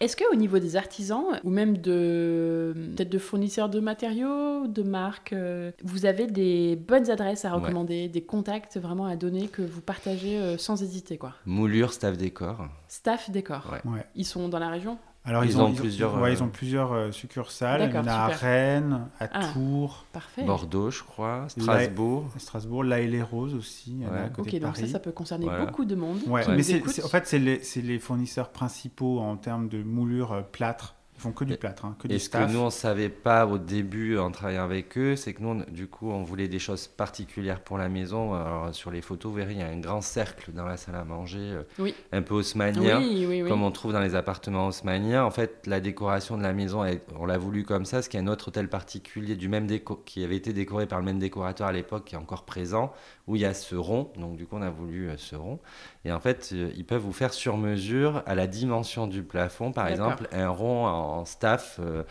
Est-ce 0.00 0.16
qu'au 0.16 0.34
niveau 0.34 0.58
des 0.58 0.76
artisans, 0.76 1.24
ou 1.44 1.50
même 1.50 1.76
de 1.78 2.74
peut-être 2.96 3.10
de 3.10 3.18
fournisseurs 3.18 3.68
de 3.68 3.80
matériaux, 3.80 4.66
de 4.66 4.82
marques, 4.82 5.32
euh, 5.32 5.70
vous 5.82 6.04
avez 6.04 6.26
des 6.26 6.74
bonnes 6.76 7.10
adresses 7.10 7.44
à 7.44 7.50
Ouais. 7.54 7.60
recommander, 7.62 8.08
des 8.08 8.22
contacts 8.24 8.76
vraiment 8.76 9.06
à 9.06 9.16
donner 9.16 9.48
que 9.48 9.62
vous 9.62 9.80
partagez 9.80 10.38
euh, 10.38 10.58
sans 10.58 10.82
hésiter 10.82 11.16
quoi? 11.16 11.34
Moulure, 11.46 11.92
staff 11.92 12.16
décor. 12.18 12.66
Staff 12.88 13.30
décor. 13.30 13.70
Ouais. 13.72 13.90
Ouais. 13.92 14.06
Ils 14.14 14.26
sont 14.26 14.48
dans 14.48 14.58
la 14.58 14.68
région? 14.68 14.98
Alors, 15.26 15.42
Ils 15.44 15.52
ils, 15.52 15.58
ont 15.58 15.64
ont, 15.68 15.72
plusieurs, 15.72 16.14
ouais, 16.20 16.28
euh, 16.28 16.32
ils 16.34 16.42
ont 16.42 16.48
plusieurs 16.48 16.92
euh, 16.92 17.10
succursales. 17.10 17.88
Il 17.88 17.94
y 17.94 17.98
en 17.98 18.06
a 18.06 18.12
à. 18.12 18.26
Rennes, 18.28 19.08
à 19.18 19.28
Ah. 19.32 19.52
Tours, 19.54 20.04
Parfait. 20.12 20.42
Bordeaux, 20.44 20.90
je 20.90 21.02
crois. 21.02 21.46
Strasbourg. 21.48 22.28
à 22.36 22.38
Strasbourg, 22.38 22.84
là 22.84 23.00
et 23.00 23.06
les 23.06 23.22
Roses 23.22 23.54
aussi. 23.54 23.96
Ouais. 24.00 24.18
à 24.18 24.28
côté 24.28 24.50
Ok, 24.50 24.54
de 24.60 24.66
donc 24.66 24.76
ça, 24.76 24.86
ça 24.86 24.98
peut 24.98 25.12
concerner 25.12 25.46
Voilà. 25.46 25.64
beaucoup 25.64 25.86
de 25.86 25.94
monde. 25.94 26.18
Ouais, 26.26 26.44
qui 26.44 26.50
mais 26.50 26.62
c'est- 26.62 27.02
en 27.02 27.08
fait, 27.08 27.26
c'est 27.26 27.38
les, 27.38 27.62
c'est 27.62 27.80
les 27.80 27.98
fournisseurs 27.98 28.50
principaux 28.50 29.18
en 29.20 29.36
termes 29.36 29.68
de 29.68 29.82
moulure 29.82 30.32
euh, 30.32 30.42
plâtre. 30.42 30.94
Font 31.24 31.32
que 31.32 31.44
du 31.44 31.56
plâtre, 31.56 31.86
hein, 31.86 31.96
que 31.98 32.06
Et 32.06 32.10
du 32.12 32.18
ce 32.18 32.28
que 32.28 32.52
nous, 32.52 32.58
on 32.60 32.66
ne 32.66 32.70
savait 32.70 33.08
pas 33.08 33.46
au 33.46 33.56
début 33.56 34.18
en 34.18 34.30
travaillant 34.30 34.64
avec 34.64 34.98
eux, 34.98 35.16
c'est 35.16 35.32
que 35.32 35.42
nous, 35.42 35.48
on- 35.66 35.72
du 35.72 35.86
coup, 35.86 36.10
on 36.10 36.22
voulait 36.22 36.48
des 36.48 36.58
choses 36.58 36.86
particulières 36.86 37.60
pour 37.60 37.78
la 37.78 37.88
maison. 37.88 38.34
Alors, 38.34 38.74
sur 38.74 38.90
les 38.90 39.00
photos, 39.00 39.30
vous 39.30 39.38
verrez, 39.38 39.52
il 39.52 39.58
y 39.58 39.62
a 39.62 39.68
un 39.68 39.78
grand 39.80 40.02
cercle 40.02 40.52
dans 40.52 40.66
la 40.66 40.76
salle 40.76 40.96
à 40.96 41.04
manger, 41.04 41.38
euh, 41.40 41.62
Oui. 41.78 41.94
un 42.12 42.20
peu 42.20 42.34
haussmannien. 42.34 42.98
Oui, 42.98 43.24
oui, 43.26 43.42
oui. 43.42 43.48
comme 43.48 43.62
on 43.62 43.70
trouve 43.70 43.94
dans 43.94 44.00
les 44.02 44.14
appartements 44.14 44.66
haussmanniens. 44.66 45.24
En 45.24 45.30
fait, 45.30 45.66
la 45.66 45.80
décoration 45.80 46.36
de 46.36 46.42
la 46.42 46.52
maison, 46.52 46.84
elle- 46.84 47.00
on 47.18 47.24
l'a 47.24 47.38
voulu 47.38 47.64
comme 47.64 47.86
ça, 47.86 47.96
parce 47.96 48.08
qu'il 48.08 48.20
y 48.20 48.22
a 48.22 48.26
un 48.26 48.30
autre 48.30 48.48
hôtel 48.48 48.68
particulier 48.68 49.34
du 49.34 49.48
même 49.48 49.66
déco 49.66 50.02
qui 50.04 50.22
avait 50.24 50.36
été 50.36 50.52
décoré 50.52 50.86
par 50.86 50.98
le 50.98 51.06
même 51.06 51.18
décorateur 51.18 51.66
à 51.68 51.72
l'époque, 51.72 52.04
qui 52.04 52.16
est 52.16 52.18
encore 52.18 52.44
présent, 52.44 52.92
où 53.28 53.36
il 53.36 53.40
y 53.42 53.46
a 53.46 53.54
ce 53.54 53.76
rond. 53.76 54.12
Donc, 54.18 54.36
du 54.36 54.44
coup, 54.46 54.56
on 54.56 54.62
a 54.62 54.68
voulu 54.70 55.08
euh, 55.08 55.16
ce 55.16 55.36
rond. 55.36 55.58
Et 56.04 56.12
en 56.12 56.20
fait, 56.20 56.50
euh, 56.52 56.70
ils 56.76 56.84
peuvent 56.84 57.00
vous 57.02 57.12
faire 57.12 57.32
sur 57.32 57.56
mesure 57.56 58.22
à 58.26 58.34
la 58.34 58.46
dimension 58.46 59.06
du 59.06 59.22
plafond, 59.22 59.72
par 59.72 59.88
exemple, 59.88 60.28
un 60.32 60.48
rond 60.48 60.86
en, 60.86 61.24
staff. 61.24 61.78
euh, 61.80 62.02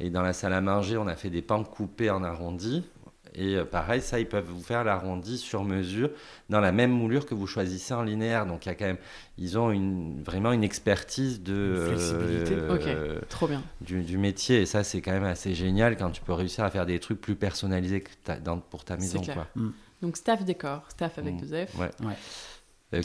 Et 0.00 0.10
dans 0.10 0.22
la 0.22 0.32
salle 0.32 0.52
à 0.54 0.60
manger, 0.60 0.96
on 0.96 1.06
a 1.06 1.14
fait 1.16 1.30
des 1.30 1.42
pans 1.42 1.62
coupés 1.62 2.10
en 2.10 2.24
arrondi. 2.24 2.84
Et 3.36 3.56
euh, 3.56 3.64
pareil, 3.64 4.00
ça, 4.00 4.20
ils 4.20 4.28
peuvent 4.28 4.46
vous 4.48 4.62
faire 4.62 4.84
l'arrondi 4.84 5.38
sur 5.38 5.64
mesure 5.64 6.08
dans 6.50 6.60
la 6.60 6.70
même 6.70 6.92
moulure 6.92 7.26
que 7.26 7.34
vous 7.34 7.48
choisissez 7.48 7.92
en 7.92 8.02
linéaire. 8.02 8.46
Donc, 8.46 8.64
il 8.64 8.68
y 8.68 8.72
a 8.72 8.76
quand 8.76 8.84
même, 8.86 8.96
ils 9.38 9.58
ont 9.58 9.70
une, 9.72 10.22
vraiment 10.22 10.52
une 10.52 10.62
expertise 10.64 11.42
de, 11.42 11.74
Une 11.90 11.96
flexibilité. 11.96 12.54
euh, 12.54 13.20
Trop 13.28 13.48
bien. 13.48 13.60
du, 13.80 14.02
du 14.02 14.18
métier. 14.18 14.62
Et 14.62 14.66
ça, 14.66 14.84
c'est 14.84 15.00
quand 15.00 15.10
même 15.12 15.24
assez 15.24 15.52
génial 15.52 15.96
quand 15.96 16.10
tu 16.12 16.22
peux 16.22 16.32
réussir 16.32 16.62
à 16.64 16.70
faire 16.70 16.86
des 16.86 17.00
trucs 17.00 17.20
plus 17.20 17.34
personnalisés 17.34 18.02
que 18.02 18.10
ta- 18.22 18.36
dans- 18.38 18.58
pour 18.60 18.84
ta 18.84 18.96
maison. 18.96 19.20
clair. 19.20 19.46
Quoi. 19.54 19.62
Donc 20.00 20.16
staff 20.16 20.44
décor, 20.44 20.84
staff 20.88 21.18
avec 21.18 21.34
Mm. 21.34 21.40
deux 21.46 21.66
F. 21.66 21.74
Ouais. 21.78 21.90
Ouais. 22.04 22.14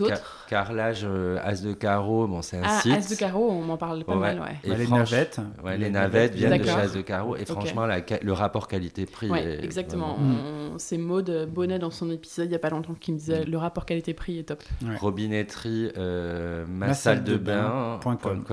Euh, 0.02 0.16
Carrelage, 0.48 1.02
euh, 1.04 1.38
As 1.44 1.62
de 1.62 1.74
carreau, 1.74 2.28
bon, 2.28 2.42
c'est 2.42 2.58
un 2.58 2.64
Ah, 2.66 2.80
site. 2.82 2.94
As 2.94 3.10
de 3.10 3.16
carreau, 3.16 3.50
on 3.52 3.62
m'en 3.62 3.78
parle 3.78 4.04
pas 4.04 4.14
Ouais. 4.14 4.20
mal, 4.36 4.40
ouais. 4.40 4.56
Et 4.64 4.70
Bah, 4.70 4.76
les 4.78 4.88
navettes. 4.88 5.40
Ouais, 5.64 5.78
les 5.78 5.90
navettes 5.90 6.34
viennent 6.36 6.58
de 6.60 6.64
chez. 6.64 6.70
As 6.72 6.94
de 6.94 7.02
carreau. 7.02 7.36
Et 7.36 7.46
franchement, 7.46 7.86
la 7.86 8.00
le 8.22 8.34
rapport 8.34 8.68
qualité-prix. 8.68 9.30
Ouais, 9.30 9.44
est 9.44 9.64
exactement. 9.64 10.16
vraiment- 10.16 10.34
On- 10.74 10.78
C'est 10.80 10.98
Maude 10.98 11.48
Bonnet 11.52 11.78
dans 11.80 11.92
son 11.92 12.10
épisode 12.10 12.48
il 12.48 12.52
y 12.52 12.56
a 12.56 12.60
pas 12.60 12.70
longtemps 12.70 12.96
qui 13.00 13.12
me 13.12 13.18
disait 13.18 13.42
Mm. 13.46 13.50
le 13.52 13.58
rapport 13.58 13.86
qualité-prix 13.86 14.40
est 14.40 14.44
top. 14.44 14.64
Ouais. 14.84 14.96
Robinetterie, 14.98 15.92
euh, 15.98 16.66
ma 16.68 16.88
Ma 16.88 16.94
salle 16.94 17.24
de 17.24 17.34
de 17.34 17.38
bain, 17.38 18.00
com. 18.02 18.44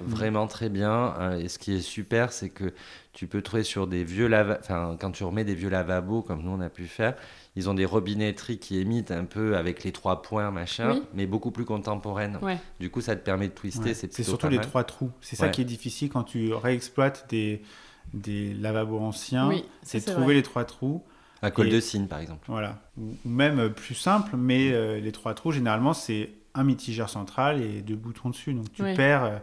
Vraiment 0.00 0.46
très 0.46 0.68
bien. 0.68 1.14
Euh, 1.20 1.38
Et 1.38 1.48
ce 1.48 1.58
qui 1.58 1.74
est 1.76 1.80
super, 1.80 2.32
c'est 2.32 2.48
que 2.48 2.72
tu 3.12 3.26
peux 3.26 3.42
trouver 3.42 3.62
sur 3.64 3.86
des 3.86 4.02
vieux 4.04 4.26
lavabos, 4.28 4.60
enfin 4.62 4.96
quand 5.00 5.10
tu 5.12 5.24
remets 5.24 5.44
des 5.44 5.54
vieux 5.54 5.68
lavabos 5.70 6.22
comme 6.22 6.42
nous 6.42 6.50
on 6.50 6.60
a 6.60 6.68
pu 6.68 6.86
faire, 6.86 7.14
ils 7.58 7.68
ont 7.68 7.74
des 7.74 7.84
robinetteries 7.84 8.58
qui 8.58 8.78
émitent 8.78 9.10
un 9.10 9.24
peu 9.24 9.56
avec 9.56 9.82
les 9.84 9.90
trois 9.92 10.22
points 10.22 10.50
machin, 10.52 10.92
Oui. 10.92 11.02
mais 11.12 11.26
beaucoup 11.26 11.50
plus 11.50 11.64
contemporaines. 11.64 12.38
Ouais. 12.40 12.58
Du 12.78 12.88
coup, 12.88 13.00
ça 13.00 13.16
te 13.16 13.24
permet 13.24 13.48
de 13.48 13.52
twister. 13.52 13.88
Ouais. 13.90 13.94
C'est 13.94 14.22
surtout 14.22 14.46
pas 14.46 14.50
les 14.50 14.56
mal. 14.58 14.66
trois 14.66 14.84
trous. 14.84 15.10
C'est 15.20 15.34
ça 15.36 15.46
Ouais. 15.46 15.50
qui 15.50 15.62
est 15.62 15.64
difficile 15.64 16.08
quand 16.08 16.22
tu 16.22 16.52
réexploites 16.54 17.26
des, 17.30 17.62
des 18.14 18.54
lavabos 18.54 19.00
anciens. 19.00 19.48
Oui, 19.48 19.64
c'est 19.82 20.00
trouver 20.00 20.24
vrai. 20.26 20.34
les 20.34 20.42
trois 20.42 20.64
trous. 20.64 21.02
À 21.42 21.50
col 21.50 21.68
Et- 21.68 21.70
de 21.72 21.80
cygne, 21.80 22.06
par 22.06 22.20
exemple. 22.20 22.44
Voilà. 22.48 22.78
Ou, 22.96 23.14
ou 23.24 23.28
même 23.28 23.58
euh, 23.58 23.68
plus 23.68 23.94
simple, 23.94 24.36
mais 24.36 24.72
euh, 24.72 25.00
les 25.00 25.12
trois 25.12 25.34
trous, 25.34 25.52
généralement, 25.52 25.92
c'est 25.94 26.30
un 26.54 26.64
mitigeur 26.64 27.08
central 27.10 27.60
et 27.60 27.82
deux 27.82 27.94
boutons 27.96 28.30
dessus. 28.30 28.54
Donc 28.54 28.72
tu 28.72 28.82
Ouais. 28.82 28.94
perds 28.94 29.24
euh, 29.24 29.36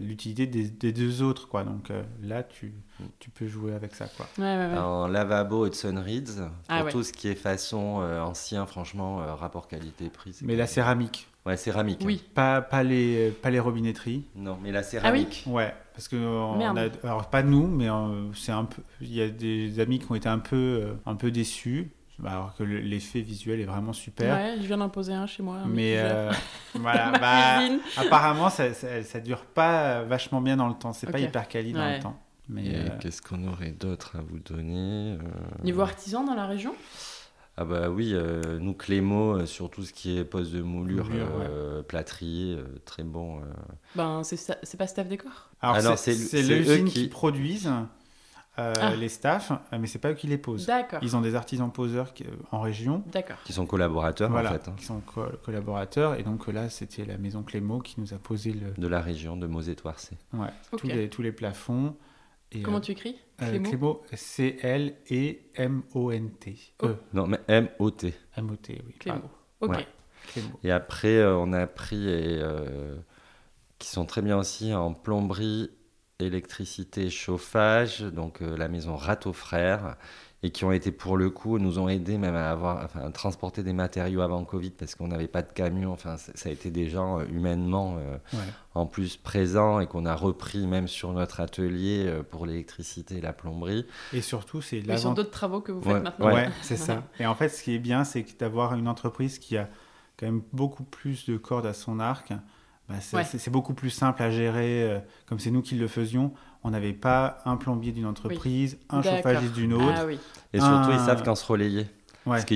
l'utilité 0.00 0.46
des, 0.46 0.64
des 0.68 0.92
deux 0.92 1.22
autres. 1.22 1.48
Quoi. 1.48 1.64
Donc 1.64 1.90
euh, 1.90 2.02
là, 2.22 2.42
tu, 2.42 2.72
tu 3.18 3.30
peux 3.30 3.46
jouer 3.46 3.72
avec 3.74 3.94
ça. 3.94 4.06
Quoi. 4.16 4.26
Ouais, 4.38 4.44
ouais, 4.44 4.72
ouais. 4.72 4.78
En 4.78 5.06
lavabo 5.06 5.66
Hudson 5.66 6.02
Reeds, 6.04 6.36
pour 6.36 6.48
Ah 6.68 6.84
ouais. 6.84 6.90
tout 6.92 7.02
ce 7.02 7.12
qui 7.12 7.28
est 7.28 7.34
façon 7.34 8.00
euh, 8.02 8.20
ancien, 8.20 8.66
franchement, 8.66 9.22
euh, 9.22 9.34
rapport 9.34 9.68
qualité-prix. 9.68 10.38
Mais 10.42 10.56
la 10.56 10.66
céramique, 10.66 11.26
Ouais, 11.46 11.56
céramique. 11.56 12.02
hein. 12.02 12.06
Oui. 12.06 12.22
pas, 12.34 12.60
pas, 12.60 12.82
les, 12.82 13.30
pas 13.30 13.48
les 13.50 13.60
robinetteries. 13.60 14.24
Non, 14.36 14.58
mais 14.62 14.72
la 14.72 14.82
céramique. 14.82 15.44
Ouais, 15.46 15.72
parce 15.94 16.06
que 16.06 16.16
euh, 16.16 16.38
on 16.38 16.58
Merde. 16.58 16.78
a, 17.02 17.06
alors 17.06 17.30
pas 17.30 17.42
nous, 17.42 17.66
mais 17.66 17.88
euh, 17.88 18.30
c'est 18.34 18.52
un 18.52 18.66
peu, 18.66 18.82
il 19.00 19.14
y 19.14 19.22
a 19.22 19.28
des 19.30 19.80
amis 19.80 19.98
qui 20.00 20.12
ont 20.12 20.14
été 20.14 20.28
un 20.28 20.38
peu, 20.38 20.56
euh, 20.56 20.92
un 21.06 21.14
peu 21.14 21.30
déçus, 21.30 21.92
alors 22.24 22.54
que 22.56 22.62
le- 22.62 22.80
l'effet 22.80 23.20
visuel 23.20 23.60
est 23.60 23.64
vraiment 23.64 23.92
super. 23.92 24.34
Ouais, 24.36 24.56
je 24.60 24.66
viens 24.66 24.78
d'en 24.78 24.88
poser 24.88 25.12
un 25.12 25.26
chez 25.26 25.42
moi. 25.42 25.56
un 25.56 25.66
Mais 25.68 25.94
euh, 25.98 26.30
voilà, 26.74 27.10
Ma 27.12 27.18
bah, 27.18 27.60
apparemment 27.96 28.50
ça, 28.50 28.72
ça, 28.74 29.02
ça 29.02 29.20
dure 29.20 29.44
pas 29.44 29.82
euh, 30.00 30.04
vachement 30.08 30.40
bien 30.40 30.56
dans 30.56 30.68
le 30.68 30.74
temps. 30.74 30.92
C'est 30.92 31.10
pas 31.10 31.18
Ok. 31.18 31.24
hyper 31.24 31.48
quali 31.48 31.72
dans 31.72 31.80
Ouais. 31.80 31.96
le 31.96 32.02
temps. 32.02 32.18
Mais 32.48 32.72
euh, 32.74 32.88
qu'est-ce 33.00 33.22
qu'on 33.22 33.46
aurait 33.46 33.70
d'autre 33.70 34.16
à 34.16 34.22
vous 34.22 34.40
donner 34.40 35.12
euh, 35.12 35.18
Niveau 35.62 35.82
artisan 35.82 36.24
dans 36.24 36.34
la 36.34 36.46
région? 36.46 36.74
Ah 37.56 37.64
bah 37.64 37.90
oui, 37.90 38.12
euh, 38.14 38.58
nous 38.58 38.72
euh, 39.36 39.44
sur 39.46 39.70
tout 39.70 39.82
ce 39.84 39.92
qui 39.92 40.16
est 40.16 40.24
poste 40.24 40.50
de 40.52 40.62
moulure, 40.62 41.04
Moulure, 41.04 41.26
euh, 41.40 41.82
plâtrier, 41.82 42.54
euh, 42.56 42.64
très 42.86 43.02
bon. 43.02 43.38
euh. 43.40 43.42
Ben, 43.94 44.22
c'est 44.24 44.76
pas 44.78 44.86
Staff 44.86 45.08
Décor? 45.08 45.50
Alors 45.60 45.76
Ah 45.76 45.82
non, 45.82 45.96
c'est 45.96 46.42
l'usine 46.42 46.84
eux 46.86 46.88
qui... 46.88 47.02
qui- 47.02 47.08
produisent 47.08 47.70
euh, 48.58 48.74
Ah. 48.80 48.94
les 48.96 49.08
staffs, 49.08 49.52
euh, 49.52 49.78
mais 49.80 49.86
c'est 49.86 49.98
pas 50.00 50.10
eux 50.10 50.14
qui 50.14 50.26
les 50.26 50.36
posent. 50.38 50.66
D'accord. 50.66 50.98
Ils 51.02 51.16
ont 51.16 51.20
des 51.20 51.34
artisans 51.34 51.70
poseurs 51.72 52.12
qui- 52.12 52.24
euh, 52.24 52.30
en 52.50 52.60
région. 52.60 53.02
D'accord. 53.12 53.36
qui 53.44 53.52
sont 53.52 53.64
collaborateurs 53.66 54.30
Voilà, 54.30 54.50
en 54.50 54.52
fait, 54.54 54.68
hein, 54.68 54.74
qui 54.76 54.84
sont 54.84 55.00
co- 55.00 55.28
collaborateurs. 55.44 56.14
Et 56.18 56.22
donc 56.24 56.46
là, 56.48 56.68
c'était 56.68 57.04
la 57.04 57.16
maison 57.16 57.42
Clément 57.42 57.78
qui 57.80 58.00
nous 58.00 58.12
a 58.12 58.18
posé 58.18 58.52
le, 58.52 58.72
de 58.76 58.88
la 58.88 59.00
région 59.00 59.36
de 59.36 59.46
Mosée-Toircé. 59.46 60.18
ouais, 60.34 60.48
tous, 60.76 60.86
les, 60.86 61.08
tous 61.08 61.22
les 61.22 61.32
plafonds. 61.32 61.96
Et, 62.52 62.62
Comment 62.62 62.78
euh, 62.78 62.80
tu 62.80 62.90
écris 62.92 63.16
euh, 63.42 63.48
Clément 63.48 63.68
Clément, 63.70 64.00
C-L-E-M-O-N-T. 65.32 66.56
Oh. 66.82 66.86
E, 66.86 66.96
Non, 67.12 67.26
mais 67.26 67.38
M-O-T. 67.48 68.14
M-O-T, 68.36 68.82
oui. 68.86 68.94
Clément. 68.98 69.20
pardon, 69.20 69.34
Ok. 69.60 69.70
Ouais. 69.76 69.86
Clément. 70.32 70.50
Et 70.64 70.70
après, 70.72 71.16
euh, 71.16 71.36
on 71.36 71.52
a 71.52 71.66
pris 71.66 72.08
et, 72.08 72.38
euh, 72.42 72.96
qui 73.78 73.88
sont 73.88 74.04
très 74.04 74.22
bien 74.22 74.36
aussi 74.38 74.74
en 74.74 74.92
plomberie, 74.94 75.70
électricité, 76.22 77.10
chauffage, 77.10 78.00
donc 78.02 78.42
euh, 78.42 78.56
la 78.56 78.68
maison 78.68 78.96
Râteau 78.96 79.32
Frères, 79.32 79.96
et 80.42 80.50
qui 80.52 80.64
ont 80.64 80.72
été 80.72 80.90
pour 80.90 81.18
le 81.18 81.28
coup, 81.28 81.58
nous 81.58 81.78
ont 81.78 81.88
aidés 81.90 82.16
même 82.16 82.34
à 82.34 82.50
avoir, 82.50 82.82
enfin, 82.82 83.00
à 83.02 83.10
transporter 83.10 83.62
des 83.62 83.74
matériaux 83.74 84.22
avant 84.22 84.42
Covid 84.44 84.70
parce 84.70 84.94
qu'on 84.94 85.08
n'avait 85.08 85.28
pas 85.28 85.42
de 85.42 85.52
camion. 85.52 85.92
Enfin, 85.92 86.16
ça 86.16 86.48
a 86.48 86.52
été 86.52 86.70
des 86.70 86.88
gens 86.88 87.18
euh, 87.20 87.24
humainement 87.26 87.96
euh, 87.98 88.16
Ouais. 88.32 88.38
en 88.74 88.86
plus 88.86 89.18
présents 89.18 89.80
et 89.80 89.86
qu'on 89.86 90.06
a 90.06 90.14
repris 90.14 90.66
même 90.66 90.88
sur 90.88 91.12
notre 91.12 91.40
atelier 91.40 92.04
euh, 92.06 92.22
pour 92.22 92.46
l'électricité 92.46 93.16
et 93.18 93.20
la 93.20 93.34
plomberie. 93.34 93.84
Et 94.14 94.22
surtout, 94.22 94.62
c'est 94.62 94.76
Mais 94.76 94.82
sur 94.82 94.92
l'avantage. 95.10 95.14
d'autres 95.16 95.30
travaux 95.30 95.60
que 95.60 95.72
vous 95.72 95.82
faites 95.82 95.92
Ouais, 95.92 96.00
maintenant. 96.00 96.32
Ouais, 96.32 96.48
c'est 96.62 96.78
ça. 96.78 97.02
Et 97.18 97.26
en 97.26 97.34
fait, 97.34 97.50
ce 97.50 97.62
qui 97.62 97.74
est 97.74 97.78
bien, 97.78 98.04
c'est 98.04 98.24
d'avoir 98.40 98.74
une 98.74 98.88
entreprise 98.88 99.38
qui 99.38 99.58
a 99.58 99.68
quand 100.16 100.24
même 100.24 100.40
beaucoup 100.54 100.84
plus 100.84 101.26
de 101.28 101.36
cordes 101.36 101.66
à 101.66 101.74
son 101.74 102.00
arc. 102.00 102.32
Bah, 102.90 102.96
c'est 103.00 103.16
Ouais. 103.16 103.52
beaucoup 103.52 103.74
plus 103.74 103.90
simple 103.90 104.22
à 104.22 104.30
gérer. 104.30 104.82
euh, 104.90 104.98
comme 105.26 105.38
c'est 105.38 105.50
nous 105.50 105.62
qui 105.62 105.76
le 105.76 105.86
faisions, 105.88 106.32
on 106.64 106.70
n'avait 106.70 106.92
pas 106.92 107.38
un 107.44 107.56
plombier 107.56 107.92
d'une 107.92 108.06
entreprise, 108.06 108.78
un 108.90 109.02
chauffagiste 109.02 109.52
d'une 109.54 109.72
autre. 109.72 109.94
Ah 109.96 110.06
oui. 110.06 110.18
Et 110.52 110.58
surtout, 110.60 110.90
ils 110.92 110.98
savent 111.00 111.22
quand 111.24 111.34
se 111.34 111.46
relayer. 111.46 111.86
Ouais. 112.26 112.36
Parce 112.36 112.44
que 112.44 112.54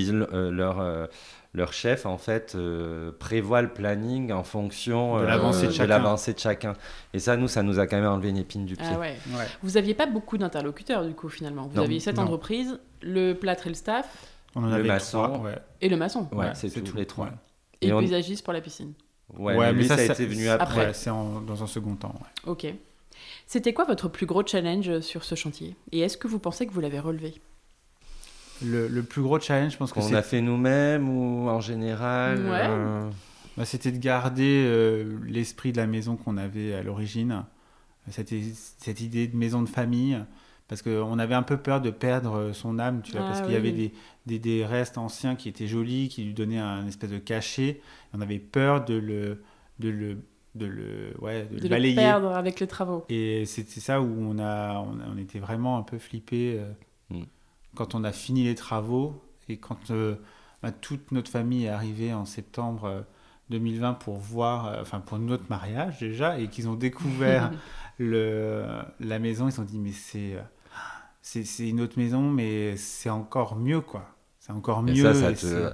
leur, 0.51 0.79
euh, 0.79 1.07
leur 1.55 1.73
chef, 1.73 2.05
en 2.05 2.17
fait, 2.19 2.53
euh, 2.55 3.11
prévoit 3.17 3.61
le 3.63 3.69
planning 3.69 4.31
en 4.31 4.43
fonction 4.43 5.17
De 5.17 5.23
euh, 5.23 5.25
l'avancée 5.27 5.67
de 5.67 5.71
chacun. 5.71 5.87
l'avancée 5.87 6.33
de 6.33 6.39
chacun. 6.39 6.73
Et 7.13 7.19
ça, 7.19 7.35
nous, 7.35 7.47
ça 7.47 7.63
nous 7.63 7.79
a 7.79 7.87
quand 7.87 7.95
même 7.99 8.05
enlevé 8.11 8.29
une 8.29 8.37
épine 8.37 8.65
du 8.65 8.75
pied. 8.75 8.85
Ah 8.93 8.99
ouais. 8.99 9.15
Ouais. 9.35 9.47
Vous 9.63 9.77
aviez 9.77 9.95
pas 9.95 10.05
beaucoup 10.05 10.37
d'interlocuteurs 10.37 11.03
du 11.05 11.13
coup 11.15 11.29
finalement. 11.29 11.63
Vous 11.67 11.77
Non. 11.77 11.83
aviez 11.83 11.99
cette 11.99 12.17
Non. 12.17 12.23
entreprise, 12.23 12.79
le 13.01 13.33
plâtre 13.33 13.65
et 13.65 13.69
le 13.69 13.75
staff, 13.75 14.07
On 14.57 14.63
en 14.63 14.67
Le 14.67 14.73
avait 14.75 14.87
maçon. 14.87 15.23
trois, 15.23 15.37
ouais. 15.39 15.57
et 15.81 15.89
le 15.89 15.97
maçon. 15.97 16.27
Ouais, 16.31 16.51
c'est 16.53 16.69
tout, 16.83 16.95
les 16.95 17.05
trois. 17.07 17.25
ouais. 17.25 17.31
Et, 17.81 17.87
Et 17.87 17.89
le 17.89 17.95
on- 17.95 17.99
paysagiste 17.99 18.43
pour 18.45 18.53
la 18.53 18.61
piscine. 18.61 18.93
Ouais, 19.33 19.55
Ouais, 19.55 19.65
mais 19.67 19.73
mais 19.73 19.79
lui, 19.81 19.87
ça, 19.87 19.97
ça, 19.97 20.03
a 20.03 20.05
ça- 20.07 20.13
été 20.13 20.25
venu 20.25 20.43
c'est- 20.43 20.49
après. 20.49 20.85
Ouais, 20.87 20.93
c'est 20.93 21.09
dans 21.09 21.63
un 21.63 21.67
second 21.67 21.95
temps. 21.95 22.13
ouais. 22.45 22.51
Ok. 22.51 22.67
C'était 23.47 23.73
quoi 23.73 23.85
votre 23.85 24.07
plus 24.07 24.25
gros 24.25 24.45
challenge 24.45 24.99
sur 25.01 25.23
ce 25.23 25.35
chantier? 25.35 25.75
Et 25.91 25.99
est-ce 26.01 26.17
que 26.17 26.27
vous 26.27 26.39
pensez 26.39 26.65
que 26.67 26.71
vous 26.73 26.79
l'avez 26.81 26.99
relevé? 26.99 27.33
Le, 28.63 28.87
le 28.87 29.03
plus 29.03 29.21
gros 29.21 29.39
challenge, 29.39 29.73
je 29.73 29.77
pense 29.77 29.91
que 29.91 29.99
Qu'on 29.99 30.07
c'est- 30.09 30.15
a 30.15 30.21
fait 30.21 30.41
nous-mêmes 30.41 31.09
ou 31.09 31.49
en 31.49 31.59
général 31.59 32.37
Ouais. 32.45 32.61
euh, 32.69 33.09
bah, 33.57 33.65
c'était 33.65 33.91
de 33.91 33.97
garder 33.97 34.63
euh, 34.65 35.17
l'esprit 35.25 35.71
de 35.73 35.77
la 35.77 35.87
maison 35.87 36.15
qu'on 36.15 36.37
avait 36.37 36.73
à 36.73 36.81
l'origine, 36.83 37.43
cette, 38.11 38.33
cette 38.79 39.01
idée 39.01 39.27
de 39.27 39.35
maison 39.35 39.61
de 39.61 39.67
famille, 39.69 40.17
parce 40.67 40.81
qu'on 40.81 41.19
avait 41.19 41.35
un 41.35 41.43
peu 41.43 41.57
peur 41.57 41.81
de 41.81 41.91
perdre 41.91 42.51
son 42.53 42.79
âme, 42.79 43.01
tu 43.03 43.11
vois, 43.13 43.21
Ah 43.23 43.27
parce 43.27 43.41
qu'il 43.41 43.53
y 43.53 43.55
avait 43.57 43.71
des, 43.71 43.93
des, 44.25 44.39
des 44.39 44.65
restes 44.65 44.97
anciens 44.97 45.35
qui 45.35 45.49
étaient 45.49 45.67
jolis, 45.67 46.09
qui 46.09 46.23
lui 46.23 46.33
donnaient 46.33 46.57
un 46.59 46.87
espèce 46.87 47.11
de 47.11 47.19
cachet. 47.19 47.81
On 48.13 48.21
avait 48.21 48.39
peur 48.39 48.83
de 48.85 48.95
le, 48.95 49.43
de 49.79 49.89
le, 49.89 50.17
de 50.55 50.65
le, 50.65 51.13
ouais, 51.21 51.45
de 51.45 51.55
De 51.55 51.55
le 51.57 51.63
le 51.63 51.69
balayer. 51.69 51.95
perdre 51.95 52.31
avec 52.31 52.59
les 52.59 52.67
travaux. 52.67 53.05
Et 53.09 53.45
c'est 53.45 53.67
c'est 53.69 53.79
ça 53.81 54.01
où 54.01 54.05
on, 54.05 54.39
a, 54.39 54.79
on, 54.79 54.99
a- 54.99 55.05
on 55.13 55.17
était 55.17 55.39
vraiment 55.39 55.77
un 55.77 55.83
peu 55.83 55.99
flippé 55.99 56.59
Mm. 57.11 57.21
quand 57.75 57.93
on 57.95 58.03
a 58.03 58.11
fini 58.11 58.43
les 58.45 58.55
travaux 58.55 59.21
et 59.49 59.57
quand 59.57 59.91
euh, 59.91 60.15
bah, 60.63 60.71
toute 60.71 61.11
notre 61.11 61.29
famille 61.29 61.65
est 61.65 61.69
arrivée 61.69 62.13
en 62.13 62.25
septembre 62.25 62.85
euh, 62.85 63.01
2020 63.51 63.93
pour 63.93 64.17
voir, 64.17 64.65
euh, 64.67 64.81
enfin 64.81 64.99
pour 65.01 65.19
notre 65.19 65.43
mariage 65.49 65.99
déjà, 65.99 66.39
et 66.39 66.47
qu'ils 66.47 66.67
ont 66.67 66.73
découvert 66.75 67.51
le, 67.99 68.65
la 68.99 69.19
maison, 69.19 69.47
ils 69.47 69.51
se 69.51 69.57
sont 69.57 69.63
dit 69.63 69.77
mais 69.79 69.91
c'est 69.91 70.33
euh, 70.35 70.41
c'est 71.27 71.43
c'est 71.43 71.67
une 71.67 71.81
autre 71.81 71.97
maison, 71.97 72.21
mais 72.21 72.77
c'est 72.77 73.09
encore 73.09 73.55
mieux 73.55 73.81
quoi. 73.81 74.05
C'est 74.39 74.51
encore 74.51 74.79
Et 74.87 74.91
mieux. 74.93 75.01
ça, 75.03 75.13
ça 75.15 75.31
et 75.31 75.33
te- 75.33 75.39
c'est- 75.39 75.73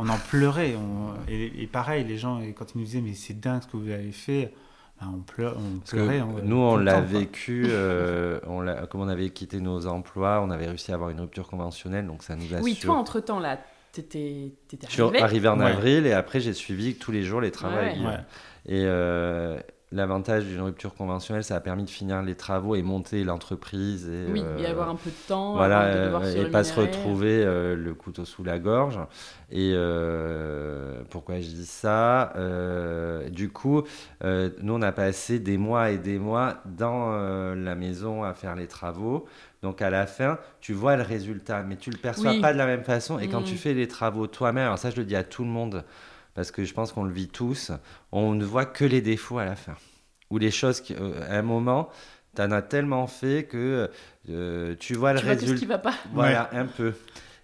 on 0.00 0.08
en 0.08 0.18
pleurait. 0.18 0.74
on- 0.74 1.14
et, 1.28 1.62
et 1.62 1.66
pareil, 1.68 2.04
les 2.04 2.18
gens, 2.18 2.40
quand 2.56 2.74
ils 2.74 2.78
nous 2.78 2.84
disaient 2.84 3.00
mais 3.00 3.14
c'est 3.14 3.38
dingue 3.38 3.62
ce 3.62 3.68
que 3.68 3.76
vous 3.76 3.88
avez 3.90 4.10
fait, 4.10 4.52
ben, 5.00 5.12
on, 5.14 5.20
pleur, 5.20 5.56
pleurait. 5.88 6.22
on- 6.22 6.42
nous, 6.42 6.56
on 6.56 6.76
l'a 6.76 7.00
vécu, 7.00 7.66
euh, 7.68 8.40
on 8.48 8.60
l'a- 8.62 8.86
comme 8.88 9.00
on 9.02 9.08
avait 9.08 9.30
quitté 9.30 9.60
nos 9.60 9.86
emplois, 9.86 10.40
on 10.42 10.50
avait 10.50 10.66
réussi 10.66 10.90
à 10.90 10.96
avoir 10.96 11.10
une 11.10 11.20
rupture 11.20 11.46
conventionnelle, 11.46 12.06
donc 12.08 12.24
ça 12.24 12.34
nous 12.34 12.52
a 12.52 12.58
Oui, 12.60 12.74
sur- 12.74 12.90
toi 12.90 12.98
entre-temps 12.98 13.38
là, 13.38 13.60
t'étais 13.92 14.54
t'étais 14.66 14.88
Je 14.88 14.92
suis 14.92 15.02
arrivé. 15.02 15.20
arrivé 15.22 15.48
en 15.48 15.60
Ouais. 15.60 15.66
avril 15.70 16.04
et 16.08 16.12
après 16.12 16.40
j'ai 16.40 16.52
suivi 16.52 16.96
tous 16.96 17.12
les 17.12 17.22
jours 17.22 17.40
les 17.40 17.52
travaux. 17.52 17.76
Ouais. 17.76 17.96
Ouais. 18.04 18.18
Et 18.66 18.82
euh, 18.86 19.60
l'avantage 19.94 20.44
d'une 20.44 20.60
rupture 20.60 20.94
conventionnelle, 20.94 21.44
ça 21.44 21.56
a 21.56 21.60
permis 21.60 21.84
de 21.84 21.90
finir 21.90 22.20
les 22.22 22.34
travaux 22.34 22.74
et 22.74 22.82
monter 22.82 23.24
l'entreprise. 23.24 24.08
Et, 24.08 24.26
Oui, 24.32 24.42
euh, 24.44 24.58
et 24.58 24.66
avoir 24.66 24.88
un 24.90 24.96
peu 24.96 25.08
de 25.10 25.28
temps. 25.28 25.54
voilà, 25.54 25.94
de 25.94 25.98
euh, 26.14 26.46
et 26.46 26.50
pas 26.50 26.64
se 26.64 26.78
retrouver 26.78 27.42
euh, 27.44 27.76
le 27.76 27.94
couteau 27.94 28.24
sous 28.24 28.44
la 28.44 28.58
gorge. 28.58 28.98
Et 29.50 29.72
euh, 29.74 31.02
pourquoi 31.10 31.36
je 31.40 31.48
dis 31.48 31.66
ça 31.66 32.32
Du 33.30 33.50
coup, 33.50 33.82
nous, 34.22 34.74
on 34.74 34.82
a 34.82 34.92
passé 34.92 35.38
des 35.38 35.56
mois 35.58 35.90
et 35.90 35.98
des 35.98 36.18
mois 36.18 36.56
dans 36.66 37.10
la 37.54 37.74
maison 37.74 38.24
à 38.24 38.34
faire 38.34 38.56
les 38.56 38.66
travaux. 38.66 39.26
Donc 39.62 39.80
à 39.80 39.88
la 39.88 40.06
fin, 40.06 40.38
tu 40.60 40.74
vois 40.74 40.96
le 40.96 41.02
résultat, 41.02 41.62
mais 41.62 41.76
tu 41.76 41.90
le 41.90 41.96
perçois 41.96 42.32
Oui. 42.32 42.40
pas 42.40 42.52
de 42.52 42.58
la 42.58 42.66
même 42.66 42.84
façon. 42.84 43.18
Et 43.18 43.28
quand 43.28 43.40
Mm. 43.40 43.44
tu 43.44 43.56
fais 43.56 43.72
les 43.72 43.88
travaux 43.88 44.26
toi-même, 44.26 44.64
alors 44.66 44.78
ça, 44.78 44.90
je 44.90 44.96
le 44.96 45.04
dis 45.04 45.16
à 45.16 45.24
tout 45.24 45.42
le 45.42 45.48
monde, 45.48 45.84
parce 46.34 46.50
que 46.50 46.64
je 46.64 46.74
pense 46.74 46.92
qu'on 46.92 47.04
le 47.04 47.12
vit 47.12 47.28
tous, 47.28 47.72
on 48.12 48.34
ne 48.34 48.44
voit 48.44 48.66
que 48.66 48.84
les 48.84 49.00
défauts 49.00 49.38
à 49.38 49.44
la 49.44 49.56
fin. 49.56 49.76
Ou 50.30 50.38
les 50.38 50.50
choses, 50.50 50.80
qui, 50.80 50.94
euh, 50.94 51.22
à 51.28 51.38
un 51.38 51.42
moment, 51.42 51.90
tu 52.34 52.42
en 52.42 52.50
as 52.50 52.62
tellement 52.62 53.06
fait 53.06 53.44
que 53.44 53.90
euh, 54.30 54.74
tu 54.78 54.94
vois 54.94 55.12
le 55.12 55.20
Tu 55.20 55.24
vois 55.26 55.34
tout 55.34 55.40
ce 55.40 55.44
résultat. 55.46 55.60
qui 55.60 55.66
va 55.66 55.78
pas. 55.78 55.94
Voilà, 56.12 56.50
un 56.52 56.66
peu. 56.66 56.94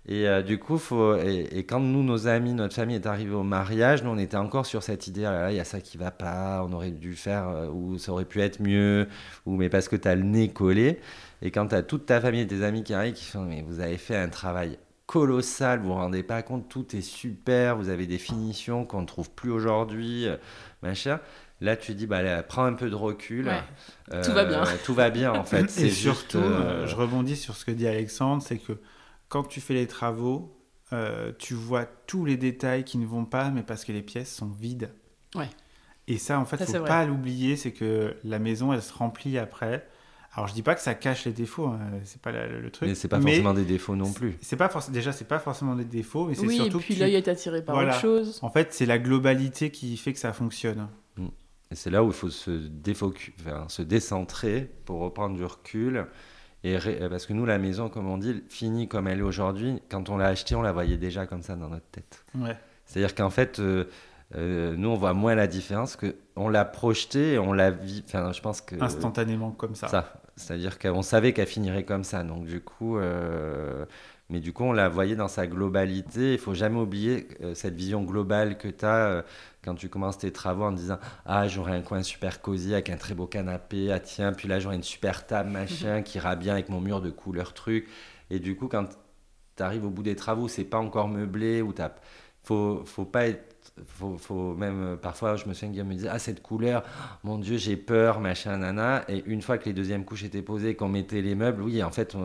Et 0.08 0.26
euh, 0.26 0.42
du 0.42 0.58
coup, 0.58 0.78
faut, 0.78 1.16
et, 1.16 1.64
quand 1.68 1.78
nous, 1.78 2.02
nos 2.02 2.26
amis, 2.26 2.54
notre 2.54 2.74
famille 2.74 2.96
est 2.96 3.06
arrivée 3.06 3.34
au 3.34 3.42
mariage, 3.42 4.02
nous, 4.02 4.10
on 4.10 4.18
était 4.18 4.36
encore 4.36 4.66
sur 4.66 4.82
cette 4.82 5.06
idée, 5.06 5.24
ah 5.24 5.52
il 5.52 5.56
y 5.56 5.60
a 5.60 5.64
ça 5.64 5.80
qui 5.80 5.98
va 5.98 6.10
pas, 6.10 6.64
on 6.66 6.72
aurait 6.72 6.90
dû 6.90 7.14
faire, 7.14 7.48
euh, 7.48 7.68
ou 7.68 7.98
ça 7.98 8.12
aurait 8.12 8.24
pu 8.24 8.40
être 8.40 8.60
mieux, 8.60 9.06
ou 9.46 9.56
mais 9.56 9.68
parce 9.68 9.88
que 9.88 9.96
tu 9.96 10.08
as 10.08 10.14
le 10.14 10.22
nez 10.22 10.48
collé. 10.48 11.00
Et 11.42 11.50
quand 11.50 11.68
tu 11.68 11.74
as 11.74 11.82
toute 11.82 12.06
ta 12.06 12.20
famille 12.20 12.40
et 12.40 12.46
tes 12.46 12.62
amis 12.64 12.82
qui 12.82 12.94
arrivent, 12.94 13.14
qui 13.14 13.26
font, 13.26 13.42
mais 13.42 13.62
vous 13.62 13.80
avez 13.80 13.98
fait 13.98 14.16
un 14.16 14.28
travail 14.28 14.78
colossal, 15.10 15.80
vous 15.80 15.88
vous 15.88 15.94
rendez 15.94 16.22
pas 16.22 16.42
compte, 16.42 16.68
tout 16.68 16.94
est 16.94 17.00
super, 17.00 17.76
vous 17.76 17.88
avez 17.88 18.06
des 18.06 18.18
finitions 18.18 18.84
qu'on 18.84 19.00
ne 19.00 19.06
trouve 19.06 19.28
plus 19.28 19.50
aujourd'hui, 19.50 20.28
euh, 20.28 20.36
machin. 20.82 21.18
Là, 21.60 21.76
tu 21.76 21.94
dis, 21.94 22.06
bah, 22.06 22.42
prends 22.44 22.64
un 22.64 22.74
peu 22.74 22.88
de 22.88 22.94
recul. 22.94 23.50
tout 24.22 24.32
va 24.32 24.44
bien. 24.44 24.62
Tout 24.84 24.94
va 24.94 25.10
bien, 25.10 25.32
en 25.32 25.44
fait. 25.44 25.78
Et 25.78 25.90
surtout, 25.90 26.40
je 26.40 26.94
rebondis 26.94 27.36
sur 27.36 27.56
ce 27.56 27.64
que 27.66 27.70
dit 27.70 27.86
Alexandre, 27.86 28.42
c'est 28.42 28.56
que 28.56 28.78
quand 29.28 29.44
tu 29.44 29.60
fais 29.60 29.74
les 29.74 29.86
travaux, 29.86 30.56
euh, 30.92 31.32
tu 31.38 31.54
vois 31.54 31.86
tous 32.06 32.24
les 32.24 32.36
détails 32.36 32.84
qui 32.84 32.98
ne 32.98 33.06
vont 33.06 33.24
pas, 33.24 33.50
mais 33.50 33.62
parce 33.62 33.84
que 33.84 33.92
les 33.92 34.02
pièces 34.02 34.34
sont 34.34 34.48
vides. 34.48 34.90
Ouais. 35.34 35.48
Et 36.08 36.18
ça, 36.18 36.38
en 36.38 36.44
fait, 36.44 36.56
il 36.56 36.72
ne 36.72 36.78
faut 36.78 36.84
pas 36.84 37.04
l'oublier, 37.04 37.56
c'est 37.56 37.72
que 37.72 38.16
la 38.24 38.38
maison, 38.38 38.72
elle 38.72 38.82
se 38.82 38.92
remplit 38.92 39.38
après. 39.38 39.86
Alors, 40.34 40.46
je 40.46 40.54
dis 40.54 40.62
pas 40.62 40.74
que 40.74 40.80
ça 40.80 40.94
cache 40.94 41.24
les 41.24 41.32
défauts, 41.32 41.66
hein, 41.66 41.80
c'est 42.04 42.22
pas 42.22 42.30
le, 42.30 42.70
truc. 42.70 42.88
Mais 42.88 42.94
c'est 42.94 43.08
pas 43.08 43.20
forcément 43.20 43.54
des 43.54 43.64
défauts 43.64 43.96
non 43.96 44.12
plus. 44.12 44.36
C'est 44.40 44.56
pas 44.56 44.68
forcément 44.68 44.94
déjà, 44.94 45.12
c'est 45.12 45.26
pas 45.26 45.40
forcément 45.40 45.74
des 45.74 45.84
défauts, 45.84 46.26
mais 46.26 46.34
c'est 46.34 46.46
oui, 46.46 46.56
surtout. 46.56 46.78
Oui, 46.78 46.84
puis 46.84 46.94
l'œil 46.94 47.16
est 47.16 47.26
attiré 47.26 47.64
par 47.64 47.76
autre 47.76 47.94
chose. 47.94 48.38
En 48.42 48.50
fait, 48.50 48.72
c'est 48.72 48.86
la 48.86 48.98
globalité 48.98 49.70
qui 49.70 49.96
fait 49.96 50.12
que 50.12 50.20
ça 50.20 50.32
fonctionne. 50.32 50.88
Mm. 51.16 51.26
Et 51.72 51.74
c'est 51.74 51.90
là 51.90 52.04
où 52.04 52.08
il 52.08 52.12
faut 52.12 52.30
se, 52.30 52.68
enfin, 53.40 53.66
se 53.68 53.82
décentrer 53.82 54.70
pour 54.84 55.00
reprendre 55.00 55.36
du 55.36 55.44
recul 55.44 56.06
et 56.62 56.76
parce 57.08 57.26
que 57.26 57.32
nous, 57.32 57.46
la 57.46 57.58
maison, 57.58 57.88
comme 57.88 58.08
on 58.08 58.18
dit, 58.18 58.42
finie 58.48 58.86
comme 58.86 59.08
elle 59.08 59.20
est 59.20 59.22
aujourd'hui, 59.22 59.80
quand 59.90 60.10
on 60.10 60.18
l'a 60.18 60.26
achetée, 60.26 60.54
on 60.54 60.62
la 60.62 60.72
voyait 60.72 60.98
déjà 60.98 61.26
comme 61.26 61.42
ça 61.42 61.56
dans 61.56 61.70
notre 61.70 61.86
tête. 61.86 62.24
Ouais. 62.34 62.56
C'est-à-dire 62.84 63.14
qu'en 63.14 63.30
fait, 63.30 63.60
euh, 63.60 63.84
euh, 64.36 64.74
nous, 64.76 64.90
on 64.90 64.96
voit 64.96 65.14
moins 65.14 65.34
la 65.34 65.46
différence 65.46 65.96
que 65.96 66.16
on 66.40 66.48
l'a 66.48 66.64
projetée 66.64 67.34
et 67.34 67.38
on 67.38 67.52
l'a 67.52 67.70
vu. 67.70 68.02
Enfin, 68.06 68.32
je 68.32 68.40
pense 68.40 68.60
que 68.60 68.80
instantanément 68.82 69.50
comme 69.50 69.74
ça. 69.74 69.88
Ça. 69.88 70.12
C'est-à-dire 70.36 70.78
qu'on 70.78 71.02
savait 71.02 71.32
qu'elle 71.32 71.46
finirait 71.46 71.84
comme 71.84 72.04
ça. 72.04 72.22
Donc 72.24 72.46
du 72.46 72.60
coup, 72.60 72.98
euh, 72.98 73.84
mais 74.30 74.40
du 74.40 74.52
coup, 74.52 74.64
on 74.64 74.72
la 74.72 74.88
voyait 74.88 75.16
dans 75.16 75.28
sa 75.28 75.46
globalité. 75.46 76.34
Il 76.34 76.38
faut 76.38 76.54
jamais 76.54 76.78
oublier 76.78 77.28
cette 77.54 77.74
vision 77.74 78.02
globale 78.02 78.56
que 78.56 78.68
tu 78.68 78.84
as 78.84 79.24
quand 79.62 79.74
tu 79.74 79.88
commences 79.88 80.18
tes 80.18 80.32
travaux 80.32 80.64
en 80.64 80.72
disant 80.72 80.98
Ah, 81.26 81.48
j'aurai 81.48 81.72
un 81.72 81.82
coin 81.82 82.02
super 82.02 82.40
cosy 82.40 82.72
avec 82.72 82.90
un 82.90 82.96
très 82.96 83.14
beau 83.14 83.26
canapé, 83.26 83.92
ah 83.92 84.00
tiens, 84.00 84.32
puis 84.32 84.48
là 84.48 84.58
j'aurai 84.58 84.76
une 84.76 84.82
super 84.82 85.26
table, 85.26 85.50
machin, 85.50 86.02
qui 86.04 86.18
ira 86.18 86.36
bien 86.36 86.54
avec 86.54 86.68
mon 86.68 86.80
mur 86.80 87.00
de 87.00 87.10
couleur 87.10 87.54
truc. 87.54 87.88
Et 88.30 88.38
du 88.38 88.56
coup, 88.56 88.68
quand 88.68 88.86
tu 89.56 89.62
arrives 89.62 89.84
au 89.84 89.90
bout 89.90 90.02
des 90.02 90.16
travaux, 90.16 90.48
c'est 90.48 90.64
pas 90.64 90.78
encore 90.78 91.08
meublé, 91.08 91.62
ou 91.62 91.72
t'as. 91.72 91.90
Faut, 92.42 92.82
faut 92.86 93.04
pas 93.04 93.26
être. 93.26 93.49
Faut, 93.86 94.16
faut 94.18 94.54
même 94.54 94.96
parfois 95.00 95.36
je 95.36 95.46
me 95.46 95.54
souviens 95.54 95.70
Guillaume 95.70 95.88
me 95.88 95.94
disait 95.94 96.08
ah 96.10 96.18
cette 96.18 96.42
couleur 96.42 96.82
mon 97.24 97.38
dieu 97.38 97.56
j'ai 97.56 97.76
peur 97.76 98.20
machin 98.20 98.56
nana 98.58 99.04
et 99.08 99.22
une 99.26 99.42
fois 99.42 99.58
que 99.58 99.64
les 99.66 99.72
deuxièmes 99.72 100.04
couches 100.04 100.24
étaient 100.24 100.42
posées 100.42 100.74
qu'on 100.74 100.88
mettait 100.88 101.22
les 101.22 101.34
meubles 101.34 101.62
oui 101.62 101.82
en 101.82 101.90
fait 101.90 102.16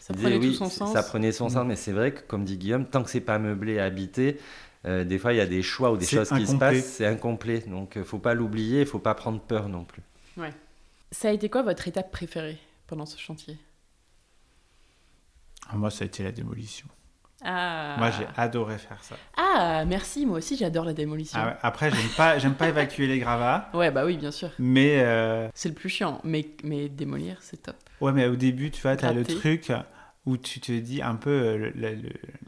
ça 0.00 0.14
prenait 0.14 0.40
tout 0.40 0.52
son 0.52 0.68
sens 0.68 0.92
ça 0.92 1.02
prenait 1.02 1.32
son 1.32 1.48
sens 1.48 1.66
mais 1.66 1.76
c'est 1.76 1.92
vrai 1.92 2.12
que 2.12 2.20
comme 2.22 2.44
dit 2.44 2.58
Guillaume 2.58 2.86
tant 2.86 3.02
que 3.02 3.10
c'est 3.10 3.20
pas 3.20 3.38
meublé 3.38 3.78
habité 3.78 4.38
euh, 4.86 5.04
des 5.04 5.18
fois, 5.18 5.32
il 5.32 5.36
y 5.36 5.40
a 5.40 5.46
des 5.46 5.62
choix 5.62 5.92
ou 5.92 5.96
des 5.96 6.06
choses 6.06 6.28
qui 6.28 6.46
se 6.46 6.56
passent, 6.56 6.84
c'est 6.84 7.06
incomplet. 7.06 7.60
Donc, 7.60 7.92
il 7.94 8.00
ne 8.00 8.04
faut 8.04 8.18
pas 8.18 8.34
l'oublier, 8.34 8.78
il 8.78 8.84
ne 8.84 8.88
faut 8.88 8.98
pas 8.98 9.14
prendre 9.14 9.40
peur 9.40 9.68
non 9.68 9.84
plus. 9.84 10.02
Ouais. 10.36 10.52
Ça 11.10 11.28
a 11.28 11.32
été 11.32 11.48
quoi 11.48 11.62
votre 11.62 11.88
étape 11.88 12.10
préférée 12.10 12.58
pendant 12.86 13.06
ce 13.06 13.18
chantier? 13.18 13.56
Ah, 15.68 15.76
Moi, 15.76 15.90
ça 15.90 16.04
a 16.04 16.06
été 16.06 16.22
la 16.22 16.32
démolition. 16.32 16.86
Ah. 17.44 17.96
Moi, 17.98 18.10
j'ai 18.10 18.26
adoré 18.36 18.78
faire 18.78 19.02
ça. 19.02 19.16
Ah, 19.36 19.84
merci. 19.86 20.26
Moi 20.26 20.38
aussi, 20.38 20.56
j'adore 20.56 20.84
la 20.84 20.94
démolition. 20.94 21.38
Ah 21.40 21.58
après, 21.62 21.90
j'aime 21.90 22.10
pas, 22.16 22.38
j'aime 22.38 22.54
pas 22.54 22.68
évacuer 22.68 23.06
les 23.06 23.18
gravats. 23.18 23.70
Ouais, 23.74 23.90
bah 23.90 24.04
oui, 24.04 24.16
bien 24.16 24.30
sûr. 24.30 24.50
Mais 24.58 25.00
euh, 25.00 25.48
c'est 25.54 25.68
le 25.68 25.74
plus 25.74 25.88
chiant. 25.88 26.20
Mais, 26.24 26.46
mais 26.62 26.88
démolir, 26.88 27.36
c'est 27.40 27.62
top. 27.62 27.76
Ouais, 28.00 28.12
mais 28.12 28.26
au 28.26 28.36
début, 28.36 28.70
tu 28.70 28.80
vois, 28.80 28.96
tu 28.96 29.04
as 29.04 29.12
le 29.12 29.24
truc 29.24 29.70
où 30.26 30.36
tu 30.36 30.60
te 30.60 30.72
dis 30.72 31.02
un 31.02 31.16
peu 31.16 31.30
euh, 31.30 32.00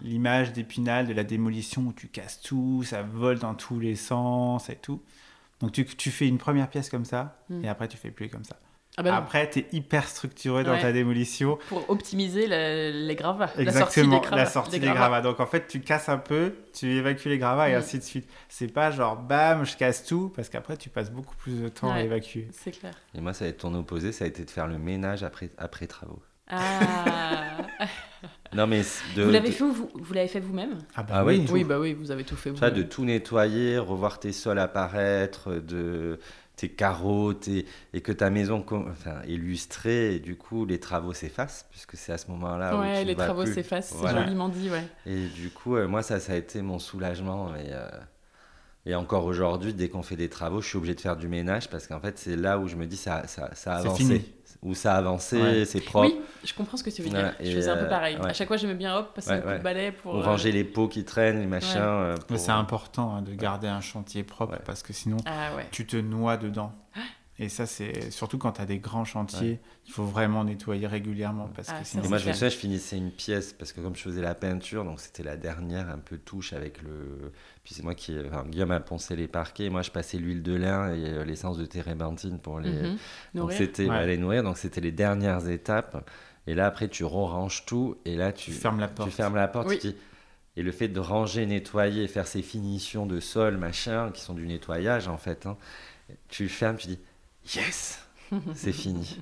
l'image 0.03 0.53
d'Épinal 0.53 1.07
de 1.07 1.13
la 1.13 1.25
démolition 1.25 1.83
où 1.83 1.93
tu 1.93 2.09
casses 2.09 2.41
tout, 2.41 2.83
ça 2.85 3.03
vole 3.03 3.39
dans 3.39 3.55
tous 3.55 3.79
les 3.79 3.97
sens 3.97 4.71
et 4.71 4.77
tout. 4.77 5.03
Donc 5.61 5.73
tu, 5.73 5.85
tu 5.85 6.11
fais 6.11 6.29
une 6.29 6.39
première 6.39 6.69
pièce 6.69 6.89
comme 6.91 7.05
ça 7.05 7.39
hmm. 7.49 7.65
et 7.65 7.69
après 7.69 7.89
tu 7.89 7.97
fais 7.97 8.11
plus 8.11 8.29
comme 8.29 8.45
ça. 8.45 8.57
Ah 8.99 9.03
bah 9.03 9.15
après, 9.15 9.51
tu 9.51 9.59
es 9.59 9.67
hyper 9.73 10.09
structuré 10.09 10.65
dans 10.65 10.79
ta 10.79 10.91
démolition. 10.91 11.59
Pour 11.69 11.89
optimiser 11.91 12.47
les 12.47 13.15
gravats. 13.15 13.51
Exactement, 13.59 14.23
la 14.31 14.47
sortie 14.47 14.81
des 14.81 14.89
gravats. 14.89 15.21
Donc 15.21 15.41
en 15.41 15.47
fait, 15.47 15.69
tu 15.69 15.81
casses 15.81 16.09
un 16.09 16.17
peu, 16.17 16.55
tu 16.73 16.91
évacues 16.95 17.29
les 17.29 17.39
gravats 17.39 17.69
et 17.69 17.75
hmm. 17.75 17.79
ainsi 17.79 17.99
de 17.99 18.05
suite. 18.05 18.29
C'est 18.49 18.73
pas 18.73 18.91
genre 18.91 19.17
bam, 19.17 19.67
je 19.67 19.77
casse 19.77 20.05
tout, 20.05 20.33
parce 20.35 20.49
qu'après, 20.49 20.79
tu 20.79 20.89
passes 20.89 21.11
beaucoup 21.11 21.37
plus 21.37 21.61
de 21.61 21.69
temps 21.69 21.93
à 21.93 22.01
évacuer. 22.01 22.49
C'est 22.53 22.71
clair. 22.71 22.95
Et 23.15 23.21
moi, 23.21 23.35
ça 23.35 23.45
a 23.45 23.49
été 23.49 23.59
ton 23.59 23.75
opposé, 23.75 24.13
ça 24.13 24.25
a 24.25 24.29
été 24.29 24.45
de 24.45 24.51
faire 24.51 24.67
le 24.67 24.79
ménage 24.79 25.23
après, 25.23 25.51
après 25.59 25.87
travaux. 25.87 26.23
Ah. 26.49 27.57
non 28.55 28.69
mais 28.69 28.83
vous 29.17 29.31
l'avez 29.31 29.51
fait 29.51 29.65
vous, 29.65 29.91
vous 29.93 30.15
l'avez 30.15 30.29
fait 30.29 30.39
vous-même? 30.39 30.79
Ah 30.95 31.03
bah 31.03 31.15
ah 31.17 31.25
oui. 31.25 31.45
Oui 31.51 31.65
bah 31.65 31.81
oui 31.81 31.93
vous 31.93 32.13
avez 32.13 32.23
tout 32.23 32.37
fait 32.37 32.51
vous. 32.51 32.57
Ça 32.57 32.71
de 32.71 32.83
tout 32.83 33.05
nettoyer, 33.05 33.79
revoir 33.79 34.21
tes 34.21 34.33
sols 34.33 34.61
apparaître, 34.61 35.55
de 35.55 36.21
tes 36.57 36.71
carreaux, 36.71 37.35
et 37.93 38.01
que 38.01 38.13
ta 38.13 38.31
maison 38.31 38.65
enfin, 38.71 39.21
illustrée, 39.29 40.15
et 40.15 40.19
du 40.19 40.37
coup 40.37 40.65
les 40.65 40.81
travaux 40.81 41.13
s'effacent, 41.13 41.67
puisque 41.71 41.97
c'est 41.97 42.13
à 42.13 42.19
ce 42.19 42.31
moment-là 42.31 42.79
ouais, 42.79 42.97
où 42.97 43.01
tu 43.01 43.07
les 43.07 43.15
travaux 43.15 43.47
s'effacent, 43.47 43.95
c'est 44.01 44.09
joliment 44.09 44.49
dit, 44.49 44.71
ouais. 44.71 44.85
Et 45.05 45.27
du 45.27 45.51
coup, 45.51 45.77
euh, 45.77 45.87
moi 45.87 46.03
ça, 46.03 46.19
ça 46.19 46.33
a 46.33 46.37
été 46.37 46.63
mon 46.63 46.79
soulagement, 46.79 47.55
et, 47.55 47.73
euh, 47.73 47.89
et 48.87 48.95
encore 48.95 49.25
aujourd'hui, 49.25 49.75
dès 49.75 49.89
qu'on 49.89 50.03
fait 50.03 50.17
des 50.17 50.31
travaux, 50.31 50.63
je 50.63 50.69
suis 50.69 50.79
obligé 50.79 50.95
de 50.95 51.01
faire 51.01 51.17
du 51.17 51.29
ménage, 51.29 51.69
parce 51.69 51.87
qu'en 51.87 52.01
fait 52.01 52.19
c'est 52.19 52.37
là 52.37 52.59
où 52.59 52.69
je 52.69 52.77
me 52.77 52.87
dis 52.87 52.97
ça, 52.97 53.27
ça, 53.27 53.51
ça 53.55 53.75
a 53.75 53.79
avancé. 53.81 54.03
Fini 54.03 54.25
où 54.63 54.75
ça 54.75 54.95
a 54.95 54.99
avancé, 54.99 55.65
c'est 55.65 55.81
propre. 55.81 56.09
Oui, 56.09 56.21
je 56.45 56.55
comprends 56.55 56.77
ce 56.77 56.83
que 56.83 56.91
tu 56.91 57.03
veux 57.03 57.11
dire. 57.11 57.35
je 57.41 57.51
faisais 57.51 57.71
un 57.71 57.77
peu 57.77 57.85
euh, 57.85 57.89
pareil. 57.89 58.17
À 58.23 58.33
chaque 58.33 58.49
fois, 58.49 58.57
j'aimais 58.57 58.75
bien 58.75 58.97
hop, 58.97 59.15
passer 59.15 59.31
un 59.31 59.41
coup 59.41 59.51
de 59.51 59.63
balai 59.63 59.93
pour. 59.93 60.15
Ou 60.15 60.21
ranger 60.21 60.51
euh, 60.51 60.55
les 60.55 60.65
pots 60.65 60.89
qui 60.89 61.05
traînent, 61.05 61.41
les 61.41 61.47
machins. 61.47 61.77
Euh, 61.77 62.17
c'est 62.37 62.51
important 62.51 63.15
hein, 63.15 63.23
de 63.23 63.35
garder 63.35 63.69
un 63.69 63.81
chantier 63.81 64.25
propre 64.25 64.59
parce 64.65 64.83
que 64.83 64.93
sinon, 64.93 65.19
ah, 65.27 65.51
tu 65.71 65.87
te 65.87 65.97
noies 65.97 66.37
dedans. 66.37 66.73
Et 67.39 67.51
ça, 67.51 67.67
c'est 67.67 68.11
surtout 68.11 68.39
quand 68.39 68.53
tu 68.53 68.63
as 68.63 68.67
des 68.67 68.79
grands 68.79 69.05
chantiers, 69.05 69.61
il 69.87 69.93
faut 69.93 70.05
vraiment 70.05 70.43
nettoyer 70.43 70.87
régulièrement. 70.87 71.51
Parce 71.55 71.69
que 71.69 71.75
ah, 71.79 71.85
sinon... 71.85 72.09
moi, 72.09 72.17
je 72.17 72.29
me 72.29 72.33
souviens, 72.33 72.49
je 72.49 72.57
finissais 72.57 72.97
une 72.97 73.11
pièce 73.11 73.53
parce 73.53 73.73
que 73.73 73.81
comme 73.83 73.95
je 73.95 74.03
faisais 74.03 74.23
la 74.23 74.35
peinture, 74.35 74.85
donc 74.85 75.01
c'était 75.01 75.23
la 75.23 75.37
dernière 75.37 75.91
un 75.91 75.99
peu 75.99 76.17
touche 76.17 76.55
avec 76.55 76.83
le. 76.83 77.33
Puis 77.67 77.75
c'est 77.75 77.83
moi 77.83 77.97
qui. 77.97 78.17
Enfin, 78.25 78.45
Guillaume 78.49 78.71
a 78.71 78.79
poncé 78.79 79.17
les 79.17 79.27
parquets, 79.27 79.71
moi 79.71 79.83
je 79.83 79.91
passais 79.91 80.19
l'huile 80.19 80.45
de 80.45 80.55
lin 80.55 80.95
et 80.95 81.05
euh, 81.05 81.25
l'essence 81.25 81.59
de 81.59 81.67
térébenthine 81.67 82.39
pour 82.39 82.61
les. 82.61 82.71
Mhm. 82.71 82.97
Donc 83.35 83.51
c'était 83.51 83.89
les 84.07 84.17
nourrir, 84.17 84.45
donc 84.45 84.57
c'était 84.57 84.81
les 84.81 84.93
dernières 84.93 85.49
étapes. 85.49 86.09
Et 86.47 86.55
là, 86.55 86.67
après, 86.67 86.87
tu 86.87 87.03
ranges 87.03 87.67
tout 87.67 87.97
et 88.05 88.15
là, 88.15 88.33
tu, 88.33 88.53
tu 88.53 88.57
fermes 88.57 88.79
la 88.79 88.87
porte. 88.87 89.09
Tu 89.11 89.17
fermes 89.17 89.35
la 89.35 89.49
porte. 89.49 89.73
Et 90.57 90.63
le 90.63 90.71
fait 90.71 90.87
de 90.87 91.01
ranger, 91.01 91.45
nettoyer, 91.45 92.07
faire 92.07 92.29
ces 92.29 92.41
finitions 92.41 93.05
de 93.05 93.19
sol, 93.19 93.57
machin, 93.57 94.13
qui 94.13 94.23
sont 94.23 94.35
du 94.35 94.47
nettoyage 94.47 95.09
en 95.09 95.19
fait, 95.19 95.45
hein, 95.47 95.57
tu 96.29 96.49
fermes, 96.49 96.77
tu 96.77 96.87
dis 96.87 97.01
yes, 97.53 98.07
c'est 98.55 98.73
fini. 98.73 99.19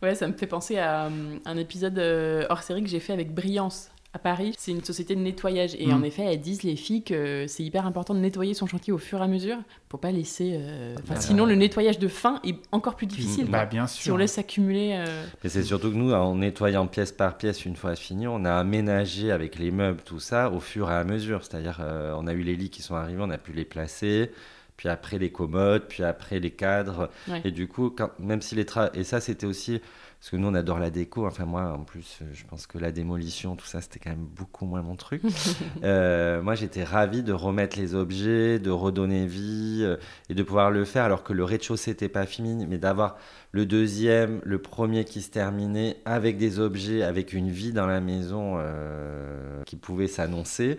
Ouais, 0.00 0.14
ça 0.14 0.28
me 0.28 0.32
fait 0.32 0.46
penser 0.46 0.78
à 0.78 1.06
euh, 1.06 1.38
un 1.44 1.56
épisode 1.56 1.98
euh, 1.98 2.46
hors 2.50 2.62
série 2.62 2.84
que 2.84 2.88
j'ai 2.88 3.00
fait 3.00 3.12
avec 3.12 3.34
Brillance 3.34 3.91
à 4.14 4.18
Paris. 4.18 4.54
C'est 4.58 4.72
une 4.72 4.84
société 4.84 5.14
de 5.14 5.20
nettoyage. 5.20 5.74
Et 5.78 5.92
en 5.92 5.98
mm. 5.98 6.04
effet, 6.04 6.22
elles 6.22 6.40
disent, 6.40 6.62
les 6.62 6.76
filles, 6.76 7.02
que 7.02 7.46
c'est 7.48 7.62
hyper 7.62 7.86
important 7.86 8.14
de 8.14 8.20
nettoyer 8.20 8.54
son 8.54 8.66
chantier 8.66 8.92
au 8.92 8.98
fur 8.98 9.20
et 9.20 9.22
à 9.22 9.28
mesure 9.28 9.56
pour 9.88 10.00
pas 10.00 10.10
laisser. 10.10 10.52
Euh, 10.54 10.94
bah, 11.08 11.16
sinon, 11.20 11.46
le 11.46 11.54
nettoyage 11.54 11.98
de 11.98 12.08
fin 12.08 12.40
est 12.44 12.56
encore 12.72 12.96
plus 12.96 13.06
difficile. 13.06 13.46
Bah, 13.46 13.66
bien 13.66 13.86
sûr. 13.86 14.02
Si 14.02 14.10
on 14.10 14.16
laisse 14.16 14.38
accumuler. 14.38 15.02
Mais 15.42 15.50
c'est 15.50 15.62
surtout 15.62 15.90
que 15.90 15.96
nous, 15.96 16.12
en 16.12 16.36
nettoyant 16.36 16.86
pièce 16.86 17.12
par 17.12 17.36
pièce, 17.36 17.64
une 17.64 17.76
fois 17.76 17.96
fini, 17.96 18.26
on 18.26 18.44
a 18.44 18.52
aménagé 18.52 19.32
avec 19.32 19.58
les 19.58 19.70
meubles, 19.70 20.02
tout 20.04 20.20
ça, 20.20 20.50
au 20.50 20.60
fur 20.60 20.90
et 20.90 20.94
à 20.94 21.04
mesure. 21.04 21.44
C'est-à-dire, 21.44 21.80
on 22.18 22.26
a 22.26 22.32
eu 22.32 22.42
les 22.42 22.56
lits 22.56 22.70
qui 22.70 22.82
sont 22.82 22.94
arrivés, 22.94 23.22
on 23.22 23.30
a 23.30 23.38
pu 23.38 23.52
les 23.52 23.64
placer 23.64 24.30
puis 24.76 24.88
après 24.88 25.18
les 25.18 25.30
commodes, 25.30 25.84
puis 25.88 26.02
après 26.02 26.40
les 26.40 26.50
cadres. 26.50 27.08
Et 27.44 27.52
du 27.52 27.68
coup, 27.68 27.90
quand, 27.90 28.10
même 28.18 28.42
si 28.42 28.56
les 28.56 28.64
tra 28.64 28.90
et 28.94 29.04
ça 29.04 29.20
c'était 29.20 29.46
aussi 29.46 29.80
parce 30.22 30.30
que 30.30 30.36
nous 30.36 30.46
on 30.46 30.54
adore 30.54 30.78
la 30.78 30.90
déco. 30.90 31.26
Enfin 31.26 31.46
moi 31.46 31.72
en 31.72 31.82
plus, 31.82 32.20
je 32.32 32.44
pense 32.44 32.68
que 32.68 32.78
la 32.78 32.92
démolition, 32.92 33.56
tout 33.56 33.66
ça, 33.66 33.80
c'était 33.80 33.98
quand 33.98 34.10
même 34.10 34.24
beaucoup 34.24 34.66
moins 34.66 34.80
mon 34.80 34.94
truc. 34.94 35.20
euh, 35.82 36.40
moi 36.40 36.54
j'étais 36.54 36.84
ravi 36.84 37.24
de 37.24 37.32
remettre 37.32 37.76
les 37.76 37.96
objets, 37.96 38.60
de 38.60 38.70
redonner 38.70 39.26
vie 39.26 39.80
euh, 39.82 39.96
et 40.28 40.34
de 40.36 40.42
pouvoir 40.44 40.70
le 40.70 40.84
faire 40.84 41.02
alors 41.02 41.24
que 41.24 41.32
le 41.32 41.42
rez-de-chaussée 41.42 41.90
n'était 41.90 42.08
pas 42.08 42.24
fini, 42.24 42.68
mais 42.68 42.78
d'avoir 42.78 43.16
le 43.50 43.66
deuxième, 43.66 44.40
le 44.44 44.62
premier 44.62 45.04
qui 45.04 45.22
se 45.22 45.30
terminait 45.32 45.96
avec 46.04 46.38
des 46.38 46.60
objets, 46.60 47.02
avec 47.02 47.32
une 47.32 47.50
vie 47.50 47.72
dans 47.72 47.88
la 47.88 48.00
maison 48.00 48.58
euh, 48.58 49.64
qui 49.64 49.74
pouvait 49.74 50.06
s'annoncer. 50.06 50.78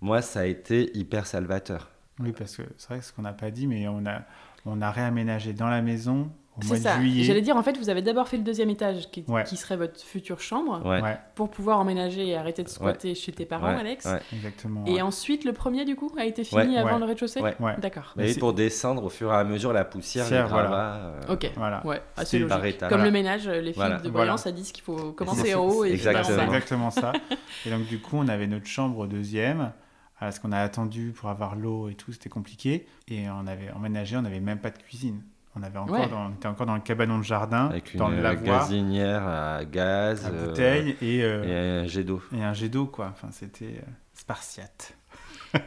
Moi 0.00 0.22
ça 0.22 0.40
a 0.40 0.44
été 0.44 0.96
hyper 0.96 1.26
salvateur. 1.26 1.90
Oui, 2.20 2.30
parce 2.30 2.56
que 2.56 2.62
c'est 2.78 2.88
vrai 2.90 3.00
que 3.00 3.04
ce 3.04 3.12
qu'on 3.12 3.22
n'a 3.22 3.32
pas 3.32 3.50
dit, 3.50 3.66
mais 3.66 3.88
on 3.88 4.06
a, 4.06 4.22
on 4.64 4.80
a 4.80 4.92
réaménagé 4.92 5.54
dans 5.54 5.68
la 5.68 5.82
maison 5.82 6.30
C'est 6.62 6.76
ça. 6.76 6.96
J'allais 7.22 7.40
dire, 7.42 7.56
en 7.56 7.62
fait, 7.62 7.76
vous 7.78 7.90
avez 7.90 8.02
d'abord 8.02 8.28
fait 8.28 8.36
le 8.36 8.42
deuxième 8.42 8.70
étage, 8.70 9.10
qui, 9.10 9.24
Ouais. 9.28 9.44
qui 9.44 9.56
serait 9.56 9.76
votre 9.76 10.00
future 10.02 10.40
chambre, 10.40 10.80
Ouais. 10.84 11.02
Ouais, 11.02 11.18
pour 11.34 11.50
pouvoir 11.50 11.78
emménager 11.78 12.26
et 12.26 12.36
arrêter 12.36 12.62
de 12.62 12.68
squatter 12.68 13.14
chez 13.14 13.32
tes 13.32 13.44
parents, 13.46 13.68
Ouais, 13.74 13.80
Alex. 13.80 14.04
ouais. 14.06 14.20
exactement. 14.32 14.84
Et 14.86 14.94
ouais. 14.94 15.00
ensuite, 15.02 15.44
le 15.44 15.52
premier, 15.52 15.84
du 15.84 15.96
coup, 15.96 16.10
a 16.18 16.24
été 16.24 16.44
fini 16.44 16.60
Ouais. 16.74 16.76
avant 16.78 16.94
Ouais. 16.94 16.98
le 17.00 17.04
rez-de-chaussée 17.06 17.40
Ouais. 17.40 17.54
Ouais. 17.60 17.76
D'accord. 17.80 18.12
Mais 18.16 18.32
pour 18.34 18.52
descendre 18.52 19.04
au 19.04 19.08
fur 19.08 19.32
et 19.32 19.36
à 19.36 19.44
mesure 19.44 19.72
la 19.72 19.84
poussière, 19.84 20.24
les 20.24 20.28
Poussière, 20.30 20.48
voilà. 20.48 20.68
gravats. 20.68 20.94
euh, 21.28 21.34
Ok. 21.34 21.50
Voilà. 21.56 21.86
Ouais, 21.86 22.02
assez 22.16 22.38
C'est 22.38 22.38
logique. 22.38 22.64
étapes. 22.64 22.88
Comme 22.88 22.98
Voilà. 22.98 23.04
le 23.04 23.10
ménage, 23.10 23.48
les 23.48 23.62
filles 23.64 23.72
Voilà. 23.76 23.96
de 23.96 24.02
Voilà. 24.08 24.12
voyance, 24.12 24.42
ça 24.42 24.52
disent 24.52 24.72
qu'il 24.72 24.84
faut 24.84 25.12
commencer 25.12 25.54
en 25.54 25.64
haut 25.66 25.84
et. 25.84 25.92
Exactement. 25.92 26.42
exactement 26.44 26.90
ça. 26.90 27.12
Et 27.66 27.70
donc, 27.70 27.86
du 27.86 27.98
coup, 28.00 28.16
on 28.16 28.28
avait 28.28 28.46
notre 28.46 28.66
chambre 28.66 28.98
au 28.98 29.06
deuxième. 29.06 29.72
Parce 30.18 30.38
qu'on 30.38 30.50
a 30.52 30.60
attendu 30.60 31.12
pour 31.14 31.28
avoir 31.28 31.56
l'eau 31.56 31.90
et 31.90 31.94
tout, 31.94 32.10
c'était 32.10 32.30
compliqué. 32.30 32.86
Et 33.06 33.28
on 33.28 33.46
avait 33.46 33.70
emménagé, 33.76 34.16
on 34.16 34.22
n'avait 34.22 34.40
même 34.40 34.58
pas 34.58 34.70
de 34.70 34.78
cuisine. 34.78 35.20
On, 35.56 35.62
avait 35.62 35.78
encore 35.78 35.94
Ouais. 36.00 36.08
dans- 36.08 36.26
on 36.26 36.30
était 36.34 36.48
encore 36.48 36.66
dans 36.66 36.74
le 36.74 36.80
cabanon 36.82 37.18
de 37.18 37.22
jardin, 37.24 37.66
Avec 37.68 37.94
une 37.94 37.98
dans 38.00 38.08
le 38.08 38.20
lavoir, 38.20 38.60
gazinière 38.60 39.26
à 39.26 39.64
gaz. 39.64 40.26
à 40.26 40.28
euh, 40.28 40.46
bouteille 40.48 40.96
et, 41.00 41.22
euh, 41.24 41.80
et 41.80 41.84
un 41.84 41.86
jet 41.86 42.04
d'eau. 42.04 42.20
et 42.34 42.42
un 42.44 42.52
jet 42.52 42.68
d'eau, 42.68 42.86
quoi. 42.86 43.08
Enfin, 43.12 43.28
c'était 43.30 43.76
euh, 43.78 43.90
spartiate. 44.12 44.94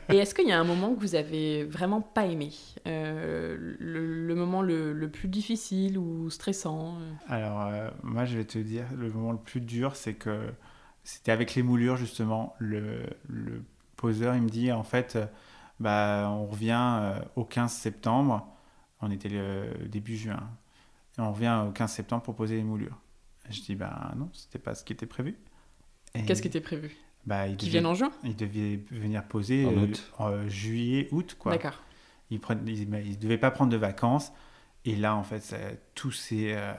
Et 0.10 0.18
est-ce 0.18 0.36
qu'il 0.36 0.48
y 0.48 0.52
a 0.52 0.60
un 0.60 0.64
moment 0.64 0.94
que 0.94 1.00
vous 1.00 1.16
avez 1.16 1.64
vraiment 1.64 2.02
pas 2.02 2.26
aimé 2.26 2.52
Euh, 2.86 3.58
le, 3.80 4.28
le 4.28 4.36
moment 4.36 4.62
le, 4.62 4.94
le 4.94 5.10
plus 5.10 5.28
difficile 5.28 5.98
ou 5.98 6.30
stressant 6.30 6.98
Alors, 7.28 7.62
euh, 7.62 7.90
moi, 8.04 8.26
je 8.26 8.38
vais 8.38 8.46
te 8.46 8.60
dire, 8.60 8.84
le 8.96 9.10
moment 9.12 9.32
le 9.32 9.38
plus 9.40 9.62
dur, 9.62 9.96
c'est 9.96 10.14
que 10.14 10.42
c'était 11.04 11.32
avec 11.32 11.56
les 11.56 11.64
moulures, 11.64 11.96
justement. 11.96 12.56
Le, 12.60 13.02
le 13.28 13.64
poseur, 13.96 14.36
il 14.36 14.44
me 14.44 14.50
dit, 14.50 14.72
en 14.72 14.84
fait, 14.84 15.18
bah, 15.80 16.28
on 16.32 16.46
revient 16.46 16.78
euh, 17.02 17.20
au 17.36 17.44
15 17.44 17.72
septembre. 17.72 18.46
On 19.02 19.12
était 19.12 19.30
le 19.30 19.88
début 19.88 20.18
juin. 20.18 20.50
Et 21.18 21.22
on 21.22 21.32
revient 21.32 21.66
au 21.68 21.72
15 21.72 21.92
septembre 21.92 22.24
pour 22.24 22.36
poser 22.36 22.56
les 22.58 22.64
moulures. 22.64 23.00
Je 23.50 23.62
dis, 23.62 23.76
bah 23.76 24.12
non, 24.16 24.30
c'était 24.34 24.60
pas 24.60 24.76
ce 24.76 24.84
qui 24.84 24.94
était 24.94 25.06
prévu. 25.06 25.38
Et, 26.14 26.24
Qu'est-ce 26.24 26.42
qui 26.42 26.48
était 26.48 26.62
prévu? 26.62 26.96
Bah, 27.26 27.48
il, 27.48 27.58
Qui 27.58 27.66
devait, 27.66 27.72
viennent 27.72 27.86
en 27.86 27.94
juin? 27.96 28.12
il 28.24 28.36
devait 28.36 28.78
venir 28.92 29.24
poser 29.26 29.66
En 29.66 29.74
euh, 29.74 29.86
août. 29.86 30.14
en, 30.18 30.48
juillet, 30.48 31.08
août, 31.12 31.36
quoi. 31.38 31.52
D'accord. 31.52 31.82
Il 32.32 32.40
ne 32.40 33.16
devait 33.16 33.38
pas 33.38 33.52
prendre 33.52 33.72
de 33.72 33.78
vacances. 33.78 34.32
Et 34.86 34.96
là, 34.96 35.16
en 35.16 35.24
fait, 35.24 35.40
ça, 35.42 35.58
tout 35.96 36.12
s'est 36.12 36.56
euh, 36.56 36.74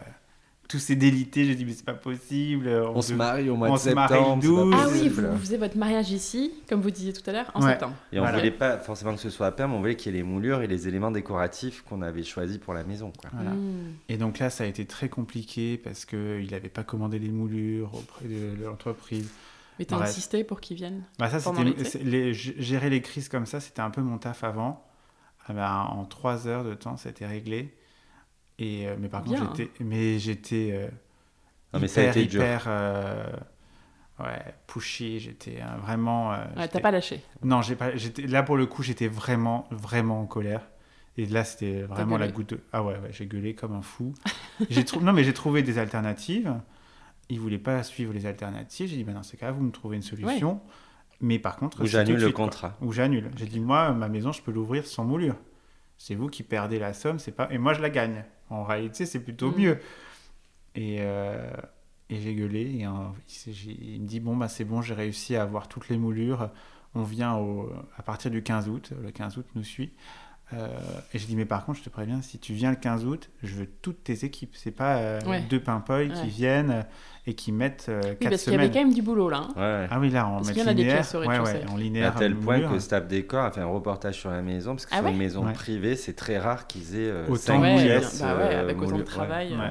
tout 0.70 0.78
s'est 0.78 0.94
délité. 0.94 1.44
J'ai 1.44 1.54
dit, 1.56 1.64
mais 1.64 1.72
c'est 1.72 1.84
pas 1.84 1.94
possible. 1.94 2.68
On 2.94 3.02
se 3.02 3.12
marie 3.12 3.50
au 3.50 3.56
mois 3.56 3.70
on 3.70 3.74
de 3.74 3.78
se 3.78 3.90
marie 3.90 4.14
septembre. 4.14 4.36
le 4.36 4.42
c'est 4.42 4.48
pas 4.48 4.64
12. 4.64 4.74
Ah 4.78 4.88
oui, 4.92 5.08
vous, 5.08 5.22
vous 5.32 5.38
faisiez 5.38 5.56
votre 5.58 5.76
mariage 5.76 6.10
ici, 6.12 6.52
comme 6.68 6.80
vous 6.80 6.90
disiez 6.90 7.12
tout 7.12 7.28
à 7.28 7.32
l'heure, 7.32 7.50
en 7.54 7.62
Ouais. 7.62 7.70
septembre. 7.72 7.94
Et 8.12 8.18
on 8.18 8.22
Voilà. 8.22 8.38
voulait 8.38 8.50
pas 8.52 8.78
forcément 8.78 9.14
que 9.14 9.20
ce 9.20 9.30
soit 9.30 9.48
à 9.48 9.52
perme, 9.52 9.74
on 9.74 9.80
voulait 9.80 9.96
qu'il 9.96 10.12
y 10.12 10.14
ait 10.14 10.18
les 10.18 10.24
moulures 10.24 10.62
et 10.62 10.66
les 10.68 10.86
éléments 10.88 11.10
décoratifs 11.10 11.82
qu'on 11.82 12.02
avait 12.02 12.22
choisis 12.22 12.58
pour 12.58 12.72
la 12.72 12.84
maison. 12.84 13.12
Quoi. 13.20 13.30
Voilà. 13.34 13.50
Hmm. 13.50 13.92
Et 14.08 14.16
donc 14.16 14.38
là, 14.38 14.48
ça 14.48 14.64
a 14.64 14.66
été 14.68 14.84
très 14.86 15.08
compliqué 15.08 15.76
parce 15.76 16.04
qu'il 16.04 16.48
n'avait 16.50 16.68
pas 16.68 16.84
commandé 16.84 17.18
les 17.18 17.30
moulures 17.30 17.92
auprès 17.94 18.26
de 18.26 18.64
l'entreprise. 18.64 19.28
Mais 19.78 19.86
t'as 19.86 19.96
insisté 19.96 20.44
pour 20.44 20.60
qu'ils 20.60 20.76
viennent 20.76 21.02
Bah, 21.18 21.28
ça, 21.30 21.40
Pendant 21.40 21.64
c'était 21.84 22.32
gérer 22.34 22.90
les 22.90 23.00
crises 23.00 23.28
comme 23.28 23.46
ça, 23.46 23.60
c'était 23.60 23.80
un 23.80 23.90
peu 23.90 24.02
mon 24.02 24.18
taf 24.18 24.44
avant. 24.44 24.84
Ah 25.46 25.52
bah, 25.54 25.86
en 25.90 26.04
trois 26.04 26.46
heures 26.46 26.64
de 26.64 26.74
temps, 26.74 26.96
c'était 26.96 27.26
réglé. 27.26 27.74
Et 28.60 28.86
euh, 28.86 28.94
mais 29.00 29.08
par 29.08 29.22
Bien. 29.22 29.40
contre, 29.40 29.56
j'étais, 29.56 29.82
mais 29.84 30.18
j'étais 30.18 30.70
euh, 30.72 30.88
Non, 31.74 31.80
mais 31.80 31.88
ça 31.88 32.00
a 32.00 32.04
hyper, 32.04 32.16
été 32.18 32.26
dur. 32.26 32.40
hyper, 32.42 32.64
euh, 32.68 33.26
ouais, 34.20 34.54
pushy. 34.66 35.18
J'étais 35.18 35.60
vraiment. 35.82 36.32
euh, 36.34 36.44
Ouais, 36.56 36.68
T'as 36.68 36.80
pas 36.80 36.90
lâché. 36.90 37.22
Non, 37.42 37.62
j'ai 37.62 37.74
pas. 37.74 37.96
J'étais 37.96 38.26
là 38.26 38.42
pour 38.42 38.56
le 38.56 38.66
coup, 38.66 38.82
j'étais 38.82 39.08
vraiment, 39.08 39.66
vraiment 39.70 40.20
en 40.20 40.26
colère. 40.26 40.68
Et 41.16 41.26
là, 41.26 41.42
c'était 41.44 41.82
vraiment 41.82 42.16
la 42.18 42.28
goutte. 42.28 42.50
de- 42.50 42.60
Ah 42.72 42.82
ouais, 42.84 42.94
ouais, 42.94 43.10
j'ai 43.10 43.26
gueulé 43.26 43.54
comme 43.54 43.74
un 43.74 43.82
fou. 43.82 44.14
j'ai 44.70 44.84
trou- 44.84 45.00
Non, 45.00 45.12
mais 45.12 45.24
j'ai 45.24 45.34
trouvé 45.34 45.62
des 45.62 45.78
alternatives. 45.78 46.54
Ils 47.28 47.40
voulaient 47.40 47.58
pas 47.58 47.82
suivre 47.82 48.12
les 48.12 48.26
alternatives. 48.26 48.88
J'ai 48.88 48.96
dit, 48.96 49.04
ben 49.04 49.14
dans 49.14 49.22
ces 49.22 49.36
cas, 49.36 49.50
vous 49.52 49.62
me 49.62 49.70
trouvez 49.70 49.96
une 49.96 50.02
solution. 50.02 50.60
Mais 51.20 51.38
par 51.38 51.56
contre, 51.56 51.82
Ou 51.82 51.86
j'annule 51.86 52.16
le 52.16 52.20
suite, 52.26 52.34
quoi. 52.34 52.44
contrat. 52.46 52.76
Ou 52.80 52.92
j'annule. 52.92 53.30
J'ai 53.36 53.46
dit, 53.46 53.60
moi, 53.60 53.92
ma 53.92 54.08
maison, 54.08 54.32
je 54.32 54.40
peux 54.42 54.50
l'ouvrir 54.52 54.86
sans 54.86 55.04
moulure. 55.04 55.36
C'est 55.98 56.14
vous 56.14 56.28
qui 56.28 56.42
perdez 56.42 56.78
la 56.78 56.92
somme, 56.94 57.18
c'est 57.18 57.32
pas. 57.32 57.48
Et 57.52 57.58
moi, 57.58 57.74
je 57.74 57.80
la 57.82 57.90
gagne. 57.90 58.24
En 58.50 58.64
réalité, 58.64 59.06
c'est 59.06 59.20
plutôt 59.20 59.50
Mm. 59.52 59.56
mieux. 59.60 59.78
Et, 60.74 60.98
euh, 61.00 61.50
et 62.08 62.20
j'ai 62.20 62.34
gueulé. 62.34 62.60
Et 62.80 62.86
euh, 62.86 62.90
il, 63.46 63.94
il 63.94 64.02
me 64.02 64.06
dit, 64.06 64.20
bon, 64.20 64.36
bah, 64.36 64.48
c'est 64.48 64.64
bon, 64.64 64.82
j'ai 64.82 64.94
réussi 64.94 65.36
à 65.36 65.42
avoir 65.42 65.68
toutes 65.68 65.88
les 65.88 65.98
moulures. 65.98 66.50
On 66.94 67.02
vient 67.04 67.36
au, 67.36 67.72
à 67.96 68.02
partir 68.02 68.30
du 68.30 68.42
15 68.42 68.68
août. 68.68 68.92
Le 69.00 69.10
15 69.10 69.38
août 69.38 69.46
nous 69.54 69.64
suit. 69.64 69.92
Euh, 70.52 70.66
et 71.14 71.18
je 71.18 71.26
dis, 71.26 71.36
mais 71.36 71.44
par 71.44 71.64
contre, 71.64 71.78
je 71.78 71.84
te 71.84 71.90
préviens, 71.90 72.22
si 72.22 72.38
tu 72.38 72.54
viens 72.54 72.70
le 72.70 72.76
15 72.76 73.04
août, 73.06 73.30
je 73.42 73.54
veux 73.54 73.66
toutes 73.82 74.02
tes 74.04 74.24
équipes. 74.24 74.54
C'est 74.56 74.70
pas 74.72 74.96
euh, 74.96 75.20
Ouais. 75.26 75.42
deux 75.48 75.60
pimpoils 75.60 76.08
Ouais. 76.10 76.20
qui 76.20 76.26
viennent 76.28 76.70
euh, 76.70 76.82
et 77.26 77.34
qui 77.34 77.52
mettent 77.52 77.86
euh, 77.88 78.00
Oui, 78.02 78.16
quatre 78.18 78.30
parce 78.30 78.42
qu'il 78.44 78.52
y 78.54 78.56
avait 78.56 78.68
quand 78.70 78.80
même 78.80 78.92
du 78.92 79.02
boulot 79.02 79.28
là. 79.30 79.46
hein. 79.48 79.52
Ouais. 79.56 79.86
Ah 79.90 80.00
oui, 80.00 80.10
là, 80.10 80.26
on 80.28 80.36
Parce 80.36 80.48
met 80.48 80.54
qu'il 80.54 80.62
y 80.62 80.66
en 80.66 80.68
a 80.70 80.74
des 80.74 80.82
linéaire. 80.82 80.96
pièces 81.02 81.14
ouais, 81.14 81.26
ouais, 81.26 81.64
en 81.68 81.76
À 81.76 81.78
linéaire. 81.78 82.14
tel 82.16 82.34
point 82.34 82.60
que 82.60 82.78
Staff 82.80 83.06
Décor 83.06 83.44
a 83.44 83.52
fait 83.52 83.60
un 83.60 83.66
reportage 83.66 84.16
sur 84.18 84.30
la 84.30 84.42
maison, 84.42 84.72
parce 84.72 84.86
que 84.86 84.90
Ah 84.92 84.96
sur 84.96 85.04
ouais 85.06 85.12
une 85.12 85.18
maison 85.18 85.46
Ouais. 85.46 85.52
privée, 85.52 85.94
c'est 85.96 86.14
très 86.14 86.38
rare 86.38 86.66
qu'ils 86.66 86.96
aient 86.96 87.10
euh, 87.10 87.26
Autant 87.28 87.36
cinq 87.36 87.58
de 87.58 87.62
Ouais, 87.64 87.82
pièces, 87.84 88.18
bien- 88.18 88.26
bah 88.26 88.36
ouais, 88.38 88.54
euh, 88.54 88.60
avec 88.62 88.82
autant 88.82 88.98
de 88.98 89.02
travail. 89.02 89.52
Ouais. 89.54 89.70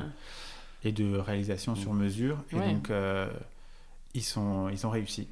et 0.86 0.94
de 0.94 1.18
réalisation 1.18 1.76
sur 1.76 1.94
mesure. 1.94 2.38
Et 2.54 2.56
Ouais. 2.56 2.72
donc, 2.74 2.90
euh, 2.90 3.28
ils, 4.14 4.24
sont, 4.24 4.70
ils 4.70 4.88
ont 4.88 4.90
réussi. 4.90 5.28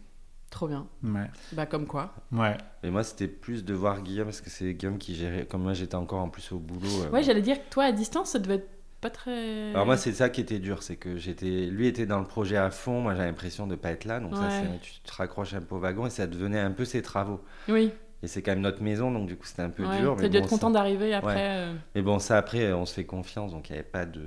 Trop 0.58 0.68
bien. 0.68 0.88
Ouais. 1.04 1.30
Bah 1.54 1.68
comme 1.68 1.86
quoi. 1.86 2.16
Ouais. 2.32 2.58
Mais 2.82 2.90
moi, 2.90 3.04
c'était 3.04 3.28
plus 3.28 3.64
de 3.64 3.76
voir 3.76 4.02
Guillaume, 4.02 4.26
parce 4.26 4.42
que 4.42 4.50
c'est 4.50 4.74
Guillaume 4.74 4.98
qui 4.98 5.14
gérait. 5.14 5.46
Comme 5.46 5.62
moi, 5.62 5.74
j'étais 5.74 5.94
encore 5.94 6.20
en 6.20 6.30
plus 6.30 6.52
au 6.52 6.58
boulot. 6.58 6.90
euh, 7.06 7.10
Ouais, 7.12 7.22
j'allais 7.22 7.44
dire 7.44 7.58
que 7.58 7.70
toi 7.70 7.84
à 7.84 7.92
distance, 7.92 8.32
ça 8.32 8.40
devait 8.40 8.56
être 8.56 8.70
pas 9.02 9.12
très. 9.12 9.70
Alors 9.70 9.86
moi 9.86 9.98
c'est 9.98 10.14
ça 10.14 10.30
qui 10.30 10.42
était 10.42 10.58
dur, 10.58 10.82
c'est 10.82 10.96
que 10.96 11.16
j'étais, 11.18 11.68
lui 11.68 11.86
était 11.86 12.08
dans 12.08 12.18
le 12.18 12.26
projet 12.26 12.58
à 12.58 12.72
fond, 12.72 13.02
moi 13.02 13.14
j'avais 13.14 13.28
l'impression 13.28 13.68
de 13.68 13.76
pas 13.76 13.92
être 13.92 14.06
là, 14.06 14.20
donc 14.20 14.34
ça 14.36 14.42
Ouais. 14.42 14.48
c'est, 14.50 14.80
tu 14.82 15.00
te 15.02 15.14
raccroches 15.14 15.54
un 15.54 15.62
peu 15.62 15.76
au 15.76 15.80
wagon 15.80 16.08
et 16.08 16.10
ça 16.10 16.26
devenait 16.26 16.60
un 16.60 16.72
peu 16.72 16.84
ses 16.86 17.04
travaux. 17.04 17.40
Oui. 17.70 17.92
Et 18.24 18.28
c'est 18.28 18.42
quand 18.42 18.50
même 18.54 18.62
notre 18.62 18.82
maison, 18.82 19.12
donc 19.12 19.28
du 19.28 19.36
coup 19.38 19.46
c'était 19.46 19.62
un 19.62 19.70
peu 19.70 19.86
Ouais. 19.86 20.00
dur. 20.00 20.16
T'as 20.18 20.28
dû 20.28 20.40
bon, 20.40 20.44
être 20.44 20.50
content 20.50 20.70
ça... 20.70 20.74
d'arriver 20.74 21.14
après. 21.14 21.36
Ouais. 21.36 21.40
euh, 21.48 21.74
mais 21.94 22.02
bon 22.02 22.18
ça 22.18 22.40
après 22.40 22.74
on 22.74 22.88
se 22.88 22.96
fait 22.96 23.06
confiance, 23.06 23.52
donc 23.52 23.70
il 23.70 23.74
n'y 23.74 23.78
avait 23.78 23.88
pas 23.88 24.08
de. 24.08 24.20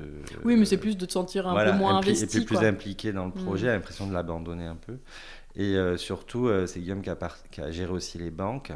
Oui, 0.45 0.55
mais 0.55 0.65
c'est 0.65 0.77
plus 0.79 0.97
de 0.97 1.05
te 1.05 1.11
sentir 1.11 1.49
un 1.49 1.51
Voilà, 1.53 1.73
peu 1.73 1.79
moins 1.79 1.95
impli- 2.01 2.11
investi. 2.11 2.25
Et 2.25 2.29
puis 2.29 2.45
plus 2.57 2.65
impliqué 2.65 3.13
dans 3.13 3.25
le 3.25 3.33
Mm. 3.33 3.45
projet, 3.45 3.67
l'impression 3.67 4.07
de 4.07 4.13
l'abandonner 4.15 4.67
un 4.67 4.77
peu. 4.77 4.99
Et 5.57 5.75
euh, 5.77 5.97
surtout, 5.97 6.47
euh, 6.49 6.67
c'est 6.67 6.81
Guillaume 6.81 7.03
qui 7.03 7.11
a, 7.11 7.17
par- 7.17 7.43
qui 7.51 7.61
a 7.61 7.71
géré 7.71 7.93
aussi 7.93 8.19
les 8.19 8.31
banques. 8.31 8.73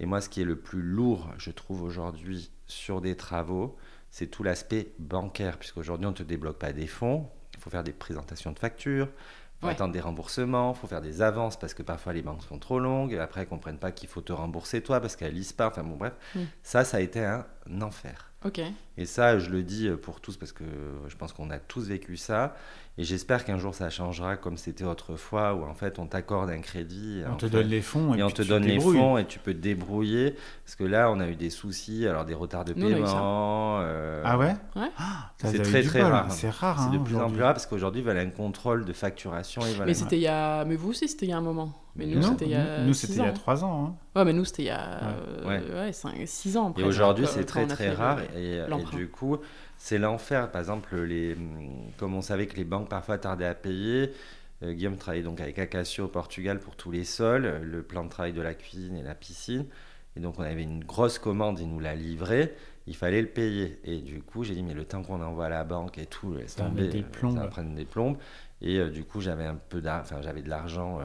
Et 0.00 0.06
moi, 0.06 0.20
ce 0.20 0.28
qui 0.28 0.40
est 0.42 0.44
le 0.44 0.56
plus 0.56 0.82
lourd, 0.82 1.30
je 1.38 1.50
trouve, 1.50 1.82
aujourd'hui, 1.82 2.50
sur 2.66 3.00
des 3.00 3.16
travaux, 3.16 3.76
c'est 4.10 4.26
tout 4.26 4.42
l'aspect 4.42 4.92
bancaire. 4.98 5.58
Puisqu'aujourd'hui, 5.58 6.06
on 6.06 6.10
ne 6.10 6.16
te 6.16 6.22
débloque 6.22 6.58
pas 6.58 6.72
des 6.72 6.86
fonds. 6.86 7.28
Il 7.54 7.60
faut 7.60 7.70
faire 7.70 7.84
des 7.84 7.92
présentations 7.92 8.52
de 8.52 8.58
factures. 8.58 9.08
Il 9.08 9.60
faut 9.60 9.66
Ouais. 9.68 9.72
attendre 9.72 9.94
des 9.94 10.00
remboursements, 10.00 10.74
il 10.76 10.78
faut 10.78 10.86
faire 10.86 11.00
des 11.00 11.22
avances 11.22 11.58
parce 11.58 11.72
que 11.72 11.82
parfois 11.82 12.12
les 12.12 12.20
banques 12.20 12.42
sont 12.42 12.58
trop 12.58 12.78
longues 12.78 13.14
et 13.14 13.18
après 13.18 13.40
elles 13.40 13.46
comprennent 13.48 13.78
pas 13.78 13.90
qu'il 13.90 14.06
faut 14.06 14.20
te 14.20 14.30
rembourser 14.34 14.82
toi 14.82 15.00
parce 15.00 15.16
qu'elles 15.16 15.32
lisent 15.32 15.54
pas. 15.54 15.68
Enfin 15.68 15.82
bon, 15.82 15.96
bref, 15.96 16.12
Mm. 16.34 16.40
ça, 16.62 16.84
ça 16.84 16.98
a 16.98 17.00
été 17.00 17.24
un 17.24 17.46
enfer. 17.80 18.32
Et 18.98 19.06
ça, 19.06 19.38
je 19.40 19.50
le 19.50 19.62
dis 19.64 19.88
pour 20.02 20.20
tous 20.20 20.36
parce 20.36 20.52
que 20.52 20.62
je 21.08 21.16
pense 21.16 21.32
qu'on 21.32 21.50
a 21.50 21.58
tous 21.58 21.88
vécu 21.88 22.16
ça. 22.18 22.54
Et 22.98 23.04
j'espère 23.04 23.44
qu'un 23.44 23.58
jour 23.58 23.74
ça 23.74 23.90
changera 23.90 24.36
comme 24.38 24.56
c'était 24.56 24.84
autrefois 24.84 25.54
où 25.54 25.64
en 25.64 25.74
fait 25.74 25.98
on 25.98 26.06
t'accorde 26.06 26.48
un 26.48 26.60
crédit. 26.60 27.22
On 27.30 27.34
te 27.36 27.44
fait, 27.46 27.50
donne 27.52 27.66
les 27.66 27.82
fonds 27.82 28.14
et, 28.14 28.20
et 28.20 28.22
on 28.22 28.30
te 28.30 28.40
tu 28.40 28.48
donne 28.48 28.64
les 28.64 28.80
fonds 28.80 29.18
et 29.18 29.26
tu 29.26 29.38
peux 29.38 29.52
te 29.52 29.58
débrouiller. 29.58 30.34
Parce 30.64 30.76
que 30.76 30.84
là, 30.84 31.10
on 31.10 31.20
a 31.20 31.28
eu 31.28 31.36
des 31.36 31.50
soucis, 31.50 32.06
alors 32.06 32.24
des 32.24 32.32
retards 32.32 32.64
de 32.64 32.72
Nous, 32.72 32.88
paiement. 32.88 33.80
euh, 33.80 34.22
Ah 34.24 34.38
ouais? 34.38 34.54
Ouais. 34.76 34.88
Ah, 34.98 35.30
C'est 35.36 35.62
très 35.62 35.82
très 35.82 36.00
bol. 36.02 36.10
rare. 36.12 36.32
C'est 36.32 36.48
rare. 36.48 36.78
C'est 36.78 36.96
hein, 36.96 36.98
de 36.98 37.04
plus 37.04 37.16
en 37.16 37.30
plus 37.30 37.42
rare 37.42 37.52
parce 37.52 37.66
qu'aujourd'hui, 37.66 38.00
ils 38.00 38.06
veulent 38.06 38.16
un 38.16 38.30
contrôle 38.30 38.86
de 38.86 38.92
facturation. 38.94 39.60
Ils 39.66 39.82
Mais 39.84 39.92
c'était 39.92 40.16
il 40.16 40.22
y 40.22 40.26
a. 40.26 40.64
Mais 40.64 40.76
vous 40.76 40.90
aussi, 40.90 41.06
c'était 41.06 41.26
il 41.26 41.30
y 41.30 41.32
a 41.32 41.38
un 41.38 41.42
moment. 41.42 41.74
Mais 41.96 42.06
nous, 42.06 42.22
c'était 42.22 42.44
il 42.46 42.50
y 42.50 42.54
a. 42.54 42.80
nous, 42.84 42.92
six 42.94 43.06
c'était 43.08 43.20
il 43.20 43.24
y 43.24 43.26
a 43.26 43.30
ans. 43.30 43.34
trois 43.34 43.64
ans. 43.64 43.86
hein. 43.86 43.94
Ouais, 44.18 44.24
mais 44.24 44.32
nous, 44.32 44.44
c'était 44.44 44.62
il 44.62 44.66
y 44.66 44.70
a. 44.70 45.00
Ouais. 45.46 45.60
euh, 45.70 45.86
Ouais, 45.86 46.26
6 46.26 46.56
ans. 46.56 46.72
Et 46.78 46.82
aujourd'hui, 46.82 47.26
c'est 47.26 47.44
très 47.44 47.66
très 47.66 47.90
rare. 47.90 48.20
Et, 48.36 48.60
du 48.96 49.08
coup, 49.08 49.36
c'est 49.78 49.98
l'enfer. 49.98 50.50
Par 50.50 50.60
exemple, 50.60 50.96
les, 51.00 51.36
comme 51.96 52.14
on 52.14 52.22
savait 52.22 52.46
que 52.46 52.56
les 52.56 52.64
banques 52.64 52.88
parfois 52.88 53.18
tardaient 53.18 53.46
à 53.46 53.54
payer, 53.54 54.12
euh, 54.62 54.72
Guillaume 54.72 54.96
travaillait 54.96 55.24
donc 55.24 55.40
avec 55.40 55.58
Acacio 55.58 56.04
au 56.04 56.08
Portugal 56.08 56.58
pour 56.58 56.76
tous 56.76 56.90
les 56.90 57.04
sols, 57.04 57.60
le 57.62 57.82
plan 57.82 58.04
de 58.04 58.08
travail 58.08 58.32
de 58.32 58.40
la 58.40 58.54
cuisine 58.54 58.96
et 58.96 59.02
la 59.02 59.14
piscine. 59.14 59.66
Et 60.16 60.20
donc, 60.20 60.38
on 60.38 60.42
avait 60.42 60.62
une 60.62 60.82
grosse 60.82 61.18
commande, 61.18 61.60
il 61.60 61.68
nous 61.68 61.78
l'a 61.78 61.94
livré, 61.94 62.54
il 62.86 62.96
fallait 62.96 63.20
le 63.20 63.28
payer. 63.28 63.78
Et 63.84 63.98
du 63.98 64.22
coup, 64.22 64.44
j'ai 64.44 64.54
dit, 64.54 64.62
mais 64.62 64.72
le 64.72 64.84
temps 64.84 65.02
qu'on 65.02 65.20
envoie 65.20 65.46
à 65.46 65.50
la 65.50 65.64
banque 65.64 65.98
et 65.98 66.06
tout, 66.06 66.34
laisse 66.34 66.52
Ça 66.54 66.62
va 66.62 66.68
tomber, 66.70 66.88
des 66.88 67.02
plombes. 67.02 67.34
ça 67.34 67.42
va 67.42 67.48
prendre 67.48 67.74
des 67.74 67.84
plombes. 67.84 68.16
Et 68.62 68.78
euh, 68.78 68.88
du 68.88 69.04
coup, 69.04 69.20
j'avais 69.20 69.44
un 69.44 69.56
peu 69.68 69.82
enfin, 69.86 70.22
j'avais 70.22 70.40
de 70.40 70.48
l'argent 70.48 71.00
euh, 71.00 71.04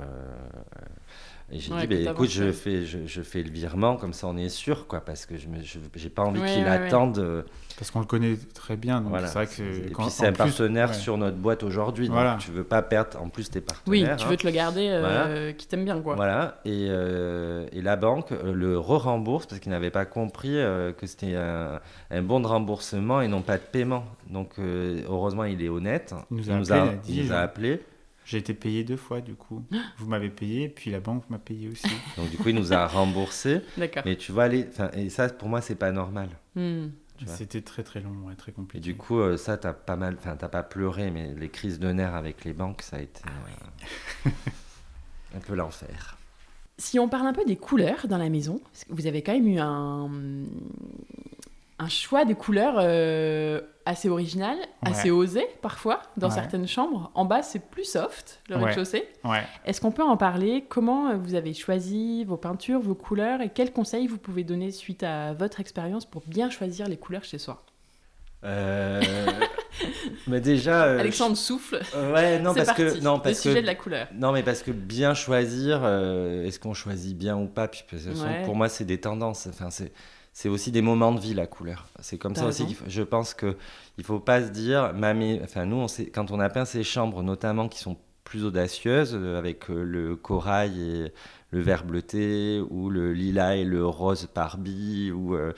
Et 1.52 1.60
j'ai 1.60 1.76
dit, 1.76 1.88
bah, 1.88 2.11
écoute, 2.11 2.30
je 2.30 2.53
fais, 2.53 2.85
je, 2.85 3.22
fais 3.22 3.43
le 3.43 3.52
virement, 3.52 3.98
comme 3.98 4.14
ça 4.14 4.27
on 4.27 4.38
est 4.38 4.48
sûr, 4.48 4.88
quoi, 4.88 5.02
parce 5.02 5.26
que 5.26 5.35
je 5.35 5.49
n'ai 5.49 6.10
pas 6.10 6.23
envie 6.23 6.41
qu'il 6.41 6.65
attende. 6.65 7.45
Euh, 7.81 7.83
parce 7.83 7.91
qu'on 7.91 7.99
le 7.99 8.05
connaît 8.05 8.35
très 8.53 8.77
bien. 8.77 9.01
Donc 9.01 9.13
c'est 9.19 9.33
vrai 9.33 9.47
que 9.47 9.61
et 9.61 9.91
puis 9.91 10.09
c'est 10.09 10.27
un 10.27 10.33
partenaire 10.33 10.93
sur 10.93 11.17
notre 11.17 11.37
boîte 11.37 11.63
aujourd'hui. 11.63 12.07
Voilà. 12.07 12.33
Donc 12.33 12.41
tu 12.41 12.51
veux 12.51 12.63
pas 12.63 12.81
perdre 12.81 13.21
en 13.21 13.29
plus 13.29 13.49
tes 13.49 13.61
partenaires. 13.61 13.87
Oui, 13.87 14.17
tu 14.17 14.25
veux 14.25 14.33
hein. 14.33 14.37
te 14.37 14.47
le 14.47 14.53
garder, 14.53 14.87
euh, 14.89 15.51
qui 15.53 15.67
t'aime 15.67 15.83
bien, 15.83 15.99
quoi. 15.99 16.15
Voilà. 16.15 16.59
Et, 16.65 16.87
euh, 16.89 17.65
et 17.71 17.81
la 17.81 17.95
banque 17.95 18.31
le 18.31 18.77
re-rembourse 18.77 19.45
parce 19.45 19.59
qu'il 19.59 19.71
n'avait 19.71 19.89
pas 19.89 20.05
compris 20.05 20.53
que 20.53 21.05
c'était 21.05 21.35
un, 21.35 21.79
un, 22.11 22.21
bon 22.21 22.39
de 22.39 22.47
remboursement 22.47 23.21
et 23.21 23.27
non 23.27 23.41
pas 23.41 23.57
de 23.57 23.63
paiement. 23.63 24.05
Donc 24.29 24.55
heureusement, 24.59 25.45
il 25.45 25.61
est 25.63 25.69
honnête. 25.69 26.13
Il 26.29 26.37
nous 26.37 26.51
a, 26.51 26.57
nous 26.57 26.73
a, 26.73 26.87
il 27.07 27.25
nous 27.25 27.33
a 27.33 27.37
appelé. 27.37 27.81
J'ai 28.23 28.37
été 28.37 28.53
payé 28.53 28.83
deux 28.83 28.97
fois, 28.97 29.19
du 29.19 29.33
coup. 29.33 29.63
Vous 29.97 30.07
m'avez 30.07 30.29
payé, 30.29 30.69
puis 30.69 30.91
la 30.91 30.99
banque 30.99 31.29
m'a 31.29 31.39
payé 31.39 31.67
aussi. 31.67 31.87
Donc, 32.17 32.29
du 32.29 32.37
coup, 32.37 32.49
il 32.49 32.55
nous 32.55 32.71
a 32.71 32.87
remboursé. 32.87 33.61
D'accord. 33.77 34.03
Mais 34.05 34.15
tu 34.15 34.31
vois. 34.31 34.47
Et 34.47 35.09
ça, 35.09 35.27
pour 35.29 35.49
moi, 35.49 35.59
c'est 35.61 35.75
pas 35.75 35.91
normal. 35.91 36.29
Hmm. 36.55 36.87
C'était 37.27 37.61
très 37.61 37.84
très 37.84 38.02
long 38.02 38.30
et 38.31 38.35
très 38.35 38.52
compliqué. 38.52 38.77
Et 38.77 38.81
du 38.81 38.98
coup, 38.98 39.19
euh, 39.19 39.38
ça, 39.38 39.57
t'as 39.57 39.73
pas 39.73 39.95
mal. 39.95 40.15
Enfin, 40.18 40.35
t'as 40.35 40.49
pas 40.49 40.64
pleuré, 40.64 41.11
mais 41.11 41.34
les 41.34 41.49
crises 41.49 41.80
de 41.80 41.91
nerfs 41.91 42.15
avec 42.15 42.43
les 42.45 42.53
banques, 42.53 42.81
ça 42.81 42.98
a 42.98 43.02
été 43.02 43.22
ah 43.26 44.27
euh, 44.27 44.30
un 45.38 45.39
peu 45.39 45.56
l'enfer. 45.56 46.18
Si 46.77 46.98
on 46.98 47.07
parle 47.07 47.27
un 47.27 47.34
peu 47.34 47.45
des 47.45 47.57
couleurs 47.57 48.07
dans 48.07 48.18
la 48.18 48.30
maison, 48.30 48.60
vous 48.89 49.06
avez 49.06 49.22
quand 49.22 49.34
même 49.34 49.48
eu 49.48 49.60
un, 49.60 50.10
un 51.81 51.89
choix 51.89 52.25
de 52.25 52.35
couleurs 52.35 52.75
euh, 52.77 53.59
assez 53.85 54.07
original, 54.07 54.55
assez 54.83 55.09
osé 55.09 55.47
parfois 55.63 56.01
dans 56.15 56.29
certaines 56.29 56.67
chambres. 56.67 57.11
En 57.15 57.25
bas, 57.25 57.41
c'est 57.41 57.69
plus 57.71 57.85
soft, 57.85 58.39
le 58.49 58.57
rez-de-chaussée. 58.57 59.09
Est-ce 59.65 59.81
qu'on 59.81 59.91
peut 59.91 60.03
en 60.03 60.15
parler? 60.15 60.65
Comment 60.69 61.17
vous 61.17 61.33
avez 61.33 61.53
choisi 61.53 62.23
vos 62.23 62.37
peintures, 62.37 62.79
vos 62.79 62.93
couleurs 62.93 63.41
et 63.41 63.49
quels 63.49 63.73
conseils 63.73 64.05
vous 64.05 64.19
pouvez 64.19 64.43
donner 64.43 64.71
suite 64.71 65.01
à 65.01 65.33
votre 65.33 65.59
expérience 65.59 66.05
pour 66.05 66.21
bien 66.27 66.51
choisir 66.51 66.87
les 66.87 66.97
couleurs 66.97 67.23
chez 67.23 67.39
soi? 67.39 67.63
Euh... 68.43 69.01
mais 70.27 70.41
déjà 70.41 70.85
euh, 70.85 70.99
Alexandre 70.99 71.37
souffle. 71.37 71.79
Ouais 72.13 72.39
non 72.39 72.55
parce 72.55 72.73
que 72.73 72.99
non 72.99 73.19
parce 73.19 73.45
le 73.45 73.51
sujet 73.51 73.61
de 73.61 73.67
la 73.67 73.75
couleur. 73.75 74.07
non 74.15 74.31
mais 74.31 74.41
parce 74.41 74.63
que 74.63 74.71
bien 74.71 75.13
choisir 75.13 75.85
est-ce 75.85 76.59
qu'on 76.59 76.73
choisit 76.73 77.15
bien 77.15 77.37
ou 77.37 77.47
pas? 77.47 77.67
Puis 77.67 77.83
pour 78.45 78.55
moi 78.55 78.67
c'est 78.67 78.85
des 78.85 78.99
tendances. 78.99 79.47
Enfin 79.47 79.69
c'est 79.69 79.91
c'est 80.33 80.49
aussi 80.49 80.71
des 80.71 80.81
moments 80.81 81.11
de 81.11 81.19
vie 81.19 81.33
la 81.33 81.47
couleur. 81.47 81.87
C'est 81.99 82.17
comme 82.17 82.35
ça 82.35 82.45
aussi. 82.45 82.77
Je 82.87 83.03
pense 83.03 83.33
que 83.33 83.57
il 83.97 84.03
faut 84.03 84.19
pas 84.19 84.41
se 84.41 84.49
dire, 84.49 84.93
enfin 85.43 85.65
nous, 85.65 85.77
on 85.77 85.87
quand 86.13 86.31
on 86.31 86.39
a 86.39 86.49
peint 86.49 86.65
ces 86.65 86.83
chambres, 86.83 87.21
notamment 87.21 87.67
qui 87.67 87.79
sont 87.79 87.97
plus 88.31 88.45
audacieuses, 88.45 89.13
euh, 89.13 89.37
avec 89.37 89.69
euh, 89.69 89.83
le 89.83 90.15
corail 90.15 90.81
et 90.81 91.13
le 91.51 91.59
vert 91.59 91.83
bleuté, 91.83 92.61
ou 92.69 92.89
le 92.89 93.11
lilas 93.13 93.55
et 93.57 93.65
le 93.65 93.85
rose 93.85 94.27
parbi, 94.33 95.11
ou 95.11 95.35
euh, 95.35 95.53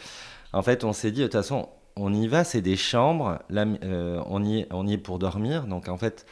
en 0.54 0.64
fait, 0.64 0.84
on 0.84 0.92
s'est 0.92 1.12
dit 1.12 1.22
de 1.22 1.26
toute 1.26 1.34
façon, 1.34 1.70
on 1.96 2.12
y 2.12 2.28
va, 2.28 2.44
c'est 2.44 2.62
des 2.62 2.76
chambres, 2.76 3.38
là, 3.50 3.66
on 4.26 4.44
y 4.44 4.62
est, 4.62 4.68
on 4.72 4.88
y 4.88 4.94
est 4.94 4.98
pour 4.98 5.20
dormir, 5.20 5.68
donc 5.68 5.88
en 5.88 5.98
fait. 5.98 6.26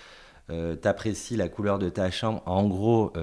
Euh, 0.49 0.75
t'apprécies 0.75 1.37
la 1.37 1.47
couleur 1.47 1.79
de 1.79 1.87
ta 1.87 2.11
chambre 2.11 2.41
en 2.45 2.67
gros 2.67 3.13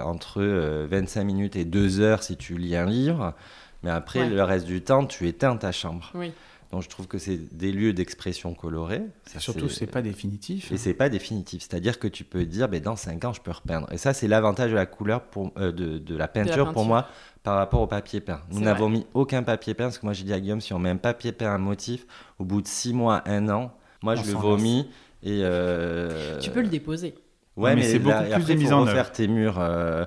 entre 0.00 0.40
25 0.86 1.24
minutes 1.24 1.56
et 1.56 1.66
2 1.66 2.00
heures 2.00 2.22
si 2.22 2.38
tu 2.38 2.56
lis 2.56 2.76
un 2.76 2.86
livre. 2.86 3.34
Mais 3.82 3.90
après, 3.90 4.28
le 4.28 4.42
reste 4.42 4.66
du 4.66 4.82
temps, 4.82 5.06
tu 5.06 5.26
éteins 5.26 5.56
ta 5.56 5.72
chambre. 5.72 6.10
Oui. 6.14 6.32
Donc 6.72 6.82
je 6.82 6.88
trouve 6.88 7.06
que 7.06 7.18
c'est 7.18 7.36
des 7.54 7.70
lieux 7.70 7.92
d'expression 7.92 8.54
colorée. 8.54 9.02
Ça, 9.26 9.40
surtout, 9.40 9.68
c'est 9.68 9.86
pas 9.86 10.00
définitif. 10.00 10.72
Et 10.72 10.78
c'est 10.78 10.94
pas 10.94 11.10
définitif. 11.10 11.62
C'est-à-dire 11.62 11.98
que 11.98 12.08
tu 12.08 12.24
peux 12.24 12.46
dire, 12.46 12.66
ben, 12.66 12.80
dans 12.80 12.96
5 12.96 13.22
ans, 13.26 13.32
je 13.34 13.42
peux 13.42 13.50
repeindre. 13.50 13.92
Et 13.92 13.98
ça, 13.98 14.14
c'est 14.14 14.26
l'avantage 14.26 14.70
de 14.70 14.76
la 14.76 14.86
couleur, 14.86 15.22
pour, 15.22 15.52
euh, 15.58 15.70
de, 15.70 16.16
la 16.16 16.28
peinture, 16.28 16.72
pour 16.72 16.86
moi, 16.86 17.08
par 17.42 17.56
rapport 17.56 17.82
au 17.82 17.86
papier 17.86 18.22
peint. 18.22 18.40
Nous 18.50 18.60
n'avons 18.60 18.88
mis 18.88 19.06
aucun 19.12 19.42
papier 19.42 19.74
peint, 19.74 19.84
parce 19.84 19.98
que 19.98 20.06
moi, 20.06 20.14
j'ai 20.14 20.24
dit 20.24 20.32
à 20.32 20.40
Guillaume, 20.40 20.62
si 20.62 20.72
on 20.72 20.78
met 20.78 20.88
un 20.88 20.96
papier 20.96 21.32
peint, 21.32 21.52
un 21.52 21.58
motif, 21.58 22.06
au 22.38 22.44
bout 22.44 22.62
de 22.62 22.68
6 22.68 22.94
mois, 22.94 23.22
1 23.26 23.50
an, 23.50 23.76
moi, 24.02 24.14
je 24.14 24.24
le 24.24 24.32
vomis. 24.32 24.88
Et 25.22 25.42
euh... 25.44 26.38
Tu 26.40 26.50
peux 26.50 26.62
le 26.62 26.68
déposer. 26.68 27.14
Ouais, 27.54 27.74
mais, 27.74 27.82
c'est 27.82 27.98
beaucoup 27.98 28.24
plus 28.34 28.46
de 28.46 28.54
mise 28.54 28.72
en 28.72 28.80
refaire 28.80 29.12
tes 29.12 29.28
murs 29.28 29.58
euh, 29.58 30.04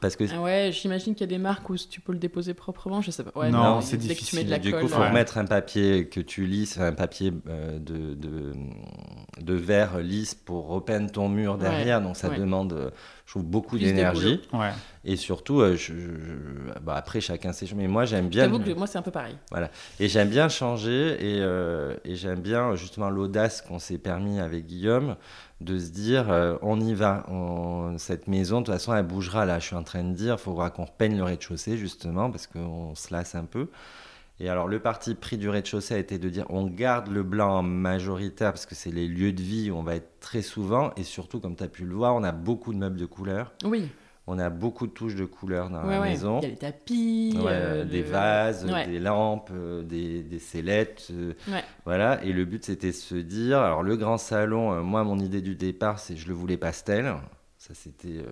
parce 0.00 0.14
que 0.14 0.22
ah 0.32 0.40
ouais, 0.40 0.70
j'imagine 0.72 1.14
qu'il 1.14 1.22
y 1.22 1.24
a 1.24 1.36
des 1.36 1.42
marques 1.42 1.68
où 1.68 1.76
tu 1.76 2.00
peux 2.00 2.12
le 2.12 2.18
déposer 2.18 2.54
proprement, 2.54 3.02
je 3.02 3.10
sais 3.10 3.24
pas. 3.24 3.32
Ouais, 3.38 3.50
non, 3.50 3.80
c'est 3.80 3.96
difficile. 3.96 4.46
de 4.46 4.50
la 4.50 4.58
du 4.58 4.70
coup, 4.70 4.78
il 4.82 4.88
faut 4.88 5.08
mettre 5.10 5.38
un 5.38 5.46
papier 5.46 6.08
que 6.08 6.20
tu 6.20 6.46
lis, 6.46 6.76
un 6.78 6.92
papier 6.92 7.32
euh, 7.48 7.80
de, 7.80 8.14
de, 8.14 8.52
de 9.40 9.54
verre 9.54 9.98
lisse 9.98 10.36
pour 10.36 10.68
repeindre 10.68 11.10
ton 11.10 11.28
mur 11.28 11.58
derrière, 11.58 12.00
donc 12.00 12.16
ça 12.16 12.28
demande 12.28 12.92
je 13.26 13.32
trouve 13.32 13.44
beaucoup 13.44 13.78
d'énergie. 13.78 14.40
Ouais. 14.52 14.70
Et 15.04 15.16
surtout, 15.16 15.60
euh, 15.60 15.76
je, 15.76 15.92
bah, 16.80 16.94
après 16.96 17.20
chacun 17.20 17.52
ses 17.52 17.66
choses, 17.66 17.76
mais 17.76 17.88
moi 17.88 18.04
j'aime 18.04 18.28
bien. 18.28 18.44
J'avoue 18.44 18.60
que 18.60 18.70
moi 18.72 18.86
c'est 18.86 18.98
un 18.98 19.02
peu 19.02 19.10
pareil. 19.10 19.36
Voilà. 19.50 19.70
Et 20.00 20.08
j'aime 20.08 20.28
bien 20.30 20.48
changer 20.48 21.16
et, 21.20 21.38
et 22.04 22.16
j'aime 22.16 22.40
bien 22.40 22.74
justement 22.76 23.10
l'audace 23.10 23.62
qu'on 23.62 23.78
s'est 23.78 23.98
permis 23.98 24.40
avec 24.40 24.66
Guillaume 24.66 25.16
de 25.60 25.78
se 25.78 25.90
dire 25.90 26.30
euh, 26.30 26.56
on 26.62 26.80
y 26.80 26.92
va, 26.94 27.24
cette 27.98 28.28
maison 28.28 28.60
de 28.60 28.66
toute 28.66 28.74
façon 28.74 28.94
elle 28.94 29.06
bougera 29.06 29.46
là. 29.46 29.58
Je 29.58 29.66
suis 29.66 29.76
en 29.76 29.82
train 29.82 30.04
de 30.04 30.12
dire 30.12 30.34
il 30.38 30.42
faudra 30.42 30.70
qu'on 30.70 30.84
repeigne 30.84 31.16
le 31.16 31.24
rez-de-chaussée 31.24 31.76
justement 31.76 32.30
parce 32.30 32.46
qu'on 32.46 32.94
se 32.94 33.12
lasse 33.12 33.34
un 33.34 33.44
peu. 33.44 33.68
Et 34.38 34.48
alors 34.48 34.68
le 34.68 34.78
parti 34.80 35.14
pris 35.14 35.38
du 35.38 35.48
rez-de-chaussée 35.48 35.94
a 35.94 35.98
été 35.98 36.18
de 36.18 36.28
dire 36.28 36.44
on 36.50 36.66
garde 36.66 37.08
le 37.08 37.22
blanc 37.22 37.62
majoritaire 37.62 38.52
parce 38.52 38.66
que 38.66 38.74
c'est 38.74 38.90
les 38.90 39.08
lieux 39.08 39.32
de 39.32 39.42
vie 39.42 39.70
où 39.70 39.76
on 39.76 39.82
va 39.82 39.94
être 39.96 40.20
très 40.20 40.42
souvent 40.42 40.92
et 40.96 41.04
surtout 41.04 41.40
comme 41.40 41.56
tu 41.56 41.64
as 41.64 41.68
pu 41.68 41.84
le 41.84 41.94
voir 41.94 42.14
on 42.14 42.22
a 42.22 42.32
beaucoup 42.32 42.74
de 42.74 42.78
meubles 42.78 42.98
de 42.98 43.06
couleur. 43.06 43.52
Oui. 43.64 43.88
On 44.28 44.40
a 44.40 44.50
beaucoup 44.50 44.88
de 44.88 44.92
touches 44.92 45.14
de 45.14 45.24
couleurs 45.24 45.70
dans 45.70 45.82
la 45.82 46.00
maison. 46.00 46.40
Il 46.40 46.42
y 46.42 46.46
a 46.46 46.50
des 46.50 46.56
tapis, 46.56 47.38
euh, 47.38 47.84
des 47.84 48.02
vases, 48.02 48.66
des 48.66 48.98
lampes, 48.98 49.50
euh, 49.52 49.84
des, 49.84 50.22
des 50.24 50.40
sellettes. 50.40 51.08
Euh, 51.12 51.34
voilà. 51.84 52.22
Et 52.24 52.32
le 52.32 52.44
but, 52.44 52.64
c'était 52.64 52.88
de 52.88 52.92
se 52.92 53.14
dire. 53.14 53.60
Alors, 53.60 53.84
le 53.84 53.96
grand 53.96 54.18
salon, 54.18 54.82
moi, 54.82 55.04
mon 55.04 55.20
idée 55.20 55.42
du 55.42 55.54
départ, 55.54 56.00
c'est 56.00 56.16
je 56.16 56.26
le 56.26 56.34
voulais 56.34 56.56
pastel. 56.56 57.14
Ça, 57.66 57.74
c'était. 57.74 58.24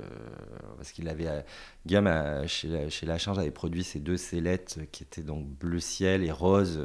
parce 0.76 0.92
qu'il 0.92 1.08
avait. 1.08 1.44
Guillaume, 1.86 2.08
chez, 2.46 2.68
la, 2.68 2.88
chez 2.88 3.06
La 3.06 3.18
Change, 3.18 3.38
avait 3.38 3.50
produit 3.50 3.82
ces 3.82 4.00
deux 4.00 4.16
sellettes 4.16 4.80
qui 4.92 5.02
étaient 5.02 5.22
donc 5.22 5.46
bleu 5.46 5.80
ciel 5.80 6.22
et 6.22 6.30
rose. 6.30 6.80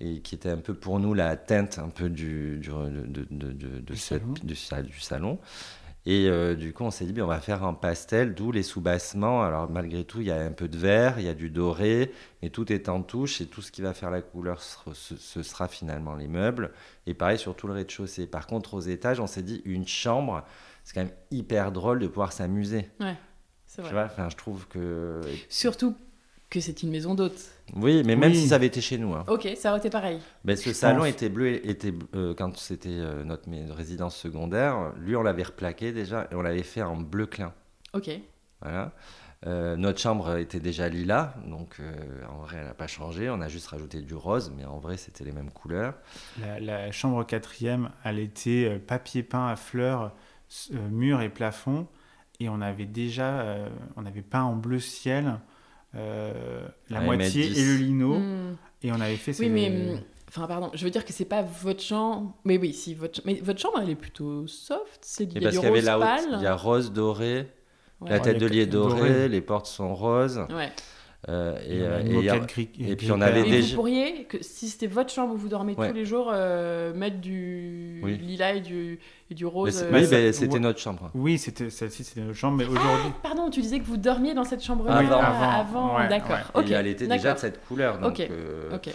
Et 0.00 0.20
qui 0.20 0.34
étaient 0.34 0.50
un 0.50 0.56
peu 0.58 0.74
pour 0.74 1.00
nous 1.00 1.12
la 1.14 1.36
teinte 1.36 1.78
un 1.78 1.88
peu 1.88 2.08
du, 2.08 2.58
du, 2.58 2.70
de, 2.70 3.26
de, 3.30 3.52
de, 3.52 3.80
du, 3.80 3.96
salon. 3.96 4.34
du 4.42 5.00
salon. 5.00 5.38
Et 6.06 6.28
euh, 6.28 6.54
du 6.54 6.72
coup, 6.72 6.84
on 6.84 6.92
s'est 6.92 7.04
dit, 7.04 7.12
bien, 7.12 7.24
on 7.24 7.28
va 7.28 7.40
faire 7.40 7.64
un 7.64 7.74
pastel, 7.74 8.32
d'où 8.32 8.52
les 8.52 8.62
sous-bassements. 8.62 9.42
Alors, 9.42 9.68
malgré 9.68 10.04
tout, 10.04 10.20
il 10.20 10.28
y 10.28 10.30
a 10.30 10.40
un 10.40 10.52
peu 10.52 10.68
de 10.68 10.78
vert, 10.78 11.18
il 11.18 11.24
y 11.24 11.28
a 11.28 11.34
du 11.34 11.50
doré, 11.50 12.12
mais 12.40 12.50
tout 12.50 12.72
est 12.72 12.88
en 12.88 13.02
touche 13.02 13.40
et 13.40 13.46
tout 13.46 13.60
ce 13.60 13.72
qui 13.72 13.82
va 13.82 13.92
faire 13.92 14.12
la 14.12 14.22
couleur, 14.22 14.62
ce, 14.62 15.42
sera 15.42 15.66
finalement 15.66 16.14
les 16.14 16.28
meubles. 16.28 16.70
Et 17.08 17.14
pareil 17.14 17.38
sur 17.38 17.56
tout 17.56 17.66
le 17.66 17.72
rez-de-chaussée. 17.72 18.28
Par 18.28 18.46
contre, 18.46 18.74
aux 18.74 18.80
étages, 18.80 19.18
on 19.18 19.26
s'est 19.26 19.42
dit, 19.42 19.62
une 19.64 19.88
chambre, 19.88 20.44
c'est 20.86 20.94
quand 20.94 21.02
même 21.02 21.14
hyper 21.32 21.72
drôle 21.72 21.98
de 21.98 22.06
pouvoir 22.06 22.32
s'amuser. 22.32 22.88
Ouais, 23.00 23.16
c'est 23.66 23.82
vrai. 23.82 23.90
Tu 23.90 23.94
vois, 23.94 24.04
enfin, 24.04 24.28
je 24.30 24.36
trouve 24.36 24.68
que. 24.68 25.20
Surtout 25.48 25.96
que 26.48 26.60
c'est 26.60 26.84
une 26.84 26.90
maison 26.90 27.16
d'hôte. 27.16 27.50
Oui, 27.74 28.04
mais 28.06 28.14
même 28.14 28.32
si 28.32 28.46
ça 28.46 28.54
avait 28.54 28.68
été 28.68 28.80
chez 28.80 28.96
nous. 28.96 29.12
Hein. 29.12 29.24
Ok, 29.26 29.48
ça 29.56 29.70
aurait 29.70 29.80
été 29.80 29.90
pareil. 29.90 30.20
Ben, 30.44 30.56
ce 30.56 30.72
salon 30.72 31.04
était 31.04 31.28
bleu, 31.28 31.66
était, 31.68 31.92
euh, 32.14 32.34
quand 32.34 32.56
c'était 32.56 32.88
euh, 32.88 33.24
notre 33.24 33.50
résidence 33.74 34.16
secondaire, 34.16 34.92
lui 34.96 35.16
on 35.16 35.22
l'avait 35.22 35.42
replaqué 35.42 35.90
déjà 35.90 36.28
et 36.30 36.36
on 36.36 36.42
l'avait 36.42 36.62
fait 36.62 36.82
en 36.82 36.96
bleu 36.96 37.26
clin. 37.26 37.52
Ok. 37.92 38.08
Voilà. 38.62 38.92
Euh, 39.44 39.74
notre 39.74 39.98
chambre 39.98 40.36
était 40.36 40.60
déjà 40.60 40.88
lilas, 40.88 41.34
donc 41.48 41.80
en 42.30 42.42
vrai 42.42 42.58
elle 42.60 42.66
n'a 42.66 42.74
pas 42.74 42.86
changé, 42.86 43.28
on 43.28 43.40
a 43.40 43.48
juste 43.48 43.66
rajouté 43.66 44.00
du 44.00 44.14
rose, 44.14 44.52
mais 44.56 44.64
en 44.64 44.78
vrai 44.78 44.96
c'était 44.96 45.24
les 45.24 45.32
mêmes 45.32 45.50
couleurs. 45.50 45.94
La, 46.40 46.60
la, 46.60 46.92
chambre 46.92 47.24
quatrième, 47.26 47.90
elle 48.04 48.20
était 48.20 48.78
papier 48.78 49.24
peint 49.24 49.48
à 49.48 49.56
fleurs, 49.56 50.14
mur 50.90 51.20
et 51.20 51.28
plafond, 51.28 51.86
et 52.40 52.48
on 52.48 52.60
avait 52.60 52.86
déjà, 52.86 53.56
on 53.96 54.06
avait 54.06 54.22
peint 54.22 54.42
en 54.42 54.56
bleu 54.56 54.78
ciel 54.78 55.38
euh, 55.96 56.66
la 56.90 57.00
moitié 57.00 57.46
et 57.46 57.64
le 57.64 57.76
lino. 57.76 58.18
Hmm. 58.18 58.56
Et 58.82 58.92
on 58.92 59.00
avait 59.00 59.16
fait. 59.16 59.38
Oui, 59.40 59.48
mais. 59.48 60.02
Enfin, 60.28 60.46
pardon, 60.46 60.70
je 60.74 60.84
veux 60.84 60.90
dire 60.90 61.04
que 61.04 61.12
c'est 61.12 61.24
pas 61.24 61.42
votre 61.42 61.82
chambre. 61.82 62.34
Mais 62.44 62.58
oui, 62.58 62.72
si 62.74 62.94
votre, 62.94 63.22
mais 63.24 63.34
votre 63.34 63.60
chambre, 63.60 63.78
elle 63.80 63.90
est 63.90 63.94
plutôt 63.94 64.46
soft. 64.46 64.98
C'est 65.00 65.24
il 65.34 65.42
y 65.42 65.46
a 65.46 65.50
du 65.50 65.58
rose 65.58 65.84
pâle. 65.84 66.24
Il 66.32 66.42
y 66.42 66.46
a 66.46 66.54
rose 66.54 66.92
doré, 66.92 67.48
la 68.04 68.20
tête 68.20 68.38
de 68.38 68.46
lit 68.46 68.60
est 68.60 68.66
dorée, 68.66 69.28
les 69.28 69.40
portes 69.40 69.66
sont 69.66 69.94
roses. 69.94 70.44
Ouais. 70.50 70.72
Euh, 71.28 71.58
et, 71.66 72.90
et, 72.90 72.96
puis 72.96 73.10
on 73.10 73.20
avait 73.20 73.42
déjà. 73.42 73.70
Vous 73.70 73.74
pourriez, 73.74 74.24
que, 74.24 74.38
si 74.42 74.68
c'était 74.68 74.86
votre 74.86 75.12
chambre 75.12 75.34
où 75.34 75.36
vous 75.36 75.48
dormez 75.48 75.74
tous 75.74 75.92
les 75.92 76.04
jours, 76.04 76.30
euh, 76.32 76.94
mettre 76.94 77.18
du 77.18 78.00
lilas 78.04 78.54
et 78.54 78.60
du, 78.60 79.00
et 79.30 79.34
du 79.34 79.44
rose. 79.44 79.84
oui, 79.90 80.04
euh, 80.04 80.08
ben, 80.08 80.32
c'était 80.32 80.60
notre 80.60 80.78
chambre. 80.78 81.10
Oui, 81.14 81.38
c'était 81.38 81.70
celle-ci, 81.70 82.04
c'était 82.04 82.20
notre 82.20 82.38
chambre, 82.38 82.58
mais 82.58 82.64
aujourd'hui. 82.64 83.10
Ah, 83.10 83.20
pardon, 83.22 83.50
tu 83.50 83.60
disais 83.60 83.80
que 83.80 83.84
vous 83.84 83.96
dormiez 83.96 84.34
dans 84.34 84.44
cette 84.44 84.62
chambre-là 84.62 84.98
avant, 84.98 85.50
avant, 85.50 86.08
d'accord. 86.08 86.62
Et 86.64 86.72
elle 86.72 86.86
était 86.86 87.08
déjà 87.08 87.34
de 87.34 87.38
cette 87.38 87.64
couleur. 87.66 87.98
Donc, 87.98 88.22
ok. 88.72 88.88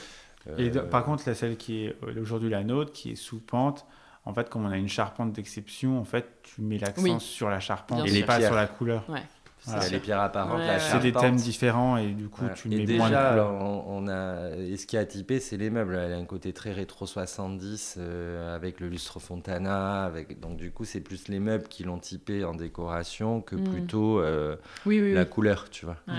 et 0.57 0.69
par 0.69 1.03
contre, 1.03 1.23
la 1.27 1.35
celle 1.35 1.57
qui 1.57 1.85
est 1.85 1.95
aujourd'hui 2.17 2.49
la 2.49 2.63
nôtre, 2.63 2.93
qui 2.93 3.11
est 3.11 3.15
sous 3.15 3.39
pente, 3.39 3.85
en 4.23 4.33
fait, 4.33 4.49
comme 4.49 4.65
on 4.65 4.71
a 4.71 4.77
une 4.77 4.87
charpente 4.87 5.33
d'exception, 5.33 5.99
en 5.99 6.05
fait, 6.05 6.27
tu 6.43 6.61
mets 6.61 6.77
l'accent 6.77 7.19
sur 7.19 7.49
la 7.49 7.59
charpente 7.59 8.07
et 8.07 8.23
pas 8.23 8.39
sur 8.39 8.55
la 8.55 8.67
couleur. 8.67 9.03
Ouais. 9.09 9.23
C'est 9.63 9.91
les 9.91 9.99
pierres 9.99 10.21
apparentes, 10.21 10.59
Ouais. 10.59 10.79
C'est 10.79 10.99
des 10.99 11.11
thèmes 11.11 11.35
différents 11.35 11.95
et 11.97 12.07
du 12.13 12.27
coup, 12.29 12.39
Voilà. 12.41 12.55
tu 12.55 12.67
et 12.73 12.77
mets 12.77 12.85
déjà, 12.85 12.97
moins 12.97 13.09
de 13.09 13.15
couleurs. 13.29 13.51
on, 13.61 13.83
on 13.87 14.07
a, 14.07 14.55
et 14.57 14.75
ce 14.75 14.87
qui 14.87 14.97
a 14.97 15.05
typé, 15.05 15.39
c'est 15.39 15.55
les 15.57 15.69
meubles. 15.69 15.95
Elle 15.95 16.13
a 16.13 16.17
un 16.17 16.25
côté 16.25 16.51
très 16.51 16.71
rétro 16.71 17.05
70 17.05 17.97
euh, 17.99 18.55
avec 18.55 18.79
le 18.79 18.89
lustre 18.89 19.19
Fontana. 19.19 20.03
Avec, 20.05 20.39
donc, 20.39 20.57
du 20.57 20.71
coup, 20.71 20.83
c'est 20.83 20.99
plus 21.01 21.27
les 21.27 21.39
meubles 21.39 21.67
qui 21.67 21.83
l'ont 21.83 21.99
typé 21.99 22.43
en 22.43 22.55
décoration 22.55 23.41
que 23.41 23.55
Mm. 23.55 23.63
plutôt 23.69 24.19
euh, 24.19 24.55
Oui, 24.87 24.99
oui, 24.99 25.13
la 25.13 25.21
oui. 25.21 25.29
couleur, 25.29 25.69
tu 25.69 25.85
vois. 25.85 25.97
Ouais. 26.07 26.13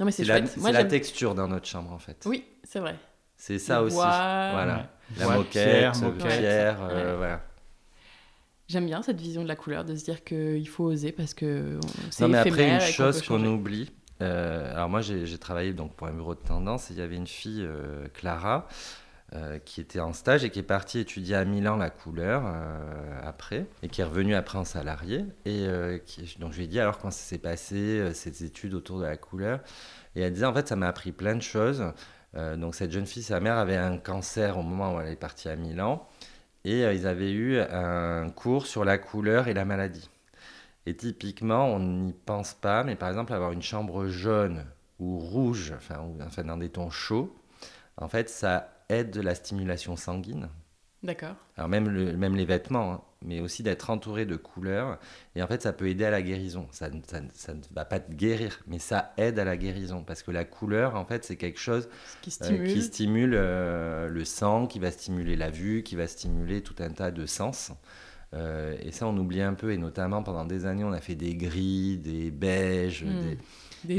Non, 0.00 0.06
mais 0.06 0.10
c'est 0.12 0.24
la, 0.24 0.40
Moi, 0.56 0.72
la 0.72 0.84
texture 0.84 1.34
dans 1.36 1.46
notre 1.48 1.66
chambre, 1.66 1.92
en 1.92 1.98
fait. 1.98 2.24
Oui, 2.26 2.44
c'est 2.64 2.80
vrai. 2.80 2.96
C'est 3.36 3.60
ça 3.60 3.78
Le 3.78 3.86
aussi. 3.86 3.94
bois. 3.96 4.06
Voilà. 4.52 4.74
Ouais. 4.76 4.82
La 5.20 5.28
moquette, 5.36 5.92
pierre, 6.18 6.78
euh, 6.82 7.12
Ouais. 7.12 7.16
voilà. 7.16 7.40
J'aime 8.68 8.84
bien 8.84 9.00
cette 9.00 9.18
vision 9.18 9.42
de 9.42 9.48
la 9.48 9.56
couleur, 9.56 9.86
de 9.86 9.96
se 9.96 10.04
dire 10.04 10.22
qu'il 10.24 10.68
faut 10.68 10.84
oser 10.84 11.10
parce 11.10 11.32
que 11.32 11.78
c'est 12.10 12.22
Non, 12.22 12.28
mais 12.28 12.36
après, 12.36 12.74
une 12.74 12.80
chose 12.80 13.22
qu'on 13.22 13.42
oublie. 13.46 13.90
euh, 14.20 14.74
alors, 14.74 14.90
moi, 14.90 15.00
j'ai 15.00 15.38
travaillé 15.38 15.72
donc, 15.72 15.94
pour 15.94 16.06
un 16.06 16.12
bureau 16.12 16.34
de 16.34 16.40
tendance 16.40 16.90
et 16.90 16.94
il 16.94 16.98
y 17.00 17.02
avait 17.02 17.16
une 17.16 17.26
fille, 17.26 17.62
euh, 17.62 18.06
Clara, 18.12 18.68
euh, 19.32 19.58
qui 19.58 19.80
était 19.80 20.00
en 20.00 20.12
stage 20.12 20.44
et 20.44 20.50
qui 20.50 20.58
est 20.58 20.62
partie 20.62 20.98
étudier 20.98 21.36
à 21.36 21.46
Milan 21.46 21.78
la 21.78 21.88
couleur 21.88 22.42
après 23.24 23.64
et 23.82 23.88
qui 23.88 24.02
est 24.02 24.04
revenue 24.04 24.34
après 24.34 24.58
en 24.58 24.64
salarié. 24.66 25.24
Et 25.46 25.66
qui- 26.04 26.36
donc, 26.38 26.52
je 26.52 26.58
lui 26.58 26.64
ai 26.64 26.68
dit 26.68 26.78
alors 26.78 26.98
comment 26.98 27.10
ça 27.10 27.22
s'est 27.22 27.38
passé, 27.38 28.10
ces 28.12 28.44
études 28.44 28.74
autour 28.74 28.98
de 28.98 29.04
la 29.04 29.16
couleur? 29.16 29.60
Et 30.14 30.20
elle 30.20 30.32
disait 30.34 30.44
en 30.44 30.52
fait, 30.52 30.68
ça 30.68 30.76
m'a 30.76 30.88
appris 30.88 31.12
plein 31.12 31.36
de 31.36 31.42
choses. 31.42 31.84
Donc, 32.34 32.74
cette 32.74 32.92
jeune 32.92 33.06
fille, 33.06 33.22
sa 33.22 33.40
mère 33.40 33.56
avait 33.56 33.76
un 33.78 33.96
cancer 33.96 34.58
au 34.58 34.62
moment 34.62 34.94
où 34.94 35.00
elle 35.00 35.08
est 35.08 35.16
partie 35.16 35.48
à 35.48 35.56
Milan. 35.56 36.06
Et 36.68 36.84
euh, 36.84 36.92
ils 36.92 37.06
avaient 37.06 37.32
eu 37.32 37.58
un 37.60 38.28
cours 38.30 38.66
sur 38.66 38.84
la 38.84 38.98
couleur 38.98 39.48
et 39.48 39.54
la 39.54 39.64
maladie. 39.64 40.10
Et 40.86 40.96
typiquement, 40.96 41.66
on 41.66 41.80
n'y 41.80 42.12
pense 42.12 42.54
pas, 42.54 42.84
mais 42.84 42.96
par 42.96 43.08
exemple, 43.10 43.32
avoir 43.32 43.52
une 43.52 43.62
chambre 43.62 44.08
jaune 44.08 44.64
ou 45.00 45.18
rouge, 45.18 45.72
enfin, 45.76 46.00
ou, 46.02 46.18
enfin 46.22 46.44
dans 46.44 46.58
des 46.58 46.70
tons 46.70 46.90
chauds, 46.90 47.34
en 47.96 48.08
fait, 48.08 48.28
ça 48.30 48.70
aide 48.88 49.16
la 49.16 49.34
stimulation 49.34 49.96
sanguine. 49.96 50.48
D'accord. 51.02 51.36
Alors 51.56 51.68
même, 51.68 51.88
le- 51.88 52.16
même 52.16 52.36
les 52.36 52.44
vêtements, 52.46 52.92
hein, 52.92 53.02
mais 53.24 53.40
aussi 53.40 53.62
d'être 53.62 53.90
entouré 53.90 54.26
de 54.26 54.36
couleurs. 54.36 54.98
Et 55.34 55.42
en 55.42 55.46
fait, 55.46 55.62
ça 55.62 55.72
peut 55.72 55.88
aider 55.88 56.04
à 56.04 56.10
la 56.10 56.22
guérison. 56.22 56.68
Ça, 56.70 56.88
ne- 56.88 57.00
ça 57.06 57.20
ne- 57.20 57.28
ça 57.34 57.52
ne 57.54 57.60
va 57.74 57.84
pas 57.84 57.98
te 58.00 58.12
guérir, 58.12 58.60
mais 58.66 58.78
ça 58.78 59.12
aide 59.16 59.38
à 59.38 59.44
la 59.44 59.56
guérison. 59.56 60.02
Parce 60.04 60.22
que 60.22 60.30
la 60.30 60.44
couleur, 60.44 60.94
en 60.96 61.04
fait, 61.04 61.24
c'est 61.24 61.36
quelque 61.36 61.58
chose 61.60 61.88
euh, 61.90 62.30
stimule. 62.30 62.68
qui 62.72 62.82
stimule 62.82 63.32
euh, 63.34 64.08
le 64.08 64.24
sang, 64.24 64.66
qui 64.66 64.78
va 64.78 64.90
stimuler 64.90 65.34
la 65.36 65.50
vue, 65.50 65.82
qui 65.82 65.96
va 65.96 66.06
stimuler 66.06 66.62
tout 66.62 66.76
un 66.78 66.90
tas 66.90 67.10
de 67.10 67.26
sens. 67.26 67.72
Euh, 68.34 68.76
et 68.82 68.92
ça, 68.92 69.06
on 69.06 69.16
oublie 69.16 69.40
un 69.40 69.54
peu, 69.54 69.72
et 69.72 69.78
notamment 69.78 70.22
pendant 70.22 70.44
des 70.44 70.66
années, 70.66 70.84
on 70.84 70.92
a 70.92 71.00
fait 71.00 71.14
des 71.14 71.34
gris, 71.34 71.96
des 71.98 72.30
beiges, 72.30 73.04
Mm. 73.04 73.20
des, 73.22 73.38
Des 73.84 73.96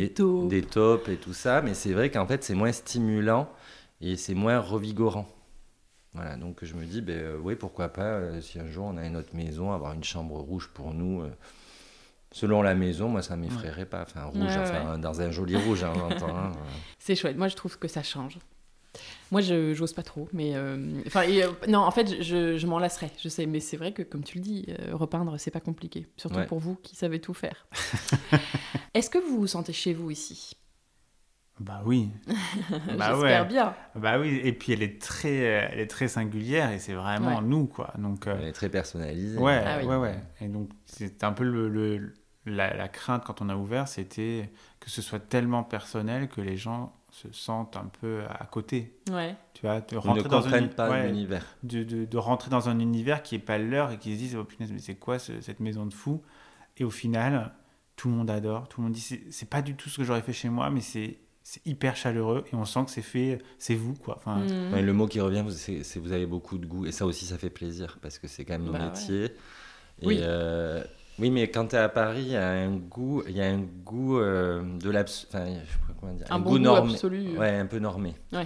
des 0.49 0.61
taupes 0.61 1.07
et 1.09 1.15
tout 1.17 1.33
ça. 1.33 1.61
Mais 1.61 1.73
c'est 1.73 1.93
vrai 1.93 2.09
qu'en 2.11 2.27
fait, 2.27 2.43
c'est 2.43 2.53
moins 2.53 2.71
stimulant 2.71 3.49
et 4.01 4.17
c'est 4.17 4.33
moins 4.35 4.59
revigorant. 4.59 5.27
Voilà, 6.13 6.35
donc 6.37 6.63
je 6.65 6.73
me 6.73 6.85
dis, 6.85 7.01
ben, 7.01 7.17
euh, 7.17 7.37
oui, 7.41 7.55
pourquoi 7.55 7.89
pas, 7.89 8.01
euh, 8.03 8.41
si 8.41 8.59
un 8.59 8.67
jour 8.67 8.85
on 8.85 8.97
a 8.97 9.05
une 9.05 9.15
autre 9.15 9.35
maison, 9.35 9.71
avoir 9.71 9.93
une 9.93 10.03
chambre 10.03 10.37
rouge 10.39 10.69
pour 10.73 10.93
nous. 10.93 11.21
euh, 11.21 11.29
selon 12.31 12.61
la 12.63 12.73
maison, 12.75 13.09
moi, 13.09 13.21
ça 13.21 13.35
ne 13.35 13.41
m'effraierait 13.43 13.85
pas. 13.85 14.01
Enfin, 14.03 14.23
rouge, 14.25 14.55
Ouais, 14.55 14.61
enfin, 14.61 14.97
dans 14.97 15.21
un 15.21 15.29
joli 15.31 15.55
rouge, 15.55 15.83
hein, 15.83 15.93
j'entends. 15.95 16.35
hein. 16.35 16.51
C'est 16.99 17.15
chouette. 17.15 17.37
Moi, 17.37 17.47
je 17.47 17.55
trouve 17.55 17.77
que 17.77 17.87
ça 17.87 18.01
change. 18.03 18.37
Moi, 19.31 19.41
je 19.41 19.75
j'ose 19.75 19.93
pas 19.93 20.01
trop, 20.01 20.27
mais 20.33 20.55
euh, 20.55 20.99
enfin, 21.05 21.21
et, 21.21 21.43
euh, 21.43 21.51
non, 21.67 21.77
en 21.79 21.91
fait, 21.91 22.23
je, 22.23 22.57
je 22.57 22.65
m'en 22.67 22.79
lasserais. 22.79 23.11
Je 23.23 23.29
sais, 23.29 23.45
mais 23.45 23.59
c'est 23.59 23.77
vrai 23.77 23.91
que, 23.93 24.01
comme 24.01 24.23
tu 24.23 24.39
le 24.39 24.43
dis, 24.43 24.65
euh, 24.69 24.95
repeindre, 24.95 25.35
c'est 25.39 25.51
pas 25.51 25.59
compliqué, 25.59 26.07
surtout 26.17 26.37
Ouais. 26.37 26.47
pour 26.47 26.57
vous 26.57 26.73
qui 26.75 26.95
savez 26.95 27.21
tout 27.21 27.35
faire. 27.35 27.67
Est-ce 28.95 29.11
que 29.11 29.19
vous 29.19 29.39
vous 29.39 29.47
sentez 29.47 29.73
chez 29.73 29.93
vous 29.93 30.09
ici? 30.09 30.53
Bah 31.59 31.81
oui. 31.85 32.09
bah 32.27 33.11
J'espère 33.11 33.17
ouais. 33.19 33.45
bien. 33.45 33.73
Bah 33.95 34.19
oui. 34.19 34.39
Et 34.43 34.53
puis 34.53 34.71
elle 34.73 34.81
est 34.83 35.01
très, 35.01 35.45
euh, 35.63 35.67
elle 35.71 35.79
est 35.79 35.87
très 35.87 36.07
singulière 36.07 36.71
et 36.71 36.79
c'est 36.79 36.93
vraiment 36.93 37.37
Ouais. 37.37 37.43
nous 37.43 37.65
quoi. 37.67 37.93
Donc 37.97 38.27
euh, 38.27 38.37
Elle 38.39 38.47
est 38.47 38.51
très 38.53 38.69
personnalisée. 38.69 39.37
ouais, 39.37 39.61
Ah 39.65 39.77
oui. 39.81 39.85
ouais, 39.87 39.95
ouais. 39.97 40.19
Et 40.41 40.47
donc 40.47 40.69
c'est 40.85 41.23
un 41.23 41.33
peu 41.33 41.43
le, 41.43 41.67
le- 41.69 42.13
la, 42.45 42.73
la 42.75 42.87
crainte 42.87 43.23
quand 43.25 43.41
on 43.41 43.49
a 43.49 43.55
ouvert, 43.55 43.87
c'était 43.87 44.49
que 44.79 44.89
ce 44.89 45.01
soit 45.01 45.19
tellement 45.19 45.63
personnel 45.63 46.29
que 46.29 46.39
les 46.41 46.55
gens 46.55 46.93
se 47.11 47.31
sentent 47.33 47.75
un 47.75 47.89
peu 47.99 48.21
à 48.29 48.45
côté. 48.45 48.95
Ouais. 49.11 49.35
Tu 49.53 49.65
vois, 49.65 49.81
de 49.81 49.95
ne 49.95 49.99
rentrer 49.99 50.29
dans 50.29 50.47
un 50.47 50.67
pas 50.67 50.89
ouais, 50.89 51.07
l'univers. 51.07 51.43
de, 51.63 51.83
de- 51.83 52.05
de 52.05 52.17
rentrer 52.17 52.49
dans 52.49 52.69
un 52.69 52.79
univers 52.79 53.21
qui 53.21 53.35
est 53.35 53.39
pas 53.39 53.57
leur 53.57 53.91
et 53.91 53.97
qui 53.97 54.13
se 54.13 54.17
disent 54.17 54.35
oh 54.37 54.45
punaise 54.45 54.71
mais 54.71 54.79
c'est 54.79 54.95
quoi 54.95 55.19
ce- 55.19 55.41
cette 55.41 55.59
maison 55.59 55.85
de 55.85 55.93
fou 55.93 56.21
et 56.77 56.83
au 56.85 56.89
final 56.91 57.51
tout 57.97 58.07
le 58.07 58.13
monde 58.15 58.29
adore 58.29 58.69
tout 58.69 58.79
le 58.79 58.85
monde 58.85 58.93
dit 58.93 59.01
c'est 59.01 59.23
c'est 59.31 59.49
pas 59.49 59.61
du 59.61 59.75
tout 59.75 59.89
ce 59.89 59.97
que 59.97 60.03
j'aurais 60.05 60.21
fait 60.21 60.31
chez 60.33 60.47
moi 60.49 60.69
mais 60.69 60.79
c'est 60.81 61.17
c'est 61.51 61.65
hyper 61.65 61.95
chaleureux 61.95 62.43
et 62.51 62.55
on 62.55 62.63
sent 62.63 62.85
que 62.85 62.91
c'est 62.91 63.01
fait 63.01 63.39
c'est 63.57 63.73
vous 63.73 63.95
quoi 63.95 64.17
enfin. 64.17 64.43
Ouais, 64.71 64.83
le 64.83 64.93
mot 64.93 65.07
qui 65.07 65.19
revient, 65.19 65.43
c'est 65.49 65.97
vous 65.97 66.11
avez 66.11 66.27
beaucoup 66.27 66.59
de 66.59 66.67
goût. 66.67 66.85
Et 66.85 66.91
ça 66.91 67.07
aussi, 67.07 67.25
ça 67.25 67.39
fait 67.39 67.49
plaisir 67.49 67.97
parce 68.03 68.19
que 68.19 68.27
c'est 68.27 68.45
quand 68.45 68.53
même 68.53 68.65
nos 68.65 68.71
Bah 68.71 68.77
ouais. 68.79 68.85
métiers. 68.85 69.25
Et, 70.03 70.05
Oui. 70.05 70.19
euh, 70.21 70.83
oui, 71.17 71.31
mais 71.31 71.49
quand 71.49 71.65
tu 71.69 71.75
es 71.75 71.79
à 71.79 71.89
Paris, 71.89 72.21
il 72.21 72.31
y 72.33 72.35
a 72.35 72.47
un 72.51 72.75
goût, 72.75 73.23
il 73.27 73.35
y 73.35 73.41
a 73.41 73.47
un 73.47 73.61
goût 73.83 74.19
euh, 74.19 74.61
de 74.77 74.91
l'abs... 74.91 75.09
Enfin, 75.27 75.45
je 75.47 75.51
sais 75.71 75.77
pas 75.87 75.93
comment 75.99 76.13
dire. 76.13 76.27
Un, 76.29 76.37
bon 76.37 76.51
goût 76.51 76.57
goût 76.57 76.63
normé. 76.63 76.93
absolu. 76.93 77.35
Ouais, 77.37 77.55
un 77.57 77.65
peu 77.65 77.79
normé. 77.79 78.13
Ouais. 78.31 78.41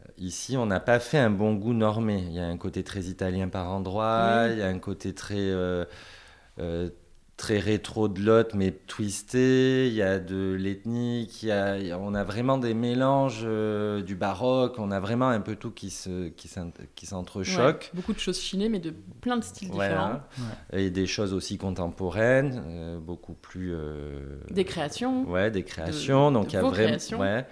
Euh, 0.00 0.08
Ici, 0.16 0.56
on 0.56 0.64
n'a 0.64 0.80
pas 0.80 1.00
fait 1.00 1.18
un 1.18 1.30
bon 1.30 1.52
goût 1.56 1.74
normé. 1.74 2.24
Il 2.26 2.32
y 2.32 2.40
a 2.40 2.46
un 2.46 2.56
côté 2.56 2.82
très 2.84 3.02
italien 3.02 3.48
par 3.48 3.70
endroit, 3.70 4.44
Oui. 4.46 4.52
il 4.54 4.58
y 4.60 4.62
a 4.62 4.68
un 4.68 4.78
côté 4.78 5.12
très, 5.14 5.34
euh, 5.38 5.84
euh, 6.58 6.88
très 7.36 7.58
rétro 7.58 8.06
de 8.08 8.20
l'autre, 8.22 8.56
mais 8.56 8.70
twisté. 8.70 9.88
Il 9.88 9.94
y 9.94 10.02
a 10.02 10.18
de 10.18 10.52
l'ethnique, 10.58 11.42
il 11.42 11.48
y 11.48 11.52
a- 11.52 11.98
on 11.98 12.14
a 12.14 12.22
vraiment 12.24 12.58
des 12.58 12.74
mélanges 12.74 13.42
euh, 13.44 14.02
du 14.02 14.14
baroque, 14.14 14.76
on 14.78 14.90
a 14.90 15.00
vraiment 15.00 15.28
un 15.28 15.40
peu 15.40 15.56
tout 15.56 15.70
qui 15.72 15.90
se, 15.90 16.28
qui 16.28 16.48
qui 16.94 17.06
Ouais. 17.06 17.08
s'entrechoque. 17.10 17.90
Beaucoup 17.94 18.12
de 18.12 18.18
choses 18.18 18.38
chinées, 18.40 18.68
mais 18.68 18.78
de 18.78 18.94
plein 19.20 19.36
de 19.36 19.44
styles 19.44 19.70
Voilà. 19.72 20.22
différents. 20.36 20.50
Et 20.72 20.90
des 20.90 21.06
choses 21.06 21.32
aussi 21.34 21.58
contemporaines, 21.58 22.62
euh, 22.66 22.98
beaucoup 22.98 23.34
plus. 23.34 23.72
euh, 23.74 24.38
Des 24.50 24.64
créations. 24.64 25.28
Ouais, 25.28 25.50
des 25.50 25.64
créations. 25.64 26.30
de 26.30 26.34
donc 26.34 26.52
il 26.52 26.56
y 26.56 26.58
a 26.58 26.62
vraiment. 26.62 27.18
Ouais. 27.18 27.46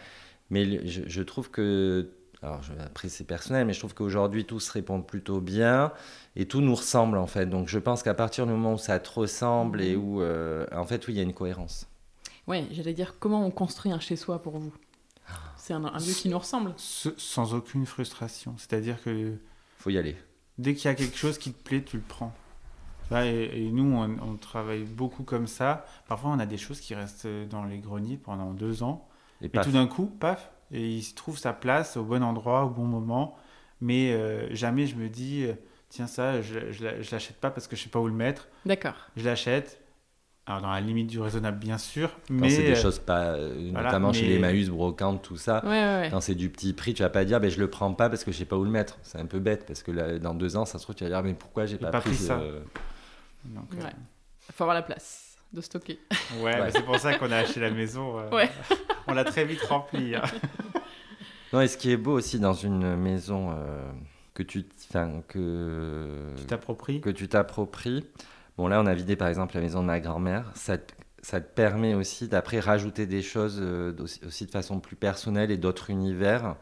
Mais 0.50 0.64
le- 0.64 0.86
je, 0.86 1.02
je 1.06 1.22
trouve 1.22 1.50
que. 1.50 2.08
Alors 2.42 2.62
je- 2.62 2.72
après 2.84 3.08
c'est 3.08 3.24
personnel, 3.24 3.66
mais 3.66 3.72
je 3.72 3.78
trouve 3.78 3.94
qu'aujourd'hui 3.94 4.44
tout 4.44 4.60
se 4.60 4.72
répond 4.72 5.00
plutôt 5.02 5.40
bien 5.40 5.92
et 6.36 6.46
tout 6.46 6.60
nous 6.60 6.74
ressemble 6.74 7.18
en 7.18 7.26
fait. 7.26 7.46
Donc 7.46 7.68
je 7.68 7.78
pense 7.78 8.02
qu'à 8.02 8.14
partir 8.14 8.46
du 8.46 8.52
moment 8.52 8.74
où 8.74 8.78
ça 8.78 8.98
te 8.98 9.10
ressemble 9.10 9.80
et 9.80 9.96
où. 9.96 10.20
euh, 10.22 10.66
en 10.72 10.84
fait, 10.86 11.06
oui, 11.06 11.14
il 11.14 11.16
y 11.18 11.20
a 11.20 11.22
une 11.24 11.34
cohérence. 11.34 11.86
Ouais, 12.46 12.66
j'allais 12.70 12.94
dire 12.94 13.18
comment 13.18 13.44
on 13.46 13.50
construit 13.50 13.92
un 13.92 14.00
chez-soi 14.00 14.40
pour 14.42 14.58
vous? 14.58 14.72
C'est 15.56 15.74
un, 15.74 15.84
un 15.84 15.98
lieu 16.00 16.14
qui 16.14 16.28
nous 16.28 16.38
ressemble. 16.38 16.74
ce- 16.76 17.14
sans 17.18 17.54
aucune 17.54 17.86
frustration 17.86 18.54
c'est 18.58 18.72
à 18.74 18.80
dire 18.80 19.02
que 19.02 19.38
faut 19.78 19.90
y 19.90 19.98
aller. 19.98 20.16
dès 20.58 20.74
qu'il 20.74 20.86
y 20.86 20.88
a 20.88 20.94
quelque 20.94 21.16
chose 21.16 21.38
qui 21.38 21.52
te 21.52 21.62
plaît 21.62 21.82
tu 21.82 21.96
le 21.96 22.02
prends 22.02 22.32
et, 23.12 23.66
et 23.66 23.70
nous 23.72 23.84
on, 23.94 24.18
on 24.22 24.36
travaille 24.36 24.84
beaucoup 24.84 25.24
comme 25.24 25.46
ça 25.46 25.84
parfois 26.08 26.30
on 26.30 26.38
a 26.38 26.46
des 26.46 26.56
choses 26.58 26.80
qui 26.80 26.94
restent 26.94 27.26
dans 27.50 27.64
les 27.64 27.78
greniers 27.78 28.16
pendant 28.16 28.52
deux 28.52 28.82
ans 28.82 29.08
Et 29.42 29.46
Et 29.46 29.50
tout 29.50 29.72
d'un 29.72 29.86
coup, 29.86 30.06
paf, 30.06 30.51
et 30.72 30.88
il 30.88 31.02
se 31.02 31.14
trouve 31.14 31.38
sa 31.38 31.52
place 31.52 31.96
au 31.96 32.02
bon 32.04 32.22
endroit, 32.22 32.64
au 32.64 32.70
bon 32.70 32.84
moment. 32.84 33.36
Mais 33.80 34.12
euh, 34.12 34.48
jamais 34.54 34.86
je 34.86 34.96
me 34.96 35.08
dis, 35.08 35.44
euh, 35.44 35.54
tiens, 35.88 36.06
ça, 36.06 36.40
je, 36.40 36.70
je, 36.72 36.84
l'a- 36.84 37.00
je 37.02 37.10
l'achète 37.10 37.36
pas 37.36 37.50
parce 37.50 37.66
que 37.66 37.76
je 37.76 37.82
sais 37.82 37.88
pas 37.88 37.98
où 37.98 38.06
le 38.06 38.12
mettre. 38.14 38.48
D'accord. 38.64 38.94
Je 39.16 39.24
l'achète, 39.24 39.80
alors 40.46 40.62
dans 40.62 40.70
la 40.70 40.80
limite 40.80 41.08
du 41.08 41.20
raisonnable, 41.20 41.58
bien 41.58 41.78
sûr. 41.78 42.10
Quand 42.28 42.34
mais 42.34 42.48
c'est 42.50 42.62
des 42.62 42.72
euh, 42.72 42.82
choses 42.82 42.98
pas. 43.00 43.32
euh, 43.34 43.70
voilà, 43.72 43.88
notamment 43.88 44.12
chez 44.12 44.26
les 44.26 44.36
Emmaüs, 44.36 44.68
brocantes, 44.70 45.22
tout 45.22 45.36
ça. 45.36 45.64
Ouais, 45.64 45.70
ouais, 45.70 46.00
ouais. 46.02 46.08
Quand 46.10 46.20
c'est 46.20 46.34
du 46.36 46.48
petit 46.48 46.72
prix, 46.72 46.94
tu 46.94 47.02
vas 47.02 47.10
pas 47.10 47.24
dire 47.24 47.40
ben, 47.40 47.50
je 47.50 47.58
le 47.60 47.68
prends 47.68 47.92
pas 47.94 48.08
parce 48.08 48.22
que 48.24 48.30
je 48.32 48.38
sais 48.38 48.44
pas 48.44 48.56
où 48.56 48.64
le 48.64 48.70
mettre. 48.70 48.98
C'est 49.02 49.18
un 49.18 49.26
peu 49.26 49.40
bête 49.40 49.66
parce 49.66 49.82
que 49.82 49.90
là, 49.90 50.18
dans 50.18 50.34
deux 50.34 50.56
ans, 50.56 50.64
ça 50.64 50.78
se 50.78 50.84
trouve, 50.84 50.94
tu 50.94 51.02
vas 51.04 51.10
dire 51.10 51.22
mais 51.24 51.34
pourquoi 51.34 51.66
j'ai 51.66 51.76
pas, 51.78 51.90
pas 51.90 52.00
pris, 52.00 52.14
ça. 52.14 52.36
donc, 53.44 53.64
euh, 53.74 53.82
Ouais. 53.82 53.90
Faut 54.52 54.64
avoir 54.64 54.74
la 54.74 54.82
place 54.82 55.31
de 55.52 55.60
stocker. 55.60 55.98
ouais, 56.38 56.42
Ouais. 56.44 56.58
bah, 56.58 56.70
c'est 56.70 56.82
pour 56.84 56.98
ça 56.98 57.14
qu'on 57.18 57.30
a 57.30 57.36
acheté 57.38 57.60
la 57.60 57.70
maison. 57.70 58.18
euh, 58.18 58.30
Ouais. 58.30 58.50
on 59.06 59.14
l'a 59.14 59.24
très 59.24 59.44
vite 59.44 59.62
remplie. 59.62 60.14
hein. 60.14 60.22
Non, 61.52 61.60
et 61.60 61.68
ce 61.68 61.76
qui 61.76 61.90
est 61.90 61.98
beau 61.98 62.12
aussi 62.12 62.40
dans 62.40 62.54
une 62.54 62.96
maison 62.96 63.50
euh, 63.50 63.82
que 64.32 64.42
tu 64.42 64.64
enfin, 64.88 65.20
que, 65.28 66.32
Tu 66.38 66.46
t'appropries. 66.46 67.00
que 67.02 67.10
tu 67.10 67.28
t'appropries. 67.28 68.06
Bon, 68.56 68.68
là, 68.68 68.80
on 68.80 68.86
a 68.86 68.94
vidé 68.94 69.16
par 69.16 69.28
exemple 69.28 69.54
la 69.56 69.60
maison 69.60 69.82
de 69.82 69.86
ma 69.86 70.00
grand-mère. 70.00 70.50
Ça, 70.54 70.78
te- 70.78 70.94
ça 71.20 71.42
te 71.42 71.54
permet 71.54 71.92
aussi 71.92 72.26
d'après 72.28 72.58
rajouter 72.58 73.04
des 73.06 73.20
choses 73.20 73.58
euh, 73.60 73.94
aussi, 74.00 74.20
aussi 74.26 74.46
de 74.46 74.50
façon 74.50 74.80
plus 74.80 74.96
personnelle 74.96 75.50
et 75.50 75.58
d'autres 75.58 75.90
univers 75.90 76.56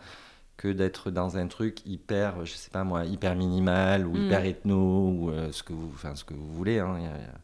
que 0.57 0.67
d'être 0.69 1.13
dans 1.13 1.37
un 1.39 1.47
truc 1.47 1.87
hyper, 1.87 2.45
je 2.45 2.53
sais 2.55 2.71
pas 2.71 2.83
moi, 2.83 3.05
hyper 3.05 3.37
minimal 3.37 4.07
ou 4.09 4.15
Mm. 4.17 4.27
hyper 4.27 4.45
ethno 4.45 5.09
ou 5.09 5.31
euh, 5.31 5.53
ce, 5.53 5.63
que 5.63 5.73
vous, 5.73 5.91
enfin, 5.95 6.17
ce 6.17 6.25
que 6.25 6.35
vous 6.35 6.53
voulez. 6.53 6.81
hein. 6.81 6.97
A- 6.97 7.01
y 7.01 7.07
a- 7.07 7.39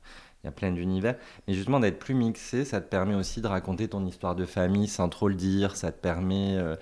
il 0.47 0.51
y 0.51 0.53
a 0.53 0.53
plein 0.53 0.71
d'univers. 0.71 1.17
Mais 1.49 1.55
justement, 1.55 1.81
d'être 1.81 1.99
plus 1.99 2.15
mixé, 2.15 2.65
ça 2.65 2.81
te 2.81 2.89
permet 2.89 3.17
aussi 3.17 3.41
de 3.41 3.49
raconter 3.49 3.89
ton 3.89 4.07
histoire 4.07 4.37
de 4.37 4.45
famille 4.47 4.87
sans 4.87 5.09
trop 5.09 5.29
le 5.29 5.35
dire. 5.35 5.75
Ça 5.75 5.91
te 5.91 6.01
permet 6.01 6.57
euh, 6.57 6.77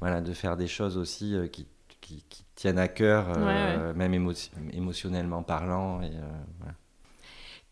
voilà, 0.00 0.22
de 0.22 0.32
faire 0.32 0.56
des 0.56 0.66
choses 0.66 0.96
aussi 0.96 1.34
euh, 1.34 1.46
qui, 1.46 1.66
qui, 2.00 2.24
qui 2.30 2.44
tiennent 2.54 2.78
à 2.78 2.88
cœur, 2.88 3.26
euh, 3.36 3.92
même 3.92 4.14
émo- 4.14 4.50
émotionnellement 4.72 5.42
parlant. 5.42 6.00
Et, 6.00 6.06
euh, 6.06 6.30
voilà. 6.60 6.74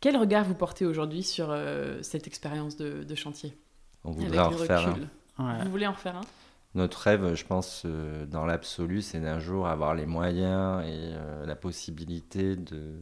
Quel 0.00 0.18
regard 0.18 0.44
vous 0.44 0.54
portez 0.54 0.84
aujourd'hui 0.84 1.22
sur 1.22 1.48
euh, 1.50 1.98
cette 2.02 2.26
expérience 2.26 2.76
de, 2.76 3.02
de 3.02 3.14
chantier? 3.14 3.56
On 4.04 4.10
voudrait 4.10 4.38
en 4.38 4.50
refaire 4.50 4.86
un. 4.86 5.44
Ouais. 5.44 5.64
Vous 5.64 5.70
voulez 5.70 5.86
en 5.86 5.92
refaire 5.92 6.16
un? 6.16 6.26
Notre 6.74 7.00
rêve, 7.00 7.34
je 7.34 7.46
pense, 7.46 7.84
euh, 7.86 8.26
dans 8.26 8.44
l'absolu, 8.44 9.00
c'est 9.00 9.20
d'un 9.20 9.38
jour 9.38 9.66
avoir 9.66 9.94
les 9.94 10.04
moyens 10.04 10.84
et 10.84 11.14
euh, 11.14 11.46
la 11.46 11.56
possibilité 11.56 12.56
de, 12.56 12.92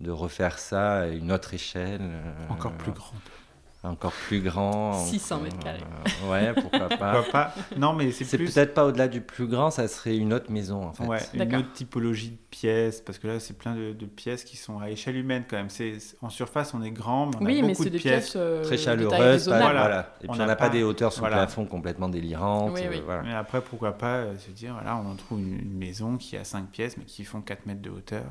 de 0.00 0.10
refaire 0.10 0.58
ça 0.58 1.00
à 1.00 1.06
une 1.08 1.30
autre 1.32 1.54
échelle. 1.54 1.98
euh, 2.00 2.32
Encore 2.48 2.72
plus 2.72 2.92
grand. 2.92 3.12
Encore 3.82 4.12
plus 4.12 4.42
grand. 4.42 4.92
600 4.92 5.36
encore- 5.36 5.44
mètres 5.44 5.58
carrés. 5.58 5.80
euh, 5.80 6.30
ouais, 6.30 6.52
pourquoi 6.52 6.88
pas. 6.90 7.12
Pourquoi 7.14 7.22
pas 7.32 7.54
Non, 7.78 7.94
mais 7.94 8.12
c'est 8.12 8.26
plus. 8.36 8.52
peut-être 8.52 8.74
pas 8.74 8.84
au-delà 8.84 9.08
du 9.08 9.22
plus 9.22 9.46
grand, 9.46 9.70
ça 9.70 9.88
serait 9.88 10.18
une 10.18 10.34
autre 10.34 10.50
maison 10.52 10.84
en 10.84 10.92
fait. 10.92 11.06
Ouais, 11.06 11.18
une 11.32 11.56
autre 11.56 11.72
typologie 11.72 12.32
de 12.32 12.36
pièces, 12.50 13.00
parce 13.00 13.18
que 13.18 13.26
là, 13.26 13.40
c'est 13.40 13.56
plein 13.56 13.74
de, 13.74 13.94
de 13.94 14.04
pièces 14.04 14.44
qui 14.44 14.58
sont 14.58 14.80
à 14.80 14.90
échelle 14.90 15.16
humaine 15.16 15.44
quand 15.48 15.56
même. 15.56 15.70
C'est, 15.70 15.96
en 16.20 16.28
surface, 16.28 16.74
on 16.74 16.82
est 16.82 16.90
grand, 16.90 17.28
mais 17.28 17.36
on 17.40 17.44
Oui, 17.46 17.58
a 17.58 17.62
mais 17.62 17.68
beaucoup 17.68 17.84
de 17.84 17.88
des 17.88 17.98
pièces. 17.98 18.32
pièces 18.32 18.36
euh, 18.36 18.62
Très 18.64 18.72
de 18.76 18.76
taille 18.76 18.84
chaleureuse, 18.84 19.16
pas- 19.18 19.24
raisonnable. 19.30 19.62
voilà. 19.62 19.80
Voilà. 19.80 20.14
Et 20.20 20.28
puis 20.28 20.30
on 20.30 20.36
n'a 20.36 20.46
pas, 20.48 20.56
pas- 20.56 20.68
des 20.68 20.82
hauteurs 20.82 21.12
sous 21.14 21.20
voilà. 21.20 21.36
plafond 21.38 21.64
complètement 21.64 22.10
délirantes. 22.10 22.72
Oui, 22.74 22.82
oui. 22.90 22.98
euh, 22.98 23.02
voilà. 23.06 23.22
Mais 23.22 23.32
après, 23.34 23.62
pourquoi 23.62 23.92
pas 23.96 24.16
euh, 24.16 24.36
se 24.36 24.50
dire, 24.50 24.74
voilà, 24.74 24.94
on 24.96 25.10
en 25.10 25.14
trouve 25.16 25.40
une, 25.40 25.58
une 25.58 25.78
maison 25.78 26.18
qui 26.18 26.36
a 26.36 26.44
5 26.44 26.66
pièces, 26.68 26.98
mais 26.98 27.04
qui 27.04 27.24
font 27.24 27.40
4 27.40 27.64
mètres 27.64 27.80
de 27.80 27.88
hauteur. 27.88 28.24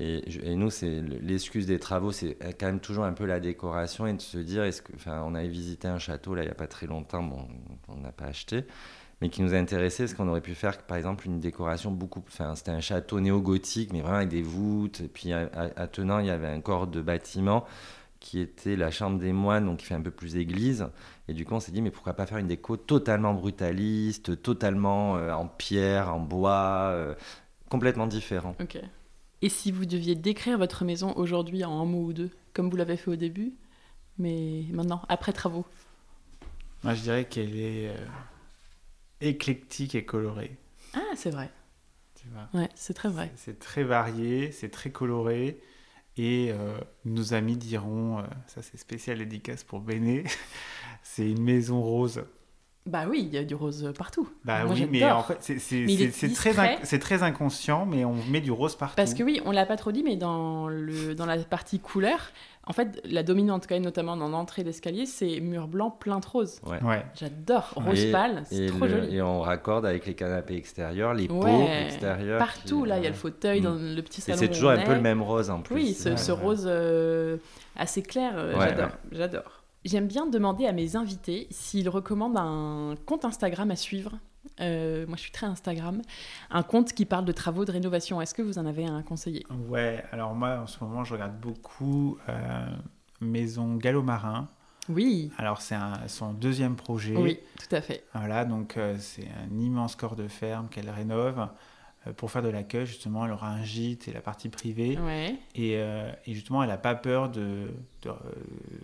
Euh. 0.00 0.20
Et, 0.42 0.54
nous, 0.56 0.70
c'est 0.70 1.00
le- 1.00 1.18
l'excuse 1.18 1.66
des 1.66 1.78
travaux, 1.78 2.12
c'est 2.12 2.36
quand 2.58 2.66
même 2.66 2.80
toujours 2.80 3.04
un 3.04 3.12
peu 3.12 3.24
la 3.26 3.40
décoration 3.40 4.06
et 4.06 4.12
de 4.14 4.20
se 4.20 4.38
dire, 4.38 4.64
est-ce 4.64 4.82
enfin, 4.94 5.22
on 5.26 5.34
avait 5.34 5.48
visité 5.48 5.88
un 5.88 5.98
château 5.98 6.34
là 6.34 6.42
il 6.42 6.48
y 6.48 6.50
a 6.50 6.54
pas 6.54 6.66
très 6.66 6.86
longtemps, 6.86 7.22
bon, 7.22 7.46
on 7.88 7.96
n'a 7.96 8.12
pas 8.12 8.26
acheté, 8.26 8.64
mais 9.20 9.28
qui 9.30 9.42
nous 9.42 9.54
a 9.54 9.56
intéressé, 9.58 10.04
parce 10.04 10.14
qu'on 10.14 10.28
aurait 10.28 10.40
pu 10.40 10.54
faire 10.54 10.78
par 10.82 10.96
exemple 10.96 11.26
une 11.26 11.40
décoration 11.40 11.90
beaucoup, 11.90 12.22
enfin, 12.28 12.54
c'était 12.54 12.72
un 12.72 12.80
château 12.80 13.20
néo-gothique, 13.20 13.92
mais 13.92 14.00
vraiment 14.00 14.16
avec 14.18 14.28
des 14.28 14.42
voûtes, 14.42 15.00
et 15.00 15.08
puis 15.08 15.32
à- 15.32 15.48
il 16.20 16.26
y 16.26 16.30
avait 16.30 16.48
un 16.48 16.60
corps 16.60 16.86
de 16.86 17.00
bâtiment 17.00 17.64
qui 18.20 18.40
était 18.40 18.76
la 18.76 18.90
chambre 18.90 19.18
des 19.18 19.32
moines, 19.34 19.66
donc 19.66 19.78
qui 19.80 19.84
fait 19.86 19.94
un 19.94 20.00
peu 20.00 20.10
plus 20.10 20.36
église. 20.36 20.86
Et 21.28 21.34
du 21.34 21.44
coup, 21.44 21.54
on 21.54 21.60
s'est 21.60 21.72
dit, 21.72 21.82
mais 21.82 21.90
pourquoi 21.90 22.14
pas 22.14 22.24
faire 22.24 22.38
une 22.38 22.46
déco 22.46 22.76
totalement 22.78 23.34
brutaliste, 23.34 24.40
totalement 24.42 25.18
euh, 25.18 25.32
en 25.32 25.46
pierre, 25.46 26.14
en 26.14 26.20
bois, 26.20 26.88
euh, 26.92 27.14
complètement 27.68 28.06
différent. 28.06 28.56
Ok. 28.62 28.78
Et 29.44 29.50
si 29.50 29.70
vous 29.70 29.84
deviez 29.84 30.14
décrire 30.14 30.56
votre 30.56 30.86
maison 30.86 31.12
aujourd'hui 31.16 31.66
en 31.66 31.78
un 31.78 31.84
mot 31.84 32.06
ou 32.06 32.12
deux, 32.14 32.30
comme 32.54 32.70
vous 32.70 32.78
l'avez 32.78 32.96
fait 32.96 33.10
au 33.10 33.16
début, 33.16 33.52
mais 34.16 34.64
maintenant, 34.70 35.02
après 35.10 35.34
travaux? 35.34 35.66
Moi, 36.82 36.94
je 36.94 37.02
dirais 37.02 37.26
qu'elle 37.26 37.54
est 37.54 37.90
euh, 37.90 38.06
éclectique 39.20 39.96
et 39.96 40.06
colorée. 40.06 40.56
Ah, 40.94 41.12
c'est 41.14 41.28
vrai. 41.28 41.50
Tu 42.14 42.26
vois? 42.28 42.48
Ouais, 42.58 42.70
c'est 42.74 42.94
très 42.94 43.10
vrai. 43.10 43.30
C'est 43.36 43.58
très 43.58 43.84
varié, 43.84 44.50
c'est 44.50 44.70
très 44.70 44.90
coloré. 44.90 45.60
Et 46.16 46.50
euh, 46.50 46.78
nos 47.04 47.34
amis 47.34 47.58
diront, 47.58 48.20
euh, 48.20 48.26
ça 48.46 48.62
c'est 48.62 48.78
spécial 48.78 49.18
dédicace 49.18 49.62
pour 49.62 49.80
Béné, 49.80 50.24
c'est 51.02 51.30
une 51.30 51.42
maison 51.42 51.82
rose. 51.82 52.24
Bah 52.86 53.04
oui, 53.08 53.22
il 53.26 53.34
y 53.34 53.38
a 53.38 53.44
du 53.44 53.54
rose 53.54 53.90
partout. 53.96 54.28
Bah 54.44 54.64
Moi, 54.66 54.74
oui, 54.74 54.86
mais 54.90 55.10
en 55.10 55.22
fait, 55.22 55.38
c'est 55.40 56.32
très, 56.34 56.52
inc- 56.52 56.78
c'est 56.82 56.98
très 56.98 57.22
inconscient, 57.22 57.86
mais 57.86 58.04
on 58.04 58.14
met 58.30 58.42
du 58.42 58.50
rose 58.50 58.76
partout. 58.76 58.96
Parce 58.96 59.14
que 59.14 59.22
oui, 59.22 59.40
on 59.46 59.52
l'a 59.52 59.64
pas 59.64 59.76
trop 59.76 59.90
dit, 59.90 60.02
mais 60.02 60.16
dans, 60.16 60.68
le, 60.68 61.14
dans 61.14 61.24
la 61.24 61.38
partie 61.38 61.78
couleur, 61.80 62.18
en 62.66 62.74
fait, 62.74 63.00
la 63.06 63.22
dominante, 63.22 63.64
quand 63.66 63.74
même, 63.74 63.84
notamment 63.84 64.18
dans 64.18 64.28
l'entrée 64.28 64.64
d'escalier, 64.64 65.06
c'est 65.06 65.40
mur 65.40 65.66
blanc 65.66 65.90
plein 65.90 66.18
de 66.20 66.26
rose. 66.26 66.60
Ouais. 66.66 66.82
Ouais. 66.82 67.02
J'adore. 67.18 67.72
Rose 67.74 68.04
Et- 68.04 68.12
pâle, 68.12 68.42
c'est 68.50 68.66
trop 68.66 68.84
le- 68.84 68.88
joli. 69.00 69.16
et 69.16 69.22
on 69.22 69.40
raccorde 69.40 69.86
avec 69.86 70.04
les 70.04 70.14
canapés 70.14 70.56
extérieurs, 70.56 71.14
les 71.14 71.26
pots 71.28 71.42
Ouais, 71.42 71.86
extérieurs. 71.86 72.38
Partout, 72.38 72.82
qui- 72.82 72.88
là, 72.90 72.98
il 72.98 73.04
y 73.04 73.06
a 73.06 73.10
le 73.10 73.14
fauteuil 73.16 73.60
Mm. 73.60 73.64
dans 73.64 73.74
le 73.76 74.02
petit 74.02 74.20
Et 74.20 74.24
salon. 74.24 74.38
c'est 74.38 74.50
où 74.50 74.52
toujours 74.52 74.70
on 74.70 74.74
un 74.74 74.82
peu 74.82 74.94
le 74.94 75.00
même 75.00 75.22
rose 75.22 75.48
en 75.48 75.62
plus. 75.62 75.74
Oui, 75.74 75.94
ce, 75.94 76.10
Ouais, 76.10 76.16
ce 76.18 76.32
ouais. 76.32 76.38
rose 76.38 76.64
euh, 76.66 77.38
assez 77.76 78.02
clair, 78.02 78.32
euh, 78.36 78.58
Ouais, 78.58 78.66
j'adore. 78.68 78.84
ouais. 78.88 78.92
J'adore. 79.12 79.63
J'aime 79.84 80.06
bien 80.06 80.26
demander 80.26 80.66
à 80.66 80.72
mes 80.72 80.96
invités 80.96 81.46
s'ils 81.50 81.88
recommandent 81.88 82.38
un 82.38 82.94
compte 83.06 83.24
Instagram 83.24 83.70
à 83.70 83.76
suivre. 83.76 84.12
Euh, 84.60 85.06
moi, 85.06 85.16
je 85.16 85.22
suis 85.22 85.32
très 85.32 85.46
Instagram. 85.46 86.00
Un 86.50 86.62
compte 86.62 86.92
qui 86.92 87.04
parle 87.04 87.24
de 87.24 87.32
travaux 87.32 87.64
de 87.64 87.72
rénovation. 87.72 88.20
Est-ce 88.20 88.34
que 88.34 88.42
vous 88.42 88.58
en 88.58 88.66
avez 88.66 88.86
un 88.86 89.02
conseiller? 89.02 89.44
Ouais, 89.68 90.02
alors 90.12 90.34
moi 90.34 90.60
en 90.62 90.66
ce 90.66 90.82
moment 90.82 91.04
je 91.04 91.14
regarde 91.14 91.38
beaucoup 91.40 92.18
euh, 92.28 92.66
Maison 93.20 93.76
Gallo-Marin. 93.76 94.48
Oui, 94.90 95.30
Alors 95.38 95.62
c'est 95.62 95.76
son 96.08 96.34
deuxième 96.34 96.76
projet. 96.76 97.16
oui, 97.16 97.38
tout 97.58 97.74
à 97.74 97.80
fait. 97.80 98.04
Voilà, 98.14 98.44
donc 98.44 98.76
euh, 98.76 98.96
c'est 98.98 99.26
un 99.28 99.58
immense 99.58 99.96
corps 99.96 100.14
de 100.16 100.28
ferme 100.28 100.68
qu'elle 100.68 100.90
rénove. 100.90 101.48
Euh, 102.06 102.12
pour 102.12 102.30
faire 102.30 102.42
de 102.42 102.48
l'accueil, 102.48 102.86
justement, 102.86 103.24
elle 103.24 103.32
aura 103.32 103.48
un 103.48 103.62
gîte 103.64 104.08
et 104.08 104.12
la 104.12 104.20
partie 104.20 104.48
privée. 104.48 104.98
Ouais. 104.98 105.36
Et, 105.54 105.76
euh, 105.78 106.10
et 106.26 106.34
justement, 106.34 106.62
elle 106.62 106.68
n'a 106.68 106.76
pas 106.78 106.94
peur 106.94 107.30
de, 107.30 107.68
de, 108.02 108.08
euh, 108.10 108.12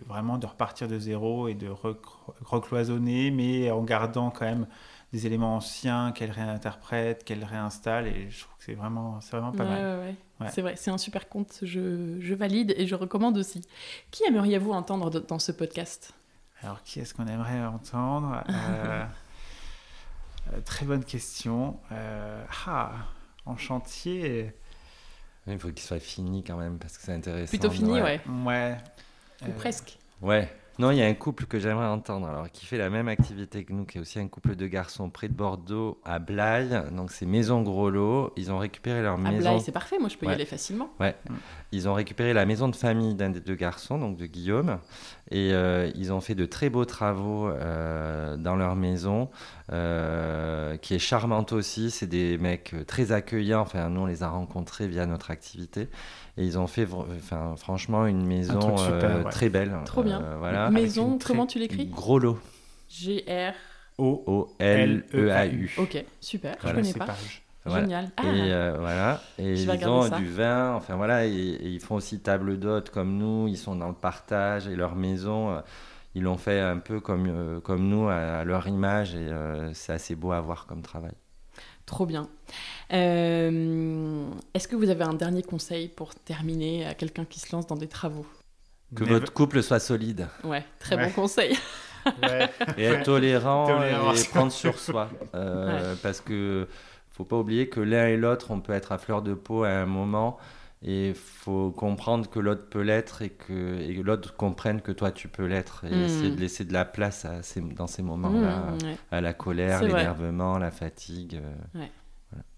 vraiment 0.06 0.38
de 0.38 0.46
repartir 0.46 0.88
de 0.88 0.98
zéro 0.98 1.48
et 1.48 1.54
de 1.54 1.68
recloisonner, 2.44 3.30
mais 3.30 3.70
en 3.70 3.82
gardant 3.82 4.30
quand 4.30 4.44
même 4.44 4.66
des 5.12 5.26
éléments 5.26 5.56
anciens 5.56 6.12
qu'elle 6.12 6.30
réinterprète, 6.30 7.24
qu'elle 7.24 7.44
réinstalle. 7.44 8.06
Et 8.06 8.30
je 8.30 8.40
trouve 8.40 8.56
que 8.58 8.64
c'est 8.64 8.74
vraiment, 8.74 9.18
vraiment 9.30 9.52
pas 9.52 9.64
Ouais, 9.64 9.70
mal. 9.70 9.98
ouais. 10.40 10.48
C'est 10.50 10.62
vrai, 10.62 10.74
c'est 10.76 10.90
un 10.90 10.96
super 10.98 11.28
compte. 11.28 11.58
Je, 11.62 12.18
je 12.20 12.34
valide 12.34 12.74
et 12.78 12.86
je 12.86 12.94
recommande 12.94 13.36
aussi. 13.36 13.60
Qui 14.10 14.24
aimeriez-vous 14.24 14.72
entendre 14.72 15.10
dans 15.20 15.38
ce 15.38 15.52
podcast? 15.52 16.14
Alors, 16.62 16.82
qui 16.82 17.00
est-ce 17.00 17.12
qu'on 17.12 17.26
aimerait 17.26 17.64
entendre? 17.66 18.42
Euh, 18.48 19.04
Très 20.64 20.86
bonne 20.86 21.04
question. 21.04 21.76
Euh, 21.92 22.44
ah, 22.66 22.92
en 23.46 23.56
chantier. 23.56 24.52
Il 25.46 25.58
faut 25.58 25.68
qu'il 25.68 25.80
soit 25.80 25.98
fini 26.00 26.44
quand 26.44 26.56
même 26.56 26.78
parce 26.78 26.96
que 26.98 27.04
c'est 27.04 27.12
intéressant. 27.14 27.50
Plutôt 27.50 27.70
fini, 27.70 28.00
ouais. 28.00 28.20
Ouais. 28.44 28.76
Ou 29.42 29.46
Euh, 29.46 29.52
presque. 29.56 29.98
Ouais. 30.20 30.48
Non, 30.78 30.90
il 30.92 30.98
y 30.98 31.02
a 31.02 31.06
un 31.06 31.14
couple 31.14 31.44
que 31.46 31.58
j'aimerais 31.58 31.86
entendre, 31.86 32.26
alors 32.28 32.50
qui 32.50 32.64
fait 32.64 32.78
la 32.78 32.88
même 32.88 33.08
activité 33.08 33.64
que 33.64 33.72
nous, 33.72 33.84
qui 33.84 33.98
est 33.98 34.00
aussi 34.00 34.18
un 34.18 34.28
couple 34.28 34.56
de 34.56 34.66
garçons 34.66 35.10
près 35.10 35.28
de 35.28 35.34
Bordeaux, 35.34 36.00
à 36.04 36.18
Blaye. 36.18 36.70
Donc 36.92 37.10
c'est 37.10 37.26
Maison 37.26 37.60
Groslo. 37.62 38.32
Ils 38.36 38.50
ont 38.50 38.58
récupéré 38.58 39.02
leur 39.02 39.14
À 39.14 39.18
maison. 39.18 39.38
Blaye, 39.50 39.60
c'est 39.60 39.72
parfait. 39.72 39.98
Moi, 39.98 40.08
je 40.08 40.16
peux 40.16 40.24
y 40.26 40.28
Ouais. 40.28 40.34
aller 40.34 40.46
facilement. 40.46 40.90
Ils 41.72 41.88
ont 41.88 41.94
récupéré 41.94 42.32
la 42.32 42.46
maison 42.46 42.68
de 42.68 42.74
famille 42.74 43.14
d'un 43.14 43.30
des 43.30 43.40
deux 43.40 43.54
garçons, 43.54 43.96
donc 43.96 44.16
de 44.16 44.26
Guillaume, 44.26 44.78
et 45.30 45.52
euh, 45.52 45.88
ils 45.94 46.12
ont 46.12 46.20
fait 46.20 46.34
de 46.34 46.44
très 46.44 46.68
beaux 46.68 46.84
travaux 46.84 47.48
euh, 47.48 48.36
dans 48.36 48.56
leur 48.56 48.74
maison, 48.74 49.30
euh, 49.70 50.76
qui 50.78 50.94
est 50.94 50.98
charmante 50.98 51.52
aussi. 51.52 51.92
C'est 51.92 52.08
des 52.08 52.38
mecs 52.38 52.74
très 52.88 53.12
accueillants. 53.12 53.60
Enfin, 53.60 53.88
nous 53.88 54.00
on 54.00 54.06
les 54.06 54.24
a 54.24 54.28
rencontrés 54.28 54.88
via 54.88 55.06
notre 55.06 55.30
activité, 55.30 55.88
et 56.36 56.44
ils 56.44 56.58
ont 56.58 56.66
fait, 56.66 56.88
enfin, 56.92 57.54
franchement, 57.56 58.06
une 58.06 58.26
maison 58.26 58.58
truc 58.58 58.78
super, 58.78 59.04
euh, 59.04 59.22
ouais. 59.22 59.30
très 59.30 59.48
belle. 59.48 59.72
Trop 59.84 60.02
bien. 60.02 60.22
Euh, 60.22 60.36
voilà. 60.38 60.70
Maison, 60.70 61.18
comment 61.24 61.46
tu 61.46 61.60
l'écris 61.60 61.86
Gros 61.86 62.18
lot. 62.18 62.38
G-R. 62.88 63.54
O. 63.98 64.24
O 64.26 64.54
L 64.58 65.04
E 65.14 65.30
A 65.30 65.46
U. 65.46 65.70
Ok, 65.78 66.04
super. 66.20 66.56
Voilà, 66.60 66.76
je 66.76 66.80
connais 66.80 66.92
c'est 66.92 66.98
pas. 66.98 67.06
page. 67.06 67.42
Voilà. 67.66 67.82
Génial. 67.82 68.10
Ah, 68.16 68.22
Et 68.24 68.52
euh, 68.52 68.76
voilà, 68.78 69.20
et 69.38 69.54
Je 69.56 69.70
ils 69.70 69.86
ont 69.88 70.02
ça. 70.08 70.16
du 70.16 70.26
vin, 70.26 70.72
enfin 70.74 70.96
voilà, 70.96 71.26
et, 71.26 71.30
et 71.30 71.68
ils 71.68 71.80
font 71.80 71.96
aussi 71.96 72.18
table 72.20 72.58
d'hôte 72.58 72.88
comme 72.90 73.18
nous, 73.18 73.48
ils 73.48 73.58
sont 73.58 73.76
dans 73.76 73.88
le 73.88 73.94
partage 73.94 74.66
et 74.66 74.74
leur 74.76 74.96
maison, 74.96 75.50
euh, 75.50 75.60
ils 76.14 76.22
l'ont 76.22 76.38
fait 76.38 76.58
un 76.60 76.78
peu 76.78 77.00
comme, 77.00 77.26
euh, 77.28 77.60
comme 77.60 77.86
nous 77.88 78.08
à, 78.08 78.14
à 78.14 78.44
leur 78.44 78.66
image 78.66 79.14
et 79.14 79.28
euh, 79.28 79.72
c'est 79.74 79.92
assez 79.92 80.14
beau 80.14 80.32
à 80.32 80.40
voir 80.40 80.66
comme 80.66 80.80
travail. 80.82 81.12
Trop 81.84 82.06
bien. 82.06 82.28
Euh, 82.92 84.26
Est-ce 84.54 84.68
que 84.68 84.76
vous 84.76 84.90
avez 84.90 85.04
un 85.04 85.14
dernier 85.14 85.42
conseil 85.42 85.88
pour 85.88 86.14
terminer 86.14 86.86
à 86.86 86.94
quelqu'un 86.94 87.24
qui 87.24 87.40
se 87.40 87.54
lance 87.54 87.66
dans 87.66 87.76
des 87.76 87.88
travaux? 87.88 88.26
Que 88.94 89.04
Never- 89.04 89.14
votre 89.20 89.32
couple 89.32 89.62
soit 89.62 89.78
solide 89.78 90.26
Ouais, 90.44 90.64
très 90.78 90.96
Ouais. 90.96 91.06
bon 91.06 91.12
conseil. 91.12 91.56
Ouais. 92.22 92.48
et 92.78 92.84
être 92.84 93.02
tolérant 93.04 93.82
et 93.82 93.92
prendre 94.30 94.50
sur 94.52 94.78
soi, 94.78 95.10
Euh, 95.34 95.94
parce 96.02 96.20
que 96.20 96.66
faut 97.20 97.24
pas 97.26 97.36
oublier 97.38 97.68
que 97.68 97.80
l'un 97.80 98.06
et 98.06 98.16
l'autre 98.16 98.50
on 98.50 98.60
peut 98.60 98.72
être 98.72 98.92
à 98.92 98.98
fleur 98.98 99.20
de 99.20 99.34
peau 99.34 99.64
à 99.64 99.68
un 99.70 99.84
moment. 99.86 100.38
Et 100.82 101.12
faut 101.12 101.70
comprendre 101.70 102.30
que 102.30 102.38
l'autre 102.40 102.66
peut 102.70 102.80
l'être 102.80 103.20
et 103.20 103.28
que, 103.28 103.78
et 103.78 103.92
l'autre 103.92 104.34
comprenne 104.34 104.80
que 104.80 104.90
toi 104.92 105.10
tu 105.12 105.28
peux 105.28 105.44
l'être 105.44 105.84
et 105.84 105.94
Mm. 105.94 106.02
essayer 106.04 106.30
de 106.30 106.40
laisser 106.40 106.64
de 106.64 106.72
la 106.72 106.86
place 106.86 107.26
à 107.26 107.42
ces- 107.42 107.60
dans 107.60 107.86
ces 107.86 108.00
moments-là. 108.02 108.56
Mmh, 108.70 108.84
ouais. 108.86 108.96
à 109.10 109.20
la 109.20 109.34
colère, 109.34 109.82
l'énervement, 109.82 110.56
la 110.56 110.70
fatigue. 110.70 111.38
euh, 111.76 111.84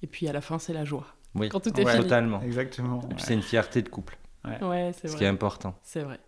Et 0.03 0.07
puis 0.07 0.29
à 0.29 0.33
la 0.33 0.41
fin, 0.41 0.61
c'est 0.61 0.73
la 0.73 0.85
joie. 0.85 1.07
Oui, 1.35 1.49
Quand 1.49 1.59
tout 1.59 1.71
est 1.81 1.85
Ouais. 1.85 1.91
fini. 1.93 2.05
totalement. 2.05 2.41
Exactement. 2.43 3.01
Et 3.11 3.15
puis 3.15 3.25
c'est 3.25 3.35
une 3.35 3.43
fierté 3.43 3.83
de 3.83 3.89
couple, 3.89 4.17
Ouais, 4.45 4.93
c'est 4.93 5.09
ce 5.09 5.13
vrai. 5.13 5.19
qui 5.19 5.25
est 5.25 5.29
important. 5.29 5.75
C'est 5.83 6.03
vrai. 6.03 6.21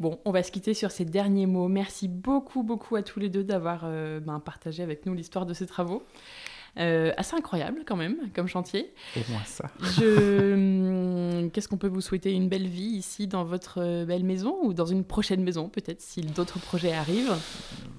Bon, 0.00 0.18
on 0.26 0.32
va 0.32 0.42
se 0.42 0.50
quitter 0.52 0.74
sur 0.74 0.90
ces 0.90 1.04
derniers 1.06 1.46
mots. 1.46 1.68
Merci 1.68 2.08
beaucoup, 2.08 2.62
beaucoup 2.64 2.96
à 2.96 3.02
tous 3.02 3.20
les 3.20 3.30
deux 3.30 3.44
d'avoir 3.44 3.82
euh, 3.84 4.18
ben, 4.20 4.40
partagé 4.40 4.82
avec 4.82 5.06
nous 5.06 5.14
l'histoire 5.14 5.46
de 5.46 5.54
ces 5.54 5.66
travaux. 5.66 6.02
Euh, 6.78 7.12
assez 7.18 7.36
incroyable 7.36 7.80
quand 7.86 7.96
même, 7.96 8.16
comme 8.34 8.46
chantier. 8.48 8.94
Au 9.14 9.20
moins 9.30 9.42
ça. 9.44 9.70
Je... 9.82 10.54
hum, 10.54 11.50
Qu'est-ce 11.50 11.68
qu'on 11.68 11.76
peut 11.76 11.88
vous 11.88 12.00
souhaiter 12.00 12.32
Une 12.32 12.48
belle 12.48 12.66
vie 12.66 12.94
ici 12.96 13.26
dans 13.26 13.44
votre 13.44 13.82
euh, 13.82 14.04
belle 14.06 14.24
maison 14.24 14.56
ou 14.62 14.72
dans 14.72 14.86
une 14.86 15.04
prochaine 15.04 15.42
maison 15.42 15.68
peut-être 15.68 16.00
si 16.00 16.22
d'autres 16.22 16.58
projets 16.60 16.92
arrivent? 16.94 17.34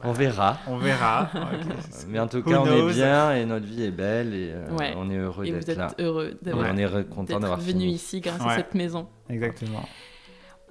On 0.03 0.11
verra. 0.11 0.57
On 0.67 0.77
verra. 0.77 1.29
Ok. 1.35 1.75
Mais 2.09 2.19
en 2.19 2.27
tout 2.27 2.37
Who 2.37 2.49
cas, 2.49 2.59
on 2.61 2.65
knows? 2.65 2.89
est 2.89 2.93
bien 2.93 3.35
et 3.35 3.45
notre 3.45 3.65
vie 3.67 3.83
est 3.83 3.91
belle 3.91 4.33
et 4.33 4.49
euh, 4.53 4.71
Ouais. 4.71 4.93
on 4.97 5.09
est 5.11 5.17
heureux 5.17 5.45
Et 5.45 5.51
vous 5.51 5.59
d'être 5.59 5.69
êtes 5.69 5.77
là. 5.77 5.87
heureux 5.99 6.35
Et 6.41 6.45
d'avoir 6.45 6.73
on 6.73 6.77
est 6.77 7.09
content 7.09 7.39
d'avoir 7.39 7.59
venu 7.59 7.85
ici 7.85 8.21
grâce 8.21 8.41
à 8.41 8.55
cette 8.55 8.73
maison. 8.73 9.07
Exactement. 9.29 9.87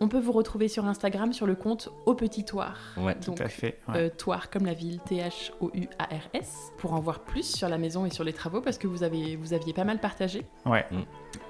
On 0.03 0.09
peut 0.09 0.19
vous 0.19 0.33
retrouver 0.33 0.66
sur 0.66 0.85
Instagram 0.87 1.33
sur 1.33 1.47
le 1.47 1.55
compte 1.55 1.89
Au 2.07 2.15
Petit 2.15 2.45
Toir. 2.45 2.77
Ouais, 2.97 3.15
Tout 3.20 3.37
à 3.39 3.49
fait. 3.49 3.79
ouais. 3.89 3.95
Euh, 3.97 4.09
Toire 4.11 4.51
comme 4.51 4.66
la 4.66 4.74
ville, 4.74 4.99
T-H-O-U-A-R-S, 5.07 6.73
pour 6.79 6.93
en 6.93 6.99
voir 7.01 7.20
plus 7.20 7.45
sur 7.47 7.69
la 7.69 7.79
maison 7.79 8.05
et 8.05 8.11
sur 8.11 8.24
les 8.24 8.33
travaux 8.33 8.61
parce 8.61 8.79
que 8.79 8.89
vous, 8.89 9.05
avez, 9.05 9.37
vous 9.37 9.53
aviez 9.53 9.73
pas 9.73 9.85
mal 9.85 10.01
partagé. 10.01 10.45
Ouais. 10.66 10.85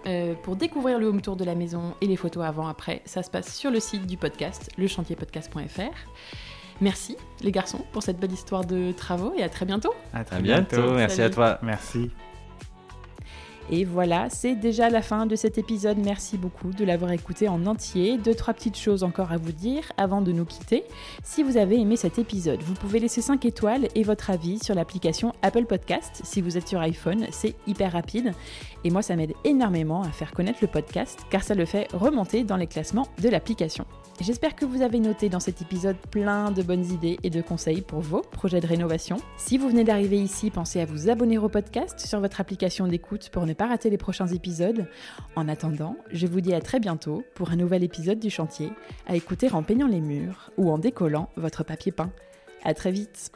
Euh, 0.06 0.34
pour 0.42 0.56
découvrir 0.56 0.98
le 0.98 1.06
home 1.06 1.22
tour 1.22 1.36
de 1.36 1.44
la 1.44 1.54
maison 1.54 1.94
et 2.02 2.06
les 2.06 2.16
photos 2.16 2.44
avant-après, 2.44 3.00
ça 3.06 3.22
se 3.22 3.30
passe 3.30 3.54
sur 3.56 3.70
le 3.70 3.80
site 3.80 4.06
du 4.06 4.18
podcast, 4.18 4.70
lechantierpodcast.fr. 4.76 5.80
Merci 6.82 7.16
les 7.40 7.52
garçons 7.52 7.84
pour 7.92 8.02
cette 8.02 8.18
belle 8.18 8.32
histoire 8.32 8.64
de 8.66 8.92
travaux 8.92 9.32
et 9.36 9.42
à 9.42 9.48
très 9.48 9.64
bientôt. 9.64 9.94
À 10.12 10.24
très 10.24 10.36
À 10.36 10.40
bientôt. 10.40 10.92
Merci 10.92 11.16
Salut. 11.16 11.28
à 11.28 11.34
toi. 11.34 11.58
Merci. 11.62 12.10
Et 13.74 13.86
voilà, 13.86 14.28
c'est 14.28 14.54
déjà 14.54 14.90
la 14.90 15.00
fin 15.00 15.24
de 15.24 15.34
cet 15.34 15.56
épisode. 15.56 15.96
Merci 15.96 16.36
beaucoup 16.36 16.72
de 16.72 16.84
l'avoir 16.84 17.10
écouté 17.10 17.48
en 17.48 17.64
entier. 17.64 18.18
Deux, 18.18 18.34
trois 18.34 18.52
petites 18.52 18.76
choses 18.76 19.02
encore 19.02 19.32
à 19.32 19.38
vous 19.38 19.50
dire 19.50 19.90
avant 19.96 20.20
de 20.20 20.30
nous 20.30 20.44
quitter. 20.44 20.84
Si 21.24 21.42
vous 21.42 21.56
avez 21.56 21.80
aimé 21.80 21.96
cet 21.96 22.18
épisode, 22.18 22.60
vous 22.60 22.74
pouvez 22.74 22.98
laisser 22.98 23.22
5 23.22 23.46
étoiles 23.46 23.88
et 23.94 24.02
votre 24.02 24.28
avis 24.28 24.62
sur 24.62 24.74
l'application 24.74 25.32
Apple 25.40 25.64
Podcast. 25.64 26.20
Si 26.22 26.42
vous 26.42 26.58
êtes 26.58 26.68
sur 26.68 26.80
iPhone, 26.80 27.24
c'est 27.30 27.54
hyper 27.66 27.92
rapide. 27.92 28.34
Et 28.84 28.90
moi, 28.90 29.00
ça 29.00 29.16
m'aide 29.16 29.32
énormément 29.42 30.02
à 30.02 30.10
faire 30.10 30.32
connaître 30.32 30.58
le 30.60 30.68
podcast 30.68 31.20
car 31.30 31.42
ça 31.42 31.54
le 31.54 31.64
fait 31.64 31.88
remonter 31.94 32.44
dans 32.44 32.58
les 32.58 32.66
classements 32.66 33.08
de 33.22 33.30
l'application. 33.30 33.86
J'espère 34.20 34.54
que 34.54 34.66
vous 34.66 34.82
avez 34.82 35.00
noté 35.00 35.30
dans 35.30 35.40
cet 35.40 35.62
épisode 35.62 35.96
plein 36.10 36.50
de 36.50 36.62
bonnes 36.62 36.84
idées 36.84 37.18
et 37.22 37.30
de 37.30 37.40
conseils 37.40 37.80
pour 37.80 38.00
vos 38.00 38.20
projets 38.20 38.60
de 38.60 38.66
rénovation. 38.66 39.16
Si 39.38 39.56
vous 39.56 39.68
venez 39.68 39.84
d'arriver 39.84 40.18
ici, 40.18 40.50
pensez 40.50 40.80
à 40.80 40.84
vous 40.84 41.08
abonner 41.08 41.38
au 41.38 41.48
podcast 41.48 41.98
sur 41.98 42.20
votre 42.20 42.40
application 42.40 42.86
d'écoute 42.86 43.30
pour 43.32 43.46
ne 43.46 43.54
rater 43.66 43.90
les 43.90 43.98
prochains 43.98 44.28
épisodes. 44.28 44.86
En 45.36 45.48
attendant, 45.48 45.96
je 46.12 46.26
vous 46.26 46.40
dis 46.40 46.54
à 46.54 46.60
très 46.60 46.80
bientôt 46.80 47.24
pour 47.34 47.50
un 47.50 47.56
nouvel 47.56 47.84
épisode 47.84 48.18
du 48.18 48.30
chantier, 48.30 48.70
à 49.06 49.16
écouter 49.16 49.50
en 49.52 49.62
peignant 49.62 49.86
les 49.86 50.00
murs 50.00 50.50
ou 50.56 50.70
en 50.70 50.78
décollant 50.78 51.28
votre 51.36 51.64
papier 51.64 51.92
peint. 51.92 52.10
À 52.64 52.74
très 52.74 52.92
vite 52.92 53.32